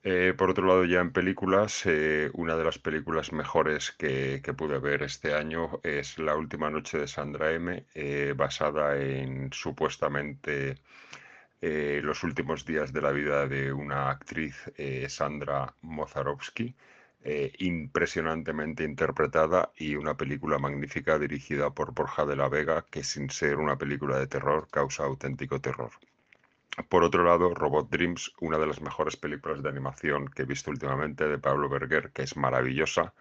Eh, 0.03 0.33
por 0.37 0.49
otro 0.49 0.65
lado, 0.65 0.85
ya 0.85 0.99
en 1.01 1.11
películas, 1.11 1.85
eh, 1.85 2.29
una 2.33 2.55
de 2.55 2.63
las 2.63 2.79
películas 2.79 3.31
mejores 3.33 3.91
que, 3.91 4.41
que 4.43 4.53
pude 4.53 4.79
ver 4.79 5.03
este 5.03 5.33
año 5.33 5.79
es 5.83 6.17
La 6.19 6.35
última 6.35 6.69
noche 6.69 6.97
de 6.97 7.07
Sandra 7.07 7.51
M, 7.51 7.85
basada 8.35 8.97
en 8.97 9.51
supuestamente 9.53 10.77
eh, 11.61 12.01
los 12.03 12.23
últimos 12.23 12.65
días 12.65 12.93
de 12.93 13.01
la 13.01 13.11
vida 13.11 13.47
de 13.47 13.73
una 13.73 14.09
actriz, 14.09 14.71
eh, 14.77 15.07
Sandra 15.09 15.73
Mozarovsky, 15.81 16.75
eh, 17.21 17.51
impresionantemente 17.59 18.83
interpretada 18.85 19.71
y 19.75 19.95
una 19.95 20.15
película 20.15 20.57
magnífica 20.57 21.19
dirigida 21.19 21.69
por 21.71 21.93
Borja 21.93 22.25
de 22.25 22.35
la 22.37 22.47
Vega, 22.47 22.85
que 22.89 23.03
sin 23.03 23.29
ser 23.29 23.57
una 23.57 23.77
película 23.77 24.17
de 24.19 24.27
terror 24.27 24.67
causa 24.71 25.03
auténtico 25.03 25.59
terror. 25.59 25.91
Por 26.87 27.03
otro 27.03 27.23
lado, 27.25 27.53
Robot 27.53 27.89
Dreams, 27.89 28.33
una 28.39 28.57
de 28.57 28.67
las 28.67 28.81
mejores 28.81 29.17
películas 29.17 29.61
de 29.61 29.69
animación 29.69 30.29
que 30.29 30.43
he 30.43 30.45
visto 30.45 30.71
últimamente 30.71 31.27
de 31.27 31.37
Pablo 31.37 31.67
Berger, 31.69 32.11
que 32.11 32.23
es 32.23 32.37
maravillosa. 32.37 33.13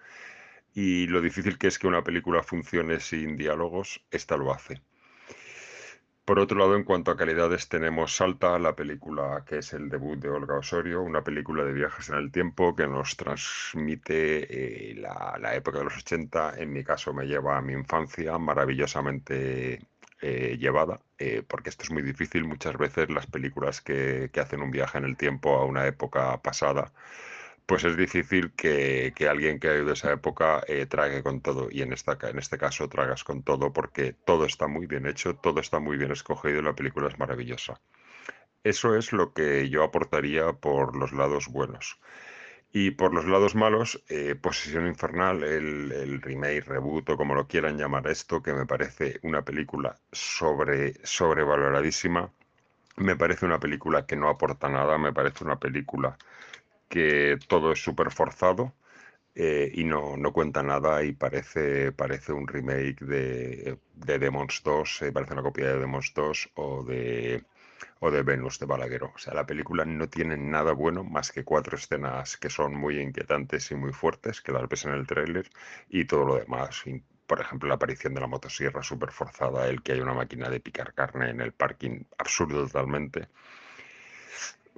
Y 0.75 1.07
lo 1.09 1.21
difícil 1.21 1.59
que 1.59 1.67
es 1.69 1.79
que 1.79 1.89
una 1.89 2.05
película 2.05 2.43
funcione 2.43 3.01
sin 3.01 3.37
diálogos, 3.37 4.05
esta 4.11 4.37
lo 4.37 4.53
hace. 4.53 4.81
Por 6.29 6.41
otro 6.41 6.59
lado, 6.59 6.77
en 6.77 6.85
cuanto 6.85 7.11
a 7.11 7.17
calidades, 7.17 7.71
tenemos 7.71 8.15
Salta, 8.15 8.59
la 8.59 8.77
película 8.77 9.45
que 9.47 9.61
es 9.61 9.73
el 9.73 9.89
debut 9.89 10.19
de 10.21 10.29
Olga 10.29 10.59
Osorio, 10.59 11.01
una 11.01 11.25
película 11.25 11.65
de 11.65 11.73
viajes 11.73 12.11
en 12.11 12.17
el 12.17 12.31
tiempo 12.31 12.77
que 12.77 12.87
nos 12.87 13.17
transmite 13.17 14.91
eh, 14.91 14.95
la, 14.97 15.55
época 15.55 15.79
de 15.79 15.85
los 15.85 15.97
80. 15.97 16.59
En 16.59 16.71
mi 16.71 16.85
caso, 16.85 17.15
me 17.15 17.25
lleva 17.25 17.57
a 17.57 17.63
mi 17.63 17.73
infancia 17.73 18.37
maravillosamente 18.37 19.81
eh, 20.21 20.59
llevada, 20.61 21.01
eh, 21.19 21.43
porque 21.49 21.71
esto 21.71 21.85
es 21.85 21.91
muy 21.93 22.03
difícil. 22.03 22.45
Muchas 22.45 22.77
veces 22.77 23.09
las 23.09 23.27
películas 23.27 23.81
que 23.81 24.31
hacen 24.39 24.61
un 24.61 24.71
viaje 24.71 24.99
en 24.99 25.07
el 25.07 25.17
tiempo 25.17 25.57
a 25.57 25.65
una 25.65 25.87
época 25.87 26.43
pasada 26.43 26.93
pues 27.69 27.85
es 27.85 27.99
difícil 27.99 28.53
que, 28.55 29.13
que 29.15 29.29
alguien 29.29 29.61
que 29.61 29.69
ha 29.69 29.73
vivido 29.75 29.93
esa 29.93 30.11
época 30.11 30.63
eh, 30.69 30.87
trague 30.87 31.23
con 31.23 31.43
todo. 31.43 31.69
Y 31.71 31.83
en, 31.83 31.93
esta, 31.93 32.17
en 32.23 32.39
este 32.39 32.57
caso 32.57 32.89
tragas 32.89 33.25
con 33.25 33.43
todo 33.43 33.75
porque 33.75 34.15
todo 34.15 34.47
está 34.47 34.69
muy 34.69 34.87
bien 34.87 35.07
hecho, 35.07 35.37
todo 35.37 35.61
está 35.61 35.79
muy 35.79 35.99
bien 35.99 36.11
escogido 36.11 36.61
y 36.61 36.63
la 36.63 36.75
película 36.75 37.09
es 37.09 37.19
maravillosa. 37.19 37.79
Eso 38.65 38.97
es 38.97 39.13
lo 39.13 39.35
que 39.35 39.69
yo 39.69 39.85
aportaría 39.85 40.55
por 40.55 40.97
los 40.97 41.13
lados 41.13 41.49
buenos. 41.49 42.01
Y 42.73 42.93
por 42.93 43.13
los 43.13 43.27
lados 43.27 43.55
malos, 43.55 44.03
eh, 44.09 44.35
Posesión 44.35 44.87
Infernal, 44.87 45.43
el, 45.45 45.93
el 45.93 46.23
remake, 46.23 46.65
reboot 46.65 47.11
o 47.11 47.17
como 47.19 47.35
lo 47.35 47.49
quieran 47.49 47.77
llamar 47.77 48.07
esto, 48.09 48.43
que 48.43 48.55
me 48.55 48.65
parece 48.65 49.21
una 49.23 49.43
película 49.43 49.99
sobre, 50.11 50.95
sobrevaloradísima. 51.05 52.33
Me 52.97 53.15
parece 53.15 53.45
una 53.45 53.61
película 53.61 54.07
que 54.07 54.17
no 54.17 54.31
aporta 54.31 54.71
nada, 54.71 54.97
me 54.97 55.13
parece 55.13 55.45
una 55.45 55.59
película 55.59 56.17
que 56.89 57.39
todo 57.49 57.73
es 57.73 57.83
súper 57.83 58.11
forzado 58.11 58.75
eh, 59.35 59.71
y 59.75 59.85
no, 59.85 60.17
no 60.17 60.33
cuenta 60.33 60.63
nada 60.63 61.05
y 61.05 61.13
parece, 61.13 61.93
parece 61.93 62.33
un 62.33 62.49
remake 62.49 63.05
de, 63.05 63.79
de 63.95 64.19
Demons 64.19 64.63
2, 64.65 65.03
eh, 65.03 65.13
parece 65.13 65.35
una 65.35 65.43
copia 65.43 65.69
de 65.69 65.79
Demons 65.79 66.13
2 66.15 66.51
o 66.55 66.83
de, 66.85 67.45
o 68.01 68.11
de 68.11 68.23
Venus 68.23 68.59
de 68.59 68.67
Balagueró. 68.67 69.13
O 69.15 69.19
sea, 69.19 69.35
la 69.35 69.47
película 69.47 69.85
no 69.85 70.09
tiene 70.09 70.37
nada 70.37 70.73
bueno 70.73 71.05
más 71.05 71.31
que 71.33 71.45
cuatro 71.45 71.77
escenas 71.77 72.37
que 72.37 72.51
son 72.51 72.75
muy 72.75 73.01
inquietantes 73.01 73.71
y 73.71 73.75
muy 73.77 73.93
fuertes, 73.93 74.41
que 74.41 74.53
las 74.53 74.69
ves 74.69 74.85
en 74.87 74.93
el 74.95 75.07
tráiler, 75.07 75.49
y 75.89 76.05
todo 76.07 76.25
lo 76.25 76.37
demás. 76.37 76.83
Por 77.27 77.41
ejemplo, 77.41 77.69
la 77.69 77.75
aparición 77.77 78.15
de 78.15 78.21
la 78.21 78.27
motosierra 78.27 78.83
súper 78.83 79.11
forzada, 79.13 79.69
el 79.69 79.83
que 79.83 79.93
hay 79.93 80.01
una 80.01 80.15
máquina 80.15 80.49
de 80.49 80.61
picar 80.61 80.95
carne 80.95 81.31
en 81.31 81.41
el 81.41 81.53
parking, 81.53 82.05
absurdo 82.19 82.67
totalmente. 82.67 83.29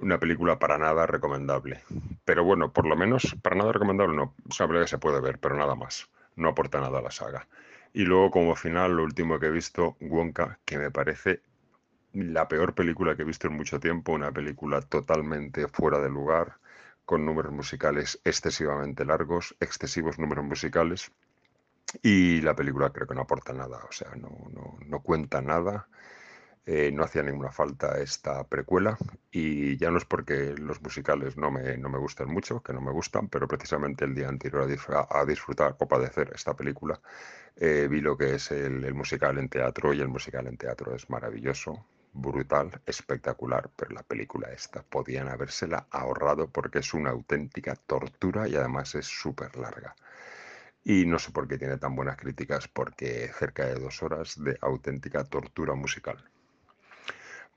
Una 0.01 0.19
película 0.19 0.57
para 0.59 0.77
nada 0.77 1.05
recomendable. 1.05 1.83
Pero 2.25 2.43
bueno, 2.43 2.73
por 2.73 2.87
lo 2.87 2.95
menos 2.95 3.35
para 3.41 3.55
nada 3.55 3.71
recomendable 3.71 4.15
no. 4.15 4.33
Es 4.49 4.59
una 4.59 4.81
que 4.81 4.87
se 4.87 4.97
puede 4.97 5.21
ver, 5.21 5.39
pero 5.39 5.55
nada 5.55 5.75
más. 5.75 6.09
No 6.35 6.49
aporta 6.49 6.81
nada 6.81 6.99
a 6.99 7.01
la 7.01 7.11
saga. 7.11 7.47
Y 7.93 8.03
luego 8.03 8.31
como 8.31 8.55
final, 8.55 8.95
lo 8.95 9.03
último 9.03 9.39
que 9.39 9.47
he 9.47 9.51
visto, 9.51 9.95
Wonka, 10.01 10.59
que 10.65 10.77
me 10.77 10.91
parece 10.91 11.41
la 12.13 12.47
peor 12.47 12.73
película 12.73 13.15
que 13.15 13.21
he 13.21 13.25
visto 13.25 13.47
en 13.47 13.53
mucho 13.53 13.79
tiempo, 13.79 14.11
una 14.11 14.31
película 14.31 14.81
totalmente 14.81 15.67
fuera 15.67 15.99
de 15.99 16.09
lugar, 16.09 16.57
con 17.05 17.25
números 17.25 17.51
musicales 17.51 18.19
excesivamente 18.23 19.05
largos, 19.05 19.55
excesivos 19.59 20.19
números 20.19 20.45
musicales, 20.45 21.11
y 22.01 22.41
la 22.41 22.55
película 22.55 22.89
creo 22.91 23.07
que 23.07 23.15
no 23.15 23.21
aporta 23.21 23.53
nada, 23.53 23.79
o 23.87 23.91
sea, 23.91 24.11
no, 24.15 24.29
no, 24.51 24.77
no 24.85 25.01
cuenta 25.01 25.41
nada, 25.41 25.87
eh, 26.65 26.91
no 26.93 27.03
hacía 27.03 27.23
ninguna 27.23 27.51
falta 27.51 27.99
esta 27.99 28.43
precuela, 28.45 28.97
y 29.31 29.77
ya 29.77 29.91
no 29.91 29.97
es 29.97 30.05
porque 30.05 30.53
los 30.57 30.81
musicales 30.81 31.37
no 31.37 31.51
me, 31.51 31.77
no 31.77 31.89
me 31.89 31.97
gustan 31.97 32.29
mucho, 32.29 32.61
que 32.61 32.73
no 32.73 32.81
me 32.81 32.91
gustan, 32.91 33.29
pero 33.29 33.47
precisamente 33.47 34.05
el 34.05 34.15
día 34.15 34.29
anterior 34.29 34.63
a, 35.09 35.25
disfrutar 35.25 35.75
o 35.79 35.87
padecer 35.87 36.31
esta 36.35 36.55
película, 36.55 36.99
eh, 37.55 37.87
vi 37.89 38.01
lo 38.01 38.17
que 38.17 38.35
es 38.35 38.51
el, 38.51 38.83
el 38.83 38.93
musical 38.93 39.37
en 39.37 39.49
teatro, 39.49 39.93
y 39.93 40.01
el 40.01 40.09
musical 40.09 40.47
en 40.47 40.57
teatro 40.57 40.95
es 40.95 41.09
maravilloso, 41.09 41.85
brutal, 42.13 42.81
espectacular, 42.85 43.69
pero 43.75 43.91
la 43.91 44.03
película 44.03 44.51
esta 44.51 44.83
podían 44.83 45.29
habérsela 45.29 45.87
ahorrado 45.91 46.49
porque 46.49 46.79
es 46.79 46.93
una 46.93 47.11
auténtica 47.11 47.75
tortura 47.75 48.47
y 48.47 48.55
además 48.55 48.95
es 48.95 49.05
súper 49.07 49.55
larga. 49.57 49.95
Y 50.83 51.05
no 51.05 51.19
sé 51.19 51.31
por 51.31 51.47
qué 51.47 51.57
tiene 51.57 51.77
tan 51.77 51.95
buenas 51.95 52.17
críticas, 52.17 52.67
porque 52.67 53.31
cerca 53.37 53.65
de 53.65 53.75
dos 53.75 54.01
horas 54.03 54.41
de 54.43 54.57
auténtica 54.61 55.23
tortura 55.23 55.75
musical. 55.75 56.23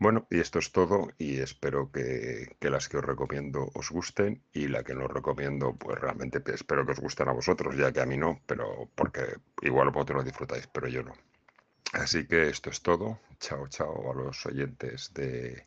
Bueno, 0.04 0.26
y 0.30 0.40
esto 0.40 0.58
es 0.58 0.70
todo 0.72 1.08
y 1.18 1.40
espero 1.40 1.90
que, 1.90 2.56
las 2.60 2.88
que 2.88 2.98
os 2.98 3.04
recomiendo 3.12 3.60
os 3.80 3.88
gusten 3.90 4.32
y 4.52 4.68
la 4.68 4.84
que 4.84 4.94
no 4.94 5.04
os 5.06 5.12
recomiendo, 5.18 5.66
pues 5.82 5.98
realmente 6.04 6.40
pe- 6.44 6.54
espero 6.60 6.84
que 6.84 6.92
os 6.96 7.00
gusten 7.06 7.28
a 7.28 7.32
vosotros, 7.40 7.74
ya 7.76 7.92
que 7.92 8.00
a 8.02 8.06
mí 8.10 8.16
no, 8.18 8.30
pero 8.48 8.66
porque 8.98 9.22
igual 9.62 9.90
vosotros 9.90 10.18
lo 10.18 10.24
disfrutáis, 10.30 10.66
pero 10.74 10.88
yo 10.88 11.02
no. 11.02 11.14
Así 11.94 12.26
que 12.28 12.48
esto 12.54 12.70
es 12.70 12.82
todo. 12.82 13.20
Chao, 13.40 13.68
chao 13.68 14.12
a 14.12 14.14
los 14.22 14.46
oyentes 14.46 15.14
de 15.14 15.66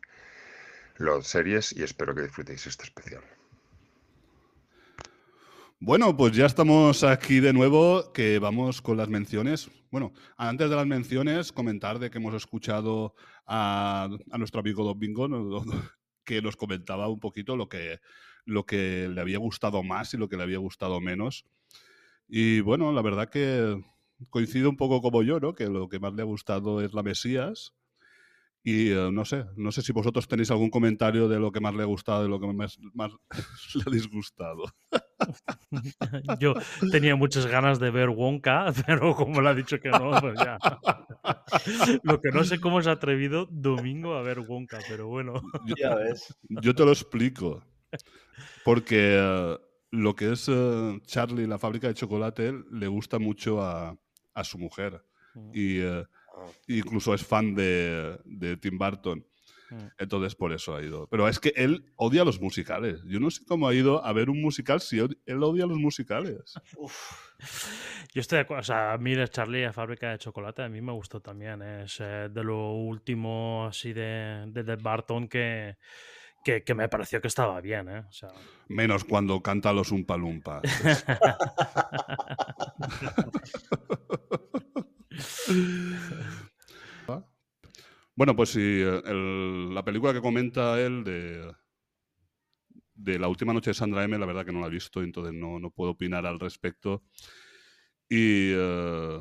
los 0.98 1.26
series 1.28 1.72
y 1.72 1.82
espero 1.82 2.14
que 2.14 2.22
disfrutéis 2.22 2.66
este 2.66 2.84
especial. 2.84 3.24
Bueno, 5.80 6.16
pues 6.16 6.32
ya 6.32 6.46
estamos 6.46 7.04
aquí 7.04 7.38
de 7.38 7.52
nuevo, 7.52 8.12
que 8.12 8.40
vamos 8.40 8.82
con 8.82 8.96
las 8.96 9.08
menciones. 9.08 9.70
Bueno, 9.92 10.12
antes 10.36 10.68
de 10.68 10.74
las 10.74 10.86
menciones, 10.88 11.52
comentar 11.52 12.00
de 12.00 12.10
que 12.10 12.18
hemos 12.18 12.34
escuchado 12.34 13.14
a, 13.46 14.08
nuestro 14.36 14.58
amigo 14.60 14.92
¿no? 15.28 15.64
que 16.24 16.42
nos 16.42 16.56
comentaba 16.56 17.06
un 17.06 17.20
poquito 17.20 17.56
lo 17.56 17.68
que, 17.68 18.00
lo 18.44 18.66
que 18.66 19.08
le 19.08 19.20
había 19.20 19.38
gustado 19.38 19.84
más 19.84 20.12
y 20.14 20.16
lo 20.16 20.28
que 20.28 20.36
le 20.36 20.42
había 20.42 20.58
gustado 20.58 21.00
menos. 21.00 21.44
Y 22.26 22.58
bueno, 22.58 22.90
la 22.90 23.00
verdad 23.00 23.30
que 23.30 23.80
coincide 24.30 24.66
un 24.66 24.76
poco 24.76 25.00
como 25.00 25.22
yo, 25.22 25.38
¿no? 25.38 25.54
Que 25.54 25.68
lo 25.68 25.88
que 25.88 26.00
más 26.00 26.12
le 26.12 26.22
ha 26.22 26.26
gustado 26.26 26.82
es 26.82 26.92
la 26.92 27.04
Mesías. 27.04 27.72
Y 28.64 28.90
eh, 28.90 29.10
no 29.12 29.24
sé, 29.24 29.44
no 29.56 29.70
sé 29.70 29.82
si 29.82 29.92
vosotros 29.92 30.26
tenéis 30.26 30.50
algún 30.50 30.70
comentario 30.70 31.28
de 31.28 31.38
lo 31.38 31.52
que 31.52 31.60
más 31.60 31.74
le 31.76 31.82
ha 31.82 31.86
gustado 31.86 32.26
y 32.26 32.28
lo 32.28 32.40
que 32.40 32.52
más 32.52 32.78
le 33.74 33.82
ha 33.86 33.90
disgustado. 33.90 34.64
Yo 36.40 36.54
tenía 36.90 37.16
muchas 37.16 37.46
ganas 37.46 37.78
de 37.78 37.90
ver 37.90 38.08
Wonka, 38.10 38.72
pero 38.86 39.14
como 39.14 39.40
le 39.40 39.48
ha 39.50 39.54
dicho 39.54 39.80
que 39.80 39.90
no, 39.90 40.10
pues 40.20 40.38
ya. 40.38 40.58
Lo 42.02 42.20
que 42.20 42.30
no 42.30 42.44
sé 42.44 42.60
cómo 42.60 42.82
se 42.82 42.90
ha 42.90 42.92
atrevido 42.94 43.46
Domingo 43.50 44.14
a 44.14 44.22
ver 44.22 44.40
Wonka, 44.40 44.78
pero 44.88 45.08
bueno. 45.08 45.42
Yo- 45.66 45.74
Ya 45.76 45.94
ves. 45.94 46.34
Yo 46.48 46.74
te 46.74 46.84
lo 46.84 46.92
explico. 46.92 47.62
Porque 48.64 49.16
eh, 49.18 49.58
lo 49.90 50.14
que 50.14 50.32
es 50.32 50.48
eh, 50.48 51.00
Charlie, 51.06 51.46
la 51.46 51.58
fábrica 51.58 51.88
de 51.88 51.94
chocolate, 51.94 52.52
le 52.70 52.86
gusta 52.86 53.18
mucho 53.18 53.62
a, 53.62 53.96
a 54.34 54.44
su 54.44 54.58
mujer. 54.58 55.02
Y 55.52 55.78
eh, 55.80 56.04
incluso 56.66 57.14
es 57.14 57.24
fan 57.24 57.54
de, 57.54 58.18
de 58.24 58.56
Tim 58.56 58.76
Burton. 58.78 59.24
Mm. 59.70 59.86
Entonces 59.98 60.34
por 60.34 60.52
eso 60.52 60.74
ha 60.74 60.82
ido. 60.82 61.06
Pero 61.08 61.28
es 61.28 61.38
que 61.38 61.52
él 61.56 61.84
odia 61.96 62.24
los 62.24 62.40
musicales. 62.40 63.02
Yo 63.06 63.20
no 63.20 63.30
sé 63.30 63.44
cómo 63.44 63.68
ha 63.68 63.74
ido 63.74 64.04
a 64.04 64.12
ver 64.12 64.30
un 64.30 64.40
musical 64.40 64.80
si 64.80 64.98
él 64.98 65.42
odia 65.42 65.66
los 65.66 65.78
musicales. 65.78 66.54
Yo 68.14 68.20
estoy 68.20 68.36
de 68.36 68.42
acuerdo, 68.42 68.60
o 68.60 68.64
sea, 68.64 68.92
a 68.92 68.98
mí 68.98 69.14
la 69.14 69.28
Charlie, 69.28 69.62
la 69.62 69.72
fábrica 69.72 70.10
de 70.10 70.18
chocolate, 70.18 70.62
a 70.62 70.68
mí 70.68 70.80
me 70.80 70.92
gustó 70.92 71.20
también. 71.20 71.62
¿eh? 71.62 71.82
Es 71.84 71.98
eh, 72.00 72.28
de 72.30 72.44
lo 72.44 72.72
último 72.72 73.66
así 73.68 73.92
de, 73.92 74.44
de, 74.48 74.62
de 74.62 74.76
Barton 74.76 75.28
que, 75.28 75.76
que, 76.42 76.62
que 76.64 76.74
me 76.74 76.88
pareció 76.88 77.20
que 77.20 77.28
estaba 77.28 77.60
bien. 77.60 77.88
¿eh? 77.88 78.04
O 78.08 78.12
sea, 78.12 78.30
Menos 78.68 79.04
cuando 79.04 79.40
canta 79.42 79.72
los 79.72 79.92
Umpa 79.92 80.16
Lumpa. 80.16 80.62
Bueno, 88.18 88.34
pues 88.34 88.48
sí, 88.48 88.58
eh, 88.60 89.00
el- 89.06 89.72
la 89.72 89.84
película 89.84 90.12
que 90.12 90.20
comenta 90.20 90.80
él 90.80 91.04
de, 91.04 91.52
de 92.96 93.16
La 93.16 93.28
última 93.28 93.52
noche 93.52 93.70
de 93.70 93.74
Sandra 93.74 94.02
M, 94.02 94.18
la 94.18 94.26
verdad 94.26 94.44
que 94.44 94.50
no 94.50 94.58
la 94.60 94.66
he 94.66 94.70
visto, 94.70 95.00
entonces 95.04 95.32
no, 95.32 95.60
no 95.60 95.70
puedo 95.70 95.92
opinar 95.92 96.26
al 96.26 96.40
respecto. 96.40 97.04
Y, 98.08 98.50
eh, 98.56 99.20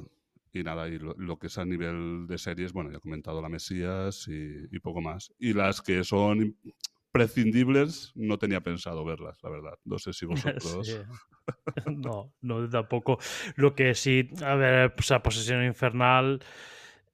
y 0.51 0.63
nada, 0.63 0.87
y 0.87 0.97
lo, 0.97 1.13
lo 1.15 1.37
que 1.37 1.45
es 1.45 1.59
a 1.59 1.65
nivel 1.65 2.25
de 2.25 2.39
series, 2.39 2.73
bueno, 2.73 2.89
ya 2.89 2.97
he 2.97 3.01
comentado 3.01 3.39
La 3.39 3.49
Mesías 3.49 4.27
y, 4.29 4.65
y 4.75 4.79
poco 4.79 4.99
más. 4.99 5.31
Y 5.37 5.53
las 5.53 5.79
que 5.83 6.03
son 6.03 6.57
prescindibles, 7.11 8.13
no 8.15 8.39
tenía 8.39 8.61
pensado 8.61 9.05
verlas, 9.05 9.37
la 9.43 9.51
verdad. 9.51 9.73
No 9.85 9.99
sé 9.99 10.11
si 10.11 10.25
vosotros... 10.65 10.87
Sí. 10.87 10.93
No, 11.85 12.33
no 12.41 12.67
tampoco. 12.67 13.19
Lo 13.55 13.75
que 13.75 13.93
sí, 13.93 14.27
a 14.43 14.55
ver, 14.55 14.95
o 14.97 15.01
sea, 15.03 15.21
Posesión 15.21 15.63
Infernal, 15.63 16.43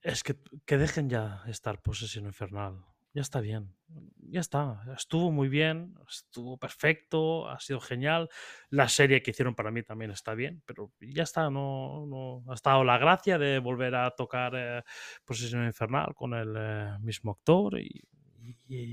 es 0.04 0.24
que, 0.24 0.36
que 0.66 0.78
dejen 0.78 1.10
ya 1.10 1.44
estar 1.48 1.82
Posesión 1.82 2.26
Infernal. 2.26 2.84
Ya 3.14 3.22
está 3.22 3.42
bien. 3.42 3.76
Ya 4.18 4.40
está. 4.40 4.82
Estuvo 4.98 5.32
muy 5.32 5.48
bien, 5.48 5.94
estuvo 6.10 6.58
perfecto, 6.58 7.48
ha 7.48 7.60
sido 7.60 7.80
genial. 7.80 8.28
La 8.70 8.90
serie 8.90 9.22
que 9.22 9.32
hicieron 9.32 9.54
para 9.54 9.70
mí 9.70 9.84
también 9.84 10.10
está 10.10 10.34
bien, 10.34 10.64
pero 10.66 10.92
ya 11.00 11.22
está. 11.22 11.52
No, 11.52 12.08
no 12.08 12.44
ha 12.52 12.56
estado 12.56 12.84
la 12.84 12.98
gracia 12.98 13.38
de 13.38 13.60
volver 13.60 13.94
a 13.94 14.10
tocar 14.12 14.54
eh, 14.56 14.84
Posesión 15.26 15.64
Infernal 15.66 16.16
con 16.16 16.34
el 16.34 16.56
eh, 16.58 16.98
mismo 17.02 17.32
actor 17.32 17.80
y, 17.80 18.02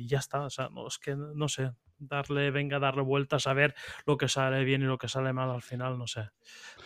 ya 0.06 0.18
está. 0.18 0.42
O 0.42 0.50
sea, 0.50 0.68
no, 0.68 0.86
es 0.86 0.98
que 0.98 1.16
no 1.16 1.48
sé, 1.48 1.70
darle, 2.00 2.50
venga, 2.50 2.78
darle 2.80 3.02
vueltas 3.02 3.46
a 3.46 3.54
ver 3.54 3.74
lo 4.06 4.16
que 4.16 4.28
sale 4.28 4.64
bien 4.64 4.82
y 4.82 4.86
lo 4.86 4.98
que 4.98 5.08
sale 5.08 5.32
mal 5.32 5.50
al 5.50 5.62
final, 5.62 5.98
no 5.98 6.06
sé. 6.06 6.30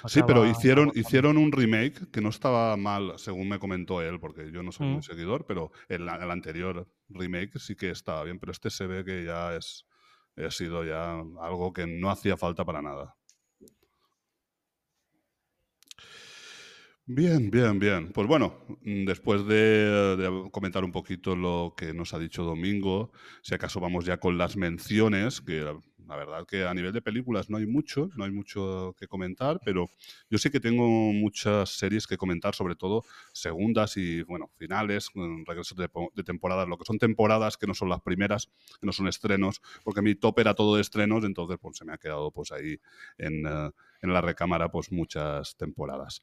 Sí, 0.07 0.23
pero 0.23 0.47
hicieron, 0.47 0.93
hicieron 0.95 1.37
un 1.39 1.53
remake 1.53 2.11
que 2.11 2.21
no 2.21 2.29
estaba 2.29 2.77
mal, 2.77 3.19
según 3.19 3.49
me 3.49 3.59
comentó 3.59 4.03
él, 4.03 4.21
porque 4.21 4.51
yo 4.53 4.63
no 4.63 4.73
soy 4.73 4.87
Mm. 4.87 5.01
muy 5.01 5.03
seguidor, 5.03 5.47
pero 5.47 5.71
el, 5.89 6.03
el 6.09 6.31
anterior 6.31 6.89
remake 7.09 7.59
sí 7.59 7.75
que 7.77 7.91
estaba 7.91 8.25
bien, 8.25 8.39
pero 8.39 8.53
este 8.53 8.71
se 8.71 8.87
ve 8.87 9.05
que 9.05 9.25
ya 9.25 9.55
es 9.57 9.87
ha 10.37 10.51
sido 10.51 10.85
ya 10.85 11.13
algo 11.41 11.73
que 11.73 11.87
no 11.87 12.11
hacía 12.11 12.37
falta 12.37 12.65
para 12.65 12.83
nada. 12.83 13.17
Bien, 17.07 17.51
bien, 17.51 17.79
bien. 17.79 18.13
Pues 18.13 18.27
bueno, 18.27 18.55
mm, 18.83 19.05
después 19.05 19.47
de, 19.47 20.49
comentar 20.51 20.85
un 20.85 20.93
poquito 20.93 21.37
lo 21.37 21.75
que 21.77 21.93
nos 21.93 22.15
ha 22.15 22.19
dicho 22.19 22.45
Domingo, 22.45 23.13
si 23.43 23.55
acaso 23.55 23.79
vamos 23.79 24.07
ya 24.07 24.17
con 24.19 24.39
las 24.39 24.57
menciones, 24.57 25.43
que 25.43 25.61
la 26.07 26.17
verdad 26.17 26.47
que 26.47 26.65
a 26.67 26.73
nivel 26.73 26.93
de 26.95 27.03
películas 27.03 27.51
no 27.51 27.59
hay 27.59 27.67
mucho, 27.67 28.09
no 28.17 28.25
hay 28.25 28.31
mucho 28.31 28.95
que 28.99 29.07
comentar, 29.07 29.61
pero 29.65 29.87
yo 30.31 30.39
sí 30.39 30.49
que 30.51 30.61
tengo 30.61 30.87
muchas 31.13 31.71
series 31.77 32.07
que 32.07 32.17
comentar, 32.17 32.55
sobre 32.55 32.75
todo 32.75 33.03
segundas 33.35 33.99
y, 33.99 34.23
bueno, 34.23 34.51
finales, 34.57 35.11
mm, 35.15 35.45
regresos 35.47 35.77
de, 35.77 35.89
de 36.15 36.25
temporadas, 36.25 36.69
lo 36.69 36.79
que 36.79 36.85
son 36.87 36.99
temporadas 36.99 37.59
que 37.59 37.67
no 37.67 37.75
son 37.75 37.91
las 37.91 38.01
primeras, 38.01 38.47
que 38.81 38.87
no 38.87 38.93
son 38.93 39.09
estrenos, 39.09 39.61
porque 39.83 40.01
mi 40.01 40.15
top 40.15 40.39
era 40.39 40.55
todo 40.55 40.77
de 40.77 40.81
estrenos, 40.81 41.23
entonces 41.25 41.59
pues 41.61 41.77
se 41.77 41.85
me 41.85 41.93
ha 41.93 41.99
quedado 41.99 42.31
pues 42.31 42.51
ahí 42.53 42.79
en, 43.19 43.47
eh, 43.47 43.71
en 44.03 44.13
la 44.13 44.21
recámara 44.23 44.71
pues 44.71 44.91
muchas 44.93 45.55
temporadas. 45.57 46.23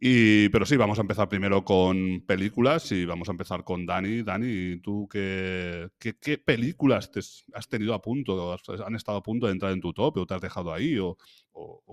Y, 0.00 0.48
pero 0.50 0.64
sí, 0.64 0.76
vamos 0.76 0.98
a 0.98 1.00
empezar 1.00 1.28
primero 1.28 1.64
con 1.64 2.22
películas 2.24 2.92
y 2.92 3.04
vamos 3.04 3.28
a 3.28 3.32
empezar 3.32 3.64
con 3.64 3.84
Dani. 3.84 4.22
Dani, 4.22 4.80
¿tú 4.80 5.08
qué, 5.10 5.88
qué, 5.98 6.38
películas 6.38 7.10
te 7.10 7.18
has 7.18 7.68
tenido 7.68 7.94
a 7.94 8.00
punto, 8.00 8.56
han 8.86 8.94
estado 8.94 9.18
a 9.18 9.22
punto 9.24 9.46
de 9.46 9.52
entrar 9.52 9.72
en 9.72 9.80
tu 9.80 9.92
top 9.92 10.18
o 10.18 10.26
te 10.26 10.34
has 10.34 10.40
dejado 10.40 10.72
ahí 10.72 10.98
o, 10.98 11.16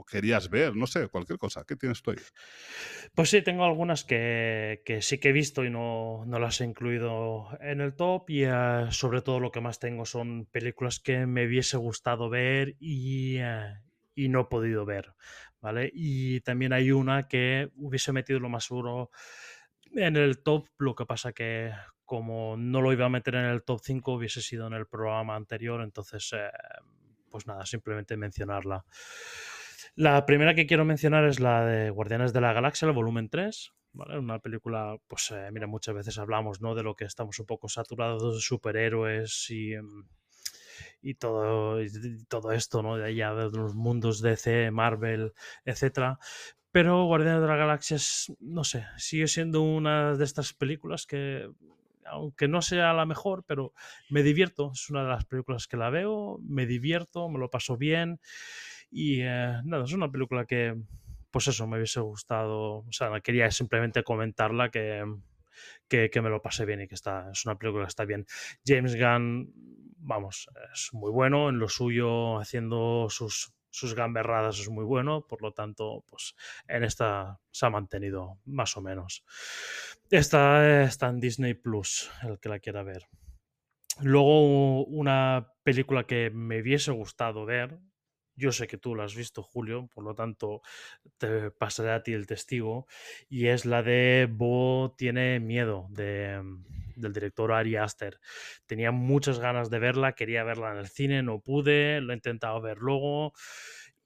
querías 0.09 0.51
ver? 0.51 0.75
No 0.75 0.85
sé, 0.85 1.07
cualquier 1.07 1.39
cosa. 1.39 1.63
¿Qué 1.67 1.75
tienes 1.75 2.03
tú 2.03 2.11
ahí? 2.11 2.17
Pues 3.15 3.31
sí, 3.31 3.41
tengo 3.41 3.65
algunas 3.65 4.03
que, 4.03 4.83
sí 5.01 5.17
que 5.17 5.29
he 5.29 5.33
visto 5.33 5.65
y 5.65 5.71
no, 5.71 6.25
no 6.27 6.37
las 6.37 6.61
he 6.61 6.65
incluido 6.65 7.57
en 7.59 7.81
el 7.81 7.95
top 7.95 8.29
y 8.29 8.43
eh, 8.43 8.85
sobre 8.91 9.23
todo 9.23 9.39
lo 9.39 9.51
que 9.51 9.61
más 9.61 9.79
tengo 9.79 10.05
son 10.05 10.45
películas 10.45 10.99
que 10.99 11.25
me 11.25 11.47
hubiese 11.47 11.77
gustado 11.77 12.29
ver 12.29 12.75
y, 12.79 13.37
eh, 13.39 13.73
y 14.15 14.29
no 14.29 14.41
he 14.41 14.45
podido 14.45 14.85
ver, 14.85 15.13
¿vale? 15.65 15.89
Y 15.91 16.41
también 16.41 16.73
hay 16.73 16.91
una 16.91 17.27
que 17.27 17.71
hubiese 17.77 18.11
metido 18.11 18.39
lo 18.39 18.49
más 18.49 18.65
seguro 18.65 19.09
en 19.93 20.15
el 20.15 20.43
top, 20.43 20.67
lo 20.77 20.93
que 20.93 21.07
pasa 21.07 21.33
que 21.33 21.71
como 22.05 22.55
no 22.55 22.81
lo 22.81 22.93
iba 22.93 23.07
a 23.07 23.09
meter 23.09 23.33
en 23.33 23.45
el 23.45 23.63
top 23.63 23.79
5 23.81 24.13
hubiese 24.13 24.41
sido 24.41 24.67
en 24.67 24.73
el 24.73 24.85
programa 24.85 25.35
anterior, 25.35 25.81
entonces 25.81 26.31
eh, 26.33 26.51
pues 27.31 27.47
nada, 27.47 27.65
simplemente 27.65 28.15
mencionarla. 28.15 28.85
La 29.95 30.23
primera 30.27 30.53
que 30.53 30.67
quiero 30.67 30.85
mencionar 30.85 31.25
es 31.25 31.39
la 31.39 31.65
de 31.65 31.89
Guardianes 31.89 32.31
de 32.31 32.41
la 32.41 32.53
Galaxia, 32.53 32.87
el 32.87 32.93
volumen 32.93 33.29
3. 33.29 33.73
¿vale? 33.93 34.19
Una 34.19 34.37
película, 34.37 34.97
pues 35.07 35.31
eh, 35.31 35.49
mira, 35.51 35.65
muchas 35.65 35.95
veces 35.95 36.19
hablamos 36.19 36.61
¿no? 36.61 36.75
de 36.75 36.83
lo 36.83 36.95
que 36.95 37.05
estamos 37.05 37.39
un 37.39 37.47
poco 37.47 37.69
saturados 37.69 38.35
de 38.35 38.39
superhéroes 38.39 39.49
y, 39.49 39.73
em, 39.73 40.05
y 41.05 41.13
todo, 41.13 41.77
todo 42.27 42.51
esto, 42.51 42.81
¿no? 42.81 42.97
De 42.97 43.05
allá 43.05 43.35
de 43.35 43.51
los 43.51 43.75
mundos 43.75 44.21
DC, 44.21 44.71
Marvel, 44.71 45.33
etcétera. 45.63 46.17
Pero 46.71 47.05
Guardianes 47.05 47.41
de 47.41 47.47
la 47.47 47.55
Galaxia 47.55 47.97
es, 47.97 48.33
no 48.39 48.63
sé, 48.63 48.87
sigue 48.97 49.27
siendo 49.27 49.61
una 49.61 50.15
de 50.15 50.23
estas 50.23 50.53
películas 50.53 51.05
que, 51.05 51.47
aunque 52.05 52.47
no 52.47 52.63
sea 52.63 52.91
la 52.93 53.05
mejor, 53.05 53.43
pero 53.45 53.71
me 54.09 54.23
divierto. 54.23 54.71
Es 54.73 54.89
una 54.89 55.03
de 55.03 55.09
las 55.09 55.25
películas 55.25 55.67
que 55.67 55.77
la 55.77 55.91
veo, 55.91 56.39
me 56.41 56.65
divierto, 56.65 57.29
me 57.29 57.37
lo 57.37 57.51
paso 57.51 57.77
bien. 57.77 58.19
Y 58.89 59.21
eh, 59.21 59.61
nada, 59.63 59.83
es 59.83 59.93
una 59.93 60.11
película 60.11 60.45
que, 60.45 60.75
pues 61.29 61.47
eso, 61.47 61.67
me 61.67 61.77
hubiese 61.77 61.99
gustado. 61.99 62.77
O 62.79 62.91
sea, 62.91 63.21
quería 63.21 63.51
simplemente 63.51 64.01
comentarla 64.01 64.71
que, 64.71 65.03
que, 65.87 66.09
que 66.09 66.21
me 66.21 66.31
lo 66.31 66.41
pasé 66.41 66.65
bien 66.65 66.81
y 66.81 66.87
que 66.87 66.95
está, 66.95 67.29
es 67.31 67.45
una 67.45 67.59
película 67.59 67.85
que 67.85 67.89
está 67.89 68.05
bien. 68.05 68.25
James 68.65 68.95
Gunn, 68.95 69.53
vamos, 70.05 70.49
es 70.73 70.89
muy 70.93 71.11
bueno 71.11 71.49
en 71.49 71.59
lo 71.59 71.67
suyo, 71.67 72.37
haciendo 72.39 73.07
sus, 73.09 73.53
sus 73.69 73.95
gamberradas 73.95 74.59
es 74.59 74.69
muy 74.69 74.85
bueno, 74.85 75.25
por 75.27 75.41
lo 75.41 75.51
tanto, 75.51 76.03
pues 76.07 76.35
en 76.67 76.83
esta 76.83 77.39
se 77.51 77.65
ha 77.65 77.69
mantenido 77.69 78.39
más 78.45 78.77
o 78.77 78.81
menos. 78.81 79.25
Esta 80.09 80.83
está 80.83 81.09
en 81.09 81.19
Disney 81.19 81.55
Plus, 81.55 82.09
el 82.23 82.39
que 82.39 82.49
la 82.49 82.59
quiera 82.59 82.83
ver. 82.83 83.07
Luego, 84.01 84.85
una 84.85 85.51
película 85.63 86.05
que 86.05 86.29
me 86.29 86.61
hubiese 86.61 86.91
gustado 86.91 87.45
ver, 87.45 87.79
yo 88.35 88.51
sé 88.51 88.67
que 88.67 88.77
tú 88.77 88.95
la 88.95 89.05
has 89.05 89.15
visto, 89.15 89.43
Julio, 89.43 89.89
por 89.93 90.03
lo 90.03 90.13
tanto 90.13 90.61
te 91.17 91.51
pasaré 91.51 91.91
a 91.91 92.03
ti 92.03 92.13
el 92.13 92.27
testigo, 92.27 92.87
y 93.29 93.47
es 93.47 93.65
la 93.65 93.83
de 93.83 94.27
Bo 94.29 94.93
tiene 94.97 95.39
miedo, 95.39 95.87
de, 95.89 96.41
del 96.95 97.13
director 97.13 97.51
Ari 97.51 97.75
Aster. 97.75 98.19
Tenía 98.65 98.91
muchas 98.91 99.39
ganas 99.39 99.69
de 99.69 99.79
verla, 99.79 100.13
quería 100.13 100.43
verla 100.43 100.71
en 100.71 100.77
el 100.77 100.87
cine, 100.87 101.23
no 101.23 101.39
pude, 101.39 102.01
lo 102.01 102.13
he 102.13 102.15
intentado 102.15 102.61
ver 102.61 102.77
luego 102.79 103.33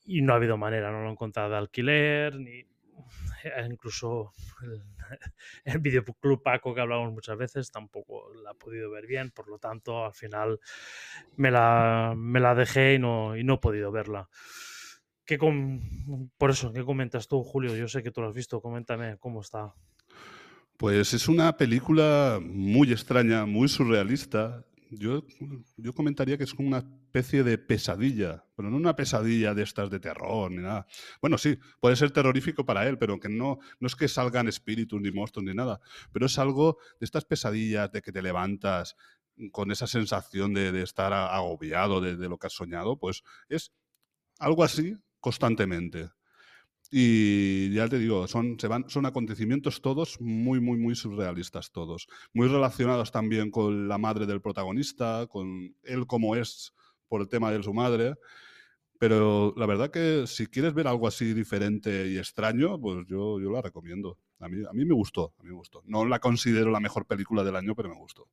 y 0.05 0.21
no 0.21 0.33
ha 0.33 0.37
habido 0.37 0.57
manera, 0.57 0.91
no 0.91 1.03
lo 1.03 1.09
he 1.09 1.11
encontrado 1.11 1.51
de 1.51 1.57
alquiler, 1.57 2.35
ni 2.35 2.65
incluso 3.69 4.31
el, 4.63 4.81
el 5.65 5.79
videoclub 5.79 6.41
Paco 6.41 6.73
que 6.73 6.81
hablamos 6.81 7.11
muchas 7.11 7.37
veces 7.37 7.71
tampoco 7.71 8.33
la 8.43 8.51
he 8.51 8.55
podido 8.55 8.91
ver 8.91 9.07
bien, 9.07 9.31
por 9.31 9.47
lo 9.49 9.59
tanto 9.59 10.05
al 10.05 10.13
final 10.13 10.59
me 11.35 11.51
la, 11.51 12.13
me 12.15 12.39
la 12.39 12.55
dejé 12.55 12.95
y 12.95 12.99
no, 12.99 13.35
y 13.37 13.43
no 13.43 13.55
he 13.55 13.59
podido 13.59 13.91
verla. 13.91 14.29
¿Qué 15.25 15.37
com- 15.37 16.29
por 16.37 16.49
eso, 16.49 16.73
¿qué 16.73 16.83
comentas 16.83 17.27
tú, 17.27 17.43
Julio? 17.43 17.75
Yo 17.75 17.87
sé 17.87 18.01
que 18.01 18.11
tú 18.11 18.21
lo 18.21 18.29
has 18.29 18.33
visto, 18.33 18.61
coméntame 18.61 19.17
cómo 19.17 19.41
está. 19.41 19.73
Pues 20.77 21.13
es 21.13 21.27
una 21.27 21.57
película 21.57 22.39
muy 22.41 22.91
extraña, 22.91 23.45
muy 23.45 23.67
surrealista. 23.67 24.65
Yo, 24.91 25.23
yo 25.77 25.93
comentaría 25.93 26.37
que 26.37 26.45
es 26.45 26.53
como 26.53 26.67
una 26.67 26.79
especie 26.79 27.43
de 27.43 27.57
pesadilla, 27.59 28.43
pero 28.55 28.71
no 28.71 28.77
una 28.77 28.95
pesadilla 28.95 29.53
de 29.53 29.61
estas 29.61 29.89
de 29.91 29.99
terror 29.99 30.49
ni 30.49 30.63
nada. 30.63 30.87
Bueno, 31.21 31.37
sí, 31.37 31.59
puede 31.79 31.95
ser 31.95 32.11
terrorífico 32.11 32.65
para 32.65 32.87
él, 32.87 32.97
pero 32.97 33.19
que 33.19 33.29
no, 33.29 33.59
no 33.79 33.87
es 33.87 33.95
que 33.95 34.07
salgan 34.07 34.47
espíritus 34.47 34.99
ni 34.99 35.11
monstruos 35.11 35.45
ni 35.45 35.53
nada, 35.53 35.79
pero 36.11 36.25
es 36.25 36.39
algo 36.39 36.77
de 36.99 37.05
estas 37.05 37.25
pesadillas 37.25 37.91
de 37.91 38.01
que 38.01 38.11
te 38.11 38.21
levantas 38.23 38.95
con 39.51 39.71
esa 39.71 39.85
sensación 39.87 40.53
de, 40.53 40.71
de 40.71 40.81
estar 40.81 41.13
agobiado 41.13 42.01
de, 42.01 42.17
de 42.17 42.27
lo 42.27 42.37
que 42.37 42.47
has 42.47 42.53
soñado, 42.53 42.97
pues 42.97 43.23
es 43.47 43.71
algo 44.39 44.63
así 44.63 44.95
constantemente. 45.19 46.09
Y 46.91 47.71
ya 47.73 47.87
te 47.87 47.99
digo, 47.99 48.27
son, 48.27 48.59
se 48.59 48.67
van, 48.67 48.89
son 48.89 49.05
acontecimientos 49.05 49.81
todos 49.81 50.19
muy, 50.19 50.59
muy, 50.59 50.79
muy 50.79 50.95
surrealistas 50.95 51.71
todos. 51.71 52.07
Muy 52.33 52.47
relacionados 52.47 53.11
también 53.11 53.51
con 53.51 53.87
la 53.87 53.97
madre 53.97 54.25
del 54.25 54.41
protagonista, 54.41 55.27
con 55.27 55.75
él 55.83 56.07
como 56.07 56.35
es 56.35 56.73
por 57.07 57.21
el 57.21 57.29
tema 57.29 57.51
de 57.51 57.61
su 57.61 57.73
madre. 57.73 58.15
Pero 58.97 59.53
la 59.55 59.65
verdad 59.65 59.91
que 59.91 60.25
si 60.27 60.47
quieres 60.47 60.73
ver 60.73 60.87
algo 60.87 61.07
así 61.07 61.33
diferente 61.33 62.09
y 62.09 62.17
extraño, 62.17 62.79
pues 62.79 63.05
yo, 63.07 63.39
yo 63.39 63.51
la 63.51 63.61
recomiendo. 63.61 64.17
A 64.39 64.49
mí, 64.49 64.63
a 64.67 64.73
mí 64.73 64.83
me 64.83 64.93
gustó, 64.93 65.33
a 65.39 65.43
mí 65.43 65.49
me 65.49 65.55
gustó. 65.55 65.83
No 65.85 66.05
la 66.05 66.19
considero 66.19 66.71
la 66.71 66.79
mejor 66.79 67.05
película 67.05 67.43
del 67.43 67.55
año, 67.55 67.75
pero 67.75 67.89
me 67.89 67.95
gustó. 67.95 68.27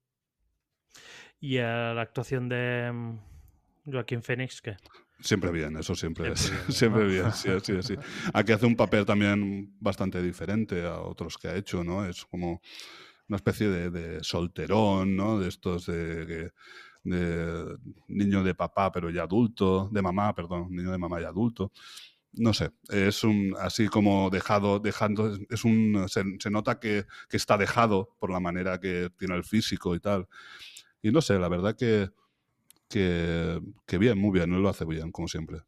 Y 1.41 1.59
eh, 1.59 1.63
la 1.63 2.01
actuación 2.01 2.49
de 2.49 2.91
mm, 2.93 3.93
Joaquín 3.93 4.23
Phoenix, 4.23 4.63
¿qué? 4.63 4.77
Siempre 5.21 5.51
bien, 5.51 5.77
eso 5.77 5.95
siempre 5.95 6.33
es. 6.33 6.53
Siempre 6.69 7.07
bien, 7.07 7.25
¿no? 7.25 7.33
Siempre 7.33 7.59
bien, 7.63 7.63
sí, 7.63 7.83
sí, 7.83 7.83
sí. 7.83 7.95
Aquí 8.33 8.53
hace 8.53 8.67
un 8.67 8.77
papel 8.77 9.05
también 9.05 9.75
bastante 9.81 10.23
diferente 10.23 10.85
a 10.85 11.01
otros 11.01 11.39
que 11.39 11.49
ha 11.49 11.57
hecho, 11.57 11.83
¿no? 11.83 12.05
Es 12.07 12.25
como 12.27 12.61
una 13.29 13.37
especie 13.37 13.69
de, 13.69 13.91
de 13.91 14.23
solterón, 14.23 15.17
¿no? 15.17 15.39
De 15.39 15.49
estos 15.49 15.87
de 15.87 16.53
niño 18.09 18.43
de 18.43 18.55
papá, 18.55 18.91
pero 18.93 19.11
ya 19.11 19.23
adulto, 19.23 19.89
de 19.93 20.03
mamá, 20.03 20.35
perdón, 20.35 20.69
niño 20.71 20.91
de 20.91 20.99
mamá 20.99 21.21
y 21.21 21.25
adulto. 21.25 21.73
No 22.33 22.53
sé, 22.53 22.71
es 22.91 23.25
un 23.25 23.55
así 23.59 23.89
como 23.89 24.29
dejado, 24.29 24.79
dejando, 24.79 25.39
es 25.49 25.65
un, 25.65 26.07
se, 26.09 26.23
se 26.39 26.51
nota 26.51 26.79
que, 26.79 27.07
que 27.31 27.37
está 27.39 27.57
dejado 27.57 28.15
por 28.19 28.31
la 28.31 28.41
manera 28.41 28.79
que 28.79 29.11
tiene 29.17 29.37
el 29.37 29.45
físico 29.45 29.95
y 29.95 30.01
tal. 30.01 30.29
Y 31.03 31.13
no 31.13 31.23
sé, 31.23 31.39
la 31.39 31.49
verdad 31.49 31.77
que, 31.77 32.11
que, 32.89 33.61
bien, 33.99 34.19
muy 34.19 34.33
bien, 34.33 34.53
él 34.53 34.63
lo 34.63 34.69
hace 34.69 34.85
bien, 34.85 35.11
como 35.11 35.29
siempre. 35.29 35.61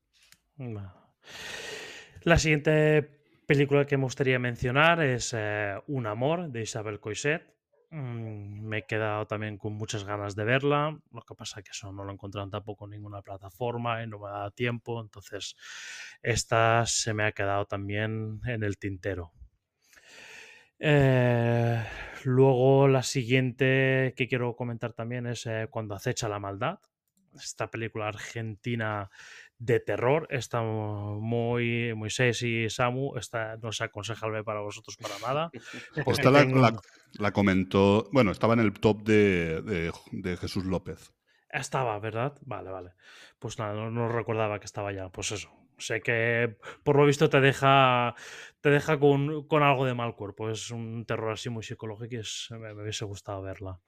La 2.22 2.38
siguiente 2.38 3.02
película 3.47 3.86
que 3.86 3.97
me 3.97 4.05
gustaría 4.05 4.38
mencionar 4.38 5.02
es 5.02 5.34
eh, 5.36 5.76
Un 5.86 6.06
amor 6.06 6.50
de 6.50 6.62
Isabel 6.62 7.00
Coixet. 7.00 7.42
Mm, 7.90 8.66
me 8.66 8.78
he 8.78 8.86
quedado 8.86 9.26
también 9.26 9.56
con 9.56 9.72
muchas 9.74 10.05
ganas 10.05 10.36
de 10.36 10.44
verla. 10.44 10.98
Lo 11.10 11.22
que 11.22 11.34
pasa 11.34 11.60
es 11.60 11.64
que 11.64 11.70
eso 11.70 11.92
no 11.92 12.05
lo 12.05 12.10
he 12.10 12.14
encontrado 12.14 12.50
tampoco 12.50 12.84
en 12.84 12.90
ninguna 12.90 13.22
plataforma 13.22 14.02
y 14.02 14.06
no 14.06 14.18
me 14.18 14.30
da 14.30 14.50
tiempo. 14.50 15.00
Entonces, 15.00 15.56
esta 16.22 16.84
se 16.86 17.14
me 17.14 17.24
ha 17.24 17.32
quedado 17.32 17.64
también 17.64 18.40
en 18.47 18.62
el 18.62 18.78
tintero. 18.78 19.32
Eh, 20.78 21.82
luego, 22.24 22.88
la 22.88 23.02
siguiente 23.02 24.14
que 24.16 24.28
quiero 24.28 24.55
comentar 24.55 24.92
también 24.92 25.26
es 25.26 25.47
eh, 25.47 25.68
Cuando 25.70 25.94
acecha 25.94 26.28
la 26.28 26.38
maldad. 26.38 26.78
Esta 27.36 27.70
película 27.70 28.08
argentina 28.08 29.10
de 29.58 29.81
terror. 29.81 30.26
Está 30.31 30.62
muy, 30.62 31.92
Moisés 31.94 32.42
y 32.42 32.68
Samu, 32.70 33.16
esta 33.16 33.57
no 33.58 33.70
es 33.70 33.81
aconsejable 33.81 34.44
para 34.44 34.60
vosotros 34.60 34.97
para 34.97 35.18
nada. 35.18 35.50
porque 36.05 36.23
Esta 36.23 36.31
la, 36.31 36.40
tengo- 36.44 36.60
la- 36.60 36.81
la 37.18 37.32
comentó, 37.32 38.08
bueno, 38.12 38.31
estaba 38.31 38.55
en 38.55 38.60
el 38.60 38.73
top 38.74 39.02
de, 39.02 39.62
de- 39.62 39.92
de 40.12 40.36
Jesús 40.36 40.65
López. 40.65 41.12
Estaba, 41.50 41.98
¿verdad? 41.98 42.34
Vale, 42.42 42.70
vale. 42.70 42.90
Pues 43.39 43.58
nada, 43.58 43.73
no, 43.73 43.90
no 43.90 44.08
recordaba 44.08 44.58
que 44.60 44.66
estaba 44.66 44.92
ya. 44.92 45.08
Pues 45.08 45.32
eso. 45.32 45.50
Sé 45.78 46.02
que 46.02 46.57
por 46.82 46.97
lo 46.97 47.07
visto 47.07 47.31
te 47.31 47.40
deja, 47.40 48.15
te 48.60 48.68
deja 48.68 48.98
con, 48.98 49.47
con 49.47 49.62
algo 49.62 49.86
de 49.86 49.94
mal 49.94 50.15
cuerpo. 50.16 50.50
Es 50.50 50.70
un 50.70 51.07
terror 51.07 51.32
así 51.32 51.48
muy 51.48 51.62
psicológico 51.62 52.16
y 52.16 52.18
es- 52.18 52.48
me, 52.50 52.74
me 52.74 52.82
hubiese 52.82 53.05
gustado 53.07 53.40
verla. 53.42 53.81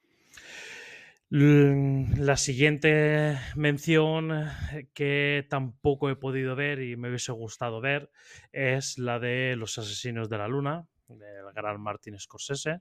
L- 1.30 2.06
La 2.18 2.36
siguiente 2.36 3.38
mención 3.56 4.32
eh, 4.32 4.88
que 4.94 5.46
tampoco 5.48 6.10
he 6.10 6.16
podido 6.16 6.56
ver 6.56 6.80
y 6.82 6.96
me 6.96 7.08
hubiese 7.08 7.32
gustado 7.32 7.80
ver 7.80 8.10
es 8.52 8.98
la 8.98 9.18
de 9.20 9.54
Los 9.56 9.78
Asesinos 9.78 10.28
de 10.28 10.38
la 10.38 10.48
Luna, 10.48 10.86
del 11.08 11.52
gran 11.54 11.80
Martin 11.80 12.18
Scorsese. 12.18 12.80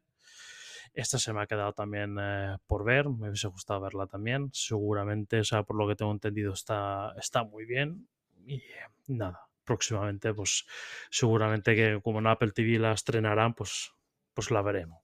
Esta 0.94 1.20
se 1.20 1.34
me 1.34 1.42
ha 1.42 1.48
quedado 1.48 1.74
también 1.74 2.18
eh, 2.20 2.58
por 2.68 2.84
ver, 2.84 3.10
me 3.10 3.30
hubiese 3.30 3.48
gustado 3.48 3.82
verla 3.82 4.08
también. 4.08 4.50
Seguramente, 4.54 5.40
o 5.40 5.44
sea, 5.44 5.64
por 5.64 5.78
lo 5.78 5.88
que 5.88 5.96
tengo 5.96 6.12
entendido, 6.12 6.54
está, 6.54 7.14
está 7.18 7.44
muy 7.44 7.66
bien. 7.66 8.08
Y 8.48 8.64
nada, 9.08 9.42
próximamente, 9.64 10.34
pues 10.34 10.66
seguramente 11.12 11.76
que 11.76 12.00
como 12.04 12.20
en 12.20 12.28
Apple 12.28 12.52
TV 12.52 12.80
la 12.80 12.94
estrenarán, 12.94 13.54
pues, 13.54 13.92
pues 14.34 14.50
la 14.52 14.62
veremos. 14.64 15.00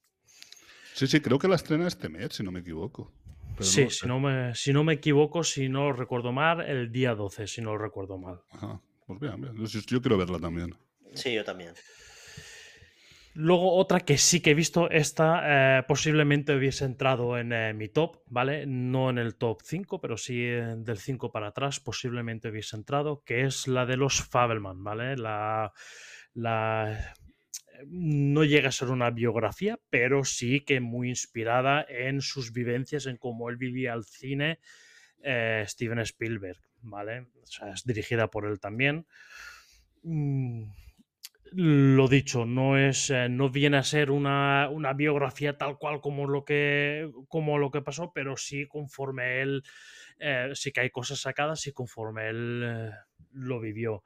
Sí, 0.93 1.07
sí, 1.07 1.21
creo 1.21 1.37
que 1.39 1.47
la 1.47 1.55
estrena 1.55 1.87
este 1.87 2.09
mes, 2.09 2.33
si 2.33 2.43
no 2.43 2.51
me 2.51 2.61
equivoco. 2.61 3.11
Pero 3.57 3.69
sí, 3.69 3.89
si, 3.89 4.07
no 4.07 4.19
me, 4.19 4.53
si 4.53 4.73
no 4.73 4.83
me 4.83 4.93
equivoco, 4.93 5.43
si 5.43 5.69
no 5.69 5.85
lo 5.85 5.93
recuerdo 5.93 6.31
mal, 6.31 6.61
el 6.61 6.91
día 6.91 7.15
12, 7.15 7.47
si 7.47 7.61
no 7.61 7.71
lo 7.71 7.77
recuerdo 7.77 8.17
mal. 8.17 8.41
Ajá. 8.51 8.81
Pues 9.05 9.19
bien, 9.19 9.39
bien. 9.39 9.55
Yo, 9.55 9.79
yo 9.79 10.01
quiero 10.01 10.17
verla 10.17 10.39
también. 10.39 10.75
Sí, 11.13 11.33
yo 11.33 11.43
también. 11.43 11.73
Luego 13.37 13.73
otra 13.75 13.99
que 13.99 14.17
sí 14.17 14.39
que 14.39 14.51
he 14.51 14.53
visto, 14.53 14.89
esta 14.89 15.79
eh, 15.79 15.83
posiblemente 15.83 16.55
hubiese 16.55 16.85
entrado 16.85 17.37
en 17.37 17.51
eh, 17.51 17.73
mi 17.73 17.89
top, 17.89 18.21
¿vale? 18.27 18.65
No 18.65 19.09
en 19.09 19.17
el 19.17 19.35
top 19.35 19.59
5, 19.61 19.99
pero 19.99 20.15
sí 20.15 20.41
eh, 20.41 20.75
del 20.77 20.97
5 20.97 21.33
para 21.33 21.47
atrás 21.47 21.81
posiblemente 21.81 22.47
hubiese 22.47 22.77
entrado, 22.77 23.23
que 23.25 23.41
es 23.41 23.67
la 23.67 23.85
de 23.85 23.97
los 23.97 24.21
Fabelman, 24.23 24.81
¿vale? 24.85 25.17
La, 25.17 25.73
la, 26.33 27.13
no 27.87 28.43
llega 28.43 28.69
a 28.69 28.71
ser 28.71 28.89
una 28.89 29.09
biografía, 29.09 29.79
pero 29.89 30.23
sí 30.23 30.61
que 30.61 30.79
muy 30.79 31.09
inspirada 31.09 31.85
en 31.87 32.21
sus 32.21 32.51
vivencias, 32.51 33.05
en 33.05 33.17
cómo 33.17 33.49
él 33.49 33.57
vivía 33.57 33.93
el 33.93 34.05
cine, 34.05 34.59
eh, 35.23 35.63
Steven 35.67 35.99
Spielberg, 35.99 36.59
¿vale? 36.81 37.27
O 37.41 37.47
sea, 37.47 37.71
es 37.71 37.83
dirigida 37.83 38.29
por 38.29 38.45
él 38.45 38.59
también. 38.59 39.07
Mm, 40.03 40.65
lo 41.51 42.07
dicho, 42.07 42.45
no 42.45 42.77
es, 42.77 43.09
eh, 43.09 43.29
no 43.29 43.49
viene 43.49 43.77
a 43.77 43.83
ser 43.83 44.11
una, 44.11 44.69
una 44.69 44.93
biografía 44.93 45.57
tal 45.57 45.77
cual 45.77 46.01
como 46.01 46.27
lo 46.27 46.43
que, 46.43 47.09
como 47.29 47.57
lo 47.57 47.71
que 47.71 47.81
pasó, 47.81 48.11
pero 48.13 48.35
sí 48.35 48.67
conforme 48.67 49.41
él, 49.41 49.63
eh, 50.19 50.51
sí 50.53 50.71
que 50.71 50.81
hay 50.81 50.89
cosas 50.89 51.19
sacadas 51.21 51.65
y 51.67 51.71
conforme 51.71 52.29
él 52.29 52.91
lo 53.31 53.59
vivió. 53.59 54.03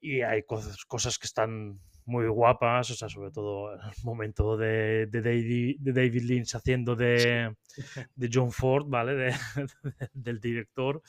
Y 0.00 0.22
hay 0.22 0.44
cosas 0.44 1.18
que 1.18 1.26
están 1.26 1.80
muy 2.06 2.26
guapas, 2.28 2.90
o 2.90 2.94
sea, 2.94 3.08
sobre 3.08 3.30
todo 3.30 3.72
el 3.74 3.80
momento 4.04 4.56
de, 4.56 5.06
de 5.06 5.22
David, 5.22 5.76
de 5.80 5.92
David 5.92 6.22
Lynch 6.22 6.54
haciendo 6.54 6.96
de, 6.96 7.54
de 8.14 8.30
John 8.32 8.52
Ford, 8.52 8.86
¿vale? 8.88 9.14
De- 9.14 9.34
del 10.14 10.40
director. 10.40 11.02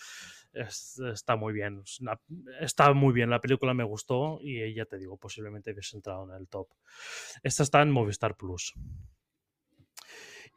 Es- 0.53 0.99
está 1.13 1.35
muy 1.35 1.53
bien. 1.53 1.81
está 2.59 2.93
muy 2.93 3.13
bien. 3.13 3.29
La 3.29 3.39
película 3.41 3.73
me 3.73 3.83
gustó 3.83 4.39
y 4.41 4.73
ya 4.73 4.85
te 4.85 4.97
digo, 4.97 5.17
posiblemente 5.17 5.71
hubiese 5.71 5.95
entrado 5.97 6.29
en 6.29 6.39
el 6.41 6.47
top. 6.47 6.67
Esta 7.43 7.63
está 7.63 7.81
en 7.81 7.91
Movistar 7.91 8.35
Plus. 8.35 8.73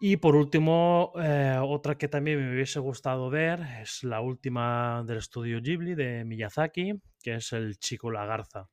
Y 0.00 0.16
por 0.16 0.34
último, 0.36 1.12
eh, 1.16 1.56
otra 1.62 1.96
que 1.96 2.08
también 2.08 2.38
me 2.40 2.52
hubiese 2.52 2.80
gustado 2.80 3.30
ver 3.30 3.60
es 3.82 4.02
la 4.04 4.20
última 4.20 5.02
del 5.06 5.18
estudio 5.18 5.60
Ghibli 5.62 5.94
de 5.94 6.24
Miyazaki, 6.24 6.94
que 7.22 7.34
es 7.36 7.52
El 7.52 7.78
Chico 7.78 8.10
la 8.10 8.26
Garza. 8.26 8.68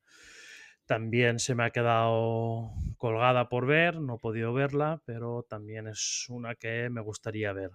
También 0.91 1.39
se 1.39 1.55
me 1.55 1.63
ha 1.63 1.69
quedado 1.69 2.73
colgada 2.97 3.47
por 3.47 3.65
ver, 3.65 4.01
no 4.01 4.15
he 4.15 4.19
podido 4.19 4.51
verla, 4.51 5.01
pero 5.05 5.45
también 5.47 5.87
es 5.87 6.25
una 6.27 6.55
que 6.55 6.89
me 6.89 6.99
gustaría 6.99 7.53
ver. 7.53 7.71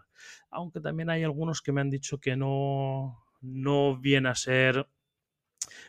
Aunque 0.50 0.82
también 0.82 1.08
hay 1.08 1.24
algunos 1.24 1.62
que 1.62 1.72
me 1.72 1.80
han 1.80 1.88
dicho 1.88 2.20
que 2.20 2.36
no, 2.36 3.24
no 3.40 3.98
viene 3.98 4.28
a 4.28 4.34
ser, 4.34 4.90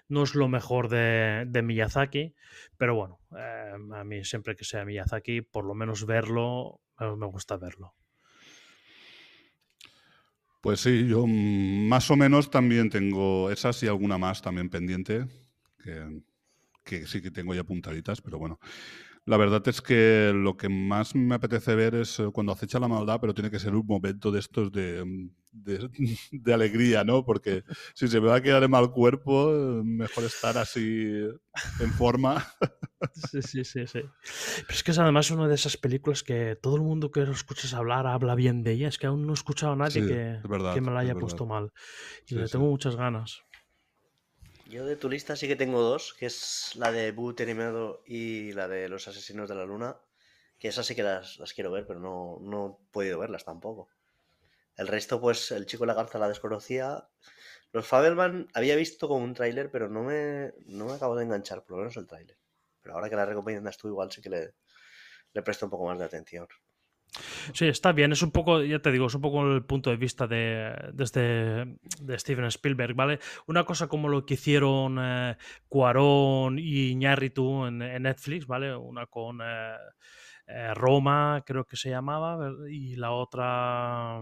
no 0.07 0.23
es 0.23 0.35
lo 0.35 0.47
mejor 0.47 0.87
de, 0.87 1.43
de 1.45 1.61
Miyazaki, 1.61 2.33
pero 2.77 2.95
bueno, 2.95 3.19
eh, 3.37 3.73
a 3.93 4.03
mí 4.05 4.23
siempre 4.23 4.55
que 4.55 4.63
sea 4.63 4.85
Miyazaki, 4.85 5.41
por 5.41 5.65
lo 5.65 5.73
menos 5.73 6.05
verlo, 6.05 6.79
me 6.97 7.25
gusta 7.25 7.57
verlo. 7.57 7.93
Pues 10.61 10.79
sí, 10.79 11.05
yo 11.09 11.27
mm, 11.27 11.89
más 11.89 12.09
o 12.09 12.15
menos 12.15 12.49
también 12.49 12.89
tengo 12.89 13.51
esas 13.51 13.83
y 13.83 13.87
alguna 13.87 14.17
más 14.17 14.41
también 14.41 14.69
pendiente, 14.69 15.27
que, 15.83 16.21
que 16.87 17.05
sí 17.07 17.21
que 17.21 17.31
tengo 17.31 17.53
ya 17.53 17.61
apuntaditas, 17.61 18.21
pero 18.21 18.39
bueno. 18.39 18.59
La 19.25 19.37
verdad 19.37 19.67
es 19.67 19.81
que 19.81 20.31
lo 20.33 20.55
que 20.57 20.69
más 20.69 21.13
me 21.15 21.35
apetece 21.35 21.75
ver 21.75 21.95
es 21.95 22.19
eh, 22.19 22.29
cuando 22.33 22.53
acecha 22.53 22.79
la 22.79 22.87
maldad, 22.87 23.19
pero 23.21 23.33
tiene 23.33 23.51
que 23.51 23.59
ser 23.59 23.75
un 23.75 23.85
momento 23.85 24.31
de 24.31 24.39
estos 24.39 24.71
de, 24.71 25.03
mm, 25.05 25.29
de, 25.51 25.89
de 26.31 26.53
alegría, 26.53 27.03
¿no? 27.03 27.25
Porque 27.25 27.63
si 27.95 28.07
se 28.07 28.21
me 28.21 28.27
va 28.29 28.37
a 28.37 28.41
quedar 28.41 28.63
en 28.63 28.71
mal 28.71 28.91
cuerpo, 28.91 29.83
mejor 29.83 30.25
estar 30.25 30.57
así 30.57 31.09
en 31.79 31.93
forma. 31.93 32.45
Sí, 33.11 33.41
sí, 33.41 33.63
sí, 33.63 33.87
sí. 33.87 34.01
Pero 34.67 34.75
es 34.77 34.83
que 34.83 34.91
es 34.91 34.99
además 34.99 35.31
una 35.31 35.47
de 35.47 35.55
esas 35.55 35.77
películas 35.77 36.21
que 36.23 36.55
todo 36.61 36.75
el 36.75 36.83
mundo 36.83 37.09
que 37.11 37.21
lo 37.25 37.31
escuchas 37.31 37.73
hablar 37.73 38.05
habla 38.05 38.35
bien 38.35 38.63
de 38.63 38.73
ella. 38.73 38.87
Es 38.89 38.97
que 38.99 39.07
aún 39.07 39.25
no 39.25 39.33
he 39.33 39.35
escuchado 39.35 39.73
a 39.73 39.75
nadie 39.75 40.03
Sí, 40.03 40.07
que, 40.07 40.43
verdad, 40.43 40.73
que 40.73 40.81
me 40.81 40.91
la 40.91 40.99
haya 40.99 41.15
puesto 41.17 41.45
mal. 41.47 41.71
Y 42.29 42.35
Sí, 42.35 42.39
le 42.39 42.47
sí. 42.47 42.49
tengo 42.49 42.67
muchas 42.67 42.95
ganas. 42.95 43.41
Yo 44.69 44.85
de 44.85 44.97
tu 44.97 45.09
lista 45.09 45.37
sí 45.37 45.47
que 45.47 45.55
tengo 45.55 45.81
dos, 45.81 46.13
que 46.13 46.25
es 46.25 46.75
la 46.75 46.91
de 46.91 47.11
Boo 47.13 47.33
Tenimado 47.33 48.03
y 48.05 48.51
la 48.51 48.67
de 48.67 48.89
Los 48.89 49.07
Asesinos 49.07 49.47
de 49.47 49.55
la 49.55 49.63
Luna, 49.65 49.95
que 50.59 50.67
esas 50.67 50.85
sí 50.85 50.93
que 50.93 51.03
las, 51.03 51.37
quiero 51.55 51.71
ver, 51.71 51.87
pero 51.87 52.01
no, 52.01 52.39
no 52.41 52.79
he 52.89 52.91
podido 52.91 53.17
verlas 53.17 53.45
tampoco. 53.45 53.89
El 54.75 54.87
resto, 54.87 55.21
pues, 55.21 55.51
El 55.51 55.65
Chico 55.67 55.85
y 55.85 55.87
la 55.87 55.93
Garza 55.93 56.19
la 56.19 56.27
desconocía. 56.27 57.07
Los 57.71 57.87
Fabelman 57.87 58.49
había 58.53 58.75
visto 58.75 59.07
con 59.07 59.21
un 59.21 59.33
tráiler, 59.33 59.71
pero 59.71 59.87
no 59.87 60.03
me, 60.03 60.53
no 60.65 60.85
me 60.85 60.93
acabo 60.93 61.15
de 61.15 61.23
enganchar, 61.23 61.63
por 61.63 61.71
lo 61.71 61.77
menos 61.77 61.95
el 61.95 62.07
tráiler. 62.07 62.37
Pero 62.81 62.95
ahora 62.95 63.09
que 63.09 63.15
la 63.15 63.25
recomiendas 63.25 63.77
tú, 63.77 63.87
igual 63.87 64.11
sí 64.11 64.21
que 64.21 64.29
le, 64.29 64.55
le 65.31 65.41
presto 65.43 65.65
un 65.65 65.71
poco 65.71 65.85
más 65.85 65.97
de 65.97 66.05
atención. 66.05 66.47
Sí, 67.53 67.67
está 67.67 67.91
bien. 67.91 68.11
Es 68.11 68.21
un 68.21 68.31
poco, 68.31 68.61
ya 68.63 68.79
te 68.79 68.91
digo, 68.91 69.07
es 69.07 69.15
un 69.15 69.21
poco 69.21 69.41
el 69.45 69.63
punto 69.65 69.89
de 69.89 69.97
vista 69.97 70.27
de, 70.27 70.73
desde, 70.93 71.65
de 72.01 72.19
Steven 72.19 72.45
Spielberg, 72.45 72.95
¿vale? 72.95 73.19
Una 73.47 73.63
cosa 73.65 73.87
como 73.87 74.07
lo 74.09 74.25
que 74.25 74.35
hicieron 74.35 74.97
eh, 74.99 75.37
Cuarón 75.67 76.59
y 76.59 76.89
Iñárritu 76.91 77.65
en, 77.65 77.79
Netflix, 77.79 78.45
¿vale? 78.47 78.75
Una 78.75 79.07
con 79.07 79.39
eh, 79.41 79.75
eh, 80.47 80.73
Roma, 80.73 81.43
creo 81.45 81.65
que 81.65 81.77
se 81.77 81.89
llamaba, 81.89 82.37
¿ver- 82.37 82.71
y 82.71 82.95
la 82.95 83.11
otra... 83.11 84.21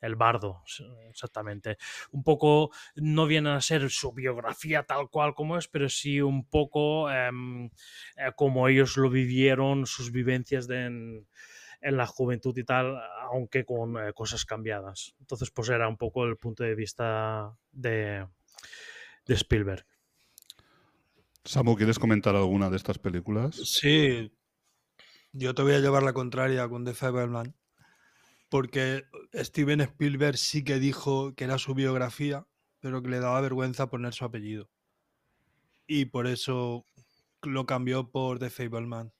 El 0.00 0.14
bardo, 0.14 0.62
exactamente. 1.10 1.76
Un 2.12 2.22
poco, 2.22 2.70
no 2.94 3.26
viene 3.26 3.50
a 3.50 3.60
ser 3.60 3.90
su 3.90 4.12
biografía 4.12 4.84
tal 4.84 5.10
cual 5.10 5.34
como 5.34 5.58
es, 5.58 5.66
pero 5.66 5.88
sí 5.88 6.20
un 6.20 6.48
poco 6.48 7.10
em, 7.10 7.66
eh, 8.16 8.32
como 8.36 8.68
ellos 8.68 8.96
lo 8.96 9.10
vivieron, 9.10 9.86
sus 9.86 10.12
vivencias 10.12 10.68
de, 10.68 10.84
en, 10.86 11.26
en 11.80 11.96
la 11.96 12.06
juventud 12.06 12.56
y 12.56 12.64
tal, 12.64 12.98
aunque 13.30 13.64
con 13.64 13.96
eh, 13.96 14.12
cosas 14.12 14.44
cambiadas. 14.44 15.14
Entonces, 15.20 15.50
pues 15.50 15.68
era 15.68 15.88
un 15.88 15.96
poco 15.96 16.24
el 16.24 16.36
punto 16.36 16.64
de 16.64 16.74
vista 16.74 17.56
de, 17.70 18.26
de 19.26 19.34
Spielberg. 19.34 19.86
Samu, 21.44 21.76
¿quieres 21.76 21.98
comentar 21.98 22.36
alguna 22.36 22.68
de 22.68 22.76
estas 22.76 22.98
películas? 22.98 23.56
Sí, 23.56 24.30
yo 25.32 25.54
te 25.54 25.62
voy 25.62 25.74
a 25.74 25.80
llevar 25.80 26.02
la 26.02 26.12
contraria 26.12 26.68
con 26.68 26.84
The 26.84 26.94
Fableman, 26.94 27.54
porque 28.48 29.04
Steven 29.34 29.80
Spielberg 29.80 30.36
sí 30.36 30.64
que 30.64 30.78
dijo 30.78 31.34
que 31.34 31.44
era 31.44 31.58
su 31.58 31.74
biografía, 31.74 32.46
pero 32.80 33.02
que 33.02 33.08
le 33.08 33.20
daba 33.20 33.40
vergüenza 33.40 33.88
poner 33.88 34.14
su 34.14 34.24
apellido. 34.24 34.68
Y 35.86 36.06
por 36.06 36.26
eso 36.26 36.84
lo 37.42 37.66
cambió 37.66 38.10
por 38.10 38.38
The 38.38 38.50
Fableman. 38.50 39.12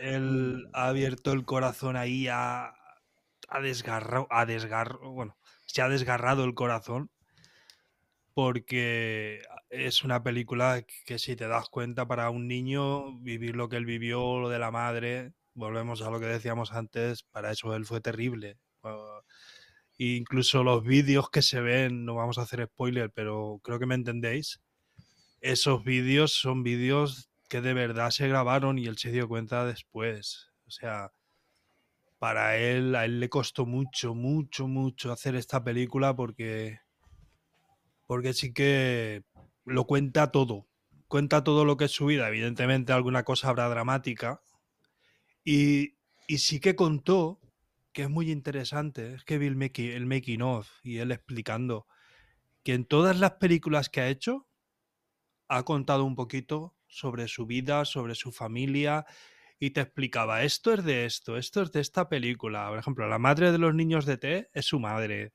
Él 0.00 0.68
ha 0.72 0.88
abierto 0.88 1.32
el 1.32 1.44
corazón 1.44 1.96
ahí 1.96 2.28
a, 2.28 2.74
a 3.48 3.60
desgarrado, 3.60 4.26
a 4.30 4.46
desgarro, 4.46 5.12
bueno, 5.12 5.36
se 5.66 5.82
ha 5.82 5.88
desgarrado 5.88 6.44
el 6.44 6.54
corazón 6.54 7.10
porque 8.34 9.40
es 9.70 10.04
una 10.04 10.22
película 10.22 10.84
que 11.06 11.18
si 11.18 11.36
te 11.36 11.48
das 11.48 11.70
cuenta 11.70 12.06
para 12.06 12.28
un 12.28 12.46
niño 12.46 13.18
vivir 13.20 13.56
lo 13.56 13.70
que 13.70 13.76
él 13.76 13.86
vivió, 13.86 14.38
lo 14.38 14.50
de 14.50 14.58
la 14.58 14.70
madre, 14.70 15.32
volvemos 15.54 16.02
a 16.02 16.10
lo 16.10 16.20
que 16.20 16.26
decíamos 16.26 16.72
antes, 16.72 17.22
para 17.22 17.50
eso 17.50 17.74
él 17.74 17.86
fue 17.86 18.02
terrible. 18.02 18.58
Uh, 18.82 19.22
incluso 19.96 20.62
los 20.62 20.84
vídeos 20.84 21.30
que 21.30 21.40
se 21.40 21.60
ven, 21.60 22.04
no 22.04 22.14
vamos 22.14 22.36
a 22.36 22.42
hacer 22.42 22.66
spoiler, 22.66 23.10
pero 23.10 23.58
creo 23.64 23.78
que 23.78 23.86
me 23.86 23.94
entendéis. 23.94 24.60
Esos 25.40 25.82
vídeos 25.82 26.32
son 26.32 26.62
vídeos 26.62 27.30
que 27.48 27.60
de 27.60 27.74
verdad 27.74 28.10
se 28.10 28.28
grabaron 28.28 28.78
y 28.78 28.86
él 28.86 28.98
se 28.98 29.12
dio 29.12 29.28
cuenta 29.28 29.64
después. 29.64 30.50
O 30.66 30.70
sea, 30.70 31.12
para 32.18 32.56
él, 32.56 32.94
a 32.94 33.04
él 33.04 33.20
le 33.20 33.28
costó 33.28 33.66
mucho, 33.66 34.14
mucho, 34.14 34.68
mucho 34.68 35.12
hacer 35.12 35.36
esta 35.36 35.62
película 35.62 36.16
porque 36.16 36.80
porque 38.06 38.34
sí 38.34 38.52
que 38.52 39.24
lo 39.64 39.84
cuenta 39.86 40.30
todo. 40.30 40.68
Cuenta 41.08 41.44
todo 41.44 41.64
lo 41.64 41.76
que 41.76 41.86
es 41.86 41.92
su 41.92 42.06
vida. 42.06 42.28
Evidentemente 42.28 42.92
alguna 42.92 43.24
cosa 43.24 43.48
habrá 43.48 43.68
dramática. 43.68 44.40
Y, 45.44 45.96
y 46.26 46.38
sí 46.38 46.60
que 46.60 46.76
contó 46.76 47.40
que 47.96 48.02
es 48.02 48.10
muy 48.10 48.30
interesante 48.30 49.14
es 49.14 49.24
que 49.24 49.38
vi 49.38 49.46
el 49.46 49.56
making, 49.56 49.90
el 49.90 50.04
making 50.04 50.42
of 50.42 50.68
y 50.82 50.98
él 50.98 51.12
explicando 51.12 51.86
que 52.62 52.74
en 52.74 52.84
todas 52.84 53.18
las 53.18 53.32
películas 53.36 53.88
que 53.88 54.02
ha 54.02 54.08
hecho 54.10 54.46
ha 55.48 55.62
contado 55.62 56.04
un 56.04 56.14
poquito 56.14 56.75
sobre 56.96 57.28
su 57.28 57.44
vida, 57.44 57.84
sobre 57.84 58.14
su 58.14 58.32
familia 58.32 59.04
y 59.58 59.70
te 59.70 59.82
explicaba 59.82 60.42
esto 60.42 60.72
es 60.72 60.82
de 60.84 61.04
esto, 61.04 61.36
esto 61.36 61.62
es 61.62 61.72
de 61.72 61.80
esta 61.80 62.08
película. 62.08 62.68
Por 62.68 62.78
ejemplo, 62.78 63.06
la 63.06 63.18
madre 63.18 63.52
de 63.52 63.58
los 63.58 63.74
niños 63.74 64.06
de 64.06 64.16
T 64.16 64.50
es 64.52 64.64
su 64.64 64.80
madre 64.80 65.32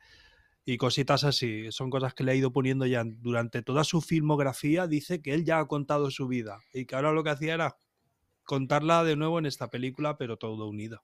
y 0.65 0.77
cositas 0.77 1.23
así. 1.23 1.71
Son 1.71 1.89
cosas 1.89 2.13
que 2.13 2.23
le 2.23 2.31
ha 2.31 2.35
ido 2.35 2.51
poniendo 2.51 2.85
ya 2.85 3.03
durante 3.05 3.61
toda 3.61 3.83
su 3.83 4.01
filmografía. 4.01 4.87
Dice 4.87 5.21
que 5.21 5.33
él 5.33 5.45
ya 5.45 5.59
ha 5.59 5.67
contado 5.67 6.09
su 6.11 6.27
vida 6.27 6.59
y 6.73 6.85
que 6.85 6.95
ahora 6.95 7.11
lo 7.11 7.23
que 7.23 7.31
hacía 7.31 7.53
era 7.53 7.77
contarla 8.43 9.03
de 9.03 9.15
nuevo 9.15 9.39
en 9.39 9.45
esta 9.45 9.69
película, 9.69 10.17
pero 10.17 10.37
todo 10.37 10.67
unido. 10.67 11.03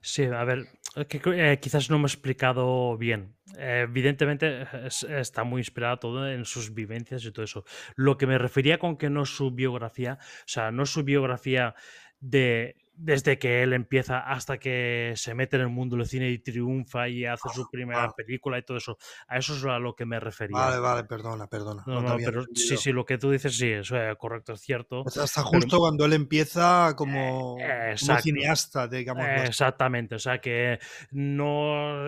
Sí, 0.00 0.24
a 0.24 0.44
ver, 0.44 0.66
que 1.08 1.20
eh, 1.26 1.58
quizás 1.60 1.90
no 1.90 1.98
me 1.98 2.04
he 2.04 2.06
explicado 2.12 2.96
bien. 2.98 3.36
Evidentemente 3.56 4.66
es- 4.86 5.04
está 5.04 5.44
muy 5.44 5.60
inspirado 5.60 5.98
todo 5.98 6.28
en 6.30 6.44
sus 6.44 6.74
vivencias 6.74 7.24
y 7.24 7.32
todo 7.32 7.44
eso. 7.44 7.64
Lo 7.96 8.16
que 8.18 8.26
me 8.26 8.38
refería 8.38 8.78
con 8.78 8.96
que 8.96 9.10
no 9.10 9.22
es 9.22 9.30
su 9.30 9.50
biografía, 9.52 10.18
o 10.20 10.48
sea, 10.48 10.70
no 10.70 10.86
su 10.86 11.04
biografía 11.04 11.74
de 12.20 12.76
desde 12.94 13.38
que 13.38 13.62
él 13.62 13.72
empieza 13.72 14.20
hasta 14.20 14.58
que 14.58 15.12
se 15.16 15.34
mete 15.34 15.56
en 15.56 15.62
el 15.62 15.68
mundo 15.68 15.96
del 15.96 16.06
cine 16.06 16.30
y 16.30 16.38
triunfa 16.38 17.08
y 17.08 17.24
hace 17.24 17.48
su 17.54 17.68
primera 17.70 18.04
ah. 18.04 18.14
película 18.14 18.58
y 18.58 18.62
todo 18.62 18.76
eso. 18.76 18.98
A 19.28 19.38
eso 19.38 19.54
es 19.54 19.64
a 19.64 19.78
lo 19.78 19.94
que 19.94 20.04
me 20.04 20.20
refería. 20.20 20.56
Vale, 20.56 20.78
vale, 20.78 21.04
perdona, 21.04 21.46
perdona. 21.46 21.82
No, 21.86 22.02
no 22.02 22.08
no, 22.10 22.16
pero 22.16 22.42
sí, 22.42 22.48
entendido. 22.50 22.76
sí, 22.80 22.92
lo 22.92 23.04
que 23.04 23.18
tú 23.18 23.30
dices 23.30 23.56
sí, 23.56 23.68
es 23.70 23.90
correcto, 24.18 24.52
es 24.52 24.60
cierto. 24.60 25.04
Hasta 25.06 25.24
hasta 25.24 25.42
pero- 25.42 25.60
justo 25.60 25.78
cuando 25.78 26.04
él 26.04 26.12
empieza 26.12 26.94
como, 26.96 27.56
como 27.56 27.58
Eh, 27.60 27.92
exacto. 27.92 28.22
cineasta, 28.22 28.88
digamos. 28.88 29.24
Eh, 29.24 29.44
Exactamente, 29.46 30.14
o 30.14 30.18
sea 30.18 30.40
que 30.40 30.78
no 31.10 32.06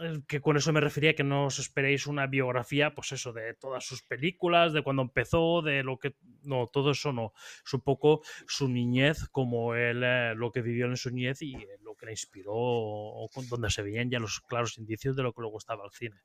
eh, 0.00 0.22
que 0.26 0.40
con 0.40 0.56
eso 0.56 0.72
me 0.72 0.80
refería 0.80 1.14
que 1.14 1.22
no 1.22 1.46
os 1.46 1.58
esperéis 1.58 2.06
una 2.06 2.26
biografía, 2.26 2.94
pues 2.94 3.12
eso, 3.12 3.32
de 3.32 3.54
todas 3.54 3.84
sus 3.84 4.02
películas, 4.02 4.72
de 4.72 4.82
cuando 4.82 5.02
empezó, 5.02 5.62
de 5.62 5.82
lo 5.84 5.98
que 5.98 6.16
no, 6.42 6.68
todo 6.72 6.90
eso 6.90 7.12
no, 7.12 7.32
es 7.64 7.72
un 7.72 7.80
poco 7.80 8.22
su 8.46 8.68
niñez, 8.68 9.28
como 9.30 9.74
él 9.74 10.02
eh, 10.04 10.23
lo 10.34 10.50
que 10.50 10.62
vivió 10.62 10.86
en 10.86 10.96
su 10.96 11.10
niñez 11.10 11.42
y 11.42 11.54
eh, 11.54 11.78
lo 11.82 11.94
que 11.94 12.06
le 12.06 12.12
inspiró, 12.12 12.52
o 12.54 13.28
con- 13.32 13.46
donde 13.48 13.70
se 13.70 13.82
veían 13.82 14.10
ya 14.10 14.18
los 14.18 14.40
claros 14.40 14.78
indicios 14.78 15.14
de 15.16 15.22
lo 15.22 15.32
que 15.32 15.42
le 15.42 15.48
gustaba 15.48 15.84
al 15.84 15.90
cine. 15.90 16.22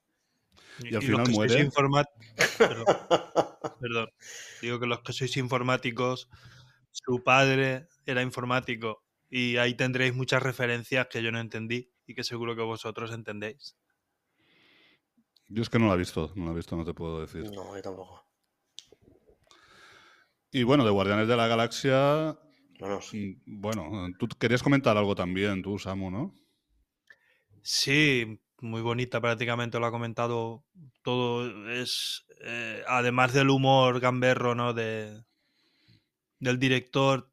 Y 0.79 0.87
al 0.87 0.93
los 0.95 1.05
final 1.05 1.25
que 1.25 1.31
muere. 1.33 1.53
sois 1.53 1.65
informat- 1.65 2.57
Perdón, 2.57 2.85
perdón. 3.81 4.09
Digo 4.61 4.79
que 4.79 4.85
los 4.87 5.01
que 5.01 5.13
sois 5.13 5.35
informáticos, 5.37 6.29
su 6.91 7.23
padre 7.23 7.87
era 8.05 8.21
informático 8.21 9.03
y 9.29 9.57
ahí 9.57 9.75
tendréis 9.75 10.13
muchas 10.15 10.41
referencias 10.41 11.07
que 11.07 11.21
yo 11.21 11.31
no 11.31 11.39
entendí 11.39 11.91
y 12.07 12.15
que 12.15 12.23
seguro 12.23 12.55
que 12.55 12.61
vosotros 12.63 13.11
entendéis. 13.11 13.75
Yo 15.47 15.61
es 15.63 15.69
que 15.69 15.79
no 15.79 15.87
la 15.87 15.95
he 15.95 15.97
visto, 15.97 16.31
no 16.35 16.45
la 16.45 16.51
he 16.51 16.55
visto, 16.55 16.75
no 16.75 16.85
te 16.85 16.93
puedo 16.93 17.21
decir. 17.21 17.43
No, 17.51 17.75
yo 17.75 17.81
tampoco. 17.81 18.23
Y 20.51 20.63
bueno, 20.63 20.83
de 20.83 20.91
Guardianes 20.91 21.27
de 21.27 21.35
la 21.37 21.47
Galaxia, 21.47 22.37
Bueno, 23.45 24.07
tú 24.17 24.27
querías 24.39 24.63
comentar 24.63 24.97
algo 24.97 25.13
también, 25.15 25.61
tú, 25.61 25.77
Samu, 25.77 26.09
¿no? 26.11 26.33
Sí, 27.61 28.39
muy 28.61 28.81
bonita, 28.81 29.21
prácticamente 29.21 29.79
lo 29.79 29.85
ha 29.85 29.91
comentado 29.91 30.65
todo. 31.03 31.69
Es 31.69 32.25
eh, 32.43 32.83
además 32.87 33.33
del 33.33 33.49
humor 33.49 33.99
gamberro, 33.99 34.55
¿no? 34.55 34.73
De, 34.73 35.23
del 36.39 36.59
director, 36.59 37.31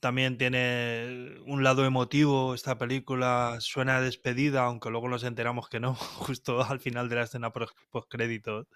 también 0.00 0.38
tiene 0.38 1.36
un 1.46 1.62
lado 1.64 1.84
emotivo. 1.84 2.54
Esta 2.54 2.78
película 2.78 3.56
suena 3.60 3.98
a 3.98 4.00
despedida, 4.02 4.64
aunque 4.64 4.90
luego 4.90 5.08
nos 5.08 5.24
enteramos 5.24 5.68
que 5.68 5.80
no, 5.80 5.94
justo 5.96 6.62
al 6.64 6.80
final 6.80 7.08
de 7.08 7.16
la 7.16 7.22
escena 7.24 7.52
post 7.52 7.74
créditos. 8.10 8.66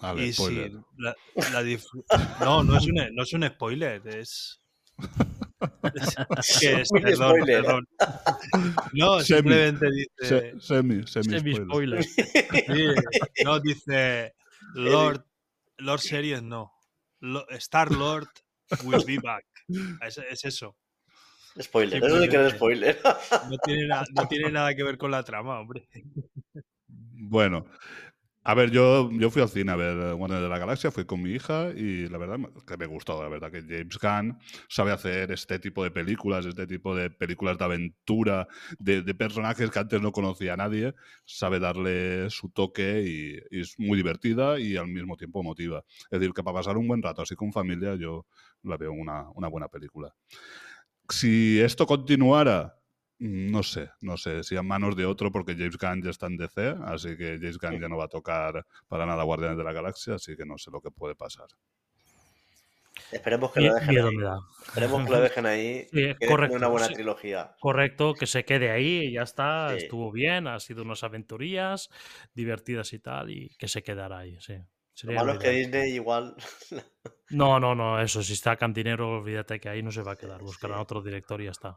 Vale, 0.00 0.26
Y 0.26 0.32
spoiler. 0.32 0.70
sí, 0.70 0.84
la- 0.96 1.16
la 1.52 1.62
disfr- 1.62 2.04
no, 2.44 2.62
no 2.64 2.76
es, 2.76 2.86
un, 2.86 2.94
no 3.14 3.22
es 3.22 3.32
un 3.32 3.44
spoiler, 3.48 4.06
es. 4.08 4.60
Es 5.94 6.58
que 6.60 6.80
es, 6.82 6.92
Muy 6.92 7.00
perdón, 7.02 7.36
spoiler. 7.36 7.62
perdón. 7.62 7.88
No, 8.92 9.20
Semi, 9.20 9.24
simplemente 9.40 9.86
dice. 9.90 10.10
Se- 10.20 10.60
semi, 10.60 11.06
semi, 11.06 11.38
Semi 11.38 11.54
spoiler. 11.54 12.02
spoiler. 12.04 12.04
Sí, 13.34 13.44
no, 13.44 13.60
dice 13.60 14.34
Lord, 14.74 15.24
Lord 15.78 16.00
Series, 16.00 16.42
no. 16.42 16.72
Star 17.50 17.90
Lord 17.90 18.28
will 18.84 19.04
be 19.06 19.18
back. 19.18 19.44
Es, 20.06 20.18
es 20.18 20.44
eso. 20.44 20.76
Spoiler. 21.60 22.00
Sí, 22.00 22.06
Eso 22.06 22.20
sí 22.22 22.28
que 22.28 22.46
es 22.46 22.52
spoiler. 22.54 22.98
No 23.48 23.56
tiene, 23.64 23.86
na- 23.86 24.04
no 24.14 24.28
tiene 24.28 24.50
nada 24.50 24.74
que 24.74 24.82
ver 24.82 24.98
con 24.98 25.10
la 25.10 25.22
trama, 25.22 25.60
hombre. 25.60 25.88
Bueno, 26.86 27.66
a 28.46 28.54
ver, 28.54 28.70
yo, 28.70 29.10
yo 29.10 29.30
fui 29.30 29.40
al 29.40 29.48
cine 29.48 29.72
a 29.72 29.76
ver 29.76 30.14
Guardianes 30.14 30.42
de 30.44 30.48
la 30.50 30.58
Galaxia, 30.58 30.90
fui 30.90 31.06
con 31.06 31.22
mi 31.22 31.30
hija 31.30 31.70
y 31.70 32.08
la 32.08 32.18
verdad 32.18 32.38
que 32.66 32.76
me 32.76 32.84
gustó, 32.84 33.22
la 33.22 33.30
verdad 33.30 33.50
que 33.50 33.62
James 33.62 33.98
Gunn 33.98 34.38
sabe 34.68 34.92
hacer 34.92 35.32
este 35.32 35.58
tipo 35.58 35.82
de 35.82 35.90
películas, 35.90 36.44
este 36.44 36.66
tipo 36.66 36.94
de 36.94 37.08
películas 37.08 37.56
de 37.56 37.64
aventura, 37.64 38.46
de, 38.78 39.00
de 39.00 39.14
personajes 39.14 39.70
que 39.70 39.78
antes 39.78 40.02
no 40.02 40.12
conocía 40.12 40.52
a 40.54 40.56
nadie, 40.58 40.94
sabe 41.24 41.58
darle 41.58 42.28
su 42.28 42.50
toque 42.50 43.02
y, 43.06 43.56
y 43.56 43.60
es 43.62 43.78
muy 43.78 43.96
divertida 43.96 44.60
y 44.60 44.76
al 44.76 44.88
mismo 44.88 45.16
tiempo 45.16 45.40
emotiva. 45.40 45.82
Es 46.10 46.20
decir, 46.20 46.34
que 46.34 46.42
para 46.42 46.58
pasar 46.58 46.76
un 46.76 46.86
buen 46.86 47.02
rato 47.02 47.22
así 47.22 47.34
con 47.34 47.50
familia 47.50 47.94
yo 47.94 48.26
la 48.62 48.76
veo 48.76 48.92
una, 48.92 49.30
una 49.30 49.48
buena 49.48 49.68
película. 49.68 50.14
Si 51.08 51.60
esto 51.60 51.86
continuara, 51.86 52.78
no 53.18 53.62
sé, 53.62 53.90
no 54.00 54.16
sé, 54.16 54.42
si 54.42 54.56
a 54.56 54.62
manos 54.62 54.96
de 54.96 55.06
otro, 55.06 55.30
porque 55.32 55.54
James 55.54 55.78
Gunn 55.78 56.02
ya 56.02 56.10
está 56.10 56.26
en 56.26 56.36
DC, 56.36 56.76
así 56.84 57.16
que 57.16 57.38
James 57.40 57.58
Gunn 57.58 57.80
ya 57.80 57.88
no 57.88 57.96
va 57.96 58.04
a 58.04 58.08
tocar 58.08 58.66
para 58.88 59.06
nada 59.06 59.22
Guardianes 59.24 59.56
de 59.58 59.64
la 59.64 59.72
Galaxia, 59.72 60.14
así 60.14 60.36
que 60.36 60.44
no 60.44 60.58
sé 60.58 60.70
lo 60.70 60.80
que 60.80 60.90
puede 60.90 61.14
pasar. 61.14 61.46
Esperemos 63.10 63.52
que 63.52 63.60
lo 63.60 63.74
dejen 63.74 63.88
Miedo 63.90 64.08
ahí. 64.08 64.16
me 64.16 64.22
da. 64.24 64.38
Esperemos 64.66 65.04
que 65.04 65.10
lo 65.10 65.20
dejen 65.20 65.46
ahí. 65.46 65.86
Sí, 65.92 66.14
que 66.18 66.26
correcto, 66.26 66.56
una 66.56 66.68
buena 66.68 66.86
sí. 66.86 66.94
trilogía. 66.94 67.54
Correcto, 67.60 68.14
que 68.14 68.26
se 68.26 68.44
quede 68.44 68.70
ahí 68.70 69.06
y 69.06 69.12
ya 69.12 69.22
está, 69.22 69.70
Sí. 69.70 69.78
estuvo 69.84 70.10
bien, 70.12 70.46
ha 70.46 70.58
sido 70.60 70.82
unas 70.82 71.02
aventurías 71.02 71.90
divertidas 72.34 72.92
y 72.92 72.98
tal, 73.00 73.30
y 73.30 73.48
que 73.58 73.68
se 73.68 73.82
quedará 73.82 74.18
ahí, 74.18 74.36
sí. 74.40 74.54
Lo 74.54 74.66
Sería 74.94 75.16
malo 75.16 75.32
lo 75.34 75.38
es 75.40 75.44
que. 75.44 75.50
Disney 75.50 75.92
igual. 75.94 76.34
No, 77.30 77.58
no, 77.58 77.74
no, 77.74 78.00
eso, 78.00 78.22
si 78.22 78.34
está 78.34 78.54
Cantinero, 78.56 79.08
olvídate 79.18 79.58
que 79.58 79.68
ahí 79.70 79.82
no 79.82 79.90
se 79.90 80.02
va 80.02 80.12
a 80.12 80.16
quedar, 80.16 80.40
buscarán 80.42 80.76
Sí. 80.76 80.82
otro 80.82 81.02
director 81.02 81.40
y 81.40 81.46
ya 81.46 81.50
está. 81.52 81.76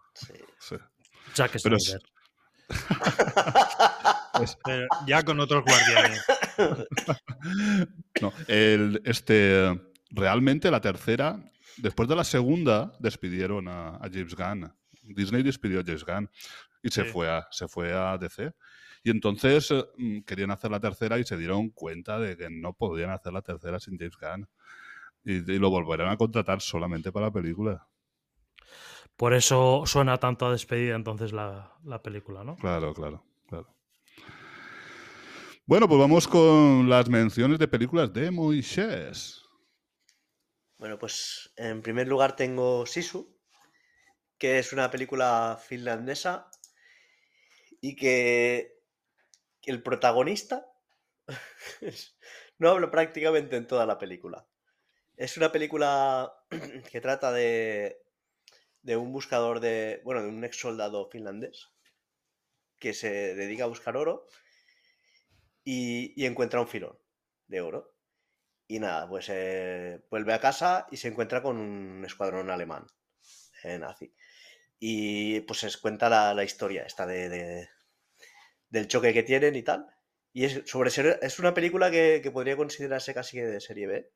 sí. 0.59 0.75
Ya 1.35 1.47
que 1.49 1.59
Pero 1.61 1.79
Snyder. 1.79 2.01
Pero 4.65 4.87
ya 5.07 5.23
con 5.23 5.39
otros 5.39 5.63
guardianes. 5.63 6.23
No, 8.19 8.33
el, 8.47 8.99
este, 9.05 9.79
realmente 10.09 10.71
la 10.71 10.81
tercera, 10.81 11.39
después 11.77 12.09
de 12.09 12.15
la 12.15 12.23
segunda, 12.23 12.91
despidieron 12.99 13.67
a, 13.67 13.89
a 13.97 14.09
James 14.11 14.35
Gunn. 14.35 14.73
Disney 15.03 15.43
despidió 15.43 15.81
a 15.81 15.83
James 15.85 16.03
Gunn 16.03 16.27
y 16.81 16.89
se, 16.89 17.03
Sí. 17.03 17.09
fue 17.11 17.29
a, 17.29 17.47
se 17.51 17.67
fue 17.67 17.93
a 17.93 18.17
DC. 18.17 18.51
Y 19.03 19.11
entonces 19.11 19.69
eh, 19.69 19.85
mm, 19.97 20.21
querían 20.21 20.49
hacer 20.49 20.71
la 20.71 20.79
tercera 20.79 21.19
y 21.19 21.23
se 21.25 21.37
dieron 21.37 21.69
cuenta 21.69 22.19
de 22.19 22.35
que 22.35 22.49
no 22.49 22.73
podían 22.73 23.11
hacer 23.11 23.33
la 23.33 23.43
tercera 23.43 23.79
sin 23.79 23.97
James 23.99 24.17
Gunn. 24.19 24.49
Y, 25.23 25.33
y 25.51 25.59
lo 25.59 25.69
volverán 25.69 26.09
a 26.09 26.17
contratar 26.17 26.59
solamente 26.61 27.11
para 27.11 27.27
la 27.27 27.31
película. 27.31 27.87
Por 29.17 29.33
eso 29.33 29.83
suena 29.87 30.19
tanto 30.19 30.45
a 30.45 30.51
despedida 30.51 30.95
entonces 30.95 31.33
la, 31.33 31.75
la 31.83 32.03
película, 32.03 32.43
¿no? 32.43 32.55
Claro, 32.57 32.93
claro, 32.93 33.23
claro. 33.47 33.75
Bueno, 35.65 35.87
pues 35.87 35.99
vamos 35.99 36.27
con 36.27 36.87
las 36.87 37.09
menciones 37.09 37.57
de 37.57 37.67
películas 37.67 38.13
de 38.13 38.29
Moisés. 38.29 39.43
Bueno, 40.77 40.99
pues 40.99 41.51
en 41.57 41.81
primer 41.81 42.07
lugar 42.07 42.35
tengo 42.35 42.85
Sisu, 42.85 43.35
que 44.37 44.59
es 44.59 44.71
una 44.71 44.91
película 44.91 45.59
finlandesa 45.59 46.51
y 47.81 47.95
que 47.95 48.77
el 49.63 49.81
protagonista 49.81 50.71
no 52.59 52.69
habla 52.69 52.91
prácticamente 52.91 53.55
en 53.55 53.65
toda 53.65 53.87
la 53.87 53.97
película. 53.97 54.47
Es 55.15 55.37
una 55.37 55.51
película 55.51 56.31
que 56.91 57.01
trata 57.01 57.31
de, 57.31 57.97
de 58.87 58.95
un 58.95 59.11
buscador 59.11 59.59
de, 59.59 60.01
bueno, 60.05 60.23
de 60.23 60.29
un 60.29 60.45
ex 60.45 60.61
soldado 60.61 61.09
finlandés 61.11 61.67
que 62.79 62.93
se 62.93 63.35
dedica 63.35 63.65
a 63.65 63.73
buscar 63.73 63.97
oro 63.97 64.25
y, 65.65 66.25
encuentra 66.25 66.61
un 66.61 66.69
filón 66.69 66.97
de 67.47 67.59
oro. 67.59 67.93
Y 68.67 68.79
nada, 68.79 69.09
pues 69.09 69.27
eh, 69.29 69.99
vuelve 70.09 70.33
a 70.33 70.39
casa 70.39 70.87
y 70.89 70.97
se 70.97 71.09
encuentra 71.09 71.41
con 71.41 71.57
un 71.57 72.05
escuadrón 72.05 72.49
alemán 72.49 72.87
eh, 73.63 73.77
nazi. 73.77 74.13
Y 74.79 75.41
pues 75.41 75.59
se 75.59 75.81
cuenta 75.81 76.09
la, 76.33 76.43
historia 76.45 76.83
esta 76.85 77.05
de, 77.05 77.27
de- 77.29 77.69
del 78.69 78.87
choque 78.87 79.13
que 79.13 79.23
tienen 79.23 79.55
y 79.55 79.63
tal. 79.63 79.85
Y 80.31 80.45
es, 80.45 80.61
sobre 80.65 80.91
ser, 80.91 81.19
es 81.21 81.39
una 81.39 81.53
película 81.53 81.91
que, 81.91 82.21
que 82.23 82.31
podría 82.31 82.55
considerarse 82.55 83.13
casi 83.13 83.39
de 83.41 83.59
serie 83.59 83.87
B. 83.87 84.11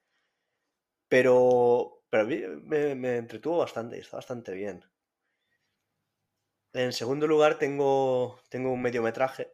Pero, 1.10 2.01
pero 2.12 2.24
a 2.24 2.28
mí 2.28 2.38
me, 2.72 2.94
me 2.94 3.18
entretuvo 3.18 3.58
bastante 3.58 3.98
y 3.98 4.02
está 4.02 4.18
bastante 4.18 4.54
bien. 4.54 4.86
En 6.74 6.92
segundo 6.92 7.28
lugar 7.28 7.58
tengo, 7.58 8.38
tengo 8.50 8.74
un 8.74 8.82
mediometraje, 8.82 9.54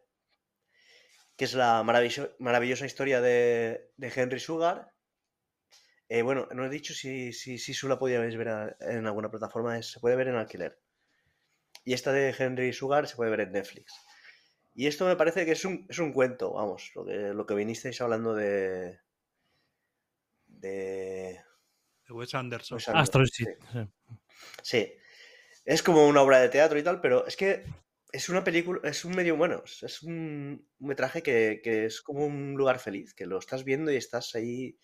que 1.36 1.44
es 1.46 1.54
la 1.54 1.82
maravillo- 1.82 2.34
maravillosa 2.38 2.84
historia 2.86 3.20
de, 3.22 3.90
Henry 4.16 4.40
Sugar. 4.40 4.92
Eh, 6.10 6.20
bueno, 6.22 6.48
no 6.52 6.64
he 6.66 6.68
dicho 6.68 6.92
si, 6.92 7.32
si, 7.32 7.56
si 7.58 7.72
Su 7.72 7.88
la 7.88 7.98
podíais 7.98 8.36
ver 8.36 8.76
en 8.80 9.06
alguna 9.06 9.30
plataforma, 9.30 9.80
se 9.82 10.00
puede 10.00 10.16
ver 10.16 10.28
en 10.28 10.34
alquiler. 10.36 10.78
Y 11.84 11.92
esta 11.92 12.12
de 12.12 12.32
Henry 12.38 12.72
Sugar 12.72 13.08
se 13.08 13.16
puede 13.16 13.32
ver 13.32 13.40
en 13.40 13.50
Netflix. 13.50 13.92
Y 14.74 14.86
esto 14.88 15.06
me 15.06 15.16
parece 15.16 15.46
que 15.46 15.52
es 15.52 15.64
un, 15.64 15.86
es 15.88 15.98
un 15.98 16.12
cuento, 16.12 16.54
vamos, 16.54 16.92
lo 16.94 17.04
que, 17.06 17.34
lo 17.34 17.46
que 17.46 17.54
vinisteis 17.54 18.00
hablando 18.00 18.34
de... 18.34 19.00
de 20.48 21.40
De 22.08 22.14
Wes 22.14 22.34
Anderson. 22.34 22.76
Wes 22.76 22.88
Anderson, 22.88 23.02
Astro 23.02 23.26
sí. 23.26 23.44
City, 23.44 23.50
sí. 23.72 23.78
Sí. 24.62 24.92
Es 25.64 25.82
como 25.82 26.08
una 26.08 26.22
obra 26.22 26.40
de 26.40 26.48
teatro 26.48 26.78
y 26.78 26.82
tal, 26.82 27.00
pero 27.00 27.26
es 27.26 27.36
que 27.36 27.64
es 28.10 28.28
una 28.30 28.42
película, 28.42 28.80
es 28.88 29.04
un 29.04 29.14
medio 29.14 29.36
bueno, 29.36 29.62
es- 29.64 30.02
un 30.02 30.66
metraje 30.78 31.22
que, 31.22 31.60
que 31.62 31.84
es 31.84 32.00
como 32.00 32.24
un 32.26 32.54
lugar 32.54 32.78
feliz, 32.78 33.12
que 33.12 33.26
lo 33.26 33.38
estás 33.38 33.64
viendo 33.64 33.92
y 33.92 33.96
estás 33.96 34.34
ahí 34.34 34.78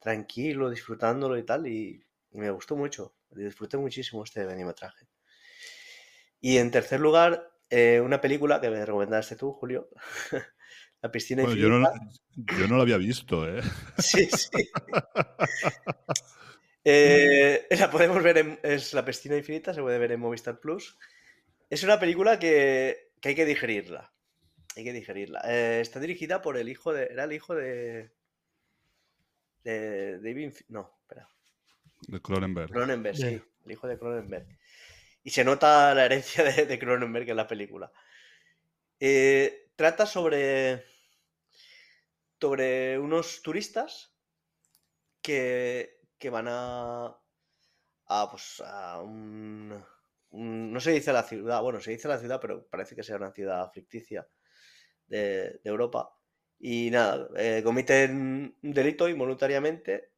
tranquilo, 0.00 0.68
disfrutándolo 0.68 1.38
y 1.38 1.44
tal, 1.44 1.66
y 1.68 2.04
me 2.32 2.50
gustó 2.50 2.74
mucho, 2.76 3.14
disfruté 3.30 3.76
muchísimo 3.76 4.24
este 4.24 4.44
mediometraje. 4.44 5.06
Y 6.40 6.58
en 6.58 6.70
tercer 6.72 6.98
lugar, 7.00 7.48
eh, 7.70 8.00
una 8.04 8.20
película 8.20 8.60
que 8.60 8.68
me 8.70 8.84
recomendaste 8.84 9.36
tú, 9.36 9.52
Julio, 9.52 9.88
La 11.02 11.12
piscina 11.12 11.42
Bueno, 11.44 11.56
yo, 11.56 11.68
no, 11.68 11.88
yo 12.34 12.66
no 12.68 12.76
lo 12.76 12.82
había 12.82 12.96
visto, 12.96 13.46
¿eh? 13.48 13.62
Sí, 13.98 14.26
sí. 14.26 14.48
Eh, 16.88 17.66
la 17.80 17.90
podemos 17.90 18.22
ver 18.22 18.38
en 18.38 18.60
es 18.62 18.94
La 18.94 19.04
piscina 19.04 19.36
infinita, 19.36 19.74
se 19.74 19.82
puede 19.82 19.98
ver 19.98 20.12
en 20.12 20.20
Movistar 20.20 20.60
Plus. 20.60 20.96
Es 21.68 21.82
una 21.82 21.98
película 21.98 22.38
que, 22.38 23.10
que 23.20 23.30
hay 23.30 23.34
que 23.34 23.44
digerirla. 23.44 24.12
Hay 24.76 24.84
que 24.84 24.92
digerirla. 24.92 25.40
Eh, 25.44 25.80
está 25.80 25.98
dirigida 25.98 26.42
por 26.42 26.56
el 26.56 26.68
hijo 26.68 26.92
de. 26.92 27.06
Era 27.06 27.24
el 27.24 27.32
hijo 27.32 27.56
de. 27.56 28.12
De 29.64 30.20
David. 30.20 30.54
No, 30.68 30.96
espera. 31.00 31.28
De 32.06 32.22
Cronenberg. 32.22 32.70
Cronenberg, 32.70 33.16
sí. 33.16 33.42
El 33.64 33.72
hijo 33.72 33.88
de 33.88 33.98
Cronenberg. 33.98 34.46
Y 35.24 35.30
se 35.30 35.42
nota 35.42 35.92
la 35.92 36.04
herencia 36.04 36.44
de, 36.44 36.66
de 36.66 36.78
Cronenberg 36.78 37.28
en 37.28 37.36
la 37.36 37.48
película. 37.48 37.90
Eh, 39.00 39.70
trata 39.74 40.06
sobre. 40.06 40.84
Sobre 42.40 42.96
unos 42.96 43.42
turistas 43.42 44.14
que, 45.20 45.95
que 46.26 46.30
van 46.30 46.48
a. 46.48 47.16
a, 48.06 48.30
pues, 48.30 48.60
a 48.66 49.00
un, 49.00 49.68
No 50.32 50.80
se 50.80 50.90
dice 50.90 51.12
la 51.12 51.22
ciudad, 51.22 51.62
bueno, 51.62 51.80
se 51.80 51.92
dice 51.92 52.08
la 52.08 52.18
ciudad, 52.18 52.40
pero 52.40 52.66
parece 52.68 52.96
que 52.96 53.04
sea 53.04 53.16
una 53.16 53.30
ciudad 53.30 53.70
ficticia 53.72 54.26
de, 55.06 55.60
Europa. 55.62 56.10
Y 56.58 56.90
nada, 56.90 57.28
eh, 57.36 57.62
cometen 57.62 58.56
un 58.60 58.72
delito 58.72 59.08
involuntariamente 59.08 60.10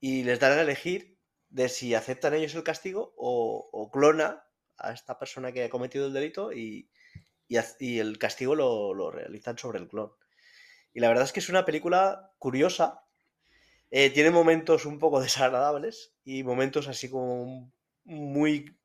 y 0.00 0.24
les 0.24 0.40
dan 0.40 0.58
a 0.58 0.62
elegir 0.62 1.18
de 1.50 1.68
si 1.68 1.94
aceptan 1.94 2.32
ellos 2.32 2.54
el 2.54 2.62
castigo 2.62 3.12
o, 3.18 3.90
clona 3.92 4.46
a 4.78 4.92
esta 4.92 5.18
persona 5.18 5.52
que 5.52 5.64
ha 5.64 5.68
cometido 5.68 6.06
el 6.06 6.14
delito 6.14 6.50
y, 6.50 6.88
y 7.46 7.58
y 7.78 7.98
el 7.98 8.16
castigo 8.16 8.54
lo, 8.54 8.94
lo 8.94 9.10
realizan 9.10 9.58
sobre 9.58 9.80
el 9.80 9.88
clon. 9.88 10.12
Y 10.94 11.00
la 11.00 11.08
verdad 11.08 11.24
es 11.24 11.32
que 11.32 11.40
es 11.40 11.50
una 11.50 11.66
película 11.66 12.32
curiosa. 12.38 13.04
Eh, 13.92 14.10
tiene 14.10 14.32
momentos 14.32 14.86
un 14.86 15.00
poco 15.00 15.20
desagradables 15.22 16.16
y 16.24 16.44
momentos 16.44 16.88
así 16.88 17.10
como 17.10 17.72
muy 18.04 18.78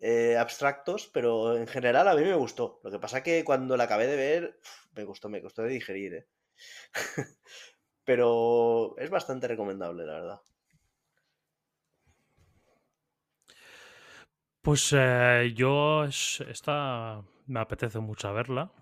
eh, 0.00 0.36
abstractos, 0.38 1.08
pero 1.12 1.56
en 1.56 1.66
general 1.66 2.08
a 2.08 2.14
mí 2.14 2.22
me 2.22 2.34
gustó. 2.34 2.80
Lo 2.84 2.90
que 2.90 2.98
pasa 2.98 3.22
que 3.22 3.44
cuando 3.44 3.76
la 3.76 3.84
acabé 3.84 4.06
de 4.06 4.16
ver, 4.16 4.60
me 4.94 5.04
gustó, 5.04 5.28
me 5.28 5.42
costó 5.42 5.62
de 5.62 5.70
digerir, 5.70 6.14
¿eh? 6.14 6.28
pero 8.04 8.96
es 8.98 9.10
bastante 9.10 9.48
recomendable, 9.48 10.04
la 10.06 10.12
verdad. 10.14 10.40
Pues 14.60 14.92
eh, 14.96 15.52
yo 15.54 16.04
es- 16.04 16.40
esta 16.48 17.22
me 17.46 17.60
apetece 17.60 17.98
mucho 18.00 18.32
verla. 18.32 18.72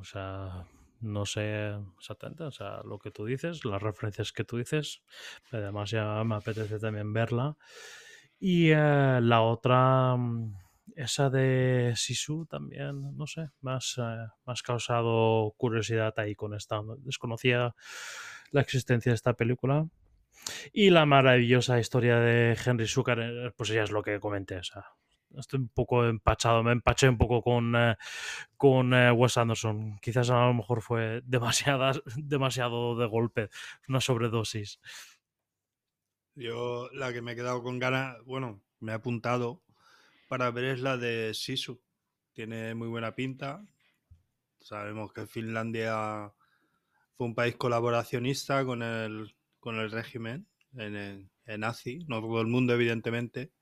O 0.00 0.04
sea, 0.04 0.66
no 1.04 1.26
sé 1.26 1.74
exactamente, 1.98 2.44
o 2.44 2.50
sea, 2.50 2.82
lo 2.84 2.98
que 2.98 3.10
tú 3.10 3.26
dices, 3.26 3.64
las 3.64 3.82
referencias 3.82 4.32
que 4.32 4.44
tú 4.44 4.56
dices. 4.56 5.02
Además 5.52 5.90
ya 5.90 6.22
me 6.24 6.36
apetece 6.36 6.78
también 6.78 7.12
verla. 7.12 7.56
Y 8.40 8.70
eh, 8.70 9.20
la 9.22 9.42
otra, 9.42 10.16
mm, 10.16 10.54
esa 10.96 11.30
de 11.30 11.92
Sisu 11.96 12.46
también, 12.46 13.16
no 13.16 13.26
sé, 13.26 13.50
más, 13.60 13.96
eh, 13.98 14.26
has 14.46 14.62
causado 14.62 15.54
curiosidad 15.56 16.14
ahí 16.18 16.34
con 16.34 16.54
esta. 16.54 16.80
Desconocía 16.98 17.74
la 18.50 18.60
existencia 18.60 19.10
de 19.12 19.16
esta 19.16 19.34
película. 19.34 19.86
Y 20.72 20.90
la 20.90 21.06
maravillosa 21.06 21.78
historia 21.78 22.18
de 22.18 22.56
Henry 22.64 22.86
Sugar, 22.86 23.20
eh, 23.20 23.52
pues 23.56 23.70
ya 23.70 23.82
es 23.82 23.90
lo 23.90 24.02
que 24.02 24.20
comenté. 24.20 24.56
O 24.58 24.64
sea, 24.64 24.84
estoy 25.38 25.60
un 25.60 25.68
poco 25.68 26.04
empachado, 26.04 26.62
me 26.62 26.72
empaché 26.72 27.08
un 27.08 27.18
poco 27.18 27.42
con, 27.42 27.74
eh, 27.76 27.96
con 28.56 28.92
eh, 28.94 29.10
Wes 29.10 29.36
Anderson. 29.36 29.98
Quizás 30.00 30.30
a 30.30 30.46
lo 30.46 30.54
mejor 30.54 30.82
fue 30.82 31.22
demasiadas, 31.26 32.02
demasiado 32.16 32.96
de 32.96 33.06
golpe, 33.06 33.50
una 33.88 34.00
sobredosis. 34.00 34.80
Yo 36.34 36.88
la 36.92 37.12
que 37.12 37.22
me 37.22 37.32
he 37.32 37.36
quedado 37.36 37.62
con 37.62 37.78
ganas, 37.78 38.16
bueno, 38.24 38.60
me 38.80 38.92
he 38.92 38.94
apuntado 38.94 39.62
para 40.28 40.50
ver 40.50 40.64
es 40.64 40.80
la 40.80 40.96
de 40.96 41.32
Sisu. 41.32 41.80
Tiene 42.32 42.74
muy 42.74 42.88
buena 42.88 43.14
pinta. 43.14 43.64
Sabemos 44.58 45.12
que 45.12 45.26
Finlandia 45.26 46.32
fue 47.16 47.26
un 47.26 47.34
país 47.34 47.54
colaboracionista 47.54 48.64
con 48.64 48.82
el, 48.82 49.36
con 49.60 49.76
el 49.76 49.90
régimen 49.90 50.48
en, 50.76 51.30
en 51.46 51.60
nazi, 51.60 52.04
no 52.08 52.20
todo 52.20 52.40
el 52.40 52.48
mundo 52.48 52.74
evidentemente. 52.74 53.52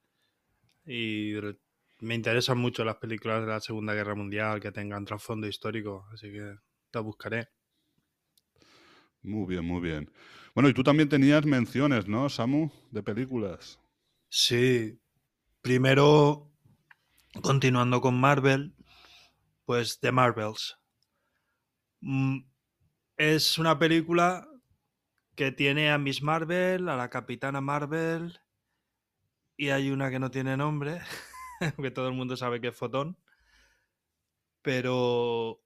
Y 0.87 1.33
me 2.03 2.15
interesan 2.15 2.59
mucho 2.59 2.85
las 2.85 2.97
películas 2.97 3.41
de 3.43 3.47
la 3.49 3.61
Segunda 3.61 3.95
Guerra 3.95 4.15
Mundial 4.15 4.61
que 4.61 4.73
tengan 4.73 5.05
trasfondo 5.07 5.47
histórico, 5.47 6.07
así 6.13 6.31
que 6.31 6.57
las 6.93 7.03
buscaré. 7.05 7.49
Muy 9.23 9.47
bien, 9.47 9.65
muy 9.65 9.81
bien. 9.81 10.11
Bueno, 10.55 10.69
y 10.69 10.75
tú 10.75 10.83
también 10.85 11.09
tenías 11.09 11.45
menciones, 11.47 12.07
¿no, 12.09 12.29
Samu? 12.29 12.71
De 12.91 13.03
películas. 13.03 13.81
Sí, 14.31 15.01
primero, 15.63 16.51
continuando 17.43 18.01
con 18.01 18.21
Marvel, 18.21 18.75
pues 19.67 20.01
The 20.01 20.13
Marvels. 20.13 20.79
Mm, 22.03 22.39
Es 23.19 23.59
una 23.59 23.79
película 23.79 24.49
que 25.37 25.53
tiene 25.53 25.91
a 25.93 25.99
Miss 25.99 26.23
Marvel, 26.23 26.89
a 26.89 26.97
la 26.97 27.11
Capitana 27.11 27.61
Marvel, 27.61 28.41
y 29.57 29.71
hay 29.71 29.91
una 29.91 30.11
que 30.11 30.19
no 30.19 30.31
tiene 30.31 30.57
nombre, 30.57 31.01
que 31.83 31.91
todo 31.91 32.09
el 32.09 32.15
mundo 32.15 32.37
sabe 32.37 32.61
que 32.61 32.69
es 32.69 32.77
Fotón. 32.77 33.17
Pero 34.63 35.63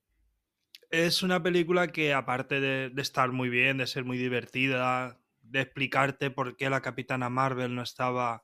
es 0.90 1.22
una 1.22 1.42
película 1.42 1.88
que 1.88 2.14
aparte 2.14 2.60
de, 2.60 2.92
estar 3.00 3.32
muy 3.32 3.48
bien, 3.48 3.78
de 3.78 3.86
ser 3.86 4.04
muy 4.04 4.18
divertida, 4.18 5.20
de 5.42 5.60
explicarte 5.60 6.30
por 6.30 6.56
qué 6.56 6.70
la 6.70 6.82
Capitana 6.82 7.28
Marvel 7.28 7.74
no 7.74 7.82
estaba 7.82 8.42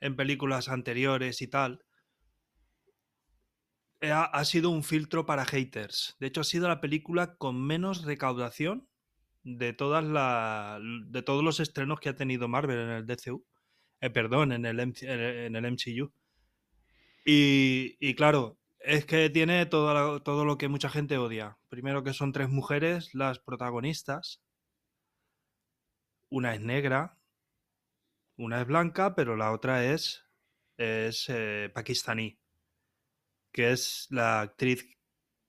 en 0.00 0.16
películas 0.16 0.68
anteriores 0.68 1.42
y 1.42 1.48
tal, 1.48 1.84
eh, 4.00 4.12
ha, 4.12 4.44
sido 4.44 4.70
un 4.70 4.84
filtro 4.84 5.26
para 5.26 5.44
haters. 5.44 6.16
De 6.20 6.28
hecho, 6.28 6.42
ha 6.42 6.44
sido 6.44 6.68
la 6.68 6.80
película 6.80 7.36
con 7.36 7.60
menos 7.66 8.04
recaudación 8.04 8.88
de 9.42 9.72
todas 9.72 10.04
la, 10.04 10.78
de 10.82 11.22
todos 11.22 11.42
los 11.42 11.58
estrenos 11.60 12.00
que 12.00 12.08
ha 12.08 12.16
tenido 12.16 12.48
Marvel 12.48 12.78
en 12.78 12.90
el 12.90 13.06
DCU. 13.06 13.44
Eh, 14.00 14.10
perdón, 14.10 14.52
en 14.52 14.64
el, 14.66 14.78
en 14.80 15.56
el 15.56 15.64
MCU. 15.64 16.12
Y, 17.30 18.14
claro, 18.14 18.58
es 18.78 19.04
que 19.04 19.28
tiene 19.28 19.66
todo 19.66 19.92
lo, 19.92 20.22
todo 20.22 20.46
lo 20.46 20.56
que 20.56 20.68
mucha 20.68 20.88
gente 20.88 21.18
odia. 21.18 21.58
Primero 21.68 22.02
que 22.02 22.14
son 22.14 22.32
tres 22.32 22.48
mujeres 22.48 23.14
las 23.14 23.38
protagonistas. 23.38 24.40
Una 26.30 26.54
es 26.54 26.62
negra, 26.62 27.18
una 28.38 28.62
es 28.62 28.66
blanca, 28.66 29.14
pero 29.14 29.36
la 29.36 29.52
otra 29.52 29.84
es, 29.84 30.24
es 30.78 31.26
eh, 31.28 31.70
pakistaní, 31.74 32.40
que 33.52 33.72
es 33.72 34.06
la 34.08 34.40
actriz 34.40 34.86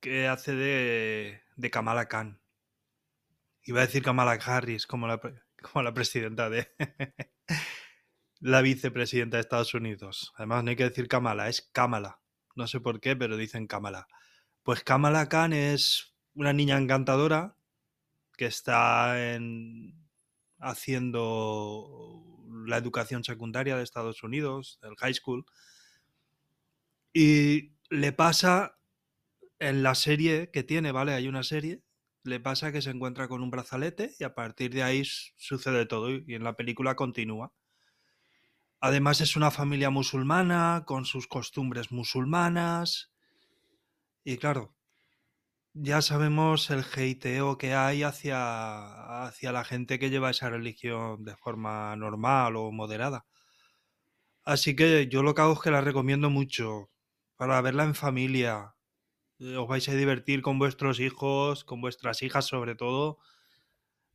que 0.01 0.27
hace 0.27 0.55
de, 0.55 1.43
de 1.55 1.71
Kamala 1.71 2.09
Khan. 2.09 2.41
Iba 3.63 3.83
a 3.83 3.85
decir 3.85 4.03
Kamala 4.03 4.33
Harris, 4.33 4.85
como 4.85 5.07
la, 5.07 5.21
como 5.61 5.81
la 5.83 5.93
presidenta 5.93 6.49
de... 6.49 6.67
la 8.39 8.61
vicepresidenta 8.61 9.37
de 9.37 9.41
Estados 9.41 9.73
Unidos. 9.73 10.33
Además, 10.35 10.63
no 10.63 10.69
hay 10.71 10.75
que 10.75 10.89
decir 10.89 11.07
Kamala, 11.07 11.49
es 11.49 11.69
Kamala. 11.73 12.21
No 12.55 12.67
sé 12.67 12.79
por 12.79 12.99
qué, 12.99 13.15
pero 13.15 13.37
dicen 13.37 13.67
Kamala. 13.67 14.07
Pues 14.63 14.83
Kamala 14.83 15.29
Khan 15.29 15.53
es 15.53 16.15
una 16.33 16.53
niña 16.53 16.77
encantadora 16.77 17.55
que 18.37 18.45
está 18.45 19.33
en, 19.33 20.09
haciendo 20.59 22.23
la 22.65 22.77
educación 22.77 23.23
secundaria 23.23 23.77
de 23.77 23.83
Estados 23.83 24.23
Unidos, 24.23 24.79
el 24.83 24.95
high 24.97 25.13
school, 25.13 25.45
Y 27.13 27.73
le 27.89 28.11
pasa 28.13 28.77
en 29.59 29.83
la 29.83 29.95
serie 29.95 30.51
que 30.51 30.63
tiene, 30.63 30.91
¿vale? 30.91 31.13
Hay 31.13 31.27
una 31.27 31.43
serie. 31.43 31.83
Le 32.23 32.39
pasa 32.39 32.71
que 32.71 32.81
se 32.81 32.91
encuentra 32.91 33.27
con 33.27 33.41
un 33.41 33.51
brazalete 33.51 34.13
y 34.19 34.23
a 34.23 34.35
partir 34.35 34.73
de 34.73 34.83
ahí 34.83 35.03
sucede 35.05 35.85
todo 35.85 36.09
y 36.11 36.35
en 36.35 36.43
la 36.43 36.55
película 36.55 36.95
continúa. 36.95 37.53
Además 38.81 39.21
es 39.21 39.37
una 39.37 39.51
familia 39.51 39.89
musulmana 39.89 40.83
con 40.85 41.05
sus 41.05 41.27
costumbres 41.27 41.93
musulmanas. 41.93 43.09
Y 44.23 44.37
claro, 44.37 44.75
ya 45.73 46.01
sabemos 46.01 46.69
el 46.71 46.83
hateo 46.83 47.57
que 47.57 47.73
hay 47.73 48.03
hacia, 48.03 49.25
hacia 49.25 49.51
la 49.51 49.63
gente 49.65 49.99
que 49.99 50.09
lleva 50.09 50.31
esa 50.31 50.49
religión 50.49 51.23
de 51.23 51.35
forma 51.37 51.95
normal 51.95 52.55
o 52.57 52.71
moderada. 52.71 53.25
Así 54.43 54.75
que 54.75 55.07
yo 55.07 55.23
lo 55.23 55.33
que 55.33 55.41
hago 55.41 55.53
es 55.53 55.59
que 55.61 55.71
la 55.71 55.79
recomiendo 55.81 56.29
mucho 56.29 56.89
para 57.37 57.61
verla 57.61 57.83
en 57.85 57.95
familia. 57.95 58.75
Eh, 59.39 59.57
Os 59.57 59.67
vais 59.69 59.87
a 59.89 59.95
divertir 59.95 60.41
con 60.43 60.59
vuestros 60.59 60.99
hijos, 61.01 61.63
con 61.65 61.81
vuestras 61.81 62.21
hijas 62.23 62.45
sobre 62.47 62.75
todo, 62.75 63.19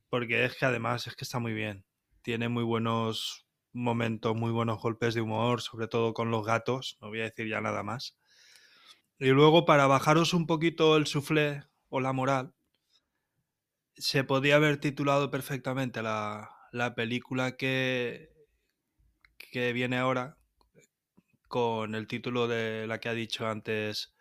porque 0.09 0.45
es 0.45 0.55
que 0.57 0.65
además 0.65 1.07
es 1.07 1.15
que 1.15 1.23
está 1.25 1.39
muy 1.39 1.53
bien. 1.53 1.85
Tiene 2.21 2.49
muy 2.49 2.63
buenos 2.63 3.44
momentos, 3.75 4.35
muy 4.35 4.51
buenos 4.51 4.81
golpes 4.81 5.13
de 5.13 5.21
humor, 5.21 5.61
sobre 5.61 5.87
todo 5.87 6.13
con 6.13 6.31
los 6.31 6.45
gatos, 6.45 6.97
no 7.01 7.09
voy 7.09 7.21
a 7.21 7.25
decir 7.25 7.47
ya 7.47 7.61
nada 7.61 7.83
más. 7.83 8.17
Y 9.19 9.29
luego 9.29 9.65
para 9.65 9.87
bajaros 9.87 10.33
un 10.33 10.47
poquito 10.47 10.97
el 10.97 11.07
suflé 11.07 11.63
o 11.89 11.99
la 11.99 12.13
moral, 12.13 12.53
se 13.97 14.23
podía 14.23 14.55
haber 14.57 14.77
titulado 14.77 15.31
perfectamente 15.31 16.01
la, 16.01 16.49
la 16.71 16.95
película 16.95 17.55
que, 17.55 18.33
que 19.37 19.73
viene 19.73 19.97
ahora 19.97 20.37
con 21.47 21.95
el 21.95 22.07
título 22.07 22.47
de 22.47 22.87
la 22.87 22.99
que 22.99 23.09
ha 23.09 23.13
dicho 23.13 23.47
antes 23.47 24.13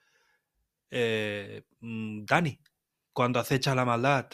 eh, 0.91 1.65
mm, 1.81 2.25
Dani, 2.25 2.61
cuando 3.13 3.41
acecha 3.41 3.75
la 3.75 3.85
maldad. 3.85 4.31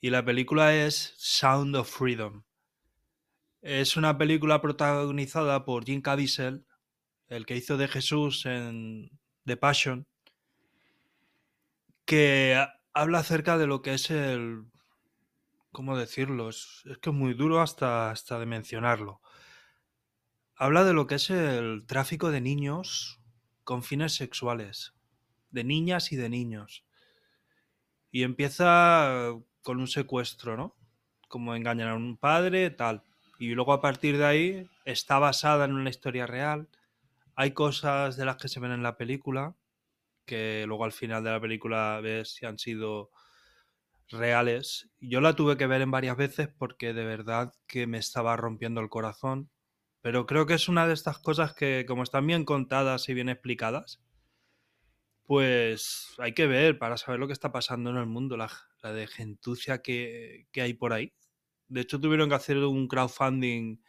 Y 0.00 0.10
la 0.10 0.24
película 0.24 0.74
es 0.74 1.14
Sound 1.16 1.74
of 1.76 1.90
Freedom. 1.90 2.44
Es 3.64 3.96
una 3.96 4.18
película 4.18 4.60
protagonizada 4.60 5.64
por 5.64 5.86
Jim 5.86 6.02
Caviezel, 6.02 6.66
el 7.28 7.46
que 7.46 7.56
hizo 7.56 7.78
de 7.78 7.88
Jesús 7.88 8.44
en 8.44 9.18
The 9.46 9.56
Passion, 9.56 10.06
que 12.04 12.54
ha- 12.56 12.80
habla 12.92 13.20
acerca 13.20 13.58
de 13.58 13.66
lo 13.66 13.82
que 13.82 13.94
es 13.94 14.10
el... 14.10 14.66
¿Cómo 15.72 15.96
decirlo? 15.96 16.50
Es, 16.50 16.84
que 17.00 17.08
es 17.08 17.16
muy 17.16 17.32
duro 17.32 17.60
hasta, 17.62 18.10
hasta 18.10 18.38
de 18.38 18.46
mencionarlo. 18.46 19.22
Habla 20.56 20.84
de 20.84 20.92
lo 20.92 21.06
que 21.06 21.14
es 21.14 21.30
el 21.30 21.84
tráfico 21.86 22.30
de 22.30 22.42
niños 22.42 23.18
con 23.64 23.82
fines 23.82 24.14
sexuales, 24.14 24.92
de 25.50 25.64
niñas 25.64 26.12
y 26.12 26.16
de 26.16 26.28
niños. 26.28 26.84
Y 28.10 28.24
empieza 28.24 29.32
con 29.62 29.80
un 29.80 29.88
secuestro, 29.88 30.56
¿no? 30.58 30.76
Como 31.28 31.56
engañan 31.56 31.88
a 31.88 31.94
un 31.94 32.18
padre, 32.18 32.68
tal. 32.68 33.02
Y 33.38 33.54
luego 33.54 33.72
a 33.72 33.80
partir 33.80 34.18
de 34.18 34.26
ahí 34.26 34.70
está 34.84 35.18
basada 35.18 35.64
en 35.64 35.72
una 35.72 35.90
historia 35.90 36.26
real. 36.26 36.68
Hay 37.36 37.52
cosas 37.52 38.16
de 38.16 38.24
las 38.24 38.36
que 38.36 38.48
se 38.48 38.60
ven 38.60 38.72
en 38.72 38.82
la 38.82 38.96
película 38.96 39.54
que 40.24 40.64
luego 40.66 40.84
al 40.84 40.92
final 40.92 41.22
de 41.24 41.30
la 41.30 41.40
película 41.40 42.00
ves 42.02 42.34
si 42.34 42.46
han 42.46 42.58
sido 42.58 43.10
reales. 44.08 44.90
Yo 45.00 45.20
la 45.20 45.34
tuve 45.34 45.56
que 45.56 45.66
ver 45.66 45.82
en 45.82 45.90
varias 45.90 46.16
veces 46.16 46.48
porque 46.58 46.92
de 46.92 47.04
verdad 47.04 47.52
que 47.66 47.86
me 47.86 47.98
estaba 47.98 48.36
rompiendo 48.36 48.80
el 48.80 48.88
corazón. 48.88 49.50
Pero 50.00 50.26
creo 50.26 50.46
que 50.46 50.54
es 50.54 50.68
una 50.68 50.86
de 50.86 50.94
estas 50.94 51.18
cosas 51.18 51.54
que, 51.54 51.86
como 51.88 52.02
están 52.02 52.26
bien 52.26 52.44
contadas 52.44 53.08
y 53.08 53.14
bien 53.14 53.30
explicadas, 53.30 54.02
pues 55.24 56.14
hay 56.18 56.34
que 56.34 56.46
ver 56.46 56.78
para 56.78 56.98
saber 56.98 57.18
lo 57.18 57.26
que 57.26 57.32
está 57.32 57.52
pasando 57.52 57.88
en 57.90 57.96
el 57.96 58.06
mundo, 58.06 58.36
la, 58.36 58.50
la 58.82 58.92
de 58.92 59.06
gentucia 59.06 59.80
que, 59.80 60.46
que 60.52 60.60
hay 60.60 60.74
por 60.74 60.92
ahí. 60.92 61.14
De 61.68 61.80
hecho, 61.82 62.00
tuvieron 62.00 62.28
que 62.28 62.34
hacer 62.36 62.58
un 62.58 62.88
crowdfunding 62.88 63.82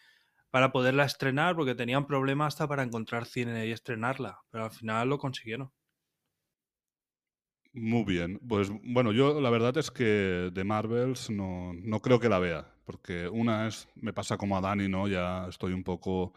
para 0.52 0.72
poderla 0.72 1.06
estrenar 1.06 1.56
porque 1.56 1.76
tenían 1.76 2.08
problemas 2.08 2.54
hasta 2.56 2.68
para 2.68 2.84
encontrar 2.84 3.26
cine 3.26 3.68
y 3.68 3.72
estrenarla. 3.72 4.40
Pero 4.52 4.66
al 4.66 4.72
final 4.72 5.10
lo 5.10 5.18
consiguieron. 5.20 5.72
Muy 7.74 8.06
bien. 8.06 8.40
Pues 8.48 8.70
bueno, 8.84 9.12
yo 9.12 9.42
la 9.42 9.50
verdad 9.50 9.78
es 9.78 9.92
que 9.92 10.50
de 10.54 10.64
Marvels 10.64 11.30
no, 11.30 11.74
no 11.74 12.00
creo 12.02 12.20
que 12.22 12.30
la 12.30 12.40
vea, 12.40 12.74
porque 12.86 13.28
una 13.28 13.68
es, 13.68 13.90
me 13.96 14.14
pasa 14.14 14.38
como 14.38 14.58
a 14.58 14.62
Dani, 14.62 14.88
¿no? 14.88 15.10
Ya 15.10 15.46
estoy 15.50 15.74
un 15.74 15.84
poco, 15.84 16.34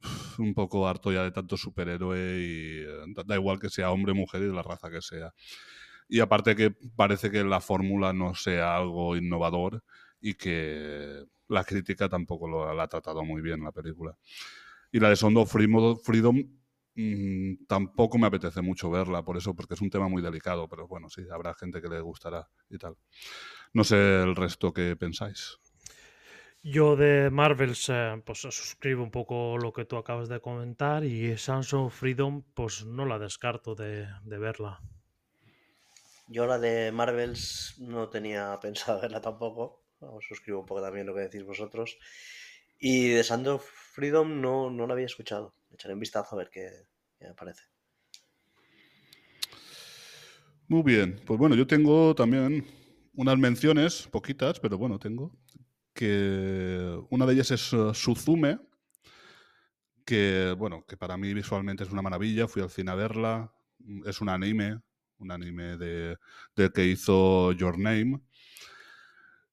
un 0.38 0.54
poco 0.54 0.86
harto 0.86 1.10
ya 1.12 1.24
de 1.24 1.32
tanto 1.32 1.56
superhéroe 1.56 2.18
y 2.18 2.78
eh, 2.82 2.86
da, 3.16 3.24
da 3.24 3.34
igual 3.34 3.58
que 3.58 3.70
sea 3.70 3.90
hombre, 3.90 4.14
mujer 4.14 4.42
y 4.42 4.46
de 4.46 4.52
la 4.52 4.62
raza 4.62 4.88
que 4.90 5.02
sea. 5.02 5.34
Y 6.08 6.20
aparte 6.20 6.56
que 6.56 6.70
parece 6.96 7.30
que 7.30 7.44
la 7.44 7.60
fórmula 7.60 8.12
no 8.12 8.34
sea 8.34 8.76
algo 8.76 9.16
innovador 9.16 9.82
y 10.20 10.34
que 10.34 11.24
la 11.48 11.64
crítica 11.64 12.08
tampoco 12.08 12.48
lo, 12.48 12.74
la 12.74 12.82
ha 12.84 12.88
tratado 12.88 13.24
muy 13.24 13.42
bien 13.42 13.62
la 13.62 13.72
película. 13.72 14.16
Y 14.92 15.00
la 15.00 15.10
de 15.10 15.16
Sound 15.16 15.38
of 15.38 15.52
Freedom, 15.52 16.58
Mm, 17.00 17.66
tampoco 17.68 18.18
me 18.18 18.26
apetece 18.26 18.60
mucho 18.60 18.90
verla, 18.90 19.22
por 19.22 19.36
eso, 19.36 19.54
porque 19.54 19.74
es 19.74 19.80
un 19.80 19.88
tema 19.88 20.08
muy 20.08 20.20
delicado, 20.20 20.68
pero 20.68 20.88
bueno, 20.88 21.08
sí, 21.08 21.22
habrá 21.32 21.54
gente 21.54 21.80
que 21.80 21.88
le 21.88 22.00
gustará 22.00 22.50
y 22.68 22.76
tal. 22.76 22.96
No 23.72 23.84
sé 23.84 24.22
el 24.22 24.34
resto 24.34 24.72
que 24.72 24.96
pensáis. 24.96 25.58
Yo 26.60 26.96
de 26.96 27.30
Marvels, 27.30 27.88
eh, 27.88 28.20
pues 28.26 28.40
suscribo 28.40 29.04
un 29.04 29.12
poco 29.12 29.58
lo 29.58 29.72
que 29.72 29.84
tú 29.84 29.96
acabas 29.96 30.28
de 30.28 30.40
comentar 30.40 31.04
y 31.04 31.30
of 31.30 31.94
Freedom, 31.94 32.42
pues 32.52 32.84
no 32.84 33.06
la 33.06 33.20
descarto 33.20 33.76
de, 33.76 34.08
de 34.24 34.38
verla. 34.38 34.80
Yo 36.26 36.46
la 36.46 36.58
de 36.58 36.90
Marvels 36.90 37.76
no 37.78 38.08
tenía 38.08 38.58
pensado 38.60 39.00
verla 39.00 39.20
tampoco. 39.20 39.84
Os 40.00 40.24
suscribo 40.26 40.60
un 40.60 40.66
poco 40.66 40.82
también 40.82 41.06
lo 41.06 41.14
que 41.14 41.22
decís 41.22 41.44
vosotros. 41.44 41.98
Y 42.78 43.08
de 43.08 43.24
Sound 43.24 43.48
of 43.48 43.64
Freedom 43.64 44.40
no, 44.40 44.70
no 44.70 44.86
la 44.86 44.94
había 44.94 45.06
escuchado. 45.06 45.54
Echaré 45.72 45.94
un 45.94 46.00
vistazo 46.00 46.36
a 46.36 46.38
ver 46.38 46.50
qué, 46.50 46.70
qué 47.18 47.26
me 47.26 47.34
parece. 47.34 47.62
Muy 50.68 50.82
bien, 50.82 51.20
pues 51.26 51.38
bueno, 51.38 51.56
yo 51.56 51.66
tengo 51.66 52.14
también 52.14 52.66
unas 53.14 53.38
menciones, 53.38 54.06
poquitas, 54.06 54.60
pero 54.60 54.78
bueno, 54.78 54.98
tengo. 54.98 55.32
Que 55.94 56.96
una 57.10 57.26
de 57.26 57.32
ellas 57.32 57.50
es 57.50 57.72
uh, 57.72 57.92
Suzume, 57.92 58.60
que 60.04 60.54
bueno, 60.56 60.84
que 60.86 60.96
para 60.96 61.16
mí 61.16 61.34
visualmente 61.34 61.82
es 61.82 61.90
una 61.90 62.02
maravilla. 62.02 62.46
Fui 62.46 62.62
al 62.62 62.70
cine 62.70 62.92
a 62.92 62.94
verla. 62.94 63.52
Es 64.04 64.20
un 64.20 64.28
anime, 64.28 64.80
un 65.18 65.32
anime 65.32 65.76
de, 65.76 66.16
de 66.54 66.70
que 66.70 66.84
hizo 66.84 67.50
Your 67.52 67.78
Name. 67.78 68.20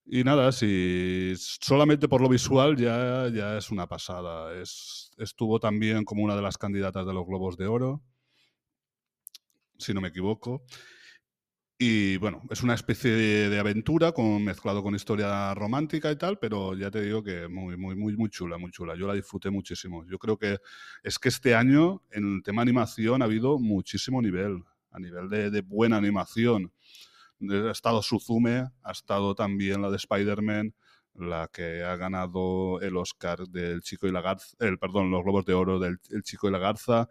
Y 0.08 0.24
nada, 0.24 0.52
si 0.52 1.34
solamente 1.38 2.08
por 2.08 2.22
lo 2.22 2.30
visual 2.30 2.76
ya, 2.78 3.28
ya 3.30 3.58
es 3.58 3.72
una 3.72 3.88
pasada. 3.88 4.54
Es, 4.54 5.12
estuvo 5.18 5.60
también 5.60 6.06
como 6.06 6.24
una 6.24 6.36
de 6.36 6.44
las 6.44 6.58
candidatas 6.58 7.08
de 7.08 7.14
los 7.14 7.26
Globos 7.26 7.58
de 7.58 7.66
Oro, 7.66 8.04
si 9.78 9.94
no 9.94 10.02
me 10.02 10.10
equivoco. 10.10 10.64
Y 11.78 12.18
bueno, 12.18 12.44
es 12.52 12.64
una 12.64 12.76
especie 12.76 13.12
de, 13.12 13.50
de 13.50 13.60
aventura 13.60 14.14
con, 14.14 14.44
mezclado 14.44 14.82
con 14.82 14.96
historia 14.96 15.54
romántica 15.56 16.10
y 16.12 16.16
tal, 16.16 16.38
pero 16.40 16.74
ya 16.76 16.90
te 16.90 17.02
digo 17.02 17.22
que 17.22 17.48
muy, 17.50 17.76
muy, 17.76 17.96
muy, 17.96 18.16
muy 18.16 18.30
chula, 18.30 18.58
muy 18.58 18.72
chula. 18.72 18.96
Yo 18.96 19.08
la 19.08 19.14
disfruté 19.14 19.50
muchísimo. 19.50 20.06
Yo 20.06 20.18
creo 20.20 20.38
que 20.38 20.60
es 21.04 21.20
que 21.20 21.30
este 21.30 21.56
año 21.56 22.04
en 22.12 22.36
el 22.36 22.44
tema 22.44 22.62
animación 22.62 23.22
ha 23.22 23.26
habido 23.26 23.58
muchísimo 23.60 24.22
nivel, 24.22 24.64
a 24.92 25.00
nivel 25.00 25.30
de, 25.30 25.50
de 25.50 25.62
buena 25.62 25.98
animación. 25.98 26.72
Ha 27.42 27.72
estado 27.72 28.02
Suzume, 28.02 28.70
ha 28.84 28.92
estado 28.92 29.36
también 29.36 29.82
la 29.82 29.90
de 29.90 29.98
Spider-Man, 29.98 30.74
la 31.16 31.50
que 31.52 31.84
ha 31.84 31.96
ganado 31.96 32.82
el 32.82 32.98
Oscar 32.98 33.48
del 33.48 33.82
Chico 33.82 34.08
y 34.08 34.12
la 34.12 34.22
Garza, 34.22 34.56
el, 34.60 34.78
perdón, 34.78 35.12
los 35.12 35.24
Globos 35.24 35.46
de 35.46 35.54
Oro 35.54 35.80
del 35.80 36.00
El 36.10 36.24
Chico 36.24 36.48
y 36.48 36.52
la 36.52 36.60
Garza. 36.60 37.08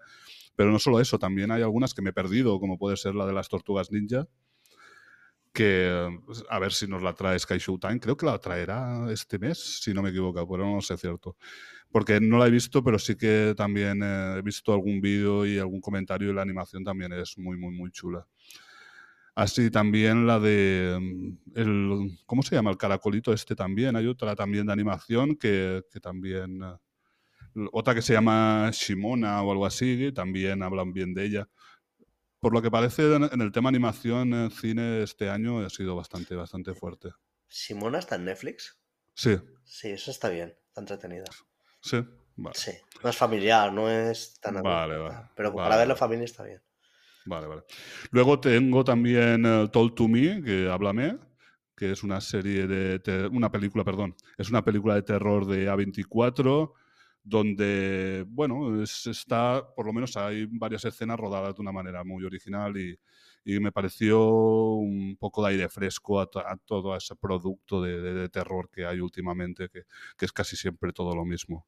Pero 0.57 0.70
no 0.70 0.78
solo 0.78 1.01
eso, 1.01 1.19
también 1.19 1.51
hay 1.51 1.62
algunas 1.62 1.94
que 1.94 2.03
me 2.03 2.11
he 2.11 2.12
perdido, 2.12 2.61
como 2.61 2.78
puede 2.78 2.97
ser 2.97 3.15
la 3.15 3.27
de 3.27 3.33
las 3.33 3.49
Tortugas 3.49 3.91
Ninja, 3.91 4.28
que 5.53 6.20
pues, 6.27 6.44
a 6.51 6.59
ver 6.59 6.73
si 6.73 6.86
nos 6.86 7.03
la 7.03 7.15
trae 7.15 7.39
Sky 7.39 7.59
Showtime. 7.59 8.01
Creo 8.01 8.17
que 8.17 8.27
la 8.27 8.39
traerá 8.39 9.07
este 9.11 9.39
mes, 9.39 9.81
si 9.83 9.94
no 9.94 10.03
me 10.03 10.11
equivoco, 10.11 10.47
pero 10.49 10.67
no 10.67 10.81
sé 10.81 10.97
cierto. 10.97 11.36
Porque 11.91 12.20
no 12.20 12.39
la 12.39 12.49
he 12.49 12.51
visto, 12.51 12.83
pero 12.83 12.99
sí 12.99 13.15
que 13.17 13.55
también 13.57 14.03
eh, 14.03 14.36
he 14.39 14.43
visto 14.43 14.73
algún 14.73 15.01
vídeo 15.01 15.47
y 15.47 15.59
algún 15.59 15.81
comentario 15.81 16.31
y 16.31 16.35
la 16.35 16.43
animación 16.43 16.83
también 16.83 17.12
es 17.12 17.39
muy, 17.39 17.57
muy, 17.57 17.73
muy 17.73 17.91
chula. 17.93 18.27
Así 19.35 19.71
también 19.71 20.27
la 20.27 20.39
de 20.39 20.97
mm, 21.01 21.59
el 21.59 22.19
¿cómo 22.27 22.43
se 22.43 22.55
llama? 22.55 22.71
El 22.71 22.77
caracolito 22.77 23.33
este 23.33 23.55
también. 23.57 23.97
Hay 23.97 24.07
otra 24.07 24.37
también 24.37 24.67
de 24.67 24.73
animación 24.73 25.37
que, 25.37 25.83
que 25.91 26.01
también 26.01 26.63
eh, 26.63 26.77
otra 27.73 27.95
que 27.95 28.03
se 28.03 28.13
llama 28.13 28.71
Shimona 28.73 29.43
o 29.43 29.53
algo 29.53 29.67
así, 29.67 30.13
también 30.13 30.63
hablan 30.63 30.93
bien 30.93 31.15
de 31.15 31.25
ella. 31.25 31.49
Por 32.41 32.53
lo 32.53 32.61
que 32.61 32.71
parece 32.71 33.15
en 33.15 33.41
el 33.41 33.53
tema 33.53 33.69
animación 33.69 34.35
en 34.35 34.51
cine 34.51 35.03
este 35.03 35.31
año 35.31 35.61
ha 35.61 35.71
sido 35.71 35.97
bastante 35.97 36.35
bastante 36.35 36.75
fuerte. 36.75 37.11
¿Simona 37.49 37.99
está 38.01 38.17
en 38.17 38.27
Netflix? 38.27 38.79
Sí, 39.15 39.37
Sí, 39.65 39.89
eso 39.91 40.11
está 40.11 40.29
bien. 40.29 40.55
Está 40.69 40.81
entretenida. 40.81 41.25
sí. 41.81 42.05
Vale, 42.37 42.59
Sí, 42.59 42.73
más 43.05 43.17
familiar, 43.17 43.73
no 43.73 43.89
es 43.89 44.41
tan 44.41 44.61
Vale, 44.61 44.99
vale, 44.99 45.29
Pero 45.37 45.53
vale, 45.53 45.65
para 45.65 45.77
verlo 45.77 45.95
familia 45.95 46.25
está 46.25 46.43
bien. 46.43 46.61
Vale, 47.25 47.47
vale. 47.47 47.62
Luego 48.11 48.41
tengo 48.41 48.85
también 48.85 49.44
eh, 49.47 49.69
Told 49.73 49.94
to 49.94 50.09
Me, 50.09 50.43
que 50.43 50.69
háblame, 50.70 51.19
que 51.77 51.93
es 51.93 52.03
una 52.03 52.20
serie 52.20 52.67
de 52.67 53.28
una 53.33 53.51
película, 53.51 53.85
perdón, 53.85 54.15
es 54.39 54.49
una 54.51 54.65
película 54.65 54.94
de 54.94 55.03
terror 55.03 55.47
de 55.47 55.69
A24 55.69 56.75
donde, 57.27 58.25
bueno, 58.28 58.83
es- 58.83 59.07
está, 59.07 59.67
por 59.75 59.86
lo 59.86 59.93
menos 59.94 60.15
hay 60.17 60.47
varias 60.47 60.85
escenas 60.85 61.19
rodadas 61.19 61.55
de 61.55 61.62
una 61.62 61.73
manera 61.73 62.05
muy 62.05 62.23
original 62.25 62.77
y, 62.77 62.99
y 63.47 63.59
me 63.61 63.73
pareció 63.73 64.23
un 64.77 65.17
poco 65.19 65.43
de 65.43 65.53
aire 65.53 65.69
fresco 65.70 66.20
a, 66.20 66.25
a 66.25 66.57
todo 66.59 66.94
ese 66.97 67.17
producto 67.17 67.81
de, 67.83 67.99
de- 68.01 68.15
de 68.15 68.28
terror 68.28 68.69
que 68.70 68.85
hay 68.86 69.01
últimamente, 69.01 69.69
que, 69.70 69.83
que 70.19 70.25
es 70.27 70.33
casi 70.33 70.55
siempre 70.57 70.93
todo 70.93 71.15
lo 71.17 71.25
mismo. 71.25 71.67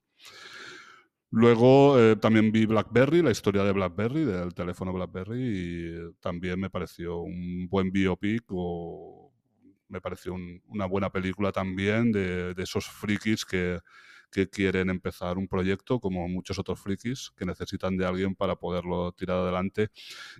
Luego 1.30 1.98
eh, 1.98 2.16
también 2.16 2.52
vi 2.52 2.66
Blackberry, 2.66 3.20
la 3.22 3.30
historia 3.32 3.64
de 3.64 3.72
Blackberry, 3.72 4.24
del 4.24 4.55
teléfono 4.55 4.92
Blackberry, 4.92 5.38
y 5.42 6.12
también 6.20 6.58
me 6.60 6.70
pareció 6.70 7.18
un 7.18 7.68
buen 7.68 7.90
biopic 7.90 8.44
o 8.50 9.32
me 9.88 10.00
pareció 10.00 10.34
un- 10.34 10.62
una 10.68 10.86
buena 10.86 11.10
película 11.10 11.52
también 11.52 12.12
de, 12.12 12.55
de 12.55 12.62
esos 12.62 12.86
frikis 12.86 13.44
que, 13.44 13.80
que 14.30 14.48
quieren 14.48 14.88
empezar 14.90 15.36
un 15.38 15.48
proyecto, 15.48 16.00
como 16.00 16.28
muchos 16.28 16.58
otros 16.58 16.80
frikis, 16.80 17.32
que 17.36 17.44
necesitan 17.44 17.96
de 17.96 18.06
alguien 18.06 18.34
para 18.36 18.56
poderlo 18.56 19.12
tirar 19.12 19.38
adelante. 19.38 19.88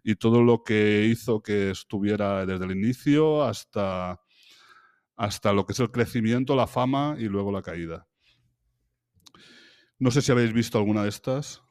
Y 0.05 0.17
todo 0.17 0.43
lo 0.43 0.63
que 0.65 1.05
hizo 1.07 1.43
que 1.43 1.71
estuviera 1.71 2.47
desde 2.47 2.65
el 2.65 2.73
inicio 2.73 3.43
hasta, 3.45 4.21
hasta 5.17 5.53
lo 5.53 5.67
que 5.67 5.73
es 5.75 5.81
el 5.81 5.91
crecimiento, 5.93 6.57
la 6.57 6.67
fama 6.67 7.17
y 7.19 7.25
luego 7.27 7.53
la 7.53 7.63
caída. 7.63 8.07
No 9.99 10.11
sé 10.11 10.21
si 10.23 10.33
habéis 10.33 10.53
visto 10.53 10.79
alguna 10.79 11.03
de 11.03 11.09
estas. 11.09 11.63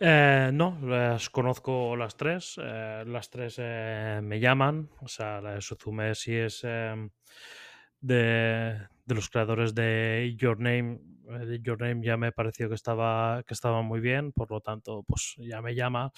Eh, 0.00 0.50
no, 0.52 0.78
las 0.82 1.30
conozco 1.30 1.96
las 1.96 2.16
tres. 2.16 2.58
eh, 2.62 3.04
las 3.06 3.30
tres 3.30 3.56
eh, 3.58 4.20
me 4.22 4.38
llaman. 4.40 4.90
O 5.00 5.08
sea, 5.08 5.40
la 5.40 5.54
de 5.54 5.60
Suzume 5.60 6.14
sí 6.14 6.34
es 6.34 6.62
de, 6.62 7.10
de 8.00 9.14
los 9.14 9.28
creadores 9.28 9.74
de 9.74 10.34
Your 10.38 10.60
Name. 10.60 11.00
Your 11.62 11.80
Name 11.80 12.04
ya 12.04 12.16
me 12.16 12.32
pareció 12.32 12.68
que 12.68 12.74
estaba, 12.74 13.42
que 13.46 13.52
estaba 13.54 13.82
muy 13.82 14.00
bien, 14.00 14.32
por 14.32 14.50
lo 14.50 14.60
tanto, 14.60 15.02
pues 15.06 15.34
ya 15.38 15.60
me 15.60 15.74
llama. 15.74 16.10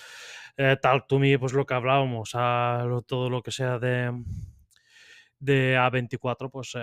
Talk 0.83 1.07
to 1.09 1.19
Me, 1.19 1.39
pues 1.39 1.53
lo 1.53 1.67
que 1.67 1.75
hablábamos, 1.75 2.31
a 2.35 2.85
todo 3.07 3.29
lo 3.29 3.43
que 3.43 3.51
sea 3.51 3.79
de, 3.81 4.13
de 5.41 5.77
A24, 5.77 6.49
pues 6.51 6.75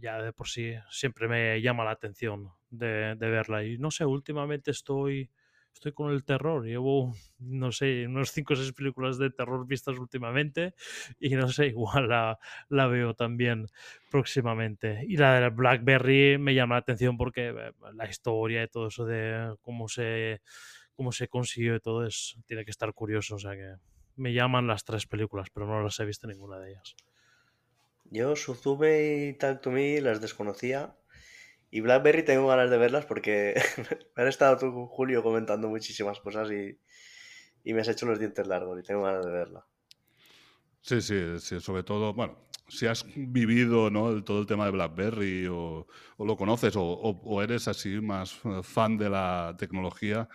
ya 0.00 0.22
de 0.22 0.32
por 0.32 0.48
sí 0.48 0.74
siempre 0.90 1.28
me 1.28 1.60
llama 1.60 1.84
la 1.84 1.92
atención 1.92 2.50
de, 2.70 3.14
de 3.16 3.30
verla. 3.30 3.64
Y 3.64 3.78
no 3.78 3.90
sé, 3.90 4.04
últimamente 4.04 4.70
estoy, 4.70 5.30
estoy 5.72 5.92
con 5.92 6.12
el 6.12 6.24
terror. 6.24 6.64
Llevo, 6.64 7.14
no 7.38 7.72
sé, 7.72 8.06
unos 8.06 8.30
5 8.30 8.54
o 8.54 8.56
6 8.56 8.72
películas 8.72 9.18
de 9.18 9.30
terror 9.30 9.66
vistas 9.66 9.98
últimamente 9.98 10.74
y 11.20 11.30
no 11.30 11.48
sé, 11.48 11.68
igual 11.68 12.08
la, 12.08 12.38
la 12.68 12.86
veo 12.86 13.14
también 13.14 13.66
próximamente. 14.10 15.04
Y 15.06 15.16
la 15.16 15.40
de 15.40 15.50
Blackberry 15.50 16.38
me 16.38 16.54
llama 16.54 16.76
la 16.76 16.80
atención 16.80 17.16
porque 17.16 17.48
eh, 17.48 17.72
la 17.94 18.08
historia 18.08 18.62
y 18.62 18.68
todo 18.68 18.88
eso 18.88 19.04
de 19.04 19.54
cómo 19.60 19.88
se, 19.88 20.40
cómo 20.94 21.12
se 21.12 21.28
consiguió 21.28 21.76
y 21.76 21.80
todo 21.80 22.06
es, 22.06 22.36
tiene 22.46 22.64
que 22.64 22.70
estar 22.70 22.92
curioso. 22.94 23.36
O 23.36 23.38
sea 23.38 23.52
que 23.52 23.74
me 24.16 24.32
llaman 24.32 24.66
las 24.66 24.84
tres 24.84 25.06
películas, 25.06 25.48
pero 25.52 25.66
no 25.66 25.82
las 25.82 25.98
he 26.00 26.04
visto 26.04 26.26
ninguna 26.26 26.58
de 26.58 26.70
ellas. 26.70 26.96
Yo 28.12 28.36
Suzume 28.36 29.28
y 29.28 29.32
Talk 29.32 29.62
to 29.62 29.70
Me 29.70 30.00
las 30.00 30.20
desconocía. 30.20 30.94
Y 31.70 31.80
Blackberry 31.80 32.22
tengo 32.22 32.46
ganas 32.46 32.70
de 32.70 32.76
verlas 32.76 33.06
porque 33.06 33.54
me 34.16 34.22
han 34.22 34.28
estado 34.28 34.58
tú, 34.58 34.86
Julio, 34.86 35.22
comentando 35.22 35.68
muchísimas 35.68 36.20
cosas 36.20 36.50
y, 36.50 36.78
y 37.64 37.72
me 37.72 37.80
has 37.80 37.88
hecho 37.88 38.04
los 38.04 38.18
dientes 38.18 38.46
largos 38.46 38.78
y 38.78 38.82
tengo 38.82 39.02
ganas 39.02 39.24
de 39.24 39.32
verla. 39.32 39.66
Sí, 40.82 41.00
sí, 41.00 41.38
sí, 41.38 41.60
sobre 41.60 41.84
todo, 41.84 42.12
bueno, 42.12 42.48
si 42.68 42.86
has 42.86 43.06
vivido 43.14 43.88
¿no? 43.88 44.22
todo 44.24 44.40
el 44.40 44.46
tema 44.46 44.66
de 44.66 44.72
BlackBerry 44.72 45.46
o, 45.46 45.86
lo 46.18 46.36
conoces 46.36 46.74
o, 46.76 47.42
eres 47.42 47.68
así 47.68 48.00
más 48.00 48.38
fan 48.62 48.98
de 48.98 49.08
la 49.08 49.54
tecnología, 49.58 50.28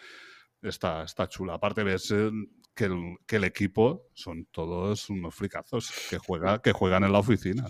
está, 0.61 1.03
está 1.03 1.27
chula. 1.27 1.55
Aparte 1.55 1.83
ves 1.83 2.11
eh, 2.11 2.31
que 2.77 2.85
el, 2.85 3.17
que 3.25 3.37
el 3.37 3.43
equipo 3.43 4.07
son 4.13 4.45
todos 4.51 5.09
unos 5.09 5.35
fricazos 5.35 5.91
que, 6.09 6.19
juega, 6.19 6.61
que 6.61 6.71
juegan 6.71 7.03
en 7.03 7.11
la 7.11 7.19
oficina. 7.19 7.65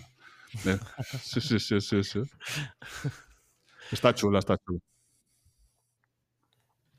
Eh, 0.64 0.78
Sí, 1.22 1.40
sí, 1.40 1.58
sí, 1.58 1.80
sí, 1.80 2.04
sí. 2.04 2.22
Está 3.90 4.14
chula, 4.14 4.38
está 4.38 4.56
chula. 4.58 4.80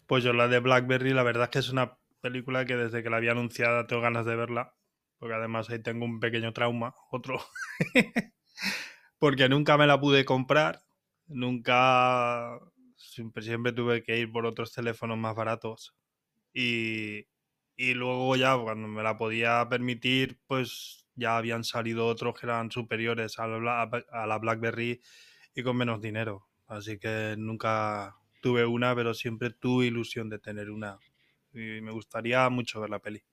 Pues 0.07 0.23
yo 0.23 0.33
la 0.33 0.47
de 0.47 0.59
Blackberry, 0.59 1.13
la 1.13 1.23
verdad 1.23 1.43
es 1.45 1.49
que 1.51 1.59
es 1.59 1.69
una 1.69 1.97
película 2.21 2.65
que 2.65 2.75
desde 2.75 3.03
que 3.03 3.09
la 3.11 3.17
había 3.17 3.31
anunciada 3.31 3.85
tengo 3.85 4.01
ganas 4.01 4.25
de 4.25 4.35
verla, 4.35 4.73
porque 5.19 5.35
además 5.35 5.69
ahí 5.69 5.81
tengo 5.81 6.05
un 6.05 6.19
pequeño 6.19 6.51
trauma, 6.51 6.95
otro, 7.11 7.39
porque 9.19 9.49
nunca 9.49 9.77
me 9.77 9.85
la 9.85 9.99
pude 9.99 10.25
comprar, 10.25 10.81
nunca, 11.27 12.59
siempre, 12.97 13.43
siempre 13.43 13.71
tuve 13.71 14.01
que 14.01 14.17
ir 14.17 14.31
por 14.31 14.47
otros 14.47 14.73
teléfonos 14.73 15.17
más 15.17 15.35
baratos 15.35 15.95
y, 16.53 17.27
y 17.79 17.93
luego 17.93 18.35
ya 18.35 18.57
cuando 18.57 18.89
me 18.89 19.01
la 19.01 19.17
podía 19.17 19.65
permitir, 19.69 20.37
pues 20.47 21.05
ya 21.15 21.37
habían 21.37 21.63
salido 21.63 22.07
otros 22.07 22.37
que 22.37 22.45
eran 22.45 22.69
superiores 22.69 23.39
a 23.39 23.47
la, 23.47 24.37
BlackBerry 24.37 24.99
y 25.55 25.63
con 25.63 25.77
menos 25.77 26.01
dinero, 26.01 26.49
así 26.67 26.99
que 26.99 27.35
nunca 27.37 28.17
tuve 28.41 28.65
una, 28.65 28.93
pero 28.95 29.13
siempre 29.13 29.51
tuve 29.51 29.85
ilusión 29.85 30.29
de 30.29 30.39
tener 30.39 30.69
una. 30.69 30.99
Y 31.53 31.79
me 31.79 31.91
gustaría 31.91 32.49
mucho 32.49 32.81
ver 32.81 32.89
la 32.89 32.99
peli. 32.99 33.23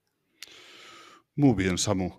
Muy 1.35 1.53
bien, 1.53 1.77
Samu. 1.77 2.17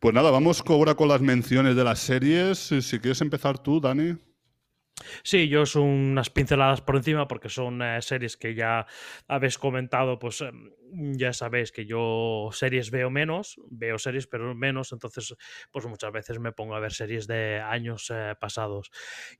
Pues 0.00 0.12
nada, 0.12 0.32
vamos 0.32 0.64
ahora 0.66 0.96
con 0.96 1.06
las 1.06 1.20
menciones 1.20 1.76
de 1.76 1.84
las 1.84 2.00
series. 2.00 2.58
Si 2.58 2.98
quieres 2.98 3.20
empezar 3.20 3.56
tú, 3.56 3.80
Dani. 3.80 4.16
Sí, 5.22 5.48
yo 5.48 5.66
son 5.66 5.82
unas 5.84 6.30
pinceladas 6.30 6.80
por 6.80 6.96
encima 6.96 7.28
porque 7.28 7.48
son 7.48 7.82
eh, 7.82 8.02
series 8.02 8.36
que 8.36 8.54
ya 8.54 8.86
habéis 9.28 9.58
comentado, 9.58 10.18
pues 10.18 10.40
em, 10.40 10.72
ya 11.16 11.32
sabéis 11.32 11.70
que 11.72 11.86
yo 11.86 12.48
series 12.52 12.90
veo 12.90 13.10
menos, 13.10 13.56
veo 13.70 13.98
series 13.98 14.26
pero 14.26 14.54
menos, 14.54 14.92
entonces 14.92 15.34
pues 15.70 15.86
muchas 15.86 16.12
veces 16.12 16.38
me 16.40 16.52
pongo 16.52 16.74
a 16.74 16.80
ver 16.80 16.92
series 16.92 17.26
de 17.26 17.60
años 17.60 18.10
eh, 18.14 18.34
pasados. 18.40 18.90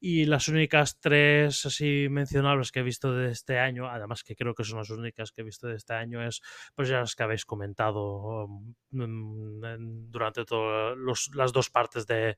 Y 0.01 0.27
las 0.27 0.49
únicas 0.49 1.01
tres 1.01 1.65
así 1.67 2.09
mencionables 2.11 2.71
que 2.71 2.81
he 2.81 2.83
visto 2.83 3.13
de 3.15 3.31
este 3.33 3.59
año, 3.59 3.89
además 3.89 4.23
que 4.25 4.37
creo 4.37 4.55
que 4.55 4.65
son 4.65 4.79
las 4.79 4.91
únicas 4.91 5.33
que 5.33 5.41
he 5.41 5.45
visto 5.45 5.67
de 5.67 5.77
este 5.77 5.95
año, 5.95 6.23
es 6.27 6.41
pues 6.75 6.89
ya 6.89 7.01
las 7.01 7.15
que 7.17 7.23
habéis 7.23 7.45
comentado 7.45 8.47
mm, 8.91 9.65
en- 9.65 10.11
durante 10.11 10.45
todas 10.45 10.97
las 11.35 11.53
dos 11.53 11.71
partes 11.71 12.07
de, 12.07 12.37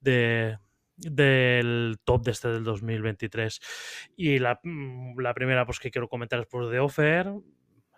de- 0.00 0.58
del 0.96 1.98
top 2.04 2.24
de 2.24 2.30
este 2.30 2.48
del 2.48 2.64
2023. 2.64 3.60
Y 4.16 4.38
la, 4.38 4.60
mm, 4.62 5.18
la 5.20 5.34
primera 5.34 5.66
pues 5.66 5.78
que 5.78 5.90
quiero 5.90 6.08
comentar 6.08 6.40
es 6.40 6.46
por 6.46 6.70
The 6.70 6.80
Offer, 6.80 7.32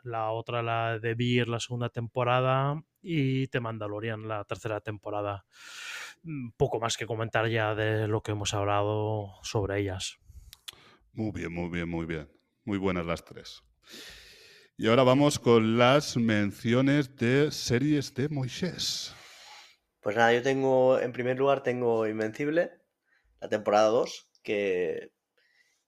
la 0.02 0.30
otra 0.30 0.62
la 0.62 0.98
de 0.98 1.14
Beer, 1.14 1.48
la 1.48 1.60
segunda 1.60 1.88
temporada, 1.88 2.82
y 3.02 3.48
The 3.48 3.60
Mandalorian, 3.60 4.26
la 4.26 4.44
tercera 4.44 4.80
temporada. 4.80 5.44
Mm, 6.22 6.50
Poco 6.56 6.80
más 6.80 6.96
que 6.96 7.06
comentar 7.06 7.48
ya 7.48 7.74
de 7.74 8.08
lo 8.08 8.22
que 8.22 8.32
hemos 8.32 8.54
hablado 8.54 9.34
sobre 9.42 9.80
ellas. 9.80 10.18
Muy 11.12 11.32
bien, 11.32 11.52
muy 11.52 11.68
bien, 11.70 11.88
muy 11.88 12.06
bien. 12.06 12.28
Muy 12.64 12.78
buenas 12.78 13.06
las 13.06 13.24
tres. 13.24 13.62
Y 14.76 14.88
ahora 14.88 15.04
vamos 15.04 15.38
con 15.38 15.78
las 15.78 16.16
menciones 16.16 17.16
de 17.16 17.50
series 17.50 18.12
de 18.14 18.28
Moisés. 18.28 19.14
Pues 20.00 20.16
nada, 20.16 20.34
yo 20.34 20.42
tengo, 20.42 21.00
en 21.00 21.12
primer 21.12 21.38
lugar 21.38 21.62
tengo 21.62 22.06
Invencible, 22.06 22.72
la 23.46 23.50
temporada 23.50 23.88
2, 23.88 24.28
que, 24.42 25.12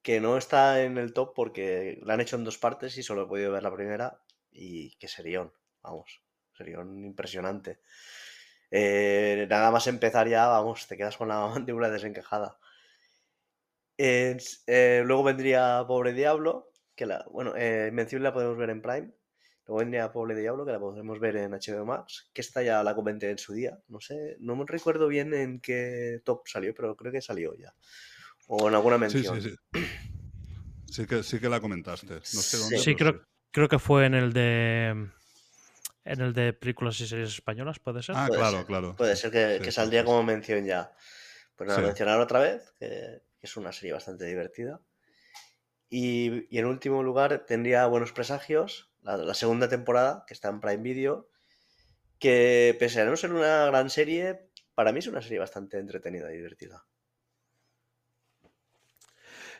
que 0.01 0.21
no 0.21 0.37
está 0.37 0.83
en 0.83 0.97
el 0.97 1.13
top 1.13 1.33
porque 1.35 1.99
la 2.03 2.13
han 2.13 2.21
hecho 2.21 2.37
en 2.37 2.45
dos 2.45 2.57
partes 2.57 2.97
y 2.97 3.03
solo 3.03 3.23
he 3.23 3.27
podido 3.27 3.51
ver 3.51 3.63
la 3.63 3.73
primera 3.73 4.21
y 4.51 4.95
que 4.97 5.07
serión, 5.09 5.51
vamos, 5.81 6.23
serión 6.53 7.03
impresionante. 7.03 7.79
Eh, 8.71 9.45
nada 9.49 9.71
más 9.71 9.87
empezar 9.87 10.27
ya, 10.29 10.47
vamos, 10.47 10.87
te 10.87 10.95
quedas 10.97 11.17
con 11.17 11.27
la 11.27 11.47
mandíbula 11.53 11.89
desencajada. 11.89 12.57
Eh, 13.97 15.03
luego 15.05 15.23
vendría 15.23 15.83
Pobre 15.85 16.13
Diablo, 16.13 16.71
que 16.95 17.05
la, 17.05 17.25
bueno, 17.29 17.55
eh, 17.57 17.87
Invencible 17.89 18.23
la 18.23 18.33
podemos 18.33 18.57
ver 18.57 18.69
en 18.69 18.81
Prime. 18.81 19.11
Luego 19.69 19.81
vendría 19.81 20.11
Pobre 20.11 20.35
Diablo, 20.35 20.65
que 20.65 20.71
la 20.71 20.79
podemos 20.79 21.19
ver 21.19 21.35
en 21.35 21.53
HBO 21.53 21.85
Max, 21.85 22.31
que 22.33 22.41
esta 22.41 22.63
ya 22.63 22.81
la 22.83 22.95
comenté 22.95 23.29
en 23.29 23.37
su 23.37 23.53
día. 23.53 23.77
No 23.87 24.01
sé, 24.01 24.35
no 24.39 24.55
me 24.55 24.65
recuerdo 24.65 25.07
bien 25.07 25.31
en 25.35 25.59
qué 25.59 26.21
top 26.25 26.47
salió, 26.47 26.73
pero 26.73 26.95
creo 26.95 27.11
que 27.11 27.21
salió 27.21 27.53
ya. 27.55 27.75
O 28.47 28.67
en 28.67 28.73
alguna 28.73 28.97
Sí, 28.97 29.21
mención. 29.21 29.39
sí, 29.39 29.51
sí. 29.51 29.55
Sí 30.87 31.05
que, 31.05 31.21
sí 31.21 31.39
que 31.39 31.49
la 31.49 31.61
comentaste. 31.61 32.15
No 32.15 32.41
sé 32.41 32.57
dónde. 32.57 32.77
Sí, 32.79 32.83
Sí, 32.83 32.95
creo, 32.95 33.21
creo 33.51 33.69
que 33.69 33.77
fue 33.77 34.07
en 34.07 34.15
el 34.15 34.33
de 34.33 34.87
en 36.03 36.19
el 36.21 36.33
de 36.33 36.53
películas 36.53 36.99
y 37.01 37.07
series 37.07 37.29
españolas, 37.29 37.77
¿puede 37.77 38.01
ser? 38.01 38.15
Ah, 38.17 38.25
Puede 38.27 38.39
claro, 38.39 38.57
ser, 38.57 38.65
claro. 38.65 38.95
Puede 38.97 39.15
ser 39.15 39.29
que, 39.31 39.57
Sí, 39.59 39.65
que 39.65 39.71
sí, 39.71 39.71
saldría 39.71 40.01
sí, 40.01 40.05
como 40.07 40.23
mención 40.23 40.65
ya. 40.65 40.95
Pues 41.55 41.67
nada, 41.67 41.79
Sí. 41.81 41.85
mencionar 41.85 42.19
otra 42.19 42.39
vez, 42.39 42.73
que, 42.79 42.87
que 43.39 43.45
es 43.45 43.55
una 43.55 43.71
serie 43.71 43.93
bastante 43.93 44.25
divertida. 44.25 44.81
Y, 45.91 46.47
y 46.55 46.57
en 46.57 46.65
último 46.65 47.03
lugar 47.03 47.45
tendría 47.45 47.85
Buenos 47.85 48.11
Presagios, 48.13 48.88
la, 49.01 49.17
la 49.17 49.33
segunda 49.33 49.69
temporada, 49.69 50.23
que 50.27 50.33
está 50.33 50.49
en 50.49 50.59
Prime 50.59 50.83
Video, 50.83 51.29
que 52.19 52.75
pese 52.79 53.01
a 53.01 53.05
no 53.05 53.15
ser 53.15 53.31
una 53.33 53.65
gran 53.65 53.89
serie, 53.89 54.49
para 54.75 54.91
mí 54.91 54.99
es 54.99 55.07
una 55.07 55.21
serie 55.21 55.39
bastante 55.39 55.79
entretenida 55.79 56.31
y 56.31 56.37
divertida. 56.37 56.85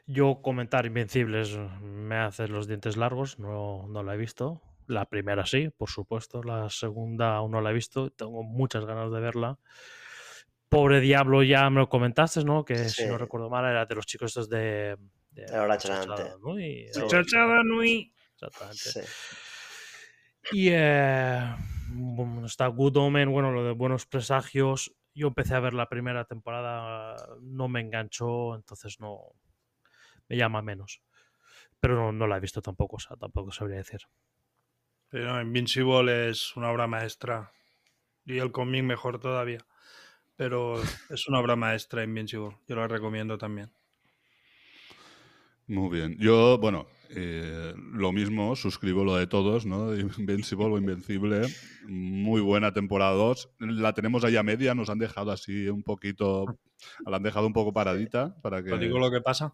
Yo 0.05 0.41
comentar 0.41 0.85
Invencibles 0.87 1.55
me 1.81 2.15
hace 2.15 2.47
los 2.47 2.67
dientes 2.67 2.97
largos, 2.97 3.37
no, 3.37 3.87
no 3.87 4.01
la 4.01 4.15
he 4.15 4.17
visto. 4.17 4.61
La 4.87 5.05
primera 5.05 5.45
sí, 5.45 5.69
por 5.69 5.89
supuesto. 5.89 6.41
La 6.41 6.67
segunda 6.69 7.35
aún 7.35 7.51
no 7.51 7.61
la 7.61 7.69
he 7.69 7.73
visto. 7.73 8.09
Tengo 8.09 8.41
muchas 8.41 8.85
ganas 8.85 9.11
de 9.11 9.19
verla. 9.19 9.59
Pobre 10.67 10.99
Diablo, 10.99 11.43
ya 11.43 11.69
me 11.69 11.81
lo 11.81 11.89
comentaste, 11.89 12.43
¿no? 12.43 12.65
Que 12.65 12.89
si 12.89 13.05
no 13.05 13.19
recuerdo 13.19 13.51
mal 13.51 13.65
era 13.65 13.85
de 13.85 13.93
los 13.93 14.07
chicos 14.07 14.31
estos 14.31 14.49
de... 14.49 14.97
de 15.29 15.45
La 15.67 15.77
Chachada 15.77 16.35
Sí. 16.55 16.87
así. 16.89 17.07
Chachada 17.07 17.63
Nui. 17.63 18.11
Exactamente. 18.41 18.77
Sí. 18.77 19.01
Y 20.51 20.69
eh, 20.71 21.55
bueno, 21.89 22.45
está 22.45 22.67
Good 22.67 22.97
Omen, 22.97 23.31
bueno, 23.31 23.51
lo 23.51 23.63
de 23.63 23.71
Buenos 23.71 24.05
Presagios. 24.05 24.95
Yo 25.13 25.27
empecé 25.27 25.55
a 25.55 25.59
ver 25.59 25.73
la 25.73 25.89
primera 25.89 26.23
temporada, 26.25 27.15
no 27.41 27.67
me 27.67 27.81
enganchó, 27.81 28.55
entonces 28.55 28.99
no 28.99 29.33
me 30.29 30.37
llama 30.37 30.61
menos. 30.61 31.01
Pero 31.79 31.95
no, 31.95 32.11
no 32.11 32.27
la 32.27 32.37
he 32.37 32.39
visto 32.39 32.61
tampoco, 32.61 32.95
o 32.95 32.99
sea, 32.99 33.17
tampoco 33.17 33.51
sabría 33.51 33.77
decir. 33.77 34.01
Pero 35.09 35.41
Invincible 35.41 36.29
es 36.29 36.55
una 36.55 36.71
obra 36.71 36.87
maestra. 36.87 37.51
Y 38.25 38.37
el 38.37 38.51
cómic 38.51 38.83
mejor 38.83 39.19
todavía. 39.19 39.65
Pero 40.35 40.81
es 41.09 41.27
una 41.27 41.39
obra 41.39 41.55
maestra 41.55 42.03
Invincible. 42.03 42.57
Yo 42.67 42.75
la 42.75 42.87
recomiendo 42.87 43.37
también. 43.37 43.71
Muy 45.67 45.89
bien. 45.89 46.17
Yo, 46.17 46.57
bueno, 46.57 46.87
eh, 47.09 47.73
lo 47.75 48.11
mismo, 48.11 48.55
suscribo 48.55 49.03
lo 49.03 49.15
de 49.15 49.27
todos, 49.27 49.65
¿no? 49.65 49.93
Invincible 50.17 50.65
o 50.65 50.77
Invencible. 50.77 51.41
Muy 51.87 52.41
buena 52.41 52.71
temporada 52.73 53.11
2. 53.13 53.49
La 53.59 53.93
tenemos 53.93 54.23
ahí 54.23 54.35
a 54.37 54.43
media, 54.43 54.75
nos 54.75 54.89
han 54.89 54.99
dejado 54.99 55.31
así 55.31 55.67
un 55.69 55.83
poquito. 55.83 56.45
La 57.05 57.17
han 57.17 57.23
dejado 57.23 57.47
un 57.47 57.53
poco 57.53 57.73
paradita 57.73 58.35
para 58.41 58.63
que. 58.63 58.73
¿Os 58.73 58.79
digo 58.79 58.99
lo 58.99 59.11
que 59.11 59.21
pasa? 59.21 59.53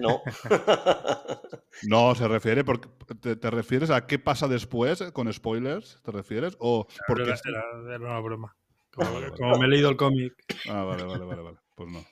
No. 0.00 0.22
No, 1.84 2.12
se 2.16 2.26
refiere 2.26 2.64
porque 2.64 2.88
te, 3.20 3.36
te 3.36 3.50
refieres 3.50 3.90
a 3.90 4.04
qué 4.06 4.18
pasa 4.18 4.48
después 4.48 5.00
con 5.12 5.32
spoilers, 5.32 6.00
¿te 6.02 6.10
refieres? 6.10 6.56
O 6.58 6.88
porque 7.06 7.22
Era, 7.22 7.34
era- 7.44 7.94
era 7.94 7.98
una 8.04 8.18
broma. 8.20 8.56
Como, 8.92 9.10
como 9.36 9.58
me 9.58 9.66
he 9.66 9.68
leído 9.68 9.88
el 9.90 9.96
cómic. 9.96 10.32
Ah, 10.68 10.82
vale, 10.82 11.04
vale, 11.04 11.24
vale, 11.24 11.42
vale. 11.42 11.58
Pues 11.76 11.88
no. 11.92 12.04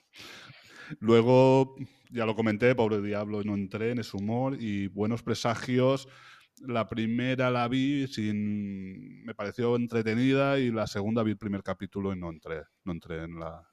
Luego, 1.01 1.75
ya 2.11 2.25
lo 2.25 2.35
comenté, 2.35 2.75
Pobre 2.75 3.01
Diablo, 3.01 3.43
no 3.43 3.55
entré 3.55 3.91
en 3.91 3.99
ese 3.99 4.17
humor 4.17 4.57
y 4.59 4.87
Buenos 4.87 5.23
Presagios. 5.23 6.07
La 6.61 6.87
primera 6.87 7.51
la 7.51 7.67
vi 7.67 8.07
sin. 8.07 9.23
Me 9.23 9.35
pareció 9.35 9.75
entretenida 9.75 10.57
y 10.57 10.71
la 10.71 10.87
segunda 10.87 11.21
vi 11.21 11.31
el 11.31 11.37
primer 11.37 11.61
capítulo 11.61 12.13
y 12.13 12.19
no 12.19 12.29
entré. 12.29 12.63
No 12.83 12.93
entré 12.93 13.23
en 13.23 13.39
la. 13.39 13.67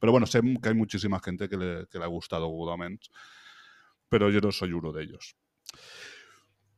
Pero 0.00 0.10
bueno, 0.10 0.26
sé 0.26 0.40
que 0.60 0.68
hay 0.68 0.74
muchísima 0.74 1.20
gente 1.20 1.48
que 1.48 1.56
le, 1.56 1.86
ha 2.02 2.06
gustado 2.06 2.48
Good 2.48 2.70
Omens, 2.70 3.10
pero 4.08 4.28
yo 4.30 4.40
no 4.40 4.50
soy 4.50 4.72
uno 4.72 4.92
de 4.92 5.04
ellos. 5.04 5.36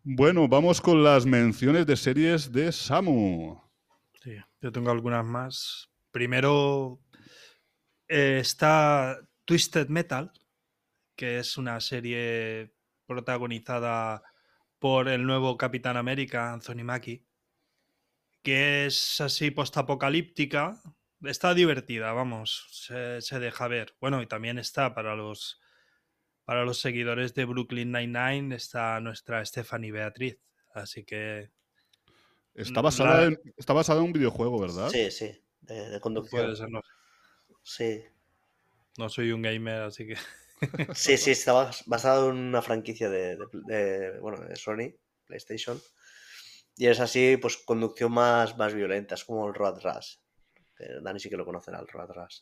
Bueno, 0.03 0.49
vamos 0.49 0.81
con 0.81 1.03
las 1.03 1.25
menciones 1.25 1.87
de 1.87 1.97
series 1.97 2.53
de 2.53 2.71
Samu. 2.71 3.59
Sí, 4.23 4.37
yo 4.61 4.71
tengo 4.71 4.91
algunas 4.91 5.25
más. 5.25 5.89
Primero 6.11 7.01
eh, 8.07 8.39
está 8.41 9.19
Twisted 9.45 9.89
Metal, 9.89 10.31
que 11.19 11.41
es 11.41 11.59
una 11.59 11.81
serie 11.81 12.73
protagonizada 13.05 14.23
por 14.79 15.09
el 15.09 15.25
nuevo 15.27 15.59
Capitán 15.59 15.97
América, 15.97 16.53
Anthony 16.53 16.85
Mackie, 16.85 17.27
que 18.45 18.87
es 18.87 19.21
así 19.21 19.51
postapocalíptica. 19.51 20.81
Está 21.25 21.55
divertida, 21.55 22.13
vamos, 22.13 22.69
se, 22.71 23.21
se 23.21 23.41
deja 23.41 23.67
ver. 23.67 23.97
Bueno, 24.01 24.23
y 24.23 24.27
también 24.29 24.59
está 24.61 24.95
para 24.95 25.17
los 25.17 25.61
para 26.45 26.65
los 26.65 26.81
seguidores 26.81 27.35
de 27.35 27.45
Brooklyn 27.45 27.93
Nine-Nine, 27.93 28.55
está 28.55 29.01
nuestra 29.01 29.45
Stephanie 29.45 29.93
Beatriz. 29.93 30.39
Así 30.73 31.05
que 31.05 31.51
Está 32.55 32.81
Mm, 32.81 32.85
basada, 32.85 33.17
la- 33.21 33.27
en, 33.27 33.41
está 33.57 33.73
basada 33.73 33.99
en 34.01 34.07
un 34.07 34.13
videojuego, 34.13 34.59
¿verdad? 34.61 34.89
Sí, 34.89 35.11
sí. 35.11 35.33
De, 35.61 35.91
de 35.91 36.01
conducción. 36.01 36.45
puede 36.45 36.57
ser, 36.57 36.71
no, 36.71 36.81
Sí. 37.63 38.03
no 38.97 39.09
soy 39.09 39.33
un 39.33 39.43
gamer, 39.43 39.83
así 39.83 40.07
que... 40.07 40.17
Sí, 40.95 41.17
sí, 41.17 41.31
está 41.33 41.53
bas- 41.53 41.83
basado 41.87 42.31
en 42.31 42.37
una 42.37 42.63
franquicia 42.63 43.09
de, 43.09 43.37
de- 43.37 43.47
de, 43.67 44.21
bueno, 44.21 44.41
de 44.45 44.57
Sony, 44.57 44.95
PlayStation. 45.27 45.81
Y 46.77 46.87
es 46.87 47.01
así, 47.01 47.37
pues 47.37 47.57
conducción 47.59 48.13
más, 48.13 48.57
más 48.57 48.73
violenta, 48.75 49.15
es 49.17 49.25
como 49.25 49.47
el 49.49 49.55
Road 49.55 49.81
Rush. 49.83 50.17
Dani 51.03 51.19
sí 51.19 51.29
que 51.29 51.37
lo 51.37 51.45
conocerá, 51.45 51.81
el 51.81 51.89
Road 51.89 52.11
Rush. 52.15 52.41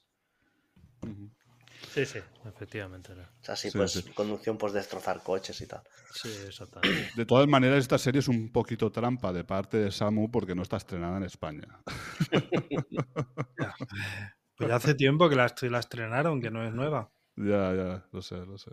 Sí, 1.93 2.05
sí, 2.05 2.19
efectivamente. 2.45 3.13
era. 3.13 3.31
Es 3.43 3.49
así, 3.51 3.71
Sí, 3.71 3.79
pues 3.79 3.93
sí. 3.93 4.13
conducción, 4.13 4.59
pues 4.59 4.73
destrozar 4.75 5.23
coches 5.23 5.59
y 5.63 5.67
tal. 5.67 5.83
Sí, 6.13 6.29
exactamente. 6.47 7.11
De 7.15 7.25
todas 7.27 7.47
maneras, 7.49 7.79
esta 7.79 7.97
serie 7.99 8.19
es 8.21 8.29
un 8.29 8.51
poquito 8.53 8.91
trampa 8.93 9.33
de 9.33 9.45
parte 9.45 9.79
de 9.79 9.91
Samu 9.91 10.31
porque 10.31 10.55
no 10.55 10.63
está 10.63 10.77
estrenada 10.77 11.17
en 11.17 11.25
España. 11.25 11.67
Pues 14.59 14.71
ya 14.71 14.77
hace 14.77 14.95
tiempo 14.95 15.29
que 15.29 15.37
la, 15.37 15.55
la 15.63 15.79
estrenaron, 15.79 16.41
que 16.41 16.51
no 16.51 16.67
es 16.67 16.73
nueva. 16.73 17.13
Ya, 17.37 17.75
ya, 17.75 18.07
lo 18.13 18.23
sé, 18.23 18.37
lo 18.45 18.59
sé. 18.59 18.73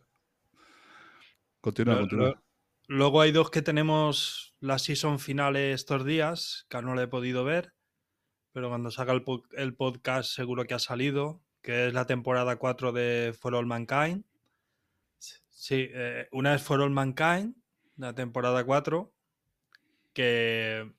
Continúa, 1.62 2.00
continúa. 2.00 2.44
luego 2.88 3.22
hay 3.22 3.32
dos 3.32 3.50
que 3.50 3.62
tenemos 3.62 4.56
la 4.60 4.80
season 4.80 5.20
finales 5.20 5.76
estos 5.76 6.06
días, 6.06 6.66
que 6.70 6.82
no 6.82 6.96
la 6.96 7.04
he 7.04 7.08
podido 7.08 7.44
ver, 7.44 7.74
pero 8.52 8.70
cuando 8.70 8.92
salga 8.92 9.14
el, 9.14 9.24
po- 9.24 9.44
el 9.54 9.74
podcast 9.76 10.30
seguro 10.34 10.66
que 10.66 10.74
ha 10.74 10.80
salido, 10.80 11.42
que 11.62 11.88
es 11.88 11.94
la 11.94 12.06
temporada 12.06 12.58
4 12.58 12.92
de 12.92 13.34
For 13.40 13.56
All 13.56 13.66
Mankind. 13.66 14.26
Sí, 15.50 15.88
eh, 15.94 16.28
una 16.32 16.56
es 16.56 16.62
For 16.62 16.82
All 16.82 16.92
Mankind, 16.92 17.56
la 17.96 18.14
temporada 18.14 18.66
4, 18.66 19.14
que, 20.14 20.92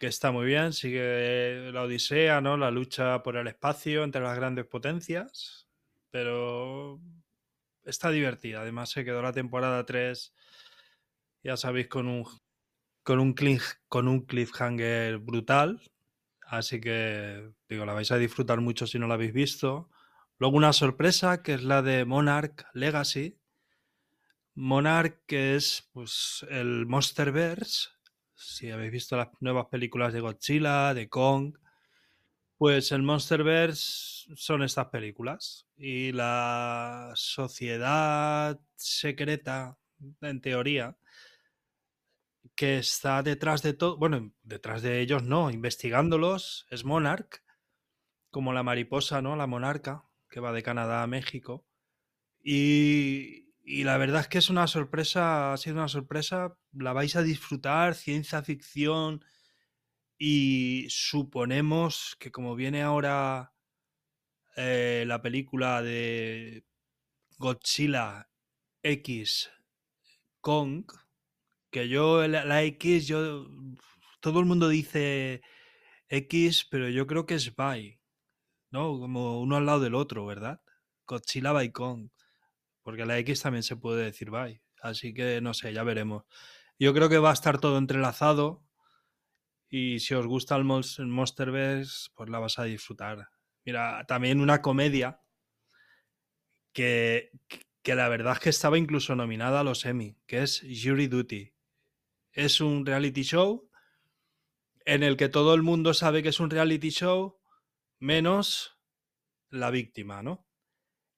que 0.00 0.06
está 0.08 0.32
muy 0.32 0.46
bien, 0.46 0.72
sigue 0.72 1.70
la 1.72 1.82
odisea, 1.82 2.40
¿no? 2.40 2.56
La 2.56 2.72
lucha 2.72 3.22
por 3.22 3.36
el 3.36 3.46
espacio 3.46 4.02
entre 4.02 4.20
las 4.22 4.34
grandes 4.36 4.66
potencias, 4.66 5.68
pero 6.10 7.00
está 7.84 8.10
divertida. 8.10 8.62
Además, 8.62 8.90
se 8.90 9.04
quedó 9.04 9.22
la 9.22 9.32
temporada 9.32 9.84
3, 9.86 10.34
ya 11.42 11.56
sabéis, 11.56 11.88
con 11.88 12.08
un, 12.08 12.24
con 13.02 13.20
un, 13.20 13.34
cliff- 13.34 13.76
con 13.88 14.08
un 14.08 14.26
cliffhanger 14.26 15.18
brutal. 15.18 15.80
Así 16.46 16.80
que, 16.80 17.52
digo, 17.68 17.86
la 17.86 17.94
vais 17.94 18.12
a 18.12 18.18
disfrutar 18.18 18.60
mucho 18.60 18.86
si 18.86 18.98
no 18.98 19.08
la 19.08 19.14
habéis 19.14 19.32
visto. 19.34 19.90
Luego 20.38 20.56
una 20.56 20.72
sorpresa, 20.72 21.42
que 21.42 21.54
es 21.54 21.64
la 21.64 21.82
de 21.82 22.04
Monarch 22.04 22.66
Legacy. 22.74 23.38
Monarch, 24.54 25.22
que 25.26 25.56
es 25.56 25.88
pues, 25.92 26.44
el 26.50 26.86
Monsterverse. 26.86 27.88
Si 28.34 28.70
habéis 28.70 28.92
visto 28.92 29.16
las 29.16 29.28
nuevas 29.40 29.66
películas 29.66 30.12
de 30.12 30.20
Godzilla, 30.20 30.94
de 30.94 31.08
Kong, 31.08 31.56
pues 32.60 32.92
el 32.92 33.02
Monsterverse 33.02 34.34
son 34.36 34.62
estas 34.62 34.88
películas. 34.88 35.66
Y 35.78 36.12
la 36.12 37.10
sociedad 37.14 38.60
secreta, 38.76 39.78
en 40.20 40.42
teoría, 40.42 40.98
que 42.54 42.76
está 42.76 43.22
detrás 43.22 43.62
de 43.62 43.72
todo, 43.72 43.96
bueno, 43.96 44.34
detrás 44.42 44.82
de 44.82 45.00
ellos 45.00 45.22
no, 45.22 45.50
investigándolos, 45.50 46.66
es 46.68 46.84
Monarch, 46.84 47.42
como 48.30 48.52
la 48.52 48.62
mariposa, 48.62 49.22
¿no? 49.22 49.36
La 49.36 49.46
monarca, 49.46 50.04
que 50.28 50.40
va 50.40 50.52
de 50.52 50.62
Canadá 50.62 51.02
a 51.02 51.06
México. 51.06 51.66
Y, 52.44 53.54
y 53.64 53.84
la 53.84 53.96
verdad 53.96 54.20
es 54.20 54.28
que 54.28 54.36
es 54.36 54.50
una 54.50 54.66
sorpresa, 54.66 55.54
ha 55.54 55.56
sido 55.56 55.76
una 55.76 55.88
sorpresa, 55.88 56.58
la 56.74 56.92
vais 56.92 57.16
a 57.16 57.22
disfrutar, 57.22 57.94
ciencia 57.94 58.42
ficción, 58.42 59.24
y 60.22 60.86
suponemos 60.90 62.14
que 62.20 62.30
como 62.30 62.54
viene 62.54 62.82
ahora 62.82 63.54
eh, 64.54 65.04
la 65.06 65.22
película 65.22 65.80
de 65.80 66.66
Godzilla 67.38 68.28
X 68.82 69.50
Kong, 70.42 70.84
que 71.70 71.88
yo 71.88 72.28
la, 72.28 72.62
X, 72.64 73.06
yo 73.06 73.46
todo 74.20 74.40
el 74.40 74.44
mundo 74.44 74.68
dice 74.68 75.40
X, 76.10 76.66
pero 76.70 76.90
yo 76.90 77.06
creo 77.06 77.24
que 77.24 77.36
es 77.36 77.56
by, 77.56 77.98
¿no? 78.70 78.98
Como 79.00 79.40
uno 79.40 79.56
al 79.56 79.64
lado 79.64 79.80
del 79.80 79.94
otro, 79.94 80.26
¿verdad? 80.26 80.60
Godzilla 81.06 81.52
by 81.52 81.72
Kong, 81.72 82.10
porque 82.82 83.06
la 83.06 83.18
X 83.20 83.40
también 83.40 83.62
se 83.62 83.76
puede 83.76 84.04
decir 84.04 84.28
by, 84.28 84.60
así 84.82 85.14
que 85.14 85.40
no 85.40 85.54
sé, 85.54 85.72
ya 85.72 85.82
veremos. 85.82 86.24
Yo 86.78 86.92
creo 86.92 87.08
que 87.08 87.18
va 87.18 87.30
a 87.30 87.34
estar 87.34 87.58
todo 87.58 87.78
entrelazado 87.78 88.62
y 89.70 90.00
si 90.00 90.14
os 90.14 90.26
gusta 90.26 90.56
el, 90.56 90.64
Mons- 90.64 90.98
el 90.98 91.06
Monsterverse, 91.06 92.10
pues 92.14 92.28
la 92.28 92.40
vas 92.40 92.58
a 92.58 92.64
disfrutar. 92.64 93.28
Mira, 93.64 94.04
también 94.06 94.40
una 94.40 94.60
comedia 94.60 95.22
que, 96.72 97.30
que 97.82 97.94
la 97.94 98.08
verdad 98.08 98.34
es 98.34 98.40
que 98.40 98.50
estaba 98.50 98.78
incluso 98.78 99.14
nominada 99.14 99.60
a 99.60 99.64
los 99.64 99.84
Emmy, 99.84 100.16
que 100.26 100.42
es 100.42 100.60
Jury 100.60 101.06
Duty. 101.06 101.54
Es 102.32 102.60
un 102.60 102.84
reality 102.84 103.22
show 103.22 103.70
en 104.84 105.02
el 105.02 105.16
que 105.16 105.28
todo 105.28 105.54
el 105.54 105.62
mundo 105.62 105.94
sabe 105.94 106.22
que 106.22 106.30
es 106.30 106.40
un 106.40 106.50
reality 106.50 106.90
show, 106.90 107.40
menos 107.98 108.78
la 109.50 109.70
víctima, 109.70 110.22
¿no? 110.22 110.46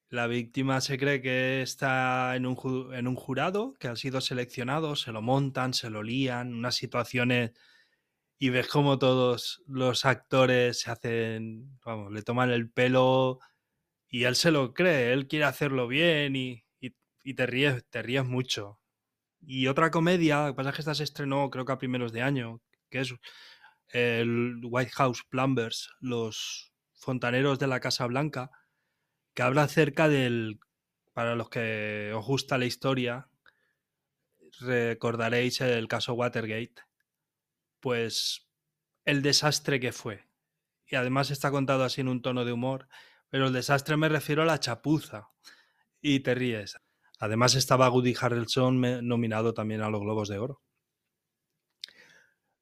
La 0.09 0.27
víctima 0.27 0.83
se 0.83 0.99
cree 0.99 1.23
que 1.23 1.63
está 1.63 2.37
en 2.37 2.45
un, 2.45 2.95
en 2.95 3.09
un 3.09 3.15
jurado, 3.15 3.73
que 3.79 3.89
ha 3.89 3.97
sido 3.97 4.21
seleccionado, 4.21 4.95
se 4.95 5.11
lo 5.11 5.23
montan, 5.23 5.73
se 5.73 5.89
lo 5.89 6.03
lían, 6.03 6.53
unas 6.53 6.75
situaciones 6.75 7.53
y 8.43 8.51
ves 8.51 8.69
como 8.69 8.99
todos 8.99 9.63
los 9.69 10.05
actores 10.05 10.81
se 10.81 10.91
hacen, 10.91 11.79
vamos, 11.85 12.13
le 12.13 12.23
toman 12.23 12.51
el 12.51 12.71
pelo 12.71 13.39
y 14.09 14.25
él 14.25 14.37
se 14.37 14.51
lo 14.53 14.75
cree, 14.75 15.13
él 15.13 15.29
quiere 15.29 15.47
hacerlo 15.47 15.89
bien 15.89 16.37
y, 16.37 16.65
y- 16.81 16.97
y 17.25 17.35
te 17.35 17.47
ríes, 17.47 17.85
te 17.91 18.03
ríes 18.03 18.25
mucho. 18.27 18.81
Y 19.41 19.69
otra 19.69 19.91
comedia, 19.91 20.47
lo 20.49 20.53
que 20.55 20.57
pasa 20.57 20.71
es 20.71 20.77
que 20.77 20.83
esta 20.83 20.95
se 20.97 21.05
estrenó 21.05 21.51
creo 21.51 21.65
que 21.67 21.73
a 21.73 21.79
primeros 21.79 22.13
de 22.13 22.23
año, 22.23 22.63
que 22.91 23.01
es 23.01 23.15
el 23.91 24.61
White 24.65 24.93
House 24.93 25.25
Plumbers, 25.29 25.91
los 26.01 26.73
fontaneros 26.95 27.59
de 27.61 27.69
la 27.69 27.81
Casa 27.81 28.07
Blanca, 28.07 28.51
que 29.35 29.43
habla 29.43 29.65
acerca 29.65 30.09
del, 30.09 30.61
para 31.15 31.37
los 31.37 31.51
que 31.51 32.13
os 32.15 32.27
gusta 32.27 32.59
la 32.59 32.67
historia, 32.67 33.29
recordaréis 34.61 35.61
el 35.61 35.89
caso 35.89 36.15
Watergate, 36.15 36.75
pues 37.83 38.49
el 39.05 39.23
desastre 39.23 39.81
que 39.81 39.93
fue. 39.93 40.25
Y 40.87 40.97
además 40.97 41.31
está 41.31 41.51
contado 41.51 41.85
así 41.85 42.01
en 42.01 42.09
un 42.09 42.23
tono 42.23 42.47
de 42.47 42.53
humor, 42.53 42.89
pero 43.29 43.49
el 43.49 43.53
desastre 43.53 43.99
me 43.99 44.09
refiero 44.09 44.43
a 44.43 44.47
la 44.47 44.61
chapuza. 44.61 45.29
Y 46.01 46.21
te 46.21 46.35
ríes. 46.35 46.77
Además 47.21 47.55
estaba 47.57 47.91
Woody 47.91 48.15
Harrelson 48.21 48.81
nominado 49.07 49.55
también 49.55 49.83
a 49.83 49.91
los 49.91 50.01
Globos 50.03 50.29
de 50.29 50.39
Oro. 50.39 50.63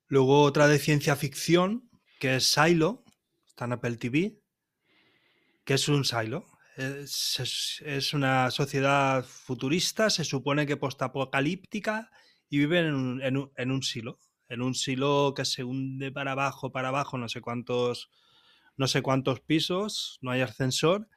Luego 0.09 0.43
otra 0.43 0.69
de 0.69 0.79
ciencia 0.79 1.17
ficción, 1.17 1.89
que 2.19 2.37
es 2.37 2.45
Silo, 2.53 3.05
está 3.47 3.65
en 3.67 3.73
Apple 3.73 3.97
TV, 3.97 4.43
que 5.65 5.75
es 5.75 5.89
un 5.89 6.05
Silo. 6.05 6.47
Es, 6.77 7.81
es- 7.85 8.15
una 8.15 8.51
sociedad 8.51 9.25
futurista, 9.25 10.09
se 10.11 10.25
supone 10.25 10.67
que 10.67 10.77
postapocalíptica, 10.77 12.11
y 12.49 12.59
viven 12.59 13.21
en 13.23 13.51
en 13.57 13.71
un 13.71 13.83
silo. 13.83 14.19
En 14.51 14.61
un 14.61 14.75
silo 14.75 15.33
que 15.35 15.47
se 15.47 15.65
hunde 15.65 16.13
para 16.13 16.33
abajo, 16.33 16.71
para 16.71 16.89
abajo, 16.89 17.17
no 17.17 17.31
sé 17.31 17.41
cuántos, 17.41 18.11
no 18.77 18.87
sé 18.87 19.01
cuántos 19.01 19.41
pisos, 19.41 20.19
no 20.21 20.31
hay 20.31 20.43
ascensor, 20.43 21.09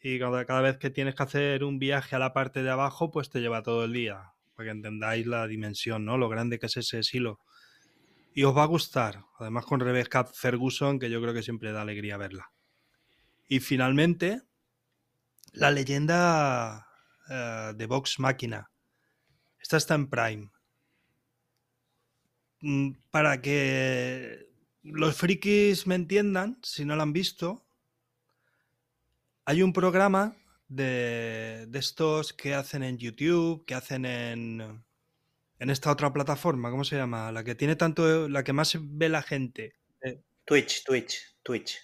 y 0.00 0.18
cada, 0.18 0.60
vez 0.60 0.78
que 0.78 0.88
tienes 0.88 1.14
que 1.14 1.22
hacer 1.24 1.64
un 1.64 1.78
viaje 1.78 2.16
a 2.16 2.18
la 2.18 2.32
parte 2.32 2.62
de 2.62 2.70
abajo, 2.70 3.10
pues 3.10 3.28
te 3.28 3.40
lleva 3.40 3.62
todo 3.62 3.84
el 3.84 3.92
día, 3.92 4.32
para 4.54 4.68
que 4.68 4.70
entendáis 4.70 5.26
la 5.26 5.46
dimensión, 5.46 6.04
¿no? 6.04 6.16
Lo 6.16 6.28
grande 6.28 6.58
que 6.58 6.66
es 6.66 6.76
ese 6.76 7.02
silo. 7.02 7.40
Y 8.32 8.44
os 8.44 8.56
va 8.56 8.62
a 8.62 8.66
gustar, 8.66 9.24
además 9.38 9.66
con 9.66 9.80
Rebecca 9.80 10.24
Ferguson, 10.24 10.98
que 10.98 11.10
yo 11.10 11.20
creo 11.20 11.34
que 11.34 11.42
siempre 11.42 11.72
da 11.72 11.82
alegría 11.82 12.16
verla. 12.16 12.52
Y 13.48 13.60
finalmente, 13.60 14.42
la 15.52 15.70
leyenda 15.70 16.86
eh, 17.28 17.72
de 17.74 17.86
Vox 17.86 18.20
Máquina. 18.20 18.70
Esta 19.60 19.76
está 19.76 19.94
en 19.94 20.08
Prime. 20.08 20.50
Mm, 22.60 22.92
Para 23.10 23.40
que 23.40 24.48
los 24.82 25.16
frikis 25.16 25.86
me 25.86 25.94
entiendan, 25.94 26.58
si 26.62 26.84
no 26.84 26.96
la 26.96 27.02
han 27.02 27.12
visto, 27.12 27.64
hay 29.44 29.62
un 29.62 29.72
programa 29.72 30.36
de, 30.68 31.66
de 31.68 31.78
estos 31.78 32.32
que 32.32 32.54
hacen 32.54 32.82
en 32.82 32.98
YouTube, 32.98 33.64
que 33.64 33.74
hacen 33.74 34.04
en, 34.04 34.84
en 35.58 35.70
esta 35.70 35.90
otra 35.90 36.12
plataforma, 36.12 36.70
¿cómo 36.70 36.84
se 36.84 36.96
llama? 36.96 37.30
La 37.32 37.44
que 37.44 37.54
tiene 37.54 37.76
tanto, 37.76 38.28
la 38.28 38.42
que 38.44 38.52
más 38.52 38.76
ve 38.80 39.08
la 39.08 39.22
gente. 39.22 39.74
Eh, 40.02 40.20
Twitch, 40.44 40.84
Twitch, 40.84 41.36
Twitch. 41.42 41.78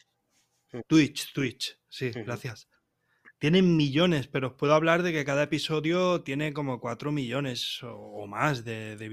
Twitch, 0.88 1.32
Twitch, 1.34 1.78
sí, 1.88 2.10
gracias. 2.10 2.68
Tienen 3.38 3.76
millones, 3.76 4.26
pero 4.28 4.48
os 4.48 4.54
puedo 4.54 4.72
hablar 4.74 5.02
de 5.02 5.12
que 5.12 5.24
cada 5.24 5.42
episodio 5.42 6.22
tiene 6.22 6.52
como 6.52 6.80
4 6.80 7.12
millones 7.12 7.82
o, 7.82 7.94
o 7.94 8.26
más 8.26 8.64
de, 8.64 8.96
de 8.96 9.08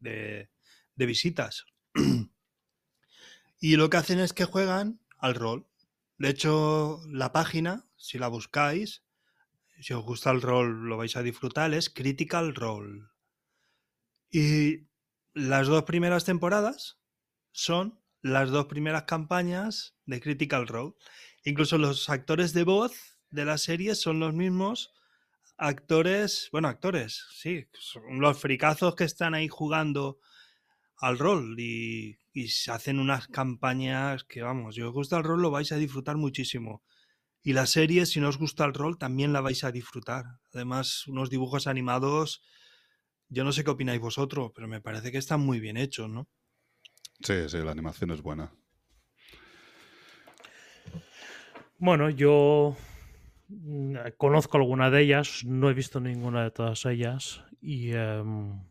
de 0.00 0.48
de- 0.96 1.06
visitas. 1.06 1.66
y 3.60 3.76
lo 3.76 3.90
que 3.90 3.96
hacen 3.96 4.20
es 4.20 4.32
que 4.32 4.44
juegan 4.44 5.00
al 5.18 5.34
rol. 5.34 5.66
De 6.18 6.28
hecho, 6.28 7.00
la 7.08 7.32
página, 7.32 7.86
si 7.96 8.18
la 8.18 8.28
buscáis, 8.28 9.02
si 9.80 9.92
os 9.94 10.04
gusta 10.04 10.30
el 10.30 10.42
rol, 10.42 10.88
lo 10.88 10.96
vais 10.96 11.16
a 11.16 11.22
disfrutar, 11.22 11.74
es 11.74 11.90
Critical 11.90 12.54
Role. 12.54 13.02
Y 14.30 14.86
las 15.34 15.66
dos 15.66 15.82
primeras 15.84 16.24
temporadas 16.24 17.00
son 17.50 18.00
las 18.22 18.50
dos 18.50 18.66
primeras 18.66 19.04
campañas 19.04 19.96
de 20.06 20.20
Critical 20.20 20.68
Role. 20.68 20.94
Incluso 21.44 21.78
los 21.78 22.08
actores 22.08 22.52
de 22.52 22.64
voz 22.64 23.18
de 23.30 23.44
la 23.44 23.58
serie 23.58 23.94
son 23.94 24.20
los 24.20 24.32
mismos 24.34 24.92
actores, 25.56 26.48
bueno, 26.52 26.68
actores, 26.68 27.26
sí, 27.32 27.68
son 27.78 28.20
los 28.20 28.38
fricazos 28.38 28.94
que 28.94 29.04
están 29.04 29.34
ahí 29.34 29.48
jugando 29.48 30.18
al 31.02 31.18
rol 31.18 31.58
y, 31.58 32.16
y 32.32 32.48
se 32.48 32.70
hacen 32.70 32.98
unas 32.98 33.26
campañas 33.26 34.24
que, 34.24 34.40
vamos, 34.42 34.76
si 34.76 34.82
os 34.82 34.92
gusta 34.92 35.18
el 35.18 35.24
rol 35.24 35.42
lo 35.42 35.50
vais 35.50 35.72
a 35.72 35.76
disfrutar 35.76 36.16
muchísimo. 36.16 36.82
Y 37.42 37.54
la 37.54 37.66
serie, 37.66 38.06
si 38.06 38.20
no 38.20 38.28
os 38.28 38.38
gusta 38.38 38.64
el 38.64 38.72
rol, 38.72 38.98
también 38.98 39.32
la 39.32 39.40
vais 39.40 39.64
a 39.64 39.72
disfrutar. 39.72 40.24
Además, 40.54 41.06
unos 41.08 41.28
dibujos 41.28 41.66
animados, 41.66 42.40
yo 43.28 43.42
no 43.42 43.50
sé 43.50 43.64
qué 43.64 43.70
opináis 43.70 44.00
vosotros, 44.00 44.52
pero 44.54 44.68
me 44.68 44.80
parece 44.80 45.10
que 45.10 45.18
están 45.18 45.40
muy 45.40 45.58
bien 45.58 45.76
hechos, 45.76 46.08
¿no? 46.08 46.28
Sí, 47.20 47.48
sí, 47.48 47.58
la 47.58 47.72
animación 47.72 48.12
es 48.12 48.22
buena. 48.22 48.52
Bueno, 51.78 52.10
yo 52.10 52.76
mm, 53.48 53.96
conozco 54.16 54.56
alguna 54.56 54.88
de 54.88 55.02
ellas, 55.02 55.42
no 55.44 55.68
he 55.68 55.74
visto 55.74 55.98
ninguna 55.98 56.44
de 56.44 56.52
todas 56.52 56.86
ellas 56.86 57.42
y 57.60 57.90
em, 57.90 58.62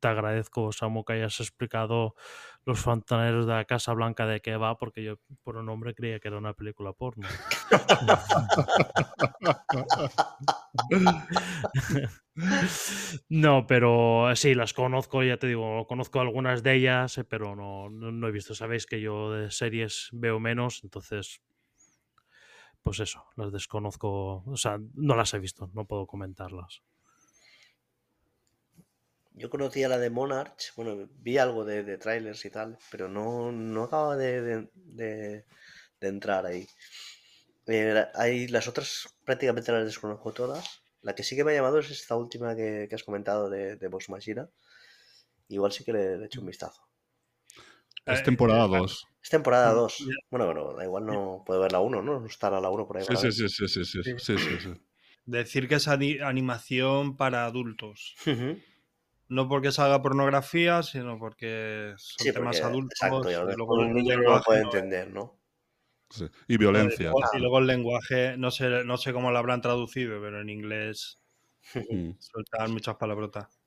te 0.00 0.08
agradezco, 0.08 0.72
Samu, 0.72 1.04
que 1.04 1.14
hayas 1.14 1.40
explicado 1.40 2.14
Los 2.64 2.80
fontaneros 2.80 3.46
de 3.46 3.52
la 3.54 3.64
Casa 3.64 3.92
Blanca 3.92 4.26
de 4.26 4.40
qué 4.40 4.56
va, 4.56 4.76
porque 4.76 5.02
yo 5.04 5.16
por 5.42 5.56
un 5.56 5.66
nombre 5.66 5.94
creía 5.94 6.18
que 6.20 6.28
era 6.28 6.38
una 6.38 6.54
película 6.54 6.92
porno. 6.92 7.28
No, 13.28 13.66
pero 13.66 14.34
sí, 14.36 14.54
las 14.54 14.72
conozco, 14.74 15.22
ya 15.22 15.38
te 15.38 15.46
digo, 15.46 15.86
conozco 15.86 16.20
algunas 16.20 16.62
de 16.62 16.74
ellas, 16.74 17.18
eh, 17.18 17.24
pero 17.24 17.56
no, 17.56 17.88
no 17.90 18.28
he 18.28 18.32
visto. 18.32 18.54
Sabéis 18.54 18.86
que 18.86 19.00
yo 19.00 19.32
de 19.32 19.50
series 19.50 20.08
veo 20.12 20.38
menos, 20.40 20.80
entonces, 20.84 21.40
pues 22.82 23.00
eso, 23.00 23.24
las 23.36 23.52
desconozco, 23.52 24.42
o 24.46 24.56
sea, 24.56 24.78
no 24.94 25.16
las 25.16 25.34
he 25.34 25.38
visto, 25.38 25.70
no 25.74 25.86
puedo 25.86 26.06
comentarlas. 26.06 26.82
Yo 29.36 29.50
conocía 29.50 29.88
la 29.88 29.98
de 29.98 30.10
Monarch, 30.10 30.72
bueno, 30.76 31.08
vi 31.26 31.38
algo 31.38 31.64
de, 31.64 31.84
de 31.84 31.98
trailers 31.98 32.44
y 32.44 32.50
tal, 32.50 32.76
pero 32.90 33.08
no, 33.08 33.52
no 33.52 33.84
acababa 33.84 34.16
de, 34.16 34.40
de- 34.42 34.70
de- 34.74 35.44
de 36.00 36.08
entrar 36.08 36.46
ahí. 36.46 36.66
Eh, 37.66 38.06
hay, 38.14 38.48
las 38.48 38.68
otras 38.68 39.08
prácticamente 39.24 39.72
las 39.72 39.84
desconozco 39.84 40.32
todas. 40.32 40.82
La 41.02 41.14
que 41.14 41.22
sí 41.24 41.36
que 41.36 41.44
me 41.44 41.52
ha 41.52 41.54
llamado 41.56 41.78
es 41.80 41.90
esta 41.90 42.16
última 42.16 42.56
que, 42.56 42.86
que 42.88 42.94
has 42.96 43.04
comentado 43.04 43.50
de, 43.50 43.76
de 43.76 43.88
Vox 43.88 44.08
Machina. 44.10 44.48
Igual 45.48 45.72
sí 45.72 45.84
que 45.84 45.92
le, 45.92 46.18
le 46.18 46.26
echo 46.26 46.40
un 46.40 46.46
vistazo. 46.46 46.82
Es 48.04 48.20
Eh, 48.20 48.24
temporada 48.24 48.66
2. 48.66 49.06
Es 49.22 49.30
temporada 49.30 49.72
Mm, 49.72 49.74
2. 49.74 49.94
ya. 49.98 50.16
Bueno, 50.30 50.46
bueno, 50.46 50.72
da 50.74 50.84
igual 50.84 51.06
no 51.06 51.42
puedo 51.46 51.60
ver 51.60 51.72
la 51.72 51.80
1, 51.80 52.02
¿no? 52.02 52.20
No 52.20 52.26
estará 52.26 52.60
la 52.60 52.70
1 52.70 52.86
por 52.86 52.98
ahí. 52.98 53.06
Sí, 53.06 53.16
sí, 53.16 53.30
sí, 53.32 53.48
sí, 53.48 53.84
sí, 53.84 54.02
sí, 54.02 54.38
sí, 54.38 54.58
sí. 54.60 54.74
Decir 55.24 55.68
que 55.68 55.76
es 55.76 55.88
ani- 55.88 56.18
animación 56.20 57.16
para 57.16 57.44
adultos. 57.46 58.18
Ujú. 58.26 58.58
No 59.28 59.48
porque 59.48 59.72
salga 59.72 60.02
pornografía, 60.02 60.82
sino 60.82 61.18
porque 61.18 61.94
son 61.98 62.24
Sí, 62.24 62.32
temas 62.32 62.56
porque, 62.56 62.66
adultos. 62.68 62.98
exacto, 63.00 63.30
y 63.30 63.56
luego 63.56 63.74
un 63.74 63.86
el 63.88 63.94
niño 63.94 64.14
no 64.16 64.22
lo 64.32 64.40
lenguaje 64.40 64.44
puede 64.44 64.60
entender, 64.62 65.12
¿no? 65.12 65.40
sí. 66.10 66.26
Y 66.48 66.56
violencia. 66.56 67.12
Y 67.34 67.38
luego 67.38 67.58
el 67.58 67.66
lenguaje, 67.66 68.36
no 68.36 68.50
sé, 68.50 68.84
no 68.84 68.96
sé 68.96 69.12
cómo 69.12 69.30
lo 69.30 69.38
habrán 69.38 69.60
traducido, 69.60 70.20
pero 70.20 70.40
en 70.40 70.48
inglés 70.50 71.22
Mm, 71.90 72.16
sueltan 72.18 72.72
muchas 72.72 72.96
palabrotas. 72.96 73.60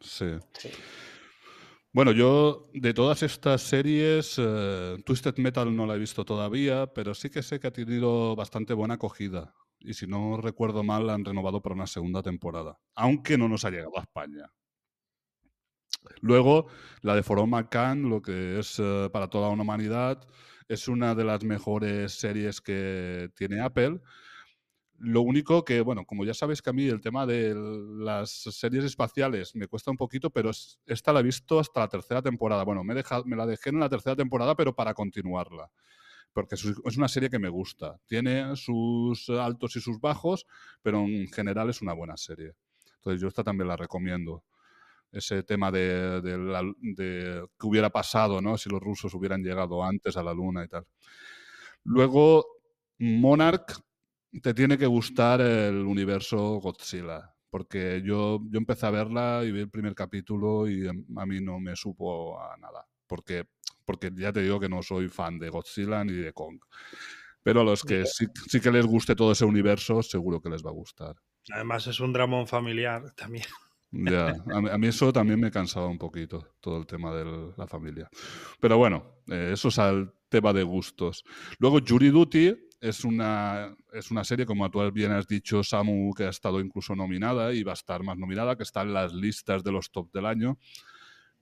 Sí. 0.00 0.38
Sí. 0.54 0.70
Bueno, 1.92 2.12
yo 2.12 2.70
de 2.72 2.94
todas 2.94 3.22
estas 3.22 3.60
series, 3.62 4.36
eh, 4.38 4.96
Twisted 5.04 5.36
Metal 5.36 5.74
no 5.74 5.86
la 5.86 5.94
he 5.94 5.98
visto 5.98 6.24
todavía, 6.24 6.86
pero 6.94 7.14
sí 7.14 7.28
que 7.30 7.42
sé 7.42 7.60
que 7.60 7.66
ha 7.68 7.72
tenido 7.72 8.34
bastante 8.34 8.72
buena 8.74 8.94
acogida. 8.94 9.54
Y 9.78 9.94
si 9.94 10.06
no 10.06 10.40
recuerdo 10.40 10.82
mal, 10.84 11.06
la 11.06 11.14
han 11.14 11.24
renovado 11.24 11.60
para 11.60 11.74
una 11.74 11.86
segunda 11.86 12.22
temporada, 12.22 12.78
aunque 12.94 13.36
no 13.36 13.48
nos 13.48 13.64
ha 13.64 13.70
llegado 13.70 13.98
a 13.98 14.02
España. 14.02 14.46
Luego, 16.20 16.66
la 17.02 17.14
de 17.16 17.22
For 17.22 17.38
All 17.38 17.48
Mankind, 17.48 18.06
lo 18.08 18.22
que 18.22 18.58
es 18.58 18.78
eh, 18.78 19.08
para 19.12 19.28
toda 19.28 19.48
una 19.50 19.62
humanidad, 19.62 20.26
es 20.68 20.88
una 20.88 21.14
de 21.14 21.24
las 21.24 21.44
mejores 21.44 22.12
series 22.12 22.60
que 22.60 23.30
tiene 23.36 23.60
Apple. 23.60 24.00
Lo 24.98 25.22
único 25.22 25.64
que, 25.64 25.80
bueno, 25.80 26.04
como 26.06 26.24
ya 26.24 26.32
sabéis 26.34 26.62
que 26.62 26.70
a 26.70 26.72
mí 26.72 26.86
el 26.86 27.00
tema 27.00 27.26
de 27.26 27.54
las 27.56 28.30
series 28.30 28.84
espaciales 28.84 29.54
me 29.56 29.66
cuesta 29.66 29.90
un 29.90 29.96
poquito, 29.96 30.30
pero 30.30 30.50
es- 30.50 30.78
esta 30.86 31.12
la 31.12 31.20
he 31.20 31.22
visto 31.24 31.58
hasta 31.58 31.80
la 31.80 31.88
tercera 31.88 32.22
temporada. 32.22 32.62
Bueno, 32.64 32.84
me, 32.84 32.92
he 32.92 32.96
dejado- 32.96 33.24
me 33.24 33.36
la 33.36 33.46
dejé 33.46 33.70
en 33.70 33.80
la 33.80 33.88
tercera 33.88 34.14
temporada, 34.14 34.54
pero 34.54 34.74
para 34.74 34.94
continuarla. 34.94 35.70
Porque 36.32 36.54
es 36.56 36.96
una 36.98 37.08
serie 37.08 37.30
que 37.30 37.38
me 37.38 37.48
gusta. 37.50 37.98
Tiene 38.06 38.56
sus 38.56 39.28
altos 39.30 39.76
y 39.76 39.80
sus 39.80 40.00
bajos, 40.00 40.46
pero 40.82 41.00
en 41.00 41.28
general 41.28 41.70
es 41.70 41.82
una 41.82 41.94
buena 41.94 42.16
serie. 42.16 42.52
Entonces 42.96 43.20
yo 43.20 43.28
esta 43.28 43.44
también 43.44 43.68
la 43.68 43.76
recomiendo. 43.76 44.44
Ese 45.12 45.42
tema 45.42 45.70
de, 45.70 46.20
de 46.22 46.38
la- 46.38 46.62
de 46.80 47.44
qué 47.58 47.66
hubiera 47.66 47.90
pasado, 47.90 48.40
¿no? 48.40 48.56
Si 48.58 48.70
los 48.70 48.80
rusos 48.80 49.14
hubieran 49.14 49.42
llegado 49.42 49.84
antes 49.84 50.16
a 50.16 50.22
la 50.22 50.32
luna 50.34 50.64
y 50.64 50.68
tal. 50.68 50.86
Luego, 51.84 52.46
Monarch, 52.98 53.80
te 54.42 54.54
tiene 54.54 54.78
que 54.78 54.86
gustar 54.86 55.40
el 55.40 55.76
universo 55.86 56.56
Godzilla. 56.60 57.34
Porque 57.50 58.00
yo, 58.02 58.40
yo 58.50 58.58
empecé 58.58 58.86
a 58.86 58.90
verla 58.90 59.42
y 59.44 59.52
vi 59.52 59.60
el 59.60 59.70
primer 59.70 59.94
capítulo 59.94 60.66
y 60.68 60.86
em, 60.88 61.04
a 61.18 61.26
mí 61.26 61.38
no 61.40 61.60
me 61.60 61.76
supo 61.76 62.40
a 62.40 62.56
nada. 62.56 62.86
Porque, 63.06 63.44
porque 63.84 64.10
ya 64.16 64.32
te 64.32 64.40
digo 64.40 64.58
que 64.58 64.70
no 64.70 64.82
soy 64.82 65.08
fan 65.08 65.38
de 65.38 65.50
Godzilla 65.50 66.02
ni 66.02 66.14
de 66.14 66.32
Kong. 66.32 66.58
Pero 67.42 67.60
a 67.60 67.64
los 67.64 67.84
que 67.84 68.06
sí, 68.06 68.26
sí 68.48 68.60
que 68.60 68.70
les 68.70 68.86
guste 68.86 69.14
todo 69.14 69.32
ese 69.32 69.44
universo, 69.44 70.02
seguro 70.02 70.40
que 70.40 70.48
les 70.48 70.64
va 70.64 70.70
a 70.70 70.74
gustar. 70.74 71.16
Además 71.50 71.86
es 71.88 72.00
un 72.00 72.12
dramón 72.14 72.46
familiar 72.46 73.12
también. 73.14 73.44
Ya, 73.94 74.34
a 74.50 74.78
mí, 74.78 74.86
eso 74.86 75.12
también 75.12 75.38
me 75.38 75.50
cansaba 75.50 75.86
un 75.86 75.98
poquito, 75.98 76.54
todo 76.60 76.78
el 76.78 76.86
tema 76.86 77.14
de 77.14 77.52
la 77.58 77.66
familia. 77.66 78.08
Pero 78.58 78.78
bueno, 78.78 79.20
eh, 79.28 79.50
eso 79.52 79.68
es 79.68 79.78
al 79.78 80.14
tema 80.30 80.54
de 80.54 80.62
gustos. 80.62 81.24
Luego, 81.58 81.78
Jury 81.86 82.08
Duty 82.08 82.54
es 82.80 83.04
una, 83.04 83.76
es 83.92 84.10
una 84.10 84.24
serie, 84.24 84.46
como 84.46 84.70
tú 84.70 84.90
bien 84.92 85.12
has 85.12 85.28
dicho, 85.28 85.62
Samu, 85.62 86.14
que 86.14 86.24
ha 86.24 86.30
estado 86.30 86.60
incluso 86.60 86.96
nominada 86.96 87.52
y 87.52 87.62
va 87.62 87.72
a 87.72 87.74
estar 87.74 88.02
más 88.02 88.16
nominada, 88.16 88.56
que 88.56 88.62
está 88.62 88.80
en 88.80 88.94
las 88.94 89.12
listas 89.12 89.62
de 89.62 89.72
los 89.72 89.92
top 89.92 90.10
del 90.10 90.24
año. 90.24 90.58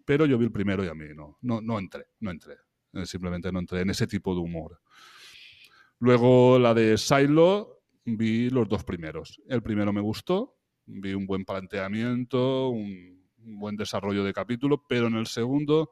Pero 0.04 0.26
yo 0.26 0.36
vi 0.36 0.46
el 0.46 0.52
primero 0.52 0.84
y 0.84 0.88
a 0.88 0.94
mí 0.94 1.06
no, 1.14 1.38
no, 1.42 1.60
no 1.60 1.78
entré, 1.78 2.06
no 2.18 2.32
entré. 2.32 2.56
Eh, 2.94 3.06
simplemente 3.06 3.52
no 3.52 3.60
entré 3.60 3.82
en 3.82 3.90
ese 3.90 4.08
tipo 4.08 4.34
de 4.34 4.40
humor. 4.40 4.80
Luego 6.00 6.58
la 6.58 6.74
de 6.74 6.98
Silo, 6.98 7.84
vi 8.04 8.50
los 8.50 8.68
dos 8.68 8.82
primeros. 8.82 9.40
El 9.46 9.62
primero 9.62 9.92
me 9.92 10.00
gustó, 10.00 10.59
vi 11.00 11.14
un 11.14 11.26
buen 11.26 11.44
planteamiento, 11.44 12.68
un, 12.68 13.20
buen 13.36 13.76
desarrollo 13.76 14.22
de 14.22 14.32
capítulo, 14.32 14.84
pero 14.86 15.06
en 15.06 15.14
el 15.14 15.26
segundo 15.26 15.90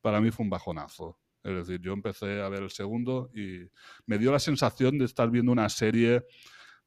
para 0.00 0.20
mí 0.20 0.30
fue 0.30 0.44
un 0.44 0.50
bajonazo. 0.50 1.18
Es 1.44 1.54
decir, 1.54 1.80
yo 1.80 1.92
empecé 1.92 2.42
a 2.42 2.48
ver 2.48 2.62
el 2.62 2.70
segundo 2.70 3.30
y 3.34 3.70
me 4.06 4.18
dio 4.18 4.32
la 4.32 4.40
sensación 4.40 4.98
de 4.98 5.04
estar 5.04 5.30
viendo 5.30 5.52
una 5.52 5.68
serie 5.68 6.24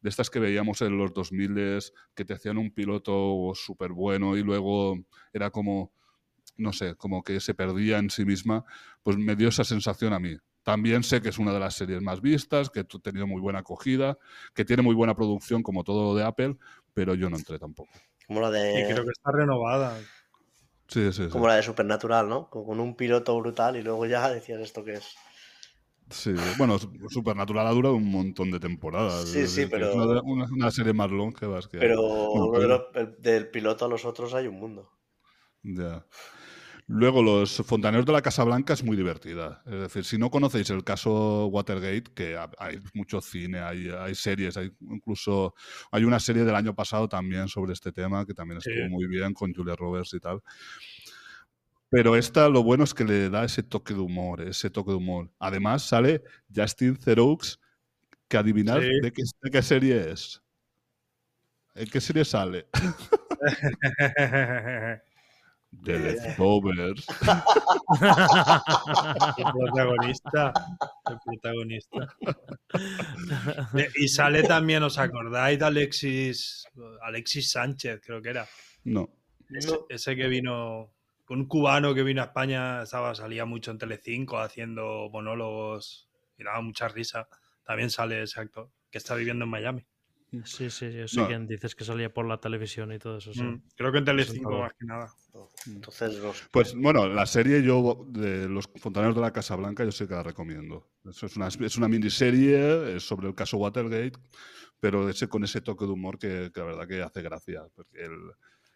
de 0.02 0.10
estas 0.10 0.30
que 0.30 0.40
veíamos 0.40 0.82
en 0.82 0.98
los 0.98 1.14
2000 1.14 1.80
que 2.14 2.26
te 2.26 2.34
hacían 2.34 2.58
un 2.58 2.74
piloto 2.74 3.52
súper 3.54 3.92
bueno 3.92 4.36
y 4.36 4.44
luego 4.44 4.98
era 5.32 5.50
como, 5.50 5.94
no 6.58 6.74
sé, 6.74 6.96
como 6.96 7.24
que 7.24 7.40
se 7.40 7.54
perdía 7.54 8.00
en 8.00 8.10
sí 8.10 8.26
misma, 8.26 8.66
pues 9.04 9.18
me 9.18 9.36
dio 9.36 9.50
esa 9.50 9.64
sensación 9.64 10.14
a 10.14 10.20
mí. 10.20 10.36
También 10.64 11.04
sé 11.04 11.22
que 11.22 11.30
es 11.30 11.40
una 11.40 11.54
de 11.54 11.60
las 11.60 11.74
series 11.76 12.02
más 12.02 12.22
vistas, 12.22 12.70
que 12.70 12.82
ha 12.82 12.84
tenido 12.84 13.26
muy 13.28 13.42
buena 13.42 13.60
acogida, 13.60 14.18
que 14.54 14.64
tiene 14.66 14.84
muy 14.84 14.94
buena 14.96 15.16
producción 15.16 15.64
como 15.64 15.84
todo 15.84 16.12
lo 16.14 16.16
de 16.16 16.24
Apple, 16.24 16.58
pero 16.94 17.16
yo 17.16 17.30
no 17.30 17.38
entré 17.38 17.58
tampoco. 17.58 17.90
Como 18.28 18.42
la 18.42 18.50
Y 18.50 18.84
creo 18.86 19.00
de, 19.00 19.04
que 19.06 19.12
está 19.12 19.32
renovada. 19.32 19.98
Sí, 20.88 21.12
sí, 21.14 21.24
sí. 21.24 21.30
como 21.30 21.48
la 21.48 21.56
de 21.56 21.64
Supernatural, 21.64 22.28
¿no? 22.30 22.50
Con 22.50 22.80
un 22.80 22.96
piloto 22.96 23.38
brutal 23.40 23.76
y 23.78 23.82
luego 23.82 24.06
ya 24.06 24.30
decías 24.30 24.60
esto 24.62 24.84
que 24.84 24.94
es. 24.94 25.16
Sí, 26.10 26.34
bueno, 26.58 26.78
Su- 26.78 26.92
Supernatural 27.10 27.66
ha 27.66 27.72
durado 27.72 27.96
un 27.96 28.12
montón 28.12 28.52
de 28.52 28.60
temporadas. 28.60 29.30
Sí, 29.30 29.48
sí, 29.48 29.66
pero- 29.66 29.90
Es 29.90 29.96
una, 29.96 30.06
de- 30.14 30.20
una- 30.22 30.46
una 30.52 30.70
serie 30.72 30.92
más 30.94 31.10
longevas 31.10 31.68
que. 31.70 31.78
Pero 31.78 32.02
de 32.52 32.60
pero- 32.60 32.68
los- 32.94 33.20
del 33.22 33.50
piloto 33.50 33.86
a 33.86 33.88
los 33.88 34.04
otros 34.04 34.34
hay 34.34 34.48
un 34.48 34.60
mundo. 34.60 34.92
Ya. 35.64 36.06
Luego, 36.88 37.24
los 37.24 37.58
fontaneros 37.66 38.06
de 38.06 38.12
la 38.12 38.22
Casa 38.22 38.44
Blanca 38.44 38.74
es 38.74 38.84
muy 38.84 38.98
divertida. 38.98 39.62
Es 39.66 39.80
decir, 39.80 40.04
si 40.04 40.18
no 40.18 40.30
conocéis 40.30 40.70
el 40.70 40.84
caso 40.84 41.48
Watergate, 41.48 42.12
que 42.14 42.36
ha- 42.36 42.52
hay 42.58 42.80
mucho 42.94 43.22
cine, 43.22 43.60
hay, 43.60 43.90
hay 43.90 44.16
series, 44.16 44.58
hay 44.58 44.72
incluso 44.82 45.54
hay 45.92 46.04
una 46.04 46.20
serie 46.20 46.44
del 46.44 46.56
año 46.56 46.76
pasado 46.76 47.08
también 47.08 47.48
sobre 47.48 47.74
este 47.74 47.92
tema 47.92 48.26
que 48.26 48.34
también 48.34 48.58
estuvo 48.58 48.74
Sí. 48.76 48.90
muy 48.90 49.08
bien 49.08 49.34
con 49.34 49.54
Julia 49.54 49.76
Roberts 49.76 50.14
y 50.14 50.20
tal. 50.20 50.42
Pero 51.90 52.16
esta 52.16 52.48
lo 52.50 52.64
bueno 52.64 52.84
es 52.86 52.94
que 52.94 53.04
le 53.04 53.30
da 53.30 53.44
ese 53.44 53.64
toque 53.64 53.94
de 53.94 54.00
humor, 54.00 54.42
ese 54.42 54.70
toque 54.70 54.92
de 54.92 54.98
humor. 54.98 55.30
Además 55.40 55.84
sale 55.84 56.24
Justin 56.54 56.96
Theroux, 56.98 57.60
que 58.28 58.38
adivinar 58.38 58.82
Sí. 58.82 58.90
de, 59.02 59.12
qué, 59.12 59.24
de 59.42 59.52
qué 59.52 59.62
serie 59.62 60.12
es. 60.12 60.42
¿En 61.76 61.88
qué 61.90 62.02
serie 62.02 62.26
sale? 62.26 62.68
The 65.84 65.98
Leftovers. 66.00 67.08
El 69.38 69.46
protagonista. 69.54 70.54
El 71.10 71.18
protagonista. 71.26 72.08
De- 73.74 73.90
Y 73.96 74.08
sale 74.08 74.44
también, 74.44 74.84
¿os 74.84 74.98
acordáis 74.98 75.58
de 75.60 75.66
Alexis, 75.66 76.66
Alexis 77.02 77.52
Sánchez, 77.52 78.02
creo 78.06 78.22
que 78.22 78.30
era? 78.30 78.48
No. 78.84 79.10
Ese, 79.50 79.72
No. 79.72 79.86
ese 79.90 80.16
que 80.16 80.28
vino, 80.28 80.92
un 81.30 81.48
cubano 81.48 81.94
que 81.94 82.04
vino 82.04 82.22
a 82.22 82.26
España, 82.26 82.84
estaba, 82.84 83.16
salía 83.16 83.46
mucho 83.46 83.72
en 83.72 83.78
Telecinco 83.78 84.40
haciendo 84.40 85.10
monólogos 85.12 86.10
y 86.38 86.44
daba 86.44 86.62
mucha 86.62 86.88
risa. 86.90 87.28
También 87.66 87.90
sale 87.90 88.22
ese 88.24 88.42
actor, 88.42 88.70
que 88.90 88.98
está 88.98 89.16
viviendo 89.16 89.46
en 89.46 89.52
Miami. 89.52 89.86
Sí, 90.46 90.70
sí, 90.70 90.90
yo 90.94 91.08
sé 91.10 91.20
No. 91.20 91.28
quién 91.28 91.46
dices 91.46 91.76
que 91.76 91.84
salía 91.84 92.14
por 92.14 92.26
la 92.26 92.40
televisión 92.40 92.94
y 92.94 93.00
todo 93.00 93.18
eso. 93.18 93.34
Sí. 93.34 93.44
Mm, 93.44 93.62
Creo 93.76 93.92
que 93.92 93.98
en 93.98 94.06
Telecinco 94.06 94.60
más 94.60 94.72
que 94.80 94.86
nada. 94.86 95.14
Entonces, 95.68 96.20
los- 96.20 96.44
Pues 96.52 96.74
bueno, 96.74 97.08
la 97.10 97.26
serie 97.26 97.62
yo 97.62 98.06
de 98.10 98.48
los 98.48 98.70
fontaneros 98.78 99.14
de 99.16 99.22
la 99.22 99.34
Casa 99.34 99.58
Blanca 99.58 99.84
yo 99.84 99.92
sí 99.92 100.08
que 100.08 100.14
la 100.14 100.24
recomiendo. 100.24 100.88
Eso 101.04 101.26
es 101.26 101.36
una, 101.36 101.48
es 101.50 101.78
una 101.78 101.90
miniserie 101.90 102.98
sobre 103.02 103.28
el 103.28 103.36
caso 103.36 103.58
Watergate, 103.58 104.14
pero 104.80 105.10
ese, 105.10 105.28
con 105.28 105.44
ese 105.44 105.60
toque 105.60 105.86
de 105.86 105.92
humor 105.92 106.18
que, 106.18 106.50
que 106.54 106.60
la 106.62 106.66
verdad 106.68 106.88
que 106.88 107.02
hace 107.02 107.22
gracia. 107.22 107.64
Porque 107.76 108.06
el, 108.06 108.18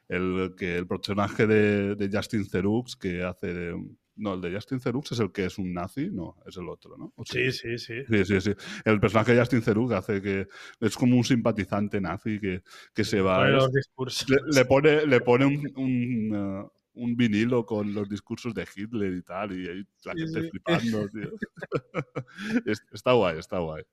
el, 0.10 0.56
que 0.58 0.76
el 0.78 0.88
personaje 0.88 1.48
de, 1.48 1.96
de 1.96 2.10
Justin 2.18 2.48
Theroux, 2.50 2.96
que 3.00 3.24
hace 3.24 3.54
de... 3.54 3.86
No, 4.18 4.34
el 4.36 4.42
de 4.42 4.54
Justin 4.54 4.80
Theroux 4.80 5.12
es 5.12 5.20
el 5.20 5.32
que 5.32 5.46
es 5.46 5.58
un 5.58 5.74
nazi, 5.74 6.10
no, 6.10 6.38
es 6.46 6.56
el 6.56 6.70
otro, 6.70 6.98
¿no? 6.98 7.12
¿O 7.18 7.26
Sí, 7.26 7.52
sí, 7.52 7.78
sí. 7.78 7.96
Sí, 8.08 8.24
sí, 8.26 8.40
sí. 8.42 8.52
El 8.86 9.00
personaje 9.02 9.34
de 9.34 9.40
Justin 9.40 9.62
Theroux 9.62 9.92
hace 9.94 10.22
que 10.22 10.48
es 10.80 10.96
como 10.96 11.18
un 11.18 11.24
simpatizante 11.26 12.00
nazi 12.00 12.40
que, 12.40 12.64
que 12.94 13.04
se 13.04 13.20
va... 13.20 13.38
Pone 13.40 13.50
es- 13.50 13.56
los 13.64 13.72
discursos. 13.74 14.30
le, 14.30 14.38
le 14.54 14.66
pone, 14.66 15.06
le 15.06 15.20
pone 15.20 15.46
un, 15.46 15.72
un, 15.76 16.36
uh, 16.36 16.72
un 16.94 17.16
vinilo 17.18 17.66
con 17.66 17.94
los 17.94 18.08
discursos 18.08 18.54
de 18.54 18.66
Hitler 18.74 19.14
y 19.16 19.22
tal, 19.22 19.52
y 19.52 19.68
ahí 19.68 19.84
la 20.06 20.14
gente 20.14 20.42
sí. 20.44 20.50
flipando, 20.50 21.10
tío. 21.10 21.32
Es- 22.66 22.84
está 22.94 23.12
guay, 23.12 23.38
está 23.40 23.60
guay. 23.60 23.84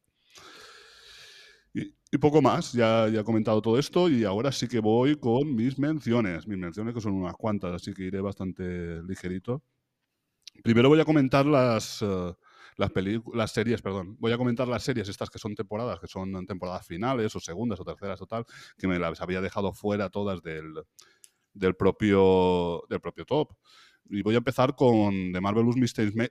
Y, 1.74 1.94
y 2.12 2.18
poco 2.18 2.42
más, 2.42 2.72
ya, 2.74 3.08
ya 3.08 3.20
he 3.20 3.24
comentado 3.24 3.60
todo 3.62 3.78
esto 3.78 4.08
y 4.08 4.24
ahora 4.24 4.52
sí 4.52 4.68
que 4.68 4.78
voy 4.78 5.16
con 5.16 5.54
mis 5.54 5.78
menciones. 5.78 6.46
Mis 6.46 6.58
menciones 6.58 6.94
que 6.94 7.00
son 7.00 7.14
unas 7.14 7.34
cuantas, 7.34 7.72
así 7.74 7.92
que 7.94 8.04
iré 8.04 8.20
bastante 8.20 9.02
ligerito. 9.02 9.62
Primero 10.62 10.88
voy 10.88 11.00
a 11.00 11.04
comentar 11.04 11.44
las, 11.46 12.02
eh, 12.02 12.34
las, 12.76 13.52
series, 13.52 13.82
perdón. 13.82 14.16
Voy 14.18 14.32
a 14.32 14.38
comentar 14.38 14.68
las 14.68 14.82
series 14.82 15.08
estas 15.08 15.30
que 15.30 15.38
son 15.38 15.54
temporadas, 15.54 16.00
que 16.00 16.06
son 16.06 16.46
temporadas 16.46 16.86
finales 16.86 17.34
o 17.36 17.40
segundas 17.40 17.80
o 17.80 17.84
terceras 17.84 18.20
o 18.22 18.26
tal, 18.26 18.44
que 18.78 18.86
me 18.86 18.98
las 18.98 19.20
había 19.20 19.40
dejado 19.40 19.72
fuera 19.72 20.08
todas 20.08 20.42
del, 20.42 20.74
propio, 21.76 22.84
top. 23.26 23.52
Y 24.08 24.22
voy 24.22 24.34
a 24.34 24.38
empezar 24.38 24.74
con 24.74 25.32
The 25.32 25.40
Marvelous 25.40 25.76
Mrs. 25.76 26.14
Ma- 26.14 26.28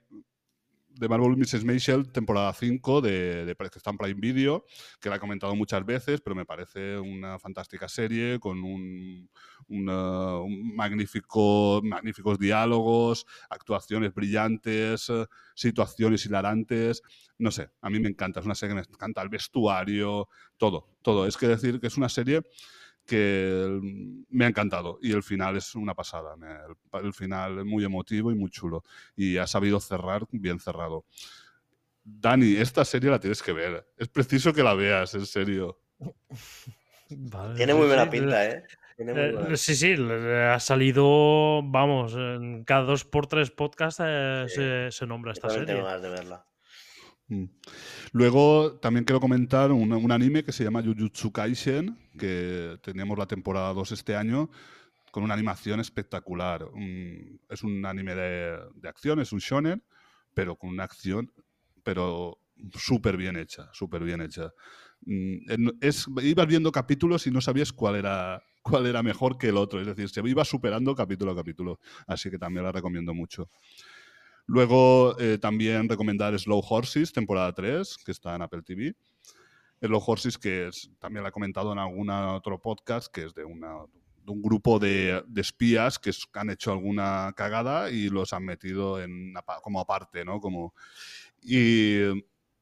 The 0.98 1.08
Marvelous 1.08 1.38
Mrs. 1.38 1.64
Maisel, 1.64 2.12
temporada 2.12 2.52
5, 2.52 3.00
de, 3.00 3.46
de- 3.46 3.56
que 3.56 3.78
está 3.78 3.90
en 3.90 3.96
Prime 3.96 4.20
Video, 4.20 4.64
que 5.00 5.08
la 5.08 5.16
he 5.16 5.20
comentado 5.20 5.56
muchas 5.56 5.84
veces, 5.86 6.20
pero 6.20 6.36
me 6.36 6.44
parece 6.44 6.98
una 6.98 7.38
fantástica 7.38 7.88
serie 7.88 8.38
con 8.38 8.62
un, 8.62 9.30
una- 9.72 10.38
un 10.38 10.74
magnífico, 10.76 11.80
magníficos 11.84 12.38
diálogos, 12.38 13.26
actuaciones 13.50 14.14
brillantes, 14.14 15.08
eh, 15.10 15.26
situaciones 15.54 16.24
hilarantes. 16.26 17.02
No 17.38 17.50
sé, 17.50 17.70
a 17.80 17.90
mí 17.90 18.00
me 18.00 18.08
encanta, 18.08 18.40
es 18.40 18.46
una 18.46 18.54
serie 18.54 18.74
que 18.76 18.82
me 18.82 18.86
encanta 18.94 19.22
el 19.22 19.28
vestuario, 19.28 20.28
todo, 20.56 20.88
todo. 21.02 21.26
Es 21.26 21.36
que 21.36 21.48
decir 21.48 21.80
que 21.80 21.86
es 21.88 21.96
una 21.96 22.08
serie 22.08 22.42
que 23.06 23.78
mm, 23.82 24.24
me 24.30 24.44
ha 24.44 24.48
encantado 24.48 24.98
y 25.02 25.12
el 25.12 25.22
final 25.22 25.56
es 25.56 25.74
una 25.74 25.94
pasada. 25.94 26.36
me- 26.36 26.48
el, 27.00 27.06
el 27.06 27.12
final 27.14 27.58
es 27.60 27.64
muy 27.64 27.84
emotivo 27.84 28.30
y 28.32 28.34
muy 28.36 28.50
chulo 28.50 28.84
y 29.16 29.36
ha 29.38 29.46
sabido 29.46 29.80
cerrar 29.80 30.26
bien 30.32 30.60
cerrado. 30.60 31.04
Dani, 32.04 32.56
esta 32.56 32.84
serie 32.84 33.10
la 33.10 33.18
tienes 33.20 33.42
que 33.42 33.52
ver. 33.52 33.86
Es 33.96 34.08
preciso 34.08 34.52
que 34.52 34.62
la 34.62 34.74
veas, 34.74 35.14
en 35.14 35.26
serio. 35.26 35.80
Vale, 37.10 37.56
Tiene 37.56 37.74
muy 37.74 37.86
buena 37.86 38.04
sí, 38.04 38.10
pinta, 38.10 38.44
¿eh? 38.46 38.64
Eh, 38.98 39.56
sí, 39.56 39.74
sí, 39.74 39.94
ha 39.94 40.58
salido, 40.60 41.62
vamos, 41.64 42.14
en 42.14 42.64
cada 42.64 42.82
dos 42.84 43.04
por 43.04 43.26
tres 43.26 43.50
podcasts 43.50 44.02
eh, 44.04 44.44
Sí. 44.48 44.54
se, 44.56 44.88
se 44.90 45.06
nombra 45.06 45.32
esta 45.32 45.48
serie. 45.50 45.66
tengo 45.66 45.84
ganas 45.84 46.02
de 46.02 46.08
verla. 46.10 46.46
Mm. 47.28 47.44
Luego 48.12 48.78
también 48.80 49.04
quiero 49.04 49.20
comentar 49.20 49.72
un, 49.72 49.92
un 49.92 50.12
anime 50.12 50.44
que 50.44 50.52
se 50.52 50.64
llama 50.64 50.82
Jujutsu 50.82 51.32
Kaisen, 51.32 51.96
que 52.18 52.76
teníamos 52.82 53.16
la 53.18 53.26
temporada 53.26 53.72
2 53.72 53.92
este 53.92 54.16
año, 54.16 54.50
con 55.10 55.22
una 55.24 55.34
animación 55.34 55.80
espectacular. 55.80 56.64
Un- 56.64 57.40
es 57.48 57.62
un 57.62 57.84
anime 57.86 58.14
de, 58.14 58.58
de 58.74 58.88
acción, 58.88 59.20
es 59.20 59.32
un 59.32 59.38
shonen, 59.38 59.82
pero 60.34 60.56
con 60.56 60.70
una 60.70 60.84
acción, 60.84 61.32
pero 61.82 62.38
súper 62.74 63.16
bien 63.16 63.36
hecha, 63.36 63.68
súper 63.72 64.02
bien 64.04 64.20
hecha. 64.20 64.50
Mm, 65.02 65.68
Es, 65.80 66.06
ibas 66.22 66.46
viendo 66.46 66.70
capítulos 66.70 67.26
y 67.26 67.30
no 67.30 67.40
sabías 67.40 67.72
cuál 67.72 67.96
era, 67.96 68.42
cuál 68.62 68.86
era 68.86 69.02
mejor 69.02 69.36
que 69.36 69.48
el 69.48 69.56
otro, 69.56 69.80
es 69.80 69.86
decir, 69.86 70.08
se 70.08 70.20
iba 70.28 70.44
superando 70.44 70.94
capítulo 70.94 71.32
a 71.32 71.36
capítulo, 71.36 71.78
así 72.06 72.30
que 72.30 72.38
también 72.38 72.64
la 72.64 72.72
recomiendo 72.72 73.12
mucho. 73.12 73.48
Luego 74.46 75.16
eh, 75.18 75.38
también 75.38 75.88
recomendar 75.88 76.38
Slow 76.38 76.62
Horses, 76.68 77.12
temporada 77.12 77.52
3, 77.52 77.96
que 78.04 78.12
está 78.12 78.34
en 78.34 78.42
Apple 78.42 78.62
TV. 78.62 78.94
Slow 79.80 80.02
Horses, 80.04 80.38
que 80.38 80.68
es- 80.68 80.90
también 80.98 81.22
la 81.22 81.28
he 81.30 81.32
comentado 81.32 81.72
en 81.72 81.78
algún 81.78 82.10
otro 82.10 82.60
podcast, 82.60 83.12
que 83.12 83.24
es 83.24 83.34
de, 83.34 83.44
un 83.44 84.42
grupo 84.42 84.78
de, 84.78 85.24
espías 85.36 85.98
que 85.98 86.10
han 86.34 86.50
hecho 86.50 86.72
alguna 86.72 87.32
cagada 87.36 87.90
y 87.90 88.08
los 88.08 88.32
han 88.32 88.44
metido 88.44 89.00
en, 89.00 89.34
como 89.62 89.80
aparte, 89.80 90.24
¿no? 90.24 90.40
Como, 90.40 90.74
y 91.40 92.00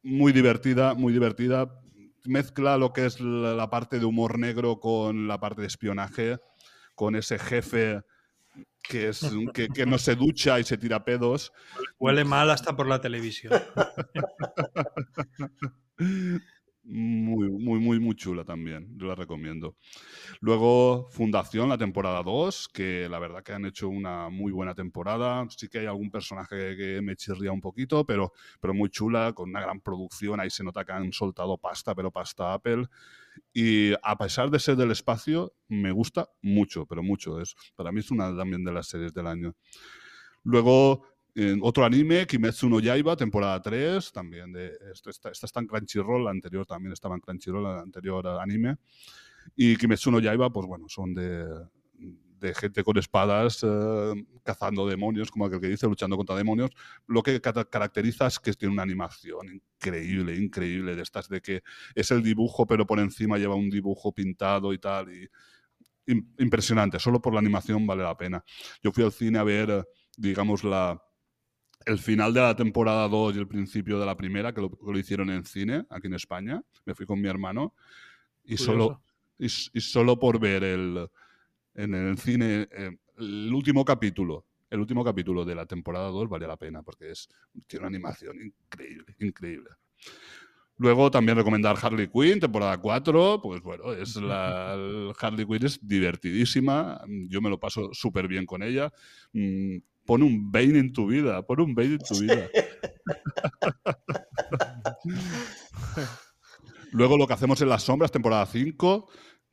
muy 0.02 0.32
divertida, 0.32 0.94
muy 0.94 1.12
divertida. 1.12 1.80
Mezcla 2.24 2.76
lo 2.76 2.92
que 2.92 3.06
es 3.06 3.20
la, 3.20 3.70
parte 3.70 3.98
de 3.98 4.04
humor 4.04 4.38
negro 4.38 4.80
con 4.80 5.28
la 5.28 5.40
parte 5.40 5.62
de 5.62 5.66
espionaje, 5.66 6.38
con 6.94 7.16
ese 7.16 7.38
jefe 7.38 8.02
que, 8.82 9.08
es, 9.08 9.20
que, 9.54 9.68
que 9.68 9.86
no 9.86 9.98
se 9.98 10.16
ducha 10.16 10.58
y 10.60 10.64
se 10.64 10.78
tira 10.78 11.04
pedos. 11.04 11.52
Huele 11.98 12.24
mal 12.24 12.50
hasta 12.50 12.76
por 12.76 12.86
la 12.88 13.00
televisión. 13.00 13.52
Muy, 16.82 17.50
muy, 17.50 17.78
muy, 17.78 18.00
muy 18.00 18.14
chula 18.16 18.42
también. 18.44 18.88
Yo 18.96 19.06
la 19.06 19.14
recomiendo. 19.14 19.76
Luego, 20.40 21.08
Fundación, 21.10 21.68
la 21.68 21.78
temporada 21.78 22.22
2, 22.22 22.68
que 22.68 23.08
la 23.08 23.18
verdad 23.18 23.42
que 23.42 23.52
han 23.52 23.66
hecho 23.66 23.88
una 23.88 24.30
muy 24.30 24.52
buena 24.52 24.74
temporada. 24.74 25.46
Sí 25.50 25.68
que 25.68 25.80
hay 25.80 25.86
algún 25.86 26.10
personaje 26.10 26.76
que 26.76 27.02
me 27.02 27.16
chirría 27.16 27.52
un 27.52 27.60
poquito, 27.60 28.06
pero, 28.06 28.32
pero 28.60 28.74
muy 28.74 28.90
chula, 28.90 29.32
con 29.34 29.50
una 29.50 29.60
gran 29.60 29.80
producción. 29.80 30.40
Ahí 30.40 30.50
se 30.50 30.64
nota 30.64 30.84
que 30.84 30.92
han 30.92 31.12
soltado 31.12 31.58
pasta, 31.58 31.94
pero 31.94 32.10
pasta 32.10 32.54
Apple. 32.54 32.86
Y 33.54 33.92
a 34.02 34.16
pesar 34.18 34.50
de 34.50 34.58
ser 34.60 34.76
del 34.76 34.92
espacio, 34.92 35.54
me 35.68 35.92
gusta 35.92 36.30
mucho, 36.42 36.86
pero 36.86 37.02
mucho. 37.02 37.40
Es, 37.40 37.56
para 37.76 37.92
mí 37.92 38.00
es 38.00 38.10
una 38.10 38.36
también 38.36 38.64
de 38.64 38.72
las 38.72 38.88
series 38.88 39.14
del 39.14 39.26
año. 39.26 39.54
Luego, 40.44 41.04
eh, 41.34 41.56
otro 41.62 41.84
anime, 41.84 42.26
Kimetsu 42.26 42.68
no 42.68 42.80
Yaiba, 42.80 43.16
temporada 43.16 43.60
3, 43.62 44.12
también 44.12 44.52
de, 44.52 44.72
esta 44.92 45.30
está 45.30 45.60
en 45.60 45.66
Crunchyroll, 45.66 46.24
la 46.24 46.30
anterior 46.30 46.66
también 46.66 46.92
estaba 46.92 47.14
en 47.14 47.20
Crunchyroll, 47.20 47.66
el 47.74 47.78
anterior 47.80 48.26
anime. 48.40 48.76
Y 49.56 49.76
Kimetsu 49.76 50.10
no 50.10 50.20
Yaiba, 50.20 50.50
pues 50.50 50.66
bueno, 50.66 50.86
son 50.88 51.14
de, 51.14 51.46
de 52.40 52.54
gente 52.54 52.82
con 52.82 52.96
espadas 52.98 53.60
eh, 53.62 54.14
cazando 54.42 54.86
demonios, 54.86 55.30
como 55.30 55.44
aquel 55.46 55.60
que 55.60 55.68
dice, 55.68 55.86
luchando 55.86 56.16
contra 56.16 56.36
demonios. 56.36 56.70
Lo 57.06 57.22
que 57.22 57.40
ca- 57.40 57.64
caracteriza 57.66 58.26
es 58.26 58.38
que 58.38 58.52
tiene 58.54 58.72
una 58.72 58.82
animación 58.82 59.48
increíble, 59.76 60.36
increíble, 60.36 60.96
de 60.96 61.02
estas 61.02 61.28
de 61.28 61.40
que 61.40 61.62
es 61.94 62.10
el 62.10 62.22
dibujo, 62.22 62.66
pero 62.66 62.86
por 62.86 62.98
encima 63.00 63.38
lleva 63.38 63.54
un 63.54 63.70
dibujo 63.70 64.12
pintado 64.12 64.72
y 64.72 64.78
tal. 64.78 65.12
Y, 65.12 65.28
im- 66.06 66.26
impresionante, 66.38 66.98
solo 66.98 67.20
por 67.20 67.32
la 67.32 67.40
animación 67.40 67.86
vale 67.86 68.02
la 68.02 68.16
pena. 68.16 68.44
Yo 68.82 68.92
fui 68.92 69.04
al 69.04 69.12
cine 69.12 69.38
a 69.38 69.44
ver, 69.44 69.70
eh, 69.70 69.82
digamos, 70.16 70.64
la, 70.64 71.00
el 71.86 71.98
final 71.98 72.34
de 72.34 72.40
la 72.40 72.56
temporada 72.56 73.08
2 73.08 73.36
y 73.36 73.38
el 73.38 73.48
principio 73.48 73.98
de 73.98 74.06
la 74.06 74.16
primera, 74.16 74.52
que 74.52 74.60
lo, 74.60 74.70
que 74.70 74.92
lo 74.92 74.98
hicieron 74.98 75.30
en 75.30 75.44
cine, 75.44 75.86
aquí 75.90 76.06
en 76.06 76.14
España. 76.14 76.62
Me 76.84 76.94
fui 76.94 77.06
con 77.06 77.20
mi 77.20 77.28
hermano 77.28 77.74
y 78.44 78.56
solo, 78.56 79.02
y, 79.38 79.46
y 79.46 79.80
solo 79.80 80.18
por 80.18 80.38
ver 80.38 80.64
el, 80.64 81.08
en 81.74 81.94
el 81.94 82.18
cine 82.18 82.68
eh, 82.70 82.96
el 83.18 83.52
último 83.52 83.84
capítulo, 83.84 84.46
el 84.70 84.80
último 84.80 85.04
capítulo 85.04 85.44
de 85.44 85.54
la 85.54 85.66
temporada 85.66 86.08
2 86.08 86.28
valía 86.28 86.48
la 86.48 86.56
pena 86.56 86.82
porque 86.82 87.10
es, 87.10 87.28
tiene 87.66 87.86
una 87.86 87.96
animación 87.96 88.36
increíble, 88.40 89.14
increíble. 89.18 89.70
Luego 90.76 91.10
también 91.10 91.36
recomendar 91.36 91.76
Harley 91.80 92.08
Quinn, 92.08 92.40
temporada 92.40 92.78
4, 92.78 93.40
pues 93.42 93.60
bueno, 93.60 93.92
es 93.92 94.16
la, 94.16 94.72
Harley 95.20 95.44
Quinn 95.44 95.66
es 95.66 95.86
divertidísima, 95.86 97.02
yo 97.28 97.42
me 97.42 97.50
lo 97.50 97.60
paso 97.60 97.90
súper 97.92 98.26
bien 98.26 98.46
con 98.46 98.62
ella. 98.62 98.90
Pon 100.10 100.24
un 100.24 100.50
Bane 100.50 100.76
en 100.76 100.92
tu 100.92 101.06
vida, 101.06 101.40
pon 101.46 101.60
un 101.60 101.72
Bane 101.72 101.94
en 101.94 101.98
tu 101.98 102.18
vida. 102.18 102.50
Luego 106.90 107.16
lo 107.16 107.28
que 107.28 107.34
hacemos 107.34 107.62
en 107.62 107.68
las 107.68 107.84
sombras, 107.84 108.10
temporada 108.10 108.44
5, 108.44 109.08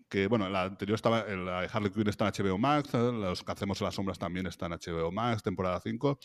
que 0.10 0.26
bueno, 0.26 0.50
la 0.50 0.64
anterior 0.64 0.96
estaba, 0.96 1.24
la 1.28 1.62
de 1.62 1.70
Harley 1.72 1.92
Quinn 1.92 2.08
está 2.08 2.28
en 2.28 2.34
HBO 2.34 2.58
Max, 2.58 2.92
los 2.92 3.44
que 3.44 3.52
hacemos 3.52 3.80
en 3.82 3.86
las 3.86 3.94
sombras 3.94 4.18
también 4.18 4.48
están 4.48 4.74
en 4.74 4.80
HBO 4.80 5.12
Max, 5.12 5.44
temporada 5.44 5.80
5. 5.80 6.18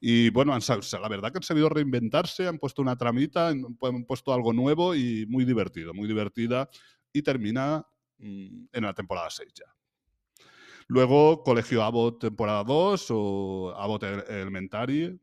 Y 0.00 0.30
bueno, 0.30 0.54
han 0.54 0.62
la 0.62 1.08
verdad 1.10 1.30
que 1.30 1.36
han 1.36 1.42
sabido 1.42 1.68
reinventarse, 1.68 2.48
han 2.48 2.58
puesto 2.58 2.80
una 2.80 2.96
tramita, 2.96 3.48
han 3.48 3.76
puesto 4.06 4.32
algo 4.32 4.54
nuevo 4.54 4.94
y 4.94 5.26
muy 5.28 5.44
divertido, 5.44 5.92
muy 5.92 6.08
divertida. 6.08 6.70
Y 7.12 7.20
termina 7.20 7.86
mm, 8.16 8.64
en 8.72 8.82
la 8.82 8.94
temporada 8.94 9.28
6 9.28 9.52
ya. 9.54 9.73
Luego, 10.88 11.42
Colegio 11.42 11.82
Abbott, 11.82 12.20
temporada 12.20 12.62
2 12.64 13.06
o 13.10 13.74
Abbott 13.76 14.02
Ele- 14.04 14.24
Elementary. 14.28 15.18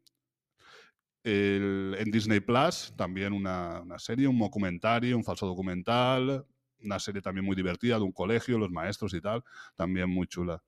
El- 1.23 1.95
en 1.99 2.09
Disney 2.11 2.39
Plus, 2.39 2.93
también 2.97 3.33
una, 3.33 3.81
una 3.81 3.99
serie, 3.99 4.27
un 4.27 4.39
documentario, 4.39 5.15
un 5.15 5.23
falso 5.23 5.45
documental, 5.45 6.45
una 6.83 6.97
serie 6.97 7.21
también 7.21 7.45
muy 7.45 7.55
divertida 7.55 7.97
de 7.97 8.03
un 8.03 8.11
colegio, 8.11 8.57
los 8.57 8.71
maestros 8.71 9.13
y 9.13 9.21
tal, 9.21 9.43
también 9.75 10.09
muy 10.09 10.25
chula. 10.25 10.63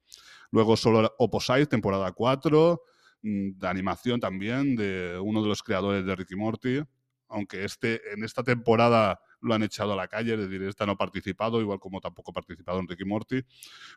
Luego 0.52 0.78
solo 0.78 1.12
Opposite, 1.18 1.66
temporada 1.66 2.12
4, 2.12 2.84
mm, 3.24 3.58
de 3.58 3.68
animación 3.68 4.20
también, 4.20 4.76
de 4.76 5.20
uno 5.20 5.42
de 5.42 5.48
los 5.48 5.64
creadores 5.64 6.06
de 6.06 6.16
Ricky 6.16 6.36
Morty, 6.36 6.82
aunque 7.30 7.64
este, 7.64 8.14
en 8.14 8.24
esta 8.24 8.44
temporada 8.44 9.20
lo 9.44 9.54
han 9.54 9.64
echado 9.64 9.94
a 9.94 9.96
la 9.96 10.08
calle, 10.08 10.34
es 10.34 10.40
decir, 10.40 10.64
esta 10.64 10.86
no 10.86 10.94
ha 10.94 10.98
participado, 10.98 11.62
igual 11.62 11.80
como 11.80 12.02
tampoco 12.02 12.32
ha 12.32 12.34
participado 12.34 12.80
en 12.80 12.88
Ricky 12.88 13.06
Morty, 13.06 13.42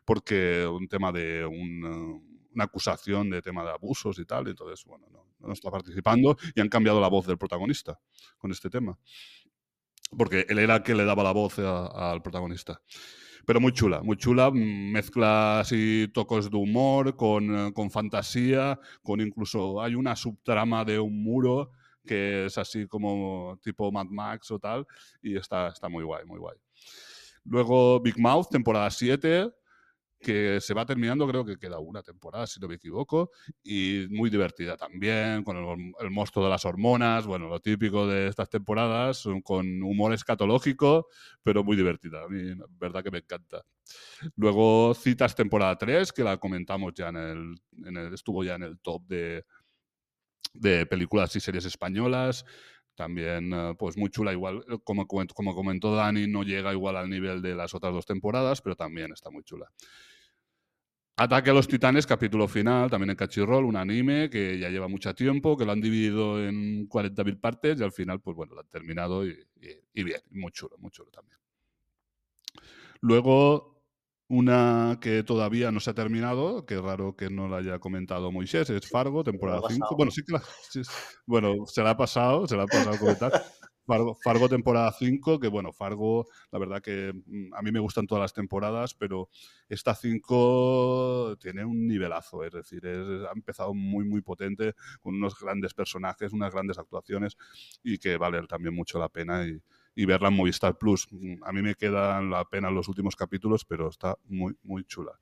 porque 0.05 0.65
un 0.67 0.87
tema 0.87 1.11
de 1.11 1.45
un, 1.45 1.85
eh, 1.85 2.47
una 2.53 2.63
acusación 2.63 3.29
de 3.29 3.41
tema 3.41 3.63
de 3.63 3.71
abusos 3.71 4.19
y 4.19 4.25
tal, 4.25 4.47
entonces, 4.47 4.85
bueno, 4.85 5.07
no, 5.11 5.25
no 5.39 5.53
está 5.53 5.71
participando 5.71 6.37
y 6.55 6.61
han 6.61 6.69
cambiado 6.69 7.01
la 7.01 7.07
voz 7.07 7.25
del 7.25 7.37
protagonista 7.37 7.99
con 8.37 8.51
este 8.51 8.69
tema 8.69 8.97
porque 10.15 10.45
él 10.47 10.59
era 10.59 10.77
el 10.77 10.83
que 10.83 10.95
le 10.95 11.05
daba 11.05 11.23
la 11.23 11.31
voz 11.31 11.59
al 11.59 12.21
protagonista. 12.21 12.81
Pero 13.45 13.61
muy 13.61 13.71
chula, 13.71 14.01
muy 14.01 14.17
chula, 14.17 14.51
mm, 14.51 14.91
mezcla 14.91 15.61
así 15.61 16.09
tocos 16.13 16.51
de 16.51 16.57
humor 16.57 17.15
con, 17.15 17.67
eh, 17.67 17.73
con 17.73 17.89
fantasía, 17.89 18.79
con 19.01 19.21
incluso 19.21 19.81
hay 19.81 19.95
una 19.95 20.15
subtrama 20.15 20.83
de 20.83 20.99
un 20.99 21.23
muro 21.23 21.71
que 22.07 22.45
es 22.47 22.57
así 22.57 22.87
como 22.87 23.59
tipo 23.61 23.91
Mad 23.91 24.07
Max 24.07 24.49
o 24.51 24.59
tal, 24.59 24.87
y 25.21 25.37
está, 25.37 25.67
está 25.69 25.89
muy 25.89 26.03
guay, 26.03 26.25
muy 26.25 26.39
guay. 26.39 26.57
Luego 27.45 27.99
Big 28.01 28.19
Mouth, 28.19 28.47
temporada 28.49 28.89
7, 28.89 29.51
que 30.19 30.59
se 30.59 30.73
va 30.73 30.85
terminando, 30.85 31.27
creo 31.27 31.45
que 31.45 31.57
queda 31.57 31.77
una 31.79 32.01
temporada, 32.01 32.47
si 32.47 32.59
no 32.59 32.67
me 32.67 32.75
equivoco, 32.75 33.29
y 33.63 34.07
muy 34.09 34.29
divertida 34.31 34.75
también, 34.75 35.43
con 35.43 35.57
el, 35.57 35.93
el 35.99 36.09
monstruo 36.11 36.43
de 36.43 36.49
las 36.51 36.65
hormonas, 36.65 37.27
bueno, 37.27 37.47
lo 37.47 37.59
típico 37.59 38.07
de 38.07 38.27
estas 38.27 38.49
temporadas, 38.49 39.25
con 39.43 39.83
humor 39.83 40.13
escatológico, 40.13 41.07
pero 41.43 41.63
muy 41.63 41.77
divertida. 41.77 42.23
A 42.23 42.27
mí, 42.27 42.55
verdad 42.79 43.03
que 43.03 43.11
me 43.11 43.19
encanta. 43.19 43.63
Luego 44.35 44.93
Citas 44.95 45.35
temporada 45.35 45.77
3, 45.77 46.11
que 46.11 46.23
la 46.23 46.37
comentamos 46.37 46.93
ya 46.95 47.09
en 47.09 47.17
el- 47.17 48.13
estuvo 48.13 48.43
ya 48.43 48.55
en 48.55 48.63
el 48.63 48.79
top 48.79 49.03
de, 49.07 49.45
de 50.59 50.85
películas 50.85 51.35
y 51.35 51.39
series 51.39 51.65
españolas. 51.65 52.45
También, 52.95 53.53
eh, 53.53 53.75
pues 53.77 53.95
muy 53.97 54.09
chula, 54.09 54.33
igual, 54.33 54.65
eh, 54.69 54.77
como, 54.83 55.07
como 55.07 55.55
comentó 55.55 55.95
Dani, 55.95 56.27
no 56.27 56.43
llega 56.43 56.73
igual 56.73 56.97
al 56.97 57.09
nivel 57.09 57.41
de 57.41 57.55
las 57.55 57.73
otras 57.75 57.93
dos 57.93 58.05
temporadas, 58.05 58.61
pero 58.61 58.75
también 58.75 59.11
está 59.13 59.29
muy 59.29 59.43
chula. 59.43 59.71
Ataque 61.15 61.49
a 61.49 61.53
los 61.53 61.67
Titanes, 61.67 62.05
capítulo 62.05 62.47
final, 62.47 62.89
también 62.89 63.11
en 63.11 63.15
Cachirroll, 63.15 63.65
un 63.65 63.75
anime 63.75 64.29
que 64.29 64.59
ya 64.59 64.69
lleva 64.69 64.87
mucho 64.87 65.13
tiempo, 65.15 65.57
que 65.57 65.65
lo 65.65 65.71
han 65.71 65.81
dividido 65.81 66.43
en 66.43 66.87
40.000 66.87 67.39
partes 67.39 67.79
y 67.79 67.83
al 67.83 67.91
final, 67.91 68.19
pues 68.19 68.35
bueno, 68.35 68.53
lo 68.53 68.61
han 68.61 68.67
terminado 68.67 69.25
y 69.25 69.35
bien, 69.93 70.21
muy 70.29 70.51
chulo, 70.51 70.77
muy 70.77 70.91
chulo 70.91 71.09
también. 71.09 71.37
Luego, 73.01 73.76
una 74.29 74.99
que 75.01 75.23
todavía 75.23 75.71
no 75.71 75.79
se 75.79 75.91
ha 75.91 75.93
terminado, 75.93 76.65
que 76.65 76.75
es 76.75 76.81
raro 76.81 77.15
que 77.15 77.29
no 77.29 77.47
la 77.47 77.57
haya 77.57 77.79
comentado 77.79 78.31
Moisés, 78.31 78.69
es 78.69 78.89
Fargo, 78.89 79.23
temporada 79.23 79.59
ha 79.59 79.61
5. 79.63 79.95
pasado. 79.95 79.95
Bueno, 79.95 80.11
sí 80.11 80.21
que 80.25 80.33
la, 80.33 80.43
sí, 80.69 80.81
bueno, 81.25 81.65
se 81.65 81.81
la 81.83 81.91
ha 81.91 81.97
pasado, 81.97 82.47
se 82.47 82.57
la 82.57 82.63
ha 82.63 82.67
pasado 82.67 82.99
comentar. 82.99 83.33
Fargo, 83.85 84.15
Fargo 84.15 84.49
temporada 84.49 84.91
5, 84.91 85.39
que 85.39 85.47
bueno, 85.47 85.71
Fargo, 85.71 86.27
la 86.51 86.59
verdad 86.59 86.81
que 86.81 87.13
mm, 87.25 87.53
a 87.53 87.61
mí 87.61 87.71
me 87.71 87.79
gustan 87.79 88.05
todas 88.05 88.21
las 88.21 88.33
temporadas, 88.33 88.93
pero 88.93 89.29
esta 89.69 89.95
5 89.95 91.37
tiene 91.39 91.63
un 91.63 91.87
nivelazo, 91.87 92.43
es 92.43 92.51
decir, 92.51 92.85
es- 92.85 93.25
ha 93.27 93.31
empezado 93.33 93.73
muy, 93.73 94.03
muy 94.05 94.21
potente, 94.21 94.73
con 95.01 95.15
unos 95.15 95.39
grandes 95.39 95.73
personajes, 95.73 96.33
unas 96.33 96.53
grandes 96.53 96.77
actuaciones, 96.77 97.37
y 97.83 97.97
que 97.97 98.17
vale 98.17 98.45
también 98.47 98.75
mucho 98.75 98.99
la 98.99 99.07
pena. 99.09 99.45
Y, 99.47 99.61
y 99.97 100.05
verla 100.05 100.29
en 100.29 100.35
Movistar 100.35 100.77
Plus. 100.77 101.07
Mm, 101.11 101.43
A 101.43 101.51
mí 101.51 101.61
me 101.61 101.75
quedan 101.75 102.29
la 102.29 102.45
pena 102.45 102.71
los 102.71 102.87
últimos 102.87 103.15
capítulos, 103.17 103.65
pero 103.65 103.89
está 103.89 104.17
muy, 104.25 104.55
muy 104.63 104.85
chula. 104.85 105.13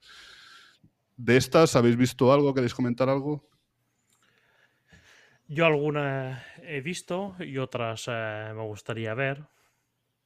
¿De 1.18 1.36
estas 1.36 1.76
habéis 1.76 1.98
visto 1.98 2.32
algo? 2.32 2.54
¿Queréis 2.54 2.74
comentar 2.74 3.10
algo? 3.10 3.34
Yo 5.48 5.66
algunas 5.66 6.44
he 6.64 6.82
visto 6.82 7.36
y 7.40 7.58
otras 7.58 8.06
eh, 8.08 8.52
me 8.56 8.64
gustaría 8.64 9.14
ver, 9.14 9.46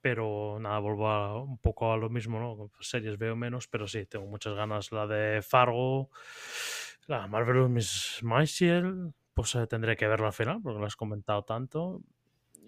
pero 0.01 0.59
nada, 0.59 0.79
vuelvo 0.79 1.09
a- 1.09 1.43
un 1.43 1.59
poco 1.59 1.93
a 1.93 1.97
lo 1.97 2.09
mismo, 2.09 2.39
¿no? 2.39 2.71
Series 2.81 3.17
veo 3.17 3.35
menos, 3.35 3.67
pero 3.67 3.87
sí, 3.87 4.05
tengo 4.07 4.27
muchas 4.27 4.55
ganas. 4.55 4.91
La 4.91 5.07
de 5.07 5.41
Fargo, 5.43 6.11
la 7.07 7.27
Marvelous 7.27 7.69
Miss 7.69 8.19
Maisel, 8.23 9.13
pues 9.33 9.55
eh, 9.55 9.67
tendré 9.67 9.97
que 9.97 10.07
verla 10.07 10.27
al 10.27 10.33
final, 10.33 10.61
porque 10.63 10.79
la 10.79 10.87
has 10.87 10.95
comentado 10.95 11.43
tanto. 11.43 12.01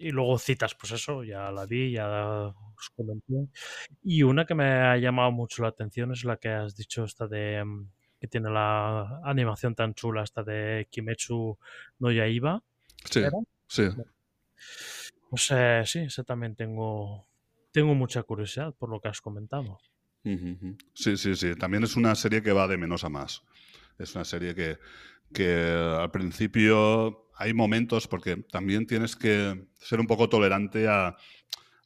Y 0.02 0.10
luego 0.10 0.36
citas, 0.36 0.74
pues 0.74 0.90
eso, 0.92 1.22
ya 1.22 1.52
la 1.52 1.64
vi, 1.64 1.92
ya 1.92 2.48
os 2.48 2.90
comenté. 2.96 3.48
Y 4.02 4.24
una 4.24 4.44
que 4.44 4.56
me 4.56 4.64
ha 4.64 4.96
llamado 4.96 5.30
mucho 5.30 5.62
la 5.62 5.68
atención 5.68 6.10
es 6.10 6.24
la 6.24 6.38
que 6.38 6.48
has 6.48 6.74
dicho, 6.74 7.04
esta 7.04 7.28
de 7.28 7.64
mm, 7.64 7.88
que 8.18 8.26
tiene 8.26 8.50
la 8.50 9.20
animación 9.22 9.76
tan 9.76 9.94
chula, 9.94 10.24
esta 10.24 10.42
de 10.42 10.88
Kimetsu 10.90 11.56
no 12.00 12.10
Yaiba. 12.10 12.60
Sí, 13.04 13.20
¿Era? 13.20 13.38
sí. 13.68 13.84
Pues 15.30 15.48
eh, 15.52 15.82
sí, 15.86 16.00
ese 16.00 16.24
también 16.24 16.56
tengo, 16.56 17.28
tengo 17.70 17.94
mucha 17.94 18.24
curiosidad 18.24 18.74
por 18.74 18.90
lo 18.90 19.00
que 19.00 19.06
has 19.06 19.20
comentado. 19.20 19.78
Sí, 20.94 21.16
sí, 21.16 21.36
sí. 21.36 21.54
También 21.54 21.84
es 21.84 21.94
una 21.94 22.16
serie 22.16 22.42
que 22.42 22.52
va 22.52 22.66
de 22.66 22.76
menos 22.76 23.04
a 23.04 23.08
más. 23.08 23.44
Es 23.98 24.16
una 24.16 24.24
serie 24.24 24.54
que, 24.56 24.78
que 25.32 25.96
al 25.98 26.10
principio 26.10 27.28
hay 27.42 27.54
momentos, 27.54 28.08
porque 28.08 28.36
también 28.50 28.86
tienes 28.86 29.16
que 29.16 29.66
ser 29.80 30.00
un 30.00 30.06
poco 30.06 30.28
tolerante 30.28 30.88
a, 30.88 31.16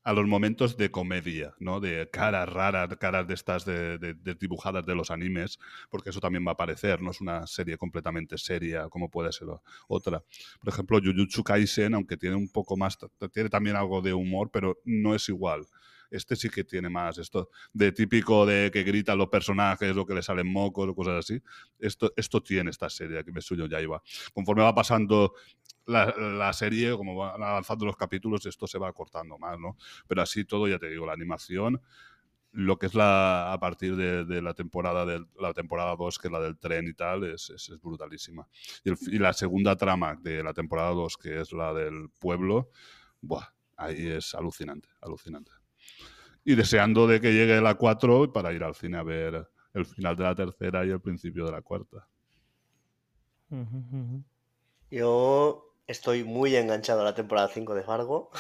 a 0.04 0.12
los 0.12 0.26
momentos 0.26 0.76
de 0.76 0.90
comedia, 0.90 1.54
¿no? 1.58 1.80
De 1.80 2.08
caras 2.12 2.48
raras, 2.48 2.88
caras 2.98 3.26
de 3.26 3.34
estas 3.34 3.64
de, 3.64 3.98
de- 3.98 4.14
de 4.14 4.34
dibujadas 4.34 4.86
de 4.86 4.94
los 4.94 5.10
animes, 5.10 5.58
porque 5.90 6.10
eso 6.10 6.20
también 6.20 6.46
va 6.46 6.52
a 6.52 6.54
aparecer, 6.54 7.02
no 7.02 7.10
es 7.10 7.20
una 7.20 7.46
serie 7.46 7.76
completamente 7.78 8.38
seria 8.38 8.88
como 8.88 9.10
puede 9.10 9.32
ser 9.32 9.48
otra. 9.88 10.22
Por 10.60 10.68
ejemplo, 10.72 11.00
Jujutsu 11.02 11.42
Kaisen, 11.44 11.94
aunque 11.94 12.16
tiene 12.16 12.36
un 12.36 12.48
poco 12.50 12.76
más, 12.76 12.98
tiene 13.32 13.48
también 13.50 13.76
algo 13.76 14.02
de 14.02 14.14
humor, 14.14 14.50
pero 14.52 14.78
no 14.84 15.14
es 15.14 15.28
igual. 15.28 15.66
Este 16.10 16.36
sí 16.36 16.48
que 16.50 16.64
tiene 16.64 16.88
más 16.88 17.18
esto 17.18 17.50
de 17.72 17.92
típico 17.92 18.46
de 18.46 18.70
que 18.72 18.82
gritan 18.82 19.18
los 19.18 19.28
personajes 19.28 19.96
o 19.96 20.06
que 20.06 20.14
le 20.14 20.22
salen 20.22 20.46
mocos 20.52 20.88
o 20.88 20.94
cosas 20.94 21.14
así. 21.18 21.42
Esto, 21.78 22.12
esto 22.16 22.42
tiene 22.42 22.70
esta 22.70 22.88
serie, 22.90 23.24
que 23.24 23.32
me 23.32 23.40
suyo 23.40 23.66
ya 23.66 23.80
iba. 23.80 24.02
Conforme 24.34 24.62
va 24.62 24.74
pasando 24.74 25.34
la, 25.86 26.06
la 26.16 26.52
serie, 26.52 26.96
como 26.96 27.16
van 27.16 27.42
avanzando 27.42 27.86
los 27.86 27.96
capítulos, 27.96 28.44
esto 28.46 28.66
se 28.66 28.78
va 28.78 28.92
cortando 28.92 29.38
más, 29.38 29.58
¿no? 29.58 29.76
Pero 30.08 30.22
así 30.22 30.44
todo, 30.44 30.68
ya 30.68 30.78
te 30.78 30.88
digo, 30.90 31.06
la 31.06 31.12
animación, 31.12 31.80
lo 32.52 32.78
que 32.78 32.86
es 32.86 32.94
la 32.94 33.52
a 33.52 33.60
partir 33.60 33.96
de, 33.96 34.24
de 34.24 34.40
la 34.42 34.54
temporada 34.54 35.04
del, 35.04 35.26
la 35.38 35.52
temporada 35.52 35.94
2, 35.96 36.18
que 36.18 36.28
es 36.28 36.32
la 36.32 36.40
del 36.40 36.58
tren 36.58 36.88
y 36.88 36.94
tal, 36.94 37.24
es, 37.24 37.50
es- 37.50 37.68
es 37.68 37.80
brutalísima. 37.80 38.48
Y, 38.84 38.90
el- 38.90 38.98
y 39.08 39.18
la 39.18 39.32
segunda 39.32 39.76
trama 39.76 40.16
de 40.16 40.42
la 40.42 40.54
temporada 40.54 40.90
2, 40.92 41.16
que 41.18 41.40
es 41.40 41.52
la 41.52 41.74
del 41.74 42.08
pueblo, 42.18 42.70
buah, 43.20 43.46
ahí 43.76 44.08
es 44.08 44.34
alucinante, 44.34 44.88
alucinante. 45.02 45.52
Y 46.46 46.54
deseando 46.54 47.08
de 47.08 47.20
que 47.20 47.32
llegue 47.32 47.60
la 47.60 47.74
4 47.74 48.32
para 48.32 48.52
ir 48.52 48.62
al 48.62 48.76
cine 48.76 48.98
a 48.98 49.02
ver 49.02 49.48
el 49.74 49.84
final 49.84 50.14
de 50.14 50.22
la 50.22 50.34
tercera 50.36 50.86
y 50.86 50.90
el 50.90 51.00
principio 51.00 51.44
de 51.44 51.50
la 51.50 51.60
cuarta. 51.60 52.06
Yo 54.88 55.74
estoy 55.88 56.22
muy 56.22 56.54
enganchado 56.54 57.00
a 57.00 57.04
la 57.04 57.16
temporada 57.16 57.48
5 57.48 57.74
de 57.74 57.82
Fargo. 57.82 58.30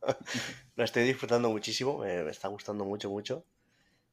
Lo 0.76 0.82
estoy 0.82 1.04
disfrutando 1.04 1.50
muchísimo, 1.50 1.98
me, 1.98 2.26
está 2.30 2.48
gustando 2.48 2.86
mucho, 2.86 3.10
mucho. 3.10 3.44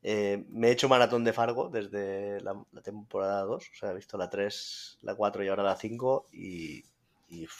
Eh, 0.02 0.44
me 0.50 0.68
he 0.68 0.72
hecho 0.72 0.90
maratón 0.90 1.24
de 1.24 1.32
Fargo 1.32 1.70
desde 1.70 2.42
la, 2.42 2.62
la 2.74 2.82
temporada 2.82 3.44
2, 3.44 3.56
o 3.56 3.76
sea, 3.76 3.92
he 3.92 3.96
visto 3.96 4.18
la 4.18 4.30
3, 4.30 5.00
la 5.02 5.16
4 5.16 5.46
y 5.46 5.48
ahora 5.48 5.64
la 5.64 5.78
5 5.78 6.26
y, 6.34 6.84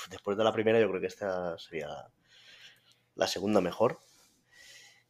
después 0.10 0.38
de 0.38 0.44
la 0.44 0.52
primera 0.52 0.78
yo 0.78 0.90
creo 0.90 1.00
que 1.00 1.08
esta 1.08 1.58
sería 1.58 1.88
la, 1.88 2.12
la 3.16 3.28
segunda 3.28 3.62
mejor. 3.62 3.98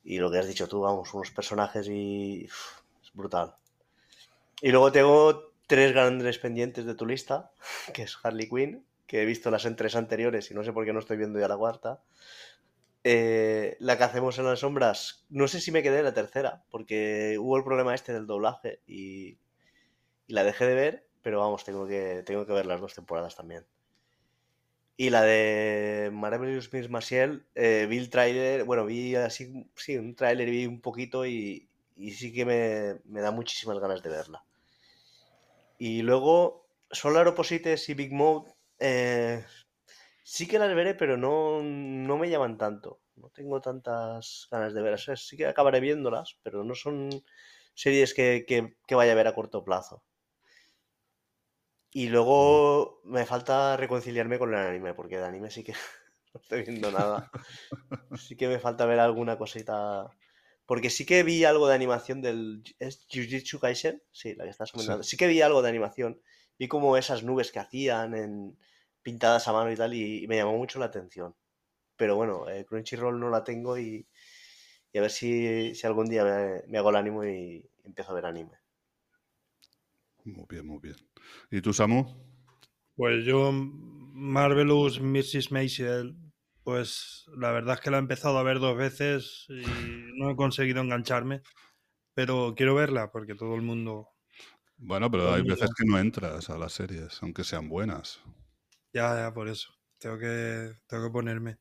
Y 0.04 0.18
lo 0.20 0.32
que 0.32 0.40
has 0.40 0.48
dicho 0.48 0.68
tú, 0.68 0.82
vamos, 0.82 1.14
unos 1.14 1.32
personajes 1.32 1.88
y 1.88 2.46
es 2.46 3.12
brutal. 3.14 3.56
Y 4.62 4.72
luego 4.72 4.92
tengo 4.92 5.54
tres 5.68 5.92
grandes 5.94 6.40
pendientes 6.40 6.86
de 6.86 6.96
tu 6.96 7.06
lista, 7.06 7.52
que 7.94 8.04
es 8.04 8.18
Harley 8.24 8.50
Quinn, 8.50 8.86
que 9.08 9.22
he 9.22 9.26
visto 9.26 9.52
las 9.52 9.68
tres 9.76 9.96
anteriores 9.96 10.50
y 10.52 10.54
no 10.54 10.64
sé 10.64 10.74
por 10.74 10.86
qué 10.86 10.94
no 10.94 11.00
estoy 11.00 11.18
viendo 11.18 11.40
ya 11.40 11.48
la 11.48 11.58
cuarta. 11.58 12.02
Eh, 13.06 13.76
la 13.80 13.98
que 13.98 14.04
hacemos 14.06 14.40
en 14.40 14.46
las 14.46 14.60
sombras, 14.60 15.26
no 15.30 15.48
sé 15.50 15.60
si 15.60 15.72
me 15.72 15.84
quedé 15.84 16.00
en 16.00 16.06
la 16.06 16.14
tercera, 16.14 16.64
porque 16.70 17.38
hubo 17.40 17.58
el 17.58 17.64
problema 17.66 17.94
este 17.94 18.14
del 18.14 18.28
doblaje 18.28 18.82
y, 18.88 19.38
y 20.28 20.34
la 20.34 20.44
dejé 20.44 20.66
de 20.68 20.76
ver, 20.76 21.08
pero 21.22 21.40
vamos, 21.40 21.64
tengo 21.66 21.88
que, 21.88 22.24
tengo 22.26 22.46
que 22.46 22.54
ver 22.54 22.66
las 22.66 22.82
dos 22.82 22.94
temporadas 22.96 23.36
también. 23.36 23.66
Y 24.98 25.10
la 25.10 25.22
de 25.24 26.10
Marvelous 26.14 26.72
Miss 26.74 26.90
Maciel, 26.90 27.46
eh, 27.56 27.88
vi 27.90 27.98
el 27.98 28.10
tráiler, 28.10 28.64
bueno, 28.64 28.86
vi 28.86 29.16
así, 29.16 29.68
sí, 29.76 29.98
un 29.98 30.16
tráiler, 30.16 30.50
vi 30.50 30.66
un 30.68 30.82
poquito 30.82 31.26
y, 31.26 31.70
y 31.96 32.12
sí 32.12 32.34
que 32.34 32.46
me, 32.46 33.02
me 33.06 33.22
da 33.22 33.32
muchísimas 33.32 33.80
ganas 33.80 34.02
de 34.04 34.10
verla. 34.10 34.44
Y 35.78 36.02
luego, 36.02 36.68
Solar 36.92 37.28
Opposites 37.28 37.90
y 37.90 37.94
Big 37.94 38.12
Mouth, 38.14 38.48
eh, 38.80 39.44
sí 40.24 40.48
que 40.48 40.60
las 40.60 40.74
veré, 40.76 40.96
pero 40.96 41.18
no, 41.18 41.62
no 41.64 42.18
me 42.18 42.30
llaman 42.30 42.58
tanto. 42.58 43.02
No 43.16 43.30
tengo 43.30 43.62
tantas 43.62 44.48
ganas 44.52 44.74
de 44.74 44.82
verlas. 44.82 45.28
Sí 45.28 45.38
que 45.38 45.48
acabaré 45.48 45.80
viéndolas, 45.80 46.38
pero 46.44 46.64
no 46.64 46.76
son 46.76 47.10
series 47.76 48.14
que, 48.14 48.46
que- 48.48 48.78
que 48.88 48.96
vaya 48.96 49.14
a 49.14 49.16
ver 49.16 49.28
a 49.28 49.36
corto 49.36 49.64
plazo. 49.64 50.04
Y 51.94 52.10
luego 52.10 53.02
me 53.04 53.26
falta 53.26 53.78
reconciliarme 53.78 54.40
con 54.40 54.50
el 54.54 54.60
anime, 54.60 54.94
porque 54.96 55.18
de 55.18 55.26
anime 55.26 55.52
sí 55.52 55.64
que 55.64 55.74
no 56.34 56.42
estoy 56.42 56.64
viendo 56.64 56.92
nada. 56.92 57.30
Sí 58.18 58.36
que 58.36 58.48
me 58.48 58.60
falta 58.60 58.86
ver 58.86 59.00
alguna 59.00 59.38
cosita. 59.38 60.16
Porque 60.66 60.90
sí 60.90 61.06
que 61.06 61.24
vi 61.24 61.46
algo 61.46 61.68
de 61.68 61.76
animación 61.76 62.22
del. 62.22 62.64
¿Es 62.80 63.08
Jujutsu 63.12 63.60
Kaisen? 63.60 64.04
Sí, 64.12 64.36
la 64.36 64.44
que 64.46 64.52
estás 64.52 64.72
comentando. 64.72 65.04
Sí 65.04 65.18
que 65.18 65.28
vi 65.28 65.42
algo 65.42 65.62
de 65.62 65.70
animación. 65.70 66.22
Vi 66.60 66.68
como 66.68 66.98
esas 66.98 67.24
nubes 67.24 67.52
que 67.52 67.60
hacían 67.60 68.16
en 68.16 68.58
pintadas 69.02 69.48
a 69.48 69.54
mano 69.54 69.72
y 69.72 69.76
tal, 69.76 69.94
y, 69.94 70.24
y 70.24 70.28
me 70.28 70.38
llamó 70.38 70.58
mucho 70.58 70.80
la 70.80 70.86
atención. 70.86 71.36
Pero 71.98 72.16
bueno, 72.16 72.50
eh, 72.50 72.66
Crunchyroll 72.66 73.20
no 73.20 73.30
la 73.30 73.44
tengo 73.44 73.78
y, 73.78 74.08
y 74.94 74.98
a 74.98 75.02
ver 75.02 75.12
si, 75.12 75.76
si 75.76 75.88
algún 75.88 76.08
día 76.08 76.24
me, 76.26 76.64
me 76.68 76.78
hago 76.80 76.92
el 76.92 76.98
ánimo 76.98 77.26
y 77.26 77.70
empiezo 77.84 78.12
a 78.12 78.16
ver 78.16 78.26
anime. 78.28 78.63
Muy 80.26 80.46
bien, 80.50 80.68
muy 80.68 80.80
bien. 80.80 80.96
¿Y 81.52 81.62
tú, 81.62 81.74
Samu? 81.74 82.06
Pues 82.96 83.26
yo, 83.26 83.52
Marvelous 83.54 85.00
Mrs. 85.00 85.52
Maisel, 85.52 86.16
pues 86.64 87.26
la 87.36 87.52
verdad 87.52 87.76
es 87.76 87.82
que 87.82 87.92
la 87.92 87.98
he 87.98 88.00
empezado 88.00 88.38
a 88.38 88.44
ver 88.44 88.60
dos 88.60 88.78
veces 88.78 89.46
y 89.50 90.12
no 90.20 90.30
he 90.32 90.36
conseguido 90.36 90.82
engancharme, 90.82 91.42
pero 92.16 92.56
quiero 92.58 92.76
verla 92.76 93.12
porque 93.12 93.36
todo 93.36 93.56
el 93.56 93.64
mundo, 93.64 94.10
Bueno, 94.78 95.10
pero 95.10 95.34
hay 95.34 95.42
veces 95.44 95.70
que 95.76 95.84
no 95.86 95.98
entras 95.98 96.50
a 96.52 96.58
las 96.60 96.74
series, 96.74 97.18
aunque 97.24 97.44
sean 97.44 97.70
buenas. 97.70 98.22
ya, 98.94 99.16
ya 99.16 99.34
por 99.34 99.48
eso, 99.48 99.74
tengo 100.00 100.18
que, 100.20 100.74
tengo 100.88 101.08
que 101.08 101.12
ponerme. 101.12 101.58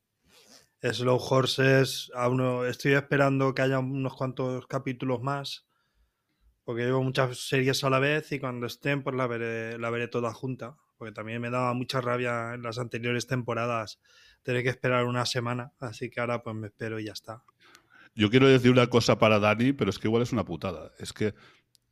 Slow 0.83 1.19
Horses, 1.19 2.11
aún 2.15 2.39
no- 2.39 2.67
estoy 2.67 2.95
esperando 2.95 3.55
que 3.55 3.63
haya 3.63 3.79
unos 3.81 4.15
cuantos 4.17 4.67
capítulos 4.69 5.23
más, 5.23 5.67
porque 6.65 6.83
llevo 6.85 7.03
muchas 7.03 7.39
series 7.39 7.83
a 7.85 7.91
la 7.91 7.99
vez 7.99 8.31
y 8.33 8.39
cuando 8.39 8.67
estén, 8.67 9.03
pues 9.03 9.17
la 9.17 9.27
veré, 9.27 9.79
la 9.79 9.91
veré 9.91 10.09
toda 10.09 10.33
junta, 10.33 10.77
porque 10.99 11.13
también 11.13 11.41
me 11.41 11.51
daba 11.51 11.75
mucha 11.75 12.01
rabia 12.01 12.55
en 12.55 12.63
las 12.63 12.79
anteriores 12.79 13.27
temporadas 13.27 14.01
tener 14.43 14.63
que 14.63 14.69
esperar 14.71 15.05
una 15.05 15.25
semana, 15.27 15.73
así 15.81 16.11
que 16.11 16.21
ahora 16.21 16.43
pues 16.43 16.55
me 16.57 16.67
espero 16.69 16.99
y 17.01 17.05
ya 17.05 17.13
está. 17.13 17.43
Yo 18.15 18.29
quiero 18.31 18.47
decir 18.49 18.71
una 18.71 18.89
cosa 18.89 19.19
para 19.19 19.39
Dani, 19.39 19.73
pero 19.73 19.91
es 19.91 19.99
que 19.99 20.09
igual 20.09 20.23
es 20.23 20.33
una 20.33 20.45
putada. 20.45 20.93
Es 20.99 21.13
que 21.13 21.35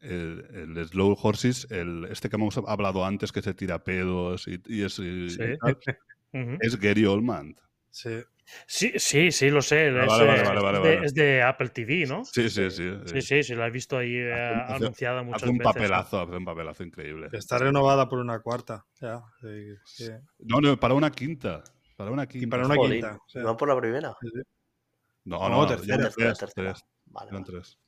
el, 0.00 0.47
el 0.76 0.86
Slow 0.89 1.16
Horses, 1.20 1.66
el, 1.70 2.07
este 2.10 2.28
que 2.28 2.36
hemos 2.36 2.57
hablado 2.58 3.05
antes, 3.05 3.32
que 3.32 3.40
se 3.42 3.55
tira 3.55 3.82
pedos 3.84 4.47
y, 4.49 4.60
y 4.66 4.82
es, 4.82 4.99
y- 4.99 5.02
y 5.26 5.31
Sí. 5.31 5.40
es 6.60 6.76
Gary 6.78 7.07
Oldman. 7.07 7.57
Sí. 7.90 8.10
Sí, 8.66 8.92
sí, 8.96 9.32
sí, 9.32 9.50
lo 9.50 9.62
sé. 9.62 9.88
Ah, 9.88 10.02
es, 10.04 10.08
vale, 10.08 10.24
vale, 10.26 10.40
eh, 10.40 10.44
vale, 10.44 10.78
de- 10.78 10.94
vale. 10.94 11.06
es 11.06 11.14
de 11.14 11.42
Apple 11.42 11.68
TV, 11.70 12.06
¿no? 12.06 12.24
Sí, 12.24 12.48
sí, 12.48 12.70
sí. 12.70 12.90
Sí, 13.06 13.22
sí, 13.22 13.42
sí, 13.42 13.54
la 13.54 13.66
he 13.66 13.70
visto 13.70 13.98
ahí 13.98 14.14
eh, 14.14 14.32
Hace- 14.32 14.72
hace- 14.74 14.84
anunciada 14.84 15.22
muchas 15.22 15.42
Hace 15.42 15.50
un 15.50 15.58
veces. 15.58 15.72
papelazo, 15.74 16.20
hace 16.20 16.36
un 16.36 16.44
papelazo 16.44 16.82
increíble. 16.84 17.28
Está 17.32 17.58
renovada 17.58 18.08
por 18.08 18.18
una 18.18 18.40
cuarta. 18.40 18.84
Ya, 19.00 19.22
sí, 19.40 19.74
sí. 19.84 20.10
No, 20.40 20.60
no, 20.60 20.78
para 20.78 20.94
una 20.94 21.10
quinta. 21.10 21.62
Para 21.96 22.10
una 22.10 22.26
quinta. 22.26 22.46
Y 22.46 22.50
para 22.50 22.66
una 22.66 22.76
Jolín, 22.76 22.92
quinta. 23.00 23.16
o 23.16 23.28
sea, 23.28 23.42
¿No 23.42 23.56
por 23.56 23.68
la 23.68 23.78
primera? 23.78 24.14
No, 25.24 25.48
No, 25.48 25.48
no, 25.50 25.66
tercera, 25.66 25.96
tercera, 26.04 26.32
tres, 26.32 26.38
tercera. 26.38 26.72
tres, 26.72 26.84
Vale, 27.06 27.30
eran 27.30 27.42
vale. 27.42 27.52
tres. 27.52 27.78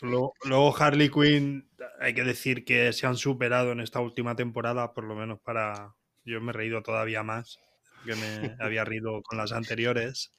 Luego, 0.00 0.32
luego 0.44 0.76
Harley 0.76 1.10
Quinn, 1.10 1.68
hay 2.00 2.14
que 2.14 2.22
decir 2.22 2.64
que 2.64 2.92
se 2.92 3.06
han 3.06 3.16
superado 3.16 3.72
en 3.72 3.80
esta 3.80 4.00
última 4.00 4.36
temporada, 4.36 4.92
por 4.94 5.04
lo 5.04 5.14
menos 5.16 5.40
para... 5.40 5.94
Yo 6.24 6.40
me 6.40 6.50
he 6.50 6.52
reído 6.52 6.82
todavía 6.82 7.22
más, 7.22 7.58
que 8.04 8.14
me 8.14 8.56
había 8.60 8.84
reído 8.84 9.22
con 9.22 9.38
las 9.38 9.52
anteriores. 9.52 10.32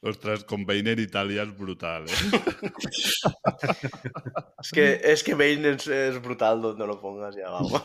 Ostras, 0.00 0.44
con 0.44 0.64
en 0.70 1.00
Italia 1.00 1.42
es 1.42 1.58
brutal, 1.58 2.04
¿eh? 2.04 2.12
Es 4.62 4.72
que, 4.72 5.00
es 5.02 5.22
que 5.22 5.34
Bane 5.34 5.70
es, 5.70 5.86
es 5.86 6.22
brutal 6.22 6.62
donde 6.62 6.86
lo 6.86 7.00
pongas, 7.00 7.36
ya 7.36 7.50
vamos. 7.50 7.84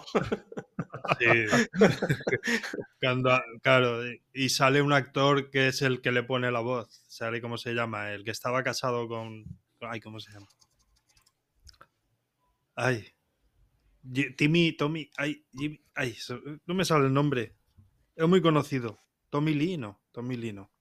Sí. 1.19 1.45
Cuando, 3.01 3.41
claro, 3.61 4.01
y 4.33 4.49
sale 4.49 4.81
un 4.81 4.93
actor 4.93 5.49
que 5.49 5.67
es 5.67 5.81
el 5.81 6.01
que 6.01 6.11
le 6.11 6.23
pone 6.23 6.51
la 6.51 6.61
voz. 6.61 7.03
¿Sale 7.07 7.41
cómo 7.41 7.57
se 7.57 7.73
llama? 7.73 8.11
El 8.11 8.23
que 8.23 8.31
estaba 8.31 8.63
casado 8.63 9.07
con. 9.07 9.43
Ay, 9.81 9.99
¿cómo 9.99 10.19
se 10.19 10.31
llama? 10.31 10.47
Ay. 12.75 13.05
Timmy, 14.37 14.73
Tommy. 14.73 15.09
Ay, 15.17 15.45
Jimmy, 15.51 15.79
ay, 15.95 16.15
no 16.65 16.73
me 16.73 16.85
sale 16.85 17.07
el 17.07 17.13
nombre. 17.13 17.55
Es 18.15 18.27
muy 18.27 18.41
conocido. 18.41 18.99
Tommy 19.33 19.55
Lee, 19.55 19.77
no. 19.77 19.99
Tommy 20.11 20.37
Lee, 20.37 20.53
no. 20.53 20.71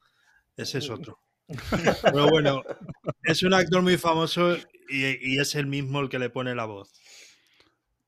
Ese 0.59 0.77
es 0.77 0.91
otro. 0.91 1.19
Pero 2.03 2.29
bueno, 2.29 2.63
es 3.23 3.43
un 3.43 3.55
actor 3.55 3.81
muy 3.81 3.97
famoso 3.97 4.55
y, 4.91 5.07
y 5.35 5.39
es 5.41 5.55
el 5.55 5.67
mismo 5.67 6.01
el 6.01 6.11
que 6.11 6.19
le 6.19 6.29
pone 6.29 6.55
la 6.55 6.67
voz. 6.67 6.93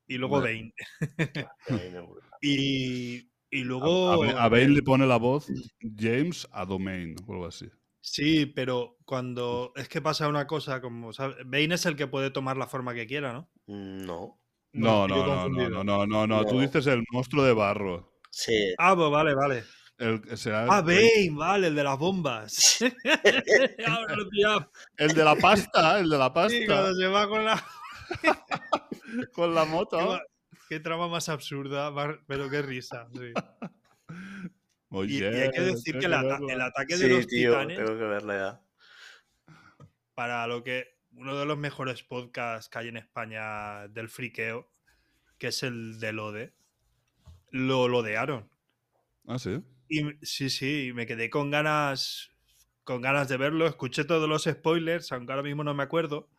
Y 0.07 0.19
luego 0.19 0.39
Bueno. 0.41 0.69
Bane. 1.09 1.47
Y, 2.41 3.27
y 3.49 3.63
luego. 3.63 4.21
a- 4.23 4.43
a 4.43 4.49
Bane 4.49 4.69
le 4.69 4.83
pone 4.83 5.07
la 5.07 5.17
voz 5.17 5.47
James 5.97 6.47
a 6.51 6.63
Domain 6.65 7.15
o 7.25 7.33
algo 7.33 7.47
así. 7.47 7.67
Sí, 8.01 8.45
pero 8.45 8.97
cuando. 9.03 9.73
Es 9.75 9.89
que 9.89 9.99
pasa 9.99 10.27
una 10.27 10.45
cosa, 10.45 10.79
como. 10.79 11.11
¿sabes? 11.11 11.37
Bane 11.45 11.73
es 11.73 11.87
el 11.87 11.95
que 11.95 12.05
puede 12.05 12.29
tomar 12.29 12.55
la 12.55 12.67
forma 12.67 12.93
que 12.93 13.07
quiera, 13.07 13.33
¿no? 13.33 13.49
No. 13.65 14.39
No, 14.73 15.07
no, 15.07 15.15
no, 15.15 15.25
no, 15.25 15.41
confundido. 15.41 15.83
no, 15.83 15.83
no, 15.83 16.05
no, 16.05 16.27
no. 16.27 16.45
Tú 16.45 16.55
No. 16.55 16.61
dices 16.61 16.85
el 16.85 17.03
monstruo 17.11 17.43
de 17.43 17.53
barro. 17.53 18.13
Sí. 18.29 18.75
Ah, 18.77 18.95
pues 18.95 19.09
vale, 19.09 19.33
vale. 19.33 19.63
El, 19.97 20.37
será 20.37 20.67
Ah, 20.69 20.79
el, 20.79 20.85
Bane, 20.85 21.29
vale, 21.31 21.67
el 21.67 21.75
de 21.75 21.83
las 21.83 21.97
bombas. 21.97 22.79
El 24.97 25.13
de 25.13 25.23
la 25.23 25.35
pasta, 25.35 25.99
el 25.99 26.09
de 26.09 26.17
la 26.17 26.27
Sí, 26.27 26.31
pasta, 26.33 26.65
cuando 26.67 26.95
se 26.95 27.07
va 27.07 27.27
con 27.27 27.45
la. 27.45 27.63
con 29.33 29.55
la 29.55 29.65
moto. 29.65 30.19
qué 30.69 30.79
trama 30.79 31.07
más 31.07 31.29
absurda, 31.29 31.93
pero 32.27 32.49
qué 32.49 32.61
risa. 32.61 33.07
sí. 33.13 33.33
Y, 35.07 35.17
y 35.19 35.23
hay 35.23 35.51
que 35.51 35.61
decir 35.61 35.99
que 35.99 36.05
el, 36.05 36.13
ata- 36.13 36.39
el 36.47 36.61
ataque 36.61 36.95
de 36.97 37.05
Sí, 37.05 37.09
los 37.09 37.27
tío, 37.27 37.51
titanes, 37.51 37.77
tengo 37.77 37.97
que 37.99 38.05
verla 38.05 38.61
ya. 39.47 39.55
para 40.13 40.47
lo 40.47 40.63
que. 40.63 40.93
Uno 41.17 41.37
de 41.37 41.45
los 41.45 41.57
mejores 41.57 42.03
podcasts 42.03 42.67
que 42.69 42.77
hay 42.79 42.87
en 42.89 42.97
España 42.97 43.87
del 43.87 44.09
friqueo, 44.09 44.69
que 45.37 45.47
es 45.47 45.63
el 45.63 45.97
de 46.01 46.11
Lode, 46.11 46.53
lo 47.51 47.87
lodearon. 47.87 48.49
Ah, 49.25 49.39
sí. 49.39 49.63
Y 49.99 50.25
sí, 50.25 50.49
sí, 50.49 50.91
me 50.93 51.05
quedé 51.05 51.29
con 51.29 51.51
ganas, 51.51 52.31
con 52.83 53.01
ganas 53.01 53.27
de 53.29 53.37
verlo. 53.37 53.67
Escuché 53.67 54.03
todos 54.05 54.27
los 54.29 54.43
spoilers, 54.43 55.11
aunque 55.11 55.31
ahora 55.33 55.43
mismo 55.43 55.63
no 55.63 55.73
me 55.73 55.83
acuerdo. 55.83 56.29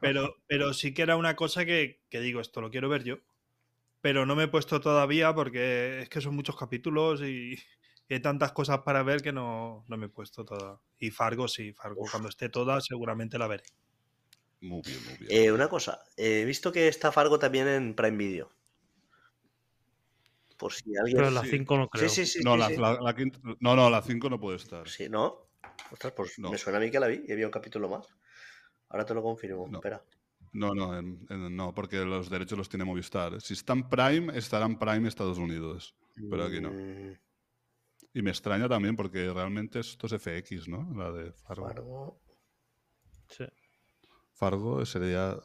Pero, 0.00 0.36
pero 0.48 0.74
sí 0.74 0.94
que 0.94 1.02
era 1.02 1.16
una 1.16 1.36
cosa 1.36 1.64
que, 1.64 2.02
que 2.10 2.20
digo, 2.20 2.40
esto 2.40 2.60
lo 2.60 2.70
quiero 2.70 2.88
ver 2.88 3.04
yo. 3.04 3.18
Pero 4.00 4.26
no 4.26 4.36
me 4.36 4.44
he 4.44 4.48
puesto 4.48 4.80
todavía 4.80 5.34
porque 5.34 6.02
es 6.02 6.08
que 6.08 6.20
son 6.20 6.36
muchos 6.36 6.56
capítulos 6.56 7.22
y, 7.22 7.54
y 8.08 8.14
hay 8.14 8.20
tantas 8.20 8.52
cosas 8.52 8.80
para 8.80 9.02
ver 9.02 9.22
que 9.22 9.32
no, 9.32 9.84
no 9.88 9.96
me 9.96 10.06
he 10.06 10.08
puesto 10.10 10.44
toda. 10.44 10.80
Y 10.98 11.10
Fargo 11.10 11.48
sí, 11.48 11.72
Fargo 11.74 12.04
cuando 12.10 12.28
esté 12.28 12.48
toda 12.48 12.80
seguramente 12.80 13.38
la 13.38 13.48
veré. 13.48 13.64
Muy 14.60 14.82
bien, 14.82 15.04
muy 15.04 15.16
bien. 15.16 15.30
Eh, 15.30 15.52
una 15.52 15.68
cosa, 15.68 16.04
he 16.16 16.44
visto 16.44 16.72
que 16.72 16.88
está 16.88 17.12
Fargo 17.12 17.38
también 17.38 17.68
en 17.68 17.94
Prime 17.94 18.16
Video. 18.16 18.50
Por 20.58 20.72
si 20.72 20.96
alguien. 20.96 21.16
Pero 21.18 21.30
la 21.30 21.42
sí. 21.42 21.50
5 21.50 21.76
no 21.78 21.84
Sí, 21.84 21.90
creo. 21.92 22.08
sí, 22.08 22.26
sí. 22.26 22.40
no, 22.44 22.54
sí, 22.54 22.58
la, 22.58 22.68
sí. 22.68 22.76
la- 22.76 23.00
la 23.00 23.14
quinta- 23.14 23.38
no, 23.60 23.76
no, 23.76 23.88
la 23.88 24.02
5 24.02 24.28
no 24.28 24.40
puede 24.40 24.56
estar. 24.56 24.88
Sí, 24.88 25.08
¿no? 25.08 25.48
Ostras, 25.92 26.12
pues 26.16 26.38
No. 26.38 26.50
me 26.50 26.58
suena 26.58 26.78
a 26.78 26.80
mí 26.80 26.90
que 26.90 26.98
la 27.00 27.06
vi 27.06 27.22
y 27.26 27.32
había 27.32 27.46
un 27.46 27.52
capítulo 27.52 27.88
más. 27.88 28.06
Ahora 28.88 29.04
te 29.04 29.14
lo 29.14 29.22
confirmo. 29.22 29.66
No. 29.68 29.78
Espera. 29.78 30.02
No, 30.52 30.74
no, 30.74 30.98
en- 30.98 31.26
en- 31.28 31.54
no, 31.56 31.74
porque 31.74 31.98
los 31.98 32.28
derechos 32.30 32.56
los 32.58 32.68
tiene 32.68 32.84
Movistar. 32.84 33.40
Si 33.40 33.52
está 33.54 33.74
en 33.74 33.88
Prime, 33.88 34.36
estará 34.36 34.66
en 34.66 34.78
Prime 34.78 35.06
Estados 35.08 35.38
Unidos. 35.38 35.94
Pero 36.30 36.44
aquí 36.44 36.60
no. 36.60 36.70
Mm, 36.70 37.16
Y 38.14 38.22
me 38.22 38.30
extraña 38.30 38.68
también 38.68 38.96
porque 38.96 39.30
realmente 39.32 39.78
esto 39.80 40.06
es 40.06 40.14
FX, 40.14 40.66
¿no? 40.66 40.90
La 40.96 41.12
de 41.12 41.32
Fargo. 41.32 41.68
Fargo. 41.68 42.20
Sí. 43.28 43.44
Fargo 44.32 44.84
sería 44.86 45.36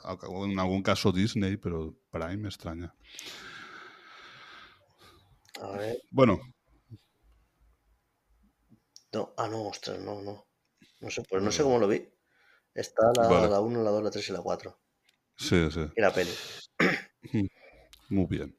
en 0.46 0.60
algún 0.60 0.82
caso 0.82 1.12
Disney, 1.12 1.58
pero 1.58 1.94
Prime 2.10 2.38
me 2.38 2.48
extraña. 2.48 2.96
A 5.64 5.78
ver. 5.78 5.98
Bueno, 6.12 6.40
No, 9.14 9.34
ah, 9.38 9.48
no, 9.48 9.68
ostras, 9.68 10.00
no, 10.00 10.22
no. 10.22 10.48
No 11.02 11.10
sé, 11.10 11.22
pues 11.30 11.44
no 11.44 11.52
sé 11.52 11.64
cómo 11.64 11.78
lo 11.80 11.88
vi. 11.88 12.02
Está 12.74 13.12
la, 13.16 13.28
Vale. 13.28 13.50
la 13.50 13.60
1, 13.60 13.84
la 13.84 13.92
2, 13.92 14.04
la 14.04 14.12
3 14.12 14.30
y 14.30 14.32
la 14.32 14.42
4. 14.42 14.80
sí, 15.38 15.70
sí. 15.72 15.82
Y 15.96 16.02
la 16.02 16.12
peli. 16.14 16.32
Muy 18.10 18.26
bien. 18.26 18.58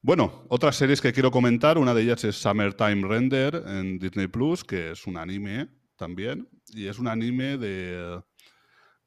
Bueno, 0.00 0.46
otras 0.48 0.76
series 0.76 1.00
que 1.00 1.12
quiero 1.12 1.30
comentar, 1.30 1.76
una 1.76 1.92
de 1.92 2.02
ellas 2.02 2.24
es 2.24 2.36
Summertime 2.36 3.06
Render 3.06 3.62
en 3.66 3.98
Disney 3.98 4.28
Plus, 4.28 4.64
que 4.64 4.92
es 4.92 5.06
un 5.06 5.16
anime 5.18 5.68
también, 5.96 6.48
y 6.68 6.86
es 6.86 6.98
un 6.98 7.08
anime 7.08 7.58
de, 7.58 8.22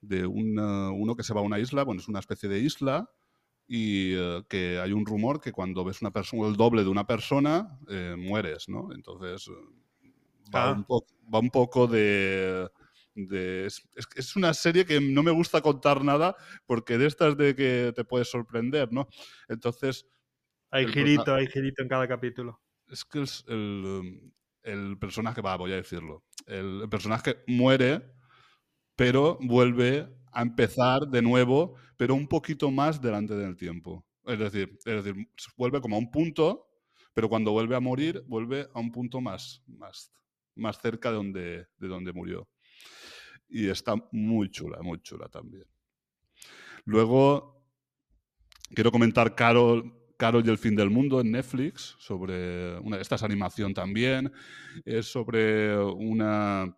de 0.02 0.26
un, 0.28 0.60
eh, 0.60 0.92
uno 0.94 1.16
que 1.16 1.24
se 1.24 1.34
va 1.34 1.40
a 1.40 1.44
una 1.44 1.60
isla, 1.60 1.84
bueno, 1.84 2.02
es 2.02 2.08
una 2.10 2.20
especie 2.20 2.50
de 2.50 2.60
isla, 2.60 3.10
y 3.68 4.14
eh, 4.16 4.44
que 4.50 4.80
hay 4.80 4.92
un 4.94 5.06
rumor 5.06 5.40
que 5.42 5.52
cuando 5.52 5.84
ves 5.84 6.02
una 6.02 6.12
persona, 6.12 6.48
el 6.48 6.56
doble 6.58 6.84
de 6.84 6.90
una 6.90 7.06
persona, 7.08 7.80
eh, 7.90 8.16
mueres, 8.18 8.68
¿no? 8.70 8.90
Entonces, 8.94 9.48
eh, 9.48 10.10
va, 10.54 10.70
Ah. 10.70 10.74
un, 10.74 10.84
po- 10.86 11.06
va 11.34 11.40
un 11.40 11.50
poco 11.50 11.88
de... 11.88 12.70
de- 13.16 13.66
es, 13.68 13.88
es- 13.96 14.08
es 14.16 14.36
una 14.36 14.54
serie 14.54 14.86
que 14.86 15.00
no 15.02 15.24
me 15.24 15.32
gusta 15.32 15.62
contar 15.62 16.04
nada 16.04 16.36
porque 16.66 16.98
de 16.98 17.08
estas 17.08 17.38
de 17.38 17.56
que 17.56 17.94
te 17.96 18.04
puedes 18.06 18.30
sorprender, 18.30 18.92
¿no? 18.92 19.08
Entonces, 19.48 20.06
Hay 20.72 20.88
girito, 20.88 21.34
hay 21.36 21.48
girito 21.48 21.82
en 21.82 21.90
cada 21.90 22.08
capítulo. 22.08 22.62
es 22.88 23.06
que 23.06 23.20
el, 23.20 23.28
el, 23.48 24.34
el 24.64 24.98
personaje, 25.00 25.42
va, 25.42 25.56
voy 25.58 25.72
a 25.74 25.78
decirlo, 25.78 26.24
el, 26.48 26.82
el 26.84 26.90
personaje 26.90 27.44
muere, 27.48 28.12
pero 28.96 29.38
vuelve 29.42 30.10
a 30.32 30.42
empezar 30.42 31.08
de 31.08 31.22
nuevo, 31.22 31.76
pero 31.98 32.16
un 32.16 32.28
poquito 32.28 32.72
más 32.72 33.02
delante 33.02 33.36
del 33.36 33.56
tiempo. 33.56 34.06
Es 34.26 34.40
decir, 34.40 34.78
es 34.86 35.04
decir, 35.04 35.28
vuelve 35.58 35.82
como 35.82 35.96
a 35.96 36.00
un 36.00 36.12
punto, 36.12 36.68
pero 37.14 37.30
cuando 37.30 37.52
vuelve 37.52 37.76
a 37.76 37.80
morir, 37.80 38.24
vuelve 38.28 38.68
a 38.74 38.80
un 38.80 38.92
punto 38.92 39.20
más, 39.22 39.64
más, 39.68 40.12
más 40.56 40.80
cerca 40.80 41.10
de 41.10 41.16
donde, 41.16 41.68
de 41.78 41.88
donde 41.88 42.14
murió. 42.14 42.48
Y 43.50 43.68
está 43.68 43.96
muy 44.12 44.50
chula, 44.50 44.82
muy 44.82 45.00
chula 45.02 45.28
también. 45.28 45.66
Luego, 46.86 47.66
quiero 48.74 48.92
comentar 48.92 49.36
Carol, 49.36 49.94
Carol 50.18 50.46
y 50.46 50.50
el 50.50 50.58
fin 50.58 50.76
del 50.76 50.90
mundo 50.90 51.20
en 51.20 51.32
Netflix, 51.32 51.96
sobre 52.00 52.78
una, 52.80 52.98
esta 52.98 53.16
es 53.16 53.24
animación 53.24 53.74
también, 53.74 54.32
es 54.86 55.08
sobre 55.08 55.78
una, 55.78 56.78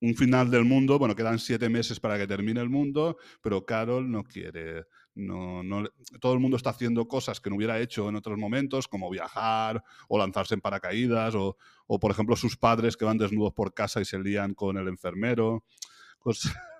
un 0.00 0.14
final 0.14 0.50
del 0.50 0.64
mundo, 0.64 0.98
bueno, 0.98 1.14
quedan 1.14 1.38
siete 1.38 1.68
meses 1.68 1.98
para 2.00 2.18
que 2.18 2.26
termine 2.26 2.60
el 2.60 2.68
mundo, 2.68 3.16
pero 3.42 3.64
Carol 3.64 4.10
no 4.10 4.22
quiere, 4.24 4.84
no, 5.14 5.62
no, 5.62 5.84
todo 6.20 6.34
el 6.34 6.40
mundo 6.40 6.56
está 6.56 6.70
haciendo 6.70 7.08
cosas 7.08 7.40
que 7.40 7.50
no 7.50 7.56
hubiera 7.56 7.80
hecho 7.80 8.08
en 8.08 8.16
otros 8.16 8.38
momentos, 8.38 8.86
como 8.86 9.10
viajar 9.10 9.82
o 10.08 10.18
lanzarse 10.18 10.54
en 10.54 10.60
paracaídas, 10.60 11.34
o, 11.34 11.56
o, 11.86 11.98
por 11.98 12.10
ejemplo 12.10 12.36
sus 12.36 12.56
padres 12.56 12.96
que 12.96 13.04
van 13.04 13.18
desnudos 13.18 13.52
por 13.54 13.74
casa 13.74 14.00
y 14.00 14.04
se 14.04 14.18
lían 14.18 14.54
con 14.54 14.76
el 14.76 14.88
enfermero. 14.88 15.64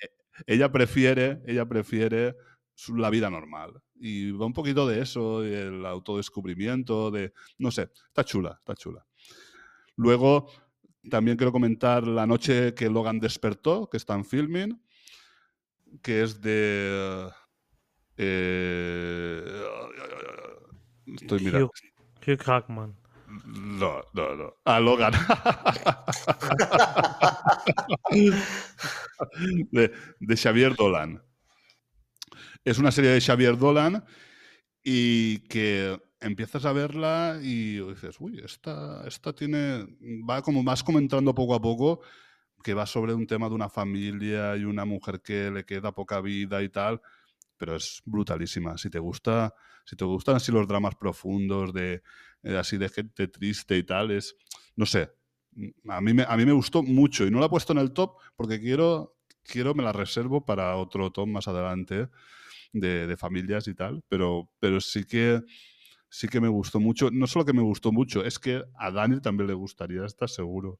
E- 0.00 0.10
ella 0.46 0.70
prefiere, 0.70 1.42
ella 1.46 1.66
prefiere 1.68 2.36
la 2.94 3.10
vida 3.10 3.28
normal. 3.28 3.82
Y 3.96 4.30
va 4.30 4.46
un 4.46 4.52
poquito 4.52 4.86
de 4.86 5.00
eso, 5.00 5.42
el 5.42 5.84
autodescubrimiento, 5.84 7.10
de, 7.10 7.32
no 7.58 7.72
sé, 7.72 7.90
está 8.06 8.22
chula, 8.24 8.56
está 8.60 8.74
chula. 8.74 9.04
Luego, 9.96 10.48
también 11.08 11.36
quiero 11.36 11.52
comentar 11.52 12.06
La 12.06 12.26
noche 12.26 12.74
que 12.74 12.88
Logan 12.88 13.20
despertó, 13.20 13.88
que 13.88 13.96
está 13.96 14.14
en 14.14 14.24
filming, 14.24 14.82
que 16.02 16.22
es 16.22 16.40
de... 16.40 17.28
eh, 18.16 19.44
estoy 21.06 21.40
mirando. 21.40 21.66
Hugh, 21.66 22.32
Hugh 22.32 22.42
Hackman. 22.42 22.96
No, 23.46 24.00
no, 24.14 24.34
no. 24.34 24.54
A 24.64 24.80
Logan. 24.80 25.12
de, 29.70 29.92
de 30.20 30.36
Xavier 30.36 30.74
Dolan. 30.74 31.22
Es 32.64 32.78
una 32.78 32.90
serie 32.90 33.10
de 33.10 33.20
Xavier 33.20 33.58
Dolan 33.58 34.04
y 34.82 35.40
que 35.48 36.00
empiezas 36.20 36.64
a 36.64 36.72
verla 36.72 37.38
y 37.42 37.78
dices, 37.80 38.16
uy, 38.20 38.40
esta, 38.44 39.06
esta 39.06 39.32
tiene, 39.32 39.86
va 40.28 40.42
como 40.42 40.62
vas 40.64 40.82
comentando 40.82 41.34
poco 41.34 41.54
a 41.54 41.60
poco 41.60 42.00
que 42.62 42.74
va 42.74 42.86
sobre 42.86 43.14
un 43.14 43.26
tema 43.26 43.48
de 43.48 43.54
una 43.54 43.68
familia 43.68 44.56
y 44.56 44.64
una 44.64 44.84
mujer 44.84 45.20
que 45.20 45.50
le 45.50 45.64
queda 45.64 45.92
poca 45.92 46.20
vida 46.20 46.62
y 46.62 46.68
tal, 46.68 47.00
pero 47.56 47.76
es 47.76 48.02
brutalísima. 48.04 48.76
Si 48.78 48.90
te 48.90 48.98
gusta, 48.98 49.54
si 49.84 49.96
te 49.96 50.04
gustan 50.04 50.36
así 50.36 50.50
los 50.50 50.66
dramas 50.66 50.96
profundos 50.96 51.72
de 51.72 52.02
eh, 52.42 52.56
así 52.56 52.76
de 52.76 52.88
gente 52.88 53.28
triste 53.28 53.76
y 53.76 53.84
tal, 53.84 54.10
es, 54.10 54.36
no 54.76 54.86
sé, 54.86 55.10
a 55.88 56.00
mí, 56.00 56.14
me, 56.14 56.24
a 56.28 56.36
mí 56.36 56.44
me 56.44 56.52
gustó 56.52 56.82
mucho 56.82 57.26
y 57.26 57.30
no 57.30 57.40
la 57.40 57.46
he 57.46 57.50
puesto 57.50 57.72
en 57.72 57.78
el 57.78 57.92
top 57.92 58.16
porque 58.36 58.60
quiero, 58.60 59.16
quiero 59.42 59.74
me 59.74 59.82
la 59.82 59.92
reservo 59.92 60.44
para 60.44 60.76
otro 60.76 61.10
top 61.10 61.26
más 61.26 61.48
adelante 61.48 62.08
de, 62.72 63.06
de 63.06 63.16
familias 63.16 63.66
y 63.68 63.74
tal, 63.74 64.02
pero, 64.08 64.50
pero 64.60 64.80
sí 64.80 65.04
que 65.04 65.42
sí 66.08 66.28
que 66.28 66.40
me 66.40 66.48
gustó 66.48 66.80
mucho. 66.80 67.10
No 67.10 67.26
solo 67.26 67.44
que 67.44 67.52
me 67.52 67.62
gustó 67.62 67.92
mucho, 67.92 68.24
es 68.24 68.38
que 68.38 68.62
a 68.78 68.90
Dani 68.90 69.20
también 69.20 69.48
le 69.48 69.54
gustaría, 69.54 70.04
estás 70.04 70.34
seguro. 70.34 70.78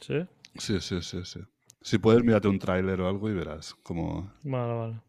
¿Sí? 0.00 0.26
Sí, 0.56 0.80
sí, 0.80 1.02
sí, 1.02 1.24
sí. 1.24 1.40
Si 1.80 1.98
puedes, 1.98 2.22
mírate 2.22 2.48
un 2.48 2.58
tráiler 2.58 3.00
o 3.00 3.08
algo 3.08 3.30
y 3.30 3.34
verás 3.34 3.74
cómo... 3.82 4.32
Vale, 4.42 4.74
vale. 4.74 5.00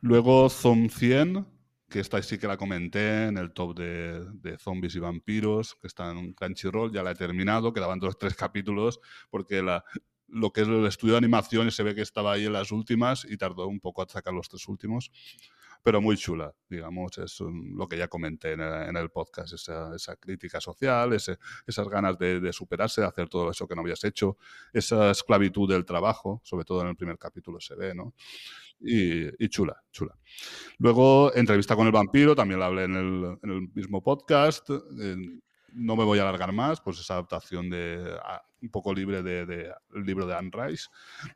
Luego 0.00 0.48
Zom 0.50 0.88
100, 0.88 1.46
que 1.88 2.00
esta 2.00 2.20
sí 2.22 2.38
que 2.38 2.48
la 2.48 2.56
comenté 2.56 3.26
en 3.26 3.38
el 3.38 3.52
top 3.52 3.78
de, 3.78 4.24
de 4.34 4.58
zombies 4.58 4.96
y 4.96 4.98
vampiros, 4.98 5.76
que 5.76 5.86
está 5.86 6.10
en 6.10 6.16
un 6.16 6.32
Crunchyroll, 6.32 6.92
ya 6.92 7.02
la 7.02 7.12
he 7.12 7.14
terminado, 7.14 7.72
quedaban 7.72 8.00
dos 8.00 8.18
tres 8.18 8.34
capítulos, 8.34 8.98
porque 9.30 9.62
la, 9.62 9.84
lo 10.26 10.50
que 10.50 10.62
es 10.62 10.68
el 10.68 10.86
estudio 10.86 11.14
de 11.14 11.18
animación 11.18 11.70
se 11.70 11.82
ve 11.82 11.94
que 11.94 12.00
estaba 12.00 12.32
ahí 12.32 12.46
en 12.46 12.54
las 12.54 12.72
últimas 12.72 13.24
y 13.28 13.36
tardó 13.36 13.68
un 13.68 13.80
poco 13.80 14.02
a 14.02 14.08
sacar 14.08 14.34
los 14.34 14.48
tres 14.48 14.66
últimos, 14.66 15.12
pero 15.82 16.00
muy 16.00 16.16
chula, 16.16 16.54
digamos, 16.68 17.18
es 17.18 17.40
lo 17.40 17.88
que 17.88 17.98
ya 17.98 18.08
comenté 18.08 18.52
en 18.52 18.60
el, 18.60 18.88
en 18.88 18.96
el 18.96 19.10
podcast, 19.10 19.52
esa, 19.52 20.16
crítica 20.16 20.60
social, 20.60 21.12
esas 21.12 21.88
ganas 21.88 22.18
de, 22.18 22.52
superarse, 22.52 23.00
de 23.00 23.06
hacer 23.08 23.28
todo 23.28 23.50
eso 23.50 23.66
que 23.66 23.74
no 23.74 23.80
habías 23.82 24.04
hecho, 24.04 24.36
esa 24.72 25.10
esclavitud 25.10 25.68
del 25.68 25.84
trabajo, 25.84 26.40
sobre 26.44 26.64
todo 26.64 26.82
en 26.82 26.88
el 26.88 26.96
primer 26.96 27.18
capítulo 27.18 27.60
se 27.60 27.74
ve, 27.74 27.94
¿no? 27.94 28.14
Y, 28.80 29.48
chula, 29.48 29.82
chula. 29.92 30.16
Luego, 30.78 31.34
entrevista 31.34 31.76
con 31.76 31.86
el 31.86 31.92
vampiro, 31.92 32.34
también 32.34 32.60
la 32.60 32.66
hablé 32.66 32.84
en 32.84 32.94
el, 32.94 33.68
mismo 33.74 34.02
podcast. 34.02 34.70
eh, 34.70 35.16
no 35.72 35.96
me 35.96 36.04
voy 36.04 36.18
a 36.18 36.22
alargar 36.22 36.52
más, 36.52 36.80
pues 36.80 36.98
esa 37.00 37.14
adaptación 37.14 37.70
de 37.70 38.16
a- 38.22 38.42
un 38.60 38.70
poco 38.70 38.94
libre 38.94 39.22
del 39.22 39.46
de, 39.46 39.72
el 39.94 40.04
libro 40.04 40.24
de 40.24 40.36
Anne 40.36 40.50
Rice. 40.52 40.84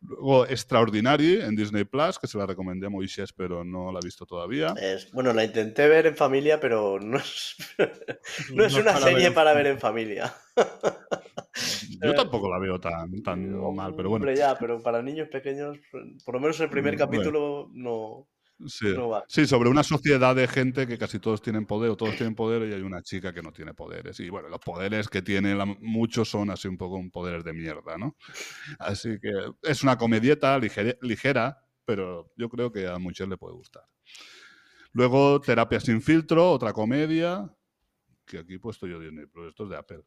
Luego, 0.01 0.47
Extraordinary 0.47 1.41
en 1.41 1.57
Disney 1.57 1.85
Plus, 1.85 2.19
que 2.21 2.29
se 2.29 2.39
la 2.39 2.47
recomendé 2.47 2.87
a 2.87 2.91
Moisés, 2.91 3.33
pero 3.33 3.65
no 3.65 3.91
la 3.91 3.99
he 3.99 4.05
visto 4.05 4.27
todavía. 4.27 4.75
Es- 4.81 5.11
bueno, 5.13 5.33
la 5.33 5.45
intenté 5.45 5.89
ver 5.89 6.07
en 6.07 6.17
familia, 6.17 6.61
pero 6.61 7.01
no 7.01 7.19
es, 7.19 7.57
no 8.55 8.65
es 8.65 8.73
No 8.73 8.79
una 8.81 8.93
para 8.93 9.07
serie 9.07 9.19
ver 9.19 9.27
en 9.29 9.35
para 9.35 9.53
ver 9.55 9.67
en 9.67 9.81
familia. 9.81 10.35
Yo 12.03 12.15
tampoco 12.15 12.51
la 12.51 12.59
veo 12.59 12.79
tan, 12.79 13.23
tan 13.23 13.75
mal, 13.75 13.95
pero 13.97 14.11
bueno. 14.11 14.25
Hombre, 14.25 14.37
ya, 14.37 14.59
pero 14.59 14.83
para 14.83 15.03
niños 15.03 15.29
pequeños, 15.29 15.79
por 16.25 16.35
lo 16.35 16.41
menos 16.41 16.61
el 16.61 16.71
primer 16.71 16.97
bueno. 16.97 17.07
capítulo 17.07 17.69
no, 17.73 18.29
Sí. 19.29 19.47
sobre 19.47 19.69
una 19.69 19.83
sociedad 19.83 20.35
de 20.35 20.49
gente 20.49 20.87
que 20.87 20.97
casi 20.97 21.19
todos 21.19 21.43
tienen 21.43 21.67
poder 21.67 21.91
o 21.91 21.97
todos 21.97 22.17
tienen 22.17 22.35
poder 22.35 22.69
y 22.69 22.73
hay 22.73 22.81
una 22.81 23.03
chica 23.03 23.33
que 23.33 23.43
no 23.43 23.53
tiene 23.53 23.75
poderes. 23.75 24.19
Y 24.21 24.31
bueno, 24.31 24.49
los 24.49 24.61
poderes 24.61 25.09
que 25.09 25.21
tiene 25.23 25.55
la- 25.55 25.67
muchos 25.67 26.31
son 26.31 26.51
así 26.51 26.67
un 26.67 26.79
poco 26.79 26.97
un 26.97 27.11
poderes 27.11 27.45
de 27.45 27.53
mierda, 27.53 27.99
¿no? 27.99 28.17
Así 28.79 29.19
que 29.21 29.31
es 29.63 29.83
una 29.83 29.99
comedieta 29.99 30.59
ligere- 30.59 30.99
ligera, 31.03 31.59
pero 31.85 32.33
yo 32.37 32.49
creo 32.49 32.73
que 32.73 32.87
a 32.89 32.99
muchos 32.99 33.29
le 33.29 33.37
puede 33.37 33.55
gustar. 33.55 33.85
Luego, 34.93 35.41
Terapia 35.41 35.81
sin 35.81 36.01
filtro, 36.01 36.51
otra 36.51 36.73
comedia, 36.73 37.51
que 38.27 38.39
aquí 38.39 38.55
he 38.55 38.59
puesto 38.61 38.87
yo 38.87 39.01
Disney, 39.01 39.27
pero 39.33 39.49
esto 39.49 39.65
es 39.65 39.71
de 39.71 39.77
Apple. 39.77 40.03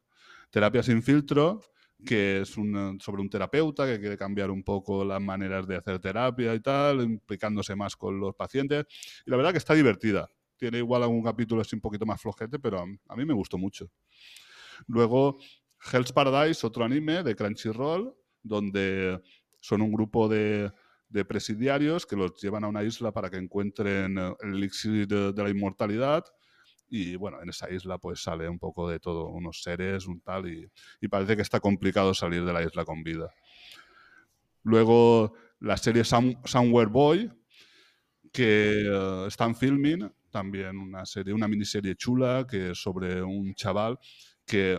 Terapia 0.50 0.82
sin 0.82 1.02
filtro, 1.02 1.62
que 2.04 2.40
es 2.40 2.48
sobre 2.48 3.22
un 3.22 3.30
terapeuta 3.30 3.86
que 3.86 4.00
quiere 4.00 4.16
cambiar 4.16 4.50
un 4.50 4.62
poco 4.62 5.04
las 5.04 5.20
maneras 5.20 5.66
de 5.66 5.76
hacer 5.76 5.98
terapia 5.98 6.54
y 6.54 6.60
tal, 6.60 7.02
implicándose 7.02 7.74
más 7.76 7.96
con 7.96 8.18
los 8.20 8.34
pacientes. 8.34 8.86
Y 9.26 9.30
la 9.30 9.36
verdad 9.36 9.52
que 9.52 9.58
está 9.58 9.74
divertida. 9.74 10.30
Tiene 10.56 10.78
igual 10.78 11.02
algún 11.02 11.22
capítulo 11.22 11.62
así 11.62 11.74
un 11.74 11.80
poquito 11.80 12.04
más 12.04 12.20
flojete, 12.20 12.58
pero 12.58 12.84
a, 13.08 13.16
mí 13.16 13.24
me 13.24 13.34
gustó 13.34 13.56
mucho. 13.56 13.90
Luego, 14.86 15.38
Hell's 15.92 16.12
Paradise, 16.12 16.66
otro 16.66 16.84
anime 16.84 17.22
de 17.22 17.34
Crunchyroll, 17.34 18.14
donde 18.42 19.20
son 19.60 19.82
un 19.82 19.92
grupo 19.92 20.28
de, 20.28 20.70
presidiarios 21.26 22.06
que 22.06 22.14
los 22.14 22.40
llevan 22.40 22.64
a 22.64 22.68
una 22.68 22.84
isla 22.84 23.10
para 23.10 23.30
que 23.30 23.36
encuentren 23.36 24.16
el 24.18 24.54
elixir 24.54 25.08
de 25.08 25.42
la 25.42 25.50
inmortalidad. 25.50 26.24
Y 26.90 27.16
bueno, 27.16 27.40
en 27.40 27.48
esa 27.48 27.70
isla 27.70 27.98
pues 27.98 28.22
sale 28.22 28.48
un 28.48 28.58
poco 28.58 28.88
de 28.88 28.98
todo, 29.00 29.28
unos 29.28 29.62
seres, 29.62 30.06
un 30.06 30.20
tal, 30.20 30.48
y, 30.48 31.08
parece 31.08 31.36
que 31.36 31.42
está 31.42 31.60
complicado 31.60 32.12
salir 32.14 32.44
de 32.44 32.52
la 32.52 32.62
isla 32.62 32.84
con 32.84 33.02
vida. 33.04 33.30
Luego 34.62 35.34
la 35.60 35.76
serie 35.76 36.04
Some- 36.04 36.38
Somewhere 36.44 36.90
Boy, 36.90 37.30
que 38.32 38.82
eh, 38.86 39.24
están 39.26 39.54
filming, 39.54 40.10
también 40.30 40.78
una 40.78 41.04
serie, 41.06 41.32
una 41.34 41.48
miniserie 41.48 41.96
chula 41.96 42.46
que 42.48 42.70
es 42.70 42.80
sobre 42.80 43.22
un 43.22 43.54
chaval 43.54 43.98
que 44.46 44.78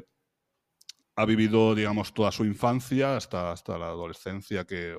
ha 1.16 1.26
vivido, 1.26 1.76
digamos, 1.76 2.14
toda 2.14 2.32
su 2.32 2.46
infancia 2.46 3.18
hasta, 3.18 3.52
hasta 3.52 3.78
la 3.78 3.88
adolescencia, 3.88 4.66
que. 4.66 4.96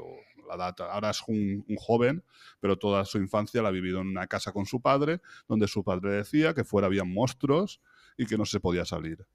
Ahora 0.61 1.11
es 1.11 1.23
un, 1.27 1.65
joven, 1.77 2.23
pero 2.61 2.79
toda 2.79 3.05
su 3.05 3.19
infancia 3.19 3.63
la 3.63 3.69
ha 3.69 3.73
vivido 3.73 4.01
en 4.01 4.09
una 4.09 4.27
casa 4.27 4.53
con 4.53 4.67
su 4.67 4.81
padre, 4.81 5.21
donde 5.49 5.69
su 5.69 5.83
padre 5.83 6.11
decía 6.13 6.55
que 6.55 6.65
fuera 6.65 6.87
había 6.87 7.05
monstruos 7.05 7.81
y 8.17 8.27
que 8.27 8.37
no 8.37 8.45
se 8.45 8.61
podía 8.61 8.85
salir. 8.85 9.27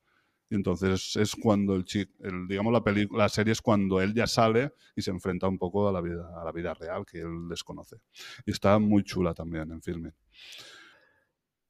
Y 0.49 0.55
entonces 0.55 1.15
es 1.17 1.35
cuando 1.35 1.75
el 1.75 1.83
chico, 1.83 2.13
digamos, 2.47 2.71
la, 2.71 2.81
peli- 2.81 3.09
la 3.11 3.27
serie 3.27 3.51
es 3.51 3.61
cuando 3.61 3.99
él 4.01 4.13
ya 4.13 4.27
sale 4.27 4.73
y 4.95 5.01
se 5.01 5.11
enfrenta 5.11 5.47
un 5.47 5.57
poco 5.57 5.89
a 5.89 5.91
la 5.91 5.99
vida, 5.99 6.29
a 6.39 6.45
la 6.45 6.51
vida 6.53 6.73
real 6.73 7.05
que 7.05 7.19
él 7.19 7.49
desconoce. 7.49 7.97
Y 8.45 8.51
está 8.51 8.79
muy 8.79 9.03
chula 9.03 9.33
también 9.33 9.71
en 9.71 9.81
filming. 9.81 10.13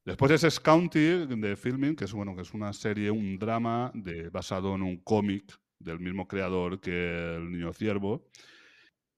Después 0.04 0.42
es 0.42 0.58
County 0.58 1.26
de 1.26 1.54
Filming, 1.54 1.94
que 1.94 2.04
es, 2.04 2.12
bueno, 2.14 2.34
que 2.34 2.40
es 2.40 2.54
una 2.54 2.72
serie, 2.72 3.10
un 3.10 3.38
drama 3.38 3.92
basado 4.32 4.74
en 4.74 4.82
un 4.82 4.98
cómic 4.98 5.58
del 5.78 6.00
mismo 6.00 6.26
creador 6.26 6.80
que 6.80 7.36
El 7.36 7.52
Niño 7.52 7.74
Ciervo. 7.74 8.24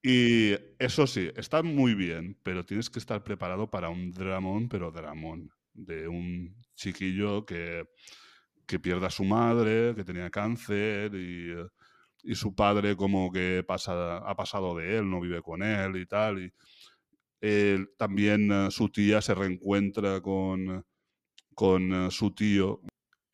Y 0.03 0.53
eso 0.79 1.05
sí, 1.05 1.29
está 1.35 1.61
muy 1.61 1.93
bien, 1.93 2.37
pero 2.43 2.65
tienes 2.65 2.89
que 2.89 2.99
estar 2.99 3.23
preparado 3.23 3.69
para 3.69 3.89
un 3.89 4.11
dramón, 4.11 4.67
pero 4.67 4.91
dramón, 4.91 5.51
de 5.73 6.07
un 6.07 6.55
chiquillo 6.75 7.45
que, 7.45 7.85
que 8.65 8.79
pierde 8.79 9.05
a 9.05 9.11
su 9.11 9.23
madre, 9.23 9.93
que 9.95 10.03
tenía 10.03 10.29
cáncer 10.31 11.13
y, 11.13 11.51
eh, 11.51 11.67
y 12.23 12.35
su 12.35 12.55
padre 12.55 12.95
como 12.95 13.31
que 13.31 13.63
pasa, 13.67 14.17
ha 14.17 14.35
pasado 14.35 14.75
de 14.75 14.97
él, 14.97 15.09
no 15.09 15.21
vive 15.21 15.41
con 15.41 15.63
él 15.63 15.97
y 15.97 16.05
tal. 16.05 16.43
Y, 16.43 16.53
también 17.97 18.51
eh, 18.51 18.67
su 18.69 18.89
tía 18.89 19.19
se 19.21 19.33
reencuentra 19.33 20.21
con, 20.21 20.85
con 21.55 22.07
eh, 22.07 22.11
su 22.11 22.31
tío. 22.35 22.81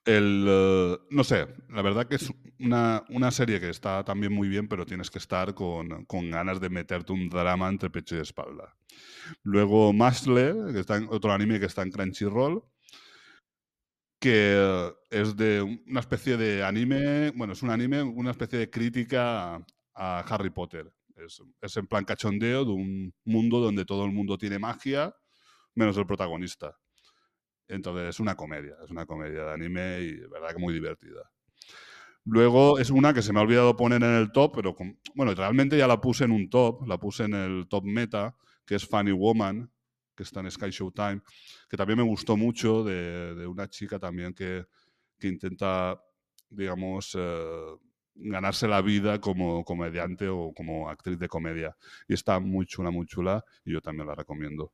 El, 0.08 0.46
eh, 0.48 0.98
no 1.12 1.24
sé, 1.24 1.48
la 1.70 1.82
verdad 1.82 2.08
que 2.08 2.16
es 2.16 2.32
una, 2.60 3.04
una 3.10 3.30
serie 3.30 3.60
que 3.60 3.70
está 3.70 4.04
también 4.06 4.32
muy 4.34 4.48
bien, 4.48 4.68
pero 4.70 4.86
tienes 4.86 5.12
que 5.12 5.18
estar 5.20 5.54
con, 5.54 6.06
con 6.06 6.32
ganas 6.32 6.60
de 6.62 6.70
meterte 6.70 7.12
un 7.14 7.30
drama 7.30 7.68
entre 7.70 7.90
pecho 7.90 8.16
y 8.16 8.20
espalda. 8.22 8.74
Luego 9.44 9.94
Mashle, 9.94 10.74
que 10.74 10.80
está 10.82 10.98
en, 10.98 11.08
otro 11.12 11.32
anime 11.34 11.60
que 11.60 11.68
está 11.68 11.84
en 11.84 11.92
Crunchyroll, 11.92 12.64
que 14.20 14.92
es 15.12 15.36
de 15.38 15.62
un- 15.62 15.84
una 15.88 16.00
especie 16.00 16.38
de 16.38 16.64
anime, 16.64 17.32
bueno, 17.32 17.54
es 17.54 17.62
un 17.64 17.70
anime, 17.70 18.02
una 18.02 18.32
especie 18.32 18.60
de 18.60 18.70
crítica 18.70 19.56
a, 19.56 19.66
a 19.96 20.20
Harry 20.22 20.50
Potter. 20.50 20.92
Es, 21.16 21.42
es 21.62 21.78
en 21.78 21.88
plan 21.88 22.06
cachondeo 22.06 22.66
de 22.66 22.72
un 22.72 23.14
mundo 23.26 23.60
donde 23.60 23.86
todo 23.86 24.06
el 24.06 24.12
mundo 24.12 24.38
tiene 24.38 24.60
magia, 24.60 25.16
menos 25.76 25.98
el 25.98 26.08
protagonista. 26.08 26.78
Entonces 27.68 28.10
es 28.10 28.20
una 28.20 28.36
comedia, 28.36 28.76
es 28.84 28.92
una 28.92 29.06
comedia 29.06 29.44
de 29.46 29.54
anime 29.54 30.00
y 30.02 30.14
de 30.14 30.28
verdad 30.28 30.50
que 30.54 30.60
muy 30.60 30.74
divertida. 30.74 31.32
Luego 32.26 32.78
es 32.80 32.90
una 32.90 33.14
que 33.14 33.22
se 33.22 33.32
me 33.32 33.40
ha 33.40 33.44
olvidado 33.44 33.76
poner 33.78 34.04
en 34.04 34.12
el 34.16 34.32
top, 34.32 34.54
pero 34.56 34.76
con- 34.76 35.00
bueno, 35.16 35.34
realmente 35.34 35.78
ya 35.78 35.88
la 35.88 36.02
puse 36.02 36.26
en 36.26 36.32
un 36.32 36.50
top, 36.50 36.86
la 36.88 36.98
puse 36.98 37.24
en 37.24 37.34
el 37.34 37.68
top 37.70 37.86
meta, 37.86 38.36
que 38.66 38.76
es 38.76 38.86
Funny 38.86 39.12
Woman, 39.14 39.72
que 40.16 40.24
está 40.24 40.42
en 40.42 40.52
Sky 40.52 40.70
Showtime, 40.72 41.22
que 41.70 41.78
también 41.78 41.98
me 42.00 42.04
gustó 42.04 42.36
mucho 42.36 42.84
de, 42.84 43.34
de 43.36 43.48
una 43.48 43.70
chica 43.70 43.98
también 44.00 44.34
que, 44.34 44.66
intenta, 45.22 46.02
digamos, 46.50 47.16
eh, 47.18 47.76
ganarse 48.16 48.68
la 48.68 48.82
vida 48.82 49.22
como 49.22 49.64
comediante 49.64 50.28
o 50.28 50.54
como 50.56 50.90
actriz 50.90 51.20
de 51.20 51.28
comedia. 51.30 51.78
Y 52.08 52.14
está 52.16 52.40
muy 52.40 52.66
chula, 52.66 52.92
muy 52.92 53.06
chula, 53.06 53.44
y 53.66 53.74
yo 53.74 53.82
también 53.82 54.08
la 54.08 54.16
recomiendo. 54.16 54.74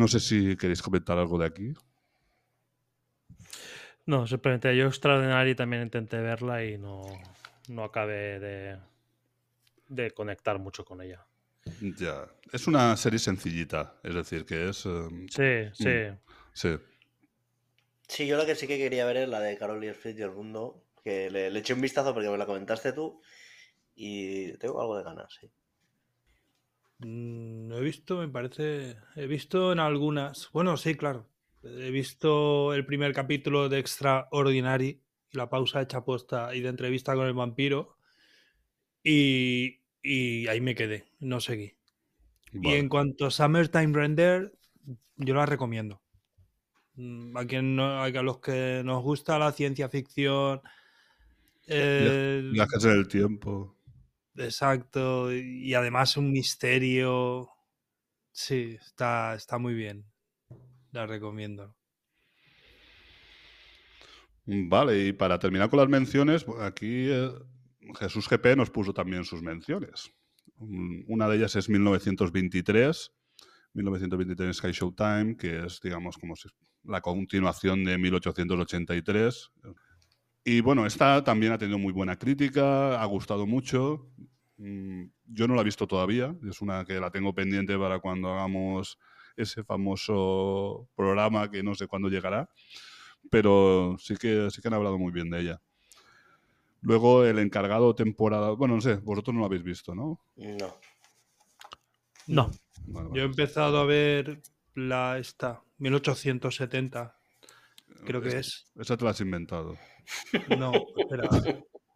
No 0.00 0.06
sé 0.12 0.20
si 0.26 0.38
queréis 0.60 0.82
comentar 0.88 1.18
algo 1.18 1.38
de 1.40 1.46
aquí. 1.46 1.68
No, 4.06 4.26
simplemente 4.26 4.76
yo 4.76 4.86
Extraordinary 4.86 5.54
también 5.54 5.82
intenté 5.82 6.18
verla 6.18 6.64
y 6.64 6.78
no, 6.78 7.02
no 7.68 7.84
acabé 7.84 8.38
de, 8.38 8.78
de 9.88 10.10
conectar 10.12 10.58
mucho 10.58 10.84
con 10.84 11.00
ella. 11.02 11.26
Ya. 11.98 12.26
Es 12.52 12.66
una 12.66 12.96
serie 12.96 13.18
sencillita, 13.18 13.98
es 14.02 14.14
decir, 14.14 14.44
que 14.46 14.68
es. 14.68 14.86
eh, 14.86 15.08
Sí, 15.28 15.70
sí. 15.72 15.88
Mm. 15.88 16.18
sí. 16.52 16.68
Sí, 18.08 18.26
yo 18.26 18.36
la 18.36 18.46
que 18.46 18.54
sí 18.54 18.66
que 18.66 18.78
quería 18.78 19.04
ver 19.06 19.16
es 19.18 19.28
la 19.28 19.40
de 19.40 19.56
Carol 19.58 19.82
y 19.84 19.88
el 19.88 19.94
Fritz 19.94 20.18
y 20.18 20.22
el 20.22 20.30
mundo, 20.32 20.84
que 21.04 21.30
le, 21.30 21.50
le 21.50 21.58
eché 21.60 21.74
un 21.74 21.80
vistazo 21.80 22.14
porque 22.14 22.28
me 22.30 22.38
la 22.38 22.46
comentaste 22.46 22.92
tú 22.92 23.20
y 23.96 24.52
tengo 24.58 24.80
algo 24.80 24.96
de 24.98 25.04
ganas, 25.04 25.32
sí. 25.40 25.50
Mm, 26.98 27.68
No 27.68 27.78
he 27.78 27.80
visto, 27.82 28.18
me 28.18 28.28
parece. 28.28 28.96
He 29.16 29.26
visto 29.26 29.72
en 29.72 29.78
algunas. 29.80 30.50
Bueno, 30.52 30.76
sí, 30.76 30.94
claro. 30.94 31.28
He 31.62 31.90
visto 31.90 32.74
el 32.74 32.86
primer 32.86 33.12
capítulo 33.12 33.68
de 33.68 33.78
Extraordinary 33.80 35.02
y 35.30 35.36
la 35.36 35.48
pausa 35.50 35.82
hecha 35.82 36.04
posta 36.04 36.54
y 36.54 36.60
de 36.60 36.68
entrevista 36.68 37.14
con 37.14 37.26
el 37.26 37.34
vampiro. 37.34 37.96
Y, 39.02 39.80
y 40.02 40.46
ahí 40.48 40.60
me 40.60 40.74
quedé, 40.74 41.04
no 41.20 41.40
seguí. 41.40 41.74
Y 42.52 42.74
en 42.74 42.88
cuanto 42.88 43.26
a 43.26 43.30
Summertime 43.30 43.92
Render, 43.94 44.52
yo 45.16 45.34
la 45.34 45.46
recomiendo. 45.46 46.00
Mm, 46.96 47.36
A, 47.36 47.46
quien 47.46 47.76
no, 47.76 48.02
a 48.02 48.10
los 48.10 48.40
que 48.40 48.82
nos 48.84 49.02
gusta 49.02 49.38
la 49.38 49.52
ciencia 49.52 49.88
ficción. 49.88 50.60
el- 51.66 52.52
Viajes 52.52 52.84
en 52.84 52.90
el 52.92 53.08
tiempo. 53.08 53.75
Exacto, 54.38 55.32
y 55.32 55.74
además 55.74 56.16
un 56.16 56.32
misterio. 56.32 57.48
Sí, 58.32 58.76
está, 58.80 59.34
está 59.34 59.58
muy 59.58 59.74
bien. 59.74 60.04
La 60.92 61.06
recomiendo. 61.06 61.74
Vale, 64.46 65.06
y 65.06 65.12
para 65.12 65.38
terminar 65.38 65.68
con 65.68 65.80
las 65.80 65.88
menciones, 65.88 66.44
pues, 66.44 66.60
aquí 66.62 67.08
eh, 67.10 67.30
Jesús 67.98 68.28
GP 68.28 68.56
nos 68.56 68.70
puso 68.70 68.92
también 68.92 69.24
sus 69.24 69.42
menciones. 69.42 70.12
Una 70.58 71.28
de 71.28 71.36
ellas 71.36 71.56
es 71.56 71.68
1923, 71.68 73.12
1923 73.74 74.56
Sky 74.56 74.72
Showtime, 74.72 75.36
que 75.36 75.66
es, 75.66 75.80
digamos, 75.82 76.16
como 76.16 76.36
si 76.36 76.48
la 76.84 77.00
continuación 77.00 77.84
de 77.84 77.98
1883. 77.98 79.52
Y 80.46 80.62
bueno, 80.62 80.86
esta 80.86 81.22
también 81.22 81.52
ha 81.52 81.58
tenido 81.58 81.78
muy 81.78 81.92
buena 81.92 82.16
crítica, 82.16 83.02
ha 83.02 83.04
gustado 83.04 83.46
mucho. 83.46 84.08
Mm, 84.56 85.04
Yo 85.26 85.46
no 85.46 85.54
la 85.54 85.60
he 85.60 85.64
visto 85.64 85.86
todavía, 85.86 86.34
es 86.48 86.62
una 86.62 86.84
que 86.84 86.98
la 87.00 87.10
tengo 87.10 87.34
pendiente 87.34 87.76
para 87.76 87.98
cuando 87.98 88.32
hagamos 88.32 88.98
ese 89.36 89.62
famoso 89.64 90.88
programa 90.96 91.50
que 91.50 91.62
no 91.62 91.74
sé 91.74 91.86
cuándo 91.86 92.08
llegará 92.08 92.48
pero 93.30 93.96
sí 93.98 94.16
que, 94.16 94.50
sí 94.50 94.60
que 94.60 94.68
han 94.68 94.74
hablado 94.74 94.98
muy 94.98 95.12
bien 95.12 95.30
de 95.30 95.40
ella. 95.40 95.60
Luego 96.82 97.24
el 97.24 97.38
encargado 97.38 97.94
temporada, 97.94 98.50
bueno, 98.50 98.76
no 98.76 98.80
sé, 98.80 98.96
vosotros 98.96 99.34
no 99.34 99.40
lo 99.40 99.46
habéis 99.46 99.62
visto, 99.62 99.94
¿no? 99.94 100.20
No. 100.36 100.76
No. 102.26 102.50
Vale, 102.86 103.08
Yo 103.12 103.22
he 103.22 103.24
empezado 103.24 103.78
a 103.78 103.84
ver 103.84 104.40
la 104.74 105.18
esta, 105.18 105.62
1870, 105.78 107.18
creo 108.04 108.20
que 108.20 108.38
es. 108.38 108.66
Esa 108.76 108.96
te 108.96 109.04
la 109.04 109.10
has 109.10 109.20
inventado. 109.20 109.76
No, 110.58 110.72
espera. 110.96 111.28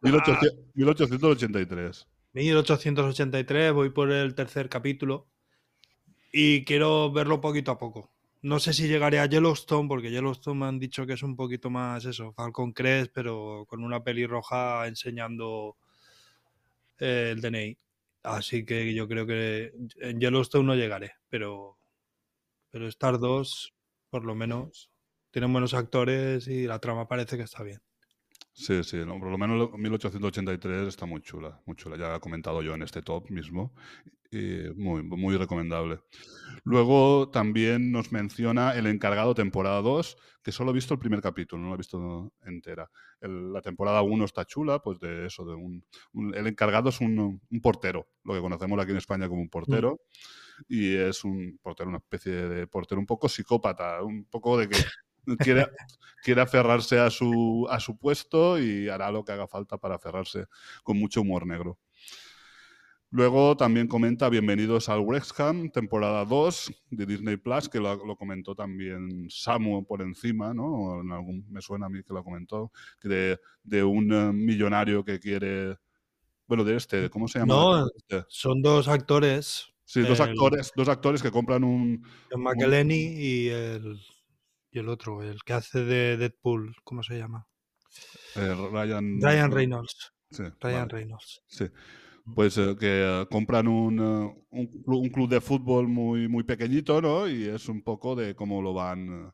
1800 0.03 0.59
1883. 0.75 2.07
1883, 2.33 3.73
voy 3.73 3.91
por 3.91 4.13
el 4.13 4.35
tercer 4.35 4.69
capítulo 4.69 5.29
y 6.33 6.65
quiero 6.65 7.11
verlo 7.13 7.41
poquito 7.41 7.73
a 7.73 7.79
poco. 7.79 8.11
No 8.43 8.59
sé 8.59 8.73
si 8.73 8.89
llegaré 8.89 9.19
a 9.19 9.27
Yellowstone, 9.27 9.89
porque 9.89 10.11
Yellowstone 10.11 10.61
me 10.61 10.67
han 10.67 10.79
dicho 10.79 11.07
que 11.07 11.15
es 11.15 11.23
un 11.23 11.37
poquito 11.37 11.69
más 11.69 12.05
eso, 12.07 12.33
Falcon 12.33 12.73
Crest, 12.73 13.13
pero 13.13 13.67
con 13.69 13.85
una 13.85 14.03
pelirroja 14.03 14.87
enseñando 14.87 15.77
eh, 16.99 17.33
el 17.33 17.41
DNI. 17.43 17.77
Así 18.23 18.65
que 18.65 18.95
yo 18.95 19.09
creo 19.09 19.27
que 19.27 19.73
en 20.01 20.21
Yellowstone 20.21 20.65
no 20.65 20.75
llegaré, 20.75 21.13
pero, 21.29 21.79
pero 22.71 22.87
Star 22.89 23.19
2, 23.19 23.75
por 24.09 24.25
lo 24.25 24.35
menos, 24.35 24.91
tienen 25.31 25.53
buenos 25.53 25.75
actores 25.75 26.49
y 26.49 26.67
la 26.67 26.79
trama 26.79 27.09
parece 27.09 27.37
que 27.37 27.43
está 27.45 27.63
bien. 27.63 27.81
Sí, 28.53 28.83
sí, 28.85 28.99
por 29.05 29.31
lo 29.31 29.39
menos 29.39 29.71
1883 29.79 30.89
está 30.89 31.07
muy 31.07 31.23
chula, 31.23 31.63
muy 31.67 31.77
chula. 31.77 31.97
Ya 31.97 32.17
he 32.17 32.21
comentado 32.21 32.63
yo 32.63 32.75
en 32.75 32.83
este 32.83 33.01
top 33.01 33.31
mismo. 33.31 33.73
Y 34.33 34.71
muy, 34.77 35.03
muy 35.03 35.37
recomendable. 35.37 36.01
Luego 36.65 37.31
también 37.31 37.91
nos 37.93 38.13
menciona 38.13 38.75
El 38.75 38.87
Encargado 38.87 39.35
temporada 39.35 39.83
2, 39.83 40.17
que 40.43 40.53
solo 40.53 40.71
he 40.71 40.75
visto 40.75 40.95
el 40.95 41.01
primer 41.01 41.21
capítulo, 41.21 41.63
no 41.63 41.69
lo 41.71 41.75
he 41.75 41.79
visto 41.79 42.33
entera. 42.45 42.91
El- 43.21 43.53
la 43.53 43.61
temporada 43.63 44.03
1 44.03 44.25
está 44.25 44.45
chula, 44.45 44.81
pues 44.81 45.01
de 45.01 45.27
eso, 45.27 45.45
de 45.45 45.55
un, 45.55 45.85
un- 46.13 46.35
El 46.35 46.47
Encargado 46.47 46.91
es 46.91 47.01
un, 47.01 47.41
un 47.51 47.61
portero, 47.61 48.09
lo 48.25 48.35
que 48.35 48.41
conocemos 48.41 48.79
aquí 48.81 48.93
en 48.93 48.99
España 48.99 49.29
como 49.29 49.41
un 49.43 49.49
portero. 49.51 50.01
Y 50.69 50.95
es 50.97 51.25
un 51.25 51.59
portero, 51.63 51.89
una 51.91 51.99
especie 51.99 52.33
de 52.33 52.67
portero 52.69 53.01
un 53.01 53.07
poco 53.07 53.29
psicópata, 53.29 54.03
un 54.03 54.25
poco 54.27 54.59
de 54.59 54.69
que 54.69 54.77
quiere, 55.39 55.67
quiere 56.23 56.41
aferrarse 56.41 56.99
a 56.99 57.11
su, 57.11 57.67
a 57.71 57.81
su 57.81 57.97
puesto 57.97 58.59
y 58.59 58.89
hará 58.89 59.11
lo 59.11 59.25
que 59.25 59.33
haga 59.33 59.47
falta 59.47 59.79
para 59.79 59.97
aferrarse 59.97 60.47
con 60.83 60.99
mucho 60.99 61.21
humor 61.23 61.47
negro. 61.47 61.79
Luego 63.13 63.57
también 63.57 63.89
comenta 63.89 64.29
Bienvenidos 64.29 64.89
al 64.89 65.01
Wrexham, 65.01 65.71
temporada 65.71 66.25
2 66.25 66.73
de 66.91 67.07
Disney 67.07 67.37
Plus, 67.37 67.69
que 67.69 67.81
lo, 67.81 68.07
lo 68.07 68.15
comentó 68.15 68.55
también 68.55 69.27
Samu 69.29 69.85
por 69.85 70.01
encima, 70.01 70.55
¿no? 70.55 71.01
En 71.01 71.11
algún, 71.11 71.45
me 71.51 71.61
suena 71.61 71.87
a 71.87 71.89
mí 71.89 72.05
que 72.05 72.15
lo 72.15 72.23
comentó, 72.23 72.71
que 73.01 73.09
de, 73.09 73.41
de 73.65 73.83
un 73.83 74.13
eh, 74.13 74.33
millonario 74.33 75.05
que 75.05 75.19
quiere. 75.19 75.77
Bueno, 76.47 76.63
de 76.63 76.77
este, 76.77 77.11
¿cómo 77.11 77.27
se 77.27 77.41
llama? 77.41 77.53
No, 77.55 77.87
Este. 77.97 78.25
son 78.29 78.63
dos 78.63 78.87
actores, 78.87 79.67
Sí, 79.85 80.03
dos 80.03 80.21
el- 80.21 80.29
actores, 80.29 80.71
dos 80.77 80.89
actores 80.89 81.21
que 81.21 81.33
compran 81.33 81.65
un. 81.65 82.05
John 82.31 82.43
McElhenney 82.45 83.01
y 83.19 83.49
el, 83.49 84.01
y 84.71 84.79
el 84.79 84.89
otro, 84.89 85.23
el 85.23 85.39
que 85.45 85.53
hace 85.53 85.85
de 85.85 86.17
Deadpool, 86.17 86.75
¿cómo 86.85 87.03
se 87.03 87.19
llama? 87.19 87.47
eh, 88.37 88.55
Ryan. 88.73 89.21
Ryan 89.21 89.51
Reynolds. 89.51 90.13
Sí, 90.31 90.45
Ryan 90.61 90.83
vale. 90.87 90.89
Reynolds. 90.93 91.43
Sí. 91.49 91.67
Pues 92.35 92.57
eh, 92.59 92.77
que 92.79 92.87
eh, 93.23 93.27
compran 93.31 93.67
un, 93.67 93.99
un, 93.99 94.83
un 94.87 95.09
club 95.09 95.29
de 95.29 95.41
fútbol 95.41 95.89
muy, 95.89 96.29
muy 96.29 96.45
pequeñito, 96.45 97.01
¿no? 97.03 97.29
Y 97.29 97.45
es 97.49 97.69
un 97.69 97.83
poco 97.83 98.15
de 98.15 98.35
cómo 98.37 98.63
lo 98.63 98.73
van 98.75 99.33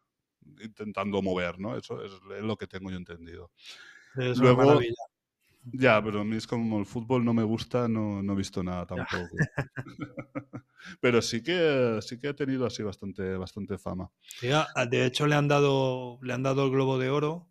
intentando 0.61 1.21
mover, 1.21 1.59
¿no? 1.59 1.77
Eso 1.77 2.03
es, 2.03 2.13
es 2.13 2.43
lo 2.43 2.57
que 2.57 2.67
tengo 2.67 2.91
yo 2.91 2.97
entendido. 2.97 3.51
Es 4.17 4.39
Luego- 4.39 4.63
una 4.63 4.67
maravilla. 4.69 4.95
Ya, 5.73 6.03
pero 6.03 6.20
a 6.20 6.25
mí 6.25 6.36
es 6.36 6.47
como 6.47 6.78
el 6.78 6.86
fútbol 6.86 7.25
no 7.25 7.35
me 7.35 7.43
gusta, 7.43 7.89
no, 7.89 8.23
no 8.23 8.33
he 8.33 8.36
visto 8.36 8.62
nada 8.62 8.86
tampoco. 8.86 9.36
pero 11.01 11.20
sí 11.23 11.43
que, 11.43 11.99
sí 12.03 12.19
que 12.19 12.28
ha 12.28 12.35
tenido 12.36 12.67
así 12.67 12.83
bastante, 12.83 13.36
bastante 13.36 13.78
fama. 13.78 14.11
Sí, 14.23 14.51
a- 14.51 14.67
a- 14.75 14.86
de 14.86 15.07
hecho, 15.07 15.27
le 15.27 15.35
han 15.35 15.49
dado, 15.49 16.19
le 16.23 16.33
han 16.33 16.43
dado 16.43 16.65
el 16.65 16.70
Globo 16.70 16.99
de 16.99 17.11
Oro. 17.11 17.49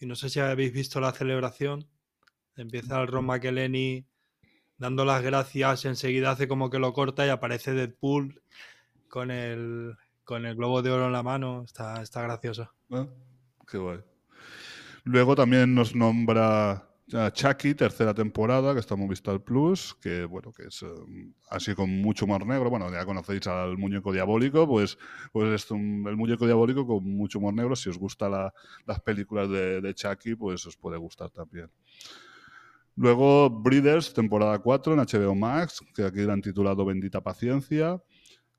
Y 0.00 0.06
no 0.06 0.16
sé 0.16 0.30
si 0.30 0.40
habéis 0.40 0.72
visto 0.72 1.00
la 1.00 1.12
celebración. 1.12 1.88
Empieza 2.56 3.00
el 3.00 3.08
Ron 3.08 3.26
McElhenney 3.26 4.06
dando 4.78 5.04
las 5.04 5.22
gracias, 5.22 5.84
enseguida 5.86 6.32
hace 6.32 6.48
como 6.48 6.70
que 6.70 6.78
lo 6.78 6.92
corta 6.92 7.26
y 7.26 7.30
aparece 7.30 7.72
Deadpool 7.74 8.42
con 9.08 9.30
el, 9.30 9.96
con 10.24 10.46
el 10.46 10.56
Globo 10.56 10.82
de 10.82 10.90
Oro 10.92 11.06
en 11.06 11.12
la 11.12 11.22
mano. 11.22 11.64
Está, 11.64 12.02
está 12.02 12.22
gracioso. 12.22 12.70
Ah, 12.90 13.06
Qué 13.70 13.78
guay. 13.78 14.00
Luego 15.04 15.34
también 15.36 15.74
nos 15.74 15.94
nombra 15.94 16.88
Chucky, 17.06 17.74
tercera 17.74 18.14
temporada, 18.14 18.72
que 18.72 18.80
está 18.80 18.94
en 18.94 19.00
Movistar 19.00 19.38
Plus, 19.44 19.94
que 20.00 20.24
bueno, 20.24 20.52
que 20.52 20.64
es 20.68 20.82
eh, 20.82 20.86
así 21.50 21.74
con 21.74 21.90
mucho 22.00 22.24
humor 22.24 22.46
negro. 22.46 22.70
Bueno, 22.70 22.90
ya 22.90 23.04
conocéis 23.04 23.46
al 23.46 23.76
muñeco 23.76 24.10
diabólico, 24.12 24.66
pues, 24.66 24.96
pues 25.30 25.48
es 25.64 25.70
un- 25.70 26.06
el 26.08 26.16
muñeco 26.16 26.46
diabólico 26.46 26.86
con 26.86 27.04
mucho 27.04 27.38
humor 27.38 27.52
negro. 27.54 27.76
Si 27.76 27.90
os 27.90 27.98
gustan 27.98 28.32
las 28.86 29.00
películas 29.02 29.50
de, 29.50 29.82
de 29.82 29.94
Chucky, 29.94 30.34
pues 30.34 30.64
os 30.66 30.76
puede 30.78 30.96
gustar 30.96 31.30
también. 31.30 31.70
Luego 32.96 33.50
Breeders, 33.50 34.12
temporada 34.14 34.58
4 34.60 34.92
en 34.94 35.00
HBO 35.00 35.34
Max, 35.34 35.80
que 35.94 36.04
aquí 36.04 36.20
la 36.20 36.32
han 36.34 36.42
titulado 36.42 36.84
Bendita 36.84 37.20
Paciencia, 37.22 38.00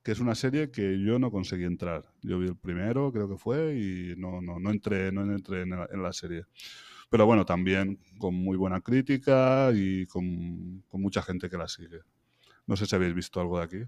que 0.03 0.11
es 0.13 0.19
una 0.19 0.35
serie 0.35 0.71
que 0.71 0.99
yo 1.03 1.19
no 1.19 1.31
conseguí 1.31 1.65
entrar. 1.65 2.03
Yo 2.21 2.39
vi 2.39 2.47
el 2.49 2.57
primero, 2.57 3.11
creo 3.13 3.29
que 3.29 3.37
fue, 3.37 3.75
y 3.77 4.15
no, 4.17 4.41
no, 4.41 4.59
no 4.59 4.71
entré, 4.71 5.11
no 5.11 5.23
entré 5.33 5.63
en 5.63 5.71
la, 5.71 5.87
en 5.91 6.03
la 6.03 6.13
serie. 6.13 6.43
Pero 7.15 7.27
bueno, 7.27 7.45
también 7.45 7.97
con 8.17 8.35
muy 8.35 8.57
buena 8.57 8.81
crítica 8.81 9.71
y 9.73 10.05
con, 10.05 10.83
con 10.89 11.01
mucha 11.01 11.21
gente 11.21 11.49
que 11.49 11.55
la 11.55 11.69
sigue. 11.69 12.01
No 12.67 12.75
sé 12.75 12.85
si 12.85 12.93
habéis 12.93 13.13
visto 13.13 13.39
algo 13.39 13.57
de 13.57 13.63
aquí. 13.63 13.83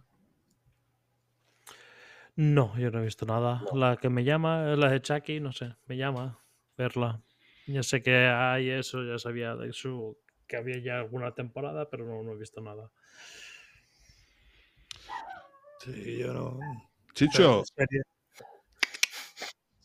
No, 2.37 2.79
yo 2.79 2.89
no 2.89 3.01
he 3.01 3.03
visto 3.03 3.25
nada. 3.25 3.65
No. 3.69 3.77
La 3.77 3.97
que 3.97 4.07
me 4.07 4.23
llama 4.23 4.71
es 4.71 4.79
la 4.79 4.89
de 4.89 5.01
Chucky, 5.01 5.41
no 5.41 5.51
sé, 5.51 5.75
me 5.87 5.97
llama 5.97 6.39
verla. 6.77 7.21
Ya 7.65 7.83
sé 7.83 8.01
que 8.01 8.15
hay 8.15 8.69
eso, 8.69 9.03
ya 9.03 9.19
sabía 9.19 9.57
de 9.57 9.71
eso, 9.71 10.15
que 10.47 10.55
había 10.55 10.79
ya 10.79 10.99
alguna 10.99 11.35
temporada, 11.35 11.89
pero 11.89 12.05
no, 12.05 12.23
no 12.23 12.31
he 12.31 12.37
visto 12.37 12.61
nada. 12.61 12.89
Sí, 15.81 16.19
yo 16.19 16.33
no. 16.33 16.59
Chicho, 17.13 17.65
Series, 17.75 18.05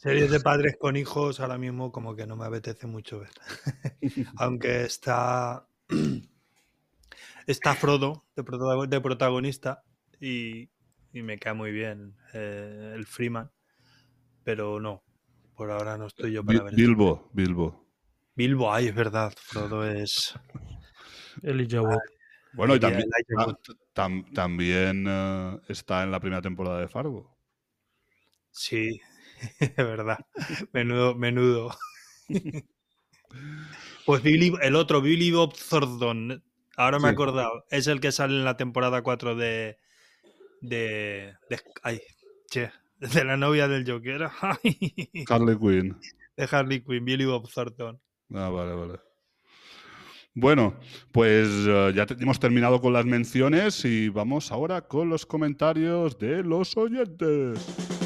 series 0.02 0.31
de 0.31 0.40
padres 0.40 0.76
con 0.78 0.97
hijos 0.97 1.39
ahora 1.40 1.58
mismo 1.58 1.92
como 1.92 2.16
que 2.16 2.26
no 2.26 2.36
me 2.36 2.44
apetece 2.47 2.86
mucho 2.86 3.20
ver. 3.20 3.31
Aunque 4.36 4.82
está 4.84 5.66
Está 7.47 7.74
Frodo 7.74 8.24
de, 8.36 8.44
protago- 8.44 8.86
de 8.89 9.00
protagonista 9.00 9.82
y, 10.20 10.70
y 11.12 11.22
me 11.22 11.39
cae 11.39 11.55
muy 11.55 11.72
bien 11.72 12.16
eh, 12.34 12.92
el 12.94 13.06
Freeman. 13.06 13.50
Pero 14.44 14.81
no, 14.81 15.02
por 15.55 15.70
ahora 15.70 15.97
no 15.97 16.06
estoy 16.06 16.32
yo 16.32 16.44
para 16.44 16.62
ver. 16.64 16.74
Bilbo, 16.74 17.31
Bilbo. 17.32 17.86
Bilbo, 18.34 18.72
ay, 18.72 18.89
es 18.89 18.94
verdad. 18.94 19.32
Frodo 19.36 19.86
es. 19.86 20.34
Elijah 21.42 21.82
Wood. 21.82 21.98
Bueno, 22.55 22.74
y 22.76 22.81
también, 22.81 23.08
tam- 23.94 24.32
también 24.34 25.05
eh, 25.08 25.58
está 25.68 26.02
en 26.02 26.10
la 26.10 26.20
primera 26.20 26.42
temporada 26.42 26.81
de 26.81 26.89
Fargo. 26.89 27.36
Sí, 28.50 29.00
es 29.60 29.76
verdad. 29.76 30.18
Menudo, 30.72 31.14
menudo. 31.14 31.76
Pues 34.04 34.22
Billy, 34.22 34.52
el 34.62 34.76
otro, 34.76 35.00
Billy 35.00 35.30
Bob 35.30 35.54
Thornton. 35.68 36.42
Ahora 36.76 36.98
me 36.98 37.08
he 37.08 37.10
Sí. 37.10 37.14
acordado. 37.14 37.64
Es 37.70 37.86
el 37.86 38.00
que 38.00 38.12
sale 38.12 38.34
en 38.34 38.44
la 38.44 38.56
temporada 38.56 39.02
4 39.02 39.36
de. 39.36 39.78
de. 40.60 41.34
de 41.48 41.60
ay, 41.82 42.00
che, 42.50 42.70
de 42.98 43.24
la 43.24 43.36
novia 43.36 43.68
del 43.68 43.90
Joker. 43.90 44.28
Ay, 44.40 45.24
Harley 45.28 45.56
Quinn. 45.58 45.96
de 46.36 46.48
Harley 46.50 46.80
Quinn, 46.82 47.04
Billy 47.04 47.24
Bob 47.24 47.48
Thornton. 47.52 48.00
Ah, 48.34 48.48
vale, 48.48 48.74
vale. 48.74 49.00
Bueno, 50.34 50.78
pues 51.12 51.48
eh, 51.68 51.92
ya 51.94 52.06
te- 52.06 52.14
hemos 52.14 52.40
terminado 52.40 52.80
con 52.80 52.94
las 52.94 53.04
menciones 53.04 53.84
y 53.84 54.08
vamos 54.08 54.50
ahora 54.50 54.80
con 54.80 55.10
los 55.10 55.26
comentarios 55.26 56.18
de 56.18 56.42
los 56.42 56.74
oyentes. 56.78 58.00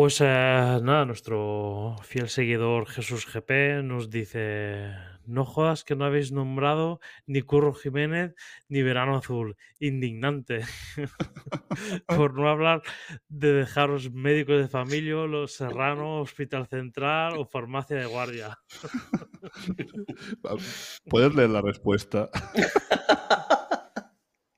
Pues 0.00 0.18
eh, 0.22 0.24
nada, 0.24 1.04
nuestro 1.04 1.94
fiel 2.02 2.30
seguidor 2.30 2.88
Jesús 2.88 3.30
GP 3.30 3.82
nos 3.84 4.08
dice, 4.08 4.94
no 5.26 5.44
jodas 5.44 5.84
que 5.84 5.94
no 5.94 6.06
habéis 6.06 6.32
nombrado 6.32 7.00
ni 7.26 7.42
Curro 7.42 7.74
Jiménez 7.74 8.34
ni 8.70 8.80
Verano 8.80 9.18
Azul. 9.18 9.58
Indignante. 9.78 10.62
Por 12.06 12.32
no 12.32 12.48
hablar 12.48 12.80
de 13.28 13.52
dejaros 13.52 14.10
médicos 14.10 14.62
de 14.62 14.68
familia, 14.68 15.26
Los 15.26 15.52
Serrano, 15.52 16.22
Hospital 16.22 16.66
Central 16.66 17.36
o 17.36 17.44
Farmacia 17.44 17.98
de 17.98 18.06
Guardia. 18.06 18.58
¿Puedes 21.10 21.34
leer 21.34 21.50
la 21.50 21.60
respuesta? 21.60 22.30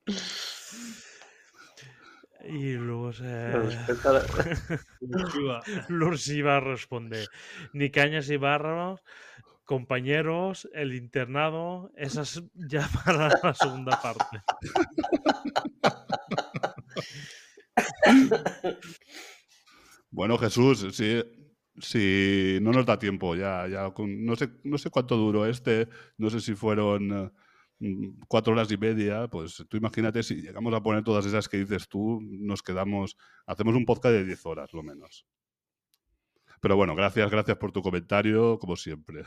Y 2.49 2.73
luego 2.73 3.13
se... 3.13 3.53
Respecto 3.53 4.09
a 4.11 4.13
la- 4.15 4.25
Lourdes 5.89 6.29
Ibar 6.29 6.65
responde, 6.65 7.27
ni 7.73 7.91
cañas 7.91 8.29
y 8.31 8.37
bárbaros, 8.37 9.01
compañeros, 9.65 10.69
el 10.75 10.95
internado, 10.95 11.91
esas 11.97 12.43
ya 12.55 12.89
para 13.05 13.29
la 13.43 13.55
segunda 13.55 14.01
parte. 14.03 14.41
Bueno, 20.11 20.37
Jesús, 20.39 20.87
si, 20.93 21.23
si 21.79 22.59
no 22.61 22.71
nos 22.73 22.85
da 22.87 22.99
tiempo, 22.99 23.35
ya, 23.35 23.67
ya 23.69 23.91
con- 23.93 24.25
no, 24.25 24.37
sé, 24.37 24.51
no 24.65 24.77
sé 24.79 24.91
cuánto 24.91 25.17
duró 25.17 25.47
este, 25.47 25.89
no 26.19 26.29
sé 26.31 26.41
si 26.41 26.55
fueron 26.55 27.13
eh, 27.13 27.31
cuatro 28.29 28.53
horas 28.53 28.71
y 28.71 28.77
media, 28.77 29.29
pues 29.29 29.65
tú 29.69 29.77
imagínate 29.77 30.23
si 30.23 30.37
llegamos 30.37 30.73
a 30.75 30.83
poner 30.83 31.03
todas 31.03 31.27
esas 31.27 31.49
que 31.49 31.59
dices 31.59 31.89
tú, 31.89 32.21
nos 32.23 32.63
quedamos, 32.63 33.17
hacemos 33.47 33.75
un 33.75 33.85
podcast 33.85 34.15
de 34.15 34.25
10 34.25 34.47
horas, 34.47 34.73
lo 34.73 34.83
menos. 34.83 35.27
Pero 36.61 36.77
bueno, 36.77 36.95
gracias, 36.95 37.31
gracias 37.31 37.57
por 37.57 37.73
tu 37.73 37.83
comentario, 37.83 38.59
como 38.59 38.77
siempre. 38.77 39.25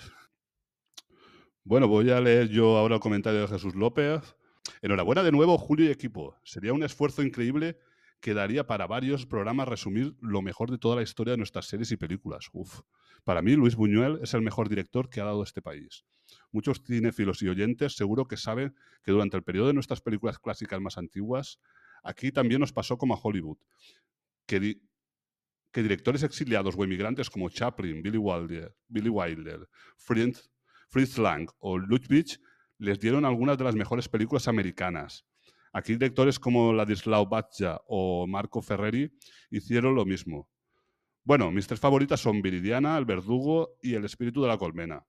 Bueno, 1.64 1.88
voy 1.88 2.12
a 2.12 2.22
leer 2.22 2.48
yo 2.48 2.78
ahora 2.78 2.96
el 2.96 3.02
comentario 3.02 3.42
de 3.42 3.48
Jesús 3.48 3.76
López. 3.76 4.36
Enhorabuena 4.82 5.24
de 5.24 5.32
nuevo, 5.32 5.58
Julio 5.58 5.86
y 5.86 5.92
equipo. 5.92 6.36
Sería 6.44 6.74
un 6.74 6.84
esfuerzo 6.84 7.24
increíble 7.24 7.78
que 8.22 8.34
daría 8.34 8.66
para 8.66 8.88
varios 8.88 9.26
programas 9.26 9.68
resumir 9.68 10.16
lo 10.22 10.42
mejor 10.42 10.72
de 10.72 10.78
toda 10.78 10.96
la 10.96 11.02
historia 11.02 11.32
de 11.32 11.38
nuestras 11.38 11.66
series 11.66 11.92
y 11.92 11.98
películas. 11.98 12.50
Uf. 12.54 12.82
Para 13.24 13.42
mí, 13.42 13.56
Luis 13.56 13.76
Buñuel 13.76 14.20
es 14.22 14.34
el 14.34 14.42
mejor 14.42 14.70
director 14.70 15.10
que 15.10 15.22
ha 15.22 15.26
dado 15.26 15.44
este 15.44 15.62
país. 15.62 16.06
Muchos 16.56 16.82
cinéfilos 16.82 17.42
y 17.42 17.50
oyentes 17.50 17.98
seguro 17.98 18.30
que 18.30 18.38
saben 18.38 18.74
que 19.04 19.12
durante 19.12 19.36
el 19.36 19.44
periodo 19.44 19.68
de 19.68 19.74
nuestras 19.74 20.00
películas 20.00 20.40
clásicas 20.40 20.80
más 20.80 20.98
antiguas, 20.98 21.60
aquí 22.02 22.32
también 22.32 22.62
nos 22.62 22.72
pasó 22.72 22.98
como 22.98 23.14
a 23.14 23.20
Hollywood, 23.22 23.58
que, 24.46 24.62
di- 24.62 24.82
que 25.74 25.84
directores 25.84 26.24
exiliados 26.24 26.76
o 26.78 26.84
emigrantes 26.86 27.30
como 27.30 27.50
Chaplin, 27.50 28.02
Billy 28.02 28.18
Wilder, 28.18 28.74
Billy 28.88 29.10
Wilder 29.10 29.68
Fritz, 29.98 30.50
Fritz 30.88 31.18
Lang 31.18 31.50
o 31.60 31.78
Lubitsch 31.78 32.40
les 32.78 33.02
dieron 33.02 33.26
algunas 33.26 33.58
de 33.58 33.66
las 33.66 33.76
mejores 33.76 34.08
películas 34.08 34.48
americanas. 34.48 35.26
Aquí 35.74 35.92
directores 35.92 36.40
como 36.40 36.72
Ladislao 36.72 37.26
Batja 37.28 37.82
o 37.86 38.26
Marco 38.28 38.62
Ferreri 38.62 39.12
hicieron 39.52 39.94
lo 39.94 40.06
mismo. 40.06 40.48
Bueno, 41.26 41.52
mis 41.52 41.68
tres 41.68 41.82
favoritas 41.82 42.22
son 42.22 42.42
Viridiana, 42.42 42.98
El 42.98 43.04
Verdugo 43.04 43.76
y 43.82 43.96
El 43.96 44.06
Espíritu 44.06 44.42
de 44.42 44.48
la 44.48 44.58
Colmena. 44.58 45.06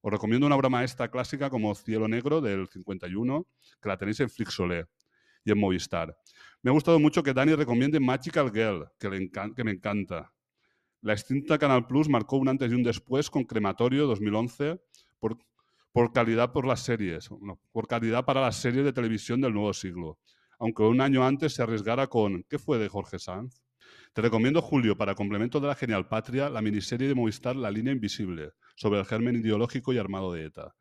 Os 0.00 0.12
recomiendo 0.12 0.46
una 0.46 0.56
obra 0.56 0.68
maestra 0.68 1.10
clásica 1.10 1.50
como 1.50 1.74
Cielo 1.74 2.06
Negro 2.06 2.40
del 2.40 2.68
51, 2.68 3.46
que 3.80 3.88
la 3.88 3.96
tenéis 3.96 4.20
en 4.20 4.30
Flixolé 4.30 4.86
y 5.44 5.52
en 5.52 5.58
Movistar. 5.58 6.16
Me 6.62 6.70
ha 6.70 6.72
gustado 6.72 6.98
mucho 6.98 7.22
que 7.22 7.32
Dani 7.32 7.54
recomiende 7.54 8.00
Magical 8.00 8.50
Girl, 8.52 8.88
que, 8.98 9.08
me 9.64 9.70
encanta. 9.70 10.32
La 11.00 11.12
extinta 11.12 11.58
Canal 11.58 11.86
Plus 11.86 12.08
marcó 12.08 12.36
un 12.36 12.48
antes 12.48 12.70
y 12.70 12.74
un 12.74 12.82
después 12.82 13.30
con 13.30 13.44
Crematorio 13.44 14.06
2011 14.06 14.80
por, 15.18 16.12
calidad 16.12 16.52
por 16.52 16.66
las 16.66 16.80
series, 16.80 17.30
por 17.72 17.86
calidad 17.86 18.24
para 18.24 18.40
las 18.40 18.56
series 18.56 18.84
de 18.84 18.92
televisión 18.92 19.40
del 19.40 19.54
nuevo 19.54 19.72
siglo. 19.72 20.18
Aunque 20.58 20.82
un 20.82 21.00
año 21.00 21.24
antes 21.24 21.54
se 21.54 21.62
arriesgara 21.62 22.06
con 22.06 22.42
¿Qué 22.44 22.58
fue 22.58 22.78
de 22.78 22.88
Jorge 22.88 23.18
Sanz? 23.18 23.62
Te 24.12 24.22
recomiendo, 24.22 24.62
Julio, 24.62 24.96
para 24.96 25.14
complemento 25.14 25.60
de 25.60 25.68
la 25.68 25.74
Genial 25.74 26.08
Patria, 26.08 26.48
la 26.48 26.62
miniserie 26.62 27.06
de 27.06 27.14
Movistar 27.14 27.54
La 27.54 27.70
Línea 27.70 27.92
Invisible, 27.92 28.52
sobre 28.76 29.00
el 29.00 29.06
germen 29.06 29.34
ideológico 29.34 29.92
y 29.92 29.98
armado 29.98 30.32
de 30.32 30.44
ETA. 30.44 30.74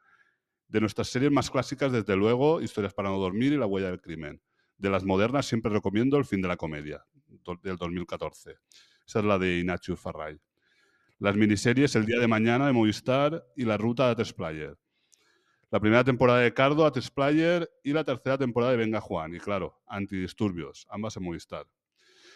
De 0.68 0.80
nuestras 0.80 1.08
series 1.08 1.32
más 1.32 1.50
clásicas, 1.50 1.92
desde 1.92 2.16
luego, 2.16 2.62
Historias 2.62 2.94
para 2.94 3.10
no 3.10 3.18
dormir 3.18 3.54
y 3.54 3.58
La 3.58 3.66
huella 3.66 3.88
del 3.88 4.02
crimen. 4.02 4.42
De 4.78 4.90
las 4.90 5.04
modernas 5.04 5.48
siempre 5.48 5.72
recomiendo 5.72 6.18
El 6.18 6.26
fin 6.26 6.42
de 6.42 6.48
la 6.48 6.58
comedia, 6.58 7.04
del 7.64 7.78
2014. 7.78 8.58
Esa 9.08 9.20
es 9.20 9.26
la 9.26 9.40
de 9.40 9.60
Inachu 9.60 9.96
Farray. 9.96 10.40
Las 11.20 11.36
miniseries 11.36 11.96
El 11.96 12.06
día 12.06 12.20
de 12.20 12.28
mañana 12.28 12.68
de 12.68 12.74
Movistar 12.74 13.46
y 13.56 13.64
La 13.64 13.78
ruta 13.78 14.14
de 14.14 14.26
Player. 14.34 14.78
La 15.72 15.80
primera 15.80 16.04
temporada 16.04 16.40
de 16.40 16.54
Cardo, 16.54 16.86
a 16.86 16.92
Player 16.92 17.70
y 17.84 17.94
la 17.94 18.04
tercera 18.04 18.38
temporada 18.38 18.72
de 18.72 18.78
Venga 18.78 19.02
Juan. 19.02 19.34
Y 19.34 19.40
claro, 19.40 19.82
Antidisturbios, 19.88 20.86
ambas 20.90 21.16
en 21.18 21.24
Movistar. 21.24 21.68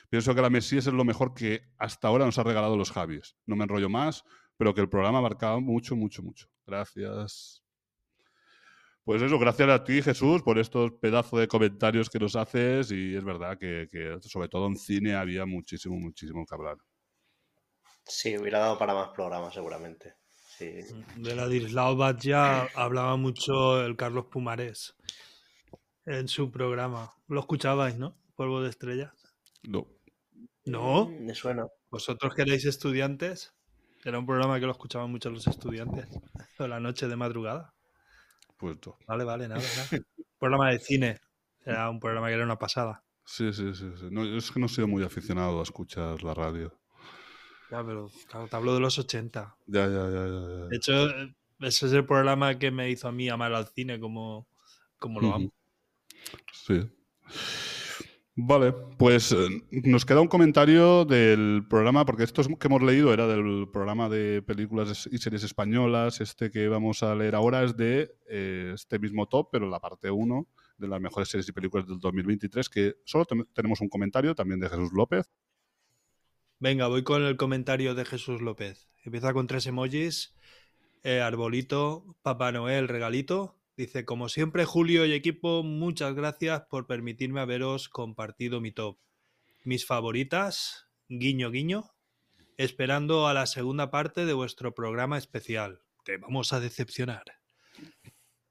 Pienso 0.10 0.34
que 0.34 0.42
la 0.42 0.50
Mesías 0.50 0.88
es 0.88 0.94
lo 0.94 1.06
mejor 1.06 1.34
que 1.34 1.62
hasta 1.78 2.08
ahora 2.08 2.26
nos 2.26 2.38
ha 2.40 2.44
regalado 2.44 2.76
los 2.76 2.92
Javis. 2.92 3.36
No 3.46 3.56
me 3.56 3.64
enrollo 3.64 3.90
más, 3.90 4.24
pero 4.60 4.74
que 4.74 4.82
el 4.82 4.90
programa 4.90 5.22
marcaba 5.22 5.58
mucho, 5.62 5.96
mucho, 5.96 6.22
mucho. 6.22 6.50
Gracias. 6.68 7.64
Pues 9.06 9.22
eso, 9.22 9.40
gracias 9.40 9.70
a 9.70 9.86
ti, 9.86 10.02
Jesús, 10.02 10.44
por 10.44 10.60
estos 10.60 10.92
pedazos 11.00 11.40
de 11.40 11.48
comentarios 11.48 12.10
que 12.10 12.20
nos 12.20 12.36
haces. 12.36 12.92
Y 12.92 13.16
es 13.16 13.24
verdad 13.24 13.58
que, 13.58 13.88
que 13.90 14.18
sobre 14.20 14.50
todo 14.50 14.68
en 14.68 14.76
cine 14.76 15.16
había 15.16 15.46
muchísimo, 15.46 15.96
muchísimo 15.96 16.46
que 16.46 16.54
hablar. 16.54 16.76
Sí, 18.04 18.38
hubiera 18.38 18.60
dado 18.60 18.78
para 18.78 18.94
más 18.94 19.08
programas 19.12 19.54
seguramente. 19.54 20.16
Sí. 20.58 20.82
De 21.16 21.36
Ladislao 21.36 21.96
Batja 21.96 22.68
hablaba 22.76 23.16
mucho 23.16 23.82
el 23.86 23.96
Carlos 23.96 24.26
Pumarés 24.26 24.94
en 26.06 26.28
su 26.28 26.52
programa. 26.52 27.14
Lo 27.30 27.40
escuchabais, 27.40 27.98
¿no? 27.98 28.18
Polvo 28.36 28.62
de 28.62 28.72
estrellas. 28.72 29.14
No. 29.64 29.88
¿No? 30.66 31.06
Mm, 31.06 31.28
Me 31.28 31.34
suena. 31.34 31.66
¿Vosotros 31.90 32.36
que 32.36 32.42
erais 32.42 32.66
estudiantes? 32.66 33.56
Era 34.10 34.18
un 34.18 34.26
programa 34.26 34.60
que 34.60 34.66
lo 34.66 34.72
escuchaban 34.72 35.12
mucho 35.12 35.30
los 35.30 35.46
estudiantes. 35.46 36.08
La 36.58 36.80
noche 36.80 37.08
de 37.08 37.16
madrugada. 37.16 37.76
Pues 38.58 38.78
no. 38.86 38.98
Vale, 39.08 39.24
vale, 39.24 39.48
nada, 39.48 39.62
nada. 39.62 40.04
programa 40.40 40.72
de 40.72 40.80
cine. 40.80 41.20
Era 41.64 41.90
un 41.92 42.00
programa 42.00 42.28
que 42.28 42.34
era 42.34 42.44
una 42.44 42.58
pasada. 42.58 43.04
Sí, 43.24 43.54
sí, 43.54 43.76
sí. 43.76 43.92
sí. 43.96 44.08
No, 44.10 44.26
es 44.26 44.50
que 44.50 44.60
no 44.60 44.66
he 44.66 44.70
sido 44.70 44.88
muy 44.88 45.04
aficionado 45.04 45.60
a 45.60 45.64
escuchar 45.64 46.24
la 46.24 46.34
radio. 46.34 46.74
Ya, 47.70 47.86
pero 47.86 48.10
claro, 48.28 48.48
te 48.48 48.56
hablo 48.56 48.74
de 48.74 48.80
los 48.80 48.98
80. 48.98 49.56
Ya, 49.68 49.88
ya, 49.88 50.10
ya, 50.10 50.26
ya. 50.26 50.66
De 50.66 50.76
hecho, 50.76 51.08
ese 51.60 51.86
es 51.86 51.94
el 51.94 52.06
programa 52.06 52.58
que 52.58 52.72
me 52.72 52.90
hizo 52.90 53.08
a 53.08 53.12
mí 53.12 53.30
amar 53.30 53.54
al 53.54 53.68
cine 53.68 54.00
como, 54.00 54.48
como 54.98 55.22
lo 55.22 55.36
amo. 55.36 55.54
Sí. 56.52 56.90
Vale, 58.42 58.72
pues 58.98 59.32
eh, 59.34 59.48
nos 59.72 60.06
queda 60.06 60.22
un 60.22 60.28
comentario 60.30 61.04
del 61.04 61.66
programa, 61.70 62.06
porque 62.06 62.24
esto 62.24 62.42
que 62.44 62.68
hemos 62.68 62.82
leído 62.82 63.12
era 63.14 63.28
del 63.28 63.68
programa 63.72 64.08
de 64.08 64.42
películas 64.42 65.10
y 65.12 65.18
series 65.18 65.44
españolas. 65.44 66.22
Este 66.22 66.50
que 66.50 66.70
vamos 66.70 67.04
a 67.04 67.16
leer 67.16 67.36
ahora 67.36 67.64
es 67.64 67.76
de 67.76 68.16
eh, 68.30 68.72
este 68.76 68.98
mismo 69.00 69.28
top, 69.28 69.50
pero 69.52 69.68
la 69.68 69.80
parte 69.82 70.10
1 70.10 70.48
de 70.78 70.88
las 70.88 71.02
mejores 71.02 71.28
series 71.28 71.50
y 71.50 71.52
películas 71.52 71.86
del 71.88 72.00
2023, 72.00 72.70
que 72.70 72.96
solo 73.04 73.26
ten- 73.26 73.46
tenemos 73.54 73.82
un 73.82 73.90
comentario 73.90 74.34
también 74.36 74.60
de 74.62 74.70
Jesús 74.70 74.92
López. 74.94 75.30
Venga, 76.60 76.88
voy 76.88 77.04
con 77.04 77.24
el 77.24 77.38
comentario 77.38 77.96
de 77.96 78.06
Jesús 78.06 78.42
López. 78.42 78.90
Empieza 79.04 79.34
con 79.34 79.48
tres 79.48 79.66
emojis. 79.68 80.36
eh, 81.04 81.22
arbolito, 81.22 82.18
Papá 82.24 82.52
Noel, 82.54 82.88
regalito. 82.90 83.59
Dice, 83.80 84.04
como 84.04 84.28
siempre, 84.28 84.66
Julio 84.66 85.06
y 85.06 85.14
equipo, 85.14 85.64
muchas 85.64 86.14
gracias 86.14 86.64
por 86.70 86.86
permitirme 86.86 87.40
haberos 87.40 87.88
compartido 87.88 88.60
mi 88.60 88.74
top. 88.74 88.98
Mis 89.64 89.86
favoritas, 89.86 90.90
guiño, 91.08 91.50
guiño, 91.50 91.90
esperando 92.58 93.30
a 93.30 93.34
la 93.34 93.46
segunda 93.46 93.90
parte 93.90 94.26
de 94.26 94.34
vuestro 94.34 94.76
programa 94.76 95.18
especial. 95.18 95.80
Te 96.04 96.18
vamos 96.18 96.52
a 96.52 96.60
decepcionar. 96.60 97.24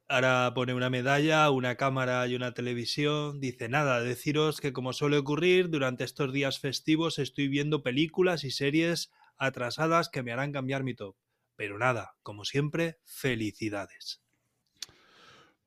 Ahora 0.08 0.50
pone 0.54 0.72
una 0.72 0.88
medalla, 0.88 1.50
una 1.50 1.74
cámara 1.74 2.26
y 2.26 2.34
una 2.34 2.54
televisión. 2.54 3.38
Dice 3.38 3.68
nada, 3.68 4.00
deciros 4.00 4.62
que 4.62 4.72
como 4.72 4.94
suele 4.94 5.18
ocurrir, 5.18 5.68
durante 5.68 6.04
estos 6.04 6.32
días 6.32 6.58
festivos 6.58 7.18
estoy 7.18 7.48
viendo 7.48 7.82
películas 7.82 8.44
y 8.44 8.50
series 8.50 9.10
atrasadas 9.36 10.08
que 10.08 10.22
me 10.22 10.32
harán 10.32 10.52
cambiar 10.52 10.84
mi 10.84 10.94
top. 10.94 11.16
Pero 11.54 11.76
nada, 11.76 12.16
como 12.22 12.46
siempre, 12.46 12.96
felicidades. 13.04 14.22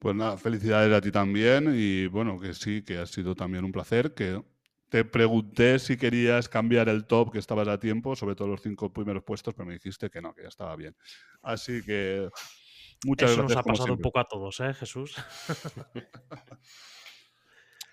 Pues 0.02 0.16
nada, 0.16 0.36
felicidades 0.36 0.92
a 0.92 1.00
ti 1.00 1.12
también 1.12 1.72
y 1.76 2.08
bueno, 2.08 2.40
que 2.40 2.56
sí, 2.56 2.82
que 2.82 2.98
ha 2.98 3.06
sido 3.06 3.36
también 3.36 3.64
un 3.64 3.72
placer, 3.72 4.16
que 4.16 4.44
te 4.90 5.06
pregunté 5.06 5.78
si 5.78 5.96
querías 5.96 6.50
cambiar 6.50 6.90
el 6.90 7.06
top, 7.06 7.32
que 7.32 7.38
estabas 7.38 7.68
a 7.68 7.80
tiempo, 7.80 8.16
sobre 8.16 8.34
todo 8.34 8.48
los 8.48 8.64
cinco 8.64 8.92
primeros 8.92 9.24
puestos, 9.24 9.54
pero 9.54 9.68
me 9.68 9.74
dijiste 9.74 10.10
que 10.10 10.20
no, 10.20 10.34
que 10.34 10.42
ya 10.42 10.48
estaba 10.48 10.76
bien. 10.76 10.96
Así 11.44 11.84
que 11.84 12.28
muchas 13.06 13.30
Eso 13.30 13.44
nos 13.44 13.52
gracias. 13.52 13.60
ha 13.60 13.64
como 13.64 13.74
pasado 13.74 13.94
un 13.94 14.00
poco 14.02 14.20
a 14.20 14.28
todos, 14.28 14.60
¿eh, 14.62 14.74
Jesús? 14.74 15.16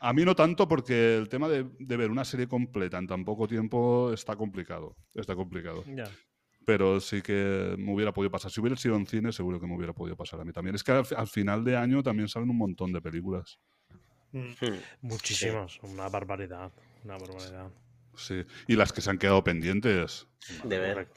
A 0.01 0.13
mí 0.13 0.25
no 0.25 0.35
tanto 0.35 0.67
porque 0.69 1.17
el 1.17 1.29
tema 1.29 1.49
de, 1.49 1.65
de 1.79 1.97
ver 1.97 2.11
una 2.11 2.25
serie 2.25 2.47
completa 2.49 2.99
en 2.99 3.07
tan 3.07 3.25
poco 3.25 3.49
tiempo 3.49 4.13
está 4.13 4.37
complicado, 4.37 4.97
está 5.13 5.35
complicado. 5.35 5.85
ya. 5.85 6.05
Pero 6.69 7.01
sí 7.01 7.23
que 7.23 7.77
me 7.79 7.95
hubiera 7.95 8.13
podido 8.13 8.31
pasar. 8.31 8.51
Si 8.51 8.61
hubiera 8.61 8.77
sido 8.77 8.95
en 8.97 9.07
cine, 9.07 9.33
seguro 9.33 9.59
que 9.59 9.67
me 9.67 9.75
hubiera 9.75 9.95
podido 9.95 10.17
pasar 10.17 10.39
a 10.39 10.45
mí 10.45 10.53
también. 10.53 10.75
Es 10.75 10.85
que 10.85 10.93
al, 10.93 11.07
al 11.17 11.27
final 11.27 11.65
de 11.65 11.79
año 11.79 12.03
también 12.03 12.29
salen 12.29 12.51
un 12.51 12.59
montón 12.59 12.93
de 12.93 13.01
películas. 13.01 13.59
Mm. 14.33 14.41
Hmm. 14.41 14.79
Muchísimos, 15.01 15.81
una 15.83 16.11
barbaridad. 16.11 16.71
Una 17.05 17.17
barbaridad. 17.17 17.71
Sí. 18.17 18.45
Y 18.67 18.77
las 18.77 18.93
que 18.93 19.01
se 19.01 19.09
han 19.09 19.17
quedado 19.17 19.43
pendientes. 19.43 20.27
De 20.65 20.79
ver. 20.79 21.09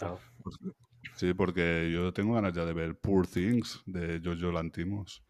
Sí, 1.17 1.33
porque 1.33 1.91
yo 1.91 2.13
tengo 2.13 2.35
ganas 2.35 2.53
ya 2.53 2.63
de 2.63 2.71
ver 2.71 2.95
Poor 2.95 3.27
Things 3.27 3.81
de 3.85 4.21
Jojo 4.23 4.53
Lantimos. 4.53 5.21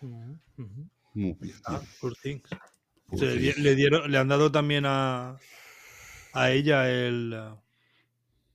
Ujú, 0.00 0.38
ujú. 0.56 0.88
Muy 1.12 1.36
bien. 1.38 1.56
Ah, 1.66 1.82
poor 2.00 2.14
things. 2.16 2.48
Poor 3.08 3.20
le, 3.20 3.36
di- 3.36 3.52
Things. 3.52 3.58
le 3.58 3.74
dieron, 3.74 4.10
le 4.10 4.16
han 4.16 4.28
dado 4.28 4.50
también 4.50 4.84
a, 4.86 5.36
a 6.32 6.50
ella 6.50 6.88
el, 6.90 7.38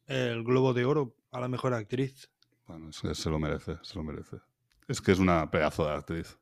el 0.08 0.44
Globo 0.44 0.74
de 0.74 0.86
Oro 0.86 1.16
a 1.32 1.40
la 1.40 1.48
mejor 1.48 1.74
actriz. 1.74 2.30
Bueno, 2.66 2.90
es 2.90 3.00
que 3.00 3.14
se 3.14 3.30
lo 3.30 3.40
merece, 3.40 3.77
se 3.82 3.95
lo 3.95 4.03
merece. 4.03 4.38
Es 4.88 5.02
que 5.02 5.11
es 5.11 5.19
una 5.19 5.50
pedazo 5.52 5.86
de 5.86 5.94
actriz. 5.94 6.38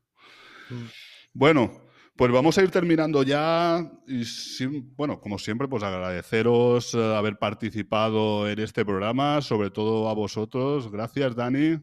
Mm. 0.70 0.86
Bueno, 1.34 1.86
pues 2.16 2.32
vamos 2.32 2.58
a 2.58 2.64
ir 2.64 2.72
terminando 2.72 3.24
ya. 3.24 3.92
Y 4.08 4.24
bueno, 4.96 5.20
como 5.20 5.38
siempre, 5.38 5.68
pues 5.68 5.84
agradeceros 5.84 6.94
eh, 6.94 7.16
haber 7.16 7.38
participado 7.38 8.50
en 8.50 8.60
este 8.60 8.86
programa, 8.86 9.42
sobre 9.42 9.70
todo 9.70 10.10
a 10.10 10.14
vosotros. 10.14 10.90
Gracias, 10.90 11.36
Dani. 11.36 11.80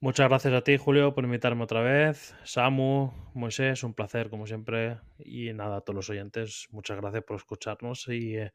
Muchas 0.00 0.28
gracias 0.28 0.54
a 0.54 0.62
ti, 0.62 0.76
Julio, 0.76 1.14
por 1.14 1.24
invitarme 1.24 1.64
otra 1.64 1.80
vez. 1.80 2.34
Samu, 2.44 3.12
Moisés, 3.34 3.82
un 3.82 3.94
placer, 3.94 4.30
como 4.30 4.46
siempre. 4.46 4.98
Y 5.18 5.52
nada, 5.52 5.78
a 5.78 5.80
todos 5.80 5.96
los 5.96 6.10
oyentes, 6.10 6.66
muchas 6.70 6.98
gracias 6.98 7.24
por 7.24 7.36
escucharnos 7.36 8.06
y 8.08 8.36
eh, 8.36 8.52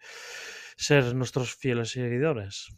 ser 0.75 1.14
nuestros 1.16 1.56
fieles 1.56 1.92
seguidores. 1.92 2.69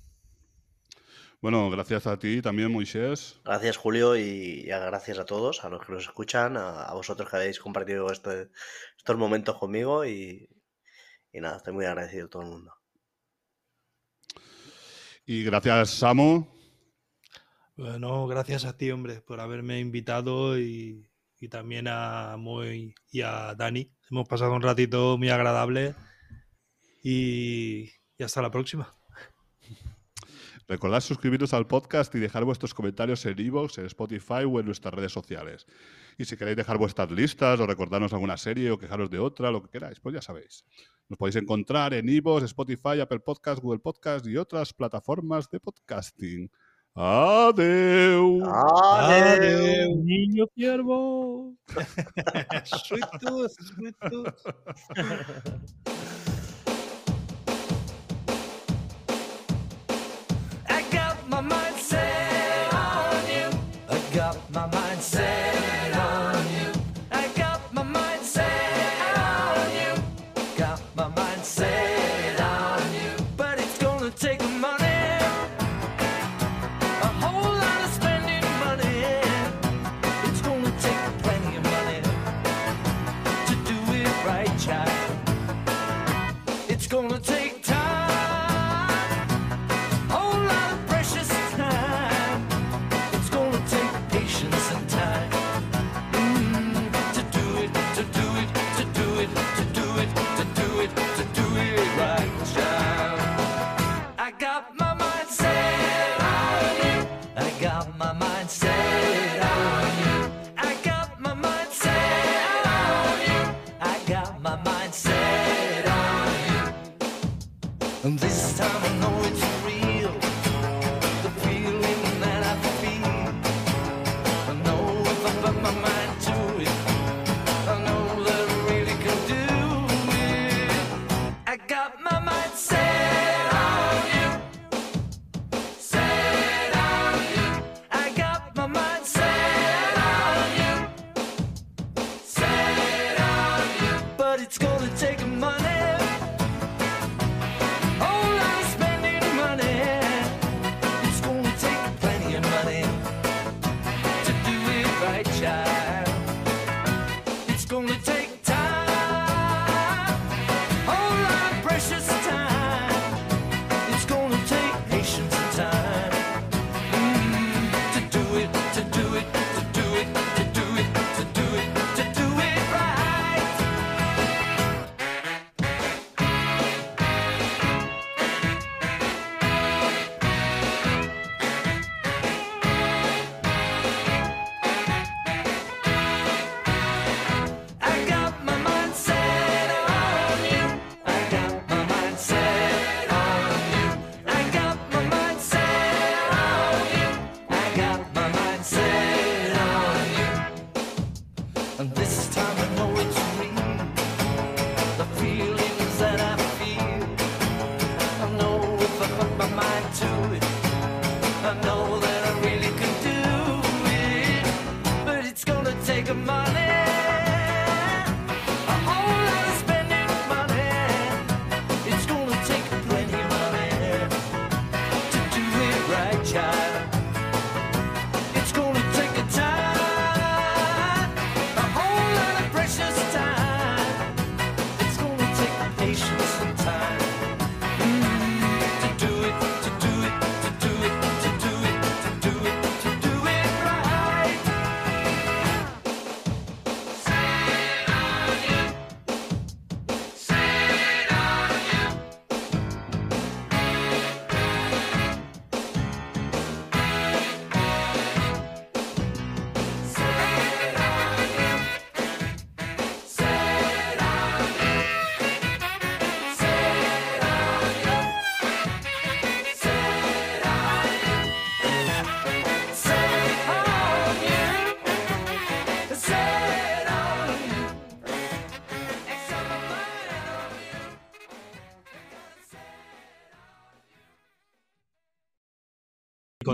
Bueno, 1.42 1.70
gracias 1.70 2.08
a 2.08 2.18
ti 2.18 2.42
también, 2.42 2.72
Moisés. 2.72 3.40
Gracias, 3.46 3.78
Julio, 3.78 4.16
y, 4.18 4.64
gracias 4.64 5.20
a 5.20 5.26
todos, 5.26 5.64
a 5.64 5.70
los 5.70 5.86
que 5.86 5.92
nos 5.94 6.04
escuchan, 6.04 6.58
a, 6.58 6.84
a 6.86 6.94
vosotros 6.96 7.30
que 7.30 7.36
habéis 7.36 7.60
compartido 7.60 8.12
este- 8.12 8.50
estos 8.98 9.18
momentos 9.18 9.56
conmigo 9.58 10.06
y, 10.06 10.50
y 11.32 11.42
nada, 11.42 11.58
estoy 11.58 11.74
muy 11.74 11.86
agradecido 11.86 12.26
a 12.26 12.30
todo 12.30 12.42
el 12.42 12.48
mundo. 12.50 12.74
Y 15.28 15.44
gracias, 15.44 15.92
Samu. 15.92 16.55
Bueno, 17.78 18.26
gracias 18.28 18.64
a 18.64 18.78
ti, 18.78 18.90
hombre, 18.90 19.20
por 19.20 19.42
haberme 19.42 19.82
invitado 19.82 20.58
y, 20.58 21.10
y 21.42 21.50
también 21.50 21.88
a 21.90 22.38
Moy 22.38 22.96
y 23.12 23.22
a 23.22 23.54
Dani. 23.54 23.92
Hemos 24.10 24.30
pasado 24.30 24.54
un 24.54 24.62
ratito 24.62 25.18
muy 25.18 25.28
agradable 25.28 25.94
y, 27.04 27.92
y 28.18 28.24
hasta 28.24 28.42
la 28.42 28.50
próxima. 28.50 28.94
Recordad 30.70 31.02
suscribiros 31.02 31.54
al 31.54 31.68
podcast 31.68 32.16
y 32.16 32.20
dejar 32.20 32.46
vuestros 32.46 32.74
comentarios 32.74 33.26
en 33.26 33.38
iVoox, 33.38 33.78
en 33.78 33.86
Spotify 33.88 34.46
o 34.50 34.60
en 34.62 34.66
nuestras 34.66 34.94
redes 34.94 35.12
sociales. 35.12 35.68
Y 36.18 36.24
si 36.24 36.38
queréis 36.38 36.56
dejar 36.56 36.78
vuestras 36.78 37.12
listas 37.12 37.60
o 37.60 37.68
recordarnos 37.68 38.14
alguna 38.14 38.38
serie 38.38 38.72
o 38.72 38.78
quejaros 38.78 39.10
de 39.10 39.20
otra, 39.20 39.52
lo 39.52 39.62
que 39.62 39.70
queráis, 39.70 40.00
pues 40.00 40.16
ya 40.16 40.22
sabéis. 40.22 40.64
Nos 41.10 41.20
podéis 41.20 41.36
encontrar 41.36 41.94
en 41.94 42.08
iVoox, 42.08 42.44
Spotify, 42.46 43.02
Apple 43.02 43.20
Podcast, 43.20 43.62
Google 43.62 43.80
Podcast 43.80 44.26
y 44.26 44.38
otras 44.38 44.74
plataformas 44.74 45.50
de 45.52 45.60
podcasting. 45.60 46.50
Adeus! 46.98 48.42
Adeus! 48.48 49.98
Ninho 50.06 50.48
Pierbo! 50.56 51.54
muito 53.78 53.98
doce. 54.10 54.36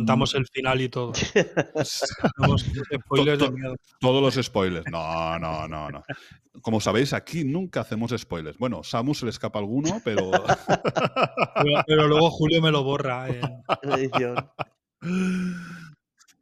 contamos 0.02 0.34
mm. 0.34 0.38
el 0.38 0.48
final 0.48 0.82
y 0.82 0.90
todo. 0.90 1.14
Todos 4.00 4.36
los 4.36 4.46
spoilers. 4.46 4.86
No, 4.92 5.40
no, 5.40 5.68
no, 5.68 5.90
no. 5.90 6.04
Como 6.62 6.82
sabéis, 6.82 7.14
aquí 7.14 7.44
nunca 7.44 7.82
hacemos 7.82 8.14
spoilers. 8.18 8.58
Bueno, 8.58 8.84
samus 8.84 9.24
le 9.24 9.30
escapa 9.30 9.60
alguno, 9.60 10.02
pero. 10.06 10.32
pero, 11.86 12.08
luego 12.08 12.32
Julio 12.32 12.62
me 12.62 12.72
lo 12.72 12.84
borra. 12.84 13.30
Eh. 13.30 13.42